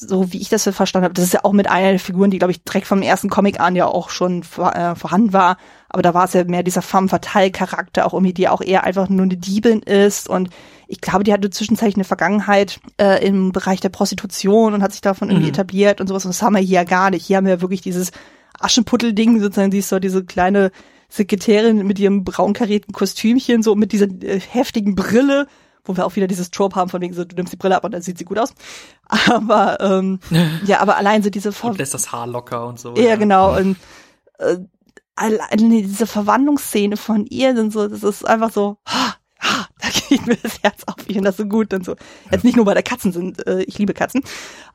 so 0.00 0.32
wie 0.32 0.40
ich 0.40 0.48
das 0.48 0.62
verstanden 0.62 1.04
habe, 1.04 1.14
das 1.14 1.24
ist 1.24 1.34
ja 1.34 1.44
auch 1.44 1.52
mit 1.52 1.68
einer 1.70 1.90
der 1.90 2.00
Figuren, 2.00 2.30
die, 2.30 2.38
glaube 2.38 2.52
ich, 2.52 2.64
direkt 2.64 2.86
vom 2.86 3.02
ersten 3.02 3.28
Comic 3.28 3.60
an 3.60 3.76
ja 3.76 3.86
auch 3.86 4.10
schon 4.10 4.42
vor, 4.42 4.74
äh, 4.74 4.94
vorhanden 4.94 5.32
war. 5.32 5.58
Aber 5.88 6.02
da 6.02 6.14
war 6.14 6.24
es 6.24 6.32
ja 6.32 6.44
mehr 6.44 6.62
dieser 6.62 6.82
femme 6.82 7.08
fatale 7.08 7.50
Charakter, 7.50 8.06
auch 8.06 8.14
irgendwie, 8.14 8.32
die 8.32 8.48
auch 8.48 8.62
eher 8.62 8.84
einfach 8.84 9.08
nur 9.08 9.24
eine 9.24 9.36
Diebin 9.36 9.82
ist. 9.82 10.28
Und 10.28 10.48
ich 10.88 11.00
glaube, 11.00 11.24
die 11.24 11.32
hatte 11.32 11.50
zwischenzeitlich 11.50 11.96
eine 11.96 12.04
Vergangenheit 12.04 12.80
äh, 13.00 13.24
im 13.26 13.52
Bereich 13.52 13.80
der 13.80 13.90
Prostitution 13.90 14.74
und 14.74 14.82
hat 14.82 14.92
sich 14.92 15.02
davon 15.02 15.28
irgendwie 15.28 15.48
mhm. 15.48 15.54
etabliert 15.54 16.00
und 16.00 16.06
sowas. 16.06 16.24
Und 16.24 16.30
das 16.30 16.42
haben 16.42 16.54
wir 16.54 16.62
hier 16.62 16.80
ja 16.80 16.84
gar 16.84 17.10
nicht. 17.10 17.26
Hier 17.26 17.36
haben 17.36 17.44
wir 17.44 17.54
ja 17.54 17.60
wirklich 17.60 17.82
dieses 17.82 18.10
Aschenputtel-Ding, 18.58 19.40
sozusagen, 19.40 19.70
die 19.70 19.78
ist 19.78 19.88
so 19.88 19.98
diese 19.98 20.24
kleine 20.24 20.70
Sekretärin 21.08 21.86
mit 21.86 21.98
ihrem 21.98 22.24
braunkarierten 22.24 22.94
Kostümchen, 22.94 23.62
so 23.62 23.74
mit 23.74 23.92
dieser 23.92 24.06
äh, 24.06 24.40
heftigen 24.40 24.94
Brille 24.94 25.46
wo 25.84 25.96
wir 25.96 26.06
auch 26.06 26.16
wieder 26.16 26.26
dieses 26.26 26.50
Trope 26.50 26.76
haben 26.76 26.90
von 26.90 27.00
wegen 27.00 27.14
so, 27.14 27.24
du 27.24 27.36
nimmst 27.36 27.52
die 27.52 27.56
Brille 27.56 27.76
ab 27.76 27.84
und 27.84 27.92
dann 27.92 28.02
sieht 28.02 28.18
sie 28.18 28.24
gut 28.24 28.38
aus. 28.38 28.54
Aber 29.28 29.80
ähm, 29.80 30.20
ja, 30.64 30.80
aber 30.80 30.96
allein 30.96 31.22
so 31.22 31.30
diese 31.30 31.52
Ver 31.52 31.70
und 31.70 31.78
lässt 31.78 31.94
das 31.94 32.12
Haar 32.12 32.26
locker 32.26 32.66
und 32.66 32.78
so. 32.78 32.94
Ja, 32.94 33.16
genau. 33.16 33.56
Und 33.56 33.76
äh, 34.38 34.58
allein 35.16 35.70
diese 35.70 36.06
Verwandlungsszene 36.06 36.96
von 36.96 37.26
ihr 37.26 37.54
sind 37.54 37.72
so, 37.72 37.88
das 37.88 38.02
ist 38.02 38.26
einfach 38.26 38.52
so, 38.52 38.78
ha, 38.86 39.16
ha, 39.40 39.66
da 39.80 39.88
geht 40.08 40.26
mir 40.26 40.36
das 40.36 40.62
Herz 40.62 40.84
auf. 40.86 40.96
Ich 41.06 41.14
finde 41.14 41.30
das 41.30 41.36
so 41.36 41.46
gut 41.46 41.74
und 41.74 41.84
so. 41.84 41.96
Jetzt 42.30 42.44
nicht 42.44 42.56
nur 42.56 42.64
bei 42.64 42.74
der 42.74 42.82
Katzen 42.82 43.12
sind, 43.12 43.46
äh, 43.46 43.62
ich 43.62 43.78
liebe 43.78 43.94
Katzen, 43.94 44.22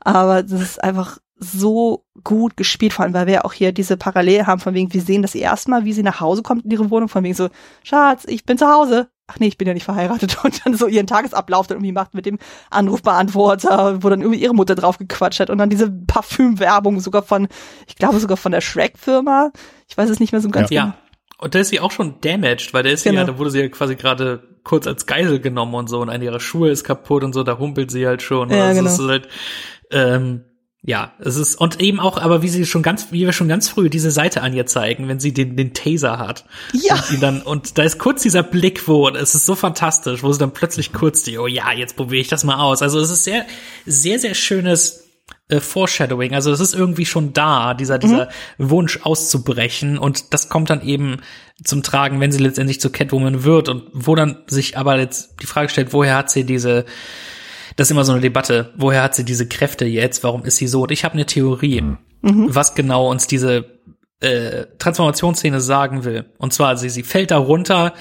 aber 0.00 0.42
das 0.42 0.60
ist 0.60 0.82
einfach 0.82 1.18
so 1.38 2.06
gut 2.24 2.56
gespielt, 2.56 2.94
vor 2.94 3.04
allem, 3.04 3.12
weil 3.12 3.26
wir 3.26 3.34
ja 3.34 3.44
auch 3.44 3.52
hier 3.52 3.72
diese 3.72 3.96
Parallele 3.96 4.46
haben, 4.46 4.60
von 4.60 4.74
wegen, 4.74 4.92
wir 4.94 5.02
sehen 5.02 5.22
das 5.22 5.34
erstmal, 5.34 5.84
wie 5.84 5.92
sie 5.92 6.02
nach 6.02 6.20
Hause 6.20 6.42
kommt 6.42 6.64
in 6.64 6.70
ihre 6.70 6.90
Wohnung, 6.90 7.08
von 7.08 7.24
wegen 7.24 7.34
so, 7.34 7.48
Schatz, 7.82 8.24
ich 8.26 8.44
bin 8.44 8.56
zu 8.56 8.66
Hause 8.66 9.10
ach 9.26 9.38
nee, 9.38 9.48
ich 9.48 9.58
bin 9.58 9.66
ja 9.66 9.74
nicht 9.74 9.84
verheiratet 9.84 10.38
und 10.44 10.64
dann 10.64 10.76
so 10.76 10.86
ihren 10.86 11.06
Tagesablauf 11.06 11.66
dann 11.66 11.78
irgendwie 11.78 11.92
macht 11.92 12.14
mit 12.14 12.26
dem 12.26 12.38
Anrufbeantworter, 12.70 14.02
wo 14.02 14.08
dann 14.08 14.20
irgendwie 14.20 14.40
ihre 14.40 14.54
Mutter 14.54 14.74
drauf 14.74 14.98
gequatscht 14.98 15.40
hat 15.40 15.50
und 15.50 15.58
dann 15.58 15.70
diese 15.70 15.90
Parfümwerbung 15.90 17.00
sogar 17.00 17.22
von, 17.22 17.48
ich 17.86 17.96
glaube 17.96 18.18
sogar 18.20 18.36
von 18.36 18.52
der 18.52 18.60
Shrek-Firma. 18.60 19.52
Ich 19.88 19.96
weiß 19.96 20.10
es 20.10 20.20
nicht 20.20 20.32
mehr 20.32 20.40
so 20.40 20.48
ganz 20.48 20.70
ja. 20.70 20.84
genau. 20.84 20.94
Ja. 20.94 21.02
Und 21.38 21.54
da 21.54 21.58
ist 21.58 21.68
sie 21.68 21.80
auch 21.80 21.90
schon 21.90 22.20
damaged, 22.22 22.72
weil 22.72 22.82
da 22.82 22.88
ist 22.88 23.04
genau. 23.04 23.14
sie 23.14 23.18
ja, 23.18 23.24
da 23.24 23.38
wurde 23.38 23.50
sie 23.50 23.60
ja 23.60 23.68
quasi 23.68 23.94
gerade 23.94 24.42
kurz 24.64 24.86
als 24.86 25.06
Geisel 25.06 25.38
genommen 25.38 25.74
und 25.74 25.88
so 25.88 26.00
und 26.00 26.08
eine 26.08 26.24
ihrer 26.24 26.40
Schuhe 26.40 26.70
ist 26.70 26.82
kaputt 26.82 27.22
und 27.24 27.34
so, 27.34 27.42
da 27.42 27.58
humpelt 27.58 27.90
sie 27.90 28.06
halt 28.06 28.22
schon. 28.22 28.50
Ja, 28.50 28.64
also 28.64 28.80
genau. 28.80 28.90
ist 28.90 29.00
halt, 29.00 29.28
ähm, 29.90 30.45
ja, 30.86 31.12
es 31.18 31.34
ist, 31.34 31.56
und 31.56 31.80
eben 31.80 31.98
auch, 31.98 32.16
aber 32.16 32.42
wie 32.42 32.48
sie 32.48 32.64
schon 32.64 32.84
ganz, 32.84 33.08
wie 33.10 33.26
wir 33.26 33.32
schon 33.32 33.48
ganz 33.48 33.68
früh 33.68 33.90
diese 33.90 34.12
Seite 34.12 34.40
an 34.42 34.54
ihr 34.54 34.66
zeigen, 34.66 35.08
wenn 35.08 35.18
sie 35.18 35.34
den, 35.34 35.56
den 35.56 35.74
Taser 35.74 36.18
hat. 36.18 36.44
Ja. 36.72 37.02
Und, 37.10 37.20
dann, 37.20 37.42
und 37.42 37.76
da 37.76 37.82
ist 37.82 37.98
kurz 37.98 38.22
dieser 38.22 38.44
Blick, 38.44 38.86
wo, 38.86 39.08
es 39.08 39.34
ist 39.34 39.46
so 39.46 39.56
fantastisch, 39.56 40.22
wo 40.22 40.32
sie 40.32 40.38
dann 40.38 40.52
plötzlich 40.52 40.92
kurz 40.92 41.24
die, 41.24 41.38
oh 41.38 41.48
ja, 41.48 41.72
jetzt 41.72 41.96
probiere 41.96 42.20
ich 42.20 42.28
das 42.28 42.44
mal 42.44 42.60
aus. 42.60 42.82
Also 42.82 43.00
es 43.00 43.10
ist 43.10 43.24
sehr, 43.24 43.44
sehr, 43.84 44.20
sehr 44.20 44.34
schönes, 44.34 45.08
äh, 45.48 45.58
Foreshadowing. 45.58 46.34
Also 46.34 46.52
es 46.52 46.60
ist 46.60 46.72
irgendwie 46.74 47.06
schon 47.06 47.32
da, 47.32 47.74
dieser, 47.74 47.98
dieser 47.98 48.28
mhm. 48.58 48.70
Wunsch 48.70 49.00
auszubrechen. 49.02 49.98
Und 49.98 50.32
das 50.34 50.48
kommt 50.48 50.70
dann 50.70 50.82
eben 50.82 51.16
zum 51.64 51.82
Tragen, 51.82 52.20
wenn 52.20 52.30
sie 52.30 52.38
letztendlich 52.38 52.80
zur 52.80 52.92
Catwoman 52.92 53.42
wird 53.42 53.68
und 53.68 53.84
wo 53.92 54.14
dann 54.14 54.44
sich 54.46 54.78
aber 54.78 55.00
jetzt 55.00 55.34
die 55.42 55.46
Frage 55.46 55.68
stellt, 55.68 55.92
woher 55.92 56.16
hat 56.16 56.30
sie 56.30 56.44
diese, 56.44 56.84
das 57.76 57.88
ist 57.88 57.90
immer 57.90 58.04
so 58.04 58.12
eine 58.12 58.20
Debatte. 58.20 58.72
Woher 58.76 59.02
hat 59.02 59.14
sie 59.14 59.24
diese 59.24 59.46
Kräfte 59.46 59.84
jetzt? 59.84 60.24
Warum 60.24 60.44
ist 60.44 60.56
sie 60.56 60.66
so? 60.66 60.82
Und 60.82 60.90
ich 60.90 61.04
habe 61.04 61.14
eine 61.14 61.26
Theorie, 61.26 61.82
mhm. 61.82 61.98
was 62.48 62.74
genau 62.74 63.10
uns 63.10 63.26
diese 63.26 63.76
äh, 64.20 64.66
Transformationsszene 64.78 65.60
sagen 65.60 66.04
will. 66.04 66.24
Und 66.38 66.52
zwar, 66.52 66.76
sie, 66.76 66.88
sie 66.88 67.02
fällt 67.02 67.30
da 67.30 67.36
runter, 67.36 67.92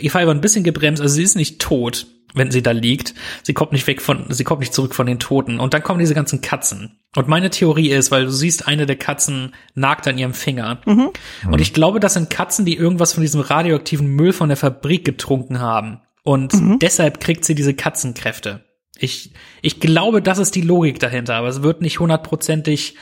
ihr 0.00 0.10
Fall 0.10 0.26
war 0.26 0.34
ein 0.34 0.40
bisschen 0.40 0.64
gebremst, 0.64 1.02
also 1.02 1.14
sie 1.14 1.22
ist 1.22 1.36
nicht 1.36 1.60
tot, 1.60 2.06
wenn 2.34 2.50
sie 2.50 2.62
da 2.62 2.70
liegt. 2.70 3.14
Sie 3.42 3.52
kommt 3.52 3.72
nicht 3.72 3.86
weg 3.86 4.00
von, 4.00 4.24
sie 4.30 4.44
kommt 4.44 4.60
nicht 4.60 4.72
zurück 4.72 4.94
von 4.94 5.06
den 5.06 5.18
Toten. 5.18 5.60
Und 5.60 5.74
dann 5.74 5.82
kommen 5.82 6.00
diese 6.00 6.14
ganzen 6.14 6.40
Katzen. 6.40 6.98
Und 7.16 7.28
meine 7.28 7.50
Theorie 7.50 7.90
ist, 7.90 8.10
weil 8.10 8.24
du 8.24 8.30
siehst, 8.30 8.66
eine 8.66 8.86
der 8.86 8.96
Katzen 8.96 9.54
nagt 9.74 10.06
an 10.08 10.18
ihrem 10.18 10.34
Finger. 10.34 10.80
Mhm. 10.86 11.10
Und 11.50 11.60
ich 11.60 11.72
glaube, 11.74 12.00
das 12.00 12.14
sind 12.14 12.30
Katzen, 12.30 12.64
die 12.64 12.76
irgendwas 12.76 13.12
von 13.12 13.22
diesem 13.22 13.40
radioaktiven 13.40 14.06
Müll 14.06 14.32
von 14.32 14.48
der 14.48 14.56
Fabrik 14.56 15.04
getrunken 15.04 15.60
haben. 15.60 16.00
Und 16.22 16.54
mhm. 16.54 16.78
deshalb 16.78 17.20
kriegt 17.20 17.44
sie 17.44 17.54
diese 17.54 17.74
Katzenkräfte. 17.74 18.64
Ich, 18.98 19.32
ich 19.62 19.80
glaube, 19.80 20.22
das 20.22 20.38
ist 20.38 20.54
die 20.54 20.62
Logik 20.62 20.98
dahinter, 20.98 21.36
aber 21.36 21.48
es 21.48 21.62
wird 21.62 21.80
nicht 21.80 22.00
hundertprozentig 22.00 22.96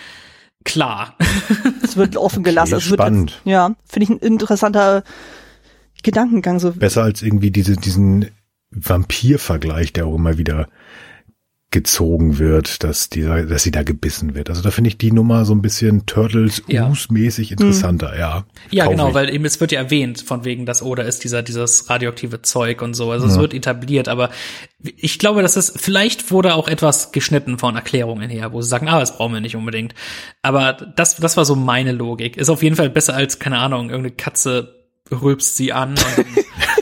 klar. 0.64 1.16
es 1.82 1.96
wird 1.96 2.16
offen 2.16 2.42
gelassen. 2.42 2.74
Okay, 2.74 2.84
es 2.84 2.90
wird 2.90 3.00
spannend. 3.00 3.30
Jetzt, 3.30 3.46
ja, 3.46 3.74
finde 3.84 4.04
ich 4.04 4.10
ein 4.10 4.18
interessanter 4.18 5.02
Gedankengang. 6.02 6.58
So. 6.58 6.72
Besser 6.72 7.02
als 7.02 7.22
irgendwie 7.22 7.50
diese, 7.50 7.76
diesen 7.76 8.30
Vampir-Vergleich, 8.70 9.92
der 9.92 10.06
auch 10.06 10.16
immer 10.16 10.38
wieder 10.38 10.68
gezogen 11.72 12.38
wird, 12.38 12.84
dass 12.84 13.10
die, 13.10 13.22
dass 13.22 13.62
sie 13.64 13.72
da 13.72 13.82
gebissen 13.82 14.34
wird. 14.34 14.48
Also 14.48 14.62
da 14.62 14.70
finde 14.70 14.88
ich 14.88 14.98
die 14.98 15.10
Nummer 15.10 15.44
so 15.44 15.52
ein 15.52 15.62
bisschen 15.62 16.06
Turtles 16.06 16.62
Ja. 16.68 16.92
mäßig 17.10 17.50
interessanter, 17.50 18.16
ja. 18.16 18.46
Ja, 18.70 18.84
Kauf 18.84 18.92
genau, 18.92 19.08
ich. 19.08 19.14
weil 19.14 19.34
eben 19.34 19.44
es 19.44 19.60
wird 19.60 19.72
ja 19.72 19.80
erwähnt, 19.80 20.20
von 20.22 20.44
wegen 20.44 20.64
das 20.64 20.80
Oder 20.80 21.04
ist 21.04 21.24
dieser 21.24 21.42
dieses 21.42 21.90
radioaktive 21.90 22.40
Zeug 22.42 22.82
und 22.82 22.94
so. 22.94 23.10
Also 23.10 23.26
es 23.26 23.34
Ja. 23.34 23.40
wird 23.40 23.52
etabliert, 23.52 24.08
aber 24.08 24.30
ich 24.80 25.18
glaube, 25.18 25.42
dass 25.42 25.56
es 25.56 25.72
vielleicht 25.76 26.30
wurde 26.30 26.54
auch 26.54 26.68
etwas 26.68 27.10
geschnitten 27.10 27.58
von 27.58 27.74
Erklärungen 27.74 28.30
her, 28.30 28.52
wo 28.52 28.62
sie 28.62 28.68
sagen, 28.68 28.88
ah, 28.88 29.00
das 29.00 29.16
brauchen 29.16 29.34
wir 29.34 29.40
nicht 29.40 29.56
unbedingt. 29.56 29.94
Aber 30.42 30.72
das 30.72 31.16
das 31.16 31.36
war 31.36 31.44
so 31.44 31.56
meine 31.56 31.92
Logik. 31.92 32.36
Ist 32.36 32.48
auf 32.48 32.62
jeden 32.62 32.76
Fall 32.76 32.90
besser 32.90 33.14
als 33.14 33.38
keine 33.40 33.58
Ahnung, 33.58 33.90
irgendeine 33.90 34.14
Katze 34.14 34.86
rülpst 35.10 35.56
sie 35.56 35.72
an 35.72 35.90
und 35.90 35.98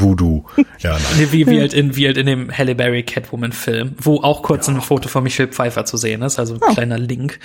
Voodoo. 0.00 0.44
Ja, 0.80 0.92
nein. 0.92 1.32
Wie, 1.32 1.46
wie 1.46 1.60
halt 1.60 1.74
in, 1.74 1.96
wie 1.96 2.06
halt 2.06 2.16
in 2.16 2.26
dem 2.26 2.56
Halle 2.56 2.76
Berry 2.76 3.02
Catwoman 3.02 3.50
Film, 3.50 3.94
wo 3.98 4.20
auch 4.22 4.42
kurz 4.42 4.68
ein 4.68 4.80
Foto 4.80 5.08
von 5.08 5.24
Michelle 5.24 5.50
Pfeiffer 5.50 5.84
zu 5.84 5.96
sehen 5.96 6.22
ist, 6.22 6.38
also 6.38 6.54
ein 6.54 6.74
kleiner 6.74 6.98
Link. 6.98 7.40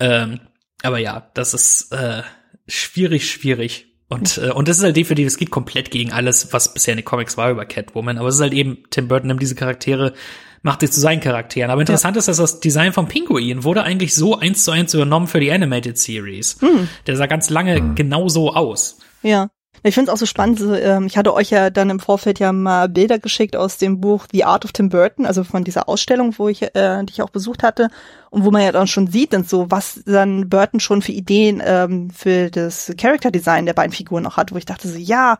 Ähm, 0.00 0.40
aber 0.82 0.98
ja, 0.98 1.30
das 1.34 1.54
ist 1.54 1.92
äh, 1.92 2.22
schwierig, 2.66 3.30
schwierig. 3.30 3.86
Und, 4.08 4.38
äh, 4.38 4.50
und 4.50 4.66
das 4.68 4.78
ist 4.78 4.84
halt 4.84 4.96
definitiv, 4.96 5.26
es 5.28 5.36
geht 5.36 5.50
komplett 5.50 5.90
gegen 5.90 6.12
alles, 6.12 6.52
was 6.52 6.74
bisher 6.74 6.92
in 6.92 6.98
den 6.98 7.04
Comics 7.04 7.36
war 7.36 7.50
über 7.50 7.64
Catwoman. 7.64 8.18
Aber 8.18 8.28
es 8.28 8.36
ist 8.36 8.40
halt 8.40 8.54
eben, 8.54 8.78
Tim 8.90 9.06
Burton 9.06 9.28
nimmt 9.28 9.42
diese 9.42 9.54
Charaktere, 9.54 10.14
macht 10.62 10.80
sie 10.80 10.90
zu 10.90 10.98
seinen 11.00 11.20
Charakteren. 11.20 11.70
Aber 11.70 11.80
interessant 11.80 12.16
ist, 12.16 12.26
dass 12.26 12.38
das 12.38 12.60
Design 12.60 12.92
vom 12.92 13.06
Pinguin 13.06 13.64
wurde 13.64 13.82
eigentlich 13.84 14.14
so 14.14 14.36
eins 14.36 14.64
zu 14.64 14.70
eins 14.72 14.94
übernommen 14.94 15.26
für 15.28 15.40
die 15.40 15.52
Animated 15.52 15.98
Series. 15.98 16.58
Der 17.06 17.16
sah 17.16 17.26
ganz 17.26 17.50
lange 17.50 17.94
genau 17.94 18.28
so 18.28 18.52
aus. 18.52 18.98
Ja. 19.22 19.50
Ich 19.82 19.94
finde 19.94 20.10
es 20.10 20.14
auch 20.14 20.18
so 20.18 20.26
spannend. 20.26 20.58
so, 20.58 20.74
ähm, 20.74 21.06
Ich 21.06 21.16
hatte 21.16 21.34
euch 21.34 21.50
ja 21.50 21.70
dann 21.70 21.90
im 21.90 22.00
Vorfeld 22.00 22.38
ja 22.38 22.52
mal 22.52 22.88
Bilder 22.88 23.18
geschickt 23.18 23.56
aus 23.56 23.78
dem 23.78 24.00
Buch 24.00 24.26
The 24.32 24.44
Art 24.44 24.64
of 24.64 24.72
Tim 24.72 24.88
Burton, 24.88 25.26
also 25.26 25.44
von 25.44 25.64
dieser 25.64 25.88
Ausstellung, 25.88 26.34
wo 26.38 26.48
ich, 26.48 26.62
äh, 26.74 27.04
die 27.04 27.22
auch 27.22 27.30
besucht 27.30 27.62
hatte 27.62 27.88
und 28.30 28.44
wo 28.44 28.50
man 28.50 28.62
ja 28.62 28.72
dann 28.72 28.86
schon 28.86 29.06
sieht, 29.06 29.32
dann 29.32 29.44
so, 29.44 29.70
was 29.70 30.02
dann 30.04 30.48
Burton 30.48 30.80
schon 30.80 31.02
für 31.02 31.12
Ideen 31.12 31.62
ähm, 31.64 32.10
für 32.10 32.50
das 32.50 32.92
Character 32.98 33.30
Design 33.30 33.66
der 33.66 33.74
beiden 33.74 33.92
Figuren 33.92 34.26
auch 34.26 34.36
hat, 34.36 34.52
wo 34.52 34.56
ich 34.56 34.66
dachte 34.66 34.88
so, 34.88 34.98
ja, 34.98 35.38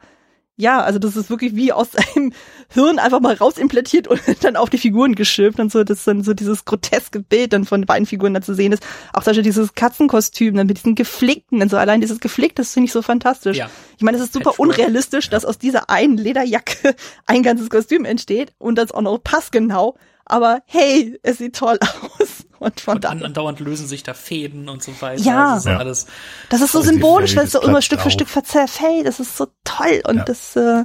ja, 0.60 0.80
also 0.80 0.98
das 0.98 1.16
ist 1.16 1.30
wirklich 1.30 1.54
wie 1.54 1.72
aus 1.72 1.92
seinem 1.92 2.32
Hirn 2.74 2.98
einfach 2.98 3.20
mal 3.20 3.34
rausimplantiert 3.34 4.08
und 4.08 4.20
dann 4.42 4.56
auf 4.56 4.68
die 4.68 4.76
Figuren 4.76 5.14
geschippt 5.14 5.60
und 5.60 5.70
so, 5.70 5.84
dass 5.84 6.04
dann 6.04 6.24
so 6.24 6.34
dieses 6.34 6.64
groteske 6.64 7.20
Bild 7.20 7.52
dann 7.52 7.64
von 7.64 7.82
den 7.82 7.86
beiden 7.86 8.06
Figuren 8.06 8.34
da 8.34 8.42
zu 8.42 8.54
sehen 8.54 8.72
ist. 8.72 8.82
Auch 9.12 9.22
zum 9.22 9.30
Beispiel 9.30 9.44
dieses 9.44 9.74
Katzenkostüm 9.74 10.56
dann 10.56 10.66
mit 10.66 10.78
diesen 10.78 10.96
Geflickten 10.96 11.62
und 11.62 11.70
so, 11.70 11.76
allein 11.76 12.00
dieses 12.00 12.18
Geflick, 12.18 12.56
das 12.56 12.72
finde 12.72 12.86
ich 12.86 12.92
so 12.92 13.02
fantastisch. 13.02 13.56
Ja. 13.56 13.70
Ich 13.96 14.02
meine, 14.02 14.18
es 14.18 14.24
ist 14.24 14.32
super 14.32 14.58
unrealistisch, 14.58 15.30
dass 15.30 15.44
aus 15.44 15.58
dieser 15.58 15.90
einen 15.90 16.16
Lederjacke 16.16 16.96
ein 17.26 17.44
ganzes 17.44 17.70
Kostüm 17.70 18.04
entsteht 18.04 18.52
und 18.58 18.76
das 18.76 18.90
auch 18.90 19.02
noch 19.02 19.18
passgenau. 19.22 19.96
Aber 20.24 20.62
hey, 20.66 21.18
es 21.22 21.38
sieht 21.38 21.54
toll 21.54 21.78
aus. 21.80 22.37
Und 22.58 22.80
von 22.80 22.96
Und 22.96 23.04
da, 23.04 23.10
an, 23.10 23.22
andauernd 23.22 23.60
lösen 23.60 23.86
sich 23.86 24.02
da 24.02 24.14
Fäden 24.14 24.68
und 24.68 24.82
so 24.82 24.92
weiter. 25.00 25.22
Ja. 25.22 25.54
Das 25.54 25.58
ist 25.60 25.66
Ja. 25.70 25.76
alles. 25.78 26.06
das 26.48 26.60
ist 26.60 26.72
so 26.72 26.82
symbolisch, 26.82 27.36
weil 27.36 27.44
es 27.44 27.52
so 27.52 27.62
immer 27.62 27.82
Stück 27.82 28.00
für 28.00 28.06
auf. 28.06 28.12
Stück 28.12 28.28
zerfällt. 28.46 29.06
Das 29.06 29.20
ist 29.20 29.36
so 29.36 29.46
toll 29.64 30.00
und 30.08 30.16
Ja. 30.16 30.24
das 30.24 30.56
äh, 30.56 30.84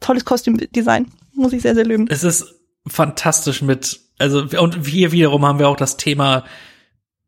tolles 0.00 0.24
Kostümdesign. 0.24 1.06
Muss 1.34 1.52
ich 1.52 1.62
sehr, 1.62 1.74
sehr 1.74 1.84
lieben. 1.84 2.06
Es 2.08 2.24
ist 2.24 2.46
fantastisch 2.86 3.60
mit, 3.62 4.00
also, 4.18 4.46
und 4.58 4.86
hier 4.86 5.12
wiederum 5.12 5.44
haben 5.44 5.58
wir 5.58 5.68
auch 5.68 5.76
das 5.76 5.96
Thema 5.96 6.44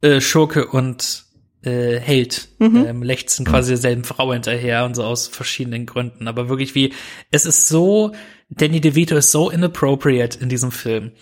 äh, 0.00 0.20
Schurke 0.20 0.66
und 0.68 1.24
äh, 1.62 1.98
Held 1.98 2.48
Mhm. 2.60 2.86
ähm, 2.86 3.02
lechzen 3.02 3.44
quasi 3.44 3.70
derselben 3.72 4.04
Frau 4.04 4.32
hinterher 4.32 4.84
und 4.84 4.94
so 4.94 5.02
aus 5.04 5.26
verschiedenen 5.26 5.86
Gründen. 5.86 6.28
Aber 6.28 6.48
wirklich 6.48 6.74
wie, 6.76 6.94
es 7.32 7.44
ist 7.46 7.68
so, 7.68 8.12
Danny 8.48 8.80
DeVito 8.80 9.16
ist 9.16 9.32
so 9.32 9.50
inappropriate 9.50 10.38
in 10.38 10.48
diesem 10.48 10.70
Film. 10.70 11.12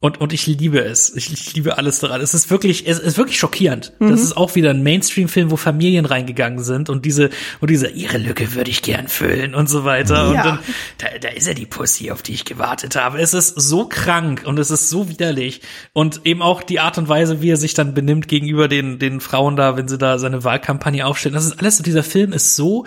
Und, 0.00 0.20
und 0.20 0.32
ich 0.32 0.46
liebe 0.46 0.78
es. 0.78 1.12
Ich, 1.16 1.32
ich 1.32 1.54
liebe 1.54 1.76
alles 1.76 1.98
daran. 1.98 2.20
Es 2.20 2.32
ist 2.32 2.50
wirklich, 2.50 2.86
es 2.86 3.00
ist 3.00 3.18
wirklich 3.18 3.36
schockierend. 3.36 3.94
Das 3.98 4.20
ist 4.20 4.36
auch 4.36 4.54
wieder 4.54 4.70
ein 4.70 4.84
Mainstream-Film, 4.84 5.50
wo 5.50 5.56
Familien 5.56 6.04
reingegangen 6.04 6.62
sind 6.62 6.88
und 6.88 7.04
diese, 7.04 7.30
und 7.60 7.68
diese, 7.68 7.88
ihre 7.88 8.16
Lücke 8.16 8.54
würde 8.54 8.70
ich 8.70 8.82
gern 8.82 9.08
füllen 9.08 9.56
und 9.56 9.68
so 9.68 9.84
weiter. 9.84 10.28
Und 10.28 10.34
Ja. 10.36 10.42
dann, 10.44 10.58
da, 10.98 11.06
da 11.20 11.28
ist 11.30 11.48
ja 11.48 11.54
die 11.54 11.66
Pussy, 11.66 12.12
auf 12.12 12.22
die 12.22 12.32
ich 12.34 12.44
gewartet 12.44 12.94
habe. 12.94 13.18
Es 13.20 13.34
ist 13.34 13.60
so 13.60 13.86
krank 13.88 14.44
und 14.46 14.56
es 14.60 14.70
ist 14.70 14.88
so 14.88 15.08
widerlich. 15.08 15.62
Und 15.94 16.20
eben 16.24 16.42
auch 16.42 16.62
die 16.62 16.78
Art 16.78 16.96
und 16.96 17.08
Weise, 17.08 17.42
wie 17.42 17.50
er 17.50 17.56
sich 17.56 17.74
dann 17.74 17.92
benimmt 17.92 18.28
gegenüber 18.28 18.68
den, 18.68 19.00
den 19.00 19.20
Frauen 19.20 19.56
da, 19.56 19.76
wenn 19.76 19.88
sie 19.88 19.98
da 19.98 20.20
seine 20.20 20.44
Wahlkampagne 20.44 21.04
aufstellen. 21.06 21.34
Das 21.34 21.44
ist 21.44 21.58
alles, 21.58 21.78
dieser 21.78 22.04
Film 22.04 22.32
ist 22.32 22.54
so, 22.54 22.86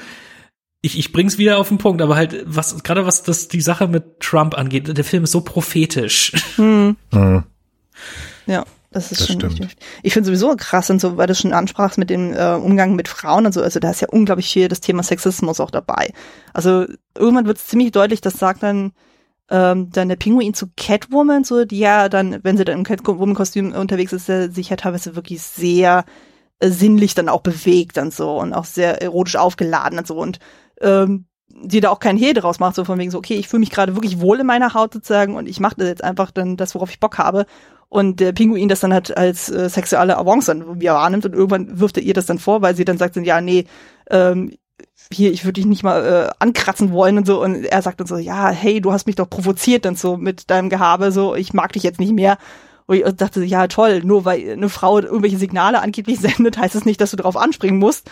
ich, 0.81 0.97
ich 0.97 1.11
bring's 1.11 1.37
wieder 1.37 1.57
auf 1.59 1.69
den 1.69 1.77
Punkt, 1.77 2.01
aber 2.01 2.15
halt, 2.15 2.43
was, 2.45 2.83
gerade 2.83 3.05
was 3.05 3.23
das, 3.23 3.47
die 3.47 3.61
Sache 3.61 3.87
mit 3.87 4.19
Trump 4.19 4.57
angeht, 4.57 4.95
der 4.97 5.03
Film 5.03 5.23
ist 5.23 5.31
so 5.31 5.41
prophetisch. 5.41 6.33
Mhm. 6.57 6.97
Ja, 8.47 8.65
das 8.89 9.11
ist 9.11 9.21
Das 9.21 9.27
schon 9.27 9.39
stimmt. 9.39 9.61
richtig. 9.61 9.77
Ich 10.03 10.13
finde 10.13 10.25
sowieso 10.27 10.55
krass 10.57 10.89
und 10.89 10.99
so, 10.99 11.17
weil 11.17 11.27
du 11.27 11.35
schon 11.35 11.53
ansprachst 11.53 11.97
mit 11.97 12.09
dem 12.09 12.33
äh, 12.33 12.55
Umgang 12.55 12.95
mit 12.95 13.07
Frauen 13.07 13.45
und 13.45 13.53
so, 13.53 13.61
also 13.61 13.79
da 13.79 13.91
ist 13.91 14.01
ja 14.01 14.09
unglaublich 14.09 14.51
viel 14.51 14.67
das 14.67 14.81
Thema 14.81 15.03
Sexismus 15.03 15.59
auch 15.59 15.71
dabei. 15.71 16.13
Also 16.53 16.85
irgendwann 17.17 17.45
wird 17.45 17.57
es 17.57 17.67
ziemlich 17.67 17.91
deutlich, 17.91 18.21
das 18.21 18.33
sagt 18.33 18.63
dann 18.63 18.91
ähm, 19.49 19.89
dann 19.91 20.09
der 20.09 20.15
Pinguin 20.15 20.53
zu 20.53 20.67
Catwoman, 20.77 21.43
so 21.43 21.65
die 21.65 21.79
ja 21.79 22.09
dann, 22.09 22.39
wenn 22.43 22.57
sie 22.57 22.63
dann 22.65 22.79
im 22.79 22.83
Catwoman-Kostüm 22.85 23.73
unterwegs 23.73 24.13
ist, 24.13 24.29
äh, 24.29 24.49
sich 24.49 24.69
ja 24.69 24.77
teilweise 24.77 25.15
wirklich 25.15 25.41
sehr 25.41 26.05
äh, 26.59 26.69
sinnlich 26.69 27.15
dann 27.15 27.27
auch 27.29 27.41
bewegt 27.41 27.97
und 27.97 28.13
so 28.13 28.37
und 28.39 28.53
auch 28.53 28.65
sehr 28.65 29.01
erotisch 29.01 29.35
aufgeladen 29.35 29.99
und 29.99 30.07
so 30.07 30.15
und 30.17 30.39
ähm, 30.81 31.25
die 31.63 31.79
da 31.79 31.89
auch 31.89 31.99
kein 31.99 32.17
Hehl 32.17 32.33
draus 32.33 32.59
macht, 32.59 32.75
so 32.75 32.85
von 32.85 32.97
wegen 32.97 33.11
so, 33.11 33.17
okay, 33.17 33.35
ich 33.35 33.47
fühle 33.47 33.59
mich 33.59 33.71
gerade 33.71 33.95
wirklich 33.95 34.19
wohl 34.19 34.39
in 34.39 34.47
meiner 34.47 34.73
Haut 34.73 34.93
sozusagen 34.93 35.35
und 35.35 35.47
ich 35.47 35.59
mache 35.59 35.75
das 35.77 35.87
jetzt 35.87 36.03
einfach 36.03 36.31
dann 36.31 36.57
das, 36.57 36.75
worauf 36.75 36.89
ich 36.89 36.99
Bock 36.99 37.17
habe. 37.17 37.45
Und 37.89 38.21
der 38.21 38.31
Pinguin 38.31 38.69
das 38.69 38.79
dann 38.79 38.93
halt 38.93 39.15
als 39.17 39.49
äh, 39.49 39.69
sexuelle 39.69 40.17
Avance 40.17 40.47
dann 40.47 40.79
wie 40.79 40.85
er 40.85 40.93
wahrnimmt 40.93 41.25
und 41.25 41.33
irgendwann 41.33 41.79
wirft 41.79 41.97
er 41.97 42.03
ihr 42.03 42.13
das 42.13 42.25
dann 42.25 42.39
vor, 42.39 42.61
weil 42.61 42.75
sie 42.75 42.85
dann 42.85 42.97
sagt, 42.97 43.17
dann, 43.17 43.25
ja, 43.25 43.41
nee, 43.41 43.65
ähm, 44.09 44.51
hier, 45.11 45.31
ich 45.31 45.43
würde 45.43 45.53
dich 45.53 45.65
nicht 45.65 45.83
mal 45.83 46.05
äh, 46.05 46.31
ankratzen 46.39 46.91
wollen 46.91 47.17
und 47.17 47.27
so. 47.27 47.41
Und 47.41 47.65
er 47.65 47.81
sagt 47.81 47.99
dann 47.99 48.07
so, 48.07 48.17
ja, 48.17 48.49
hey, 48.49 48.81
du 48.81 48.93
hast 48.93 49.07
mich 49.07 49.15
doch 49.15 49.29
provoziert 49.29 49.85
und 49.85 49.99
so 49.99 50.17
mit 50.17 50.49
deinem 50.49 50.69
Gehabe, 50.69 51.11
so, 51.11 51.35
ich 51.35 51.53
mag 51.53 51.73
dich 51.73 51.83
jetzt 51.83 51.99
nicht 51.99 52.13
mehr. 52.13 52.37
Und 52.85 52.97
ich 52.97 53.03
dachte, 53.15 53.43
ja, 53.43 53.67
toll, 53.67 54.01
nur 54.03 54.25
weil 54.25 54.51
eine 54.51 54.69
Frau 54.69 54.99
irgendwelche 54.99 55.37
Signale 55.37 55.81
angeblich 55.81 56.19
sendet, 56.21 56.57
heißt 56.57 56.75
es 56.75 56.85
nicht, 56.85 57.01
dass 57.01 57.11
du 57.11 57.17
darauf 57.17 57.37
anspringen 57.37 57.79
musst. 57.79 58.09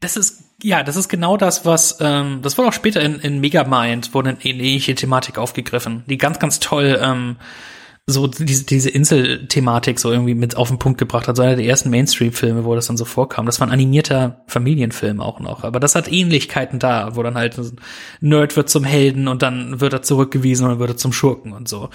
Das 0.00 0.16
ist, 0.16 0.44
ja, 0.62 0.82
das 0.82 0.96
ist 0.96 1.08
genau 1.08 1.36
das, 1.36 1.64
was, 1.64 1.98
ähm, 2.00 2.40
das 2.42 2.56
wurde 2.56 2.68
auch 2.68 2.72
später 2.72 3.00
in, 3.00 3.20
in 3.20 3.40
Megamind, 3.40 4.14
wurde 4.14 4.30
eine 4.30 4.44
ähnliche 4.44 4.94
Thematik 4.94 5.38
aufgegriffen, 5.38 6.04
die 6.06 6.18
ganz, 6.18 6.38
ganz 6.38 6.60
toll, 6.60 6.98
ähm, 7.02 7.36
so 8.08 8.28
diese, 8.28 8.64
diese 8.64 8.88
Insel-Thematik 8.88 9.98
so 9.98 10.12
irgendwie 10.12 10.36
mit 10.36 10.56
auf 10.56 10.68
den 10.68 10.78
Punkt 10.78 10.98
gebracht 10.98 11.26
hat. 11.26 11.36
So 11.36 11.42
einer 11.42 11.56
der 11.56 11.64
ersten 11.64 11.90
Mainstream-Filme, 11.90 12.64
wo 12.64 12.76
das 12.76 12.86
dann 12.86 12.96
so 12.96 13.04
vorkam. 13.04 13.46
Das 13.46 13.58
war 13.58 13.66
ein 13.66 13.72
animierter 13.72 14.44
Familienfilm 14.46 15.20
auch 15.20 15.40
noch. 15.40 15.64
Aber 15.64 15.80
das 15.80 15.96
hat 15.96 16.10
Ähnlichkeiten 16.10 16.78
da, 16.78 17.16
wo 17.16 17.24
dann 17.24 17.34
halt 17.34 17.58
ein 17.58 17.80
Nerd 18.20 18.56
wird 18.56 18.70
zum 18.70 18.84
Helden 18.84 19.26
und 19.26 19.42
dann 19.42 19.80
wird 19.80 19.92
er 19.92 20.02
zurückgewiesen 20.02 20.64
und 20.64 20.70
dann 20.70 20.78
wird 20.78 20.90
er 20.90 20.96
zum 20.96 21.12
Schurken 21.12 21.52
und 21.52 21.68
so. 21.68 21.90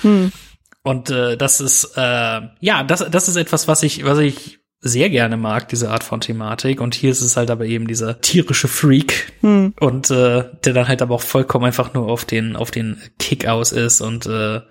Und 0.83 1.09
äh, 1.11 1.37
das 1.37 1.61
ist, 1.61 1.93
äh, 1.95 2.41
ja, 2.59 2.83
das, 2.83 3.05
das 3.09 3.29
ist 3.29 3.37
etwas, 3.37 3.69
was 3.69 3.81
ich, 3.81 4.03
was 4.03 4.17
ich 4.17 4.60
sehr 4.81 5.11
gerne 5.11 5.37
mag, 5.37 5.69
diese 5.69 5.91
Art 5.91 6.03
von 6.03 6.21
Thematik. 6.21 6.81
Und 6.81 6.95
hier 6.95 7.11
ist 7.11 7.21
es 7.21 7.37
halt 7.37 7.51
aber 7.51 7.65
eben 7.65 7.87
dieser 7.87 8.19
tierische 8.19 8.67
Freak. 8.67 9.31
Und 9.79 10.09
äh, 10.09 10.45
der 10.65 10.73
dann 10.73 10.87
halt 10.87 11.01
aber 11.03 11.15
auch 11.15 11.21
vollkommen 11.21 11.65
einfach 11.65 11.93
nur 11.93 12.07
auf 12.07 12.25
den, 12.25 12.55
auf 12.55 12.71
den 12.71 12.99
Kick 13.19 13.47
aus 13.47 13.71
ist 13.71 14.01
und 14.01 14.25
äh, 14.25 14.61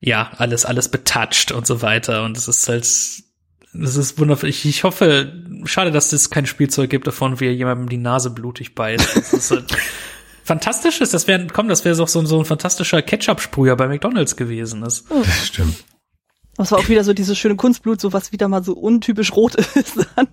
ja, 0.00 0.32
alles, 0.38 0.64
alles 0.64 0.88
betatscht 0.88 1.52
und 1.52 1.66
so 1.66 1.82
weiter. 1.82 2.24
Und 2.24 2.36
es 2.36 2.48
ist 2.48 2.68
halt, 2.68 2.82
das 2.82 3.96
ist 3.96 4.18
wundervoll. 4.18 4.48
Ich, 4.48 4.64
ich 4.64 4.82
hoffe, 4.82 5.32
schade, 5.64 5.92
dass 5.92 6.12
es 6.12 6.30
kein 6.30 6.46
Spielzeug 6.46 6.90
gibt, 6.90 7.06
davon 7.06 7.38
wie 7.38 7.46
er 7.46 7.54
jemandem 7.54 7.88
die 7.88 7.98
Nase 7.98 8.30
blutig 8.30 8.74
beißt. 8.74 9.16
Das 9.16 9.32
ist 9.32 9.50
halt 9.52 9.76
fantastisch 10.44 11.00
ist. 11.00 11.14
Das 11.14 11.28
wäre, 11.28 11.46
komm, 11.52 11.68
das 11.68 11.84
wäre 11.84 11.96
doch 11.96 12.08
so, 12.08 12.24
so 12.24 12.40
ein 12.40 12.44
fantastischer 12.44 13.02
Ketchup-Sprüher 13.02 13.76
bei 13.76 13.86
McDonalds 13.86 14.34
gewesen. 14.34 14.80
Das, 14.80 15.04
Das 15.04 15.46
stimmt. 15.46 15.76
Das 16.60 16.72
war 16.72 16.78
auch 16.78 16.88
wieder 16.88 17.04
so 17.04 17.14
dieses 17.14 17.38
schöne 17.38 17.56
Kunstblut, 17.56 18.00
so 18.00 18.12
was 18.12 18.32
wieder 18.32 18.48
mal 18.48 18.62
so 18.62 18.74
untypisch 18.74 19.32
rot 19.32 19.54
ist. 19.74 20.06
Dann. 20.16 20.28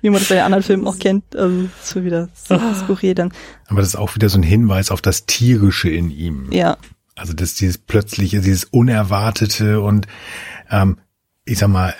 Wie 0.00 0.10
man 0.10 0.20
das 0.20 0.28
bei 0.28 0.36
den 0.36 0.44
anderen 0.44 0.62
Filmen 0.62 0.86
auch 0.86 0.98
kennt. 0.98 1.36
Also 1.36 1.62
das 1.62 1.96
ist 1.96 2.04
wieder 2.04 2.28
so 2.34 2.58
skurril 2.74 3.14
dann. 3.14 3.32
Aber 3.68 3.80
das 3.80 3.88
ist 3.88 3.96
auch 3.96 4.14
wieder 4.14 4.28
so 4.28 4.38
ein 4.38 4.42
Hinweis 4.42 4.90
auf 4.90 5.00
das 5.00 5.26
Tierische 5.26 5.88
in 5.90 6.10
ihm. 6.10 6.52
Ja. 6.52 6.76
Also 7.14 7.32
das 7.32 7.54
dieses 7.54 7.78
plötzliche, 7.78 8.40
dieses 8.40 8.64
Unerwartete 8.64 9.80
und 9.80 10.06
ähm, 10.70 10.98
ich 11.44 11.58
sag 11.58 11.68
mal, 11.68 11.94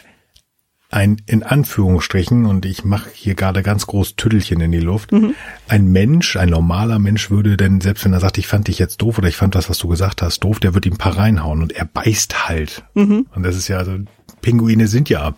ein 0.94 1.16
in 1.26 1.42
Anführungsstrichen, 1.42 2.46
und 2.46 2.64
ich 2.64 2.84
mache 2.84 3.10
hier 3.12 3.34
gerade 3.34 3.62
ganz 3.62 3.86
groß 3.86 4.16
Tüttelchen 4.16 4.60
in 4.60 4.72
die 4.72 4.78
Luft, 4.80 5.10
ein 5.68 5.86
Mensch, 5.88 6.36
ein 6.36 6.50
normaler 6.50 6.98
Mensch 6.98 7.30
würde 7.30 7.56
denn, 7.56 7.80
selbst 7.80 8.04
wenn 8.04 8.12
er 8.12 8.20
sagt, 8.20 8.38
ich 8.38 8.46
fand 8.46 8.68
dich 8.68 8.78
jetzt 8.78 9.02
doof 9.02 9.18
oder 9.18 9.28
ich 9.28 9.36
fand 9.36 9.54
das, 9.54 9.68
was 9.68 9.78
du 9.78 9.88
gesagt 9.88 10.22
hast, 10.22 10.40
doof, 10.40 10.60
der 10.60 10.74
wird 10.74 10.86
ihm 10.86 10.94
ein 10.94 10.98
paar 10.98 11.18
reinhauen 11.18 11.62
und 11.62 11.72
er 11.72 11.84
beißt 11.84 12.48
halt. 12.48 12.84
Und 12.94 13.42
das 13.42 13.56
ist 13.56 13.68
ja, 13.68 13.78
also 13.78 13.98
Pinguine 14.40 14.86
sind 14.86 15.08
ja 15.08 15.34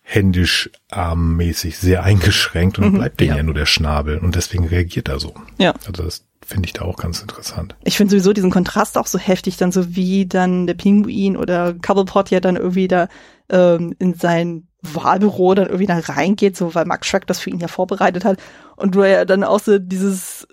händisch 0.00 0.70
armmäßig 0.90 1.78
sehr 1.78 2.02
eingeschränkt 2.02 2.78
und 2.78 2.84
dann 2.84 2.94
bleibt 2.94 3.20
denen 3.20 3.30
ja. 3.30 3.36
Ja. 3.36 3.42
nur 3.42 3.54
der 3.54 3.66
Schnabel 3.66 4.18
und 4.18 4.34
deswegen 4.34 4.66
reagiert 4.66 5.08
er 5.08 5.20
so. 5.20 5.34
Ja. 5.58 5.74
Also 5.86 6.02
das 6.02 6.24
finde 6.44 6.66
ich 6.66 6.72
da 6.72 6.82
auch 6.82 6.96
ganz 6.96 7.20
interessant. 7.20 7.76
Ich 7.84 7.96
finde 7.96 8.10
sowieso 8.10 8.32
diesen 8.32 8.50
Kontrast 8.50 8.98
auch 8.98 9.06
so 9.06 9.18
heftig, 9.18 9.56
dann 9.56 9.72
so 9.72 9.94
wie 9.94 10.26
dann 10.26 10.66
der 10.66 10.74
Pinguin 10.74 11.36
oder 11.36 11.74
Cobblepot 11.74 12.30
ja 12.30 12.40
dann 12.40 12.56
irgendwie 12.56 12.88
da 12.88 13.08
ähm, 13.48 13.94
in 13.98 14.14
sein 14.14 14.66
Wahlbüro 14.82 15.54
dann 15.54 15.66
irgendwie 15.66 15.86
da 15.86 15.98
reingeht, 15.98 16.56
so 16.56 16.74
weil 16.74 16.84
Max 16.86 17.06
Shrek 17.06 17.26
das 17.26 17.38
für 17.38 17.50
ihn 17.50 17.60
ja 17.60 17.68
vorbereitet 17.68 18.24
hat 18.24 18.38
und 18.76 18.94
du 18.94 19.04
ja 19.04 19.24
dann 19.24 19.44
auch 19.44 19.60
so 19.60 19.78
dieses 19.78 20.46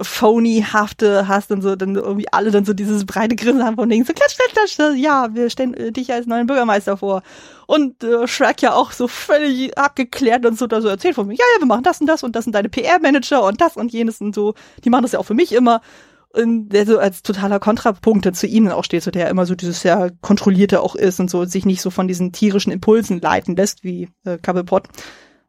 phony-hafte 0.00 1.28
hast 1.28 1.50
und 1.50 1.62
so, 1.62 1.76
dann 1.76 1.96
irgendwie 1.96 2.26
alle 2.32 2.50
dann 2.50 2.64
so 2.64 2.72
dieses 2.72 3.06
breite 3.06 3.36
Grinsen 3.36 3.64
haben 3.64 3.76
von 3.76 3.88
denen 3.88 4.04
so 4.04 4.12
klatsch, 4.12 4.36
klatsch, 4.36 4.76
klatsch, 4.76 4.96
ja, 4.96 5.28
wir 5.34 5.50
stellen 5.50 5.74
äh, 5.74 5.92
dich 5.92 6.12
als 6.12 6.26
neuen 6.26 6.46
Bürgermeister 6.46 6.96
vor. 6.96 7.22
Und 7.66 8.02
äh, 8.04 8.26
Shrek 8.26 8.62
ja 8.62 8.74
auch 8.74 8.92
so 8.92 9.08
völlig 9.08 9.76
abgeklärt 9.76 10.46
und 10.46 10.58
so 10.58 10.66
da 10.66 10.80
so 10.80 10.88
erzählt 10.88 11.14
von 11.14 11.26
mir, 11.26 11.34
ja, 11.34 11.44
ja, 11.54 11.60
wir 11.60 11.66
machen 11.66 11.82
das 11.82 12.00
und 12.00 12.06
das 12.06 12.22
und 12.22 12.36
das 12.36 12.44
sind 12.44 12.54
deine 12.54 12.68
PR-Manager 12.68 13.44
und 13.44 13.60
das 13.60 13.76
und 13.76 13.92
jenes 13.92 14.20
und 14.20 14.34
so. 14.34 14.54
Die 14.84 14.90
machen 14.90 15.02
das 15.02 15.12
ja 15.12 15.18
auch 15.18 15.26
für 15.26 15.34
mich 15.34 15.52
immer. 15.52 15.80
Und 16.32 16.68
der 16.68 16.84
so 16.84 16.98
als 16.98 17.22
totaler 17.22 17.58
Kontrapunkt 17.58 18.36
zu 18.36 18.46
ihnen 18.46 18.70
auch 18.70 18.84
steht, 18.84 19.02
so 19.02 19.10
der 19.10 19.30
immer 19.30 19.46
so 19.46 19.54
dieses 19.54 19.80
sehr 19.80 20.12
kontrollierte 20.20 20.82
auch 20.82 20.94
ist 20.94 21.18
und 21.18 21.30
so 21.30 21.46
sich 21.46 21.64
nicht 21.64 21.80
so 21.80 21.90
von 21.90 22.08
diesen 22.08 22.32
tierischen 22.32 22.72
Impulsen 22.72 23.20
leiten 23.20 23.56
lässt, 23.56 23.84
wie 23.84 24.08
äh, 24.24 24.36
Cobblepot 24.36 24.88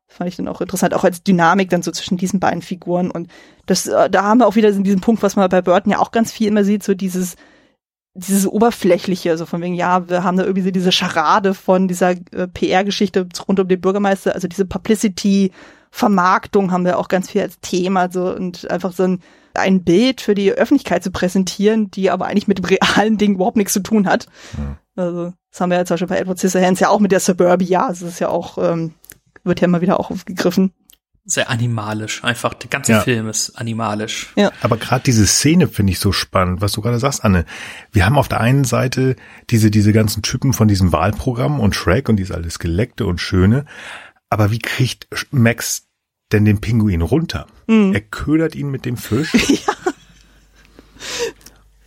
fand 0.07 0.29
ich 0.29 0.37
dann 0.37 0.47
auch 0.47 0.61
interessant, 0.61 0.93
auch 0.93 1.03
als 1.03 1.23
Dynamik 1.23 1.69
dann 1.69 1.81
so 1.81 1.91
zwischen 1.91 2.17
diesen 2.17 2.39
beiden 2.39 2.61
Figuren. 2.61 3.11
Und 3.11 3.29
das, 3.65 3.87
äh, 3.87 4.09
da 4.09 4.23
haben 4.23 4.39
wir 4.39 4.47
auch 4.47 4.55
wieder 4.55 4.71
diesen 4.71 5.01
Punkt, 5.01 5.21
was 5.21 5.35
man 5.35 5.49
bei 5.49 5.61
Burton 5.61 5.91
ja 5.91 5.99
auch 5.99 6.11
ganz 6.11 6.31
viel 6.31 6.47
immer 6.47 6.63
sieht, 6.63 6.83
so 6.83 6.93
dieses, 6.93 7.35
dieses 8.13 8.47
Oberflächliche, 8.47 9.37
so 9.37 9.45
von 9.45 9.61
wegen, 9.61 9.75
ja, 9.75 10.09
wir 10.09 10.23
haben 10.23 10.37
da 10.37 10.43
irgendwie 10.43 10.63
so 10.63 10.71
diese 10.71 10.91
Scharade 10.91 11.53
von 11.53 11.87
dieser 11.87 12.11
äh, 12.11 12.47
PR-Geschichte 12.51 13.27
rund 13.47 13.59
um 13.59 13.67
den 13.67 13.81
Bürgermeister, 13.81 14.33
also 14.33 14.47
diese 14.47 14.65
Publicity, 14.65 15.51
Vermarktung 15.91 16.71
haben 16.71 16.85
wir 16.85 16.99
auch 16.99 17.07
ganz 17.07 17.29
viel 17.29 17.41
als 17.41 17.59
Thema, 17.59 18.11
so 18.11 18.33
und 18.33 18.69
einfach 18.69 18.91
so 18.91 19.03
ein, 19.03 19.21
ein 19.53 19.83
Bild 19.83 20.21
für 20.21 20.35
die 20.35 20.51
Öffentlichkeit 20.51 21.03
zu 21.03 21.11
präsentieren, 21.11 21.89
die 21.91 22.11
aber 22.11 22.27
eigentlich 22.27 22.47
mit 22.47 22.59
dem 22.59 22.65
realen 22.65 23.17
Ding 23.17 23.35
überhaupt 23.35 23.57
nichts 23.57 23.73
zu 23.73 23.79
tun 23.79 24.07
hat. 24.07 24.27
Mhm. 24.57 24.77
Also, 24.95 25.33
das 25.51 25.61
haben 25.61 25.69
wir 25.69 25.77
ja 25.77 25.85
zum 25.85 25.95
Beispiel 25.95 26.07
bei 26.07 26.17
Edward 26.17 26.39
Scissorhands 26.39 26.79
ja 26.79 26.89
auch 26.89 26.99
mit 26.99 27.11
der 27.11 27.19
Suburbia, 27.19 27.87
also 27.87 28.05
das 28.05 28.15
ist 28.15 28.19
ja 28.19 28.29
auch 28.29 28.57
ähm, 28.57 28.93
wird 29.47 29.61
ja 29.61 29.65
immer 29.65 29.81
wieder 29.81 29.99
auch 29.99 30.11
aufgegriffen. 30.11 30.73
Sehr 31.25 31.49
animalisch, 31.49 32.23
einfach 32.23 32.53
der 32.53 32.69
ganze 32.69 32.93
ja. 32.93 33.01
Film 33.01 33.27
ist 33.27 33.57
animalisch. 33.57 34.31
Ja. 34.37 34.51
Aber 34.61 34.77
gerade 34.77 35.03
diese 35.03 35.27
Szene 35.27 35.67
finde 35.67 35.91
ich 35.91 35.99
so 35.99 36.13
spannend, 36.13 36.61
was 36.61 36.71
du 36.71 36.81
gerade 36.81 36.99
sagst, 36.99 37.25
Anne. 37.25 37.45
Wir 37.91 38.05
haben 38.05 38.17
auf 38.17 38.29
der 38.29 38.39
einen 38.39 38.63
Seite 38.63 39.17
diese 39.49 39.69
diese 39.69 39.91
ganzen 39.91 40.21
Typen 40.21 40.53
von 40.53 40.69
diesem 40.69 40.93
Wahlprogramm 40.93 41.59
und 41.59 41.75
Shrek 41.75 42.07
und 42.07 42.15
dieses 42.15 42.33
alles 42.33 42.59
geleckte 42.59 43.05
und 43.05 43.19
schöne, 43.19 43.65
aber 44.29 44.51
wie 44.51 44.59
kriegt 44.59 45.07
Max 45.31 45.87
denn 46.31 46.45
den 46.45 46.61
Pinguin 46.61 47.01
runter? 47.01 47.47
Mhm. 47.67 47.93
Er 47.93 48.01
ködert 48.01 48.55
ihn 48.55 48.69
mit 48.69 48.85
dem 48.85 48.95
Fisch. 48.95 49.33
ja. 49.67 49.73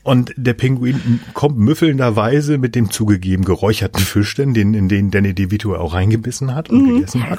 Und 0.03 0.33
der 0.37 0.55
Pinguin 0.55 1.21
kommt 1.35 1.59
müffelnderweise 1.59 2.59
mit 2.59 2.75
dem 2.75 2.91
zugegeben 2.91 3.45
geräucherten 3.45 4.01
Fisch, 4.01 4.35
denn 4.35 4.55
den, 4.55 4.73
in 4.75 4.89
den 4.89 5.11
Danny 5.11 5.35
DeVito 5.35 5.77
auch 5.77 5.93
reingebissen 5.93 6.55
hat 6.55 6.71
und 6.71 6.83
mhm. 6.83 6.95
gegessen 6.97 7.29
hat. 7.29 7.39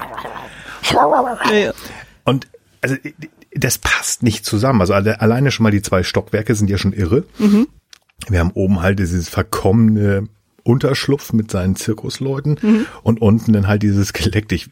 Und 2.24 2.48
also 2.82 2.96
das 3.54 3.78
passt 3.78 4.24
nicht 4.24 4.46
zusammen. 4.46 4.82
Also 4.82 4.94
alleine 4.94 5.52
schon 5.52 5.64
mal 5.64 5.72
die 5.72 5.82
zwei 5.82 6.04
Stockwerke 6.04 6.56
sind 6.56 6.70
ja 6.70 6.78
schon 6.78 6.94
irre. 6.94 7.26
Mhm. 7.40 7.68
Wir 8.28 8.40
haben 8.40 8.52
oben 8.52 8.82
halt 8.82 9.00
dieses 9.00 9.30
verkommene 9.30 10.28
Unterschlupf 10.64 11.34
mit 11.34 11.50
seinen 11.50 11.76
Zirkusleuten 11.76 12.60
mhm. 12.62 12.86
und 13.02 13.22
unten 13.22 13.54
dann 13.54 13.68
halt 13.68 13.84
dieses 13.84 14.14
Gelegt. 14.14 14.52
Ich 14.52 14.70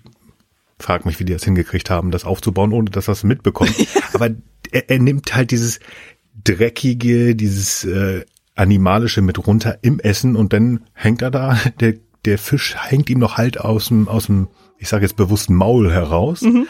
frag 0.80 1.06
mich, 1.06 1.20
wie 1.20 1.26
die 1.26 1.34
das 1.34 1.44
hingekriegt 1.44 1.90
haben, 1.90 2.12
das 2.12 2.26
aufzubauen, 2.26 2.74
ohne 2.74 2.90
dass 2.90 3.06
das 3.06 3.24
mitbekommt. 3.24 3.74
Aber 4.14 4.30
er, 4.72 4.90
er 4.90 5.00
nimmt 5.00 5.36
halt 5.36 5.52
dieses 5.52 5.80
dreckige, 6.44 7.36
dieses 7.36 7.84
äh, 7.84 8.26
animalische 8.56 9.22
mit 9.22 9.46
runter 9.48 9.80
im 9.82 10.00
Essen 10.00 10.36
und 10.36 10.54
dann 10.54 10.82
hängt 10.94 11.22
er 11.22 11.32
da, 11.32 11.58
der 11.80 11.96
der 12.26 12.38
Fisch 12.38 12.76
hängt 12.78 13.10
ihm 13.10 13.20
noch 13.20 13.38
halt 13.38 13.60
aus 13.60 13.88
dem 13.88 14.08
aus 14.08 14.26
dem, 14.26 14.50
ich 14.78 14.90
sage 14.90 15.06
jetzt 15.06 15.16
bewusst 15.16 15.50
Maul 15.50 15.92
heraus. 15.92 16.42
Mhm. 16.42 16.68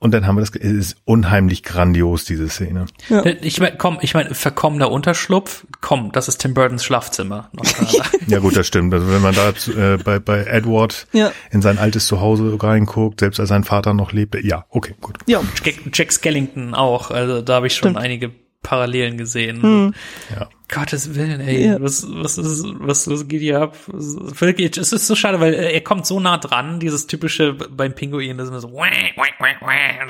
Und 0.00 0.14
dann 0.14 0.26
haben 0.26 0.36
wir 0.36 0.42
das, 0.42 0.50
es 0.54 0.72
ist 0.72 0.96
unheimlich 1.04 1.64
grandios, 1.64 2.24
diese 2.24 2.48
Szene. 2.48 2.86
Ja. 3.08 3.24
Ich 3.26 3.58
meine, 3.58 3.76
komm, 3.76 3.98
ich 4.00 4.14
meine, 4.14 4.32
verkommener 4.32 4.92
Unterschlupf, 4.92 5.66
komm, 5.80 6.12
das 6.12 6.28
ist 6.28 6.38
Tim 6.38 6.54
Burtons 6.54 6.84
Schlafzimmer. 6.84 7.50
ja 8.28 8.38
gut, 8.38 8.56
das 8.56 8.68
stimmt. 8.68 8.94
Also 8.94 9.10
wenn 9.10 9.22
man 9.22 9.34
da 9.34 9.48
äh, 9.48 9.96
bei, 9.96 10.20
bei 10.20 10.44
Edward 10.44 11.08
ja. 11.12 11.32
in 11.50 11.62
sein 11.62 11.78
altes 11.78 12.06
Zuhause 12.06 12.56
reinguckt, 12.62 13.18
selbst 13.20 13.40
als 13.40 13.48
sein 13.48 13.64
Vater 13.64 13.92
noch 13.92 14.12
lebte, 14.12 14.38
ja, 14.44 14.66
okay, 14.68 14.94
gut. 15.00 15.18
Ja. 15.26 15.42
Jack, 15.64 15.74
Jack 15.92 16.12
Skellington 16.12 16.74
auch, 16.74 17.10
also 17.10 17.42
da 17.42 17.54
habe 17.54 17.66
ich 17.66 17.74
schon 17.74 17.90
stimmt. 17.90 18.04
einige 18.04 18.30
Parallelen 18.62 19.16
gesehen. 19.16 19.62
Hm. 19.62 19.94
Ja. 20.34 20.48
Gottes 20.68 21.14
Willen, 21.14 21.40
ey, 21.40 21.66
ja. 21.66 21.80
was, 21.80 22.06
was 22.06 22.36
ist, 22.36 22.66
was, 22.78 23.08
was 23.08 23.26
geht 23.26 23.40
hier 23.40 23.62
ab? 23.62 23.76
Wirklich, 23.86 24.76
es 24.76 24.92
ist 24.92 25.06
so 25.06 25.14
schade, 25.14 25.40
weil 25.40 25.54
er 25.54 25.80
kommt 25.80 26.04
so 26.04 26.20
nah 26.20 26.36
dran, 26.36 26.78
dieses 26.78 27.06
typische 27.06 27.54
beim 27.54 27.94
Pinguin, 27.94 28.36
das 28.36 28.50
ist 28.50 28.60
so, 28.60 28.82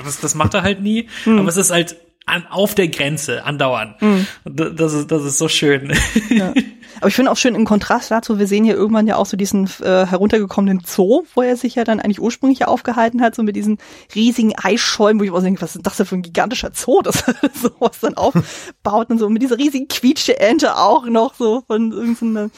das, 0.03 0.19
das 0.19 0.35
macht 0.35 0.53
er 0.55 0.63
halt 0.63 0.81
nie, 0.81 1.07
mhm. 1.25 1.39
aber 1.39 1.47
es 1.47 1.55
ist 1.55 1.71
halt 1.71 1.95
an, 2.29 2.45
auf 2.47 2.75
der 2.75 2.87
Grenze 2.87 3.43
andauern. 3.43 3.95
Mhm. 3.99 4.27
Das 4.45 4.93
ist, 4.93 5.11
das 5.11 5.23
ist 5.23 5.37
so 5.37 5.47
schön. 5.47 5.93
Ja. 6.29 6.53
Aber 6.99 7.07
ich 7.07 7.15
finde 7.15 7.31
auch 7.31 7.37
schön 7.37 7.55
im 7.55 7.65
Kontrast 7.65 8.11
dazu, 8.11 8.39
wir 8.39 8.47
sehen 8.47 8.63
hier 8.63 8.75
irgendwann 8.75 9.07
ja 9.07 9.15
auch 9.15 9.25
so 9.25 9.37
diesen 9.37 9.69
äh, 9.81 10.05
heruntergekommenen 10.05 10.81
Zoo, 10.85 11.23
wo 11.33 11.41
er 11.41 11.55
sich 11.55 11.75
ja 11.75 11.83
dann 11.83 11.99
eigentlich 11.99 12.21
ursprünglich 12.21 12.67
aufgehalten 12.67 13.21
hat, 13.21 13.35
so 13.35 13.43
mit 13.43 13.55
diesen 13.55 13.77
riesigen 14.15 14.53
Eisschäumen, 14.55 15.19
wo 15.19 15.23
ich 15.23 15.31
auch 15.31 15.41
denke, 15.41 15.61
was 15.61 15.75
ist 15.75 15.85
das 15.85 15.97
denn 15.97 16.05
für 16.05 16.15
ein 16.15 16.21
gigantischer 16.21 16.71
Zoo, 16.73 17.01
das 17.03 17.23
sowas 17.53 17.99
dann 18.01 18.15
aufbaut 18.15 19.09
und 19.09 19.17
so 19.17 19.29
mit 19.29 19.41
dieser 19.41 19.57
riesigen 19.57 19.87
quietsche 19.87 20.39
Ente 20.39 20.77
auch 20.77 21.05
noch 21.05 21.35
so 21.35 21.63
von 21.67 21.91
irgendeiner 21.91 22.49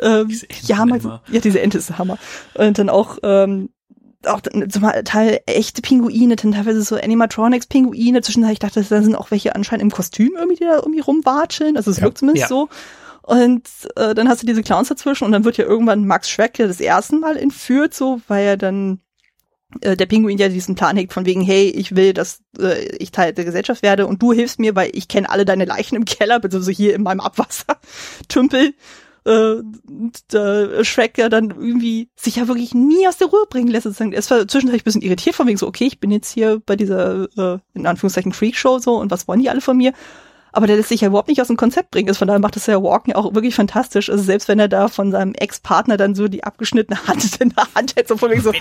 ähm, 0.00 0.40
ja, 0.62 0.84
mal, 0.84 1.20
ja, 1.30 1.40
diese 1.40 1.60
Ente 1.60 1.78
ist 1.78 1.96
Hammer. 1.96 2.18
Und 2.54 2.78
dann 2.78 2.88
auch 2.88 3.18
ähm, 3.22 3.70
auch 4.26 4.40
zum 4.40 4.82
Teil 5.04 5.40
echte 5.46 5.82
Pinguine, 5.82 6.36
dann 6.36 6.52
teilweise 6.52 6.82
so 6.82 6.96
Animatronics-Pinguine. 6.96 8.22
Zwischendurch 8.22 8.54
ich 8.54 8.58
dachte, 8.58 8.82
da 8.82 9.02
sind 9.02 9.14
auch 9.14 9.30
welche 9.30 9.54
anscheinend 9.54 9.82
im 9.82 9.90
Kostüm 9.90 10.32
irgendwie, 10.36 10.56
die 10.56 10.64
da 10.64 10.76
irgendwie 10.76 11.00
rumwatscheln. 11.00 11.76
Also 11.76 11.90
es 11.90 11.98
ja. 11.98 12.04
wirkt 12.04 12.18
zumindest 12.18 12.42
ja. 12.42 12.48
so. 12.48 12.68
Und 13.22 13.68
äh, 13.96 14.14
dann 14.14 14.28
hast 14.28 14.42
du 14.42 14.46
diese 14.46 14.62
Clowns 14.62 14.88
dazwischen 14.88 15.24
und 15.24 15.32
dann 15.32 15.44
wird 15.44 15.56
ja 15.56 15.64
irgendwann 15.64 16.06
Max 16.06 16.28
Schreck 16.28 16.58
ja 16.58 16.66
das 16.66 16.80
erste 16.80 17.16
Mal 17.16 17.38
entführt, 17.38 17.94
so, 17.94 18.20
weil 18.28 18.44
er 18.44 18.56
dann 18.58 19.00
äh, 19.80 19.96
der 19.96 20.06
Pinguin 20.06 20.36
ja 20.36 20.48
diesen 20.48 20.74
Plan 20.74 20.96
hegt 20.96 21.12
von 21.12 21.24
wegen, 21.24 21.40
hey, 21.40 21.68
ich 21.68 21.96
will, 21.96 22.12
dass 22.12 22.42
äh, 22.58 22.84
ich 22.96 23.12
Teil 23.12 23.32
der 23.32 23.46
Gesellschaft 23.46 23.82
werde 23.82 24.06
und 24.06 24.20
du 24.20 24.32
hilfst 24.32 24.58
mir, 24.58 24.76
weil 24.76 24.90
ich 24.92 25.08
kenne 25.08 25.30
alle 25.30 25.44
deine 25.44 25.64
Leichen 25.64 25.96
im 25.96 26.04
Keller, 26.04 26.38
beziehungsweise 26.38 26.76
hier 26.76 26.94
in 26.94 27.02
meinem 27.02 27.20
Abwassertümpel. 27.20 28.74
Äh, 29.24 29.62
und 29.88 30.34
äh, 30.34 30.84
Shrek 30.84 31.18
ja 31.18 31.28
dann 31.28 31.50
irgendwie 31.50 32.08
sich 32.16 32.36
ja 32.36 32.48
wirklich 32.48 32.74
nie 32.74 33.08
aus 33.08 33.16
der 33.16 33.28
Ruhe 33.28 33.46
bringen 33.48 33.68
lässt. 33.68 33.84
Sozusagen. 33.84 34.12
Er 34.12 34.18
ist 34.18 34.28
zwischendurch 34.28 34.82
ein 34.82 34.84
bisschen 34.84 35.02
irritiert 35.02 35.36
von 35.36 35.46
wegen 35.46 35.58
so, 35.58 35.66
okay, 35.66 35.86
ich 35.86 36.00
bin 36.00 36.10
jetzt 36.10 36.30
hier 36.30 36.60
bei 36.64 36.76
dieser, 36.76 37.28
äh, 37.36 37.58
in 37.74 37.86
Anführungszeichen, 37.86 38.32
Freakshow 38.32 38.78
so 38.78 38.96
und 38.96 39.10
was 39.10 39.26
wollen 39.28 39.40
die 39.40 39.50
alle 39.50 39.60
von 39.60 39.76
mir? 39.76 39.92
Aber 40.54 40.66
der 40.66 40.76
lässt 40.76 40.88
sich 40.88 41.00
ja 41.00 41.08
überhaupt 41.08 41.28
nicht 41.28 41.40
aus 41.40 41.48
dem 41.48 41.56
Konzept 41.56 41.90
bringen. 41.90 42.08
Ist 42.08 42.18
von 42.18 42.28
daher 42.28 42.38
macht 42.38 42.56
das 42.56 42.66
ja 42.66 42.82
Walken 42.82 43.10
ja 43.10 43.16
auch 43.16 43.34
wirklich 43.34 43.54
fantastisch. 43.54 44.08
Also 44.08 44.22
selbst 44.22 44.48
wenn 44.48 44.58
er 44.58 44.68
da 44.68 44.88
von 44.88 45.10
seinem 45.10 45.34
Ex-Partner 45.34 45.96
dann 45.96 46.14
so 46.14 46.28
die 46.28 46.44
abgeschnittene 46.44 47.06
Hand 47.06 47.36
in 47.40 47.50
der 47.50 47.66
Hand 47.74 47.96
hält, 47.96 48.08
so 48.08 48.16
von 48.16 48.30
wegen 48.30 48.40
so. 48.40 48.52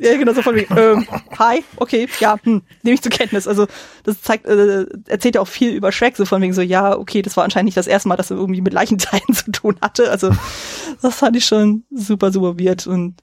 Ja, 0.00 0.16
genau, 0.16 0.32
so 0.34 0.42
von 0.42 0.54
wegen, 0.54 0.76
ähm, 0.76 1.06
hi, 1.38 1.64
okay, 1.76 2.08
ja, 2.20 2.36
hm, 2.42 2.62
nehme 2.82 2.94
ich 2.94 3.02
zur 3.02 3.10
Kenntnis. 3.10 3.48
Also 3.48 3.66
das 4.04 4.20
zeigt, 4.20 4.46
äh, 4.46 4.86
erzählt 5.06 5.36
ja 5.36 5.40
auch 5.40 5.48
viel 5.48 5.72
über 5.72 5.90
Shrek, 5.90 6.16
so 6.16 6.24
von 6.24 6.42
wegen 6.42 6.52
so, 6.52 6.62
ja, 6.62 6.96
okay, 6.96 7.22
das 7.22 7.36
war 7.36 7.44
anscheinend 7.44 7.66
nicht 7.66 7.76
das 7.76 7.86
erste 7.86 8.08
Mal, 8.08 8.16
dass 8.16 8.30
er 8.30 8.36
irgendwie 8.36 8.60
mit 8.60 8.72
Leichenteilen 8.72 9.22
zu 9.34 9.50
tun 9.52 9.76
hatte. 9.80 10.10
Also 10.10 10.30
das 11.00 11.16
fand 11.16 11.36
ich 11.36 11.46
schon 11.46 11.84
super, 11.90 12.30
super 12.32 12.58
weird 12.58 12.86
und 12.86 13.16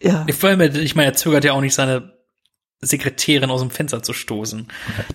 ja. 0.00 0.24
ja. 0.26 0.34
Allem, 0.42 0.60
ich 0.76 0.94
meine, 0.94 1.08
er 1.08 1.14
zögert 1.14 1.44
ja 1.44 1.52
auch 1.52 1.60
nicht 1.60 1.74
seine 1.74 2.12
Sekretärin 2.86 3.50
aus 3.50 3.60
dem 3.60 3.70
Fenster 3.70 4.02
zu 4.02 4.12
stoßen. 4.12 4.68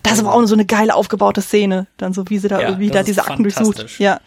Das 0.03 0.23
war 0.23 0.33
auch 0.33 0.45
so 0.45 0.55
eine 0.55 0.65
geile 0.65 0.95
aufgebaute 0.95 1.41
Szene, 1.41 1.87
dann 1.97 2.13
so 2.13 2.29
wie 2.29 2.37
sie 2.37 2.47
da 2.47 2.61
ja, 2.61 2.69
irgendwie 2.69 2.89
da 2.89 3.03
diese 3.03 3.25
Akten 3.25 3.43
durchsucht. 3.43 3.99
Ja. 3.99 4.19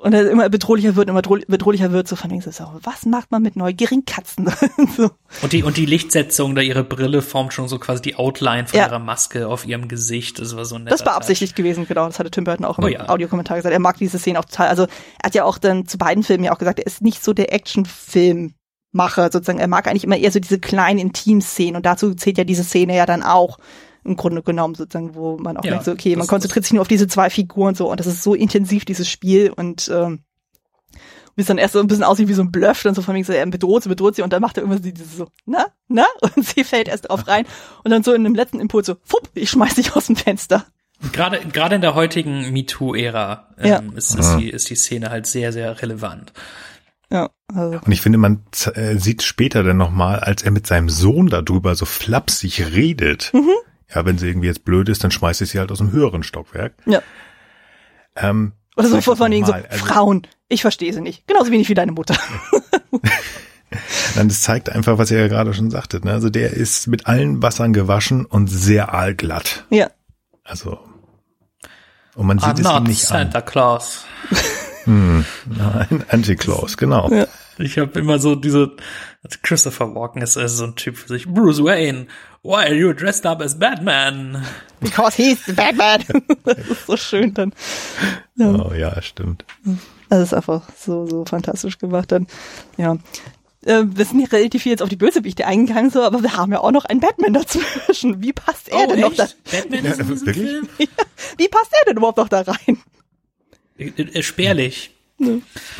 Und 0.00 0.14
er 0.14 0.30
immer 0.30 0.48
bedrohlicher 0.48 0.96
wird, 0.96 1.10
immer 1.10 1.20
bedrohlicher 1.20 1.92
wird, 1.92 2.08
so 2.08 2.16
von 2.16 2.30
wegen 2.30 2.40
so, 2.40 2.50
was 2.82 3.04
macht 3.04 3.30
man 3.30 3.42
mit 3.42 3.54
neugierigen 3.54 4.06
Katzen? 4.06 4.50
so. 4.96 5.10
Und 5.42 5.52
die, 5.52 5.62
und 5.62 5.76
die 5.76 5.84
Lichtsetzung, 5.84 6.54
da 6.54 6.62
ihre 6.62 6.84
Brille 6.84 7.20
formt 7.20 7.52
schon 7.52 7.68
so 7.68 7.78
quasi 7.78 8.00
die 8.00 8.16
Outline 8.16 8.66
von 8.66 8.78
ja. 8.78 8.86
ihrer 8.86 8.98
Maske 8.98 9.46
auf 9.46 9.66
ihrem 9.66 9.88
Gesicht. 9.88 10.38
Das 10.38 10.56
war 10.56 10.64
so 10.64 10.76
ein 10.76 10.86
Das 10.86 11.04
war 11.04 11.16
absichtlich 11.16 11.54
gewesen, 11.54 11.86
genau. 11.86 12.06
Das 12.06 12.18
hatte 12.18 12.30
Tim 12.30 12.44
Burton 12.44 12.64
auch 12.64 12.78
im 12.78 12.84
oh, 12.84 12.88
ja. 12.88 13.10
Audiokommentar 13.10 13.58
gesagt. 13.58 13.74
Er 13.74 13.78
mag 13.78 13.98
diese 13.98 14.18
Szene 14.18 14.38
auch 14.38 14.46
total. 14.46 14.68
Also, 14.68 14.84
er 14.84 15.26
hat 15.26 15.34
ja 15.34 15.44
auch 15.44 15.58
dann 15.58 15.86
zu 15.86 15.98
beiden 15.98 16.22
Filmen 16.22 16.44
ja 16.44 16.52
auch 16.52 16.58
gesagt, 16.58 16.78
er 16.78 16.86
ist 16.86 17.02
nicht 17.02 17.22
so 17.22 17.34
der 17.34 17.52
Actionfilm 17.52 18.54
Macher 18.92 19.30
sozusagen. 19.32 19.58
Er 19.58 19.68
mag 19.68 19.86
eigentlich 19.86 20.04
immer 20.04 20.16
eher 20.16 20.32
so 20.32 20.40
diese 20.40 20.58
kleinen 20.58 20.98
Intim-Szenen 20.98 21.76
und 21.76 21.86
dazu 21.86 22.14
zählt 22.14 22.38
ja 22.38 22.44
diese 22.44 22.64
Szene 22.64 22.96
ja 22.96 23.06
dann 23.06 23.22
auch 23.22 23.58
im 24.04 24.16
Grunde 24.16 24.42
genommen 24.42 24.74
sozusagen, 24.74 25.14
wo 25.14 25.36
man 25.36 25.56
auch 25.56 25.64
ja, 25.64 25.72
merkt, 25.72 25.84
so, 25.84 25.92
okay, 25.92 26.16
man 26.16 26.26
konzentriert 26.26 26.64
sich 26.64 26.72
nur 26.72 26.82
auf 26.82 26.88
diese 26.88 27.06
zwei 27.06 27.30
Figuren 27.30 27.74
so 27.74 27.90
und 27.90 28.00
das 28.00 28.06
ist 28.06 28.22
so 28.22 28.34
intensiv, 28.34 28.84
dieses 28.84 29.08
Spiel 29.08 29.52
und 29.54 29.90
ähm, 29.92 30.20
wie 31.36 31.42
es 31.42 31.46
dann 31.46 31.58
erst 31.58 31.74
so 31.74 31.80
ein 31.80 31.86
bisschen 31.86 32.04
aussieht 32.04 32.28
wie 32.28 32.34
so 32.34 32.42
ein 32.42 32.50
Bluff, 32.50 32.82
dann 32.82 32.94
so 32.94 33.02
von 33.02 33.14
mir 33.14 33.24
so, 33.24 33.32
er 33.32 33.46
bedroht 33.46 33.82
sie, 33.82 33.88
bedroht 33.88 34.16
sie 34.16 34.22
und 34.22 34.32
dann 34.32 34.42
macht 34.42 34.56
er 34.56 34.64
immer 34.64 34.78
dieses 34.78 35.16
so, 35.16 35.28
na, 35.46 35.66
na, 35.88 36.06
und 36.36 36.46
sie 36.46 36.64
fällt 36.64 36.88
erst 36.88 37.08
drauf 37.08 37.28
rein 37.28 37.46
und 37.84 37.90
dann 37.90 38.02
so 38.02 38.12
in 38.12 38.24
dem 38.24 38.34
letzten 38.34 38.60
Impuls 38.60 38.86
so, 38.86 38.96
fupp, 39.04 39.28
ich 39.34 39.50
schmeiß 39.50 39.74
dich 39.74 39.94
aus 39.94 40.06
dem 40.06 40.16
Fenster. 40.16 40.66
Gerade 41.12 41.40
gerade 41.50 41.76
in 41.76 41.80
der 41.80 41.94
heutigen 41.94 42.52
MeToo-Ära 42.52 43.48
ähm, 43.58 43.68
Ja. 43.68 43.82
ist, 43.96 44.14
ist, 44.18 44.36
die, 44.36 44.50
ist 44.50 44.68
die 44.68 44.74
Szene 44.74 45.10
halt 45.10 45.26
sehr, 45.26 45.50
sehr 45.52 45.80
relevant. 45.80 46.32
Ja, 47.12 47.30
also, 47.52 47.78
Und 47.84 47.90
ich 47.92 48.00
finde, 48.00 48.18
man 48.18 48.44
z- 48.52 48.76
äh, 48.76 48.96
sieht 48.98 49.22
später 49.22 49.62
dann 49.64 49.76
nochmal, 49.76 50.20
als 50.20 50.42
er 50.42 50.50
mit 50.52 50.66
seinem 50.66 50.88
Sohn 50.88 51.26
darüber 51.28 51.74
so 51.74 51.84
flapsig 51.86 52.60
redet. 52.72 53.30
Mhm. 53.34 53.50
Ja, 53.92 54.04
wenn 54.06 54.16
sie 54.18 54.28
irgendwie 54.28 54.46
jetzt 54.46 54.64
blöd 54.64 54.88
ist, 54.88 55.02
dann 55.02 55.10
schmeißt 55.10 55.40
ich 55.42 55.50
sie 55.50 55.58
halt 55.58 55.72
aus 55.72 55.78
dem 55.78 55.90
höheren 55.90 56.22
Stockwerk. 56.22 56.74
ja. 56.86 57.02
Ähm, 58.16 58.52
Oder 58.76 58.88
so 58.88 58.96
das 58.96 59.04
von 59.04 59.30
wegen 59.30 59.46
so. 59.46 59.52
Also- 59.52 59.84
Frauen, 59.84 60.26
ich 60.48 60.62
verstehe 60.62 60.92
sie 60.92 61.00
nicht. 61.00 61.26
Genauso 61.26 61.50
wenig 61.50 61.68
wie 61.68 61.74
deine 61.74 61.92
Mutter. 61.92 62.14
Nein, 64.16 64.28
das 64.28 64.42
zeigt 64.42 64.68
einfach, 64.70 64.98
was 64.98 65.10
ihr 65.12 65.18
ja 65.20 65.28
gerade 65.28 65.54
schon 65.54 65.70
sagtet. 65.70 66.04
Ne? 66.04 66.12
Also 66.12 66.28
der 66.28 66.52
ist 66.52 66.88
mit 66.88 67.06
allen 67.06 67.40
Wassern 67.42 67.72
gewaschen 67.72 68.24
und 68.26 68.48
sehr 68.48 68.92
aalglatt. 68.94 69.64
ja. 69.70 69.90
Also 70.44 70.80
und 72.16 72.26
man 72.26 72.38
sieht 72.40 72.48
I'm 72.48 72.52
es 72.54 72.58
ihm 72.60 72.64
not 72.64 72.88
nicht 72.88 73.02
Santa 73.06 73.40
Claus. 73.40 74.04
An. 74.86 75.26
Nein, 75.46 76.04
Anti-Claus, 76.08 76.76
genau. 76.76 77.10
Ja. 77.10 77.26
Ich 77.58 77.78
habe 77.78 77.98
immer 77.98 78.18
so 78.18 78.34
diese 78.34 78.72
Christopher 79.42 79.94
Walken 79.94 80.22
ist, 80.22 80.36
ist 80.36 80.56
so 80.56 80.64
ein 80.64 80.76
Typ 80.76 80.96
für 80.96 81.08
sich. 81.08 81.26
Bruce 81.26 81.62
Wayne, 81.62 82.06
why 82.42 82.64
are 82.64 82.74
you 82.74 82.92
dressed 82.92 83.26
up 83.26 83.42
as 83.42 83.58
Batman? 83.58 84.44
Because 84.80 85.16
he's 85.16 85.44
the 85.44 85.52
Batman. 85.52 86.04
das 86.44 86.58
ist 86.58 86.86
so 86.86 86.96
schön 86.96 87.34
dann. 87.34 87.52
Ja. 88.36 88.54
Oh 88.54 88.72
ja, 88.72 89.00
stimmt. 89.02 89.44
Das 90.08 90.20
ist 90.22 90.34
einfach 90.34 90.62
so, 90.76 91.06
so 91.06 91.24
fantastisch 91.24 91.78
gemacht 91.78 92.12
dann. 92.12 92.26
Ja. 92.78 92.96
Äh, 93.66 93.82
wir 93.84 94.04
sind 94.06 94.20
hier 94.20 94.32
relativ 94.32 94.62
viel 94.62 94.72
jetzt 94.72 94.82
auf 94.82 94.88
die 94.88 94.96
Bösewichte 94.96 95.46
eingegangen, 95.46 95.90
so, 95.90 96.02
aber 96.02 96.22
wir 96.22 96.36
haben 96.36 96.52
ja 96.52 96.60
auch 96.60 96.70
noch 96.70 96.86
einen 96.86 97.00
Batman 97.00 97.34
dazwischen. 97.34 98.22
Wie 98.22 98.32
passt 98.32 98.70
er 98.70 98.86
denn 98.86 99.00
noch 99.00 99.14
da? 99.14 99.28
Batman 99.50 99.84
ist 99.84 100.00
in 100.00 100.08
diesem? 100.08 100.34
Film? 100.34 100.68
Wie 101.36 101.48
passt 101.48 101.72
er 101.72 101.84
denn 101.86 101.98
überhaupt 101.98 102.16
noch 102.16 102.28
da 102.28 102.40
rein? 102.40 102.78
Äh, 103.80 104.02
äh, 104.02 104.22
Spärlich. 104.22 104.94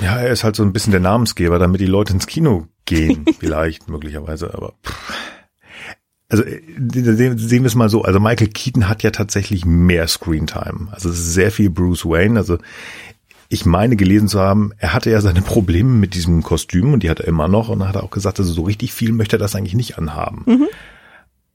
Ja, 0.03 0.19
er 0.19 0.31
ist 0.31 0.45
halt 0.45 0.57
so 0.57 0.63
ein 0.63 0.73
bisschen 0.73 0.91
der 0.91 1.01
Namensgeber, 1.01 1.59
damit 1.59 1.81
die 1.81 1.87
Leute 1.87 2.13
ins 2.13 2.27
Kino 2.27 2.67
gehen, 2.85 3.25
vielleicht, 3.39 3.89
möglicherweise, 3.89 4.53
aber 4.53 4.75
pff. 4.85 5.13
also 6.29 6.43
äh, 6.45 6.61
sehen 6.93 7.63
wir 7.63 7.67
es 7.67 7.75
mal 7.75 7.89
so, 7.89 8.03
also 8.03 8.21
Michael 8.21 8.49
Keaton 8.49 8.89
hat 8.89 9.03
ja 9.03 9.11
tatsächlich 9.11 9.65
mehr 9.65 10.07
Screentime. 10.09 10.89
Also 10.91 11.09
es 11.09 11.19
ist 11.19 11.33
sehr 11.33 11.51
viel 11.51 11.71
Bruce 11.71 12.05
Wayne, 12.05 12.39
also 12.39 12.59
ich 13.49 13.65
meine 13.65 13.97
gelesen 13.97 14.29
zu 14.29 14.41
haben, 14.41 14.73
er 14.79 14.93
hatte 14.93 15.11
ja 15.11 15.21
seine 15.21 15.43
Probleme 15.43 15.91
mit 15.91 16.15
diesem 16.15 16.43
Kostüm 16.43 16.93
und 16.93 17.03
die 17.03 17.11
hat 17.11 17.21
er 17.21 17.27
immer 17.27 17.49
noch 17.49 17.69
und 17.69 17.81
dann 17.81 17.89
hat 17.89 17.97
er 17.97 18.05
auch 18.05 18.11
gesagt, 18.11 18.39
also 18.39 18.53
so 18.53 18.63
richtig 18.63 18.93
viel 18.93 19.13
möchte 19.13 19.37
er 19.37 19.41
das 19.41 19.57
eigentlich 19.57 19.75
nicht 19.75 19.99
anhaben. 19.99 20.69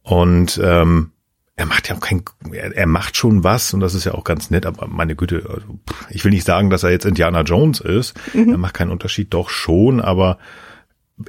Und 0.04 0.60
ähm, 0.62 1.12
er 1.58 1.66
macht 1.66 1.88
ja 1.88 1.96
auch 1.96 2.02
kein, 2.02 2.24
er, 2.52 2.76
er 2.76 2.88
macht 2.88 3.16
schon 3.16 3.44
was 3.44 3.74
und 3.74 3.80
das 3.80 3.94
ist 3.94 4.04
ja 4.04 4.14
auch 4.14 4.24
ganz 4.24 4.50
nett, 4.50 4.66
aber 4.66 4.88
meine 4.88 5.16
Güte, 5.16 5.48
also, 5.50 5.80
ich 6.10 6.24
will 6.26 6.32
nicht 6.32 6.46
sagen, 6.46 6.70
dass 6.70 6.84
er 6.84 6.92
jetzt 6.92 7.06
Indiana 7.06 7.42
Jones 7.42 7.80
ist. 7.80 8.14
Er 8.34 8.58
macht 8.58 8.74
keinen 8.74 8.92
Unterschied, 8.92 9.34
doch 9.34 9.50
schon, 9.50 10.02
aber 10.02 10.38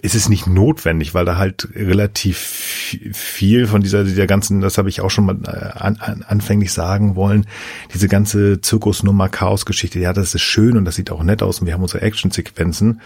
es 0.02 0.16
ist 0.16 0.28
nicht 0.28 0.48
notwendig, 0.48 1.14
weil 1.14 1.24
da 1.24 1.36
halt 1.36 1.68
relativ 1.76 2.38
viel 2.38 3.68
von 3.68 3.82
dieser, 3.82 4.02
dieser 4.02 4.26
ganzen, 4.26 4.60
das 4.60 4.78
habe 4.78 4.88
ich 4.88 5.00
auch 5.00 5.10
schon 5.10 5.26
mal 5.26 5.36
äh, 5.44 5.78
an, 5.78 5.96
an, 5.98 6.24
anfänglich 6.26 6.72
sagen 6.72 7.14
wollen, 7.14 7.46
diese 7.94 8.08
ganze 8.08 8.60
Zirkusnummer, 8.60 9.28
Chaosgeschichte, 9.28 10.00
ja, 10.00 10.12
das 10.12 10.34
ist 10.34 10.42
schön 10.42 10.76
und 10.76 10.86
das 10.86 10.96
sieht 10.96 11.12
auch 11.12 11.22
nett 11.22 11.40
aus 11.40 11.60
und 11.60 11.66
wir 11.66 11.74
haben 11.74 11.82
unsere 11.82 12.02
Actionsequenzen. 12.02 13.00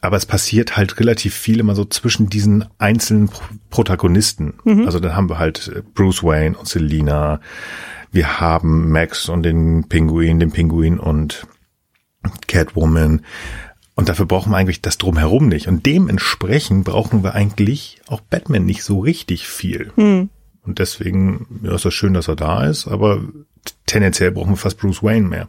Aber 0.00 0.16
es 0.16 0.26
passiert 0.26 0.76
halt 0.76 1.00
relativ 1.00 1.34
viel 1.34 1.58
immer 1.58 1.74
so 1.74 1.84
zwischen 1.84 2.28
diesen 2.28 2.66
einzelnen 2.78 3.28
Pro 3.28 3.42
Protagonisten. 3.70 4.54
Also 4.86 5.00
dann 5.00 5.16
haben 5.16 5.28
wir 5.28 5.38
halt 5.38 5.68
äh, 5.74 5.82
Bruce 5.94 6.22
Wayne 6.22 6.56
und 6.56 6.68
Selina. 6.68 7.40
Wir 8.12 8.40
haben 8.40 8.90
Max 8.90 9.28
und 9.28 9.42
den 9.42 9.88
Pinguin, 9.88 10.40
den 10.40 10.52
Pinguin 10.52 10.98
und 10.98 11.46
Catwoman. 12.46 13.22
Und 13.94 14.08
dafür 14.08 14.26
brauchen 14.26 14.52
wir 14.52 14.58
eigentlich 14.58 14.82
das 14.82 14.98
drumherum 14.98 15.48
nicht. 15.48 15.68
Und 15.68 15.86
dementsprechend 15.86 16.84
brauchen 16.84 17.24
wir 17.24 17.34
eigentlich 17.34 18.00
auch 18.06 18.20
Batman 18.20 18.64
nicht 18.64 18.84
so 18.84 19.00
richtig 19.00 19.48
viel. 19.48 19.92
Und 20.62 20.78
deswegen 20.78 21.60
ja, 21.62 21.74
ist 21.74 21.84
das 21.84 21.94
schön, 21.94 22.12
dass 22.12 22.28
er 22.28 22.36
da 22.36 22.64
ist, 22.66 22.88
aber 22.88 23.20
tendenziell 23.86 24.32
brauchen 24.32 24.52
wir 24.52 24.56
fast 24.56 24.78
Bruce 24.78 25.02
Wayne 25.02 25.26
mehr. 25.26 25.48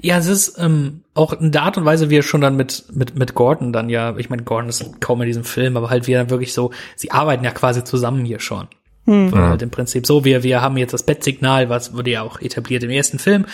Ja, 0.00 0.18
es 0.18 0.26
ist 0.26 0.58
ähm, 0.58 1.02
auch 1.12 1.32
in 1.34 1.52
der 1.52 1.62
Art 1.62 1.76
und 1.76 1.84
Weise, 1.84 2.10
wie 2.10 2.16
er 2.16 2.22
schon 2.22 2.40
dann 2.40 2.56
mit, 2.56 2.84
mit, 2.92 3.16
mit 3.16 3.34
Gordon 3.34 3.72
dann 3.72 3.90
ja, 3.90 4.16
ich 4.16 4.30
meine, 4.30 4.42
Gordon 4.42 4.70
ist 4.70 5.00
kaum 5.00 5.20
in 5.20 5.26
diesem 5.26 5.44
Film, 5.44 5.76
aber 5.76 5.90
halt 5.90 6.06
wie 6.06 6.12
er 6.12 6.30
wirklich 6.30 6.54
so, 6.54 6.72
sie 6.96 7.10
arbeiten 7.10 7.44
ja 7.44 7.50
quasi 7.50 7.84
zusammen 7.84 8.24
hier 8.24 8.40
schon. 8.40 8.68
Hm. 9.06 9.34
Halt 9.34 9.60
im 9.60 9.70
Prinzip 9.70 10.06
so, 10.06 10.24
wir, 10.24 10.42
wir 10.42 10.62
haben 10.62 10.78
jetzt 10.78 10.94
das 10.94 11.02
Bettsignal, 11.02 11.68
was 11.68 11.94
wurde 11.94 12.10
ja 12.10 12.22
auch 12.22 12.40
etabliert 12.40 12.82
im 12.84 12.90
ersten 12.90 13.18
Film, 13.18 13.44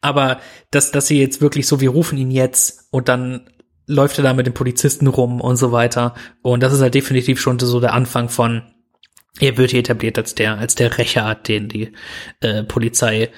aber 0.00 0.38
dass, 0.70 0.92
dass 0.92 1.08
sie 1.08 1.20
jetzt 1.20 1.40
wirklich 1.40 1.66
so, 1.66 1.80
wir 1.80 1.90
rufen 1.90 2.16
ihn 2.16 2.30
jetzt 2.30 2.86
und 2.92 3.08
dann 3.08 3.48
läuft 3.86 4.18
er 4.18 4.24
da 4.24 4.34
mit 4.34 4.46
den 4.46 4.54
Polizisten 4.54 5.08
rum 5.08 5.40
und 5.40 5.56
so 5.56 5.72
weiter. 5.72 6.14
Und 6.42 6.62
das 6.62 6.72
ist 6.72 6.80
halt 6.80 6.94
definitiv 6.94 7.40
schon 7.40 7.58
so 7.58 7.80
der 7.80 7.92
Anfang 7.92 8.28
von, 8.28 8.62
er 9.40 9.56
wird 9.56 9.72
hier 9.72 9.80
etabliert 9.80 10.16
als 10.16 10.36
der, 10.36 10.58
als 10.58 10.76
der 10.76 10.96
Rächer, 10.96 11.34
den 11.34 11.68
die 11.68 11.92
äh, 12.40 12.62
Polizei 12.62 13.30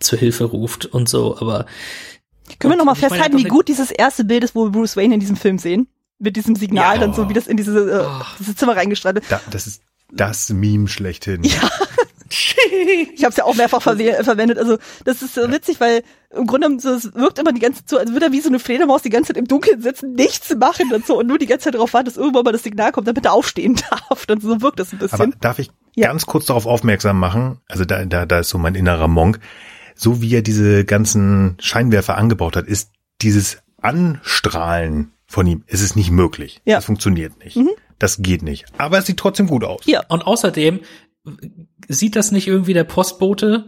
zur 0.00 0.18
Hilfe 0.18 0.44
ruft 0.44 0.86
und 0.86 1.08
so, 1.08 1.36
aber 1.40 1.66
Können 2.58 2.72
wir 2.74 2.76
nochmal 2.78 2.94
festhalten, 2.96 3.38
wie 3.38 3.44
gut 3.44 3.68
dieses 3.68 3.90
erste 3.90 4.24
Bild 4.24 4.44
ist, 4.44 4.54
wo 4.54 4.64
wir 4.66 4.70
Bruce 4.70 4.96
Wayne 4.96 5.14
in 5.14 5.20
diesem 5.20 5.36
Film 5.36 5.58
sehen? 5.58 5.88
Mit 6.18 6.36
diesem 6.36 6.54
Signal 6.54 6.94
Ja. 6.96 7.00
dann 7.00 7.14
so, 7.14 7.28
wie 7.28 7.34
das 7.34 7.46
in 7.48 7.56
diese, 7.56 7.78
äh, 7.90 8.06
Oh. 8.06 8.22
dieses 8.38 8.56
Zimmer 8.56 8.76
reingestrahlt. 8.76 9.22
Da, 9.28 9.40
das 9.50 9.66
ist 9.66 9.82
das 10.12 10.50
Meme 10.50 10.88
schlechthin. 10.88 11.42
Ich 12.34 13.22
habe 13.24 13.30
es 13.30 13.36
ja 13.36 13.44
auch 13.44 13.54
mehrfach 13.54 13.82
verwe- 13.82 14.24
verwendet. 14.24 14.56
Also 14.58 14.78
das 15.04 15.20
ist 15.20 15.34
so 15.34 15.50
witzig, 15.50 15.80
weil 15.80 16.02
im 16.30 16.46
Grunde 16.46 16.66
genommen 16.68 16.80
so, 16.80 16.90
es 16.94 17.14
wirkt 17.14 17.38
immer 17.38 17.52
die 17.52 17.60
ganze 17.60 17.80
Zeit 17.80 17.90
so, 17.90 17.98
als 17.98 18.10
würde 18.12 18.26
er 18.26 18.32
wie 18.32 18.40
so 18.40 18.48
eine 18.48 18.58
Fledermaus 18.58 19.02
die 19.02 19.10
ganze 19.10 19.28
Zeit 19.28 19.36
im 19.36 19.46
Dunkeln 19.46 19.82
sitzen, 19.82 20.14
nichts 20.14 20.54
machen 20.58 20.90
und 20.94 21.06
so 21.06 21.18
und 21.18 21.26
nur 21.26 21.36
die 21.38 21.44
ganze 21.46 21.64
Zeit 21.64 21.74
darauf 21.74 21.92
warten, 21.92 22.06
dass 22.06 22.16
irgendwann 22.16 22.44
mal 22.44 22.52
das 22.52 22.62
Signal 22.62 22.90
kommt, 22.92 23.06
damit 23.06 23.26
er 23.26 23.34
aufstehen 23.34 23.76
darf. 23.90 24.24
Und 24.30 24.40
so 24.42 24.62
wirkt 24.62 24.80
das 24.80 24.92
ein 24.92 24.98
Aber 24.98 25.08
bisschen. 25.08 25.34
darf 25.40 25.58
ich 25.58 25.70
Ja. 25.94 26.08
ganz 26.08 26.24
kurz 26.24 26.46
darauf 26.46 26.64
aufmerksam 26.64 27.18
machen? 27.18 27.58
Also 27.68 27.84
da, 27.84 28.04
da, 28.06 28.24
da 28.24 28.38
ist 28.38 28.48
so 28.48 28.56
mein 28.56 28.74
innerer 28.76 29.08
Monk. 29.08 29.38
So 29.94 30.22
wie 30.22 30.34
er 30.34 30.42
diese 30.42 30.84
ganzen 30.84 31.56
Scheinwerfer 31.60 32.16
angebaut 32.16 32.56
hat, 32.56 32.66
ist 32.66 32.90
dieses 33.20 33.58
Anstrahlen 33.80 35.12
von 35.26 35.46
ihm, 35.46 35.64
ist 35.66 35.82
es 35.82 35.96
nicht 35.96 36.10
möglich. 36.10 36.60
Ja. 36.64 36.76
Das 36.76 36.84
funktioniert 36.84 37.42
nicht. 37.42 37.58
Das 37.98 38.20
geht 38.20 38.42
nicht. 38.42 38.66
Aber 38.78 38.98
es 38.98 39.06
sieht 39.06 39.16
trotzdem 39.16 39.46
gut 39.46 39.64
aus. 39.64 39.82
Ja. 39.86 40.02
Und 40.08 40.22
außerdem 40.22 40.80
sieht 41.88 42.16
das 42.16 42.32
nicht 42.32 42.48
irgendwie 42.48 42.74
der 42.74 42.84
Postbote, 42.84 43.64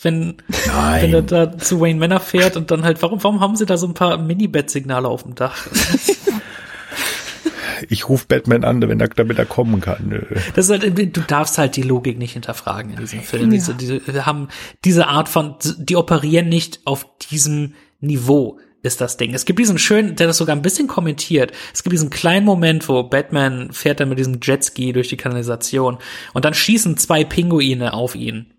wenn, 0.00 0.36
Nein. 0.66 1.02
wenn 1.02 1.14
er 1.14 1.22
da 1.22 1.58
zu 1.58 1.80
Wayne 1.80 1.98
Manor 1.98 2.20
fährt 2.20 2.56
und 2.56 2.70
dann 2.70 2.84
halt, 2.84 3.02
warum, 3.02 3.22
warum 3.22 3.40
haben 3.40 3.56
sie 3.56 3.66
da 3.66 3.76
so 3.76 3.86
ein 3.86 3.94
paar 3.94 4.18
Mini-Bet-Signale 4.18 5.08
auf 5.08 5.24
dem 5.24 5.34
Dach? 5.34 5.66
Ich 7.88 8.08
rufe 8.08 8.26
Batman 8.26 8.64
an, 8.64 8.82
wenn 8.82 9.00
er, 9.00 9.08
damit 9.08 9.38
er 9.38 9.46
kommen 9.46 9.80
kann. 9.80 10.26
Das 10.54 10.68
ist 10.68 10.70
halt, 10.70 11.16
du 11.16 11.20
darfst 11.22 11.58
halt 11.58 11.76
die 11.76 11.82
Logik 11.82 12.18
nicht 12.18 12.32
hinterfragen 12.32 12.92
in 12.92 12.98
diesem 12.98 13.20
Film. 13.20 13.50
Diese, 13.50 13.74
diese, 13.74 14.00
wir 14.06 14.26
haben 14.26 14.48
diese 14.84 15.08
Art 15.08 15.28
von, 15.28 15.56
die 15.78 15.96
operieren 15.96 16.48
nicht 16.48 16.80
auf 16.84 17.06
diesem 17.30 17.74
Niveau 18.00 18.58
ist 18.82 19.00
das 19.00 19.16
Ding. 19.16 19.32
Es 19.32 19.44
gibt 19.44 19.58
diesen 19.58 19.78
schönen, 19.78 20.16
der 20.16 20.26
das 20.26 20.38
sogar 20.38 20.56
ein 20.56 20.62
bisschen 20.62 20.88
kommentiert. 20.88 21.52
Es 21.72 21.82
gibt 21.82 21.92
diesen 21.92 22.10
kleinen 22.10 22.44
Moment, 22.44 22.88
wo 22.88 23.02
Batman 23.04 23.72
fährt 23.72 24.00
dann 24.00 24.08
mit 24.08 24.18
diesem 24.18 24.40
Jetski 24.42 24.92
durch 24.92 25.08
die 25.08 25.16
Kanalisation 25.16 25.98
und 26.34 26.44
dann 26.44 26.54
schießen 26.54 26.96
zwei 26.96 27.22
Pinguine 27.22 27.94
auf 27.94 28.14
ihn. 28.14 28.52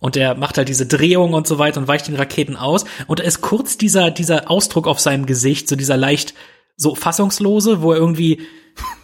Und 0.00 0.16
er 0.16 0.34
macht 0.34 0.58
halt 0.58 0.68
diese 0.68 0.86
Drehung 0.86 1.34
und 1.34 1.46
so 1.46 1.58
weiter 1.58 1.80
und 1.80 1.88
weicht 1.88 2.08
den 2.08 2.16
Raketen 2.16 2.56
aus. 2.56 2.84
Und 3.06 3.20
da 3.20 3.24
ist 3.24 3.42
kurz 3.42 3.78
dieser, 3.78 4.10
dieser 4.10 4.50
Ausdruck 4.50 4.88
auf 4.88 4.98
seinem 4.98 5.26
Gesicht, 5.26 5.68
so 5.68 5.76
dieser 5.76 5.96
leicht 5.96 6.34
so 6.76 6.94
fassungslose, 6.94 7.82
wo 7.82 7.92
er 7.92 7.98
irgendwie 7.98 8.40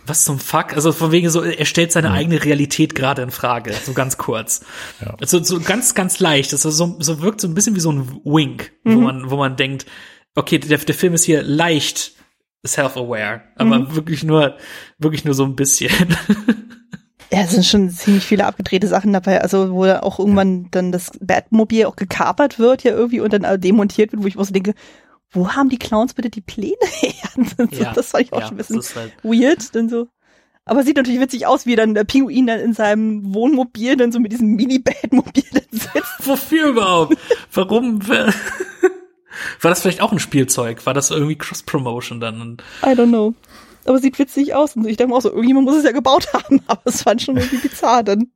was 0.06 0.24
zum 0.24 0.38
Fuck? 0.38 0.74
Also 0.74 0.92
von 0.92 1.12
wegen 1.12 1.28
so, 1.30 1.42
er 1.42 1.64
stellt 1.64 1.92
seine 1.92 2.12
eigene 2.12 2.44
Realität 2.44 2.94
gerade 2.94 3.22
in 3.22 3.30
Frage, 3.30 3.72
so 3.72 3.92
ganz 3.92 4.16
kurz. 4.18 4.60
Ja. 5.00 5.16
Also 5.20 5.42
so 5.42 5.60
ganz, 5.60 5.94
ganz 5.94 6.20
leicht. 6.20 6.52
Das 6.52 6.64
ist 6.64 6.76
so, 6.76 6.96
so 6.98 7.20
wirkt 7.20 7.40
so 7.40 7.48
ein 7.48 7.54
bisschen 7.54 7.74
wie 7.74 7.80
so 7.80 7.92
ein 7.92 8.20
Wink, 8.24 8.72
wo 8.84 9.00
man, 9.00 9.30
wo 9.30 9.36
man 9.36 9.56
denkt, 9.56 9.86
okay, 10.34 10.58
der, 10.58 10.78
der 10.78 10.94
Film 10.94 11.14
ist 11.14 11.24
hier 11.24 11.42
leicht 11.42 12.12
self-aware, 12.66 13.42
aber 13.56 13.94
wirklich 13.94 14.24
nur, 14.24 14.56
wirklich 14.98 15.24
nur 15.24 15.34
so 15.34 15.44
ein 15.44 15.56
bisschen. 15.56 16.16
Ja, 17.32 17.40
es 17.40 17.50
sind 17.50 17.66
schon 17.66 17.90
ziemlich 17.90 18.24
viele 18.24 18.46
abgedrehte 18.46 18.86
Sachen 18.86 19.12
dabei, 19.12 19.40
also 19.42 19.72
wo 19.72 19.84
auch 19.84 20.20
irgendwann 20.20 20.68
dann 20.70 20.92
das 20.92 21.10
Batmobil 21.20 21.86
auch 21.86 21.96
gekapert 21.96 22.60
wird 22.60 22.84
ja 22.84 22.92
irgendwie 22.92 23.18
und 23.18 23.32
dann 23.32 23.60
demontiert 23.60 24.12
wird, 24.12 24.22
wo 24.22 24.28
ich 24.28 24.38
auch 24.38 24.44
so 24.44 24.52
denke, 24.52 24.74
wo 25.30 25.50
haben 25.50 25.68
die 25.68 25.78
Clowns 25.78 26.14
bitte 26.14 26.30
die 26.30 26.40
Pläne 26.40 26.76
her? 27.00 27.30
so, 27.36 27.84
das 27.94 28.10
fand 28.10 28.24
ich 28.24 28.32
auch 28.32 28.40
ja, 28.40 28.46
schon 28.46 28.54
ein 28.54 28.58
bisschen 28.58 28.82
halt, 28.94 29.12
weird, 29.22 29.74
dann 29.74 29.88
so. 29.88 30.08
Aber 30.68 30.82
sieht 30.82 30.96
natürlich 30.96 31.20
witzig 31.20 31.46
aus, 31.46 31.64
wie 31.64 31.76
dann 31.76 31.94
der 31.94 32.02
Pinguin 32.02 32.48
dann 32.48 32.58
in 32.58 32.74
seinem 32.74 33.32
Wohnmobil 33.32 33.96
dann 33.96 34.10
so 34.10 34.18
mit 34.18 34.32
diesem 34.32 34.56
Mini-Batmobil 34.56 35.44
dann 35.52 35.62
sitzt. 35.70 36.14
wofür 36.26 36.70
überhaupt? 36.70 37.16
Warum? 37.52 38.06
War 39.60 39.70
das 39.70 39.82
vielleicht 39.82 40.00
auch 40.00 40.10
ein 40.10 40.18
Spielzeug? 40.18 40.84
War 40.84 40.94
das 40.94 41.10
irgendwie 41.10 41.36
Cross-Promotion 41.36 42.18
dann? 42.18 42.56
I 42.82 42.88
don't 42.88 43.08
know. 43.08 43.34
Aber 43.84 43.98
sieht 43.98 44.18
witzig 44.18 44.54
aus. 44.54 44.74
Und 44.74 44.88
ich 44.88 44.96
denke 44.96 45.12
mir 45.12 45.16
auch 45.16 45.22
so, 45.22 45.30
irgendjemand 45.30 45.66
muss 45.66 45.76
es 45.76 45.84
ja 45.84 45.92
gebaut 45.92 46.32
haben, 46.32 46.60
aber 46.66 46.82
es 46.86 47.02
fand 47.02 47.22
schon 47.22 47.36
irgendwie 47.36 47.68
bizarr 47.68 48.02
dann. 48.02 48.32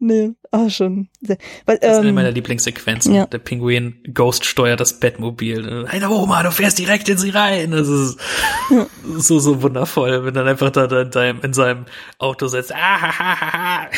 Nee, 0.00 0.30
ah, 0.52 0.70
schon. 0.70 1.08
Sehr, 1.20 1.38
weil, 1.66 1.78
Das 1.78 1.92
ist 1.92 1.98
eine 1.98 2.10
ähm, 2.10 2.14
meiner 2.14 2.30
Lieblingssequenzen. 2.30 3.14
ja. 3.14 3.26
Der 3.26 3.38
Pinguin 3.38 4.00
Ghost 4.14 4.44
steuert 4.44 4.78
das 4.78 5.00
Batmobil. 5.00 5.86
Hey, 5.88 5.98
da 5.98 6.08
Oma, 6.08 6.42
du 6.44 6.52
fährst 6.52 6.78
direkt 6.78 7.08
in 7.08 7.18
sie 7.18 7.30
rein. 7.30 7.72
Das 7.72 7.88
ist 7.88 8.16
so, 9.16 9.40
so 9.40 9.62
wundervoll, 9.62 10.24
wenn 10.24 10.34
dann 10.34 10.46
einfach 10.46 10.70
da, 10.70 10.86
da 10.86 11.02
in, 11.02 11.10
seinem, 11.10 11.40
in 11.42 11.52
seinem 11.52 11.86
Auto 12.18 12.46
sitzt. 12.46 12.72
Ah, 12.72 13.00
ha, 13.00 13.18
ha, 13.18 13.40
ha, 13.40 13.52
ha. 13.52 13.88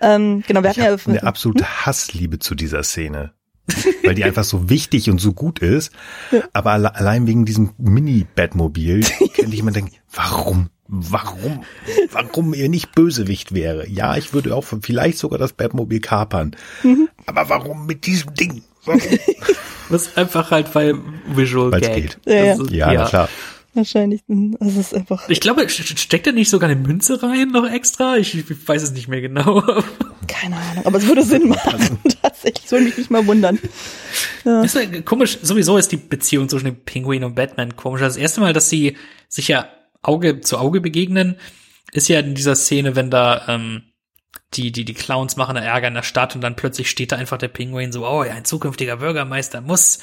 ähm, 0.00 0.42
genau, 0.46 0.62
wir 0.62 0.70
hatten 0.70 0.80
Ich 0.80 0.86
ja 0.86 0.92
habe 0.92 1.02
eine 1.06 1.22
absolute 1.22 1.86
Hassliebe 1.86 2.40
zu 2.40 2.56
dieser 2.56 2.82
Szene. 2.82 3.34
Weil 4.02 4.16
die 4.16 4.24
einfach 4.24 4.42
so 4.42 4.68
wichtig 4.68 5.08
und 5.10 5.18
so 5.20 5.32
gut 5.32 5.60
ist. 5.60 5.92
Aber 6.52 6.72
alle, 6.72 6.96
allein 6.96 7.28
wegen 7.28 7.44
diesem 7.44 7.70
Mini-Batmobil 7.78 9.00
könnte 9.36 9.54
ich 9.54 9.60
immer 9.60 9.70
denken, 9.70 9.92
warum? 10.12 10.70
Warum? 10.94 11.64
Warum 12.10 12.52
er 12.52 12.68
nicht 12.68 12.92
Bösewicht 12.94 13.54
wäre? 13.54 13.88
Ja, 13.88 14.14
ich 14.18 14.34
würde 14.34 14.54
auch 14.54 14.62
vielleicht 14.82 15.16
sogar 15.16 15.38
das 15.38 15.54
Batmobil 15.54 16.00
kapern. 16.00 16.54
Aber 17.24 17.48
warum 17.48 17.86
mit 17.86 18.04
diesem 18.06 18.34
Ding? 18.34 18.62
Warum? 18.84 19.00
Das 19.90 20.06
ist 20.06 20.16
einfach 20.16 20.50
halt, 20.50 20.74
weil 20.74 20.94
Visual 21.34 21.70
Weil's 21.70 21.86
Gag. 21.86 21.94
geht. 21.96 22.18
Ja, 22.24 22.34
ja. 22.44 22.52
Ist- 22.54 22.70
Ja, 22.70 22.92
na 22.94 23.04
klar. 23.06 23.28
wahrscheinlich, 23.74 24.22
also 24.58 24.80
es 24.80 24.86
ist 24.86 24.94
einfach, 24.94 25.28
Ich 25.28 25.40
glaube, 25.40 25.62
st- 25.64 25.98
steckt 25.98 26.26
da 26.26 26.32
nicht 26.32 26.48
sogar 26.48 26.70
eine 26.70 26.80
Münze 26.80 27.22
rein 27.22 27.48
noch 27.50 27.68
extra? 27.70 28.16
Ich, 28.16 28.34
ich 28.34 28.68
weiß 28.68 28.82
es 28.82 28.92
nicht 28.92 29.08
mehr 29.08 29.20
genau. 29.20 29.60
keine 30.28 30.56
Ahnung, 30.56 30.86
aber 30.86 30.96
es 30.96 31.06
würde 31.06 31.22
Sinn 31.24 31.48
machen, 31.48 31.98
tatsächlich, 32.22 32.66
soll 32.68 32.80
mich 32.82 32.96
nicht 32.96 33.10
mal 33.10 33.26
wundern. 33.26 33.58
Das 34.44 34.74
ist 34.74 34.92
ja 34.92 35.00
komisch, 35.02 35.38
sowieso 35.42 35.76
ist 35.76 35.92
die 35.92 35.98
Beziehung 35.98 36.48
zwischen 36.48 36.66
dem 36.66 36.76
Pinguin 36.76 37.24
und 37.24 37.34
Batman 37.34 37.76
komisch. 37.76 38.00
Das 38.00 38.16
erste 38.16 38.40
Mal, 38.40 38.54
dass 38.54 38.70
sie 38.70 38.96
sich 39.28 39.48
ja 39.48 39.66
Auge 40.02 40.40
zu 40.40 40.58
Auge 40.58 40.80
begegnen, 40.80 41.36
ist 41.92 42.08
ja 42.08 42.20
in 42.20 42.34
dieser 42.34 42.56
Szene, 42.56 42.96
wenn 42.96 43.10
da 43.10 43.46
ähm, 43.48 43.82
die, 44.54 44.72
die, 44.72 44.84
die 44.84 44.94
Clowns 44.94 45.36
machen 45.36 45.54
da 45.54 45.62
Ärger 45.62 45.88
in 45.88 45.94
der 45.94 46.02
Stadt 46.02 46.34
und 46.34 46.40
dann 46.40 46.56
plötzlich 46.56 46.90
steht 46.90 47.12
da 47.12 47.16
einfach 47.16 47.38
der 47.38 47.48
Pinguin 47.48 47.92
so, 47.92 48.06
oh 48.06 48.24
ja, 48.24 48.32
ein 48.32 48.44
zukünftiger 48.44 48.98
Bürgermeister 48.98 49.60
muss 49.60 50.00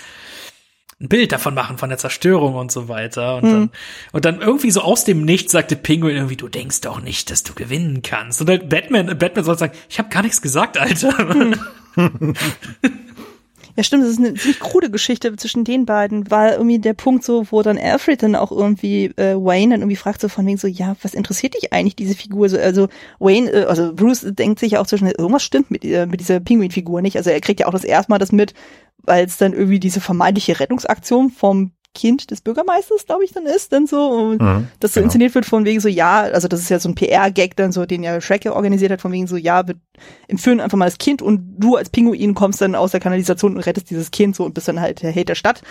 ein 1.02 1.08
Bild 1.08 1.32
davon 1.32 1.54
machen, 1.54 1.78
von 1.78 1.90
der 1.90 1.98
Zerstörung 1.98 2.56
und 2.56 2.74
so 2.74 2.90
weiter. 2.90 3.38
Und, 3.38 3.44
dann, 3.44 3.70
und 4.12 4.26
dann 4.26 4.42
irgendwie 4.42 4.70
so 4.70 4.82
aus 4.82 5.06
dem 5.06 5.24
Nichts 5.24 5.54
sagte 5.54 5.78
Pinguin 5.78 6.16
irgendwie, 6.16 6.36
du 6.36 6.50
denkst 6.50 6.82
doch 6.82 7.00
nicht, 7.00 7.32
dass 7.32 7.44
du 7.44 7.54
gewinnen 7.54 8.02
kannst. 8.02 8.42
Und 8.42 8.50
dann 8.50 8.68
Batman, 8.68 9.18
Batman 9.18 9.46
soll 9.46 9.58
sagen, 9.58 9.78
ich 9.88 9.98
habe 9.98 10.10
gar 10.10 10.24
nichts 10.24 10.42
gesagt, 10.42 10.78
Alter. 10.78 11.14
Ja, 13.80 13.84
stimmt, 13.84 14.04
das 14.04 14.12
ist 14.12 14.20
eine 14.20 14.34
ziemlich 14.34 14.60
krude 14.60 14.92
Geschichte 14.92 15.34
zwischen 15.38 15.64
den 15.64 15.86
beiden, 15.86 16.30
war 16.30 16.52
irgendwie 16.52 16.80
der 16.80 16.94
Punkt 16.94 17.24
so, 17.24 17.50
wo 17.50 17.62
dann 17.62 17.78
Alfred 17.78 18.22
dann 18.22 18.36
auch 18.36 18.52
irgendwie 18.52 19.06
äh, 19.16 19.36
Wayne 19.36 19.74
dann 19.74 19.80
irgendwie 19.80 19.96
fragt 19.96 20.20
so 20.20 20.28
von 20.28 20.46
wegen 20.46 20.58
so, 20.58 20.68
ja, 20.68 20.98
was 21.02 21.14
interessiert 21.14 21.54
dich 21.54 21.72
eigentlich 21.72 21.96
diese 21.96 22.14
Figur? 22.14 22.50
So, 22.50 22.58
also 22.58 22.90
Wayne, 23.20 23.50
äh, 23.50 23.64
also 23.64 23.94
Bruce 23.96 24.26
denkt 24.32 24.60
sich 24.60 24.74
ja 24.74 24.82
auch 24.82 24.86
zwischen, 24.86 25.08
irgendwas 25.08 25.44
stimmt 25.44 25.72
mit, 25.72 25.86
äh, 25.86 26.06
mit 26.08 26.20
dieser 26.20 26.42
Pinguin-Figur 26.42 27.02
nicht. 27.02 27.16
Also 27.16 27.30
er 27.30 27.40
kriegt 27.40 27.62
ja 27.62 27.68
auch 27.68 27.72
das 27.72 27.86
erste 27.86 28.12
Mal 28.12 28.18
das 28.18 28.34
mit, 28.34 28.54
weil 28.98 29.26
es 29.26 29.38
dann 29.38 29.54
irgendwie 29.54 29.80
diese 29.80 30.02
vermeintliche 30.02 30.60
Rettungsaktion 30.60 31.30
vom 31.30 31.72
Kind 31.96 32.30
des 32.32 32.42
Bürgermeisters, 32.42 33.06
glaube 33.06 33.26
ich, 33.26 33.32
dann 33.32 33.46
ist, 33.46 33.74
dann 33.74 33.88
so, 33.88 34.10
und 34.10 34.42
Mhm, 34.42 34.68
das 34.80 34.94
so 34.94 35.00
genau. 35.00 35.06
inszeniert 35.06 35.34
wird 35.36 35.46
von 35.46 35.66
wegen 35.66 35.80
so, 35.80 35.88
ja, 35.90 36.22
also 36.22 36.48
das 36.48 36.60
ist 36.62 36.70
ja 36.70 36.80
so 36.80 36.88
ein 36.90 36.96
PR-Gag 36.96 37.56
dann 37.56 37.72
so, 37.72 37.86
den 37.86 38.04
ja 38.04 38.22
Shrek 38.22 38.46
ja 38.46 38.54
organisiert 38.54 38.92
hat, 38.92 39.02
von 39.02 39.12
wegen 39.12 39.26
so, 39.28 39.36
ja, 39.38 39.68
wir 39.68 39.76
entführen 40.28 40.60
einfach 40.60 40.78
mal 40.78 40.86
das 40.86 40.98
Kind 41.00 41.22
und 41.22 41.56
du 41.58 41.76
als 41.76 41.90
Pinguin 41.90 42.36
kommst 42.36 42.62
dann 42.62 42.76
aus 42.76 42.92
der 42.92 43.00
Kanalisation 43.00 43.56
und 43.56 43.62
rettest 43.66 43.90
dieses 43.90 44.12
Kind 44.12 44.36
so 44.36 44.44
und 44.46 44.54
bist 44.54 44.68
dann 44.68 44.80
halt 44.80 45.02
der 45.02 45.12
Held 45.12 45.30
der 45.30 45.36
Stadt, 45.36 45.62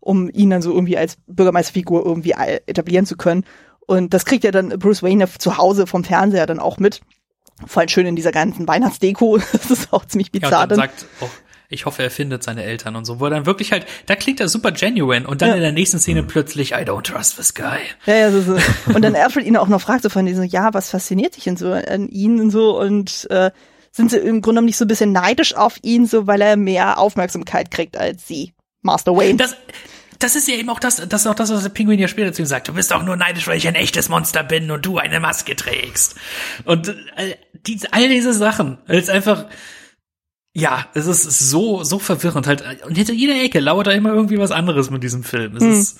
um 0.00 0.28
ihn 0.30 0.50
dann 0.50 0.62
so 0.62 0.72
irgendwie 0.72 0.98
als 0.98 1.16
Bürgermeisterfigur 1.26 2.04
irgendwie 2.04 2.34
etablieren 2.66 3.06
zu 3.06 3.16
können. 3.16 3.44
Und 3.86 4.12
das 4.14 4.24
kriegt 4.26 4.44
ja 4.44 4.50
dann 4.50 4.70
Bruce 4.78 5.02
Wayne 5.02 5.24
ja 5.24 5.30
zu 5.38 5.56
Hause 5.58 5.86
vom 5.86 6.04
Fernseher 6.04 6.46
dann 6.46 6.58
auch 6.58 6.78
mit. 6.78 7.00
Vor 7.66 7.80
allem 7.80 7.88
schön 7.88 8.06
in 8.06 8.16
dieser 8.16 8.32
ganzen 8.32 8.68
Weihnachtsdeko. 8.68 9.38
Das 9.52 9.70
ist 9.70 9.92
auch 9.92 10.04
ziemlich 10.04 10.28
Ja, 10.34 10.40
bizarr. 10.40 10.66
dann 10.66 10.78
dann. 10.80 10.88
sagt 10.88 11.06
auch, 11.20 11.30
ich 11.70 11.84
hoffe, 11.86 12.02
er 12.02 12.10
findet 12.10 12.42
seine 12.42 12.64
Eltern 12.64 12.96
und 12.96 13.04
so, 13.04 13.20
wo 13.20 13.24
er 13.26 13.30
dann 13.30 13.46
wirklich 13.46 13.72
halt, 13.72 13.86
da 14.06 14.16
klingt 14.16 14.40
er 14.40 14.48
super 14.48 14.72
genuine 14.72 15.26
und 15.26 15.42
dann 15.42 15.50
Ja. 15.50 15.54
in 15.56 15.60
der 15.62 15.72
nächsten 15.72 15.98
Szene 15.98 16.22
plötzlich, 16.22 16.72
I 16.72 16.76
don't 16.84 17.02
trust 17.02 17.36
this 17.36 17.54
guy. 17.54 17.78
Ja, 18.06 18.14
ja, 18.16 18.30
so, 18.30 18.40
so. 18.40 18.56
Und 18.94 19.02
dann 19.02 19.14
Alfred 19.14 19.44
ihn 19.46 19.56
auch 19.56 19.68
noch 19.68 19.80
fragt 19.80 20.02
so 20.02 20.08
von 20.08 20.24
diesem, 20.26 20.44
ja, 20.44 20.72
was 20.72 20.90
fasziniert 20.90 21.36
dich 21.36 21.44
denn 21.44 21.56
so 21.56 21.72
an 21.72 22.08
ihn 22.08 22.40
und 22.40 22.50
so 22.50 22.78
und 22.80 23.26
äh, 23.30 23.50
sind 23.92 24.10
sie 24.10 24.16
im 24.18 24.40
Grunde 24.40 24.42
genommen 24.42 24.66
nicht 24.66 24.76
so 24.76 24.84
ein 24.84 24.88
bisschen 24.88 25.12
neidisch 25.12 25.54
auf 25.54 25.76
ihn, 25.82 26.06
so 26.06 26.26
weil 26.26 26.40
er 26.40 26.56
mehr 26.56 26.98
Aufmerksamkeit 26.98 27.70
kriegt 27.70 27.96
als 27.96 28.26
sie, 28.26 28.54
Master 28.82 29.14
Wayne. 29.14 29.36
Das, 29.36 29.56
das 30.20 30.36
ist 30.36 30.48
ja 30.48 30.54
eben 30.54 30.70
auch 30.70 30.80
das, 30.80 30.96
das 31.08 31.20
ist 31.22 31.26
auch 31.26 31.34
das, 31.34 31.50
was 31.52 31.62
der 31.62 31.68
Pinguin 31.70 31.98
ja 31.98 32.08
später 32.08 32.32
zu 32.32 32.42
ihm 32.42 32.46
sagt. 32.46 32.68
Du 32.68 32.72
bist 32.74 32.92
auch 32.92 33.02
nur 33.02 33.16
neidisch, 33.16 33.46
weil 33.46 33.56
ich 33.58 33.68
ein 33.68 33.74
echtes 33.74 34.08
Monster 34.08 34.42
bin 34.42 34.70
und 34.70 34.84
du 34.86 34.98
eine 34.98 35.20
Maske 35.20 35.54
trägst. 35.54 36.16
Und 36.64 36.88
äh, 36.88 37.34
die, 37.66 37.78
all 37.90 38.08
diese 38.08 38.32
Sachen, 38.32 38.78
ist 38.88 39.10
einfach, 39.10 39.46
ja, 40.58 40.86
es 40.94 41.06
ist 41.06 41.22
so, 41.50 41.84
so 41.84 41.98
verwirrend 41.98 42.46
halt. 42.46 42.64
Und 42.84 42.96
hinter 42.96 43.12
jeder 43.12 43.34
Ecke 43.42 43.60
lauert 43.60 43.86
da 43.86 43.92
immer 43.92 44.10
irgendwie 44.12 44.38
was 44.38 44.50
anderes 44.50 44.90
mit 44.90 45.02
diesem 45.02 45.22
Film. 45.24 45.56
Es 45.56 45.62
Hm. 45.62 45.72
ist 45.72 45.98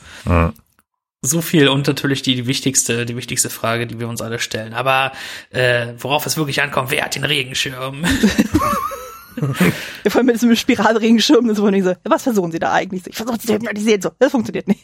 so 1.22 1.40
viel 1.40 1.68
und 1.68 1.86
natürlich 1.86 2.22
die, 2.22 2.34
die 2.36 2.46
wichtigste, 2.46 3.04
die 3.04 3.16
wichtigste 3.16 3.50
Frage, 3.50 3.86
die 3.86 3.98
wir 3.98 4.08
uns 4.08 4.20
alle 4.22 4.38
stellen. 4.38 4.72
Aber 4.74 5.12
äh, 5.50 5.88
worauf 5.98 6.26
es 6.26 6.36
wirklich 6.36 6.62
ankommt, 6.62 6.90
wer 6.90 7.04
hat 7.04 7.14
den 7.16 7.24
Regenschirm? 7.24 8.04
Ja, 10.04 10.10
vor 10.10 10.16
allem 10.18 10.26
mit 10.26 10.34
diesem 10.36 10.56
Spiralregenschirm, 10.56 11.48
so 11.54 11.62
von 11.62 11.72
wegen 11.72 11.84
so, 11.84 11.90
ja, 11.90 11.96
was 12.04 12.24
versuchen 12.24 12.50
sie 12.50 12.58
da 12.58 12.72
eigentlich? 12.72 13.06
Ich 13.06 13.14
versuche 13.16 13.38
sie 13.40 13.46
zu 13.46 13.54
hypnotisieren, 13.54 14.02
so, 14.02 14.10
das 14.18 14.32
funktioniert 14.32 14.66
nicht. 14.66 14.82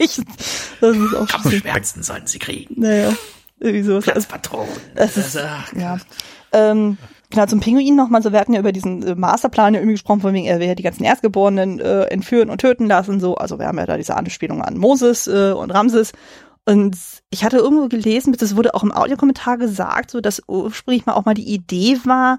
Das 0.80 0.96
ist 0.96 1.14
auch 1.14 1.28
schon, 1.28 1.42
Kopfschmerzen 1.42 2.02
sollen 2.04 2.26
sie 2.26 2.38
kriegen. 2.38 2.80
naja, 2.80 3.12
irgendwie 3.58 3.82
sowas. 3.82 4.04
Also, 4.08 4.12
Platzpatronen. 4.28 4.72
Das 4.94 5.16
ist- 5.16 5.36
ach, 5.36 5.72
ja. 5.72 5.98
Ähm, 6.52 6.98
genau, 7.34 7.46
zum 7.46 7.60
Pinguin 7.60 7.96
nochmal, 7.96 8.22
so, 8.22 8.32
wir 8.32 8.40
hatten 8.40 8.54
ja 8.54 8.60
über 8.60 8.72
diesen 8.72 9.02
äh, 9.02 9.14
Masterplan 9.14 9.74
ja 9.74 9.80
irgendwie 9.80 9.94
gesprochen, 9.94 10.20
von 10.20 10.32
wegen, 10.32 10.46
er 10.46 10.60
will 10.60 10.68
ja 10.68 10.74
die 10.74 10.82
ganzen 10.82 11.04
Erstgeborenen 11.04 11.80
äh, 11.80 12.04
entführen 12.04 12.48
und 12.48 12.60
töten 12.60 12.86
lassen, 12.86 13.20
so. 13.20 13.34
Also 13.34 13.58
wir 13.58 13.66
haben 13.66 13.78
ja 13.78 13.86
da 13.86 13.96
diese 13.96 14.16
Anspielung 14.16 14.62
an 14.62 14.78
Moses 14.78 15.26
äh, 15.26 15.52
und 15.52 15.70
Ramses. 15.70 16.12
Und 16.66 16.96
ich 17.30 17.44
hatte 17.44 17.58
irgendwo 17.58 17.88
gelesen, 17.88 18.32
das 18.32 18.56
wurde 18.56 18.74
auch 18.74 18.82
im 18.82 18.92
Audiokommentar 18.92 19.58
gesagt, 19.58 20.10
so 20.10 20.20
dass 20.20 20.42
ursprünglich 20.46 21.04
mal 21.04 21.12
auch 21.12 21.26
mal 21.26 21.34
die 21.34 21.52
Idee 21.52 21.98
war, 22.04 22.38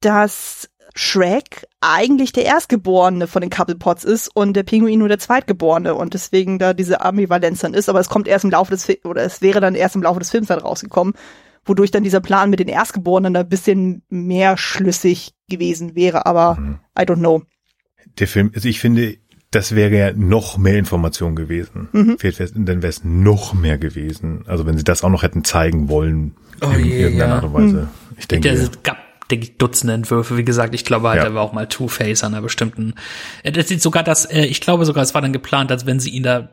dass 0.00 0.68
Shrek 0.94 1.66
eigentlich 1.80 2.32
der 2.32 2.44
Erstgeborene 2.44 3.26
von 3.26 3.40
den 3.40 3.50
Couplepots 3.50 4.04
ist 4.04 4.28
und 4.34 4.54
der 4.54 4.62
Pinguin 4.62 4.98
nur 4.98 5.08
der 5.08 5.18
Zweitgeborene 5.18 5.94
und 5.94 6.14
deswegen 6.14 6.58
da 6.58 6.74
diese 6.74 7.00
Ambivalenz 7.00 7.60
dann 7.60 7.74
ist, 7.74 7.88
aber 7.88 8.00
es 8.00 8.08
kommt 8.08 8.28
erst 8.28 8.44
im 8.44 8.50
Laufe 8.50 8.70
des 8.70 8.84
Films, 8.84 9.04
oder 9.04 9.22
es 9.22 9.42
wäre 9.42 9.60
dann 9.60 9.74
erst 9.74 9.96
im 9.96 10.02
Laufe 10.02 10.20
des 10.20 10.30
Films 10.30 10.46
dann 10.46 10.60
rausgekommen, 10.60 11.14
wodurch 11.66 11.90
dann 11.90 12.04
dieser 12.04 12.20
Plan 12.20 12.48
mit 12.50 12.60
den 12.60 12.68
Erstgeborenen 12.68 13.34
da 13.34 13.40
ein 13.40 13.48
bisschen 13.48 14.02
mehr 14.08 14.56
schlüssig 14.56 15.32
gewesen 15.48 15.94
wäre, 15.94 16.24
aber 16.26 16.78
I 16.98 17.02
don't 17.02 17.16
know. 17.18 17.42
Der 18.18 18.26
Film, 18.28 18.50
also 18.54 18.68
ich 18.68 18.80
finde, 18.80 19.16
das 19.50 19.74
wäre 19.74 19.96
ja 19.96 20.12
noch 20.12 20.58
mehr 20.58 20.78
Information 20.78 21.36
gewesen. 21.36 21.88
Mhm. 21.92 22.16
Dann 22.20 22.82
wäre 22.82 22.88
es 22.88 23.04
noch 23.04 23.52
mehr 23.54 23.78
gewesen. 23.78 24.44
Also 24.46 24.66
wenn 24.66 24.76
sie 24.78 24.84
das 24.84 25.04
auch 25.04 25.10
noch 25.10 25.22
hätten 25.22 25.44
zeigen 25.44 25.88
wollen, 25.88 26.34
Oh 26.62 26.70
in 26.70 26.84
je, 26.86 27.00
irgendeiner 27.00 27.28
ja. 27.30 27.34
Art 27.36 27.44
und 27.44 27.52
Weise. 27.54 27.88
Ich 28.16 28.26
denke, 28.28 28.48
es 28.48 28.82
gab, 28.82 28.96
denke 29.30 29.44
ich, 29.46 29.58
Dutzende 29.58 29.92
Entwürfe. 29.94 30.36
Wie 30.38 30.44
gesagt, 30.44 30.74
ich 30.74 30.84
glaube 30.84 31.08
halt, 31.10 31.18
Ja. 31.18 31.24
er 31.24 31.34
war 31.34 31.42
auch 31.42 31.52
mal 31.52 31.68
Two-Face 31.68 32.24
an 32.24 32.32
einer 32.32 32.42
bestimmten. 32.42 32.94
Äh, 33.42 33.52
Das 33.52 33.70
ist 33.70 33.82
sogar 33.82 34.02
das, 34.02 34.24
äh, 34.24 34.44
ich 34.46 34.60
glaube 34.60 34.84
sogar, 34.86 35.02
es 35.02 35.14
war 35.14 35.20
dann 35.22 35.32
geplant, 35.34 35.70
als 35.70 35.84
wenn 35.86 36.00
sie 36.00 36.10
ihn 36.10 36.22
da 36.22 36.48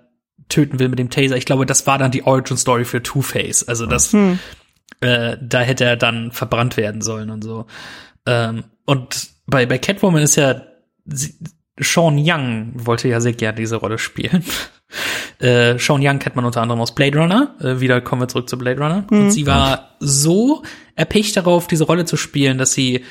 töten 0.49 0.79
will 0.79 0.89
mit 0.89 0.99
dem 0.99 1.09
Taser. 1.09 1.37
Ich 1.37 1.45
glaube, 1.45 1.65
das 1.65 1.87
war 1.87 1.97
dann 1.97 2.11
die 2.11 2.23
Origin 2.23 2.57
Story 2.57 2.83
für 2.83 3.01
Two-Face. 3.01 3.67
Also 3.67 3.85
das, 3.85 4.13
äh, 5.01 5.37
da 5.41 5.61
hätte 5.61 5.85
er 5.85 5.97
dann 5.97 6.31
verbrannt 6.31 6.77
werden 6.77 7.01
sollen 7.01 7.29
und 7.29 7.43
so. 7.43 7.65
Ähm, 8.25 8.65
und 8.85 9.29
bei, 9.45 9.65
bei 9.65 9.77
Catwoman 9.77 10.21
ist 10.21 10.35
ja, 10.35 10.61
sie, 11.05 11.35
Sean 11.79 12.17
Young 12.19 12.73
wollte 12.75 13.07
ja 13.07 13.19
sehr 13.19 13.33
gerne 13.33 13.57
diese 13.57 13.77
Rolle 13.77 13.97
spielen. 13.97 14.43
Äh, 15.39 15.79
Sean 15.79 16.01
Young 16.03 16.19
kennt 16.19 16.35
man 16.35 16.45
unter 16.45 16.61
anderem 16.61 16.79
aus 16.79 16.93
Blade 16.93 17.17
Runner. 17.17 17.55
Äh, 17.59 17.79
wieder 17.79 17.99
kommen 17.99 18.21
wir 18.21 18.27
zurück 18.27 18.47
zu 18.47 18.59
Blade 18.59 18.79
Runner. 18.79 19.03
Und 19.09 19.31
sie 19.31 19.47
war 19.47 19.95
so 19.99 20.61
erpicht 20.95 21.35
darauf, 21.35 21.65
diese 21.65 21.85
Rolle 21.85 22.05
zu 22.05 22.15
spielen, 22.15 22.59
dass 22.59 22.73
sie 22.73 23.03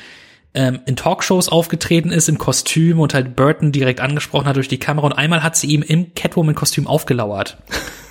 ähm, 0.53 0.81
in 0.85 0.95
Talkshows 0.95 1.49
aufgetreten 1.49 2.11
ist 2.11 2.29
im 2.29 2.37
Kostüm 2.37 2.99
und 2.99 3.13
halt 3.13 3.35
Burton 3.35 3.71
direkt 3.71 3.99
angesprochen 3.99 4.45
hat 4.45 4.55
durch 4.55 4.67
die 4.67 4.79
Kamera 4.79 5.07
und 5.07 5.13
einmal 5.13 5.43
hat 5.43 5.55
sie 5.55 5.67
ihm 5.67 5.81
im 5.81 6.13
Catwoman-Kostüm 6.13 6.87
aufgelauert 6.87 7.57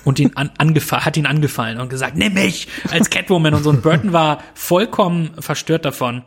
und 0.03 0.19
ihn 0.19 0.31
an, 0.35 0.51
angefa 0.57 1.05
hat 1.05 1.17
ihn 1.17 1.25
angefallen 1.25 1.79
und 1.79 1.89
gesagt, 1.89 2.17
nimm 2.17 2.33
mich 2.33 2.67
als 2.89 3.09
Catwoman 3.09 3.53
und 3.53 3.63
so. 3.63 3.69
Und 3.69 3.81
Burton 3.81 4.13
war 4.13 4.39
vollkommen 4.53 5.31
verstört 5.39 5.85
davon. 5.85 6.23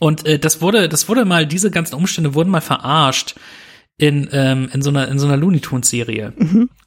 Und 0.00 0.26
äh, 0.26 0.38
das 0.38 0.60
wurde, 0.60 0.88
das 0.88 1.08
wurde 1.08 1.24
mal, 1.24 1.46
diese 1.46 1.70
ganzen 1.70 1.94
Umstände 1.94 2.34
wurden 2.34 2.50
mal 2.50 2.60
verarscht 2.60 3.36
in, 3.98 4.28
ähm, 4.32 4.68
in 4.72 4.82
so 4.82 4.90
einer, 4.90 5.08
in 5.08 5.18
so 5.18 5.26
einer 5.26 5.36
Looney 5.36 5.60
Tunes 5.60 5.88
Serie, 5.88 6.32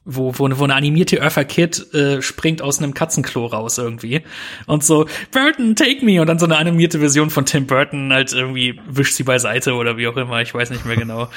wo, 0.05 0.33
wo, 0.37 0.49
wo 0.57 0.63
eine 0.63 0.75
animierte 0.75 1.19
Eartha 1.19 1.43
Kid 1.43 1.93
äh, 1.93 2.21
springt 2.21 2.61
aus 2.61 2.79
einem 2.79 2.93
Katzenklo 2.93 3.45
raus 3.45 3.77
irgendwie 3.77 4.21
und 4.65 4.83
so, 4.83 5.05
Burton, 5.31 5.75
take 5.75 6.03
me 6.03 6.19
und 6.19 6.27
dann 6.27 6.39
so 6.39 6.45
eine 6.45 6.57
animierte 6.57 6.99
Version 6.99 7.29
von 7.29 7.45
Tim 7.45 7.67
Burton 7.67 8.11
halt 8.11 8.33
irgendwie 8.33 8.79
wischt 8.89 9.13
sie 9.13 9.23
beiseite 9.23 9.73
oder 9.73 9.97
wie 9.97 10.07
auch 10.07 10.17
immer, 10.17 10.41
ich 10.41 10.53
weiß 10.53 10.71
nicht 10.71 10.85
mehr 10.85 10.97
genau. 10.97 11.29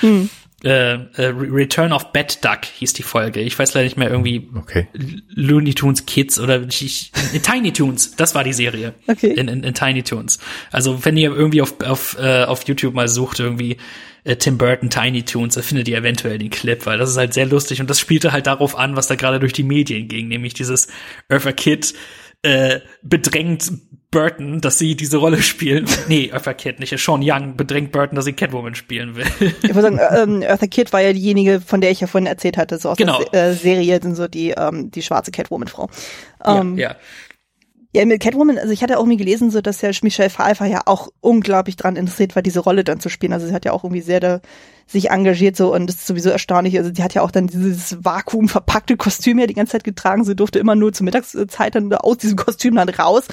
äh, 0.65 0.95
äh, 0.95 1.27
Return 1.27 1.93
of 1.93 2.13
Bad 2.13 2.45
Duck 2.45 2.65
hieß 2.65 2.93
die 2.95 3.05
Folge. 3.05 3.41
Ich 3.41 3.57
weiß 3.57 3.75
leider 3.75 3.85
nicht 3.85 3.97
mehr 3.97 4.11
irgendwie 4.11 4.49
Okay. 4.57 4.89
Looney 5.29 5.75
Tunes 5.75 6.05
Kids 6.05 6.41
oder 6.41 6.63
ich, 6.63 7.13
in 7.33 7.43
Tiny 7.43 7.73
Toons. 7.73 8.17
Das 8.17 8.35
war 8.35 8.43
die 8.43 8.53
Serie. 8.53 8.95
Okay. 9.07 9.33
In, 9.35 9.47
in, 9.47 9.63
in 9.63 9.75
Tiny 9.75 10.03
Toons. 10.03 10.41
Also 10.73 11.05
wenn 11.05 11.17
ihr 11.17 11.33
irgendwie 11.33 11.63
auf, 11.63 11.81
auf, 11.83 12.17
äh, 12.19 12.43
auf 12.43 12.67
YouTube 12.67 12.95
mal 12.95 13.07
sucht, 13.07 13.39
irgendwie 13.39 13.77
äh, 14.25 14.37
Tim 14.37 14.59
Burton 14.59 14.91
Tiny 14.91 15.23
Toons, 15.25 15.55
da 15.55 15.63
findet 15.63 15.89
ihr 15.89 15.97
eventuell 15.99 16.39
den 16.39 16.51
Clip, 16.51 16.85
weil 16.87 16.99
das 16.99 17.11
ist 17.11 17.17
halt 17.17 17.35
sehr 17.35 17.47
lustig 17.47 17.81
und 17.81 17.89
das 17.89 18.01
spielte 18.01 18.33
halt 18.33 18.47
darauf 18.47 18.77
an, 18.77 18.97
was 18.97 19.07
da 19.07 19.15
gerade 19.15 19.41
durch 19.41 19.53
die 19.53 19.63
Medien 19.63 20.09
ging, 20.09 20.29
nämlich 20.29 20.55
dieses 20.55 20.89
Eartha 21.29 21.53
Kid 21.53 21.95
äh, 22.43 22.81
bedrängt 23.03 23.71
Burton, 24.11 24.61
dass 24.61 24.79
sie 24.79 24.95
diese 24.95 25.19
Rolle 25.19 25.43
spielen. 25.43 25.87
Nee, 26.09 26.31
Eartha 26.33 26.55
Kid, 26.55 26.81
nicht 26.81 26.97
Sean 26.99 27.21
Young 27.23 27.57
bedrängt 27.57 27.93
Burton, 27.93 28.17
dass 28.17 28.25
sie 28.25 28.33
Catwoman 28.33 28.75
spielen 28.75 29.17
will. 29.17 29.27
Ich 29.63 29.75
würde 29.75 29.83
sagen, 29.83 29.99
äh, 29.99 30.23
ähm, 30.23 30.43
Eartha 30.43 30.67
Kitt 30.67 30.93
war 30.93 31.01
ja 31.03 31.13
diejenige, 31.13 31.61
von 31.61 31.81
der 31.81 31.91
ich 31.91 32.01
ja 32.01 32.07
vorhin 32.07 32.27
erzählt 32.27 32.57
hatte, 32.57 32.79
so 32.79 32.91
aus 32.91 32.97
Genau. 32.97 33.23
der 33.33 33.51
äh, 33.51 33.55
Serie, 33.55 34.01
sind 34.01 34.15
so 34.15 34.29
die, 34.29 34.51
ähm, 34.51 34.91
die 34.91 35.03
schwarze 35.03 35.31
Catwoman-Frau. 35.31 35.91
Ähm, 36.47 36.79
ja, 36.79 36.91
ja. 36.91 36.97
Ja, 37.99 38.05
mit 38.05 38.23
Catwoman, 38.23 38.59
also 38.59 38.73
ich 38.73 38.85
hatte 38.85 38.97
auch 38.97 39.03
irgendwie 39.03 39.17
gelesen, 39.17 39.51
so 39.51 39.61
dass 39.61 39.81
ja 39.81 39.91
Michelle 40.03 40.31
Pfeiffer 40.31 40.67
ja 40.67 40.83
auch 40.85 41.09
unglaublich 41.21 41.75
dran 41.75 41.97
interessiert 41.97 42.37
war, 42.37 42.43
diese 42.43 42.61
Rolle 42.61 42.85
dann 42.85 43.01
zu 43.01 43.09
spielen. 43.09 43.33
Also 43.33 43.49
sie 43.49 43.53
hat 43.53 43.65
ja 43.65 43.73
auch 43.73 43.83
irgendwie 43.83 44.03
sehr 44.03 44.21
da 44.21 44.41
sich 44.87 45.11
engagiert 45.11 45.57
so 45.57 45.75
und 45.75 45.89
das 45.89 45.97
ist 45.97 46.07
sowieso 46.07 46.31
erstaunlich. 46.31 46.79
Also 46.79 46.93
die 46.93 47.03
hat 47.03 47.15
ja 47.15 47.23
auch 47.23 47.33
dann 47.33 47.49
dieses 47.49 48.05
Vakuum 48.05 48.49
verpackte 48.49 48.97
Kostüm 48.97 49.41
ja 49.41 49.49
die 49.49 49.55
ganze 49.55 49.73
Zeit 49.73 49.83
getragen. 49.83 50.23
Sie 50.23 50.37
durfte 50.37 50.61
immer 50.61 50.77
nur 50.77 50.93
zur 50.93 51.07
Mittagszeit 51.07 51.75
dann 51.75 51.93
aus 51.93 52.19
diesem 52.19 52.37
Kostüm 52.37 52.77
dann 52.77 52.89
raus. 52.89 53.25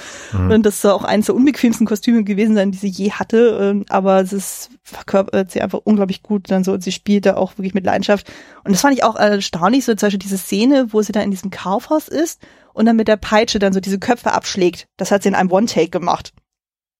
Und 0.49 0.65
das 0.65 0.81
soll 0.81 0.93
auch 0.93 1.03
eines 1.03 1.27
der 1.27 1.35
unbequemsten 1.35 1.85
Kostüme 1.85 2.23
gewesen 2.23 2.55
sein, 2.55 2.71
die 2.71 2.79
sie 2.79 2.87
je 2.87 3.11
hatte. 3.11 3.59
Ähm, 3.61 3.85
Aber 3.89 4.19
es 4.19 4.33
ist 4.33 4.71
verkörpert 4.81 5.51
sie 5.51 5.61
einfach 5.61 5.81
unglaublich 5.83 6.23
gut 6.23 6.49
dann 6.49 6.63
so 6.63 6.73
und 6.73 6.83
sie 6.83 6.91
spielt 6.91 7.27
da 7.27 7.37
auch 7.37 7.59
wirklich 7.59 7.75
mit 7.75 7.85
Leidenschaft. 7.85 8.31
Und 8.63 8.71
das 8.71 8.81
fand 8.81 8.95
ich 8.95 9.03
auch 9.03 9.15
erstaunlich, 9.15 9.85
so 9.85 9.93
zum 9.93 10.07
Beispiel 10.07 10.19
diese 10.19 10.39
Szene, 10.39 10.87
wo 10.89 11.03
sie 11.03 11.11
da 11.11 11.21
in 11.21 11.29
diesem 11.29 11.51
Kaufhaus 11.51 12.07
ist 12.07 12.41
und 12.75 12.85
dann 12.85 12.95
mit 12.97 13.07
der 13.07 13.17
Peitsche 13.17 13.57
dann 13.57 13.73
so 13.73 13.79
diese 13.79 13.99
Köpfe 13.99 14.33
abschlägt. 14.33 14.87
Das 14.97 15.11
hat 15.11 15.23
sie 15.23 15.29
in 15.29 15.35
einem 15.35 15.51
One-Take 15.51 15.89
gemacht. 15.89 16.33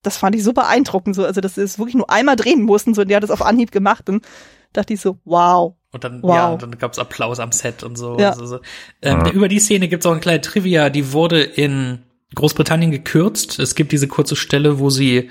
Das 0.01 0.17
fand 0.17 0.35
ich 0.35 0.43
so 0.43 0.53
beeindruckend, 0.53 1.15
so, 1.15 1.25
also 1.25 1.41
dass 1.41 1.55
sie 1.55 1.61
es 1.61 1.77
wirklich 1.77 1.95
nur 1.95 2.09
einmal 2.09 2.35
drehen 2.35 2.61
mussten, 2.61 2.93
so, 2.93 3.01
und 3.01 3.09
die 3.09 3.15
hat 3.15 3.23
das 3.23 3.31
auf 3.31 3.41
Anhieb 3.41 3.71
gemacht 3.71 4.07
und 4.09 4.25
dachte 4.71 4.93
ich 4.93 5.01
so, 5.01 5.17
wow. 5.25 5.73
Und 5.91 6.03
dann, 6.03 6.21
Wow. 6.21 6.35
ja, 6.35 6.49
und 6.49 6.61
dann 6.61 6.77
gab's 6.77 6.99
Applaus 6.99 7.39
am 7.39 7.51
Set 7.51 7.83
und 7.83 7.97
so. 7.97 8.17
Ja. 8.19 8.31
Also, 8.31 8.45
so. 8.45 8.59
Ähm, 9.01 9.25
Über 9.33 9.47
die 9.47 9.59
Szene 9.59 9.87
gibt's 9.87 10.05
auch 10.05 10.11
eine 10.11 10.19
kleine 10.19 10.41
Trivia, 10.41 10.89
die 10.89 11.11
wurde 11.11 11.41
in 11.41 11.99
Großbritannien 12.35 12.91
gekürzt. 12.91 13.59
Es 13.59 13.75
gibt 13.75 13.91
diese 13.91 14.07
kurze 14.07 14.35
Stelle, 14.35 14.79
wo 14.79 14.89
sie 14.89 15.29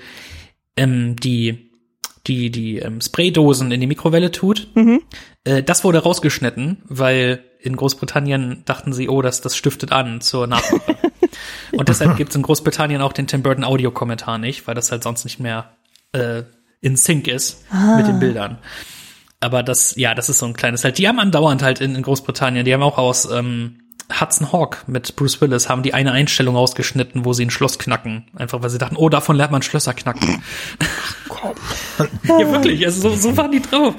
ähm, 0.77 1.17
die 1.17 1.71
die 2.27 2.51
die 2.51 2.79
ähm, 2.79 3.01
Spraydosen 3.01 3.71
in 3.71 3.81
die 3.81 3.87
Mikrowelle 3.87 4.31
tut. 4.31 4.69
Mhm. 4.75 5.03
Äh, 5.45 5.63
das 5.63 5.85
wurde 5.85 5.99
rausgeschnitten, 5.99 6.83
weil 6.89 7.45
in 7.65 7.77
Großbritannien 7.77 8.63
dachten 8.67 8.93
sie, 8.93 9.09
oh, 9.09 9.23
das 9.23 9.41
das 9.41 9.57
stiftet 9.57 9.91
an 9.91 10.21
zur 10.21 10.47
Nachmache. 10.47 10.97
und 11.73 11.89
deshalb 11.89 12.17
gibt's 12.17 12.35
in 12.35 12.43
Großbritannien 12.43 13.01
auch 13.01 13.15
den 13.15 13.27
Tim 13.27 13.43
Burton 13.43 13.65
Audiokommentar 13.65 14.39
nicht, 14.39 14.67
weil 14.67 14.75
das 14.75 14.93
halt 14.93 15.03
sonst 15.03 15.25
nicht 15.25 15.41
mehr 15.41 15.71
äh, 16.13 16.43
in 16.83 16.97
Sync 16.97 17.27
ist 17.27 17.65
mit 17.97 18.07
den 18.07 18.19
Bildern. 18.19 18.59
Aber 19.41 19.63
das, 19.63 19.97
ja, 19.97 20.15
das 20.15 20.29
ist 20.29 20.39
so 20.39 20.47
ein 20.47 20.55
kleines 20.55 20.85
halt. 20.85 20.99
Die 20.99 21.09
haben 21.09 21.19
andauernd 21.19 21.63
halt 21.63 21.81
in, 21.81 21.95
in 21.95 22.03
Großbritannien, 22.03 22.67
die 22.67 22.75
haben 22.75 22.83
auch 22.83 22.99
aus 22.99 23.31
ähm, 23.31 23.81
Hudson 24.21 24.53
Hawk 24.53 24.85
mit 24.87 25.17
Bruce 25.17 25.41
Willis, 25.41 25.71
haben 25.71 25.83
die 25.83 25.95
eine 25.95 26.13
Einstellung 26.13 26.57
rausgeschnitten, 26.57 27.25
wo 27.25 27.33
sie 27.33 27.47
ein 27.47 27.51
Schloss 27.51 27.79
knacken. 27.79 28.27
Einfach 28.37 28.63
weil 28.63 28.69
sie 28.69 28.79
dachten, 28.79 28.97
oh, 28.97 29.09
davon 29.09 29.37
lernt 29.37 29.53
man 29.53 29.63
Schlösser 29.63 29.95
knacken. 29.95 30.43
ja, 32.25 32.53
wirklich, 32.53 32.85
also 32.85 33.09
so, 33.09 33.17
so 33.17 33.37
waren 33.39 33.53
die 33.53 33.63
drauf. 33.63 33.95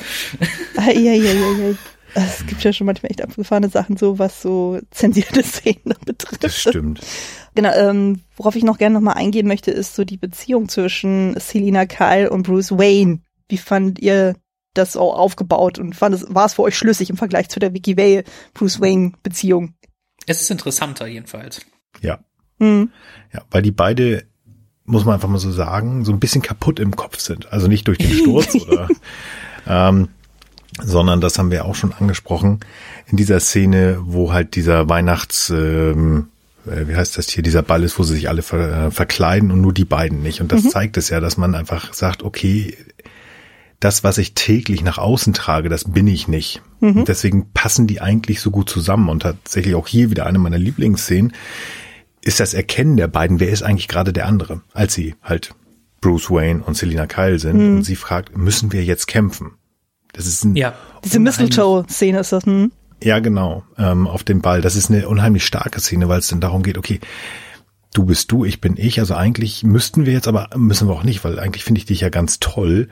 Ah, 0.78 0.92
ja. 0.92 1.14
Es 2.18 2.46
gibt 2.48 2.64
ja 2.64 2.72
schon 2.72 2.88
manchmal 2.88 3.12
echt 3.12 3.22
abgefahrene 3.22 3.68
Sachen, 3.68 3.98
so 3.98 4.18
was 4.18 4.42
so 4.42 4.80
zensierte 4.90 5.44
Szenen 5.44 5.96
betrifft. 6.06 6.44
Das 6.44 6.58
stimmt. 6.58 7.02
Genau, 7.56 7.74
ähm, 7.74 8.22
worauf 8.38 8.56
ich 8.56 8.64
noch 8.64 8.78
gerne 8.78 8.96
nochmal 8.96 9.16
eingehen 9.16 9.48
möchte, 9.48 9.72
ist 9.72 9.96
so 9.96 10.06
die 10.06 10.18
Beziehung 10.18 10.70
zwischen 10.70 11.38
Selina 11.40 11.86
Kyle 11.86 12.30
und 12.30 12.44
Bruce 12.44 12.72
Wayne. 12.72 13.20
Wie 13.50 13.58
fandet 13.58 14.00
ihr 14.00 14.36
das 14.74 14.96
auch 14.96 15.18
aufgebaut 15.18 15.78
und 15.78 15.94
fand 15.94 16.16
es, 16.16 16.26
war 16.34 16.46
es 16.46 16.54
für 16.54 16.64
euch 16.64 16.78
schlüssig 16.78 17.10
im 17.10 17.18
Vergleich 17.18 17.50
zu 17.50 17.60
der 17.60 17.74
Vicky 17.74 17.98
Vale 17.98 18.24
Bruce 18.54 18.80
Wayne 18.80 19.12
Beziehung? 19.22 19.74
Es 20.26 20.42
ist 20.42 20.52
interessanter 20.52 21.08
jedenfalls. 21.08 21.62
Ja. 22.02 22.20
Hm. 22.60 22.92
Ja, 23.34 23.42
weil 23.52 23.62
die 23.62 23.72
beide, 23.72 24.26
muss 24.86 25.04
man 25.04 25.16
einfach 25.16 25.30
mal 25.30 25.38
so 25.38 25.52
sagen, 25.52 26.06
so 26.06 26.14
ein 26.14 26.20
bisschen 26.20 26.42
kaputt 26.42 26.80
im 26.80 26.96
Kopf 26.96 27.20
sind. 27.20 27.52
Also 27.52 27.68
nicht 27.68 27.88
durch 27.88 27.98
den 27.98 28.12
Sturz 28.12 28.56
oder, 28.68 28.88
ähm, 29.68 30.10
sondern 30.82 31.22
das 31.22 31.38
haben 31.38 31.52
wir 31.52 31.66
auch 31.66 31.76
schon 31.76 31.94
angesprochen 31.94 32.60
in 33.08 33.18
dieser 33.18 33.40
Szene, 33.40 34.00
wo 34.02 34.34
halt 34.34 34.56
dieser 34.56 34.90
Weihnachts, 34.90 35.50
ähm, 35.50 36.28
äh, 36.66 36.88
wie 36.88 36.96
heißt 36.96 37.18
das 37.18 37.30
hier, 37.30 37.44
dieser 37.44 37.62
Ball 37.62 37.84
ist, 37.84 37.98
wo 37.98 38.04
sie 38.04 38.16
sich 38.16 38.30
alle 38.30 38.42
ver, 38.42 38.88
äh, 38.88 38.92
verkleiden 38.92 39.52
und 39.52 39.62
nur 39.62 39.74
die 39.74 39.86
beiden 39.86 40.22
nicht. 40.22 40.42
Und 40.42 40.52
das 40.52 40.64
zeigt 40.70 40.98
es 40.98 41.10
ja, 41.10 41.20
dass 41.20 41.38
man 41.38 41.56
einfach 41.56 41.94
sagt, 41.94 42.24
okay, 42.24 42.76
das, 43.80 44.04
was 44.04 44.18
ich 44.18 44.34
täglich 44.34 44.84
nach 44.84 44.98
außen 44.98 45.34
trage, 45.34 45.70
das 45.70 45.92
bin 45.92 46.08
ich 46.08 46.28
nicht. 46.28 46.62
Und 47.00 47.08
deswegen 47.08 47.52
passen 47.54 47.88
die 47.88 48.02
eigentlich 48.02 48.42
so 48.42 48.50
gut 48.52 48.70
zusammen. 48.70 49.10
Und 49.10 49.22
tatsächlich 49.22 49.76
auch 49.76 49.88
hier 49.88 50.10
wieder 50.10 50.26
eine 50.26 50.40
meiner 50.40 50.58
Lieblingsszenen 50.58 51.34
ist 52.22 52.40
das 52.40 52.54
Erkennen 52.54 52.98
der 52.98 53.08
beiden, 53.08 53.40
wer 53.40 53.50
ist 53.50 53.62
eigentlich 53.62 53.88
gerade 53.88 54.12
der 54.12 54.26
andere, 54.26 54.62
als 54.74 54.94
sie 54.94 55.16
halt 55.22 55.54
Bruce 56.02 56.32
Wayne 56.32 56.64
und 56.64 56.76
Selina 56.76 57.06
Kyle 57.06 57.38
sind. 57.38 57.60
Und 57.78 57.84
sie 57.84 57.96
fragt, 57.96 58.36
müssen 58.36 58.72
wir 58.72 58.84
jetzt 58.84 59.08
kämpfen? 59.08 59.52
Das 60.16 60.26
ist 60.26 60.44
ein 60.44 60.56
Ja. 60.56 60.74
Diese 61.04 61.20
Mistletoe-Szene 61.20 62.20
ist 62.20 62.32
das, 62.32 62.46
hm? 62.46 62.72
ja, 63.04 63.20
genau, 63.20 63.64
ähm, 63.78 64.08
auf 64.08 64.24
dem 64.24 64.42
Ball. 64.42 64.62
Das 64.62 64.76
ist 64.76 64.90
eine 64.90 65.08
unheimlich 65.08 65.46
starke 65.46 65.80
Szene, 65.80 66.08
weil 66.08 66.20
es 66.20 66.28
dann 66.28 66.42
darum 66.42 66.64
geht, 66.64 66.78
okay, 66.78 67.00
du 67.94 68.06
bist 68.06 68.32
du, 68.32 68.46
ich 68.46 68.62
bin 68.62 68.76
ich. 68.78 69.00
Also 69.00 69.16
eigentlich 69.16 69.64
müssten 69.64 70.06
wir 70.06 70.14
jetzt, 70.14 70.28
aber 70.28 70.50
müssen 70.56 70.88
wir 70.88 70.94
auch 70.94 71.04
nicht, 71.04 71.24
weil 71.24 71.40
eigentlich 71.40 71.64
finde 71.64 71.80
ich 71.80 71.86
dich 71.86 72.02
ja 72.02 72.10
ganz 72.10 72.40
toll. 72.40 72.88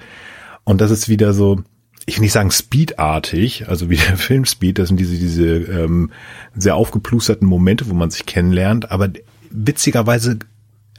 Und 0.63 0.81
das 0.81 0.91
ist 0.91 1.09
wieder 1.09 1.33
so, 1.33 1.61
ich 2.05 2.17
will 2.17 2.23
nicht 2.23 2.33
sagen 2.33 2.51
speedartig, 2.51 3.67
also 3.69 3.89
wie 3.89 3.97
der 4.09 4.17
Film 4.17 4.45
Speed, 4.45 4.79
das 4.79 4.89
sind 4.89 4.99
diese, 4.99 5.17
diese 5.17 5.47
ähm, 5.47 6.11
sehr 6.55 6.75
aufgeplusterten 6.75 7.47
Momente, 7.47 7.89
wo 7.89 7.93
man 7.93 8.11
sich 8.11 8.25
kennenlernt, 8.25 8.91
aber 8.91 9.09
witzigerweise 9.49 10.39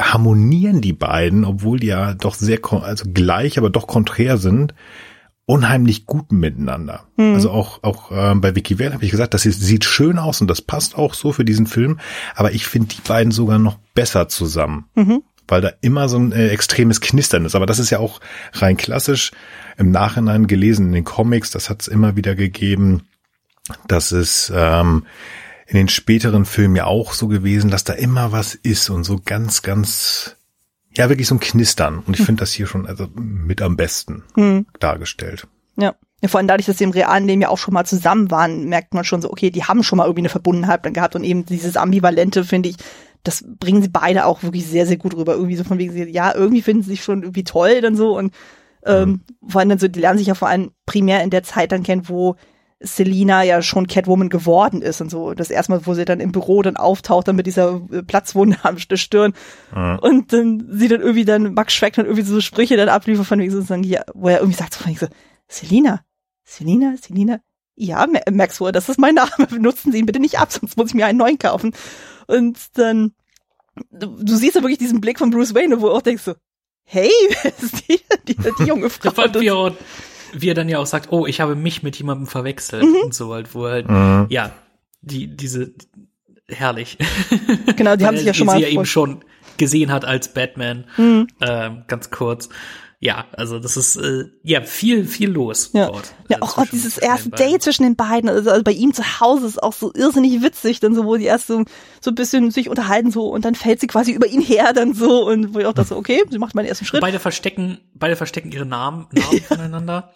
harmonieren 0.01 0.81
die 0.81 0.93
beiden, 0.93 1.45
obwohl 1.45 1.79
die 1.79 1.87
ja 1.89 2.15
doch 2.15 2.35
sehr, 2.35 2.59
also 2.73 3.05
gleich, 3.13 3.59
aber 3.59 3.71
doch 3.71 3.87
konträr 3.87 4.39
sind, 4.39 4.75
unheimlich 5.47 6.07
gut 6.07 6.33
miteinander. 6.33 7.05
Also 7.35 7.51
auch 7.51 7.83
auch 7.83 8.11
ähm, 8.13 8.41
bei 8.41 8.55
Vicky 8.55 8.79
Vale 8.79 8.95
habe 8.95 9.05
ich 9.05 9.11
gesagt, 9.11 9.35
das 9.35 9.45
ist, 9.45 9.61
sieht 9.61 9.85
schön 9.85 10.19
aus 10.19 10.41
und 10.41 10.49
das 10.49 10.63
passt 10.63 10.97
auch 10.97 11.15
so 11.15 11.33
für 11.33 11.45
diesen 11.45 11.67
Film. 11.67 12.01
Aber 12.35 12.53
ich 12.53 12.67
finde 12.67 12.89
die 12.95 13.01
beiden 13.07 13.31
sogar 13.31 13.59
noch 13.59 13.79
besser 13.95 14.29
zusammen, 14.29 14.87
weil 15.47 15.61
da 15.61 15.73
immer 15.83 16.09
so 16.09 16.19
ein 16.19 16.33
äh, 16.33 16.49
extremes 16.49 17.01
Knistern 17.01 17.45
ist. 17.45 17.55
Aber 17.55 17.67
das 17.67 17.79
ist 17.79 17.91
ja 17.91 17.99
auch 17.99 18.21
rein 18.55 18.77
klassisch 18.77 19.33
im 19.77 19.91
Nachhinein 19.91 20.47
gelesen 20.47 20.87
in 20.87 20.93
den 20.93 21.05
Comics. 21.05 21.51
Das 21.51 21.69
hat 21.69 21.83
es 21.83 21.89
immer 21.89 22.17
wieder 22.17 22.35
gegeben, 22.35 23.03
dass 23.87 24.13
es 24.13 24.51
ähm, 24.55 25.05
in 25.67 25.77
den 25.77 25.89
späteren 25.89 26.47
Filmen 26.47 26.77
ja 26.77 26.87
auch 26.87 27.13
so 27.13 27.29
gewesen, 27.29 27.71
dass 27.71 27.85
da 27.85 27.93
immer 27.93 28.33
was 28.33 28.55
ist 28.55 28.89
und 28.89 29.05
so 29.05 29.21
ganz 29.23 29.63
ganz 29.63 30.34
ja 30.97 31.09
wirklich 31.09 31.29
so 31.29 31.35
ein 31.35 31.41
Knistern. 31.41 31.99
Und 32.07 32.19
ich 32.19 32.25
finde 32.25 32.41
das 32.41 32.53
hier 32.53 32.67
schon 32.67 32.87
also 32.87 33.09
mit 33.15 33.63
am 33.63 33.77
besten 33.77 34.25
dargestellt. 34.81 35.47
Ja. 35.77 35.95
ja. 36.23 36.29
Vor 36.29 36.39
allem 36.39 36.49
dadurch, 36.49 36.67
dass 36.67 36.79
sie 36.79 36.85
im 36.85 36.91
realen 36.91 37.27
Leben 37.27 37.43
ja 37.43 37.49
auch 37.49 37.59
schon 37.59 37.75
mal 37.75 37.85
zusammen 37.85 38.31
waren, 38.31 38.65
merkt 38.69 38.95
man 38.95 39.05
schon 39.05 39.21
so, 39.21 39.31
okay, 39.31 39.51
die 39.51 39.65
haben 39.65 39.83
schon 39.83 39.99
mal 39.99 40.05
irgendwie 40.05 40.23
eine 40.23 40.29
Verbundenheit 40.31 40.85
dann 40.87 40.93
gehabt 40.95 41.17
und 41.17 41.25
eben 41.25 41.45
dieses 41.45 41.77
Ambivalente, 41.77 42.45
finde 42.45 42.71
ich, 42.71 42.77
das 43.25 43.45
bringen 43.59 43.83
sie 43.83 43.89
beide 43.89 44.25
auch 44.27 44.43
wirklich 44.43 44.67
sehr, 44.67 44.87
sehr 44.87 44.97
gut 44.97 45.15
rüber. 45.17 45.35
Irgendwie 45.35 45.57
so 45.57 45.65
von 45.65 45.79
wegen, 45.79 45.93
sie- 45.93 46.05
ja, 46.11 46.35
irgendwie 46.35 46.63
finden 46.63 46.83
sie 46.83 46.91
sich 46.91 47.05
schon 47.05 47.23
irgendwie 47.23 47.45
toll 47.45 47.81
dann 47.81 47.97
so 47.97 48.17
und 48.17 48.33
ähm, 48.87 49.21
vor 49.49 49.61
allem 49.61 49.71
dann 49.71 49.79
so, 49.79 49.89
die 49.89 50.01
lernen 50.01 50.19
sich 50.19 50.27
ja 50.27 50.35
vor 50.35 50.49
allem 50.49 50.71
primär 50.87 51.23
in 51.23 51.31
der 51.31 51.43
Zeit 51.43 51.73
dann 51.73 51.83
kennen, 51.83 52.09
wo 52.09 52.37
Selina 52.85 53.43
ja 53.43 53.63
schon 53.63 53.87
Catwoman 53.87 54.29
geworden 54.29 54.83
ist 54.83 55.01
und 55.01 55.11
so. 55.11 55.35
Das 55.35 55.51
erste 55.51 55.73
Mal, 55.73 55.87
wo 55.87 55.95
sie 55.95 56.05
dann 56.05 56.21
im 56.21 56.33
Büro 56.33 56.63
dann 56.63 56.77
auftaucht, 56.77 57.27
dann 57.29 57.37
mit 57.37 57.47
dieser 57.47 57.81
äh, 57.91 58.03
Platzwunde 58.03 58.59
am 58.63 58.79
Stirn. 58.79 59.33
Und 60.01 60.33
dann 60.33 60.69
sie 60.71 60.89
dann 60.89 61.01
irgendwie 61.01 61.25
dann 61.25 61.55
Max 61.55 61.73
Schreck 61.75 61.95
dann 61.95 62.07
irgendwie 62.07 62.25
so 62.25 62.41
Sprüche 62.41 62.77
dann 62.77 62.89
abliefert 62.89 63.27
von 63.27 63.39
wegen 63.41 63.51
so, 63.51 63.61
sagen, 63.63 63.83
ja, 63.85 64.03
wo 64.15 64.29
er 64.29 64.39
irgendwie 64.41 64.57
sagt 64.59 64.75
so 64.75 64.81
von 64.81 64.91
wegen 64.91 65.01
so, 65.01 65.07
Selina, 65.49 66.01
Selina, 66.45 66.95
Selina, 67.01 67.41
ja, 67.77 68.07
Ma- 68.07 68.21
Maxwell, 68.31 68.73
das 68.73 68.89
ist 68.89 68.99
mein 69.01 69.15
Name, 69.17 69.31
benutzen 69.51 69.91
Sie 69.93 69.99
ihn 69.99 70.07
bitte 70.07 70.21
nicht 70.21 70.39
ab, 70.39 70.53
sonst 70.53 70.77
muss 70.77 70.89
ich 70.89 70.95
mir 70.95 71.07
einen 71.07 71.19
neuen 71.19 71.39
kaufen. 71.39 71.75
Und 72.27 72.59
dann, 72.79 73.13
du, 73.91 74.07
du 74.23 74.37
siehst 74.37 74.55
ja 74.55 74.63
wirklich 74.63 74.79
diesen 74.79 75.01
Blick 75.01 75.19
von 75.19 75.31
Bruce 75.31 75.55
Wayne, 75.55 75.81
wo 75.81 75.87
du 75.87 75.93
auch 75.93 76.03
denkst 76.03 76.23
so, 76.23 76.35
hey, 76.85 77.11
wer 77.43 77.53
ist 77.61 77.89
die, 77.89 78.01
die, 78.29 78.37
die 78.37 78.65
junge 78.65 78.91
Frau? 78.91 79.11
Wie 80.35 80.49
er, 80.49 80.55
dann 80.55 80.69
ja 80.69 80.79
auch 80.79 80.87
sagt, 80.87 81.13
oh, 81.13 81.27
ich 81.27 81.41
habe 81.41 81.55
mich 81.57 81.83
mit 81.83 81.97
jemandem 81.97 82.27
verwechselt 82.27 82.83
Mhm. 82.85 82.97
und 83.05 83.15
so 83.15 83.33
halt, 83.33 83.55
wo 83.55 83.67
er 83.67 83.73
halt, 83.73 83.89
Mhm. 83.89 84.27
ja, 84.29 84.51
die, 85.03 85.29
diese, 85.29 85.73
herrlich. 86.49 86.99
Genau, 87.77 87.97
die 87.97 88.05
haben 88.07 88.17
sich 88.17 88.27
ja 88.27 88.35
schon 88.35 88.49
sie 88.49 88.55
mal 88.55 88.61
ja 88.61 88.69
eben 88.69 88.87
schon 88.87 89.25
gesehen 89.57 89.93
hat 89.93 90.05
als 90.05 90.33
Batman, 90.35 90.85
Mhm. 90.97 91.27
ähm, 91.41 91.85
ganz 91.87 92.11
kurz. 92.11 92.49
Ja, 93.05 93.27
also 93.33 93.59
das 93.59 93.77
ist 93.77 93.97
äh, 93.97 94.25
ja 94.43 94.63
viel, 94.63 95.05
viel 95.05 95.31
los. 95.31 95.69
Ja, 95.75 95.89
dort, 95.89 96.15
ja 96.31 96.39
äh, 96.39 96.41
auch, 96.41 96.57
auch 96.57 96.67
dieses 96.73 96.97
erste. 96.97 97.29
Date 97.29 97.63
zwischen 97.63 97.83
den 97.83 97.97
beiden, 97.97 98.31
also, 98.31 98.49
also 98.49 98.65
bei 98.65 98.73
ihm 98.73 98.95
zu 98.95 99.21
Hause 99.21 99.47
ist 99.47 99.63
auch 99.63 99.75
so 99.75 99.93
irrsinnig 99.95 100.41
witzig, 100.41 100.81
dann 100.81 100.95
so, 100.95 101.05
wo 101.05 101.17
die 101.17 101.27
erst 101.27 101.49
so, 101.49 101.65
so 102.01 102.11
ein 102.11 102.15
bisschen 102.15 102.51
sich 102.51 102.71
unterhalten 102.71 103.11
so 103.11 103.29
und 103.29 103.45
dann 103.45 103.57
fällt 103.57 103.81
sie 103.81 103.89
quasi 103.89 104.13
über 104.13 104.27
ihn 104.27 104.41
her 104.41 104.73
dann 104.73 104.95
so 104.95 105.27
und 105.27 105.53
wo 105.53 105.59
ich 105.59 105.67
auch 105.67 105.75
dachte, 105.75 105.91
so, 105.91 105.97
okay, 105.97 106.25
sie 106.31 106.39
macht 106.39 106.55
meinen 106.55 106.65
ersten 106.65 106.87
Schritt. 106.87 107.03
Beide 107.03 107.21
verstecken, 107.21 107.77
beide 107.93 108.17
verstecken 108.17 108.51
ihre 108.53 108.65
Namen, 108.65 109.07
Namen 109.13 109.41
voneinander. 109.43 110.15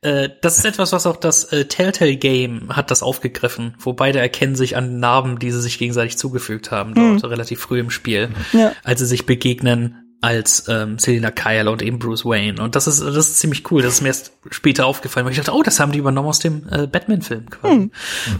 Äh, 0.00 0.30
das 0.42 0.58
ist 0.58 0.64
etwas, 0.64 0.90
was 0.92 1.06
auch 1.06 1.16
das 1.16 1.44
äh, 1.44 1.66
Telltale 1.66 2.16
Game 2.16 2.74
hat 2.74 2.90
das 2.90 3.04
aufgegriffen, 3.04 3.76
wo 3.78 3.92
beide 3.92 4.18
erkennen 4.18 4.56
sich 4.56 4.76
an 4.76 4.98
Narben, 4.98 5.38
die 5.38 5.52
sie 5.52 5.62
sich 5.62 5.78
gegenseitig 5.78 6.18
zugefügt 6.18 6.72
haben, 6.72 6.94
dort 6.94 7.30
relativ 7.30 7.60
früh 7.60 7.78
im 7.78 7.90
Spiel, 7.90 8.30
Ja. 8.52 8.72
als 8.82 8.98
sie 8.98 9.06
sich 9.06 9.24
begegnen 9.24 10.03
als 10.20 10.64
ähm, 10.68 10.98
Selina 10.98 11.30
Kyle 11.30 11.70
und 11.70 11.82
eben 11.82 11.98
Bruce 11.98 12.24
Wayne. 12.24 12.62
Und 12.62 12.74
das 12.76 12.86
ist, 12.86 13.00
das 13.00 13.16
ist 13.16 13.38
ziemlich 13.38 13.70
cool. 13.70 13.82
Das 13.82 13.94
ist 13.94 14.00
mir 14.00 14.08
erst 14.08 14.32
später 14.50 14.86
aufgefallen, 14.86 15.26
weil 15.26 15.32
ich 15.32 15.38
dachte, 15.38 15.54
oh, 15.54 15.62
das 15.62 15.80
haben 15.80 15.92
die 15.92 15.98
übernommen 15.98 16.28
aus 16.28 16.38
dem 16.38 16.66
äh, 16.70 16.86
Batman-Film 16.86 17.50
quasi. 17.50 17.90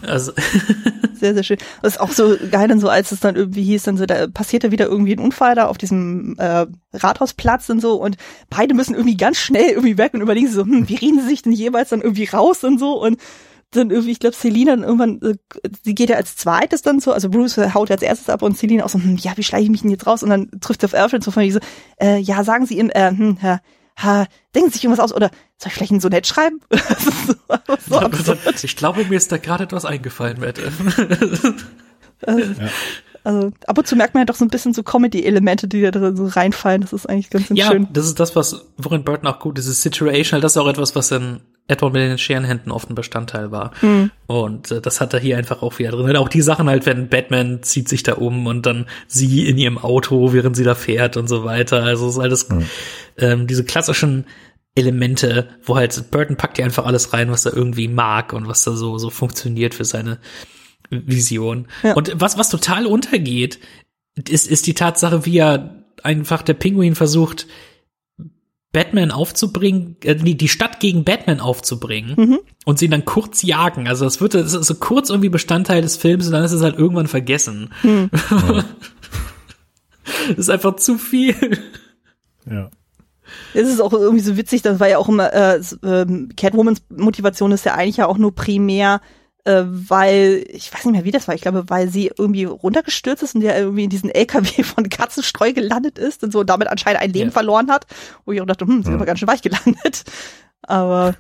Also, 0.06 0.32
Sehr, 1.24 1.32
sehr 1.32 1.42
schön. 1.42 1.58
Das 1.80 1.94
ist 1.94 2.00
auch 2.00 2.10
so 2.10 2.36
geil 2.50 2.68
dann 2.68 2.80
so, 2.80 2.88
als 2.90 3.10
es 3.10 3.20
dann 3.20 3.36
irgendwie 3.36 3.62
hieß, 3.62 3.84
dann 3.84 3.96
so, 3.96 4.04
da 4.04 4.26
passierte 4.26 4.70
wieder 4.72 4.86
irgendwie 4.86 5.14
ein 5.14 5.20
Unfall 5.20 5.54
da 5.54 5.66
auf 5.66 5.78
diesem 5.78 6.36
äh, 6.38 6.66
Rathausplatz 6.92 7.70
und 7.70 7.80
so 7.80 7.94
und 7.94 8.16
beide 8.50 8.74
müssen 8.74 8.94
irgendwie 8.94 9.16
ganz 9.16 9.38
schnell 9.38 9.70
irgendwie 9.70 9.96
weg 9.96 10.12
und 10.12 10.20
überlegen 10.20 10.48
so, 10.48 10.62
hm, 10.62 10.88
wie 10.88 10.96
reden 10.96 11.20
sie 11.22 11.28
sich 11.28 11.40
denn 11.40 11.52
jeweils 11.52 11.88
dann 11.88 12.02
irgendwie 12.02 12.26
raus 12.26 12.62
und 12.62 12.78
so 12.78 13.00
und 13.02 13.18
dann 13.76 13.90
irgendwie, 13.90 14.12
ich 14.12 14.18
glaube, 14.20 14.36
Selina 14.36 14.74
dann 14.76 14.84
irgendwann, 14.84 15.20
äh, 15.22 15.34
sie 15.84 15.94
geht 15.94 16.10
ja 16.10 16.16
als 16.16 16.36
zweites 16.36 16.82
dann 16.82 17.00
so, 17.00 17.12
also 17.12 17.28
Bruce 17.30 17.56
haut 17.74 17.90
als 17.90 18.02
erstes 18.02 18.28
ab 18.28 18.42
und 18.42 18.56
Selina 18.58 18.84
auch 18.84 18.88
so, 18.88 18.98
hm, 18.98 19.16
ja, 19.16 19.32
wie 19.36 19.42
schleiche 19.42 19.64
ich 19.64 19.70
mich 19.70 19.82
denn 19.82 19.90
jetzt 19.90 20.06
raus? 20.06 20.22
Und 20.22 20.30
dann 20.30 20.50
trifft 20.60 20.80
sie 20.80 20.86
auf 20.86 20.94
Alfred 20.94 21.22
so 21.22 21.30
von 21.30 21.42
mir 21.44 21.52
so, 21.52 21.60
äh, 22.00 22.18
ja, 22.18 22.42
sagen 22.44 22.66
Sie 22.66 22.78
ihm, 22.78 22.90
äh, 22.90 23.10
hm, 23.10 23.38
ha, 23.42 23.60
ha, 23.98 24.26
denken 24.54 24.70
Sie 24.70 24.74
sich 24.74 24.84
irgendwas 24.84 25.04
aus 25.04 25.14
oder 25.14 25.30
soll 25.58 25.68
ich 25.68 25.74
vielleicht 25.74 25.92
ein 25.92 26.00
Sonett 26.00 26.26
schreiben? 26.26 26.60
So, 27.88 28.00
so 28.24 28.34
ich 28.62 28.76
glaube, 28.76 29.04
mir 29.04 29.16
ist 29.16 29.30
da 29.30 29.36
gerade 29.36 29.64
etwas 29.64 29.84
eingefallen, 29.84 30.40
Wette. 30.40 30.72
Also 33.24 33.52
ab 33.66 33.78
und 33.78 33.86
zu 33.86 33.96
merkt 33.96 34.14
man 34.14 34.22
ja 34.22 34.24
doch 34.26 34.34
so 34.34 34.44
ein 34.44 34.48
bisschen 34.50 34.74
so 34.74 34.82
Comedy-Elemente, 34.82 35.66
die 35.66 35.80
da 35.80 35.90
drin 35.90 36.14
so 36.16 36.26
reinfallen. 36.26 36.82
Das 36.82 36.92
ist 36.92 37.06
eigentlich 37.08 37.30
ganz 37.30 37.48
Ja, 37.50 37.70
schön. 37.70 37.88
das 37.92 38.06
ist 38.06 38.20
das, 38.20 38.36
was, 38.36 38.66
worin 38.76 39.02
Burton 39.02 39.26
auch 39.28 39.38
gut 39.38 39.58
ist, 39.58 39.66
ist 39.66 39.80
situational. 39.82 40.42
Das 40.42 40.52
ist 40.52 40.56
auch 40.58 40.68
etwas, 40.68 40.94
was 40.94 41.10
in 41.10 41.40
Edward 41.66 41.94
mit 41.94 42.02
den 42.02 42.18
Scherenhänden 42.18 42.70
oft 42.70 42.90
ein 42.90 42.94
Bestandteil 42.94 43.50
war. 43.50 43.72
Und 44.26 44.70
äh, 44.70 44.80
das 44.80 45.00
hat 45.00 45.14
er 45.14 45.20
hier 45.20 45.38
einfach 45.38 45.62
auch 45.62 45.78
wieder 45.78 45.92
drin. 45.92 46.10
Und 46.10 46.16
auch 46.16 46.28
die 46.28 46.42
Sachen 46.42 46.68
halt, 46.68 46.84
wenn 46.84 47.08
Batman 47.08 47.62
zieht 47.62 47.88
sich 47.88 48.02
da 48.02 48.14
um 48.14 48.46
und 48.46 48.66
dann 48.66 48.86
sie 49.06 49.48
in 49.48 49.56
ihrem 49.56 49.78
Auto, 49.78 50.32
während 50.32 50.56
sie 50.56 50.64
da 50.64 50.74
fährt 50.74 51.16
und 51.16 51.26
so 51.26 51.44
weiter. 51.44 51.82
Also 51.82 52.06
es 52.06 52.16
ist 52.16 52.20
alles, 52.20 52.48
ähm, 53.16 53.46
diese 53.46 53.64
klassischen 53.64 54.26
Elemente, 54.74 55.48
wo 55.62 55.76
halt 55.76 56.10
Burton 56.10 56.36
packt 56.36 56.56
hier 56.56 56.66
einfach 56.66 56.84
alles 56.84 57.12
rein, 57.12 57.30
was 57.30 57.46
er 57.46 57.54
irgendwie 57.54 57.88
mag 57.88 58.32
und 58.32 58.46
was 58.48 58.64
da 58.64 58.72
so, 58.72 58.98
so 58.98 59.08
funktioniert 59.08 59.74
für 59.74 59.84
seine 59.84 60.18
Vision. 60.90 61.68
Ja. 61.82 61.94
Und 61.94 62.12
was, 62.20 62.36
was 62.36 62.50
total 62.50 62.86
untergeht, 62.86 63.58
ist, 64.28 64.46
ist 64.48 64.66
die 64.66 64.74
Tatsache, 64.74 65.24
wie 65.24 65.38
er 65.38 65.84
einfach 66.02 66.42
der 66.42 66.54
Pinguin 66.54 66.94
versucht, 66.94 67.46
Batman 68.74 69.10
aufzubringen, 69.10 69.96
äh, 70.02 70.14
die 70.14 70.36
die 70.36 70.48
Stadt 70.48 70.80
gegen 70.80 71.04
Batman 71.04 71.40
aufzubringen 71.40 72.40
und 72.66 72.78
sie 72.78 72.90
dann 72.90 73.06
kurz 73.06 73.40
jagen. 73.40 73.88
Also 73.88 74.04
das 74.04 74.20
wird 74.20 74.34
das 74.34 74.52
ist 74.52 74.66
so 74.66 74.74
kurz 74.74 75.08
irgendwie 75.08 75.30
Bestandteil 75.30 75.80
des 75.80 75.96
Films 75.96 76.26
und 76.26 76.32
dann 76.32 76.44
ist 76.44 76.52
es 76.52 76.60
halt 76.60 76.76
irgendwann 76.76 77.06
vergessen. 77.06 77.70
das 78.42 78.64
ist 80.36 80.50
einfach 80.50 80.76
zu 80.76 80.98
viel. 80.98 81.34
Ja. 82.50 82.70
Es 83.54 83.68
ist 83.68 83.80
auch 83.80 83.92
irgendwie 83.92 84.22
so 84.22 84.36
witzig, 84.36 84.60
das 84.60 84.80
war 84.80 84.88
ja 84.88 84.98
auch 84.98 85.08
immer, 85.08 85.32
äh, 85.32 85.60
ähm, 85.82 86.28
Catwomans 86.36 86.82
Motivation 86.90 87.52
ist 87.52 87.64
ja 87.64 87.74
eigentlich 87.74 87.96
ja 87.96 88.06
auch 88.06 88.18
nur 88.18 88.34
primär, 88.34 89.00
äh, 89.44 89.62
weil, 89.66 90.44
ich 90.48 90.72
weiß 90.72 90.84
nicht 90.84 90.92
mehr, 90.92 91.04
wie 91.04 91.10
das 91.10 91.28
war, 91.28 91.34
ich 91.34 91.42
glaube, 91.42 91.68
weil 91.68 91.88
sie 91.88 92.10
irgendwie 92.16 92.44
runtergestürzt 92.44 93.22
ist 93.22 93.34
und 93.34 93.42
der 93.42 93.58
irgendwie 93.58 93.84
in 93.84 93.90
diesen 93.90 94.10
LKW 94.10 94.62
von 94.64 94.88
Katzenstreu 94.88 95.52
gelandet 95.52 95.98
ist 95.98 96.24
und 96.24 96.32
so 96.32 96.40
und 96.40 96.50
damit 96.50 96.68
anscheinend 96.68 97.00
ein 97.02 97.12
Leben 97.12 97.28
Ja. 97.28 97.32
verloren 97.32 97.70
hat, 97.70 97.86
wo 98.24 98.32
ich 98.32 98.40
auch 98.40 98.46
dachte, 98.46 98.66
hm, 98.66 98.82
sie 98.82 98.90
ist 98.90 98.94
aber 98.94 99.06
ganz 99.06 99.18
schön 99.18 99.28
weich 99.28 99.42
gelandet. 99.42 100.04
Aber 100.66 101.14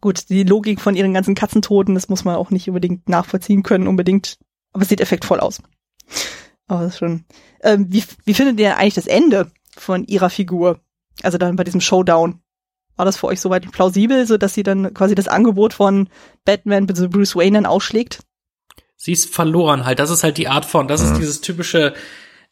gut, 0.00 0.30
die 0.30 0.42
Logik 0.42 0.80
von 0.80 0.96
ihren 0.96 1.12
ganzen 1.12 1.34
Katzentoten, 1.34 1.94
das 1.94 2.08
muss 2.08 2.24
man 2.24 2.36
auch 2.36 2.48
nicht 2.48 2.66
unbedingt 2.66 3.06
nachvollziehen 3.10 3.62
können, 3.62 3.86
unbedingt. 3.86 4.38
Aber 4.72 4.82
es 4.82 4.88
sieht 4.88 5.02
effektvoll 5.02 5.40
aus. 5.40 5.60
Aber 6.66 6.80
das 6.82 6.94
ist 6.94 6.98
schon. 6.98 7.24
Ähm, 7.62 7.86
wie, 7.90 8.02
wie 8.24 8.32
findet 8.32 8.58
ihr 8.58 8.78
eigentlich 8.78 8.94
das 8.94 9.06
Ende 9.06 9.50
von 9.76 10.04
ihrer 10.06 10.30
Figur? 10.30 10.80
Also 11.22 11.36
dann 11.36 11.56
bei 11.56 11.64
diesem 11.64 11.82
Showdown. 11.82 12.40
War 12.98 13.06
das 13.06 13.16
für 13.16 13.28
euch 13.28 13.40
soweit 13.40 13.70
plausibel, 13.72 14.26
so 14.26 14.36
dass 14.36 14.54
sie 14.54 14.64
dann 14.64 14.92
quasi 14.92 15.14
das 15.14 15.28
Angebot 15.28 15.72
von 15.72 16.08
Batman 16.44 16.86
bzw. 16.86 17.06
Bruce 17.06 17.36
Wayne 17.36 17.56
dann 17.56 17.66
ausschlägt? 17.66 18.20
Sie 18.96 19.12
ist 19.12 19.32
verloren 19.32 19.86
halt. 19.86 20.00
Das 20.00 20.10
ist 20.10 20.24
halt 20.24 20.36
die 20.36 20.48
Art 20.48 20.64
von, 20.64 20.88
das 20.88 21.00
ist 21.00 21.14
dieses 21.16 21.40
typische 21.40 21.94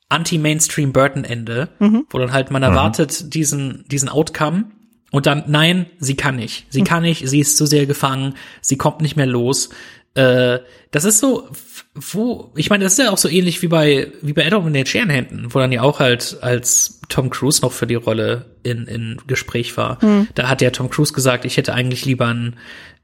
Anti-Mainstream 0.09 0.93
Burton-Ende, 0.93 1.69
wo 2.11 2.19
dann 2.19 2.33
halt 2.33 2.53
man 2.53 2.63
erwartet 2.63 3.35
diesen, 3.35 3.85
diesen 3.89 4.09
Outcome 4.09 4.71
und 5.11 5.27
dann, 5.27 5.45
nein, 5.49 5.87
sie 5.99 6.15
kann 6.15 6.37
nicht. 6.37 6.67
Sie 6.71 6.83
kann 6.83 7.03
nicht, 7.03 7.29
sie 7.29 7.41
ist 7.41 7.57
zu 7.57 7.67
sehr 7.67 7.87
gefangen, 7.87 8.35
sie 8.61 8.77
kommt 8.77 9.01
nicht 9.01 9.17
mehr 9.17 9.27
los. 9.27 9.71
Äh, 10.17 10.61
das 10.91 11.05
ist 11.05 11.19
so, 11.19 11.49
wo, 11.95 12.53
ich 12.57 12.71
meine, 12.71 12.85
das 12.85 12.95
ist 12.95 13.05
ja 13.05 13.11
auch 13.11 13.19
so 13.19 13.29
ähnlich 13.29 13.61
wie 13.63 13.69
bei, 13.69 14.13
wie 14.23 14.33
bei 14.33 14.43
Edward 14.43 14.65
mit 14.65 14.75
den 14.75 14.87
Scherenhänden, 14.87 15.55
wo 15.55 15.59
dann 15.59 15.73
ja 15.73 15.83
auch 15.83 16.01
halt 16.01 16.39
als 16.41 17.01
Tom 17.09 17.31
Cruise 17.31 17.61
noch 17.63 17.73
für 17.73 17.87
die 17.87 17.95
Rolle 17.95 18.47
in, 18.63 18.87
in 18.87 19.19
Gespräch 19.27 19.77
war. 19.77 19.99
Da 20.35 20.49
hat 20.49 20.63
ja 20.63 20.71
Tom 20.71 20.91
Cruise 20.91 21.13
gesagt, 21.13 21.45
ich 21.45 21.57
hätte 21.57 21.75
eigentlich 21.75 22.05
lieber 22.05 22.27
ein 22.29 22.57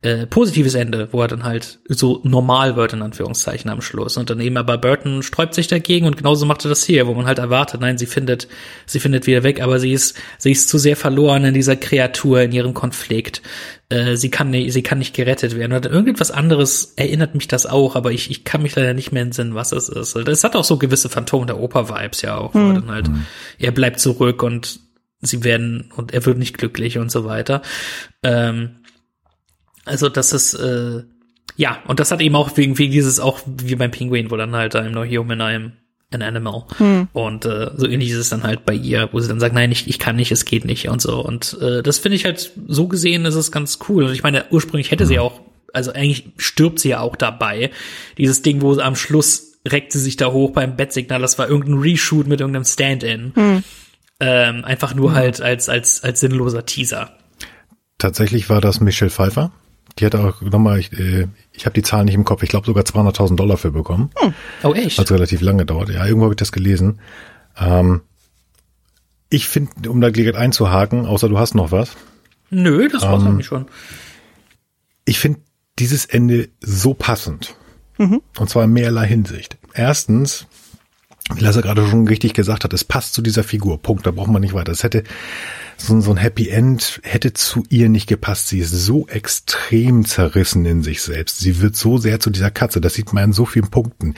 äh, 0.03 0.27
positives 0.27 0.75
Ende, 0.75 1.09
wo 1.13 1.23
er 1.23 1.29
dann 1.29 1.45
halt 1.45 1.79
so 1.89 2.21
normal 2.25 2.75
wird, 2.75 2.93
in 2.93 3.03
Anführungszeichen, 3.03 3.71
am 3.71 3.81
Schluss. 3.81 4.17
Und 4.17 4.31
dann 4.31 4.41
eben 4.41 4.57
aber 4.57 4.77
Burton 4.77 5.23
sträubt 5.23 5.55
sich 5.55 5.69
dagegen 5.69 6.07
und 6.07 6.17
genauso 6.17 6.45
macht 6.45 6.65
er 6.65 6.71
das 6.71 6.83
hier, 6.83 7.07
wo 7.07 7.15
man 7.15 7.27
halt 7.27 7.39
erwartet, 7.39 7.81
nein, 7.81 7.99
sie 7.99 8.07
findet, 8.07 8.49
sie 8.85 8.99
findet 8.99 9.29
wieder 9.29 9.45
weg, 9.45 9.63
aber 9.63 9.79
sie 9.79 9.93
ist, 9.93 10.19
sie 10.39 10.51
ist 10.51 10.69
zu 10.69 10.79
sehr 10.79 10.97
verloren 10.97 11.45
in 11.45 11.55
dieser 11.55 11.77
Kreatur, 11.77 12.43
in 12.43 12.51
ihrem 12.51 12.75
Konflikt. 12.75 13.43
Äh, 13.91 14.17
sie 14.17 14.29
kann 14.29 14.51
nicht, 14.51 14.73
sie 14.73 14.83
kann 14.83 14.99
nicht 14.99 15.15
gerettet 15.15 15.57
werden. 15.57 15.73
Oder 15.73 15.91
irgendetwas 15.91 16.33
anderes 16.33 16.95
erinnert 16.97 17.37
mich 17.37 17.47
das 17.47 17.67
auch, 17.67 17.95
aber 17.95 18.11
ich, 18.11 18.29
ich 18.29 18.43
kann 18.43 18.63
mich 18.63 18.75
leider 18.75 18.95
nicht 18.95 19.13
mehr 19.13 19.23
entsinnen, 19.23 19.55
was 19.55 19.71
es 19.71 19.89
ist. 19.89 20.17
Es 20.17 20.43
hat 20.43 20.57
auch 20.57 20.65
so 20.65 20.79
gewisse 20.79 21.11
Phantom 21.11 21.47
der 21.47 21.61
Oper-Vibes 21.61 22.23
ja 22.23 22.37
auch, 22.37 22.55
wo 22.55 22.59
er 22.59 22.75
dann 22.75 22.91
halt, 22.91 23.09
er 23.59 23.71
bleibt 23.71 24.01
zurück 24.01 24.43
und 24.43 24.81
sie 25.21 25.45
werden, 25.45 25.93
und 25.95 26.13
er 26.13 26.27
wird 26.27 26.39
nicht 26.39 26.59
glücklich 26.59 26.99
und 26.99 27.13
so 27.13 27.25
weiter. 27.25 27.63
Ähm, 28.25 28.82
also 29.85 30.09
das 30.09 30.33
ist 30.33 30.55
äh, 30.55 31.03
ja 31.57 31.79
und 31.87 32.01
das 32.01 32.11
hat 32.11 32.21
eben 32.21 32.37
auch 32.37 32.57
wegen 32.57 32.79
wegen 32.79 32.93
dieses 32.93 33.21
auch 33.21 33.41
wie 33.47 33.75
beim 33.75 33.91
Pinguin, 33.91 34.31
wo 34.31 34.37
dann 34.37 34.55
halt 34.55 34.75
I'm 34.75 34.91
no 34.91 35.05
human, 35.05 35.41
I'm 35.41 35.73
an 36.15 36.23
animal. 36.23 36.65
Und 37.13 37.45
äh, 37.47 37.71
so 37.75 37.87
ähnlich 37.87 38.11
ist 38.11 38.19
es 38.19 38.29
dann 38.29 38.43
halt 38.43 38.67
bei 38.67 38.75
ihr, 38.75 39.09
wo 39.13 39.21
sie 39.21 39.29
dann 39.29 39.41
sagt, 39.41 39.55
nein, 39.55 39.73
ich, 39.73 39.89
ich 39.89 39.99
kann 39.99 40.17
nicht, 40.17 40.31
es 40.31 40.45
geht 40.45 40.65
nicht 40.67 40.89
und 40.89 41.01
so. 41.01 41.25
Und 41.25 41.57
äh, 41.61 41.83
das 41.83 41.99
finde 41.99 42.17
ich 42.17 42.27
halt 42.27 42.53
so 42.67 42.87
gesehen 42.87 43.25
ist 43.25 43.35
es 43.35 43.51
ganz 43.51 43.79
cool. 43.89 44.05
Und 44.05 44.13
ich 44.13 44.23
meine 44.23 44.45
ursprünglich 44.51 44.91
hätte 44.91 45.07
sie 45.07 45.19
auch 45.19 45.41
also 45.73 45.93
eigentlich 45.93 46.29
stirbt 46.37 46.81
sie 46.81 46.91
ja 46.91 47.01
auch 47.01 47.17
dabei. 47.17 47.71
Dieses 48.19 48.43
Ding, 48.43 48.61
wo 48.61 48.75
sie 48.75 48.85
am 48.85 48.97
Schluss 48.97 49.59
reckt 49.67 49.93
sie 49.93 50.01
sich 50.01 50.17
da 50.17 50.31
hoch 50.33 50.53
beim 50.53 50.77
Bettsignal, 50.77 51.21
das 51.21 51.39
war 51.39 51.49
irgendein 51.49 51.79
Reshoot 51.79 52.27
mit 52.27 52.41
irgendeinem 52.41 52.65
Stand-in. 52.65 53.33
Ähm, 54.21 54.65
einfach 54.65 54.95
nur 54.95 55.15
halt 55.15 55.41
als 55.41 55.69
als 55.69 56.05
als 56.05 56.21
sinnloser 56.21 56.67
Teaser. 56.67 57.17
Tatsächlich 57.99 58.51
war 58.51 58.61
das 58.61 58.81
Michelle 58.81 59.11
Pfeiffer. 59.11 59.53
Die 59.99 60.07
hat 60.07 60.15
auch 60.15 60.41
nochmal, 60.41 60.79
ich, 60.79 60.93
äh, 60.99 61.29
ich 61.53 61.67
habe 61.67 61.75
die 61.75 61.83
Zahlen 61.83 62.07
nicht 62.07 62.15
im 62.15 62.25
Kopf, 62.25 62.43
ich 62.43 62.49
glaube 62.49 62.67
sogar 62.67 62.85
200.000 62.85 63.37
Dollar 63.37 63.57
für 63.57 63.71
bekommen. 63.71 64.11
Oh 64.63 64.73
echt? 64.73 64.99
Hat 64.99 65.11
relativ 65.11 65.41
lange 65.43 65.59
gedauert. 65.59 65.91
Ja, 65.91 66.07
irgendwo 66.07 66.25
habe 66.25 66.35
ich 66.35 66.39
das 66.39 66.53
gelesen. 66.53 67.01
Ähm, 67.59 68.01
ich 69.29 69.49
finde, 69.49 69.91
um 69.91 70.01
da 70.01 70.11
gleich 70.11 70.35
einzuhaken, 70.35 71.07
außer 71.07 71.29
du 71.29 71.39
hast 71.39 71.55
noch 71.55 71.73
was, 71.73 71.97
Nö, 72.51 72.89
das 72.89 73.03
war's 73.03 73.23
eigentlich 73.25 73.47
schon. 73.47 73.67
ich 75.07 75.19
finde 75.19 75.41
dieses 75.79 76.05
Ende 76.05 76.49
so 76.61 76.93
passend. 76.95 77.57
Und 77.99 78.51
zwar 78.51 78.65
in 78.65 78.73
mehrerlei 78.73 79.07
Hinsicht. 79.07 79.59
Erstens, 79.75 80.47
wie 81.35 81.41
Lasse 81.41 81.63
gerade 81.63 81.87
schon 81.87 82.07
richtig 82.09 82.35
gesagt 82.35 82.65
hat, 82.65 82.73
es 82.73 82.85
passt 82.85 83.15
zu 83.15 83.23
dieser 83.23 83.45
Figur. 83.45 83.81
Punkt, 83.81 84.07
da 84.07 84.11
braucht 84.11 84.31
man 84.31 84.43
nicht 84.43 84.55
weiter. 84.55 84.73
Es 84.73 84.83
hätte 84.83 85.05
so, 85.77 86.01
so 86.01 86.11
ein 86.11 86.17
Happy 86.17 86.49
End 86.49 87.01
hätte 87.05 87.33
zu 87.33 87.65
ihr 87.69 87.89
nicht 87.89 88.09
gepasst. 88.09 88.49
Sie 88.49 88.59
ist 88.59 88.73
so 88.73 89.07
extrem 89.09 90.05
zerrissen 90.05 90.65
in 90.67 90.83
sich 90.83 91.01
selbst. 91.03 91.39
Sie 91.39 91.61
wird 91.61 91.77
so 91.77 91.97
sehr 91.97 92.21
zu 92.21 92.31
dieser 92.31 92.51
Katze. 92.51 92.81
Das 92.81 92.95
sieht 92.95 93.13
man 93.13 93.25
in 93.25 93.33
so 93.33 93.47
vielen 93.47 93.71
Punkten. 93.71 94.15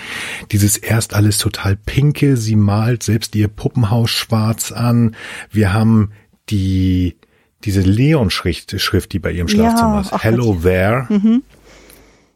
Dieses 0.50 0.76
erst 0.76 1.14
alles 1.14 1.38
total 1.38 1.76
pinke. 1.76 2.36
Sie 2.36 2.56
malt 2.56 3.02
selbst 3.02 3.34
ihr 3.36 3.48
Puppenhaus 3.48 4.10
schwarz 4.10 4.72
an. 4.72 5.14
Wir 5.50 5.72
haben 5.72 6.10
die, 6.48 7.16
diese 7.64 7.80
Leon-Schrift, 7.80 8.80
Schrift, 8.80 9.12
die 9.12 9.18
bei 9.18 9.30
ihrem 9.30 9.48
Schlafzimmer 9.48 10.00
ist. 10.00 10.12
ach 10.12 10.22
Hello 10.22 10.58
there. 10.62 11.06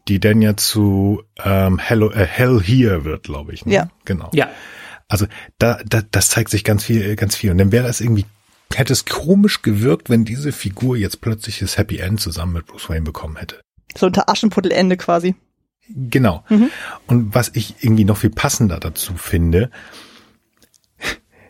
Die 0.09 0.19
dann 0.19 0.41
ja 0.41 0.57
zu 0.57 1.23
ähm, 1.43 1.77
Hello, 1.77 2.11
äh, 2.11 2.25
Hell 2.25 2.59
here 2.61 3.05
wird, 3.05 3.23
glaube 3.23 3.53
ich. 3.53 3.65
Ne? 3.65 3.73
Ja. 3.73 3.89
Genau. 4.05 4.29
Ja. 4.33 4.49
Also 5.07 5.27
da, 5.57 5.79
da, 5.85 6.01
das 6.09 6.29
zeigt 6.29 6.49
sich 6.49 6.63
ganz 6.63 6.83
viel, 6.83 7.15
ganz 7.15 7.35
viel. 7.35 7.51
Und 7.51 7.59
dann 7.59 7.71
wäre 7.71 7.87
das 7.87 8.01
irgendwie 8.01 8.25
hätte 8.75 8.93
es 8.93 9.05
komisch 9.05 9.61
gewirkt, 9.61 10.09
wenn 10.09 10.25
diese 10.25 10.51
Figur 10.51 10.95
jetzt 10.95 11.21
plötzlich 11.21 11.59
das 11.59 11.77
Happy 11.77 11.97
End 11.97 12.19
zusammen 12.19 12.53
mit 12.53 12.67
Bruce 12.67 12.89
Wayne 12.89 13.01
bekommen 13.01 13.37
hätte. 13.37 13.61
So 13.97 14.07
unter 14.07 14.29
Aschenputtelende 14.29 14.97
quasi. 14.97 15.35
Genau. 15.89 16.43
Mhm. 16.49 16.69
Und 17.07 17.33
was 17.33 17.51
ich 17.53 17.75
irgendwie 17.81 18.05
noch 18.05 18.17
viel 18.17 18.29
passender 18.29 18.79
dazu 18.79 19.15
finde, 19.15 19.71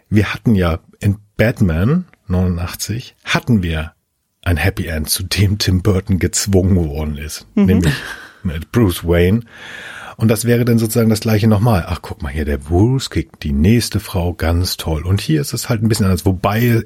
wir 0.09 0.33
hatten 0.33 0.55
ja 0.55 0.79
in 0.99 1.17
Batman 1.35 2.05
89 2.27 3.15
hatten 3.25 3.63
wir 3.63 3.93
ein 4.41 4.57
Happy 4.57 4.87
End, 4.87 5.09
zu 5.09 5.23
dem 5.23 5.57
Tim 5.57 5.81
Burton 5.81 6.19
gezwungen 6.19 6.89
worden 6.89 7.17
ist, 7.17 7.47
mhm. 7.55 7.65
nämlich 7.65 7.93
mit 8.43 8.71
Bruce 8.71 9.03
Wayne. 9.03 9.41
Und 10.17 10.27
das 10.27 10.45
wäre 10.45 10.65
dann 10.65 10.79
sozusagen 10.79 11.09
das 11.09 11.21
gleiche 11.21 11.47
nochmal. 11.47 11.85
Ach, 11.87 12.01
guck 12.01 12.21
mal 12.21 12.29
hier, 12.29 12.45
der 12.45 12.57
Bruce 12.57 13.09
kriegt 13.09 13.43
die 13.43 13.53
nächste 13.53 13.99
Frau, 13.99 14.33
ganz 14.33 14.75
toll. 14.75 15.03
Und 15.05 15.21
hier 15.21 15.39
ist 15.39 15.53
es 15.53 15.69
halt 15.69 15.81
ein 15.81 15.87
bisschen 15.87 16.07
anders. 16.07 16.25
Wobei, 16.25 16.83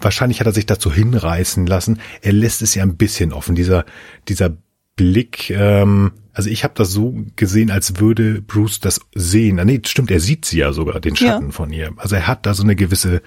wahrscheinlich 0.00 0.40
hat 0.40 0.46
er 0.46 0.54
sich 0.54 0.66
dazu 0.66 0.90
hinreißen 0.90 1.66
lassen. 1.66 2.00
Er 2.22 2.32
lässt 2.32 2.62
es 2.62 2.74
ja 2.74 2.82
ein 2.82 2.96
bisschen 2.96 3.32
offen. 3.32 3.54
Dieser, 3.54 3.84
dieser 4.28 4.56
Blick, 4.96 5.50
ähm, 5.50 6.12
also 6.32 6.48
ich 6.48 6.64
habe 6.64 6.74
das 6.76 6.92
so 6.92 7.14
gesehen, 7.36 7.70
als 7.70 7.98
würde 7.98 8.40
Bruce 8.40 8.80
das 8.80 9.00
sehen. 9.14 9.58
Ah, 9.58 9.64
nee, 9.64 9.80
stimmt, 9.84 10.10
er 10.10 10.20
sieht 10.20 10.44
sie 10.44 10.58
ja 10.58 10.72
sogar, 10.72 11.00
den 11.00 11.16
Schatten 11.16 11.46
ja. 11.46 11.52
von 11.52 11.70
ihr. 11.72 11.92
Also 11.96 12.16
er 12.16 12.26
hat 12.26 12.46
da 12.46 12.54
so 12.54 12.62
eine 12.62 12.76
gewisse, 12.76 13.22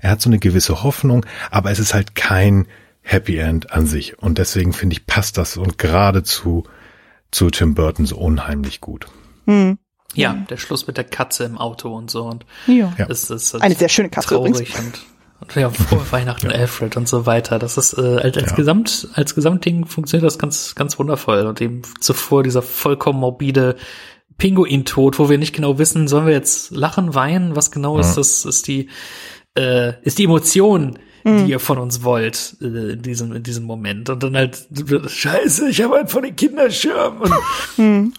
er 0.00 0.10
hat 0.10 0.20
so 0.20 0.28
eine 0.28 0.38
gewisse 0.38 0.82
Hoffnung, 0.82 1.26
aber 1.50 1.70
es 1.70 1.78
ist 1.78 1.94
halt 1.94 2.14
kein 2.14 2.66
Happy 3.04 3.36
End 3.36 3.70
an 3.70 3.86
sich. 3.86 4.18
Und 4.18 4.38
deswegen 4.38 4.72
finde 4.72 4.94
ich, 4.94 5.06
passt 5.06 5.38
das 5.38 5.56
und 5.56 5.78
geradezu 5.78 6.64
zu 7.30 7.50
Tim 7.50 7.74
Burton 7.74 8.06
so 8.06 8.16
unheimlich 8.16 8.80
gut. 8.80 9.06
Hm. 9.46 9.78
Ja, 10.14 10.32
der 10.48 10.56
Schluss 10.56 10.86
mit 10.86 10.96
der 10.96 11.04
Katze 11.04 11.44
im 11.44 11.58
Auto 11.58 11.94
und 11.94 12.10
so 12.10 12.24
und 12.24 12.46
ja. 12.66 12.92
ist, 13.08 13.30
ist, 13.30 13.54
eine 13.56 13.74
sehr 13.74 13.88
schöne 13.88 14.08
Katze 14.10 14.28
traurig 14.28 14.52
übrigens. 14.52 14.78
und 14.78 15.00
und 15.40 15.54
ja, 15.56 15.68
frohe 15.68 16.00
Weihnachten 16.12 16.50
ja. 16.50 16.56
Alfred 16.56 16.96
und 16.96 17.08
so 17.08 17.26
weiter. 17.26 17.58
Das 17.58 17.76
ist 17.76 17.94
äh, 17.98 18.18
als, 18.18 18.36
als 18.36 18.50
ja. 18.50 18.56
Gesamt 18.56 19.08
als 19.14 19.34
Gesamtding 19.34 19.86
funktioniert 19.86 20.24
das 20.24 20.38
ganz 20.38 20.76
ganz 20.76 20.98
wundervoll 20.98 21.46
und 21.46 21.60
eben 21.60 21.82
zuvor 22.00 22.44
dieser 22.44 22.62
vollkommen 22.62 23.18
morbide 23.18 23.76
Pinguin-Tod, 24.38 25.18
wo 25.18 25.28
wir 25.28 25.38
nicht 25.38 25.54
genau 25.54 25.78
wissen, 25.78 26.08
sollen 26.08 26.26
wir 26.26 26.32
jetzt 26.32 26.70
lachen, 26.70 27.14
weinen, 27.14 27.56
was 27.56 27.72
genau 27.72 27.96
ja. 27.96 28.00
ist 28.00 28.14
das 28.14 28.44
ist 28.44 28.68
die 28.68 28.88
äh, 29.56 29.94
ist 30.02 30.18
die 30.18 30.24
Emotion, 30.24 30.98
die 31.24 31.50
ihr 31.50 31.60
von 31.60 31.78
uns 31.78 32.02
wollt 32.02 32.56
äh, 32.60 32.92
in 32.92 33.02
diesem 33.02 33.32
in 33.32 33.42
diesem 33.42 33.64
Moment 33.64 34.10
und 34.10 34.22
dann 34.22 34.36
halt 34.36 34.66
Scheiße, 35.06 35.68
ich 35.68 35.82
habe 35.82 35.98
einen 35.98 36.08
von 36.08 36.22
den 36.22 36.36
Kinderschirmen 36.36 37.18
und 37.18 37.34
hm. 37.76 38.12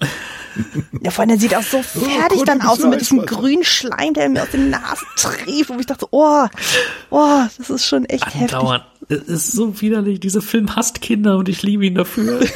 Ja, 1.02 1.12
vor 1.12 1.22
allem, 1.22 1.30
der 1.30 1.40
sieht 1.40 1.56
auch 1.56 1.64
so 1.64 1.78
oh 1.78 1.82
fertig 1.82 2.40
oh, 2.42 2.46
dann 2.46 2.62
aus, 2.62 2.80
so 2.80 2.88
mit 2.88 3.02
diesem 3.02 3.26
grünen 3.26 3.64
Schleim, 3.64 4.14
der 4.14 4.30
mir 4.30 4.44
aus 4.44 4.52
den 4.52 4.70
Nasen 4.70 5.08
trieft. 5.16 5.70
Und 5.70 5.80
ich 5.80 5.86
dachte, 5.86 6.08
oh, 6.12 6.46
oh, 7.10 7.44
das 7.58 7.70
ist 7.70 7.86
schon 7.86 8.06
echt 8.06 8.36
Andauernd. 8.36 8.84
heftig. 9.10 9.28
Es 9.28 9.28
ist 9.28 9.52
so 9.54 9.82
widerlich. 9.82 10.20
Dieser 10.20 10.42
Film 10.42 10.76
hasst 10.76 11.02
Kinder 11.02 11.38
und 11.38 11.50
ich 11.50 11.62
liebe 11.64 11.86
ihn 11.86 11.96
dafür. 11.96 12.40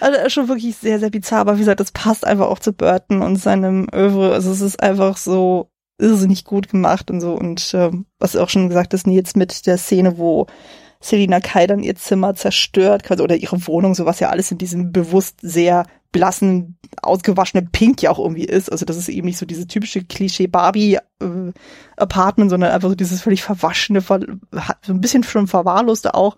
also 0.00 0.18
er 0.18 0.26
ist 0.26 0.32
schon 0.32 0.48
wirklich 0.48 0.76
sehr, 0.76 0.98
sehr 0.98 1.10
bizarr, 1.10 1.40
aber 1.40 1.54
wie 1.56 1.60
gesagt, 1.60 1.80
das 1.80 1.92
passt 1.92 2.26
einfach 2.26 2.48
auch 2.48 2.58
zu 2.58 2.72
Burton 2.72 3.22
und 3.22 3.36
seinem 3.36 3.86
Övre. 3.92 4.32
Also 4.32 4.50
es 4.50 4.60
ist 4.60 4.82
einfach 4.82 5.16
so 5.16 5.70
irrsinnig 6.00 6.44
gut 6.44 6.68
gemacht 6.68 7.10
und 7.10 7.20
so. 7.20 7.34
Und 7.34 7.72
ähm, 7.74 8.06
was 8.18 8.36
auch 8.36 8.48
schon 8.48 8.68
gesagt 8.68 8.94
hast, 8.94 9.06
Nils, 9.06 9.36
mit 9.36 9.66
der 9.66 9.78
Szene, 9.78 10.18
wo 10.18 10.46
Selina 11.00 11.40
Kai 11.40 11.66
dann 11.66 11.82
ihr 11.82 11.96
Zimmer 11.96 12.34
zerstört, 12.34 13.04
quasi, 13.04 13.22
oder 13.22 13.36
ihre 13.36 13.66
Wohnung, 13.66 13.94
so 13.94 14.04
was 14.04 14.20
ja 14.20 14.28
alles 14.28 14.50
in 14.50 14.58
diesem 14.58 14.92
bewusst 14.92 15.38
sehr 15.40 15.86
blassen, 16.12 16.76
ausgewaschenen 17.02 17.70
Pink 17.70 18.02
ja 18.02 18.10
auch 18.10 18.18
irgendwie 18.18 18.44
ist. 18.44 18.70
Also 18.70 18.84
das 18.84 18.96
ist 18.96 19.08
eben 19.08 19.26
nicht 19.26 19.38
so 19.38 19.46
diese 19.46 19.66
typische 19.66 20.04
Klischee-Barbie-Apartment, 20.04 22.48
äh, 22.48 22.50
sondern 22.50 22.72
einfach 22.72 22.90
so 22.90 22.94
dieses 22.94 23.22
völlig 23.22 23.42
verwaschene, 23.42 24.00
so 24.00 24.14
ein 24.14 25.00
bisschen 25.00 25.22
schon 25.22 25.46
verwahrloste 25.46 26.14
auch. 26.14 26.36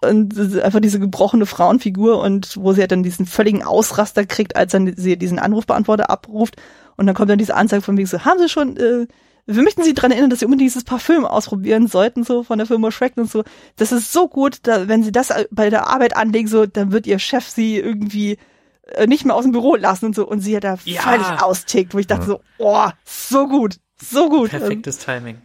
Und 0.00 0.38
einfach 0.62 0.80
diese 0.80 1.00
gebrochene 1.00 1.46
Frauenfigur 1.46 2.20
und 2.20 2.56
wo 2.58 2.72
sie 2.72 2.82
ja 2.82 2.86
dann 2.86 3.02
diesen 3.02 3.26
völligen 3.26 3.62
Ausraster 3.62 4.26
kriegt, 4.26 4.54
als 4.54 4.72
dann 4.72 4.94
sie 4.96 5.16
diesen 5.16 5.38
Anrufbeantworter 5.38 6.10
abruft. 6.10 6.56
Und 6.96 7.06
dann 7.06 7.14
kommt 7.14 7.30
dann 7.30 7.38
diese 7.38 7.54
Anzeige 7.54 7.82
von 7.82 7.96
wegen 7.96 8.06
so, 8.06 8.24
haben 8.24 8.38
sie 8.38 8.48
schon 8.48 8.76
äh, 8.76 9.06
wir 9.46 9.62
möchten 9.62 9.82
Sie 9.82 9.92
daran 9.92 10.10
erinnern, 10.10 10.30
dass 10.30 10.38
Sie 10.38 10.46
unbedingt 10.46 10.70
dieses 10.70 10.84
Parfüm 10.84 11.26
ausprobieren 11.26 11.86
sollten, 11.86 12.24
so 12.24 12.44
von 12.44 12.56
der 12.56 12.66
Firma 12.66 12.90
Shrek 12.90 13.12
und 13.16 13.30
so. 13.30 13.44
Das 13.76 13.92
ist 13.92 14.10
so 14.10 14.26
gut, 14.26 14.60
da, 14.62 14.88
wenn 14.88 15.02
Sie 15.02 15.12
das 15.12 15.28
bei 15.50 15.68
der 15.68 15.86
Arbeit 15.88 16.16
anlegen, 16.16 16.48
so, 16.48 16.64
dann 16.64 16.92
wird 16.92 17.06
Ihr 17.06 17.18
Chef 17.18 17.46
Sie 17.46 17.76
irgendwie 17.76 18.38
äh, 18.86 19.06
nicht 19.06 19.24
mehr 19.24 19.34
aus 19.34 19.44
dem 19.44 19.52
Büro 19.52 19.76
lassen 19.76 20.06
und 20.06 20.14
so 20.14 20.26
und 20.26 20.40
sie 20.40 20.52
ja 20.52 20.60
da 20.60 20.76
ja. 20.84 21.00
völlig 21.00 21.42
austickt, 21.42 21.94
wo 21.94 21.98
ich 21.98 22.06
dachte 22.06 22.26
so, 22.26 22.40
oh, 22.58 22.88
so 23.04 23.48
gut, 23.48 23.76
so 24.00 24.28
gut. 24.28 24.50
Perfektes 24.50 24.98
Timing. 24.98 25.38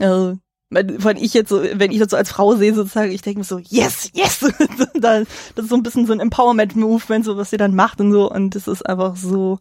Also, 0.00 0.38
wenn 0.70 1.16
ich 1.16 1.34
jetzt 1.34 1.50
so, 1.50 1.62
wenn 1.62 1.92
ich 1.92 1.98
das 1.98 2.10
so 2.10 2.16
als 2.16 2.30
Frau 2.30 2.56
sehe, 2.56 2.74
sozusagen, 2.74 3.12
ich 3.12 3.22
denke 3.22 3.40
mir 3.40 3.44
so, 3.44 3.58
yes, 3.58 4.10
yes! 4.12 4.40
das 4.94 5.26
ist 5.56 5.68
so 5.68 5.76
ein 5.76 5.82
bisschen 5.82 6.06
so 6.06 6.12
ein 6.12 6.20
Empowerment-Movement, 6.20 7.24
so 7.24 7.36
was 7.36 7.50
sie 7.50 7.58
dann 7.58 7.74
macht 7.74 8.00
und 8.00 8.12
so. 8.12 8.30
Und 8.30 8.54
das 8.54 8.66
ist 8.66 8.84
einfach 8.84 9.14
so, 9.14 9.58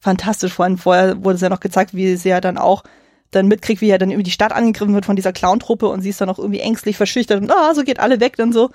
fantastisch. 0.00 0.52
Vor 0.52 0.64
allem 0.64 0.78
vorher 0.78 1.24
wurde 1.24 1.36
es 1.36 1.40
ja 1.40 1.48
noch 1.48 1.60
gezeigt, 1.60 1.94
wie 1.94 2.16
sie 2.16 2.28
ja 2.28 2.40
dann 2.40 2.58
auch 2.58 2.84
dann 3.30 3.48
mitkriegt, 3.48 3.80
wie 3.80 3.90
er 3.90 3.98
dann 3.98 4.10
irgendwie 4.10 4.24
die 4.24 4.30
Stadt 4.30 4.52
angegriffen 4.52 4.94
wird 4.94 5.06
von 5.06 5.16
dieser 5.16 5.32
Clown-Truppe 5.32 5.88
und 5.88 6.00
sie 6.00 6.08
ist 6.10 6.20
dann 6.20 6.30
auch 6.30 6.38
irgendwie 6.38 6.60
ängstlich 6.60 6.96
verschüchtert 6.96 7.42
und 7.42 7.50
ah, 7.50 7.74
so 7.74 7.82
geht 7.82 8.00
alle 8.00 8.20
weg 8.20 8.36
dann 8.36 8.52
so. 8.52 8.70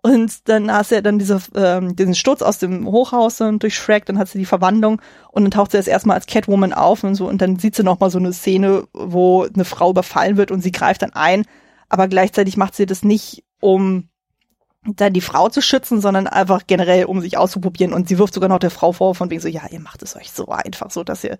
Und 0.00 0.48
dann 0.48 0.72
hast 0.72 0.92
du 0.92 0.94
ja 0.94 1.00
dann 1.00 1.18
diese, 1.18 1.40
ähm, 1.56 1.96
diesen 1.96 2.14
Sturz 2.14 2.40
aus 2.40 2.58
dem 2.58 2.86
Hochhaus 2.86 3.40
und 3.40 3.62
durch 3.64 3.74
Shrek, 3.74 4.06
dann 4.06 4.18
hat 4.18 4.28
sie 4.28 4.38
die 4.38 4.44
Verwandlung 4.44 5.02
und 5.32 5.42
dann 5.42 5.50
taucht 5.50 5.72
sie 5.72 5.76
erst 5.76 5.88
erstmal 5.88 6.16
als 6.16 6.26
Catwoman 6.26 6.72
auf 6.72 7.02
und 7.02 7.16
so 7.16 7.28
und 7.28 7.42
dann 7.42 7.58
sieht 7.58 7.74
sie 7.74 7.82
nochmal 7.82 8.10
so 8.10 8.18
eine 8.18 8.32
Szene, 8.32 8.84
wo 8.92 9.42
eine 9.42 9.64
Frau 9.64 9.90
überfallen 9.90 10.36
wird 10.36 10.52
und 10.52 10.62
sie 10.62 10.72
greift 10.72 11.02
dann 11.02 11.14
ein, 11.14 11.44
aber 11.88 12.06
gleichzeitig 12.06 12.56
macht 12.56 12.76
sie 12.76 12.86
das 12.86 13.02
nicht, 13.02 13.44
um 13.60 14.08
dann 14.96 15.12
die 15.12 15.20
Frau 15.20 15.48
zu 15.48 15.60
schützen, 15.60 16.00
sondern 16.00 16.26
einfach 16.26 16.62
generell, 16.66 17.04
um 17.04 17.20
sich 17.20 17.36
auszuprobieren. 17.36 17.92
Und 17.92 18.08
sie 18.08 18.18
wirft 18.18 18.34
sogar 18.34 18.48
noch 18.48 18.58
der 18.58 18.70
Frau 18.70 18.92
vor, 18.92 19.14
von 19.14 19.30
wegen 19.30 19.40
so, 19.40 19.48
ja, 19.48 19.62
ihr 19.70 19.80
macht 19.80 20.02
es 20.02 20.16
euch 20.16 20.32
so 20.32 20.46
einfach, 20.48 20.90
so 20.90 21.04
dass 21.04 21.24
ihr 21.24 21.38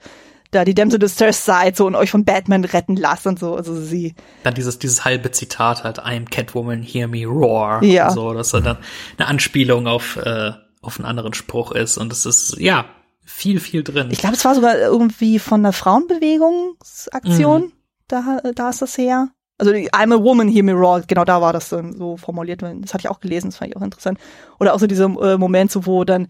da 0.50 0.64
die 0.64 0.74
Damsel 0.74 0.98
Distress 0.98 1.44
seid 1.44 1.76
so 1.76 1.86
und 1.86 1.94
euch 1.94 2.10
von 2.10 2.24
Batman 2.24 2.64
retten 2.64 2.96
lasst 2.96 3.26
und 3.26 3.38
so. 3.38 3.54
Also 3.54 3.74
sie. 3.74 4.14
Dann 4.44 4.54
dieses, 4.54 4.78
dieses 4.78 5.04
halbe 5.04 5.30
Zitat 5.30 5.84
halt, 5.84 6.00
I'm 6.00 6.28
Catwoman, 6.28 6.82
hear 6.82 7.06
me 7.06 7.26
roar. 7.26 7.82
Ja. 7.84 8.10
So, 8.10 8.32
dass 8.32 8.54
er 8.54 8.62
dann 8.62 8.78
eine 9.18 9.28
Anspielung 9.28 9.86
auf, 9.86 10.16
äh, 10.16 10.52
auf 10.80 10.98
einen 10.98 11.06
anderen 11.06 11.34
Spruch 11.34 11.72
ist. 11.72 11.98
Und 11.98 12.12
es 12.12 12.24
ist, 12.24 12.56
ja, 12.58 12.86
viel, 13.24 13.60
viel 13.60 13.82
drin. 13.82 14.08
Ich 14.10 14.18
glaube, 14.18 14.36
es 14.36 14.44
war 14.44 14.54
sogar 14.54 14.78
irgendwie 14.78 15.38
von 15.38 15.62
der 15.62 15.72
Frauenbewegungsaktion. 15.72 17.62
Mhm. 17.62 17.72
Da, 18.08 18.40
da 18.54 18.70
ist 18.70 18.80
das 18.80 18.96
her. 18.96 19.28
Also 19.58 19.72
I'm 19.72 20.14
a 20.14 20.22
woman, 20.22 20.48
hear 20.48 20.62
me 20.62 20.72
roar, 20.72 21.02
genau 21.02 21.24
da 21.24 21.42
war 21.42 21.52
das 21.52 21.68
dann 21.68 21.92
so 21.92 22.16
formuliert. 22.16 22.62
Das 22.62 22.94
hatte 22.94 23.02
ich 23.02 23.08
auch 23.08 23.20
gelesen, 23.20 23.48
das 23.48 23.56
fand 23.56 23.70
ich 23.70 23.76
auch 23.76 23.82
interessant. 23.82 24.18
Oder 24.60 24.74
auch 24.74 24.78
so 24.78 24.86
dieser 24.86 25.06
äh, 25.06 25.36
Moment, 25.36 25.72
so, 25.72 25.84
wo 25.84 26.04
dann 26.04 26.28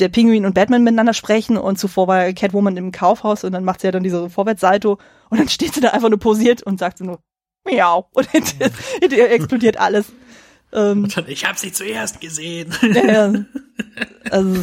der 0.00 0.08
Pinguin 0.08 0.46
und 0.46 0.54
Batman 0.54 0.82
miteinander 0.82 1.14
sprechen 1.14 1.56
und 1.56 1.78
zuvor 1.78 2.08
war 2.08 2.32
Catwoman 2.32 2.76
im 2.76 2.92
Kaufhaus 2.92 3.44
und 3.44 3.52
dann 3.52 3.64
macht 3.64 3.80
sie 3.80 3.86
ja 3.86 3.92
dann 3.92 4.02
diese 4.02 4.28
Vorwärtssalto 4.30 4.98
und 5.28 5.38
dann 5.38 5.48
steht 5.50 5.74
sie 5.74 5.80
da 5.80 5.90
einfach 5.90 6.08
nur 6.08 6.18
posiert 6.18 6.62
und 6.62 6.78
sagt 6.78 6.98
so 6.98 7.04
nur 7.04 7.20
Miau 7.64 8.08
und 8.12 8.30
hinter, 8.30 8.70
hinter 9.00 9.30
explodiert 9.30 9.78
alles. 9.78 10.06
Ähm, 10.72 11.08
dann, 11.14 11.28
ich 11.28 11.44
habe 11.44 11.58
sie 11.58 11.72
zuerst 11.72 12.20
gesehen. 12.20 12.72
Ja, 12.82 13.32
also 14.30 14.60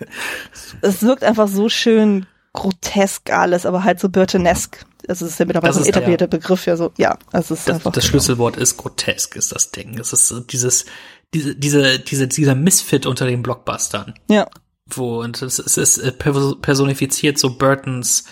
es 0.80 1.02
wirkt 1.02 1.24
einfach 1.24 1.48
so 1.48 1.68
schön 1.68 2.26
grotesk 2.52 3.30
alles, 3.32 3.66
aber 3.66 3.82
halt 3.82 3.98
so 3.98 4.08
Burtonesque. 4.08 4.86
Also 5.08 5.26
es 5.26 5.32
ist 5.32 5.38
ja 5.38 5.46
mittlerweile 5.46 5.76
ein 5.76 5.84
etablierter 5.84 6.24
ja. 6.24 6.28
Begriff, 6.28 6.66
ja 6.66 6.76
so, 6.76 6.92
ja. 6.96 7.18
Also 7.32 7.54
es 7.54 7.60
ist 7.60 7.68
das, 7.68 7.76
einfach, 7.76 7.92
das 7.92 8.04
Schlüsselwort 8.06 8.56
ist 8.56 8.76
grotesk, 8.76 9.36
ist 9.36 9.52
das 9.52 9.70
Ding. 9.70 9.98
Es 9.98 10.12
ist 10.12 10.28
so 10.28 10.40
dieses, 10.40 10.86
diese, 11.32 11.54
diese, 11.54 11.98
diese, 11.98 12.28
dieser 12.28 12.54
Misfit 12.54 13.06
unter 13.06 13.26
den 13.26 13.42
Blockbustern. 13.42 14.14
Ja. 14.28 14.46
Wo, 14.86 15.20
und 15.20 15.40
es, 15.42 15.58
es 15.58 15.76
ist 15.76 15.98
äh, 15.98 16.12
personifiziert 16.12 17.38
so 17.38 17.56
Burtons 17.56 18.24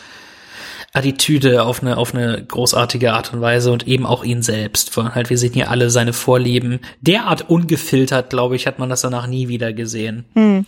Attitüde 0.94 1.62
auf 1.62 1.82
eine, 1.82 1.96
auf 1.96 2.14
eine 2.14 2.44
großartige 2.44 3.14
Art 3.14 3.32
und 3.32 3.40
Weise 3.40 3.72
und 3.72 3.88
eben 3.88 4.04
auch 4.04 4.24
ihn 4.24 4.42
selbst. 4.42 4.90
Von 4.90 5.14
halt, 5.14 5.30
wir 5.30 5.38
sehen 5.38 5.54
hier 5.54 5.70
alle 5.70 5.90
seine 5.90 6.12
Vorlieben. 6.12 6.80
Derart 7.00 7.48
ungefiltert, 7.48 8.30
glaube 8.30 8.56
ich, 8.56 8.66
hat 8.66 8.78
man 8.78 8.90
das 8.90 9.00
danach 9.00 9.26
nie 9.26 9.48
wieder 9.48 9.72
gesehen. 9.72 10.26
Hm. 10.34 10.66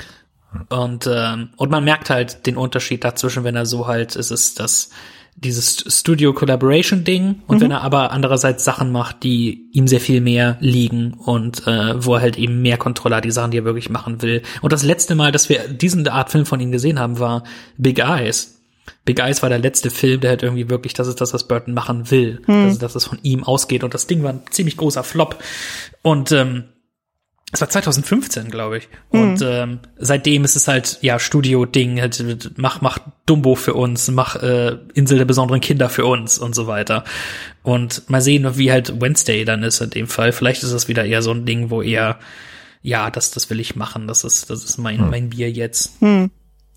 Und, 0.71 1.09
ähm, 1.13 1.51
und 1.57 1.71
man 1.71 1.85
merkt 1.85 2.09
halt 2.09 2.47
den 2.47 2.57
Unterschied 2.57 3.05
dazwischen, 3.05 3.45
wenn 3.45 3.57
er 3.57 3.67
so 3.67 3.87
halt, 3.87 4.17
es 4.17 4.31
ist 4.31 4.61
das, 4.61 4.89
dieses 5.37 5.85
Studio 5.89 6.33
Collaboration 6.33 7.05
Ding 7.05 7.43
und 7.47 7.59
mhm. 7.59 7.63
wenn 7.63 7.71
er 7.73 7.83
aber 7.83 8.13
andererseits 8.13 8.65
Sachen 8.65 8.93
macht, 8.93 9.23
die 9.23 9.69
ihm 9.73 9.87
sehr 9.87 10.01
viel 10.01 10.21
mehr 10.21 10.57
liegen 10.61 11.15
und 11.15 11.67
äh, 11.67 12.05
wo 12.05 12.15
er 12.15 12.21
halt 12.21 12.39
eben 12.39 12.63
mehr 12.63 12.79
Kontrolle 12.79 13.17
hat, 13.17 13.25
die 13.25 13.31
Sachen, 13.31 13.51
die 13.51 13.59
er 13.59 13.65
wirklich 13.65 13.91
machen 13.91 14.23
will. 14.23 14.43
Und 14.63 14.73
das 14.73 14.83
letzte 14.83 15.15
Mal, 15.15 15.33
dass 15.33 15.49
wir 15.49 15.69
diesen 15.69 16.07
Art 16.09 16.31
Film 16.31 16.47
von 16.47 16.61
ihm 16.61 16.73
gesehen 16.73 16.99
haben, 16.99 17.19
war 17.19 17.45
Big 17.77 17.99
Eyes. 17.99 18.61
Big 19.05 19.19
Eyes 19.19 19.43
war 19.43 19.49
der 19.49 19.59
letzte 19.59 19.91
Film, 19.91 20.21
der 20.21 20.31
halt 20.31 20.43
irgendwie 20.43 20.71
wirklich, 20.71 20.95
das 20.95 21.09
ist 21.09 21.21
das, 21.21 21.35
was 21.35 21.49
Burton 21.49 21.75
machen 21.75 22.11
will, 22.11 22.41
mhm. 22.47 22.69
dass, 22.69 22.79
dass 22.79 22.95
es 22.95 23.05
von 23.05 23.19
ihm 23.23 23.45
ausgeht 23.45 23.85
und 23.85 23.95
das 23.95 24.07
Ding 24.07 24.23
war 24.23 24.33
ein 24.33 24.43
ziemlich 24.51 24.77
großer 24.77 25.03
Flop 25.03 25.43
und 26.03 26.33
ähm, 26.33 26.65
Es 27.55 27.61
war 27.61 27.69
2015, 27.71 28.51
glaube 28.51 28.79
ich. 28.79 28.89
Und 29.11 29.41
Mhm. 29.41 29.47
ähm, 29.47 29.79
seitdem 29.97 30.45
ist 30.45 30.57
es 30.57 30.69
halt, 30.69 30.99
ja, 31.03 31.19
Studio-Ding, 31.19 32.01
halt, 32.01 32.53
mach, 32.57 32.81
mach 32.81 32.99
Dumbo 33.27 33.55
für 33.55 33.75
uns, 33.75 34.11
mach 34.11 34.37
äh, 34.43 34.77
Insel 34.93 35.19
der 35.19 35.25
besonderen 35.25 35.61
Kinder 35.61 35.89
für 35.89 36.05
uns 36.05 36.37
und 36.39 36.55
so 36.55 36.67
weiter. 36.67 37.05
Und 37.63 38.11
mal 38.11 38.21
sehen, 38.21 38.59
wie 38.59 38.71
halt 38.73 39.01
Wednesday 39.01 39.45
dann 39.45 39.63
ist 39.63 39.81
in 39.81 39.91
dem 39.91 40.09
Fall. 40.09 40.33
Vielleicht 40.33 40.63
ist 40.65 40.73
es 40.73 40.89
wieder 40.89 41.05
eher 41.05 41.23
so 41.23 41.31
ein 41.31 41.47
Ding, 41.47 41.71
wo 41.71 41.81
eher, 41.81 42.19
ja, 42.83 43.11
das, 43.11 43.31
das 43.31 43.49
will 43.51 43.61
ich 43.61 43.77
machen, 43.77 44.07
das 44.09 44.25
ist, 44.25 44.51
das 44.51 44.65
ist 44.65 44.77
mein, 44.79 45.09
mein 45.09 45.31
Bier 45.31 45.51
jetzt. 45.51 45.93
Hm. 46.01 46.31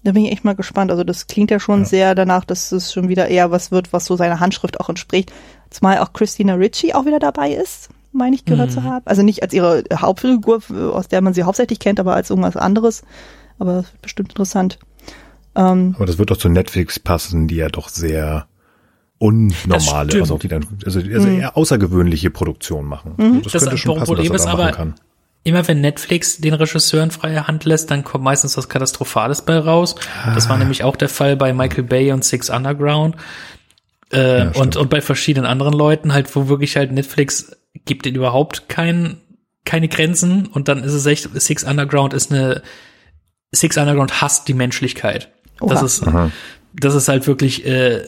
Da 0.04 0.12
bin 0.12 0.26
ich 0.26 0.32
echt 0.32 0.46
mal 0.46 0.56
gespannt. 0.56 0.92
Also 0.92 1.04
das 1.04 1.26
klingt 1.28 1.50
ja 1.52 1.60
schon 1.60 1.84
sehr 1.84 2.14
danach, 2.16 2.46
dass 2.46 2.72
es 2.72 2.94
schon 2.94 3.10
wieder 3.10 3.28
eher 3.28 3.50
was 3.52 3.72
wird, 3.72 3.92
was 3.92 4.06
so 4.06 4.16
seiner 4.16 4.40
Handschrift 4.40 4.80
auch 4.80 4.90
entspricht. 4.90 5.34
Zumal 5.72 5.98
auch 5.98 6.14
Christina 6.14 6.54
Ritchie 6.54 6.94
auch 6.94 7.06
wieder 7.06 7.20
dabei 7.20 7.52
ist, 7.52 7.90
meine 8.18 8.36
ich 8.36 8.46
gehört 8.46 8.72
zu 8.72 8.84
haben. 8.84 9.06
Also 9.06 9.22
nicht 9.24 9.42
als 9.44 9.54
ihre 9.54 9.84
Hauptfigur, 9.96 10.62
aus 10.94 11.08
der 11.08 11.22
man 11.22 11.34
sie 11.34 11.44
hauptsächlich 11.44 11.80
kennt, 11.80 12.00
aber 12.00 12.16
als 12.16 12.30
irgendwas 12.30 12.58
anderes. 12.58 13.04
Aber 13.60 13.74
das 13.74 13.92
wird 13.94 14.02
bestimmt 14.02 14.30
interessant. 14.32 14.80
Ähm, 15.56 15.96
Aber 15.96 16.06
das 16.06 16.18
wird 16.20 16.30
doch 16.30 16.38
zu 16.38 16.50
Netflix 16.50 17.00
passen, 17.00 17.48
die 17.48 17.56
ja 17.56 17.70
doch 17.70 17.90
sehr 17.90 18.48
unnormale, 19.20 20.20
also, 20.20 20.38
die 20.38 20.48
dann, 20.48 20.66
also, 20.86 21.00
also 21.00 21.28
eher 21.28 21.58
außergewöhnliche 21.58 22.30
Produktion 22.30 22.86
machen. 22.86 23.16
Also 23.18 23.40
Das, 23.42 23.52
Das 23.54 23.64
könnte 23.64 23.78
schon 23.78 23.96
passen, 23.98 24.06
Problem 24.06 24.32
dass 24.32 24.42
ist 24.42 24.46
er 24.46 24.52
da 24.52 24.54
aber- 24.54 24.64
machen 24.66 24.76
kann. 24.76 24.94
Immer 25.44 25.66
wenn 25.68 25.80
Netflix 25.80 26.40
den 26.42 26.54
Regisseuren 26.54 27.10
freie 27.10 27.48
Hand 27.48 27.64
lässt, 27.64 27.90
dann 27.90 28.04
kommt 28.04 28.24
meistens 28.24 28.58
was 28.58 28.68
Katastrophales 28.68 29.44
bei 29.44 29.58
raus. 29.58 29.96
Das 30.36 30.48
Ah. 30.48 30.50
war 30.50 30.58
nämlich 30.58 30.84
auch 30.84 30.98
der 30.98 31.08
Fall 31.08 31.38
bei 31.38 31.54
Michael 31.54 31.84
Bay 31.86 32.12
und 32.12 32.26
Six 32.26 32.50
Underground. 32.50 33.16
Äh, 34.12 34.40
Ja, 34.40 34.52
und, 34.60 34.76
und 34.76 34.90
bei 34.90 35.00
verschiedenen 35.00 35.46
anderen 35.46 35.74
Leuten 35.74 36.14
halt, 36.14 36.36
wo 36.36 36.50
wirklich 36.50 36.76
halt 36.76 36.92
Netflix 36.92 37.56
gibt 37.86 38.06
ihnen 38.06 38.16
überhaupt 38.16 38.70
kein, 38.70 39.18
keine 39.66 39.88
Grenzen 39.88 40.48
und 40.48 40.68
dann 40.68 40.84
ist 40.84 40.94
es 40.94 41.06
echt, 41.06 41.30
Six 41.40 41.64
Underground 41.64 42.14
ist 42.14 42.32
eine, 42.32 42.62
Six 43.52 43.78
Underground 43.78 44.22
hasst 44.22 44.48
die 44.48 44.54
Menschlichkeit. 44.54 45.30
Das 45.60 45.80
Oha. 45.80 45.86
ist, 45.86 46.34
das 46.74 46.96
ist 46.96 47.08
halt 47.08 47.28
wirklich 47.28 47.66
äh, 47.66 48.04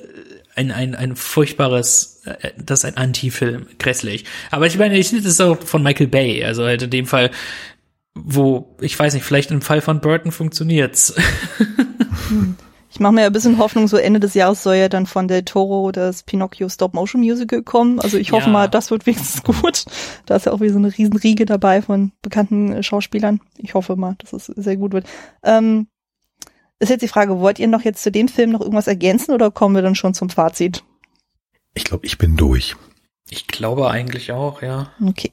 ein, 0.55 0.71
ein, 0.71 0.95
ein 0.95 1.15
furchtbares, 1.15 2.21
äh, 2.25 2.51
das 2.57 2.79
ist 2.79 2.85
ein 2.85 2.97
Anti-Film, 2.97 3.67
grässlich. 3.79 4.25
Aber 4.51 4.67
ich 4.67 4.77
meine, 4.77 4.97
ich 4.97 5.11
das 5.11 5.25
ist 5.25 5.41
auch 5.41 5.57
von 5.59 5.81
Michael 5.81 6.07
Bay, 6.07 6.43
also 6.43 6.65
halt 6.65 6.81
in 6.83 6.89
dem 6.89 7.05
Fall, 7.07 7.31
wo, 8.13 8.75
ich 8.81 8.97
weiß 8.97 9.13
nicht, 9.13 9.23
vielleicht 9.23 9.51
im 9.51 9.61
Fall 9.61 9.81
von 9.81 10.01
Burton 10.01 10.31
funktioniert's. 10.31 11.15
ich 12.91 12.99
mache 12.99 13.13
mir 13.13 13.25
ein 13.27 13.31
bisschen 13.33 13.57
Hoffnung, 13.59 13.87
so 13.87 13.97
Ende 13.97 14.19
des 14.19 14.33
Jahres 14.33 14.63
soll 14.63 14.75
ja 14.75 14.89
dann 14.89 15.05
von 15.05 15.27
Del 15.27 15.43
Toro 15.43 15.91
das 15.91 16.23
Pinocchio 16.23 16.69
Stop-Motion-Musical 16.69 17.61
kommen. 17.63 17.99
Also 17.99 18.17
ich 18.17 18.31
hoffe 18.31 18.47
Ja. 18.47 18.51
mal, 18.51 18.67
das 18.67 18.89
wird 18.91 19.05
wenigstens 19.05 19.43
gut. 19.61 19.85
Da 20.25 20.35
ist 20.35 20.45
ja 20.47 20.51
auch 20.51 20.59
wieder 20.59 20.73
so 20.73 20.79
eine 20.79 20.95
riesen 20.97 21.15
Riege 21.17 21.45
dabei 21.45 21.81
von 21.81 22.11
bekannten 22.21 22.73
äh, 22.73 22.83
Schauspielern. 22.83 23.41
Ich 23.57 23.73
hoffe 23.75 23.95
mal, 23.95 24.15
dass 24.17 24.33
es 24.33 24.45
sehr 24.47 24.77
gut 24.77 24.93
wird. 24.93 25.05
Ähm, 25.43 25.87
ist 26.79 26.89
jetzt 26.89 27.01
die 27.01 27.07
Frage, 27.07 27.39
wollt 27.39 27.59
ihr 27.59 27.67
noch 27.67 27.81
jetzt 27.81 28.01
zu 28.01 28.11
dem 28.11 28.27
Film 28.27 28.51
noch 28.51 28.61
irgendwas 28.61 28.87
ergänzen 28.87 29.33
oder 29.33 29.51
kommen 29.51 29.75
wir 29.75 29.81
dann 29.81 29.95
schon 29.95 30.13
zum 30.13 30.29
Fazit? 30.29 30.83
Ich 31.75 31.83
glaube, 31.83 32.05
ich 32.05 32.17
bin 32.17 32.37
durch. 32.37 32.75
Ich 33.29 33.45
glaube 33.47 33.91
eigentlich 33.91 34.31
auch, 34.31 34.61
ja. 34.63 34.91
Okay. 35.05 35.31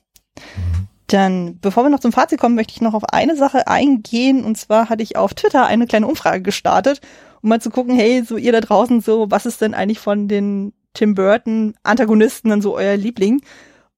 Dann, 1.06 1.58
bevor 1.60 1.84
wir 1.84 1.90
noch 1.90 2.00
zum 2.00 2.12
Fazit 2.12 2.40
kommen, 2.40 2.56
möchte 2.56 2.74
ich 2.74 2.80
noch 2.80 2.94
auf 2.94 3.04
eine 3.04 3.36
Sache 3.36 3.68
eingehen. 3.68 4.44
Und 4.44 4.58
zwar 4.58 4.88
hatte 4.88 5.02
ich 5.04 5.16
auf 5.16 5.34
Twitter 5.34 5.64
eine 5.66 5.86
kleine 5.86 6.06
Umfrage 6.08 6.42
gestartet, 6.42 7.00
um 7.42 7.48
mal 7.48 7.60
zu 7.60 7.70
gucken, 7.70 7.94
hey, 7.94 8.22
so 8.26 8.36
ihr 8.36 8.52
da 8.52 8.60
draußen, 8.60 9.00
so, 9.00 9.30
was 9.30 9.46
ist 9.46 9.60
denn 9.60 9.74
eigentlich 9.74 9.98
von 9.98 10.28
den 10.28 10.72
Tim 10.94 11.14
Burton 11.14 11.74
Antagonisten 11.82 12.50
dann 12.50 12.62
so 12.62 12.74
euer 12.76 12.96
Liebling? 12.96 13.42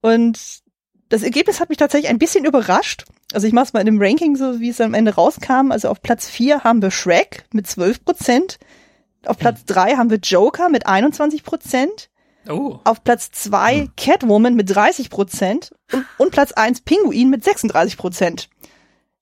Und 0.00 0.62
das 1.08 1.22
Ergebnis 1.22 1.60
hat 1.60 1.68
mich 1.68 1.78
tatsächlich 1.78 2.10
ein 2.10 2.18
bisschen 2.18 2.44
überrascht. 2.44 3.04
Also 3.32 3.46
ich 3.46 3.52
mach's 3.52 3.72
mal 3.72 3.80
in 3.80 3.86
dem 3.86 4.00
Ranking, 4.00 4.36
so 4.36 4.60
wie 4.60 4.70
es 4.70 4.80
am 4.80 4.94
Ende 4.94 5.14
rauskam. 5.14 5.70
Also 5.70 5.88
auf 5.88 6.02
Platz 6.02 6.28
4 6.28 6.64
haben 6.64 6.82
wir 6.82 6.90
Shrek 6.90 7.44
mit 7.52 7.66
12 7.66 8.04
Prozent. 8.04 8.58
Auf 9.26 9.38
Platz 9.38 9.64
3 9.66 9.96
haben 9.96 10.10
wir 10.10 10.18
Joker 10.18 10.68
mit 10.68 10.86
21 10.86 11.44
Prozent. 11.44 12.10
Oh. 12.48 12.78
Auf 12.84 13.04
Platz 13.04 13.30
zwei 13.30 13.90
Catwoman 13.96 14.54
mit 14.54 14.74
30 14.74 15.10
Prozent 15.10 15.74
und, 15.92 16.06
und 16.16 16.30
Platz 16.30 16.52
eins 16.52 16.80
Pinguin 16.80 17.28
mit 17.28 17.44
36 17.44 17.98
Prozent. 17.98 18.48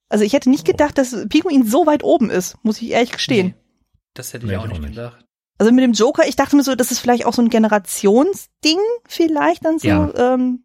Also 0.08 0.24
ich 0.24 0.32
hätte 0.32 0.50
nicht 0.50 0.64
gedacht, 0.64 0.96
dass 0.96 1.16
Pinguin 1.28 1.66
so 1.66 1.86
weit 1.86 2.04
oben 2.04 2.30
ist, 2.30 2.56
muss 2.62 2.80
ich 2.80 2.90
ehrlich 2.90 3.10
gestehen. 3.10 3.48
Nee, 3.48 3.54
das 4.18 4.32
hätte 4.32 4.46
ich 4.46 4.50
Nee, 4.52 4.56
auch 4.58 4.64
ich 4.64 4.68
nicht 4.70 4.78
auch 4.78 4.82
nicht. 4.82 4.94
gedacht. 4.96 5.24
Also 5.58 5.72
mit 5.72 5.82
dem 5.84 5.92
Joker, 5.92 6.26
ich 6.28 6.36
dachte 6.36 6.54
mir 6.56 6.62
so, 6.62 6.74
das 6.74 6.90
ist 6.90 6.98
vielleicht 6.98 7.24
auch 7.26 7.32
so 7.32 7.40
ein 7.42 7.48
Generationsding 7.48 8.78
vielleicht 9.08 9.64
dann 9.64 9.78
so, 9.78 9.88
Ja. 9.88 10.34
ähm, 10.34 10.64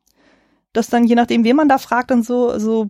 dass 0.73 0.89
dann 0.89 1.05
je 1.05 1.15
nachdem, 1.15 1.43
wen 1.43 1.55
man 1.55 1.69
da 1.69 1.77
fragt, 1.77 2.11
dann 2.11 2.23
so, 2.23 2.57
so, 2.59 2.89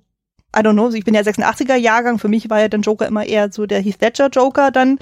I 0.56 0.60
don't 0.60 0.74
know, 0.74 0.90
ich 0.92 1.06
bin 1.06 1.14
ja 1.14 1.22
86er 1.22 1.76
Jahrgang, 1.76 2.20
für 2.20 2.28
mich 2.28 2.50
war 2.50 2.60
ja 2.60 2.68
dann 2.70 2.82
Joker 2.82 3.08
immer 3.08 3.26
eher 3.26 3.52
so 3.52 3.66
der 3.66 3.82
Heath 3.82 4.02
Ledger 4.02 4.28
Joker 4.30 4.72
dann. 4.72 5.00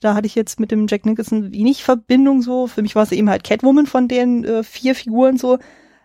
Da 0.00 0.14
hatte 0.14 0.26
ich 0.26 0.34
jetzt 0.34 0.58
mit 0.58 0.70
dem 0.70 0.86
Jack 0.88 1.04
Nicholson 1.04 1.52
wenig 1.52 1.84
Verbindung 1.84 2.40
so. 2.40 2.66
Für 2.66 2.80
mich 2.80 2.94
war 2.94 3.02
es 3.02 3.12
eben 3.12 3.28
halt 3.28 3.44
Catwoman 3.44 3.86
von 3.86 4.08
den 4.08 4.44
äh, 4.44 4.64
vier 4.64 4.94
Figuren 4.94 5.36
so. 5.36 5.58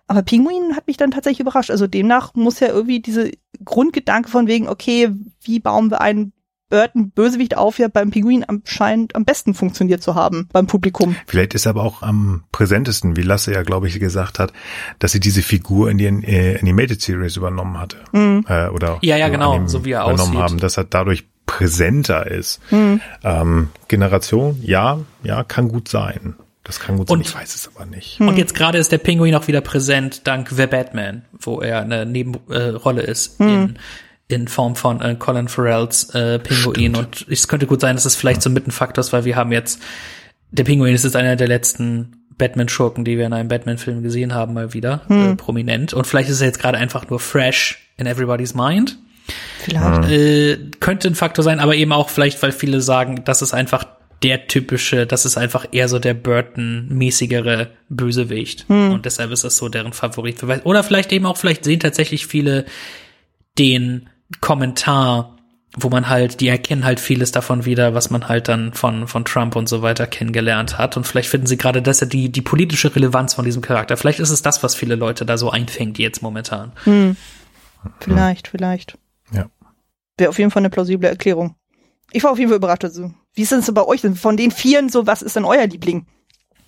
Aber 0.08 0.22
Pinguin 0.22 0.76
hat 0.76 0.86
mich 0.86 0.98
dann 0.98 1.12
tatsächlich 1.12 1.40
überrascht. 1.40 1.72
Also 1.72 1.88
demnach 1.88 2.34
muss 2.36 2.60
ja 2.60 2.68
irgendwie 2.68 3.00
diese 3.00 3.32
Grundgedanke 3.64 4.30
von 4.30 4.48
wegen, 4.48 4.68
okay, 4.68 5.12
wie 5.42 5.60
bauen 5.62 5.90
wir 5.90 6.02
einen 6.02 6.34
Burton 6.70 7.12
Bösewicht 7.12 7.56
auf, 7.58 7.78
ja 7.78 7.88
beim 7.88 8.10
Pinguin 8.10 8.44
anscheinend 8.44 9.16
am 9.16 9.24
besten 9.24 9.54
funktioniert 9.54 10.02
zu 10.02 10.16
haben 10.16 10.50
beim 10.52 10.66
Publikum. 10.68 11.16
Vielleicht 11.28 11.54
ist 11.54 11.68
aber 11.68 11.84
auch 11.84 12.02
am 12.02 12.44
präsentesten, 12.52 13.16
wie 13.16 13.22
Lasse 13.22 13.54
ja, 13.54 13.62
glaube 13.64 13.88
ich, 13.88 14.00
gesagt 14.00 14.40
hat, 14.40 14.52
dass 15.00 15.12
sie 15.12 15.20
diese 15.20 15.42
Figur 15.42 15.90
in 15.92 15.98
die 15.98 16.06
äh, 16.06 16.60
Animated 16.60 17.02
Series 17.02 17.38
übernommen 17.38 17.80
hatte. 17.80 17.98
Mhm. 18.14 18.46
Äh, 18.50 18.68
oder 18.70 18.98
Ja, 19.02 19.16
ja, 19.18 19.30
genau, 19.30 19.54
Anim 19.54 19.68
so 19.68 19.86
wie 19.86 19.92
er 19.92 20.02
übernommen 20.04 20.22
aussieht. 20.38 20.42
haben, 20.42 20.58
dass 20.60 20.78
er 20.78 20.86
dadurch 20.86 21.26
präsenter 21.46 22.26
ist. 22.30 22.60
Mhm. 22.72 23.00
Ähm, 23.24 23.70
Generation, 23.88 24.60
ja, 24.64 25.00
ja, 25.24 25.44
kann 25.44 25.68
gut 25.68 25.88
sein. 25.88 26.36
Das 26.64 26.80
kann 26.80 26.98
gut 26.98 27.08
sein. 27.10 27.18
Und- 27.20 27.22
Ich 27.28 27.36
weiß 27.36 27.54
es 27.54 27.70
aber 27.76 27.86
nicht. 27.86 28.20
Und 28.20 28.38
jetzt 28.38 28.56
gerade 28.56 28.80
ist 28.80 28.92
der 28.92 28.98
Pinguin 28.98 29.36
auch 29.36 29.48
wieder 29.48 29.62
präsent 29.62 30.26
dank 30.26 30.50
The 30.50 30.66
Batman, 30.66 31.24
wo 31.40 31.62
er 31.62 31.82
eine 31.82 32.08
Nebenrolle 32.08 33.04
äh, 33.04 33.12
ist 33.12 33.40
in, 33.40 33.78
in 34.28 34.48
Form 34.48 34.76
von 34.76 35.02
äh, 35.02 35.16
Colin 35.16 35.48
Farrells 35.48 36.10
äh, 36.16 36.40
Pinguin. 36.40 36.96
Und 36.96 37.26
es 37.30 37.48
könnte 37.48 37.68
gut 37.68 37.82
sein, 37.82 37.96
dass 37.96 38.06
es 38.06 38.16
vielleicht 38.16 38.42
so 38.42 38.50
mit 38.50 38.68
ein 38.68 38.72
Faktor 38.72 39.02
ist, 39.02 39.14
weil 39.14 39.26
wir 39.26 39.36
haben 39.36 39.52
jetzt, 39.52 39.82
der 40.52 40.64
Pinguin 40.64 40.96
ist 40.96 41.04
jetzt 41.04 41.16
einer 41.16 41.36
der 41.36 41.48
letzten 41.48 42.26
Batman-Schurken, 42.38 43.06
die 43.06 43.18
wir 43.18 43.26
in 43.26 43.34
einem 43.34 43.50
Batman-Film 43.50 44.04
gesehen 44.04 44.34
haben, 44.34 44.54
mal 44.54 44.74
wieder 44.74 45.02
äh, 45.10 45.36
prominent. 45.36 45.94
Und 45.94 46.06
vielleicht 46.08 46.30
ist 46.30 46.42
er 46.42 46.48
jetzt 46.48 46.60
gerade 46.60 46.78
einfach 46.78 47.10
nur 47.10 47.20
fresh 47.20 47.92
in 47.98 48.08
everybody's 48.08 48.56
mind. 48.56 48.98
Vielleicht. 49.60 50.12
Äh, 50.12 50.58
könnte 50.80 51.08
ein 51.08 51.16
Faktor 51.16 51.44
sein, 51.44 51.60
aber 51.60 51.76
eben 51.76 51.92
auch 51.92 52.10
vielleicht, 52.10 52.42
weil 52.42 52.52
viele 52.52 52.82
sagen, 52.82 53.24
das 53.26 53.42
ist 53.42 53.54
einfach 53.54 53.86
der 54.24 54.48
typische, 54.48 55.06
das 55.06 55.26
ist 55.26 55.38
einfach 55.38 55.68
eher 55.72 55.88
so 55.88 56.00
der 56.00 56.14
Burton-mäßigere 56.14 57.70
Bösewicht. 57.90 58.66
Und 58.70 59.06
deshalb 59.06 59.32
ist 59.32 59.44
das 59.44 59.58
so 59.58 59.70
deren 59.70 59.94
Favorit. 59.94 60.42
Oder 60.64 60.84
vielleicht 60.84 61.12
eben 61.12 61.26
auch, 61.26 61.38
vielleicht 61.38 61.64
sehen 61.64 61.80
tatsächlich 61.80 62.26
viele 62.26 62.66
den 63.58 64.10
Kommentar, 64.42 65.36
wo 65.78 65.90
man 65.90 66.10
halt, 66.10 66.40
die 66.42 66.48
erkennen 66.48 66.86
halt 66.86 67.00
vieles 67.00 67.32
davon 67.32 67.66
wieder, 67.66 67.94
was 67.94 68.10
man 68.10 68.28
halt 68.28 68.48
dann 68.48 68.74
von, 68.74 69.08
von 69.08 69.26
Trump 69.26 69.56
und 69.56 69.68
so 69.68 69.82
weiter 69.82 70.08
kennengelernt 70.08 70.78
hat. 70.78 70.98
Und 70.98 71.06
vielleicht 71.06 71.30
finden 71.30 71.48
sie 71.48 71.58
gerade 71.58 71.82
das 71.82 72.00
ja 72.00 72.08
die, 72.08 72.32
die 72.32 72.42
politische 72.42 72.96
Relevanz 72.96 73.34
von 73.34 73.46
diesem 73.46 73.62
Charakter. 73.62 73.98
Vielleicht 73.98 74.20
ist 74.20 74.30
es 74.30 74.42
das, 74.42 74.64
was 74.64 74.76
viele 74.76 74.96
Leute 74.96 75.26
da 75.26 75.38
so 75.38 75.50
einfängt 75.50 76.00
jetzt 76.00 76.22
momentan. 76.22 76.72
Vielleicht, 78.00 78.48
vielleicht. 78.48 78.98
Ja. 79.32 79.50
Wäre 80.18 80.30
auf 80.30 80.40
jeden 80.40 80.52
Fall 80.52 80.62
eine 80.62 80.70
plausible 80.70 81.10
Erklärung. 81.10 81.56
Ich 82.12 82.24
war 82.24 82.32
auf 82.32 82.40
jeden 82.40 82.50
Fall 82.50 82.58
überrascht. 82.58 82.86
Also, 82.86 83.12
wie 83.34 83.42
ist 83.42 83.52
denn 83.52 83.62
so 83.62 83.74
bei 83.74 83.84
euch? 83.84 84.02
denn? 84.02 84.16
Von 84.16 84.38
den 84.38 84.52
Vieren 84.52 84.90
so, 84.90 85.06
was 85.06 85.22
ist 85.22 85.36
denn 85.36 85.46
euer 85.46 85.68
Liebling? 85.68 86.06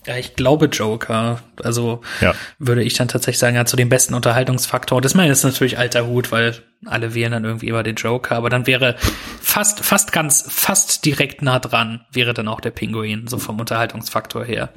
Ja, 0.07 0.15
ich 0.15 0.35
glaube 0.35 0.67
Joker. 0.67 1.41
Also 1.61 2.01
Ja. 2.21 2.33
würde 2.59 2.81
ich 2.81 2.93
dann 2.93 3.09
tatsächlich 3.09 3.39
sagen, 3.39 3.55
ja, 3.57 3.65
zu 3.65 3.75
dem 3.75 3.89
besten 3.89 4.13
Unterhaltungsfaktor. 4.13 5.01
Das 5.01 5.15
meine 5.15 5.27
ich 5.27 5.33
ist 5.33 5.43
natürlich 5.43 5.77
alter 5.77 6.07
Hut, 6.07 6.31
weil 6.31 6.55
alle 6.85 7.13
wählen 7.13 7.33
dann 7.33 7.43
irgendwie 7.43 7.67
immer 7.67 7.83
den 7.83 7.95
Joker, 7.95 8.35
aber 8.35 8.49
dann 8.49 8.67
wäre 8.67 8.95
fast, 9.41 9.81
fast 9.81 10.11
ganz, 10.13 10.45
fast 10.47 11.03
direkt 11.05 11.41
nah 11.41 11.59
dran, 11.59 12.05
wäre 12.11 12.33
dann 12.33 12.47
auch 12.47 12.61
der 12.61 12.69
Pinguin, 12.69 13.27
so 13.27 13.37
vom 13.37 13.59
Unterhaltungsfaktor 13.59 14.45
her. 14.45 14.69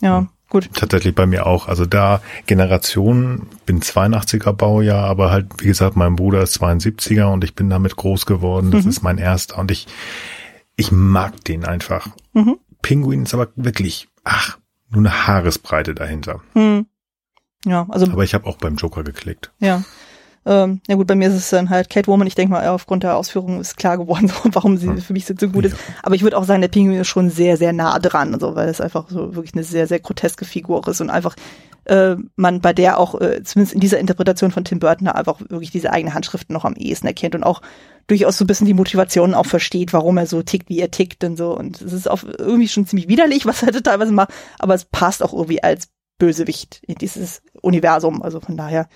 Ja, 0.00 0.26
gut. 0.48 0.70
Tatsächlich 0.74 1.14
bei 1.14 1.26
mir 1.26 1.46
auch. 1.46 1.68
Also 1.68 1.84
da 1.84 2.22
Generation, 2.46 3.48
bin 3.66 3.80
82er 3.80 4.52
Baujahr, 4.52 5.04
aber 5.04 5.30
halt, 5.30 5.46
wie 5.58 5.66
gesagt, 5.66 5.96
mein 5.96 6.16
Bruder 6.16 6.42
ist 6.42 6.60
72er 6.62 7.32
und 7.32 7.44
ich 7.44 7.54
bin 7.54 7.68
damit 7.68 7.96
groß 7.96 8.24
geworden. 8.24 8.70
Das 8.70 8.86
ist 8.86 9.02
mein 9.02 9.18
erster 9.18 9.58
und 9.58 9.70
ich, 9.70 9.86
ich 10.76 10.92
mag 10.92 11.44
den 11.44 11.64
einfach. 11.64 12.08
Mhm. 12.32 12.56
Pinguin 12.82 13.24
ist 13.24 13.34
aber 13.34 13.48
wirklich, 13.56 14.08
ach, 14.24 14.58
nur 14.90 15.00
eine 15.00 15.26
Haaresbreite 15.26 15.94
dahinter. 15.94 16.40
Hm. 16.54 16.86
Ja, 17.64 17.86
also 17.88 18.06
Aber 18.06 18.24
ich 18.24 18.34
habe 18.34 18.46
auch 18.46 18.56
beim 18.56 18.76
Joker 18.76 19.04
geklickt. 19.04 19.52
Ja. 19.58 19.82
Ähm, 20.46 20.82
ja 20.86 20.96
gut, 20.96 21.06
bei 21.06 21.14
mir 21.14 21.28
ist 21.28 21.34
es 21.34 21.50
dann 21.50 21.70
halt 21.70 21.88
Catwoman. 21.88 22.26
Ich 22.26 22.34
denke 22.34 22.52
mal, 22.52 22.68
aufgrund 22.68 23.02
der 23.02 23.16
Ausführungen 23.16 23.60
ist 23.60 23.76
klar 23.76 23.96
geworden, 23.96 24.30
warum 24.52 24.76
sie 24.76 25.00
für 25.00 25.14
mich 25.14 25.24
so 25.24 25.34
gut 25.48 25.64
ist. 25.64 25.76
Aber 26.02 26.14
ich 26.14 26.22
würde 26.22 26.36
auch 26.36 26.44
sagen, 26.44 26.60
der 26.60 26.68
Pinguin 26.68 27.00
ist 27.00 27.08
schon 27.08 27.30
sehr, 27.30 27.56
sehr 27.56 27.72
nah 27.72 27.98
dran, 27.98 28.34
also, 28.34 28.54
weil 28.54 28.68
es 28.68 28.80
einfach 28.80 29.08
so 29.08 29.34
wirklich 29.34 29.54
eine 29.54 29.64
sehr, 29.64 29.86
sehr 29.86 30.00
groteske 30.00 30.44
Figur 30.44 30.86
ist 30.86 31.00
und 31.00 31.08
einfach 31.08 31.34
äh, 31.84 32.16
man 32.36 32.60
bei 32.60 32.72
der 32.72 32.98
auch, 32.98 33.20
äh, 33.20 33.42
zumindest 33.42 33.74
in 33.74 33.80
dieser 33.80 33.98
Interpretation 33.98 34.50
von 34.50 34.64
Tim 34.64 34.78
Burton, 34.78 35.08
einfach 35.08 35.40
wirklich 35.40 35.70
diese 35.70 35.92
eigene 35.92 36.14
Handschrift 36.14 36.50
noch 36.50 36.64
am 36.64 36.74
ehesten 36.74 37.06
erkennt 37.06 37.34
und 37.34 37.44
auch 37.44 37.62
durchaus 38.06 38.38
so 38.38 38.44
ein 38.44 38.46
bisschen 38.46 38.66
die 38.66 38.74
Motivation 38.74 39.34
auch 39.34 39.46
versteht, 39.46 39.92
warum 39.92 40.16
er 40.16 40.26
so 40.26 40.42
tickt, 40.42 40.68
wie 40.68 40.80
er 40.80 40.90
tickt 40.90 41.24
und 41.24 41.36
so. 41.36 41.56
Und 41.56 41.80
es 41.80 41.92
ist 41.92 42.10
auch 42.10 42.22
irgendwie 42.22 42.68
schon 42.68 42.86
ziemlich 42.86 43.08
widerlich, 43.08 43.46
was 43.46 43.62
er 43.62 43.72
teilweise 43.82 44.12
macht, 44.12 44.32
aber 44.58 44.74
es 44.74 44.84
passt 44.84 45.22
auch 45.22 45.32
irgendwie 45.32 45.62
als 45.62 45.88
Bösewicht 46.18 46.82
in 46.86 46.96
dieses 46.96 47.42
Universum. 47.60 48.22
Also 48.22 48.40
von 48.40 48.56
daher 48.56 48.88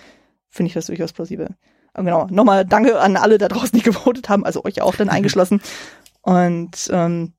finde 0.48 0.68
ich 0.68 0.74
das 0.74 0.86
durchaus 0.86 1.12
plausibel. 1.12 1.56
Aber 1.94 2.04
genau, 2.04 2.26
nochmal 2.30 2.64
danke 2.64 3.00
an 3.00 3.16
alle 3.16 3.38
da 3.38 3.48
draußen, 3.48 3.78
die 3.78 3.84
gewotet 3.90 4.28
haben, 4.28 4.44
also 4.44 4.64
euch 4.64 4.82
auch 4.82 4.94
dann 4.94 5.08
eingeschlossen. 5.08 5.60
Und 6.22 6.90
ähm, 6.92 7.32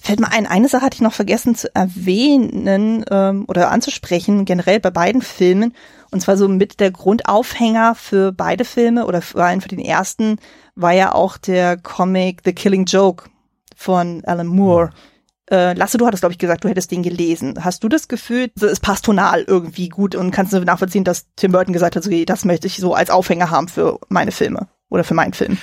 Fällt 0.00 0.20
mir 0.20 0.32
ein, 0.32 0.46
eine 0.46 0.68
Sache 0.68 0.84
hatte 0.84 0.96
ich 0.96 1.00
noch 1.00 1.12
vergessen 1.12 1.54
zu 1.54 1.74
erwähnen 1.74 3.04
ähm, 3.10 3.44
oder 3.48 3.70
anzusprechen, 3.70 4.44
generell 4.44 4.80
bei 4.80 4.90
beiden 4.90 5.22
Filmen. 5.22 5.74
Und 6.10 6.20
zwar 6.20 6.36
so 6.36 6.48
mit 6.48 6.80
der 6.80 6.90
Grundaufhänger 6.90 7.94
für 7.94 8.32
beide 8.32 8.64
Filme 8.64 9.06
oder 9.06 9.22
vor 9.22 9.42
allem 9.42 9.60
für 9.60 9.68
den 9.68 9.78
ersten 9.78 10.38
war 10.74 10.92
ja 10.92 11.14
auch 11.14 11.36
der 11.36 11.76
Comic 11.76 12.42
The 12.44 12.52
Killing 12.52 12.84
Joke 12.84 13.30
von 13.76 14.22
Alan 14.24 14.46
Moore. 14.46 14.90
Äh, 15.50 15.74
Lasse, 15.74 15.98
du 15.98 16.06
hattest, 16.06 16.22
glaube 16.22 16.32
ich, 16.32 16.38
gesagt, 16.38 16.64
du 16.64 16.68
hättest 16.68 16.90
den 16.90 17.02
gelesen. 17.02 17.64
Hast 17.64 17.82
du 17.82 17.88
das 17.88 18.08
Gefühl, 18.08 18.50
es 18.60 18.80
passt 18.80 19.04
tonal 19.04 19.44
irgendwie 19.46 19.88
gut 19.88 20.14
und 20.14 20.30
kannst 20.30 20.52
du 20.52 20.60
nachvollziehen, 20.60 21.04
dass 21.04 21.26
Tim 21.36 21.52
Burton 21.52 21.72
gesagt 21.72 21.96
hat, 21.96 22.04
so, 22.04 22.10
das 22.24 22.44
möchte 22.44 22.66
ich 22.66 22.76
so 22.76 22.94
als 22.94 23.10
Aufhänger 23.10 23.50
haben 23.50 23.68
für 23.68 23.98
meine 24.08 24.32
Filme 24.32 24.68
oder 24.88 25.04
für 25.04 25.14
meinen 25.14 25.32
Film? 25.32 25.58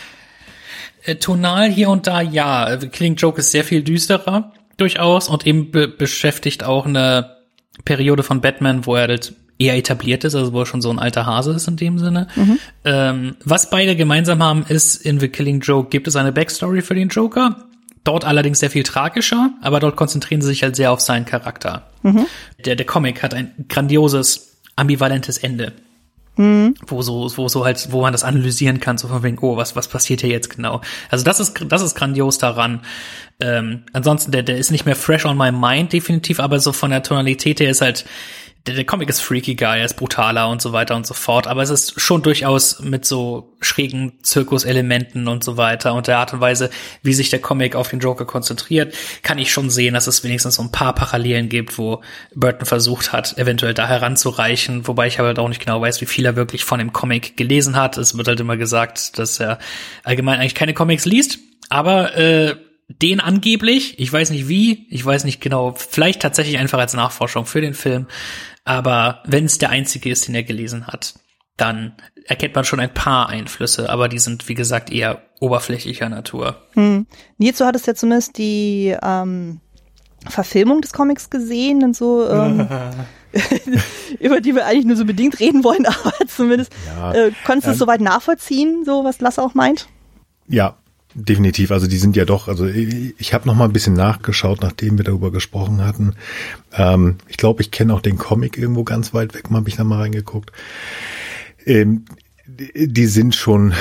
Äh, 1.08 1.16
tonal 1.16 1.70
hier 1.70 1.90
und 1.90 2.06
da 2.06 2.22
ja. 2.22 2.78
Killing 2.78 3.16
Joke 3.16 3.40
ist 3.40 3.52
sehr 3.52 3.64
viel 3.64 3.82
düsterer, 3.82 4.52
durchaus, 4.76 5.30
und 5.30 5.48
eben 5.48 5.72
be 5.72 5.88
beschäftigt 5.88 6.64
auch 6.64 6.86
eine 6.86 7.38
Periode 7.86 8.24
von 8.24 8.42
Batman, 8.42 8.86
wo 8.86 8.96
er 8.96 9.08
halt 9.08 9.34
eher 9.60 9.76
etabliert 9.76 10.24
ist, 10.24 10.36
also 10.36 10.54
wo 10.54 10.62
er 10.62 10.66
schon 10.66 10.82
so 10.82 10.90
ein 10.90 11.00
alter 11.00 11.26
Hase 11.26 11.54
ist 11.54 11.68
in 11.68 11.78
dem 11.78 11.98
Sinne. 11.98 12.28
Mhm. 12.36 12.60
Ähm, 12.84 13.36
was 13.44 13.70
beide 13.70 13.96
gemeinsam 13.96 14.44
haben, 14.44 14.66
ist, 14.68 14.98
in 14.98 15.20
The 15.20 15.30
Killing 15.30 15.62
Joke 15.62 15.90
gibt 15.90 16.08
es 16.08 16.16
eine 16.16 16.32
Backstory 16.32 16.82
für 16.82 16.94
den 16.94 17.10
Joker. 17.10 17.66
Dort 18.04 18.24
allerdings 18.24 18.60
sehr 18.60 18.70
viel 18.70 18.84
tragischer, 18.84 19.52
aber 19.62 19.80
dort 19.80 19.96
konzentrieren 19.96 20.42
sie 20.42 20.48
sich 20.50 20.64
halt 20.64 20.76
sehr 20.76 20.92
auf 20.92 21.02
seinen 21.02 21.26
Charakter. 21.26 21.90
Mhm. 22.04 22.26
Der, 22.64 22.76
der 22.76 22.86
Comic 22.86 23.24
hat 23.24 23.34
ein 23.34 23.66
grandioses, 23.68 24.60
ambivalentes 24.76 25.38
Ende. 25.38 25.74
Mhm. 26.38 26.76
Wo 26.86 27.02
so, 27.02 27.32
wo 27.36 27.48
so 27.48 27.66
halt, 27.66 27.92
wo 27.92 28.02
man 28.02 28.14
das 28.14 28.24
analysieren 28.24 28.80
kann, 28.80 28.98
so 28.98 29.08
von 29.08 29.24
wegen, 29.24 29.38
oh, 29.42 29.58
was, 29.58 29.76
was 29.76 29.88
passiert 29.88 30.22
hier 30.22 30.30
jetzt 30.30 30.50
genau? 30.50 30.82
Also 31.10 31.26
das 31.26 31.40
ist, 31.40 31.66
das 31.68 31.82
ist 31.82 31.96
grandios 31.96 32.38
daran. 32.38 32.82
Ähm, 33.40 33.84
ansonsten, 33.94 34.32
der, 34.32 34.44
der 34.44 34.58
ist 34.58 34.72
nicht 34.72 34.86
mehr 34.86 34.96
fresh 34.96 35.26
on 35.26 35.38
my 35.38 35.52
mind, 35.52 35.94
definitiv, 35.94 36.40
aber 36.40 36.60
so 36.60 36.72
von 36.72 36.92
der 36.92 37.04
Tonalität 37.04 37.60
her 37.60 37.70
ist 37.70 37.82
halt, 37.82 38.06
der, 38.68 38.76
der 38.76 38.86
Comic 38.86 39.10
ist 39.10 39.22
freakiger, 39.22 39.76
er 39.76 39.86
ist 39.86 39.96
brutaler 39.96 40.50
und 40.50 40.62
so 40.62 40.74
weiter 40.74 40.96
und 40.96 41.08
so 41.08 41.14
fort, 41.14 41.48
aber 41.48 41.62
es 41.62 41.70
ist 41.70 42.00
schon 42.00 42.22
durchaus 42.22 42.80
mit 42.80 43.06
so 43.06 43.56
schrägen 43.62 44.14
Zirkuselementen 44.22 45.28
und 45.28 45.44
so 45.44 45.58
weiter 45.58 45.94
und 45.94 46.08
der 46.08 46.18
Art 46.18 46.34
und 46.34 46.42
Weise, 46.42 46.70
wie 47.02 47.14
sich 47.14 47.30
der 47.30 47.40
Comic 47.40 47.76
auf 47.76 47.90
den 47.90 48.00
Joker 48.00 48.26
konzentriert, 48.26 48.94
kann 49.24 49.40
ich 49.40 49.52
schon 49.52 49.70
sehen, 49.70 49.94
dass 49.94 50.08
es 50.08 50.24
wenigstens 50.24 50.56
so 50.56 50.62
ein 50.62 50.72
paar 50.72 50.94
Parallelen 50.94 51.50
gibt, 51.50 51.78
wo 51.78 52.02
Burton 52.36 52.66
versucht 52.66 53.14
hat, 53.14 53.38
eventuell 53.38 53.74
da 53.74 53.88
heranzureichen, 53.88 54.88
wobei 54.88 55.08
ich 55.08 55.20
aber 55.20 55.30
halt 55.30 55.40
auch 55.40 55.50
nicht 55.50 55.64
genau 55.64 55.82
weiß, 55.82 56.02
wie 56.02 56.06
viel 56.06 56.26
er 56.26 56.36
wirklich 56.36 56.64
von 56.66 56.80
dem 56.80 56.94
Comic 56.94 57.38
gelesen 57.38 57.76
hat. 57.76 57.98
Es 57.98 58.18
wird 58.18 58.28
halt 58.28 58.40
immer 58.40 58.58
gesagt, 58.58 59.18
dass 59.18 59.40
er 59.40 59.60
allgemein 60.04 60.40
eigentlich 60.40 60.56
keine 60.56 60.74
Comics 60.74 61.06
liest, 61.06 61.40
aber 61.70 62.16
äh, 62.16 62.56
den 62.90 63.20
angeblich, 63.20 64.00
ich 64.00 64.12
weiß 64.12 64.30
nicht 64.30 64.48
wie, 64.48 64.88
ich 64.90 65.06
weiß 65.06 65.26
nicht 65.26 65.42
genau, 65.42 65.76
vielleicht 65.78 66.22
tatsächlich 66.22 66.58
einfach 66.58 66.80
als 66.80 66.94
Nachforschung 66.94 67.46
für 67.46 67.60
den 67.60 67.74
Film, 67.74 68.08
aber 68.68 69.22
wenn 69.26 69.46
es 69.46 69.58
der 69.58 69.70
einzige 69.70 70.10
ist, 70.10 70.28
den 70.28 70.36
er 70.36 70.44
gelesen 70.44 70.88
hat, 70.88 71.16
dann 71.56 71.94
erkennt 72.26 72.54
man 72.54 72.66
schon 72.66 72.80
ein 72.80 72.94
paar 72.94 73.30
Einflüsse, 73.30 73.90
aber 73.90 74.10
die 74.10 74.20
sind, 74.20 74.48
wie 74.50 74.54
gesagt, 74.54 74.92
eher 74.92 75.22
oberflächlicher 75.40 76.10
Natur. 76.10 76.58
Hm. 76.74 77.08
Nils, 77.38 77.58
du 77.58 77.66
hattest 77.66 77.88
ja 77.88 77.96
zumindest 77.96 78.38
die 78.38 78.96
ähm, 79.02 79.62
Verfilmung 80.28 80.82
des 80.82 80.92
Comics 80.92 81.30
gesehen 81.30 81.84
und 81.84 81.96
so, 81.96 82.28
ähm, 82.30 82.68
über 84.20 84.42
die 84.42 84.54
wir 84.54 84.66
eigentlich 84.66 84.86
nur 84.86 84.98
so 84.98 85.06
bedingt 85.06 85.40
reden 85.40 85.64
wollen, 85.64 85.86
aber 85.86 86.14
zumindest 86.28 86.72
ja, 86.86 87.14
äh, 87.14 87.32
konntest 87.46 87.68
du 87.68 87.70
ähm, 87.70 87.74
es 87.74 87.80
soweit 87.80 88.02
nachvollziehen, 88.02 88.84
so 88.86 89.04
was 89.04 89.22
Lasse 89.22 89.42
auch 89.42 89.54
meint? 89.54 89.88
Ja, 90.48 90.78
Definitiv, 91.20 91.72
also 91.72 91.88
die 91.88 91.98
sind 91.98 92.16
ja 92.16 92.26
doch, 92.26 92.48
also 92.48 92.68
ich 92.68 93.34
habe 93.34 93.48
noch 93.48 93.56
mal 93.56 93.66
ein 93.66 93.74
bisschen 93.74 93.96
nachgeschaut, 93.96 94.62
nachdem 94.62 95.00
wir 95.00 95.04
darüber 95.04 95.32
gesprochen 95.32 95.84
hatten. 95.84 96.14
Ähm, 96.74 97.16
ich 97.28 97.38
glaube, 97.38 97.64
ich 97.64 97.72
kenne 97.72 97.96
auch 97.96 98.02
den 98.02 98.20
Comic 98.20 98.56
irgendwo 98.56 98.84
ganz 98.84 99.16
weit 99.16 99.34
weg, 99.34 99.46
habe 99.52 99.68
ich 99.68 99.76
da 99.76 99.84
mal 99.84 100.02
reingeguckt. 100.02 100.52
Ähm, 101.66 102.06
die 102.46 103.08
sind 103.08 103.34
schon 103.34 103.74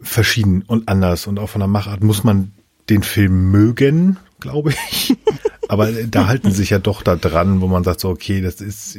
verschieden 0.00 0.62
und 0.66 0.88
anders 0.88 1.26
und 1.26 1.38
auch 1.38 1.50
von 1.50 1.58
der 1.58 1.68
Machart 1.68 2.02
muss 2.02 2.24
man 2.24 2.52
den 2.88 3.02
Film 3.02 3.50
mögen, 3.50 4.16
glaube 4.40 4.70
ich. 4.70 5.14
Aber 5.68 5.92
da 5.92 6.28
halten 6.28 6.50
sich 6.50 6.70
ja 6.70 6.78
doch 6.78 7.02
da 7.02 7.16
dran, 7.16 7.60
wo 7.60 7.66
man 7.66 7.84
sagt 7.84 8.00
so, 8.00 8.08
okay, 8.08 8.40
das 8.40 8.62
ist, 8.62 8.98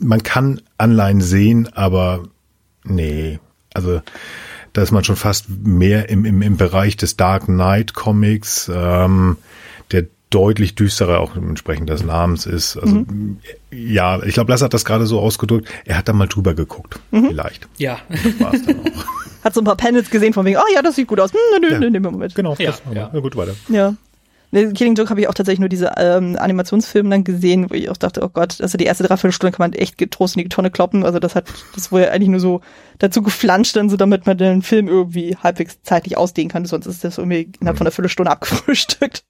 man 0.00 0.22
kann 0.22 0.62
Anleihen 0.78 1.20
sehen, 1.20 1.68
aber 1.74 2.22
nee, 2.84 3.38
also 3.74 4.00
da 4.76 4.82
ist 4.82 4.92
man 4.92 5.04
schon 5.04 5.16
fast 5.16 5.46
mehr 5.48 6.10
im, 6.10 6.26
im, 6.26 6.42
im 6.42 6.56
Bereich 6.58 6.96
des 6.98 7.16
Dark 7.16 7.46
Knight 7.46 7.94
Comics, 7.94 8.70
ähm, 8.72 9.38
der 9.90 10.06
deutlich 10.28 10.74
düsterer 10.74 11.20
auch 11.20 11.34
entsprechend 11.34 11.88
des 11.88 12.04
Namens 12.04 12.44
ist. 12.44 12.76
Also 12.76 12.96
mhm. 12.96 13.38
ja, 13.70 14.22
ich 14.22 14.34
glaube, 14.34 14.52
Lass 14.52 14.60
hat 14.60 14.74
das 14.74 14.84
gerade 14.84 15.06
so 15.06 15.20
ausgedrückt. 15.20 15.68
Er 15.86 15.96
hat 15.96 16.08
da 16.08 16.12
mal 16.12 16.26
drüber 16.26 16.52
geguckt, 16.52 16.98
mhm. 17.10 17.28
vielleicht. 17.28 17.68
Ja. 17.78 18.00
Das 18.10 18.40
war's 18.40 18.62
dann 18.66 18.80
auch. 18.80 19.04
hat 19.44 19.54
so 19.54 19.62
ein 19.62 19.64
paar 19.64 19.76
Panels 19.76 20.10
gesehen 20.10 20.34
von 20.34 20.44
wegen, 20.44 20.58
oh 20.58 20.74
ja, 20.74 20.82
das 20.82 20.96
sieht 20.96 21.06
gut 21.06 21.20
aus. 21.20 21.32
Hm, 21.32 21.38
nö, 21.62 21.68
nö, 21.78 21.84
ja. 21.84 21.90
nehmen 21.90 22.04
wir 22.04 22.12
mit. 22.12 22.34
Genau, 22.34 22.54
ja, 22.58 22.72
das 22.72 22.82
ja. 22.92 23.10
ja. 23.14 23.20
gut 23.20 23.36
weiter. 23.36 23.54
Ja. 23.68 23.94
Ne, 24.52 24.72
Killing 24.72 24.94
Joke 24.94 25.10
habe 25.10 25.20
ich 25.20 25.28
auch 25.28 25.34
tatsächlich 25.34 25.60
nur 25.60 25.68
diese 25.68 25.92
ähm, 25.96 26.36
Animationsfilme 26.38 27.10
dann 27.10 27.24
gesehen, 27.24 27.68
wo 27.68 27.74
ich 27.74 27.90
auch 27.90 27.96
dachte, 27.96 28.22
oh 28.22 28.28
Gott, 28.28 28.60
also 28.60 28.78
die 28.78 28.84
erste 28.84 29.04
Dreiviertelstunde 29.04 29.56
kann 29.56 29.70
man 29.70 29.72
echt 29.72 29.98
getrost 29.98 30.36
in 30.36 30.44
die 30.44 30.48
Tonne 30.48 30.70
kloppen. 30.70 31.04
Also 31.04 31.18
das 31.18 31.34
hat, 31.34 31.52
das 31.74 31.90
wurde 31.90 32.04
ja 32.04 32.10
eigentlich 32.12 32.28
nur 32.28 32.40
so 32.40 32.60
dazu 32.98 33.22
geflanscht, 33.22 33.76
dann 33.76 33.90
so 33.90 33.96
damit 33.96 34.26
man 34.26 34.38
den 34.38 34.62
Film 34.62 34.88
irgendwie 34.88 35.36
halbwegs 35.36 35.82
zeitlich 35.82 36.16
ausdehnen 36.16 36.50
kann. 36.50 36.64
Sonst 36.64 36.86
ist 36.86 37.04
das 37.04 37.18
irgendwie 37.18 37.50
innerhalb 37.60 37.78
von 37.78 37.86
einer 37.86 37.92
Viertelstunde 37.92 38.30
abgefrühstückt. 38.30 39.24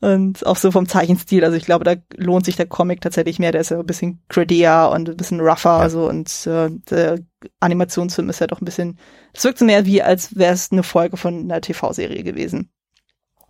Und 0.00 0.46
auch 0.46 0.56
so 0.56 0.70
vom 0.70 0.88
Zeichenstil. 0.88 1.44
Also 1.44 1.56
ich 1.56 1.64
glaube, 1.64 1.84
da 1.84 1.94
lohnt 2.16 2.44
sich 2.44 2.56
der 2.56 2.66
Comic 2.66 3.00
tatsächlich 3.00 3.38
mehr. 3.38 3.52
Der 3.52 3.60
ist 3.60 3.70
ja 3.70 3.78
ein 3.78 3.86
bisschen 3.86 4.22
grittier 4.28 4.90
und 4.92 5.08
ein 5.08 5.16
bisschen 5.16 5.40
rougher. 5.40 5.82
Ja. 5.82 5.90
So 5.90 6.08
und 6.08 6.46
äh, 6.46 6.70
der 6.90 7.18
Animationsfilm 7.60 8.30
ist 8.30 8.40
ja 8.40 8.46
doch 8.46 8.60
ein 8.60 8.64
bisschen, 8.64 8.98
es 9.32 9.44
wirkt 9.44 9.58
so 9.58 9.64
mehr 9.64 9.84
wie, 9.84 10.02
als 10.02 10.36
wäre 10.36 10.54
es 10.54 10.70
eine 10.72 10.82
Folge 10.82 11.16
von 11.16 11.40
einer 11.40 11.60
TV-Serie 11.60 12.22
gewesen. 12.22 12.70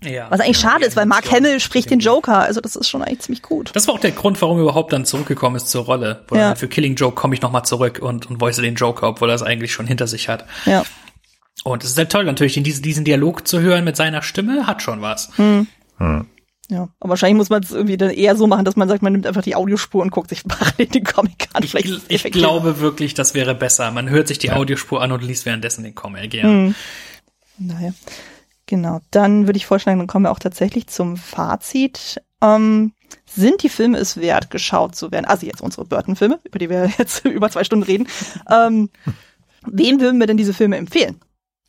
Ja, 0.02 0.30
Was 0.30 0.40
eigentlich 0.40 0.62
ja, 0.62 0.70
schade 0.70 0.84
ist, 0.84 0.96
weil 0.96 1.06
Mark 1.06 1.30
Hamill 1.30 1.60
spricht 1.60 1.90
den 1.90 2.00
Joker. 2.00 2.40
Also 2.40 2.60
das 2.60 2.76
ist 2.76 2.88
schon 2.88 3.02
eigentlich 3.02 3.20
ziemlich 3.20 3.42
gut. 3.42 3.70
Das 3.74 3.86
war 3.86 3.94
auch 3.94 4.00
der 4.00 4.10
Grund, 4.10 4.40
warum 4.42 4.58
er 4.58 4.62
überhaupt 4.64 4.92
dann 4.92 5.04
zurückgekommen 5.04 5.56
ist 5.56 5.68
zur 5.68 5.84
Rolle. 5.84 6.24
Weil 6.28 6.38
ja. 6.38 6.54
für 6.54 6.68
Killing 6.68 6.94
Joke 6.94 7.14
komme 7.14 7.34
ich 7.34 7.42
nochmal 7.42 7.64
zurück 7.64 8.00
und, 8.02 8.26
und 8.26 8.38
voice 8.38 8.56
den 8.56 8.74
Joker, 8.74 9.08
obwohl 9.08 9.30
er 9.30 9.34
es 9.34 9.42
eigentlich 9.42 9.72
schon 9.72 9.86
hinter 9.86 10.06
sich 10.06 10.28
hat. 10.28 10.44
Ja. 10.66 10.84
Und 11.64 11.84
es 11.84 11.90
ist 11.90 11.98
halt 11.98 12.10
toll 12.10 12.24
natürlich, 12.24 12.54
diesen, 12.54 12.82
diesen 12.82 13.04
Dialog 13.04 13.46
zu 13.46 13.60
hören 13.60 13.84
mit 13.84 13.96
seiner 13.96 14.22
Stimme, 14.22 14.66
hat 14.66 14.82
schon 14.82 15.00
was. 15.00 15.30
Hm. 15.36 15.66
Hm. 15.98 16.26
Ja, 16.70 16.88
aber 16.98 17.10
wahrscheinlich 17.10 17.36
muss 17.36 17.50
man 17.50 17.62
es 17.62 17.72
irgendwie 17.72 17.96
dann 17.96 18.10
eher 18.10 18.36
so 18.36 18.46
machen, 18.46 18.64
dass 18.64 18.76
man 18.76 18.88
sagt, 18.88 19.02
man 19.02 19.12
nimmt 19.12 19.26
einfach 19.26 19.42
die 19.42 19.54
Audiospur 19.54 20.02
und 20.02 20.10
guckt 20.10 20.30
sich 20.30 20.44
parallel 20.48 20.86
den 20.86 21.04
Comic 21.04 21.48
an. 21.52 21.62
Ich, 21.62 21.74
ich 21.74 22.22
glaube 22.32 22.80
wirklich, 22.80 23.14
das 23.14 23.34
wäre 23.34 23.54
besser. 23.54 23.90
Man 23.90 24.08
hört 24.08 24.28
sich 24.28 24.38
die 24.38 24.48
ja. 24.48 24.56
Audiospur 24.56 25.02
an 25.02 25.12
und 25.12 25.22
liest 25.22 25.46
währenddessen 25.46 25.84
den 25.84 25.94
Comic, 25.94 26.34
ja. 26.34 26.44
Hm. 26.44 26.74
Naja. 27.58 27.92
Genau, 28.66 29.00
dann 29.10 29.46
würde 29.46 29.58
ich 29.58 29.66
vorschlagen, 29.66 29.98
dann 29.98 30.06
kommen 30.06 30.24
wir 30.24 30.30
auch 30.30 30.38
tatsächlich 30.38 30.86
zum 30.86 31.16
Fazit. 31.16 32.22
Ähm, 32.40 32.92
sind 33.26 33.62
die 33.62 33.68
Filme 33.68 33.98
es 33.98 34.16
wert, 34.16 34.50
geschaut 34.50 34.94
zu 34.94 35.12
werden? 35.12 35.26
Also 35.26 35.46
jetzt 35.46 35.60
unsere 35.60 35.84
Burton-Filme, 35.84 36.40
über 36.44 36.58
die 36.58 36.70
wir 36.70 36.90
jetzt 36.98 37.24
über 37.24 37.50
zwei 37.50 37.64
Stunden 37.64 37.84
reden. 37.84 38.08
Ähm, 38.50 38.90
wem 39.66 40.00
würden 40.00 40.18
wir 40.18 40.26
denn 40.26 40.36
diese 40.36 40.54
Filme 40.54 40.76
empfehlen? 40.76 41.20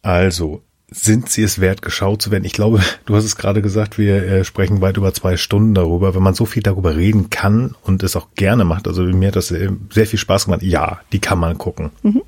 Also, 0.01 0.63
sind 0.87 1.29
sie 1.29 1.43
es 1.43 1.59
wert, 1.59 1.81
geschaut 1.81 2.21
zu 2.21 2.31
werden? 2.31 2.45
Ich 2.45 2.53
glaube, 2.53 2.81
du 3.05 3.15
hast 3.15 3.25
es 3.25 3.35
gerade 3.35 3.61
gesagt, 3.61 3.97
wir 3.97 4.23
äh, 4.23 4.43
sprechen 4.43 4.81
weit 4.81 4.97
über 4.97 5.13
zwei 5.13 5.35
Stunden 5.35 5.73
darüber. 5.73 6.15
Wenn 6.15 6.23
man 6.23 6.35
so 6.35 6.45
viel 6.45 6.63
darüber 6.63 6.95
reden 6.95 7.29
kann 7.29 7.75
und 7.83 8.03
es 8.03 8.15
auch 8.15 8.27
gerne 8.35 8.65
macht, 8.65 8.87
also 8.87 9.01
mir 9.03 9.29
hat 9.29 9.35
das 9.35 9.51
äh, 9.51 9.71
sehr 9.89 10.05
viel 10.05 10.19
Spaß 10.19 10.45
gemacht. 10.45 10.61
Ja, 10.61 11.01
die 11.11 11.19
kann 11.19 11.39
man 11.39 11.57
gucken. 11.57 11.91
Mhm. 12.03 12.21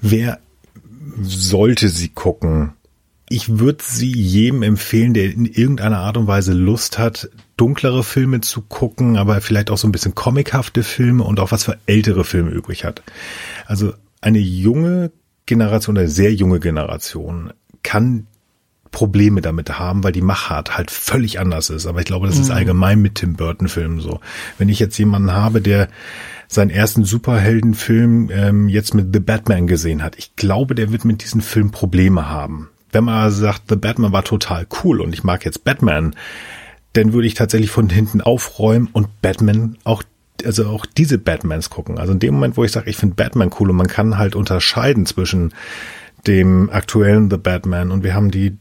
Wer 0.00 0.40
sollte 1.22 1.88
sie 1.88 2.08
gucken? 2.08 2.74
Ich 3.28 3.58
würde 3.58 3.82
sie 3.82 4.12
jedem 4.12 4.62
empfehlen, 4.62 5.14
der 5.14 5.32
in 5.32 5.46
irgendeiner 5.46 5.98
Art 5.98 6.16
und 6.16 6.26
Weise 6.26 6.52
Lust 6.52 6.98
hat, 6.98 7.30
dunklere 7.56 8.04
Filme 8.04 8.40
zu 8.40 8.60
gucken, 8.60 9.16
aber 9.16 9.40
vielleicht 9.40 9.70
auch 9.70 9.78
so 9.78 9.88
ein 9.88 9.92
bisschen 9.92 10.14
comichafte 10.14 10.82
Filme 10.82 11.24
und 11.24 11.40
auch 11.40 11.50
was 11.50 11.64
für 11.64 11.78
ältere 11.86 12.24
Filme 12.24 12.50
übrig 12.50 12.84
hat. 12.84 13.02
Also 13.66 13.94
eine 14.20 14.38
junge 14.38 15.10
Generation, 15.46 15.96
eine 15.96 16.08
sehr 16.08 16.34
junge 16.34 16.60
Generation 16.60 17.52
kann 17.82 18.26
Probleme 18.90 19.40
damit 19.40 19.78
haben, 19.78 20.04
weil 20.04 20.12
die 20.12 20.22
Machart 20.22 20.76
halt 20.76 20.90
völlig 20.90 21.40
anders 21.40 21.68
ist. 21.68 21.86
Aber 21.86 21.98
ich 21.98 22.06
glaube, 22.06 22.28
das 22.28 22.38
ist 22.38 22.48
mhm. 22.48 22.54
allgemein 22.54 23.02
mit 23.02 23.16
Tim 23.16 23.34
Burton 23.34 23.68
Filmen 23.68 24.00
so. 24.00 24.20
Wenn 24.56 24.68
ich 24.68 24.78
jetzt 24.78 24.96
jemanden 24.98 25.32
habe, 25.32 25.60
der 25.60 25.88
seinen 26.46 26.70
ersten 26.70 27.04
Superheldenfilm 27.04 28.30
ähm, 28.30 28.68
jetzt 28.68 28.94
mit 28.94 29.12
The 29.12 29.18
Batman 29.18 29.66
gesehen 29.66 30.02
hat, 30.02 30.16
ich 30.16 30.36
glaube, 30.36 30.74
der 30.74 30.92
wird 30.92 31.04
mit 31.04 31.24
diesem 31.24 31.40
Film 31.40 31.72
Probleme 31.72 32.28
haben. 32.28 32.70
Wenn 32.94 33.04
man 33.04 33.30
sagt, 33.30 33.64
The 33.68 33.76
Batman 33.76 34.12
war 34.12 34.24
total 34.24 34.66
cool 34.82 35.00
und 35.00 35.12
ich 35.12 35.24
mag 35.24 35.44
jetzt 35.44 35.64
Batman, 35.64 36.14
dann 36.94 37.12
würde 37.12 37.26
ich 37.26 37.34
tatsächlich 37.34 37.70
von 37.70 37.90
hinten 37.90 38.20
aufräumen 38.20 38.88
und 38.92 39.20
Batman 39.20 39.76
auch 39.84 40.02
also 40.44 40.66
auch 40.66 40.84
diese 40.84 41.18
Batmans 41.18 41.70
gucken. 41.70 41.98
Also 41.98 42.12
in 42.12 42.18
dem 42.18 42.34
Moment, 42.34 42.56
wo 42.56 42.64
ich 42.64 42.72
sage, 42.72 42.90
ich 42.90 42.96
finde 42.96 43.14
Batman 43.14 43.50
cool 43.58 43.70
und 43.70 43.76
man 43.76 43.86
kann 43.86 44.18
halt 44.18 44.34
unterscheiden 44.34 45.06
zwischen 45.06 45.54
dem 46.26 46.70
aktuellen 46.70 47.30
The 47.30 47.36
Batman 47.36 47.90
und 47.90 48.02
wir 48.02 48.14
haben 48.14 48.30
die 48.30 48.56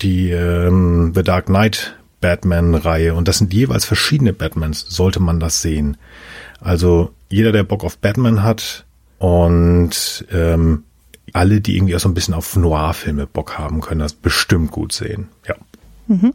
die 0.00 0.30
ähm, 0.30 1.12
The 1.14 1.22
Dark 1.22 1.46
Knight 1.46 1.96
Batman-Reihe 2.20 3.14
und 3.14 3.28
das 3.28 3.38
sind 3.38 3.52
jeweils 3.52 3.84
verschiedene 3.84 4.32
Batmans, 4.32 4.80
sollte 4.88 5.20
man 5.20 5.40
das 5.40 5.62
sehen. 5.62 5.96
Also 6.60 7.10
jeder, 7.28 7.52
der 7.52 7.62
Bock 7.62 7.84
auf 7.84 7.98
Batman 7.98 8.42
hat 8.42 8.84
und 9.18 10.26
ähm, 10.32 10.84
alle, 11.34 11.60
die 11.60 11.76
irgendwie 11.76 11.96
auch 11.96 12.00
so 12.00 12.08
ein 12.08 12.14
bisschen 12.14 12.34
auf 12.34 12.56
Noir-Filme 12.56 13.26
Bock 13.26 13.58
haben, 13.58 13.80
können 13.80 14.00
das 14.00 14.12
bestimmt 14.12 14.70
gut 14.70 14.92
sehen. 14.92 15.28
Ja. 15.46 15.54
Mhm. 16.06 16.34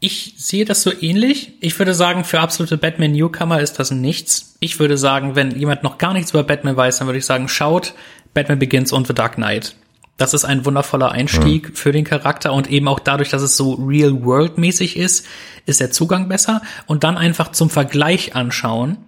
Ich 0.00 0.34
sehe 0.38 0.64
das 0.64 0.82
so 0.82 0.92
ähnlich. 0.98 1.52
Ich 1.60 1.78
würde 1.78 1.92
sagen, 1.92 2.24
für 2.24 2.40
absolute 2.40 2.78
Batman-Newcomer 2.78 3.60
ist 3.60 3.78
das 3.78 3.90
nichts. 3.90 4.54
Ich 4.58 4.78
würde 4.78 4.96
sagen, 4.96 5.36
wenn 5.36 5.50
jemand 5.50 5.82
noch 5.82 5.98
gar 5.98 6.14
nichts 6.14 6.30
über 6.30 6.42
Batman 6.42 6.76
weiß, 6.76 6.98
dann 6.98 7.06
würde 7.06 7.18
ich 7.18 7.26
sagen, 7.26 7.48
schaut 7.48 7.94
Batman 8.32 8.58
Begins 8.58 8.92
und 8.92 9.06
The 9.06 9.14
Dark 9.14 9.34
Knight. 9.34 9.74
Das 10.16 10.34
ist 10.34 10.44
ein 10.44 10.64
wundervoller 10.64 11.12
Einstieg 11.12 11.68
ja. 11.68 11.74
für 11.74 11.92
den 11.92 12.04
Charakter 12.04 12.52
und 12.52 12.70
eben 12.70 12.88
auch 12.88 13.00
dadurch, 13.00 13.30
dass 13.30 13.42
es 13.42 13.56
so 13.56 13.74
real-world-mäßig 13.74 14.96
ist, 14.96 15.26
ist 15.66 15.80
der 15.80 15.90
Zugang 15.90 16.28
besser. 16.28 16.62
Und 16.86 17.04
dann 17.04 17.16
einfach 17.16 17.52
zum 17.52 17.70
Vergleich 17.70 18.34
anschauen, 18.34 18.98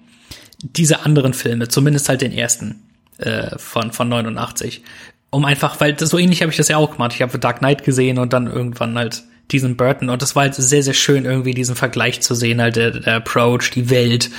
diese 0.62 1.05
anderen 1.05 1.34
Filme, 1.34 1.68
zumindest 1.68 2.08
halt 2.08 2.20
den 2.20 2.32
ersten 2.32 2.82
äh, 3.23 3.59
von, 3.59 3.92
von 3.92 4.09
89. 4.09 4.83
Um 5.31 5.44
einfach, 5.44 5.81
weil 5.81 5.99
so 5.99 6.18
ähnlich 6.18 6.42
habe 6.42 6.51
ich 6.51 6.59
das 6.59 6.68
ja 6.68 6.76
auch 6.76 6.92
gemacht. 6.92 7.12
Ich 7.15 7.23
habe 7.23 7.39
Dark 7.39 7.59
Knight 7.59 7.84
gesehen 7.84 8.18
und 8.18 8.33
dann 8.33 8.47
irgendwann 8.47 8.99
halt 8.99 9.23
diesen 9.51 9.76
Burton 9.76 10.09
und 10.09 10.23
das 10.23 10.34
war 10.34 10.44
halt 10.44 10.55
sehr, 10.55 10.83
sehr 10.83 10.94
schön, 10.94 11.25
irgendwie 11.25 11.52
diesen 11.52 11.76
Vergleich 11.76 12.20
zu 12.23 12.34
sehen, 12.34 12.60
halt 12.60 12.76
der, 12.76 12.91
der 12.91 13.17
Approach, 13.17 13.70
die 13.75 13.91
Welt 13.91 14.31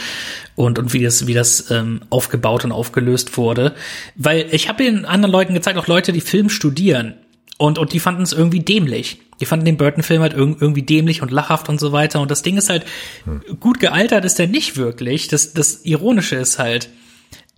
und, 0.56 0.80
und 0.80 0.94
wie 0.94 1.04
das, 1.04 1.28
wie 1.28 1.34
das 1.34 1.70
ähm, 1.72 2.02
aufgebaut 2.10 2.66
und 2.66 2.72
aufgelöst 2.72 3.38
wurde. 3.38 3.74
Weil 4.16 4.48
ich 4.52 4.70
habe 4.70 4.84
den 4.84 5.06
anderen 5.06 5.32
Leuten 5.32 5.54
gezeigt, 5.54 5.78
auch 5.78 5.88
Leute, 5.88 6.14
die 6.14 6.22
Film 6.22 6.50
studieren 6.50 7.16
und, 7.58 7.78
und 7.78 7.94
die 7.94 8.00
fanden 8.00 8.24
es 8.24 8.34
irgendwie 8.34 8.62
dämlich. 8.62 9.20
Die 9.40 9.46
fanden 9.46 9.66
den 9.66 9.78
Burton-Film 9.78 10.22
halt 10.22 10.34
irgendwie 10.34 10.84
dämlich 10.84 11.22
und 11.22 11.32
lachhaft 11.32 11.70
und 11.70 11.80
so 11.80 11.92
weiter. 11.92 12.22
Und 12.22 12.32
das 12.32 12.44
Ding 12.44 12.58
ist 12.58 12.70
halt, 12.70 12.86
hm. 13.26 13.42
gut 13.60 13.80
gealtert 13.80 14.26
ist 14.26 14.40
der 14.40 14.48
nicht 14.48 14.78
wirklich. 14.78 15.28
Das, 15.28 15.54
das 15.54 15.86
Ironische 15.86 16.36
ist 16.36 16.60
halt, 16.60 16.90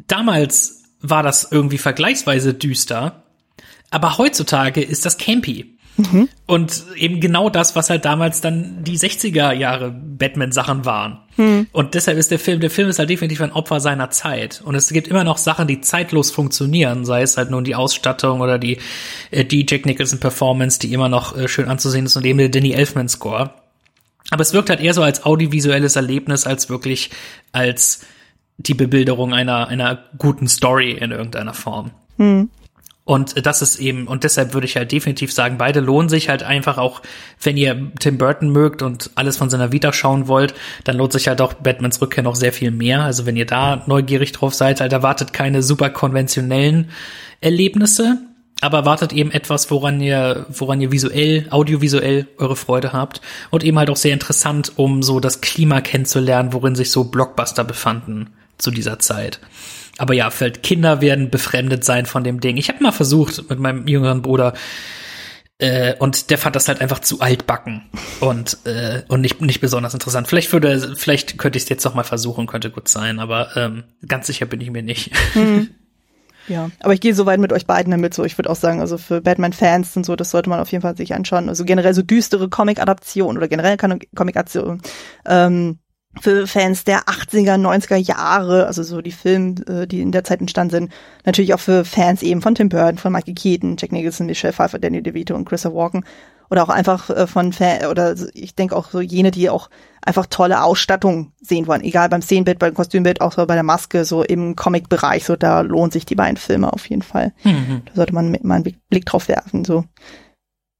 damals 0.07 0.83
war 1.09 1.23
das 1.23 1.47
irgendwie 1.49 1.77
vergleichsweise 1.77 2.53
düster, 2.53 3.23
aber 3.91 4.17
heutzutage 4.17 4.81
ist 4.81 5.05
das 5.05 5.17
campy. 5.17 5.75
Mhm. 5.97 6.27
Und 6.45 6.83
eben 6.97 7.21
genau 7.21 7.49
das, 7.49 7.75
was 7.75 7.89
halt 7.89 8.03
damals 8.03 8.41
dann 8.41 8.83
die 8.83 8.97
60er 8.97 9.53
Jahre 9.53 9.91
Batman-Sachen 9.91 10.83
waren. 10.83 11.19
Mhm. 11.37 11.67
Und 11.71 11.93
deshalb 11.93 12.17
ist 12.17 12.31
der 12.31 12.39
Film, 12.39 12.59
der 12.59 12.69
Film 12.69 12.89
ist 12.89 12.99
halt 12.99 13.09
definitiv 13.09 13.41
ein 13.41 13.53
Opfer 13.53 13.79
seiner 13.79 14.09
Zeit. 14.09 14.61
Und 14.65 14.75
es 14.75 14.89
gibt 14.89 15.07
immer 15.07 15.23
noch 15.23 15.37
Sachen, 15.37 15.67
die 15.67 15.81
zeitlos 15.81 16.31
funktionieren, 16.31 17.05
sei 17.05 17.21
es 17.21 17.37
halt 17.37 17.49
nun 17.49 17.63
die 17.63 17.75
Ausstattung 17.75 18.41
oder 18.41 18.59
die, 18.59 18.77
äh, 19.31 19.45
die 19.45 19.65
Jack 19.67 19.85
Nicholson 19.85 20.19
Performance, 20.19 20.79
die 20.79 20.91
immer 20.91 21.07
noch 21.07 21.37
äh, 21.37 21.47
schön 21.47 21.69
anzusehen 21.69 22.05
ist 22.05 22.17
und 22.17 22.25
eben 22.25 22.39
der 22.39 22.49
Danny 22.49 22.73
Elfman 22.73 23.07
Score. 23.07 23.51
Aber 24.31 24.41
es 24.41 24.53
wirkt 24.53 24.69
halt 24.69 24.81
eher 24.81 24.93
so 24.93 25.03
als 25.03 25.23
audiovisuelles 25.23 25.95
Erlebnis 25.95 26.45
als 26.45 26.69
wirklich 26.69 27.11
als 27.51 28.01
die 28.57 28.73
Bebilderung 28.73 29.33
einer, 29.33 29.67
einer 29.67 29.99
guten 30.17 30.47
Story 30.47 30.91
in 30.91 31.11
irgendeiner 31.11 31.53
Form. 31.53 31.91
Mhm. 32.17 32.49
Und 33.07 33.45
das 33.45 33.61
ist 33.61 33.79
eben, 33.79 34.07
und 34.07 34.23
deshalb 34.23 34.55
würde 34.55 34.65
ich 34.65 34.77
halt 34.77 34.91
definitiv 34.91 35.31
sagen, 35.31 35.59
beide 35.59 35.79
lohnen 35.79 36.09
sich 36.09 36.27
halt 36.27 36.41
einfach 36.41 36.79
auch, 36.79 37.03
wenn 37.39 37.55
ihr 37.55 37.91
Tim 37.99 38.17
Burton 38.17 38.49
mögt 38.49 38.81
und 38.81 39.11
alles 39.13 39.37
von 39.37 39.51
seiner 39.51 39.71
Vita 39.71 39.93
schauen 39.93 40.27
wollt, 40.27 40.55
dann 40.85 40.97
lohnt 40.97 41.13
sich 41.13 41.27
halt 41.27 41.39
auch 41.39 41.53
Batmans 41.53 42.01
Rückkehr 42.01 42.23
noch 42.23 42.33
sehr 42.33 42.51
viel 42.51 42.71
mehr. 42.71 43.03
Also 43.03 43.27
wenn 43.27 43.35
ihr 43.35 43.45
da 43.45 43.83
neugierig 43.85 44.31
drauf 44.31 44.55
seid, 44.55 44.81
halt 44.81 44.91
erwartet 44.91 45.33
keine 45.33 45.61
super 45.61 45.91
konventionellen 45.91 46.89
Erlebnisse, 47.41 48.23
aber 48.59 48.79
erwartet 48.79 49.13
eben 49.13 49.29
etwas, 49.29 49.69
woran 49.69 50.01
ihr, 50.01 50.47
woran 50.49 50.81
ihr 50.81 50.91
visuell, 50.91 51.45
audiovisuell 51.51 52.27
eure 52.39 52.55
Freude 52.55 52.91
habt 52.91 53.21
und 53.51 53.63
eben 53.63 53.77
halt 53.77 53.91
auch 53.91 53.97
sehr 53.97 54.13
interessant, 54.13 54.71
um 54.77 55.03
so 55.03 55.19
das 55.19 55.41
Klima 55.41 55.81
kennenzulernen, 55.81 56.53
worin 56.53 56.73
sich 56.73 56.89
so 56.89 57.03
Blockbuster 57.03 57.63
befanden 57.65 58.31
zu 58.57 58.71
dieser 58.71 58.99
Zeit. 58.99 59.39
Aber 59.97 60.13
ja, 60.13 60.29
vielleicht 60.29 60.63
Kinder 60.63 61.01
werden 61.01 61.29
befremdet 61.29 61.83
sein 61.83 62.05
von 62.05 62.23
dem 62.23 62.39
Ding. 62.39 62.57
Ich 62.57 62.69
habe 62.69 62.83
mal 62.83 62.91
versucht 62.91 63.49
mit 63.49 63.59
meinem 63.59 63.87
jüngeren 63.87 64.21
Bruder 64.21 64.53
äh, 65.57 65.95
und 65.99 66.29
der 66.29 66.37
fand 66.37 66.55
das 66.55 66.67
halt 66.67 66.81
einfach 66.81 66.99
zu 66.99 67.21
altbacken 67.21 67.83
und 68.19 68.57
äh, 68.65 69.03
und 69.07 69.21
nicht 69.21 69.39
nicht 69.39 69.61
besonders 69.61 69.93
interessant. 69.93 70.27
Vielleicht 70.27 70.51
würde, 70.51 70.95
vielleicht 70.97 71.37
könnte 71.37 71.57
ich 71.57 71.63
es 71.63 71.69
jetzt 71.69 71.85
noch 71.85 71.95
mal 71.95 72.03
versuchen, 72.03 72.45
könnte 72.45 72.71
gut 72.71 72.89
sein, 72.89 73.19
aber 73.19 73.55
ähm, 73.55 73.85
ganz 74.05 74.27
sicher 74.27 74.45
bin 74.45 74.59
ich 74.59 74.71
mir 74.71 74.83
nicht. 74.83 75.11
Mhm. 75.35 75.69
Ja, 76.47 76.69
aber 76.81 76.93
ich 76.93 77.01
gehe 77.01 77.15
so 77.15 77.25
weit 77.25 77.39
mit 77.39 77.51
euch 77.51 77.65
beiden 77.65 77.89
damit 77.89 78.13
so. 78.13 78.23
Ich 78.23 78.37
würde 78.37 78.51
auch 78.51 78.55
sagen, 78.55 78.79
also 78.79 78.99
für 78.99 79.19
Batman-Fans 79.19 79.97
und 79.97 80.05
so, 80.05 80.15
das 80.15 80.29
sollte 80.29 80.47
man 80.47 80.59
auf 80.59 80.71
jeden 80.71 80.83
Fall 80.83 80.95
sich 80.95 81.15
anschauen. 81.15 81.49
Also 81.49 81.65
generell 81.65 81.95
so 81.95 82.03
düstere 82.03 82.49
Comic-Adaptionen 82.49 83.37
oder 83.37 83.47
generell 83.47 83.77
Comic-Adaptionen 83.77 84.81
ähm, 85.25 85.79
für 86.21 86.47
Fans 86.47 86.83
der 86.83 87.03
80er, 87.03 87.55
90er 87.55 87.97
Jahre, 87.97 88.67
also 88.67 88.83
so 88.83 89.01
die 89.01 89.11
Filme, 89.11 89.55
äh, 89.67 89.87
die 89.87 90.01
in 90.01 90.11
der 90.11 90.23
Zeit 90.23 90.41
entstanden 90.41 90.71
sind. 90.71 90.91
Natürlich 91.25 91.53
auch 91.53 91.59
für 91.59 91.85
Fans 91.85 92.21
eben 92.23 92.41
von 92.41 92.55
Tim 92.55 92.69
Burton, 92.69 92.97
von 92.97 93.11
Michael 93.11 93.35
Keaton, 93.35 93.75
Jack 93.77 93.91
Nicholson, 93.91 94.27
Michelle 94.27 94.53
Pfeiffer, 94.53 94.79
Danny 94.79 95.01
DeVito 95.01 95.35
und 95.35 95.45
Christopher 95.45 95.75
Walken. 95.75 96.05
Oder 96.49 96.63
auch 96.63 96.69
einfach 96.69 97.09
äh, 97.09 97.25
von 97.25 97.53
Fan, 97.53 97.87
oder 97.87 98.15
ich 98.33 98.55
denke 98.55 98.75
auch 98.75 98.91
so 98.91 99.01
jene, 99.01 99.31
die 99.31 99.49
auch 99.49 99.69
einfach 100.03 100.27
tolle 100.27 100.63
Ausstattung 100.63 101.31
sehen 101.41 101.65
wollen. 101.65 101.83
Egal 101.83 102.09
beim 102.09 102.21
Szenenbild, 102.21 102.59
beim 102.59 102.75
Kostümbild, 102.75 103.19
auch 103.21 103.31
so 103.31 103.45
bei 103.47 103.55
der 103.55 103.63
Maske, 103.63 104.05
so 104.05 104.23
im 104.23 104.55
Comic-Bereich, 104.55 105.25
so 105.25 105.35
da 105.35 105.61
lohnt 105.61 105.93
sich 105.93 106.05
die 106.05 106.15
beiden 106.15 106.37
Filme 106.37 106.71
auf 106.71 106.87
jeden 106.87 107.01
Fall. 107.01 107.33
Mhm. 107.43 107.81
Da 107.85 107.95
sollte 107.95 108.13
man 108.13 108.37
mal 108.43 108.55
einen 108.55 108.75
Blick 108.89 109.05
drauf 109.05 109.27
werfen, 109.27 109.65
so 109.65 109.85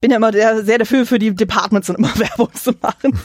bin 0.06 0.12
ja 0.12 0.18
immer 0.18 0.30
der, 0.30 0.64
sehr 0.64 0.78
dafür, 0.78 1.04
für 1.04 1.18
die 1.18 1.34
Departments 1.34 1.90
und 1.90 1.96
immer 1.96 2.16
Werbung 2.18 2.54
zu 2.54 2.72
machen. 2.80 3.18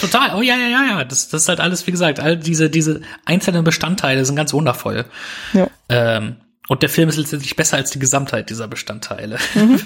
Total. 0.00 0.36
Oh 0.36 0.42
ja, 0.42 0.56
ja, 0.56 0.68
ja, 0.68 0.84
ja. 0.84 1.04
Das, 1.04 1.28
das 1.28 1.42
ist 1.42 1.48
halt 1.48 1.58
alles, 1.58 1.88
wie 1.88 1.90
gesagt, 1.90 2.20
all 2.20 2.36
diese, 2.36 2.70
diese 2.70 3.00
einzelnen 3.24 3.64
Bestandteile 3.64 4.24
sind 4.24 4.36
ganz 4.36 4.52
wundervoll. 4.52 5.06
Ja. 5.54 5.68
Ähm, 5.88 6.36
und 6.68 6.82
der 6.82 6.88
Film 6.88 7.08
ist 7.08 7.16
letztendlich 7.16 7.56
besser 7.56 7.78
als 7.78 7.90
die 7.90 7.98
Gesamtheit 7.98 8.48
dieser 8.48 8.68
Bestandteile. 8.68 9.38
Mhm. 9.56 9.80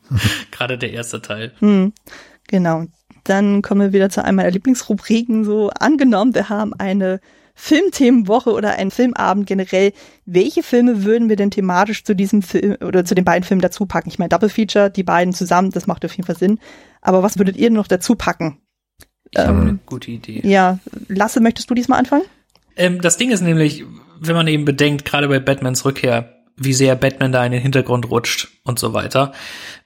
Gerade 0.50 0.78
der 0.78 0.92
erste 0.92 1.20
Teil. 1.20 1.52
Mhm. 1.60 1.92
Genau. 2.48 2.86
Dann 3.24 3.60
kommen 3.60 3.82
wir 3.82 3.92
wieder 3.92 4.08
zu 4.08 4.24
einem 4.24 4.36
meiner 4.36 4.50
Lieblingsrubriken. 4.50 5.44
So 5.44 5.68
angenommen, 5.78 6.34
wir 6.34 6.48
haben 6.48 6.72
eine 6.72 7.20
Filmthemenwoche 7.54 8.52
oder 8.52 8.76
einen 8.78 8.90
Filmabend 8.90 9.46
generell. 9.46 9.92
Welche 10.24 10.62
Filme 10.62 11.04
würden 11.04 11.28
wir 11.28 11.36
denn 11.36 11.50
thematisch 11.50 12.04
zu 12.04 12.14
diesem 12.14 12.42
Film 12.42 12.76
oder 12.80 13.04
zu 13.04 13.14
den 13.14 13.24
beiden 13.24 13.44
Filmen 13.44 13.62
dazu 13.62 13.86
packen? 13.86 14.08
Ich 14.08 14.18
meine, 14.18 14.30
Double 14.30 14.48
Feature, 14.48 14.90
die 14.90 15.02
beiden 15.02 15.34
zusammen, 15.34 15.70
das 15.70 15.86
macht 15.86 16.04
auf 16.04 16.14
jeden 16.14 16.26
Fall 16.26 16.36
Sinn. 16.36 16.58
Aber 17.00 17.22
was 17.22 17.38
würdet 17.38 17.56
ihr 17.56 17.70
noch 17.70 17.86
dazu 17.86 18.14
packen? 18.14 18.58
Ich 19.30 19.38
ähm, 19.38 19.46
habe 19.46 19.60
eine 19.60 19.78
gute 19.86 20.10
Idee. 20.10 20.40
Ja, 20.44 20.78
Lasse, 21.08 21.40
möchtest 21.40 21.68
du 21.70 21.74
diesmal 21.74 21.98
anfangen? 21.98 22.24
Ähm, 22.76 23.00
das 23.00 23.16
Ding 23.16 23.30
ist 23.30 23.42
nämlich, 23.42 23.84
wenn 24.20 24.36
man 24.36 24.46
eben 24.46 24.64
bedenkt, 24.64 25.04
gerade 25.04 25.28
bei 25.28 25.38
Batmans 25.38 25.84
Rückkehr, 25.84 26.42
wie 26.56 26.72
sehr 26.72 26.96
Batman 26.96 27.32
da 27.32 27.44
in 27.44 27.52
den 27.52 27.62
Hintergrund 27.62 28.10
rutscht 28.10 28.48
und 28.64 28.78
so 28.78 28.92
weiter. 28.92 29.32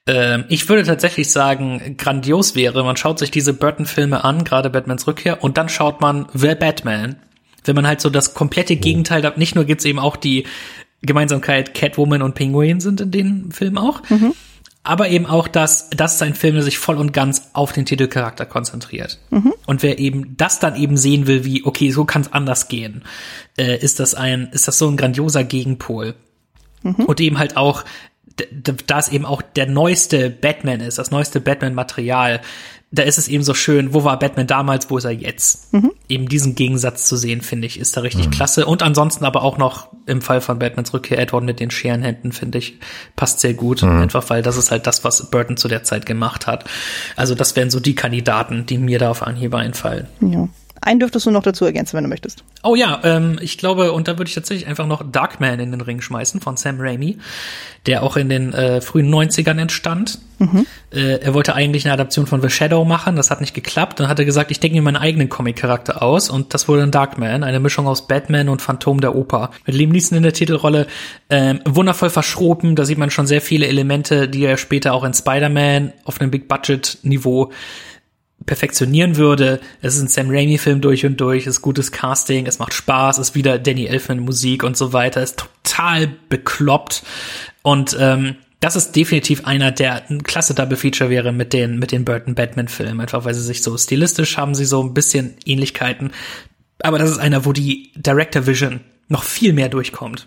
Ähm, 0.07 0.45
ich 0.49 0.69
würde 0.69 0.85
tatsächlich 0.85 1.31
sagen, 1.31 1.97
grandios 1.97 2.55
wäre, 2.55 2.85
man 2.85 2.97
schaut 2.97 3.19
sich 3.19 3.31
diese 3.31 3.55
Burton-Filme 3.55 4.25
an, 4.25 4.45
gerade 4.45 4.71
Batmans 4.71 5.07
Rückkehr, 5.07 5.43
und 5.43 5.59
dann 5.59 5.69
schaut 5.69 6.01
man 6.01 6.27
The 6.35 6.55
Batman 6.55 7.17
wenn 7.67 7.77
man 7.77 7.87
halt 7.87 8.01
so 8.01 8.11
das 8.11 8.35
komplette 8.35 8.77
Gegenteil 8.77 9.23
hat, 9.25 9.39
nicht 9.39 9.55
nur 9.55 9.65
gibt's 9.65 9.85
eben 9.85 9.99
auch 9.99 10.17
die 10.17 10.45
Gemeinsamkeit 11.03 11.75
Catwoman 11.75 12.23
und 12.23 12.35
Penguin 12.35 12.81
sind 12.81 13.01
in 13.01 13.11
den 13.11 13.53
Filmen 13.53 13.79
auch, 13.79 14.03
mhm. 14.09 14.33
aber 14.83 15.09
eben 15.09 15.27
auch, 15.27 15.49
dass 15.49 15.91
das 15.91 16.15
ist 16.15 16.23
ein 16.23 16.35
Film, 16.35 16.55
der 16.55 16.65
sich 16.65 16.79
voll 16.79 16.97
und 16.97 17.13
ganz 17.13 17.51
auf 17.53 17.73
den 17.73 17.85
Titelcharakter 17.85 18.47
konzentriert. 18.47 19.19
Mhm. 19.31 19.55
Und 19.67 19.83
wer 19.83 19.99
eben 19.99 20.37
das 20.37 20.59
dann 20.59 20.77
eben 20.77 20.97
sehen 20.97 21.27
will, 21.27 21.45
wie, 21.45 21.65
okay, 21.65 21.91
so 21.91 22.05
kann's 22.05 22.33
anders 22.33 22.69
gehen, 22.69 23.05
äh, 23.57 23.77
ist 23.79 24.01
das 24.01 24.15
ein, 24.15 24.49
ist 24.53 24.69
das 24.69 24.79
so 24.79 24.89
ein 24.89 24.97
grandioser 24.97 25.45
Gegenpol. 25.45 26.15
Mhm. 26.83 27.05
Und 27.05 27.21
eben 27.21 27.39
halt 27.39 27.57
auch, 27.57 27.85
da 28.87 28.99
es 28.99 29.09
eben 29.09 29.25
auch 29.25 29.43
der 29.43 29.67
neueste 29.67 30.29
Batman 30.31 30.81
ist, 30.81 30.99
das 30.99 31.11
neueste 31.11 31.41
Batman-Material, 31.41 32.41
da 32.99 33.03
ist 33.05 33.19
es 33.19 33.29
eben 33.29 33.45
so 33.45 33.55
schön, 33.55 33.95
wo 33.95 34.05
war 34.05 34.19
Batman 34.19 34.47
damals, 34.47 34.91
wo 34.91 34.99
ist 34.99 35.05
er 35.05 35.13
jetzt? 35.13 35.73
Mhm. 35.73 35.93
Eben 36.09 36.29
diesen 36.29 36.55
Gegensatz 36.55 37.07
zu 37.07 37.17
sehen, 37.17 37.41
finde 37.41 37.67
ich, 37.67 37.79
ist 37.79 37.97
da 37.97 38.01
richtig 38.01 38.31
klasse. 38.31 38.67
Und 38.67 38.83
ansonsten 38.83 39.25
aber 39.25 39.43
auch 39.43 39.59
noch 39.59 39.89
im 40.07 40.23
Fall 40.23 40.41
von 40.41 40.59
Batmans 40.59 40.93
Rückkehr 40.93 41.19
Edward 41.19 41.45
mit 41.45 41.61
den 41.61 41.71
Scherenhänden, 41.71 42.33
finde 42.33 42.59
ich, 42.59 42.79
passt 43.15 43.41
sehr 43.41 43.55
gut. 43.55 43.83
Einfach 43.83 44.29
weil 44.31 44.43
das 44.43 44.57
ist 44.57 44.71
halt 44.71 44.87
das, 44.87 45.05
was 45.05 45.31
Burton 45.31 45.57
zu 45.57 45.69
der 45.69 45.83
Zeit 45.83 46.07
gemacht 46.07 46.47
hat. 46.47 46.65
Also 47.17 47.35
das 47.35 47.57
wären 47.57 47.71
so 47.71 47.81
die 47.81 47.95
Kandidaten, 47.95 48.67
die 48.67 48.79
mir 48.79 48.99
da 48.99 49.11
auf 49.11 49.23
Anhieb 49.23 49.55
einfallen. 49.55 50.07
Ja. 50.21 50.49
Einen 50.81 51.01
dürftest 51.01 51.27
du 51.27 51.31
noch 51.31 51.43
dazu 51.43 51.65
ergänzen, 51.65 51.97
wenn 51.97 52.05
du 52.05 52.11
möchtest. 52.11 52.45
Oh 52.63 52.75
ja, 52.75 53.01
ähm, 53.05 53.39
ich 53.41 53.59
glaube, 53.59 53.93
und 53.93 54.09
da 54.09 54.19
würde 54.19 54.29
ich 54.29 54.35
tatsächlich 54.35 54.67
einfach 54.67 54.87
noch 54.87 55.03
Darkman 55.11 55.61
in 55.61 55.71
den 55.71 55.81
Ring 55.81 56.01
schmeißen 56.01 56.41
von 56.41 56.57
Sam 56.57 56.77
Raimi, 56.79 57.19
der 57.87 58.03
auch 58.03 58.17
in 58.17 58.29
den 58.29 58.53
äh, 58.53 58.81
frühen 58.81 59.13
90ern 59.13 59.59
entstand. 59.59 60.19
Äh, 60.93 61.21
er 61.21 61.35
wollte 61.35 61.55
eigentlich 61.55 61.87
eine 61.87 61.95
Adaption 61.95 62.27
von 62.27 62.43
The 62.43 62.51
Shadow 62.51 62.85
machen, 62.85 63.17
das 63.17 63.31
hat 63.31 63.41
nicht 63.41 63.55
geklappt. 63.55 64.01
Dann 64.01 64.09
hat 64.09 64.19
er 64.19 64.25
gesagt, 64.25 64.51
ich 64.51 64.61
denke 64.61 64.77
mir 64.77 64.83
meinen 64.83 64.97
eigenen 64.97 65.29
Comic-Charakter 65.29 66.03
aus 66.03 66.29
und 66.29 66.53
das 66.53 66.69
wurde 66.69 66.81
dann 66.83 66.91
Darkman, 66.91 67.43
eine 67.43 67.61
Mischung 67.61 67.87
aus 67.87 68.07
Batman 68.07 68.49
und 68.49 68.61
Phantom 68.61 69.01
der 69.01 69.15
Oper. 69.15 69.51
Mit 69.65 69.75
Liam 69.75 69.91
Neeson 69.91 70.17
in 70.17 70.23
der 70.23 70.33
Titelrolle, 70.33 70.87
ähm, 71.31 71.61
wundervoll 71.65 72.11
verschroben, 72.11 72.77
da 72.77 72.85
sieht 72.85 72.99
man 72.99 73.11
schon 73.11 73.27
sehr 73.27 73.41
viele 73.41 73.67
Elemente, 73.67 74.29
die 74.29 74.45
er 74.45 74.57
später 74.57 74.93
auch 74.93 75.05
in 75.05 75.15
Spider-Man 75.15 75.93
auf 76.05 76.21
einem 76.21 76.31
Big-Budget-Niveau 76.31 77.51
perfektionieren 78.45 79.17
würde. 79.17 79.61
Es 79.81 79.97
ist 79.97 80.03
ein 80.03 80.09
Sam 80.09 80.31
Raimi-Film 80.31 80.81
durch 80.81 81.07
und 81.07 81.21
durch, 81.21 81.47
es 81.47 81.57
ist 81.57 81.63
gutes 81.63 81.91
Casting, 81.91 82.47
es 82.47 82.59
macht 82.59 82.75
Spaß, 82.75 83.19
es 83.19 83.31
ist 83.31 83.35
wieder 83.35 83.59
Danny 83.59 83.87
Elfman 83.87 84.21
Musik 84.21 84.63
und 84.63 84.77
so 84.77 84.93
weiter, 84.93 85.23
ist 85.23 85.43
total 85.65 86.13
bekloppt 86.29 87.03
und 87.63 87.97
ähm, 87.99 88.37
das 88.61 88.77
ist 88.77 88.97
definitiv 88.97 89.47
einer, 89.47 89.71
der 89.71 90.09
ein 90.09 90.23
klasse 90.23 90.55
Double 90.55 90.77
Feature 90.77 91.11
wäre 91.11 91.33
mit 91.33 91.53
den 91.53 91.79
mit 91.79 91.93
den 91.93 92.05
Burton 92.05 92.35
Batman 92.35 92.69
Filmen, 92.69 93.01
einfach 93.01 93.25
weil 93.25 93.35
sie 93.35 93.43
sich 93.43 93.63
so 93.63 93.77
stilistisch 93.77 94.37
haben 94.37 94.55
sie 94.55 94.65
so 94.65 94.83
ein 94.83 94.95
bisschen 94.95 95.35
Ähnlichkeiten, 95.45 96.13
aber 96.81 96.99
das 96.99 97.11
ist 97.11 97.19
einer, 97.19 97.45
wo 97.45 97.53
die 97.53 97.91
Director 97.97 98.47
Vision 98.47 98.81
noch 99.09 99.23
viel 99.23 99.53
mehr 99.53 99.69
durchkommt. 99.69 100.27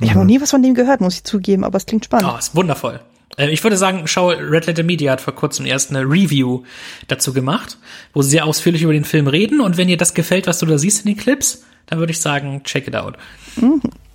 Ich 0.00 0.10
habe 0.10 0.20
noch 0.20 0.26
nie 0.26 0.40
was 0.40 0.50
von 0.50 0.62
dem 0.62 0.74
gehört, 0.74 1.00
muss 1.00 1.14
ich 1.14 1.24
zugeben, 1.24 1.64
aber 1.64 1.78
es 1.78 1.86
klingt 1.86 2.04
spannend. 2.04 2.30
Oh, 2.32 2.38
ist 2.38 2.54
wundervoll. 2.54 3.00
Äh, 3.36 3.50
Ich 3.50 3.62
würde 3.62 3.76
sagen, 3.76 4.06
schau, 4.06 4.28
Red 4.30 4.66
Letter 4.66 4.82
Media 4.82 5.12
hat 5.12 5.20
vor 5.20 5.34
kurzem 5.34 5.66
erst 5.66 5.90
eine 5.90 6.02
Review 6.02 6.62
dazu 7.08 7.32
gemacht, 7.32 7.78
wo 8.12 8.22
sie 8.22 8.30
sehr 8.30 8.46
ausführlich 8.46 8.82
über 8.82 8.92
den 8.92 9.04
Film 9.04 9.26
reden. 9.26 9.60
Und 9.60 9.76
wenn 9.76 9.88
dir 9.88 9.96
das 9.96 10.14
gefällt, 10.14 10.46
was 10.46 10.58
du 10.58 10.66
da 10.66 10.78
siehst 10.78 11.04
in 11.04 11.14
den 11.14 11.16
Clips, 11.20 11.64
dann 11.86 11.98
würde 11.98 12.12
ich 12.12 12.20
sagen, 12.20 12.62
check 12.64 12.88
it 12.88 12.96
out. 12.96 13.16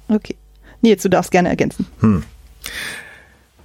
Okay. 0.08 0.36
Nils, 0.82 1.04
du 1.04 1.10
darfst 1.10 1.32
gerne 1.32 1.50
ergänzen. 1.50 1.86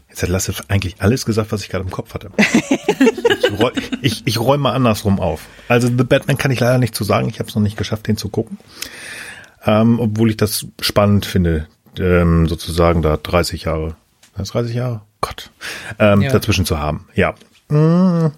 Jetzt 0.08 0.22
hat 0.22 0.28
Lasse 0.28 0.54
eigentlich 0.68 0.96
alles 1.00 1.26
gesagt, 1.26 1.52
was 1.52 1.62
ich 1.62 1.68
gerade 1.68 1.84
im 1.84 1.90
Kopf 1.90 2.14
hatte. 2.14 2.30
ich, 2.38 3.60
räu 3.60 3.70
ich, 4.02 4.22
ich 4.26 4.38
räume 4.40 4.64
mal 4.64 4.72
andersrum 4.72 5.20
auf. 5.20 5.42
Also 5.68 5.88
The 5.88 6.04
Batman 6.04 6.38
kann 6.38 6.50
ich 6.50 6.60
leider 6.60 6.78
nicht 6.78 6.94
zu 6.94 7.04
sagen. 7.04 7.28
Ich 7.28 7.38
habe 7.38 7.48
es 7.48 7.54
noch 7.54 7.62
nicht 7.62 7.76
geschafft, 7.76 8.06
den 8.06 8.16
zu 8.16 8.28
gucken. 8.28 8.58
Ähm, 9.64 9.98
obwohl 9.98 10.30
ich 10.30 10.36
das 10.36 10.66
spannend 10.80 11.26
finde, 11.26 11.66
ähm, 11.98 12.46
sozusagen 12.48 13.02
da 13.02 13.16
30 13.16 13.64
Jahre, 13.64 13.96
30 14.36 14.74
Jahre? 14.74 15.02
Gott. 15.20 15.50
Ähm, 15.98 16.22
Ja. 16.22 16.30
dazwischen 16.32 16.64
zu 16.66 16.78
haben. 16.78 17.06
Ja. 17.14 17.34
Mm. 17.68 18.32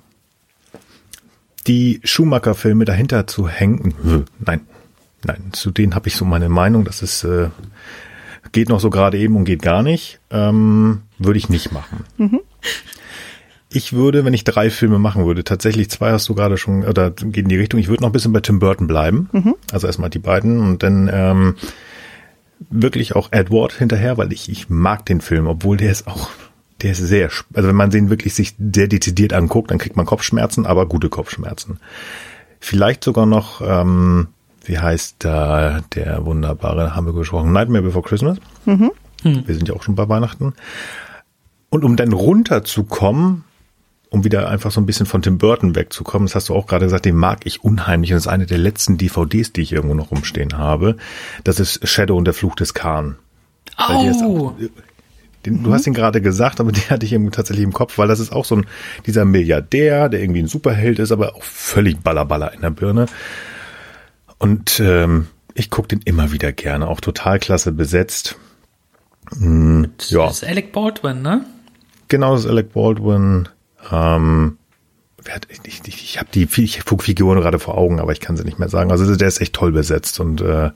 Die 1.66 2.00
Schumacher-Filme 2.04 2.84
dahinter 2.84 3.26
zu 3.26 3.48
hängen. 3.48 4.24
Nein. 4.38 4.60
Nein, 5.24 5.48
zu 5.52 5.70
denen 5.70 5.94
habe 5.94 6.08
ich 6.08 6.16
so 6.16 6.24
meine 6.24 6.48
Meinung. 6.48 6.84
Das 6.84 7.02
ist 7.02 7.24
äh, 7.24 7.48
geht 8.52 8.68
noch 8.68 8.80
so 8.80 8.88
gerade 8.88 9.18
eben 9.18 9.36
und 9.36 9.44
geht 9.44 9.62
gar 9.62 9.82
nicht. 9.82 10.20
Ähm, 10.30 11.02
würde 11.18 11.38
ich 11.38 11.48
nicht 11.48 11.72
machen. 11.72 12.04
Ich 13.70 13.92
würde, 13.92 14.24
wenn 14.24 14.32
ich 14.32 14.44
drei 14.44 14.70
Filme 14.70 14.98
machen 14.98 15.26
würde, 15.26 15.44
tatsächlich 15.44 15.90
zwei 15.90 16.12
hast 16.12 16.28
du 16.28 16.34
gerade 16.34 16.56
schon, 16.56 16.84
oder 16.84 17.10
geht 17.10 17.36
in 17.36 17.48
die 17.48 17.56
Richtung, 17.58 17.78
ich 17.80 17.88
würde 17.88 18.02
noch 18.02 18.08
ein 18.08 18.12
bisschen 18.12 18.32
bei 18.32 18.40
Tim 18.40 18.60
Burton 18.60 18.86
bleiben. 18.86 19.28
Also 19.72 19.86
erstmal 19.86 20.08
die 20.08 20.20
beiden 20.20 20.60
und 20.60 20.82
dann 20.82 21.10
ähm, 21.12 21.56
wirklich 22.70 23.14
auch 23.16 23.28
Edward 23.32 23.72
hinterher, 23.74 24.16
weil 24.16 24.32
ich, 24.32 24.48
ich 24.48 24.70
mag 24.70 25.04
den 25.04 25.20
Film, 25.20 25.46
obwohl 25.46 25.76
der 25.76 25.90
ist 25.90 26.06
auch, 26.06 26.30
der 26.82 26.92
ist 26.92 26.98
sehr, 26.98 27.30
also 27.54 27.68
wenn 27.68 27.76
man 27.76 27.90
den 27.90 28.08
wirklich 28.10 28.34
sich 28.34 28.54
sehr 28.72 28.86
dezidiert 28.88 29.32
anguckt, 29.32 29.70
dann 29.70 29.78
kriegt 29.78 29.96
man 29.96 30.06
Kopfschmerzen, 30.06 30.64
aber 30.66 30.86
gute 30.86 31.08
Kopfschmerzen. 31.08 31.80
Vielleicht 32.60 33.02
sogar 33.04 33.26
noch, 33.26 33.60
ähm, 33.60 34.28
wie 34.64 34.78
heißt 34.78 35.16
da 35.20 35.80
der 35.94 36.24
wunderbare, 36.24 36.94
haben 36.94 37.06
wir 37.06 37.12
gesprochen, 37.14 37.52
Nightmare 37.52 37.82
Before 37.82 38.06
Christmas. 38.06 38.38
Wir 39.22 39.54
sind 39.54 39.68
ja 39.68 39.74
auch 39.74 39.82
schon 39.82 39.94
bei 39.96 40.08
Weihnachten. 40.08 40.54
Und 41.70 41.84
um 41.84 41.96
dann 41.96 42.12
runterzukommen, 42.12 43.44
um 44.10 44.24
wieder 44.24 44.48
einfach 44.48 44.70
so 44.70 44.80
ein 44.80 44.86
bisschen 44.86 45.04
von 45.06 45.20
Tim 45.22 45.36
Burton 45.38 45.74
wegzukommen, 45.74 46.26
das 46.26 46.34
hast 46.34 46.48
du 46.48 46.54
auch 46.54 46.66
gerade 46.66 46.86
gesagt, 46.86 47.04
den 47.04 47.16
mag 47.16 47.40
ich 47.44 47.62
unheimlich. 47.64 48.12
Und 48.12 48.16
das 48.16 48.24
ist 48.26 48.32
eine 48.32 48.46
der 48.46 48.58
letzten 48.58 48.96
DVDs, 48.96 49.52
die 49.52 49.60
ich 49.62 49.72
irgendwo 49.72 49.94
noch 49.94 50.10
rumstehen 50.10 50.56
habe. 50.56 50.96
Das 51.44 51.60
ist 51.60 51.86
Shadow 51.86 52.16
und 52.16 52.24
der 52.24 52.34
Fluch 52.34 52.54
des 52.54 52.72
Khan. 52.74 53.16
Oh, 53.78 53.82
auch- 54.22 54.54
Den, 55.46 55.62
Du 55.62 55.72
hast 55.72 55.86
ihn 55.86 55.94
gerade 55.94 56.20
gesagt, 56.20 56.60
aber 56.60 56.72
den 56.72 56.90
hatte 56.90 57.06
ich 57.06 57.12
irgendwie 57.12 57.30
tatsächlich 57.30 57.64
im 57.64 57.72
Kopf, 57.72 57.98
weil 57.98 58.08
das 58.08 58.20
ist 58.20 58.32
auch 58.32 58.44
so 58.44 58.56
ein, 58.56 58.66
dieser 59.06 59.24
Milliardär, 59.24 60.08
der 60.08 60.20
irgendwie 60.20 60.40
ein 60.40 60.48
Superheld 60.48 60.98
ist, 60.98 61.12
aber 61.12 61.34
auch 61.36 61.42
völlig 61.42 62.00
ballerballer 62.00 62.52
in 62.52 62.60
der 62.60 62.70
Birne. 62.70 63.06
Und 64.38 64.80
ähm, 64.80 65.26
ich 65.54 65.70
gucke 65.70 65.88
den 65.88 66.00
immer 66.02 66.32
wieder 66.32 66.52
gerne, 66.52 66.88
auch 66.88 67.00
total 67.00 67.38
klasse 67.38 67.72
besetzt. 67.72 68.36
Mm, 69.36 69.84
ja, 70.08 70.26
das 70.26 70.42
ist 70.42 70.48
Alec 70.48 70.72
Baldwin, 70.72 71.22
ne? 71.22 71.44
genau 72.08 72.34
das 72.34 72.44
ist 72.44 72.50
Alec 72.50 72.72
Baldwin. 72.72 73.48
Ähm, 73.90 74.58
wer 75.22 75.34
hat, 75.34 75.46
ich 75.50 75.80
ich, 75.86 76.02
ich 76.02 76.18
habe 76.18 76.28
die 76.34 76.48
ich 76.56 76.84
guck 76.84 77.04
Figuren 77.04 77.40
gerade 77.40 77.58
vor 77.58 77.78
Augen, 77.78 78.00
aber 78.00 78.12
ich 78.12 78.20
kann 78.20 78.36
sie 78.36 78.44
nicht 78.44 78.58
mehr 78.58 78.68
sagen. 78.68 78.90
Also 78.90 79.14
der 79.14 79.28
ist 79.28 79.40
echt 79.40 79.54
toll 79.54 79.72
besetzt 79.72 80.18
und 80.20 80.40
äh, 80.40 80.70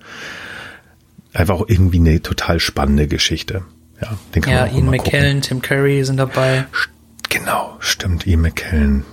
einfach 1.33 1.55
auch 1.55 1.69
irgendwie 1.69 1.99
eine 1.99 2.23
total 2.23 2.61
spannende 2.61 3.09
Geschichte. 3.09 3.65
Ja, 4.03 4.17
den 4.35 4.43
kann 4.43 4.53
Ja, 4.53 4.61
man 4.63 4.71
auch 4.71 4.75
Ian 4.77 4.91
McKellen, 4.91 5.43
Tim 5.43 5.63
Curry 5.63 6.05
sind 6.05 6.17
dabei. 6.17 6.67
gucken. 6.73 6.93
Genau, 7.31 7.77
stimmt, 7.79 8.27
Ian 8.27 8.41
McKellen. 8.43 9.05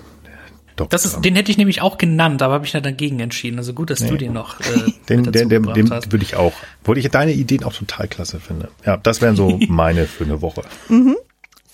Doktor. 0.76 0.90
Das 0.92 1.03
ist, 1.06 1.22
den 1.26 1.35
hätte 1.35 1.51
ich 1.51 1.58
nämlich 1.58 1.82
auch 1.82 1.98
genannt, 1.98 2.42
aber 2.42 2.53
habe 2.53 2.66
ich 2.66 2.72
ja 2.72 2.80
dagegen 2.80 3.19
entschieden. 3.19 3.58
Also 3.58 3.74
gut, 3.74 3.90
dass 3.90 4.00
du 4.00 4.16
den 4.16 4.32
noch 4.32 4.59
äh, 4.61 4.92
den, 5.09 5.24
gebracht 5.24 5.76
dem 5.76 5.92
hast. 5.92 6.11
würde 6.14 6.24
ich 6.24 6.35
auch, 6.35 6.53
obwohl 6.82 6.98
ich 6.98 7.09
deine 7.09 7.34
Ideen 7.34 7.66
auch 7.66 7.74
total 7.74 8.08
klasse 8.08 8.40
finde. 8.40 8.69
Ja, 8.85 8.95
das 8.95 9.22
wären 9.22 9.35
so 9.35 9.59
meine 9.68 10.06
für 10.06 10.24
eine 10.24 10.42
Woche. 10.42 10.61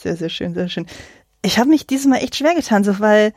Sehr, 0.01 0.15
sehr 0.17 0.29
schön, 0.29 0.55
sehr 0.55 0.69
schön. 0.69 0.87
Ich 1.43 1.59
habe 1.59 1.69
mich 1.69 1.85
dieses 1.85 2.07
Mal 2.07 2.17
echt 2.17 2.35
schwer 2.35 2.55
getan, 2.55 2.83
so, 2.83 2.99
weil 2.99 3.33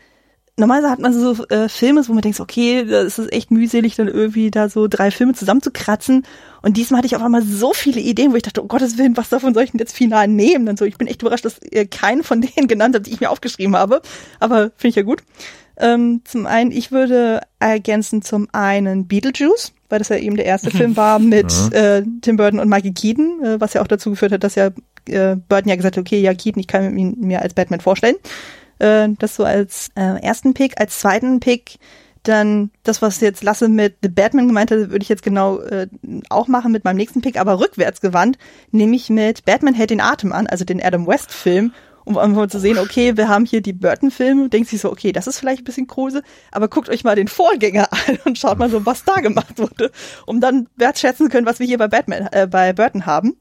normalerweise 0.59 0.91
hat 0.91 0.99
man 0.99 1.13
so 1.13 1.45
äh, 1.47 1.69
Filme, 1.69 2.07
wo 2.07 2.13
man 2.13 2.23
denkt, 2.23 2.41
okay, 2.41 2.85
das 2.85 3.19
ist 3.19 3.33
echt 3.33 3.51
mühselig, 3.51 3.97
dann 3.97 4.09
irgendwie 4.09 4.51
da 4.51 4.69
so 4.69 4.89
drei 4.89 5.11
Filme 5.11 5.33
zusammenzukratzen. 5.33 6.27
Und 6.63 6.77
diesmal 6.77 6.99
hatte 6.99 7.07
ich 7.07 7.17
auf 7.17 7.23
einmal 7.23 7.43
so 7.43 7.73
viele 7.73 8.01
Ideen, 8.01 8.33
wo 8.33 8.37
ich 8.37 8.43
dachte, 8.43 8.63
oh 8.63 8.67
Gottes 8.67 8.99
Willen, 8.99 9.17
was 9.17 9.29
davon 9.29 9.55
soll 9.55 9.63
ich 9.63 9.71
denn 9.71 9.79
jetzt 9.79 9.97
final 9.97 10.29
nehmen? 10.29 10.67
Dann 10.67 10.77
so, 10.77 10.85
ich 10.85 10.99
bin 10.99 11.07
echt 11.07 11.23
überrascht, 11.23 11.45
dass 11.45 11.61
ihr 11.63 11.87
keinen 11.87 12.25
von 12.25 12.41
denen 12.41 12.69
genannt 12.69 12.95
habt, 12.95 13.07
die 13.07 13.13
ich 13.13 13.21
mir 13.21 13.31
aufgeschrieben 13.31 13.77
habe. 13.77 14.03
Aber 14.41 14.71
finde 14.77 14.89
ich 14.89 14.97
ja 14.97 15.03
gut. 15.03 15.23
Ähm, 15.81 16.23
zum 16.25 16.47
einen, 16.47 16.73
ich 16.73 16.91
würde 16.91 17.41
ergänzen 17.61 18.23
zum 18.23 18.49
einen 18.53 19.07
Beetlejuice, 19.07 19.73
weil 19.89 20.01
das 20.01 20.09
ja 20.09 20.17
eben 20.17 20.37
der 20.37 20.47
erste 20.47 20.73
Film 20.73 20.97
war 20.97 21.21
mit 21.21 21.53
äh, 21.73 22.03
Tim 22.21 22.37
Burton 22.37 22.59
und 22.59 22.69
Michael 22.69 22.95
Keaton, 22.95 23.45
äh, 23.45 23.61
was 23.61 23.75
ja 23.75 23.83
auch 23.83 23.87
dazu 23.87 24.11
geführt 24.11 24.33
hat, 24.33 24.43
dass 24.43 24.57
ja 24.57 24.71
äh, 25.07 25.37
Burton 25.37 25.69
ja 25.69 25.77
gesagt 25.77 25.97
hat, 25.97 26.01
okay, 26.01 26.21
ja, 26.21 26.35
Keaton, 26.35 26.61
ich 26.61 26.67
kann 26.67 26.99
ihn 26.99 27.17
mir 27.21 27.43
als 27.43 27.55
Batman 27.55 27.81
vorstellen. 27.81 28.17
Äh, 28.79 29.09
das 29.19 29.37
so 29.37 29.45
als 29.45 29.91
äh, 29.95 30.21
ersten 30.23 30.55
Pick. 30.55 30.81
Als 30.81 30.99
zweiten 30.99 31.41
Pick 31.41 31.79
dann 32.23 32.71
das, 32.83 33.03
was 33.03 33.21
jetzt 33.21 33.43
Lasse 33.43 33.69
mit 33.69 33.99
The 34.03 34.09
Batman 34.09 34.49
gemeint 34.49 34.71
hat, 34.71 34.91
würde 34.91 35.03
ich 35.03 35.09
jetzt 35.09 35.23
genau 35.23 35.61
äh, 35.61 35.89
auch 36.29 36.49
machen 36.49 36.73
mit 36.73 36.85
meinem 36.85 36.97
nächsten 36.97 37.23
Pick, 37.23 37.39
aber 37.39 37.61
rückwärts 37.61 38.01
gewandt, 38.01 38.39
nämlich 38.71 39.09
mit 39.09 39.45
Batman 39.45 39.75
hält 39.75 39.91
den 39.91 40.01
Atem 40.01 40.33
an, 40.33 40.47
also 40.47 40.65
den 40.65 40.83
Adam 40.83 41.07
West 41.07 41.33
Film, 41.33 41.73
um 42.05 42.17
einfach 42.17 42.47
zu 42.49 42.59
sehen, 42.59 42.79
okay, 42.79 43.17
wir 43.17 43.29
haben 43.29 43.45
hier 43.45 43.61
die 43.61 43.73
Burton-Filme, 43.73 44.49
denkt 44.49 44.69
sich 44.69 44.81
so, 44.81 44.91
okay, 44.91 45.13
das 45.13 45.27
ist 45.27 45.39
vielleicht 45.39 45.63
ein 45.63 45.65
bisschen 45.65 45.87
Kruse, 45.87 46.23
aber 46.51 46.69
guckt 46.69 46.89
euch 46.89 47.05
mal 47.05 47.17
den 47.17 47.29
Vorgänger 47.29 47.89
an 48.09 48.19
und 48.25 48.39
schaut 48.39 48.59
mal 48.59 48.71
so, 48.71 48.85
was 48.87 49.05
da 49.05 49.17
gemacht 49.17 49.59
wurde, 49.59 49.91
um 50.27 50.41
dann 50.41 50.69
wertschätzen 50.77 51.27
zu 51.27 51.31
können, 51.31 51.47
was 51.47 51.61
wir 51.61 51.67
hier 51.67 51.79
bei 51.79 51.89
Batman, 51.89 52.29
äh, 52.33 52.47
bei 52.47 52.73
Burton 52.73 53.07
haben. 53.07 53.37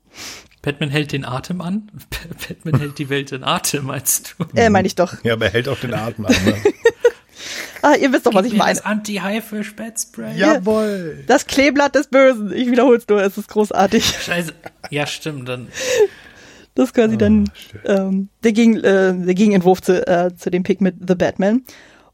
Batman 0.68 0.90
hält 0.90 1.14
den 1.14 1.24
Atem 1.24 1.62
an. 1.62 1.90
Batman 2.50 2.82
hält 2.82 3.00
die 3.00 3.08
Welt 3.08 3.32
in 3.32 3.46
Atem, 3.46 3.86
meinst 3.86 4.36
du? 4.38 4.44
Äh, 4.54 4.70
meine 4.70 4.86
ich 4.86 4.96
doch. 4.96 5.24
Ja, 5.24 5.32
aber 5.36 5.46
er 5.46 5.54
hält 5.54 5.70
auch 5.70 5.80
den 5.80 5.94
Atem 5.94 6.26
an. 6.26 6.36
Ne? 6.46 6.56
Ah, 7.84 7.94
ihr 7.94 8.12
wisst 8.12 8.26
doch, 8.26 8.34
was 8.34 8.44
ich 8.44 8.54
Gib 8.54 8.58
mir 8.58 8.66
meine. 8.66 8.76
Das 8.76 8.86
Anti-Haifisch-Bettspray. 8.86 10.36
Jawohl. 10.36 11.24
Das 11.28 11.46
Kleeblatt 11.46 11.94
des 11.94 12.08
Bösen. 12.08 12.52
Ich 12.52 12.72
wiederhol's 12.72 13.08
nur, 13.08 13.22
es 13.22 13.38
ist 13.38 13.48
großartig. 13.50 14.04
Scheiße. 14.04 14.52
Ja, 14.90 15.06
stimmt. 15.06 15.48
Dann 15.48 15.68
Das 16.74 16.86
ist 16.86 16.94
quasi 16.96 17.18
dann 17.18 17.50
ähm, 17.86 18.30
der, 18.44 18.52
Gegen, 18.54 18.78
äh, 18.78 19.14
der 19.14 19.36
Gegenentwurf 19.36 19.84
zu, 19.84 20.06
äh, 20.08 20.36
zu 20.36 20.50
dem 20.50 20.64
Pick 20.64 20.82
mit 20.82 20.96
The 21.08 21.14
Batman. 21.14 21.64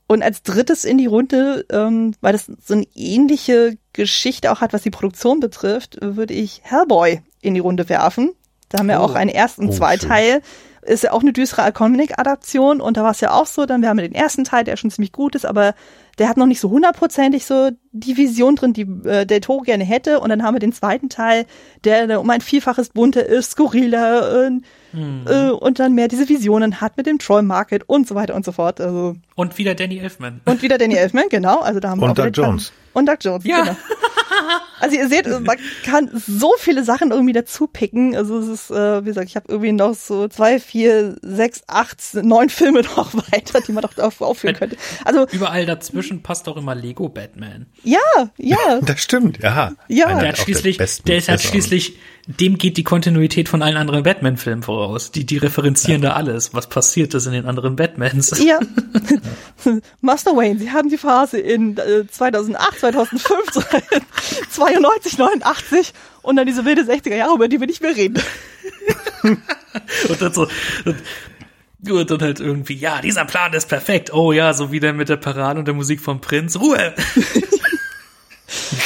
Und 0.05 0.21
als 0.21 0.43
drittes 0.43 0.83
in 0.83 0.97
die 0.97 1.05
Runde, 1.05 1.65
ähm, 1.71 2.13
weil 2.19 2.33
das 2.33 2.51
so 2.61 2.73
eine 2.73 2.85
ähnliche 2.93 3.77
Geschichte 3.93 4.51
auch 4.51 4.59
hat, 4.59 4.73
was 4.73 4.83
die 4.83 4.91
Produktion 4.91 5.39
betrifft, 5.39 5.97
würde 6.01 6.33
ich 6.33 6.59
Hellboy 6.63 7.21
in 7.41 7.53
die 7.53 7.61
Runde 7.61 7.87
werfen. 7.87 8.33
Da 8.73 8.79
haben 8.79 8.87
wir 8.87 8.99
Oh. 8.99 9.03
auch 9.03 9.15
einen 9.15 9.29
ersten 9.29 9.69
Oh, 9.69 9.71
Zweiteil. 9.71 10.41
ist 10.81 11.03
ja 11.03 11.11
auch 11.13 11.21
eine 11.21 11.31
düstere 11.31 11.71
Comic-Adaption 11.71 12.81
und 12.81 12.97
da 12.97 13.03
war 13.03 13.11
es 13.11 13.21
ja 13.21 13.31
auch 13.31 13.45
so, 13.45 13.65
dann 13.65 13.81
wir 13.81 13.87
haben 13.89 13.97
den 13.99 14.13
ersten 14.13 14.43
Teil, 14.43 14.65
der 14.65 14.75
schon 14.75 14.89
ziemlich 14.91 15.13
gut 15.13 15.33
ist, 15.35 15.45
aber 15.45 15.75
der 16.19 16.27
hat 16.27 16.35
noch 16.35 16.45
nicht 16.45 16.59
so 16.59 16.69
hundertprozentig 16.69 17.45
so 17.45 17.69
die 17.93 18.17
Vision 18.17 18.55
drin, 18.57 18.73
die 18.73 18.81
äh, 19.07 19.25
der 19.25 19.39
Toro 19.39 19.61
gerne 19.61 19.83
hätte 19.85 20.19
und 20.19 20.27
dann 20.29 20.43
haben 20.43 20.55
wir 20.55 20.59
den 20.59 20.73
zweiten 20.73 21.07
Teil, 21.07 21.45
der, 21.85 22.07
der 22.07 22.19
um 22.19 22.29
ein 22.29 22.41
Vielfaches 22.41 22.89
bunter 22.89 23.25
ist, 23.25 23.51
skurriler 23.51 24.47
äh, 24.47 24.49
mhm. 24.91 25.25
äh, 25.25 25.49
und 25.51 25.79
dann 25.79 25.93
mehr 25.93 26.09
diese 26.09 26.27
Visionen 26.27 26.81
hat 26.81 26.97
mit 26.97 27.05
dem 27.05 27.17
Troll 27.17 27.43
Market 27.43 27.87
und 27.87 28.05
so 28.07 28.15
weiter 28.15 28.35
und 28.35 28.43
so 28.43 28.51
fort. 28.51 28.81
Also 28.81 29.15
und 29.35 29.57
wieder 29.57 29.75
Danny 29.75 29.99
Elfman. 29.99 30.41
Und 30.45 30.61
wieder 30.63 30.77
Danny 30.77 30.95
Elfman, 30.95 31.25
genau. 31.29 31.59
Also 31.61 31.79
da 31.79 31.91
haben 31.91 31.99
und 32.01 32.17
wir 32.17 32.23
auch 32.25 32.29
Doug 32.29 32.43
Jones. 32.43 32.73
Und 32.93 33.07
Doug 33.07 33.17
Jones, 33.21 33.45
ja. 33.45 33.61
genau. 33.61 33.75
Also 34.79 34.97
ihr 34.97 35.07
seht, 35.07 35.27
man 35.27 35.57
kann 35.85 36.09
so 36.13 36.53
viele 36.57 36.83
Sachen 36.83 37.11
irgendwie 37.11 37.31
dazu 37.31 37.67
picken. 37.67 38.17
Also 38.17 38.39
es 38.39 38.47
ist, 38.47 38.71
äh, 38.71 39.01
wie 39.03 39.05
gesagt, 39.05 39.29
ich 39.29 39.37
habe 39.37 39.45
irgendwie 39.47 39.71
noch 39.71 39.93
so 39.93 40.27
zwei, 40.27 40.59
vier, 40.59 41.15
sechs, 41.21 41.63
acht, 41.67 41.99
neun 42.15 42.49
Filme 42.49 42.81
noch 42.97 43.13
weiter, 43.31 43.61
die 43.61 43.71
man 43.71 43.83
doch 43.83 44.19
aufführen 44.19 44.55
könnte. 44.55 44.75
Also 45.05 45.25
überall 45.31 45.65
dazwischen 45.65 46.21
passt 46.21 46.49
auch 46.49 46.57
immer 46.57 46.75
Lego 46.75 47.07
Batman. 47.07 47.67
Ja, 47.83 47.99
ja. 48.37 48.57
Das 48.83 49.01
stimmt, 49.01 49.39
ja. 49.41 49.71
Ja. 49.87 50.19
Der 50.19 50.29
hat 50.29 50.37
schließlich, 50.37 50.77
der 50.77 51.17
ist 51.17 51.29
halt 51.29 51.41
schließlich 51.41 51.97
dem 52.25 52.57
geht 52.57 52.77
die 52.77 52.83
Kontinuität 52.83 53.49
von 53.49 53.61
allen 53.61 53.75
anderen 53.75 54.03
Batman-Filmen 54.03 54.63
voraus. 54.63 55.11
Die, 55.11 55.25
die 55.25 55.37
referenzieren 55.37 56.01
ja. 56.01 56.09
da 56.09 56.15
alles. 56.15 56.53
Was 56.53 56.67
passiert 56.67 57.13
ist 57.13 57.25
in 57.25 57.33
den 57.33 57.45
anderen 57.45 57.75
Batmans? 57.75 58.41
Ja. 58.43 58.59
Master 60.01 60.35
Wayne, 60.35 60.59
Sie 60.59 60.71
haben 60.71 60.89
die 60.89 60.97
Phase 60.97 61.37
in 61.37 61.77
äh, 61.77 62.07
2008, 62.09 62.79
2005, 62.79 63.51
92, 64.49 65.17
89 65.17 65.93
und 66.21 66.35
dann 66.35 66.45
diese 66.45 66.65
wilde 66.65 66.83
60er 66.83 67.15
Jahre, 67.15 67.35
über 67.35 67.47
die 67.47 67.59
wir 67.59 67.67
nicht 67.67 67.81
mehr 67.81 67.95
reden. 67.95 68.21
und 69.23 70.21
dann 70.21 70.33
so, 70.33 70.47
und 71.91 72.09
dann 72.11 72.21
halt 72.21 72.39
irgendwie, 72.39 72.75
ja, 72.75 73.01
dieser 73.01 73.25
Plan 73.25 73.53
ist 73.53 73.67
perfekt. 73.67 74.13
Oh 74.13 74.31
ja, 74.31 74.53
so 74.53 74.71
wie 74.71 74.79
der 74.79 74.93
mit 74.93 75.09
der 75.09 75.17
Parade 75.17 75.59
und 75.59 75.65
der 75.65 75.75
Musik 75.75 75.99
vom 76.01 76.21
Prinz. 76.21 76.59
Ruhe! 76.59 76.93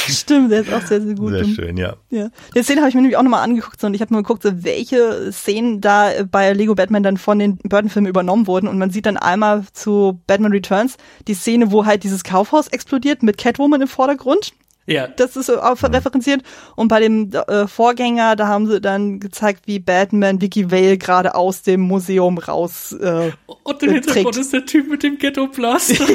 Stimmt, 0.08 0.50
der 0.50 0.62
ist 0.62 0.72
auch 0.72 0.82
sehr, 0.82 1.00
sehr 1.02 1.14
gut. 1.14 1.30
Sehr 1.30 1.44
schön, 1.44 1.76
ja. 1.76 1.96
ja. 2.10 2.30
Die 2.56 2.62
Szene 2.62 2.80
habe 2.80 2.88
ich 2.88 2.94
mir 2.94 3.02
nämlich 3.02 3.18
auch 3.18 3.22
nochmal 3.22 3.42
angeguckt 3.42 3.82
und 3.84 3.94
ich 3.94 4.00
habe 4.00 4.12
nur 4.14 4.22
geguckt, 4.22 4.42
so 4.42 4.64
welche 4.64 5.30
Szenen 5.32 5.80
da 5.80 6.10
bei 6.30 6.52
Lego 6.52 6.74
Batman 6.74 7.02
dann 7.02 7.18
von 7.18 7.38
den 7.38 7.58
Burton-Filmen 7.58 8.08
übernommen 8.08 8.46
wurden. 8.46 8.68
Und 8.68 8.78
man 8.78 8.90
sieht 8.90 9.06
dann 9.06 9.16
einmal 9.16 9.64
zu 9.72 10.20
Batman 10.26 10.52
Returns 10.52 10.96
die 11.26 11.34
Szene, 11.34 11.70
wo 11.70 11.84
halt 11.84 12.02
dieses 12.04 12.24
Kaufhaus 12.24 12.68
explodiert 12.68 13.22
mit 13.22 13.36
Catwoman 13.36 13.82
im 13.82 13.88
Vordergrund. 13.88 14.52
Ja. 14.88 15.06
Das 15.06 15.36
ist 15.36 15.50
auch 15.50 15.80
mhm. 15.82 15.94
referenziert. 15.94 16.42
Und 16.74 16.88
bei 16.88 17.00
dem 17.00 17.30
äh, 17.30 17.66
Vorgänger, 17.66 18.36
da 18.36 18.48
haben 18.48 18.66
sie 18.66 18.80
dann 18.80 19.20
gezeigt, 19.20 19.66
wie 19.66 19.78
Batman 19.78 20.40
Vicky 20.40 20.70
Vale 20.70 20.96
gerade 20.96 21.34
aus 21.34 21.62
dem 21.62 21.82
Museum 21.82 22.38
raus. 22.38 22.92
Äh, 22.92 23.32
und 23.46 23.82
im 23.82 23.92
Hintergrund 23.92 24.36
ist 24.38 24.52
der 24.52 24.64
Typ 24.64 24.88
mit 24.88 25.02
dem 25.02 25.18
Ghetto-Blaster. 25.18 26.06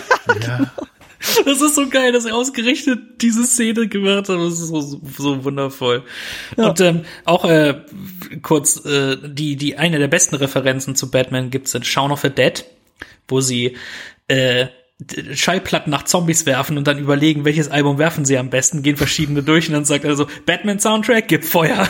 ja. 0.41 0.59
ja. 0.59 0.71
Das 1.45 1.61
ist 1.61 1.75
so 1.75 1.87
geil, 1.87 2.11
dass 2.11 2.25
er 2.25 2.35
ausgerechnet 2.35 3.21
diese 3.21 3.45
Szene 3.45 3.87
gemacht 3.87 4.27
hat. 4.27 4.37
Das 4.37 4.53
ist 4.53 4.67
so, 4.67 4.81
so 4.81 5.43
wundervoll. 5.45 6.03
Ja. 6.57 6.69
Und 6.69 6.81
ähm, 6.81 7.05
auch 7.23 7.45
äh, 7.45 7.75
kurz 8.41 8.83
äh, 8.85 9.17
die 9.23 9.55
die 9.55 9.77
eine 9.77 9.99
der 9.99 10.09
besten 10.09 10.35
Referenzen 10.35 10.95
zu 10.95 11.09
Batman 11.09 11.49
gibt's 11.49 11.75
in 11.75 11.83
Shaun 11.83 12.11
of 12.11 12.19
the 12.21 12.29
Dead, 12.29 12.65
wo 13.29 13.39
sie 13.39 13.77
äh, 14.27 14.67
Schallplatten 15.33 15.91
nach 15.91 16.03
Zombies 16.03 16.45
werfen 16.45 16.77
und 16.77 16.87
dann 16.87 16.99
überlegen, 16.99 17.45
welches 17.45 17.69
Album 17.69 17.97
werfen 17.97 18.25
sie 18.25 18.37
am 18.37 18.49
besten, 18.49 18.83
gehen 18.83 18.97
verschiedene 18.97 19.43
durch 19.43 19.67
und 19.67 19.73
dann 19.73 19.85
sagt 19.85 20.05
er 20.05 20.15
so, 20.15 20.27
Batman 20.45 20.79
Soundtrack, 20.79 21.27
gib 21.27 21.45
Feuer. 21.45 21.87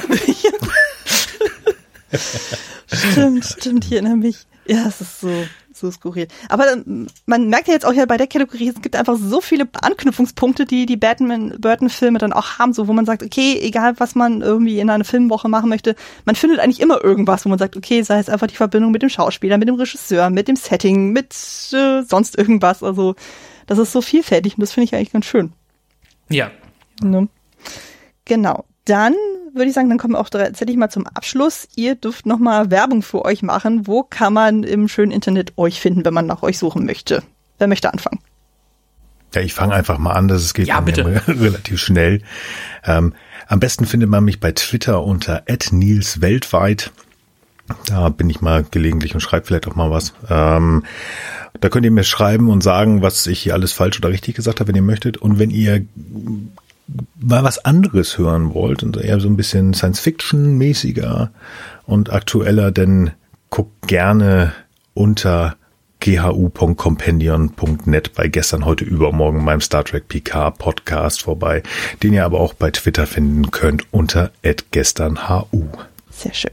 stimmt, 2.92 3.46
stimmt, 3.46 3.86
ich 3.86 3.92
erinnere 3.94 4.18
mich. 4.18 4.46
Ja, 4.66 4.88
es 4.88 5.02
ist 5.02 5.22
so, 5.22 5.46
so 5.84 5.92
skurril. 5.92 6.28
Aber 6.50 6.72
ähm, 6.72 7.08
man 7.26 7.50
merkt 7.50 7.68
ja 7.68 7.74
jetzt 7.74 7.86
auch 7.86 7.94
ja 7.94 8.06
bei 8.06 8.18
der 8.18 8.28
Kategorie, 8.28 8.70
es 8.70 8.82
gibt 8.82 8.96
einfach 8.96 9.18
so 9.18 9.42
viele 9.42 9.68
Anknüpfungspunkte, 9.82 10.66
die 10.66 10.86
die 10.86 10.98
Batman 10.98 11.56
Burton-Filme 11.60 12.20
dann 12.20 12.34
auch 12.34 12.58
haben, 12.58 12.74
so 12.74 12.88
wo 12.88 12.94
man 12.94 13.06
sagt, 13.06 13.24
okay, 13.24 13.60
egal 13.62 13.94
was 14.00 14.16
man 14.16 14.42
irgendwie 14.42 14.80
in 14.80 14.90
einer 14.90 15.04
Filmwoche 15.04 15.50
machen 15.50 15.70
möchte, 15.70 15.96
man 16.26 16.36
findet 16.36 16.60
eigentlich 16.60 16.80
immer 16.80 17.04
irgendwas, 17.04 17.46
wo 17.46 17.50
man 17.50 17.60
sagt, 17.60 17.76
okay, 17.76 18.02
sei 18.02 18.20
es 18.20 18.30
einfach 18.30 18.48
die 18.48 18.56
Verbindung 18.56 18.92
mit 18.92 19.02
dem 19.02 19.10
Schauspieler, 19.10 19.58
mit 19.58 19.68
dem 19.68 19.76
Regisseur, 19.76 20.30
mit 20.30 20.48
dem 20.48 20.56
Setting, 20.56 21.12
mit 21.12 21.34
äh, 21.74 22.02
sonst 22.04 22.38
irgendwas. 22.38 22.82
Also 22.82 23.16
das 23.68 23.78
ist 23.78 23.92
so 23.92 24.02
vielfältig 24.02 24.58
und 24.58 24.62
das 24.62 24.72
finde 24.72 24.86
ich 24.86 24.96
eigentlich 24.96 25.12
ganz 25.12 25.26
schön. 25.26 25.54
Ja. 26.30 26.52
Ne? 27.02 27.28
Genau. 28.26 28.66
Dann 28.86 29.16
würde 29.54 29.70
ich 29.70 29.74
sagen, 29.74 29.90
dann 29.90 29.98
kommen 29.98 30.14
wir 30.16 30.20
auch 30.20 30.30
tatsächlich 30.30 30.78
mal 30.78 30.90
zum 30.90 31.08
Abschluss. 31.08 31.68
Ihr 31.76 31.96
dürft 31.96 32.26
noch 32.26 32.40
mal 32.40 32.72
Werbung 32.72 33.02
für 33.02 33.24
euch 33.24 33.44
machen. 33.44 33.88
Wo 33.88 34.04
kann 34.04 34.34
man 34.34 34.64
im 34.64 34.88
schönen 34.88 35.12
Internet 35.12 35.54
euch 35.58 35.80
finden, 35.80 36.04
wenn 36.06 36.14
man 36.14 36.26
nach 36.26 36.44
euch 36.44 36.58
suchen 36.58 36.86
möchte? 36.86 37.24
Wer 37.60 37.68
möchte 37.68 37.92
anfangen? 37.92 38.20
Ja, 39.34 39.42
ich 39.42 39.54
fange 39.54 39.74
einfach 39.74 39.98
mal 39.98 40.12
an, 40.12 40.28
das 40.28 40.54
geht 40.54 40.68
ja, 40.68 40.80
bitte. 40.80 41.04
relativ 41.28 41.80
schnell. 41.80 42.22
Ähm, 42.86 43.14
am 43.48 43.60
besten 43.60 43.86
findet 43.86 44.10
man 44.10 44.24
mich 44.24 44.40
bei 44.40 44.52
Twitter 44.52 45.04
unter 45.04 45.44
@nilsweltweit. 45.72 46.92
Da 47.88 48.10
bin 48.10 48.30
ich 48.30 48.42
mal 48.42 48.66
gelegentlich 48.70 49.14
und 49.14 49.22
schreibe 49.22 49.46
vielleicht 49.46 49.68
auch 49.68 49.76
mal 49.76 49.90
was. 49.90 50.14
Ähm, 50.30 50.84
da 51.60 51.70
könnt 51.70 51.86
ihr 51.86 51.92
mir 51.92 52.04
schreiben 52.04 52.50
und 52.50 52.62
sagen, 52.62 53.02
was 53.02 53.26
ich 53.26 53.40
hier 53.40 53.54
alles 53.54 53.72
falsch 53.72 53.98
oder 53.98 54.10
richtig 54.10 54.36
gesagt 54.36 54.60
habe, 54.60 54.68
wenn 54.68 54.76
ihr 54.76 54.82
möchtet. 54.82 55.18
Und 55.18 55.40
wenn 55.40 55.50
ihr 55.50 55.86
mal 57.20 57.44
was 57.44 57.64
anderes 57.64 58.18
hören 58.18 58.54
wollt 58.54 58.84
und 58.84 58.98
eher 58.98 59.20
so 59.20 59.28
ein 59.28 59.38
bisschen 59.38 59.74
Science-Fiction-mäßiger 59.74 61.32
und 61.86 62.12
aktueller, 62.12 62.72
dann 62.72 63.12
guckt 63.50 63.88
gerne 63.88 64.54
unter 64.94 65.56
ghu.compendion.net 66.04 68.14
bei 68.14 68.28
gestern, 68.28 68.66
heute, 68.66 68.84
übermorgen 68.84 69.42
meinem 69.44 69.62
Star 69.62 69.86
Trek 69.86 70.10
PK 70.10 70.52
Podcast 70.52 71.22
vorbei, 71.22 71.64
den 72.02 72.14
ihr 72.14 72.26
aber 72.26 72.42
auch 72.42 72.54
bei 72.54 72.72
Twitter 72.72 73.06
finden 73.08 73.52
könnt 73.52 73.94
unter 73.94 74.32
gesternhu. 74.72 75.70
Sehr 76.10 76.34
schön. 76.34 76.52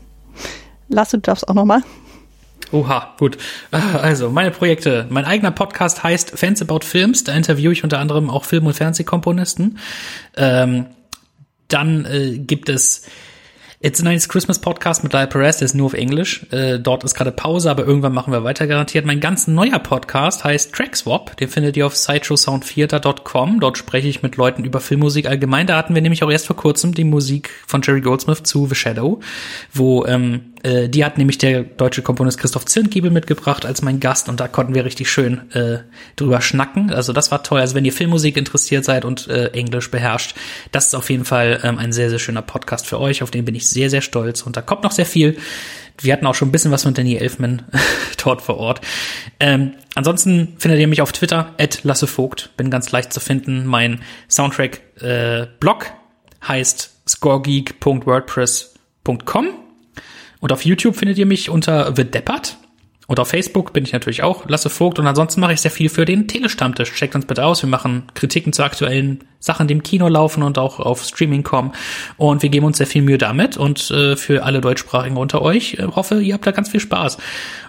Lass, 0.89 1.10
du 1.10 1.18
darfst 1.18 1.49
auch 1.49 1.55
nochmal. 1.55 1.83
Oha, 2.73 3.15
gut. 3.18 3.36
Also, 3.70 4.31
meine 4.31 4.50
Projekte. 4.50 5.07
Mein 5.10 5.24
eigener 5.24 5.50
Podcast 5.50 6.02
heißt 6.02 6.39
Fans 6.39 6.62
About 6.62 6.81
Films. 6.84 7.24
Da 7.24 7.34
interviewe 7.34 7.73
ich 7.73 7.82
unter 7.82 7.99
anderem 7.99 8.31
auch 8.31 8.44
Film- 8.44 8.66
und 8.66 8.74
Fernsehkomponisten. 8.74 9.78
Ähm, 10.36 10.86
dann 11.68 12.05
äh, 12.05 12.39
gibt 12.39 12.68
es 12.68 13.07
It's 13.82 13.99
a 13.99 14.05
Nice 14.05 14.28
Christmas 14.28 14.58
Podcast 14.58 15.02
mit 15.02 15.15
Lyle 15.15 15.26
Perez, 15.26 15.57
der 15.57 15.65
ist 15.65 15.74
nur 15.74 15.86
auf 15.86 15.94
Englisch. 15.94 16.44
Äh, 16.52 16.78
dort 16.78 17.02
ist 17.02 17.15
gerade 17.15 17.32
Pause, 17.32 17.70
aber 17.70 17.86
irgendwann 17.86 18.12
machen 18.12 18.31
wir 18.31 18.44
weiter 18.44 18.66
garantiert. 18.66 19.07
Mein 19.07 19.20
ganz 19.20 19.47
neuer 19.47 19.78
Podcast 19.78 20.44
heißt 20.44 20.74
Trackswap. 20.74 21.34
Den 21.39 21.49
findet 21.49 21.78
ihr 21.78 21.86
auf 21.86 21.97
sideshowsoundtheater.com. 21.97 23.58
Dort 23.58 23.78
spreche 23.78 24.07
ich 24.07 24.23
mit 24.23 24.36
Leuten 24.36 24.65
über 24.65 24.81
Filmmusik 24.81 25.26
allgemein. 25.26 25.66
Da 25.66 25.78
hatten 25.78 25.94
wir 25.94 26.02
nämlich 26.02 26.23
auch 26.23 26.31
erst 26.31 26.47
vor 26.47 26.57
kurzem 26.57 26.92
die 26.92 27.05
Musik 27.05 27.50
von 27.66 27.81
Jerry 27.81 28.02
Goldsmith 28.02 28.42
zu 28.42 28.66
The 28.66 28.74
Shadow, 28.74 29.20
wo 29.73 30.05
ähm, 30.05 30.50
äh, 30.62 30.89
die 30.89 31.05
hat 31.05 31.18
nämlich 31.18 31.39
der 31.39 31.62
deutsche 31.62 32.02
Komponist 32.02 32.39
Christoph 32.39 32.66
Zirngiebel 32.66 33.10
mitgebracht 33.10 33.64
als 33.64 33.82
mein 33.82 34.00
Gast 34.00 34.28
und 34.28 34.40
da 34.40 34.48
konnten 34.48 34.74
wir 34.74 34.84
richtig 34.84 35.10
schön 35.10 35.50
äh, 35.52 35.78
drüber 36.16 36.40
schnacken. 36.40 36.92
Also 36.92 37.12
das 37.12 37.30
war 37.30 37.42
toll. 37.42 37.60
Also 37.60 37.74
wenn 37.74 37.84
ihr 37.84 37.92
Filmmusik 37.92 38.36
interessiert 38.36 38.84
seid 38.84 39.05
und 39.05 39.28
äh, 39.28 39.48
Englisch 39.48 39.90
beherrscht, 39.90 40.34
das 40.72 40.89
ist 40.89 40.94
auf 40.94 41.10
jeden 41.10 41.24
Fall 41.24 41.60
ähm, 41.62 41.78
ein 41.78 41.92
sehr, 41.92 42.10
sehr 42.10 42.18
schöner 42.18 42.42
Podcast 42.42 42.86
für 42.86 43.00
euch. 43.00 43.22
Auf 43.22 43.30
den 43.30 43.44
bin 43.44 43.55
ich 43.55 43.68
sehr, 43.68 43.90
sehr 43.90 44.02
stolz 44.02 44.42
und 44.42 44.56
da 44.56 44.62
kommt 44.62 44.82
noch 44.82 44.92
sehr 44.92 45.06
viel. 45.06 45.36
Wir 46.02 46.12
hatten 46.12 46.26
auch 46.26 46.34
schon 46.34 46.48
ein 46.48 46.52
bisschen 46.52 46.72
was 46.72 46.84
mit 46.84 46.98
Danny 46.98 47.16
Elfman 47.16 47.62
dort 48.24 48.42
vor 48.42 48.58
Ort. 48.58 48.80
Ähm, 49.39 49.74
ansonsten 49.94 50.56
findet 50.58 50.80
ihr 50.80 50.89
mich 50.89 51.02
auf 51.02 51.12
Twitter, 51.12 51.55
at 51.58 51.84
Lasse 51.84 52.06
Vogt. 52.06 52.50
Bin 52.56 52.70
ganz 52.70 52.90
leicht 52.92 53.12
zu 53.12 53.20
finden. 53.20 53.66
Mein 53.66 54.00
Soundtrack-Blog 54.28 55.86
äh, 55.86 55.90
heißt 56.47 56.90
scoregeek.wordpress.com 57.08 59.69
und 60.41 60.52
auf 60.52 60.65
YouTube 60.65 60.97
findet 60.97 61.19
ihr 61.19 61.27
mich 61.27 61.51
unter 61.51 61.94
The 61.94 62.05
Deppert. 62.05 62.57
Und 63.10 63.18
auf 63.18 63.26
Facebook 63.26 63.72
bin 63.72 63.82
ich 63.82 63.92
natürlich 63.92 64.22
auch 64.22 64.48
Lasse 64.48 64.70
Vogt 64.70 65.00
und 65.00 65.06
ansonsten 65.08 65.40
mache 65.40 65.52
ich 65.52 65.60
sehr 65.60 65.72
viel 65.72 65.89
für 65.89 66.05
den 66.05 66.28
Telestammtisch. 66.28 66.92
Checkt 66.92 67.16
uns 67.16 67.26
bitte 67.26 67.44
aus. 67.44 67.60
Wir 67.60 67.68
machen 67.68 68.05
Kritiken 68.14 68.52
zu 68.52 68.62
aktuellen 68.62 69.24
Sachen, 69.40 69.66
die 69.66 69.74
im 69.74 69.82
Kino 69.82 70.06
laufen 70.06 70.44
und 70.44 70.58
auch 70.58 70.78
auf 70.78 71.02
Streaming 71.02 71.42
kommen. 71.42 71.72
Und 72.18 72.44
wir 72.44 72.50
geben 72.50 72.66
uns 72.66 72.78
sehr 72.78 72.86
viel 72.86 73.02
Mühe 73.02 73.18
damit. 73.18 73.56
Und 73.56 73.90
äh, 73.90 74.14
für 74.14 74.44
alle 74.44 74.60
Deutschsprachigen 74.60 75.16
unter 75.16 75.42
euch 75.42 75.74
äh, 75.74 75.86
hoffe, 75.86 76.22
ihr 76.22 76.34
habt 76.34 76.47
da 76.47 76.52
ganz 76.52 76.68
viel 76.68 76.78
Spaß. 76.78 77.18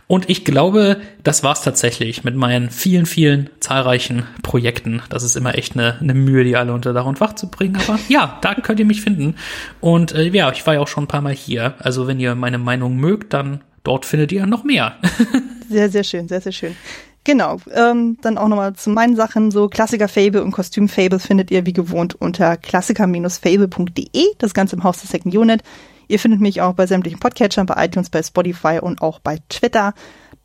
Und 0.06 0.30
ich 0.30 0.46
glaube, 0.46 0.98
das 1.24 1.42
war's 1.42 1.64
tatsächlich 1.64 2.24
mit 2.24 2.36
meinen 2.36 2.70
vielen, 2.70 3.08
vielen 3.08 3.50
zahlreichen 3.62 4.28
Projekten. 4.44 5.02
Das 5.10 5.24
ist 5.24 5.36
immer 5.36 5.56
echt 5.58 5.74
eine, 5.74 5.98
eine 6.00 6.14
Mühe, 6.14 6.44
die 6.44 6.56
alle 6.56 6.72
unter 6.72 6.94
Dach 6.94 7.08
und 7.08 7.18
Fach 7.18 7.34
zu 7.34 7.50
bringen. 7.50 7.78
Aber 7.78 7.98
ja, 8.10 8.38
da 8.42 8.54
könnt 8.54 8.80
ihr 8.80 8.86
mich 8.86 9.02
finden. 9.02 9.34
Und 9.80 10.12
äh, 10.12 10.28
ja, 10.28 10.52
ich 10.52 10.68
war 10.68 10.76
ja 10.76 10.82
auch 10.82 10.88
schon 10.88 11.06
ein 11.06 11.08
paar 11.08 11.22
Mal 11.22 11.34
hier. 11.34 11.74
Also 11.80 12.06
wenn 12.06 12.20
ihr 12.20 12.36
meine 12.36 12.60
Meinung 12.60 12.98
mögt, 12.98 13.34
dann 13.34 13.62
dort 13.84 14.06
findet 14.06 14.32
ihr 14.32 14.46
noch 14.46 14.64
mehr. 14.64 14.98
sehr, 15.70 15.90
sehr 15.90 16.04
schön, 16.04 16.28
sehr, 16.28 16.42
sehr 16.42 16.52
schön. 16.52 16.76
Genau, 17.24 17.58
ähm, 17.72 18.18
dann 18.22 18.40
auch 18.40 18.48
nochmal 18.48 18.74
zu 18.74 18.90
meinen 18.90 19.16
Sachen, 19.16 19.52
so 19.52 19.68
Klassiker-Fable 19.68 20.44
und 20.44 20.52
Kostüm-Fable 20.52 21.20
findet 21.20 21.52
ihr 21.52 21.68
wie 21.68 21.74
gewohnt 21.74 22.16
unter 22.16 22.58
klassiker-fable.de, 22.58 24.26
das 24.40 24.54
Ganze 24.56 24.76
im 24.76 24.84
Haus 24.84 25.02
der 25.02 25.10
Second 25.10 25.36
Unit. 25.36 25.62
Ihr 26.08 26.20
findet 26.20 26.42
mich 26.42 26.62
auch 26.62 26.74
bei 26.74 26.88
sämtlichen 26.88 27.20
Podcatchern, 27.20 27.68
bei 27.68 27.86
iTunes, 27.86 28.10
bei 28.10 28.24
Spotify 28.24 28.80
und 28.82 29.02
auch 29.02 29.20
bei 29.20 29.38
Twitter. 29.50 29.94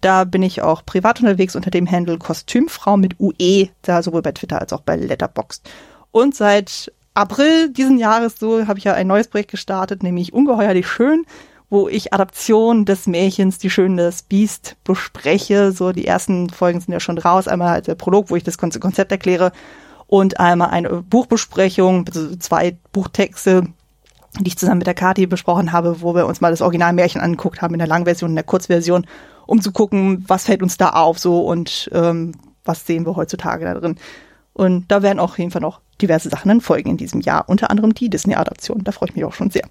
Da 0.03 0.25
bin 0.25 0.43
ich 0.43 0.61
auch 0.61 0.85
privat 0.85 1.19
unterwegs 1.21 1.57
unter 1.57 1.71
dem 1.71 1.91
Handle 1.91 2.19
Kostümfrau 2.19 2.99
mit 2.99 3.19
UE, 3.19 3.71
da 3.81 4.03
sowohl 4.03 4.21
bei 4.21 4.33
Twitter 4.33 4.61
als 4.61 4.75
auch 4.75 4.83
bei 4.83 4.97
Letterboxd. 4.97 5.69
Und 6.11 6.35
seit 6.35 6.93
April 7.15 7.71
diesen 7.71 7.99
Jahres 7.99 8.39
so 8.39 8.69
habe 8.69 8.79
ich 8.79 8.85
ja 8.85 8.93
ein 8.93 9.07
neues 9.07 9.29
Projekt 9.29 9.51
gestartet, 9.51 10.03
nämlich 10.03 10.35
Ungeheuerlich 10.35 10.87
Schön, 10.87 11.25
wo 11.69 11.89
ich 11.89 12.13
Adaption 12.13 12.85
des 12.85 13.07
Märchens 13.07 13.59
Die 13.59 13.71
Schöne 13.71 14.03
des 14.03 14.23
Biest 14.23 14.77
bespreche. 14.85 15.73
So 15.73 15.93
die 15.93 16.07
ersten 16.07 16.51
Folgen 16.51 16.81
sind 16.81 16.93
ja 16.93 17.01
schon 17.01 17.19
raus. 17.19 17.49
Einmal 17.49 17.71
halt 17.71 17.87
der 17.87 17.97
Prolog, 17.97 18.31
wo 18.31 18.37
ich 18.37 18.45
das 18.45 18.59
Konzept 18.59 19.11
erkläre 19.11 19.53
und 20.07 20.39
einmal 20.39 20.71
eine 20.71 21.03
Buchbesprechung, 21.03 22.07
also 22.07 22.37
zwei 22.37 22.77
Buchtexte, 22.93 23.67
die 24.41 24.49
ich 24.49 24.59
zusammen 24.59 24.79
mit 24.79 24.87
der 24.87 24.95
Kati 24.95 25.27
besprochen 25.27 25.73
habe, 25.73 26.01
wo 26.03 26.15
wir 26.15 26.27
uns 26.27 26.41
mal 26.41 26.51
das 26.51 26.63
Originalmärchen 26.63 27.21
angeguckt 27.21 27.63
haben 27.63 27.75
in 27.75 27.79
der 27.79 27.89
Langversion, 27.89 28.31
in 28.31 28.37
der 28.37 28.45
Kurzversion, 28.45 29.07
um 29.47 29.61
zu 29.61 29.73
gucken, 29.73 30.25
was 30.29 30.45
fällt 30.45 30.63
uns 30.63 30.77
da 30.77 30.91
auf 30.91 31.19
so 31.19 31.41
und 31.41 31.91
ähm, 31.93 32.33
was 32.65 32.87
sehen 32.87 33.07
wir 33.07 33.17
heutzutage 33.17 33.65
da 33.65 33.75
drin. 33.75 33.97
Und 34.53 34.91
da 34.91 35.03
werden 35.03 35.19
auch 35.19 35.33
auf 35.33 35.39
jeden 35.39 35.51
Fall 35.51 35.61
noch 35.61 35.81
diverse 36.01 36.29
Sachen 36.29 36.49
dann 36.49 36.61
folgen 36.61 36.91
in 36.91 36.97
diesem 36.97 37.21
Jahr, 37.21 37.49
unter 37.49 37.71
anderem 37.71 37.95
die 37.95 38.09
Disney-Adaption. 38.09 38.85
Da 38.85 38.93
freue 38.93 39.11
ich 39.11 39.17
mich 39.17 39.25
auch 39.25 39.35
schon 39.35 39.51
sehr. 39.51 39.69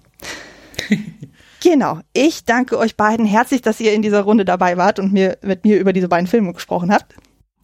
genau. 1.70 2.00
Ich 2.12 2.44
danke 2.44 2.78
euch 2.78 2.96
beiden 2.96 3.26
herzlich, 3.26 3.62
dass 3.62 3.80
ihr 3.80 3.92
in 3.92 4.02
dieser 4.02 4.22
Runde 4.22 4.44
dabei 4.44 4.76
wart 4.76 4.98
und 4.98 5.12
mir 5.12 5.38
mit 5.42 5.64
mir 5.64 5.78
über 5.78 5.92
diese 5.92 6.08
beiden 6.08 6.26
Filme 6.26 6.52
gesprochen 6.52 6.92
habt. 6.92 7.14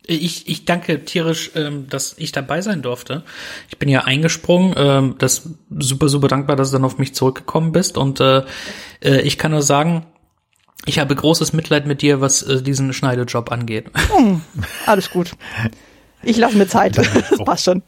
Ich, 0.04 0.48
ich 0.48 0.64
danke 0.64 1.04
tierisch, 1.04 1.52
ähm, 1.54 1.88
dass 1.88 2.14
ich 2.18 2.32
dabei 2.32 2.60
sein 2.60 2.82
durfte. 2.82 3.22
Ich 3.68 3.78
bin 3.78 3.88
ja 3.88 4.00
eingesprungen. 4.00 4.74
Ähm, 4.76 5.14
das 5.18 5.48
super, 5.70 6.08
super 6.08 6.26
dankbar, 6.26 6.56
dass 6.56 6.70
du 6.70 6.76
dann 6.76 6.84
auf 6.84 6.98
mich 6.98 7.14
zurückgekommen 7.14 7.70
bist. 7.70 7.96
Und 7.96 8.18
äh, 8.18 8.42
äh, 9.00 9.20
ich 9.20 9.38
kann 9.38 9.52
nur 9.52 9.62
sagen, 9.62 10.04
ich 10.86 10.98
habe 10.98 11.14
großes 11.14 11.52
Mitleid 11.52 11.86
mit 11.86 12.02
dir, 12.02 12.20
was 12.20 12.42
äh, 12.42 12.62
diesen 12.62 12.92
Schneidejob 12.92 13.52
angeht. 13.52 13.92
Hm, 14.16 14.42
alles 14.86 15.10
gut. 15.10 15.36
Ich 16.24 16.36
lasse 16.36 16.56
mir 16.56 16.66
Zeit. 16.66 16.96
Das 17.30 17.38
passt 17.44 17.64
schon. 17.64 17.82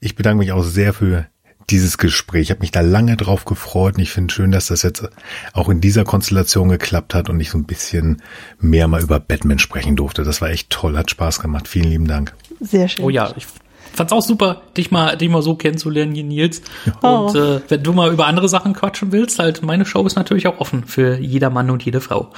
Ich 0.00 0.14
bedanke 0.14 0.38
mich 0.38 0.52
auch 0.52 0.62
sehr 0.62 0.92
für 0.92 1.26
dieses 1.70 1.98
Gespräch. 1.98 2.42
Ich 2.42 2.50
habe 2.50 2.60
mich 2.60 2.70
da 2.70 2.80
lange 2.80 3.16
drauf 3.16 3.44
gefreut 3.44 3.96
und 3.96 4.02
ich 4.02 4.10
finde 4.10 4.32
schön, 4.32 4.50
dass 4.50 4.66
das 4.66 4.82
jetzt 4.82 5.08
auch 5.52 5.68
in 5.68 5.80
dieser 5.80 6.04
Konstellation 6.04 6.68
geklappt 6.68 7.14
hat 7.14 7.28
und 7.28 7.38
ich 7.40 7.50
so 7.50 7.58
ein 7.58 7.64
bisschen 7.64 8.22
mehr 8.58 8.88
mal 8.88 9.02
über 9.02 9.20
Batman 9.20 9.58
sprechen 9.58 9.96
durfte. 9.96 10.24
Das 10.24 10.40
war 10.40 10.50
echt 10.50 10.70
toll, 10.70 10.96
hat 10.96 11.10
Spaß 11.10 11.40
gemacht. 11.40 11.68
Vielen 11.68 11.90
lieben 11.90 12.08
Dank. 12.08 12.34
Sehr 12.60 12.88
schön. 12.88 13.04
Oh 13.04 13.10
ja, 13.10 13.34
ich 13.36 13.46
fand's 13.92 14.12
auch 14.12 14.22
super, 14.22 14.62
dich 14.76 14.90
mal, 14.90 15.16
dich 15.16 15.28
mal 15.28 15.42
so 15.42 15.56
kennenzulernen, 15.56 16.14
hier 16.14 16.24
Nils. 16.24 16.62
Oh. 17.02 17.26
Und 17.26 17.36
äh, 17.36 17.60
wenn 17.68 17.82
du 17.82 17.92
mal 17.92 18.12
über 18.12 18.26
andere 18.26 18.48
Sachen 18.48 18.72
quatschen 18.72 19.12
willst, 19.12 19.38
halt 19.38 19.62
meine 19.62 19.84
Show 19.84 20.04
ist 20.06 20.16
natürlich 20.16 20.46
auch 20.46 20.58
offen 20.58 20.84
für 20.84 21.18
jeder 21.18 21.50
Mann 21.50 21.70
und 21.70 21.84
jede 21.84 22.00
Frau. 22.00 22.30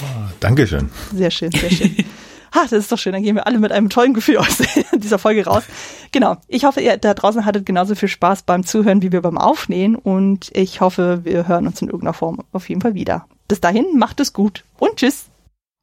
Oh, 0.00 0.04
Dankeschön. 0.40 0.88
Sehr 1.14 1.30
schön, 1.30 1.52
sehr 1.52 1.70
schön. 1.70 1.94
Ha, 2.54 2.62
das 2.62 2.72
ist 2.72 2.92
doch 2.92 2.98
schön. 2.98 3.12
Dann 3.12 3.22
gehen 3.22 3.36
wir 3.36 3.46
alle 3.46 3.58
mit 3.58 3.72
einem 3.72 3.90
tollen 3.90 4.14
Gefühl 4.14 4.38
aus 4.38 4.58
dieser 4.94 5.18
Folge 5.18 5.44
raus. 5.44 5.64
Genau. 6.12 6.36
Ich 6.48 6.64
hoffe, 6.64 6.80
ihr 6.80 6.96
da 6.96 7.14
draußen 7.14 7.44
hattet 7.44 7.66
genauso 7.66 7.94
viel 7.94 8.08
Spaß 8.08 8.42
beim 8.42 8.64
Zuhören 8.64 9.02
wie 9.02 9.12
wir 9.12 9.22
beim 9.22 9.38
Aufnehmen. 9.38 9.96
Und 9.96 10.50
ich 10.54 10.80
hoffe, 10.80 11.20
wir 11.24 11.48
hören 11.48 11.66
uns 11.66 11.82
in 11.82 11.88
irgendeiner 11.88 12.14
Form 12.14 12.44
auf 12.52 12.68
jeden 12.68 12.80
Fall 12.80 12.94
wieder. 12.94 13.26
Bis 13.48 13.60
dahin, 13.60 13.98
macht 13.98 14.20
es 14.20 14.32
gut 14.32 14.64
und 14.78 14.96
tschüss. 14.96 15.26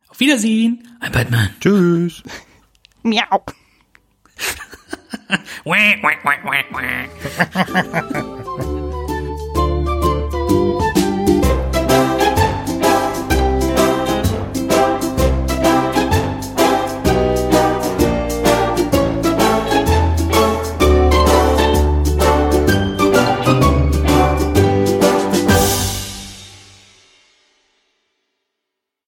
Auf 0.09 0.19
Wiedersehen. 0.19 0.87
Ein 0.99 1.11
Batman. 1.11 1.49
Tschüss. 1.59 2.23
Miau. 3.03 3.43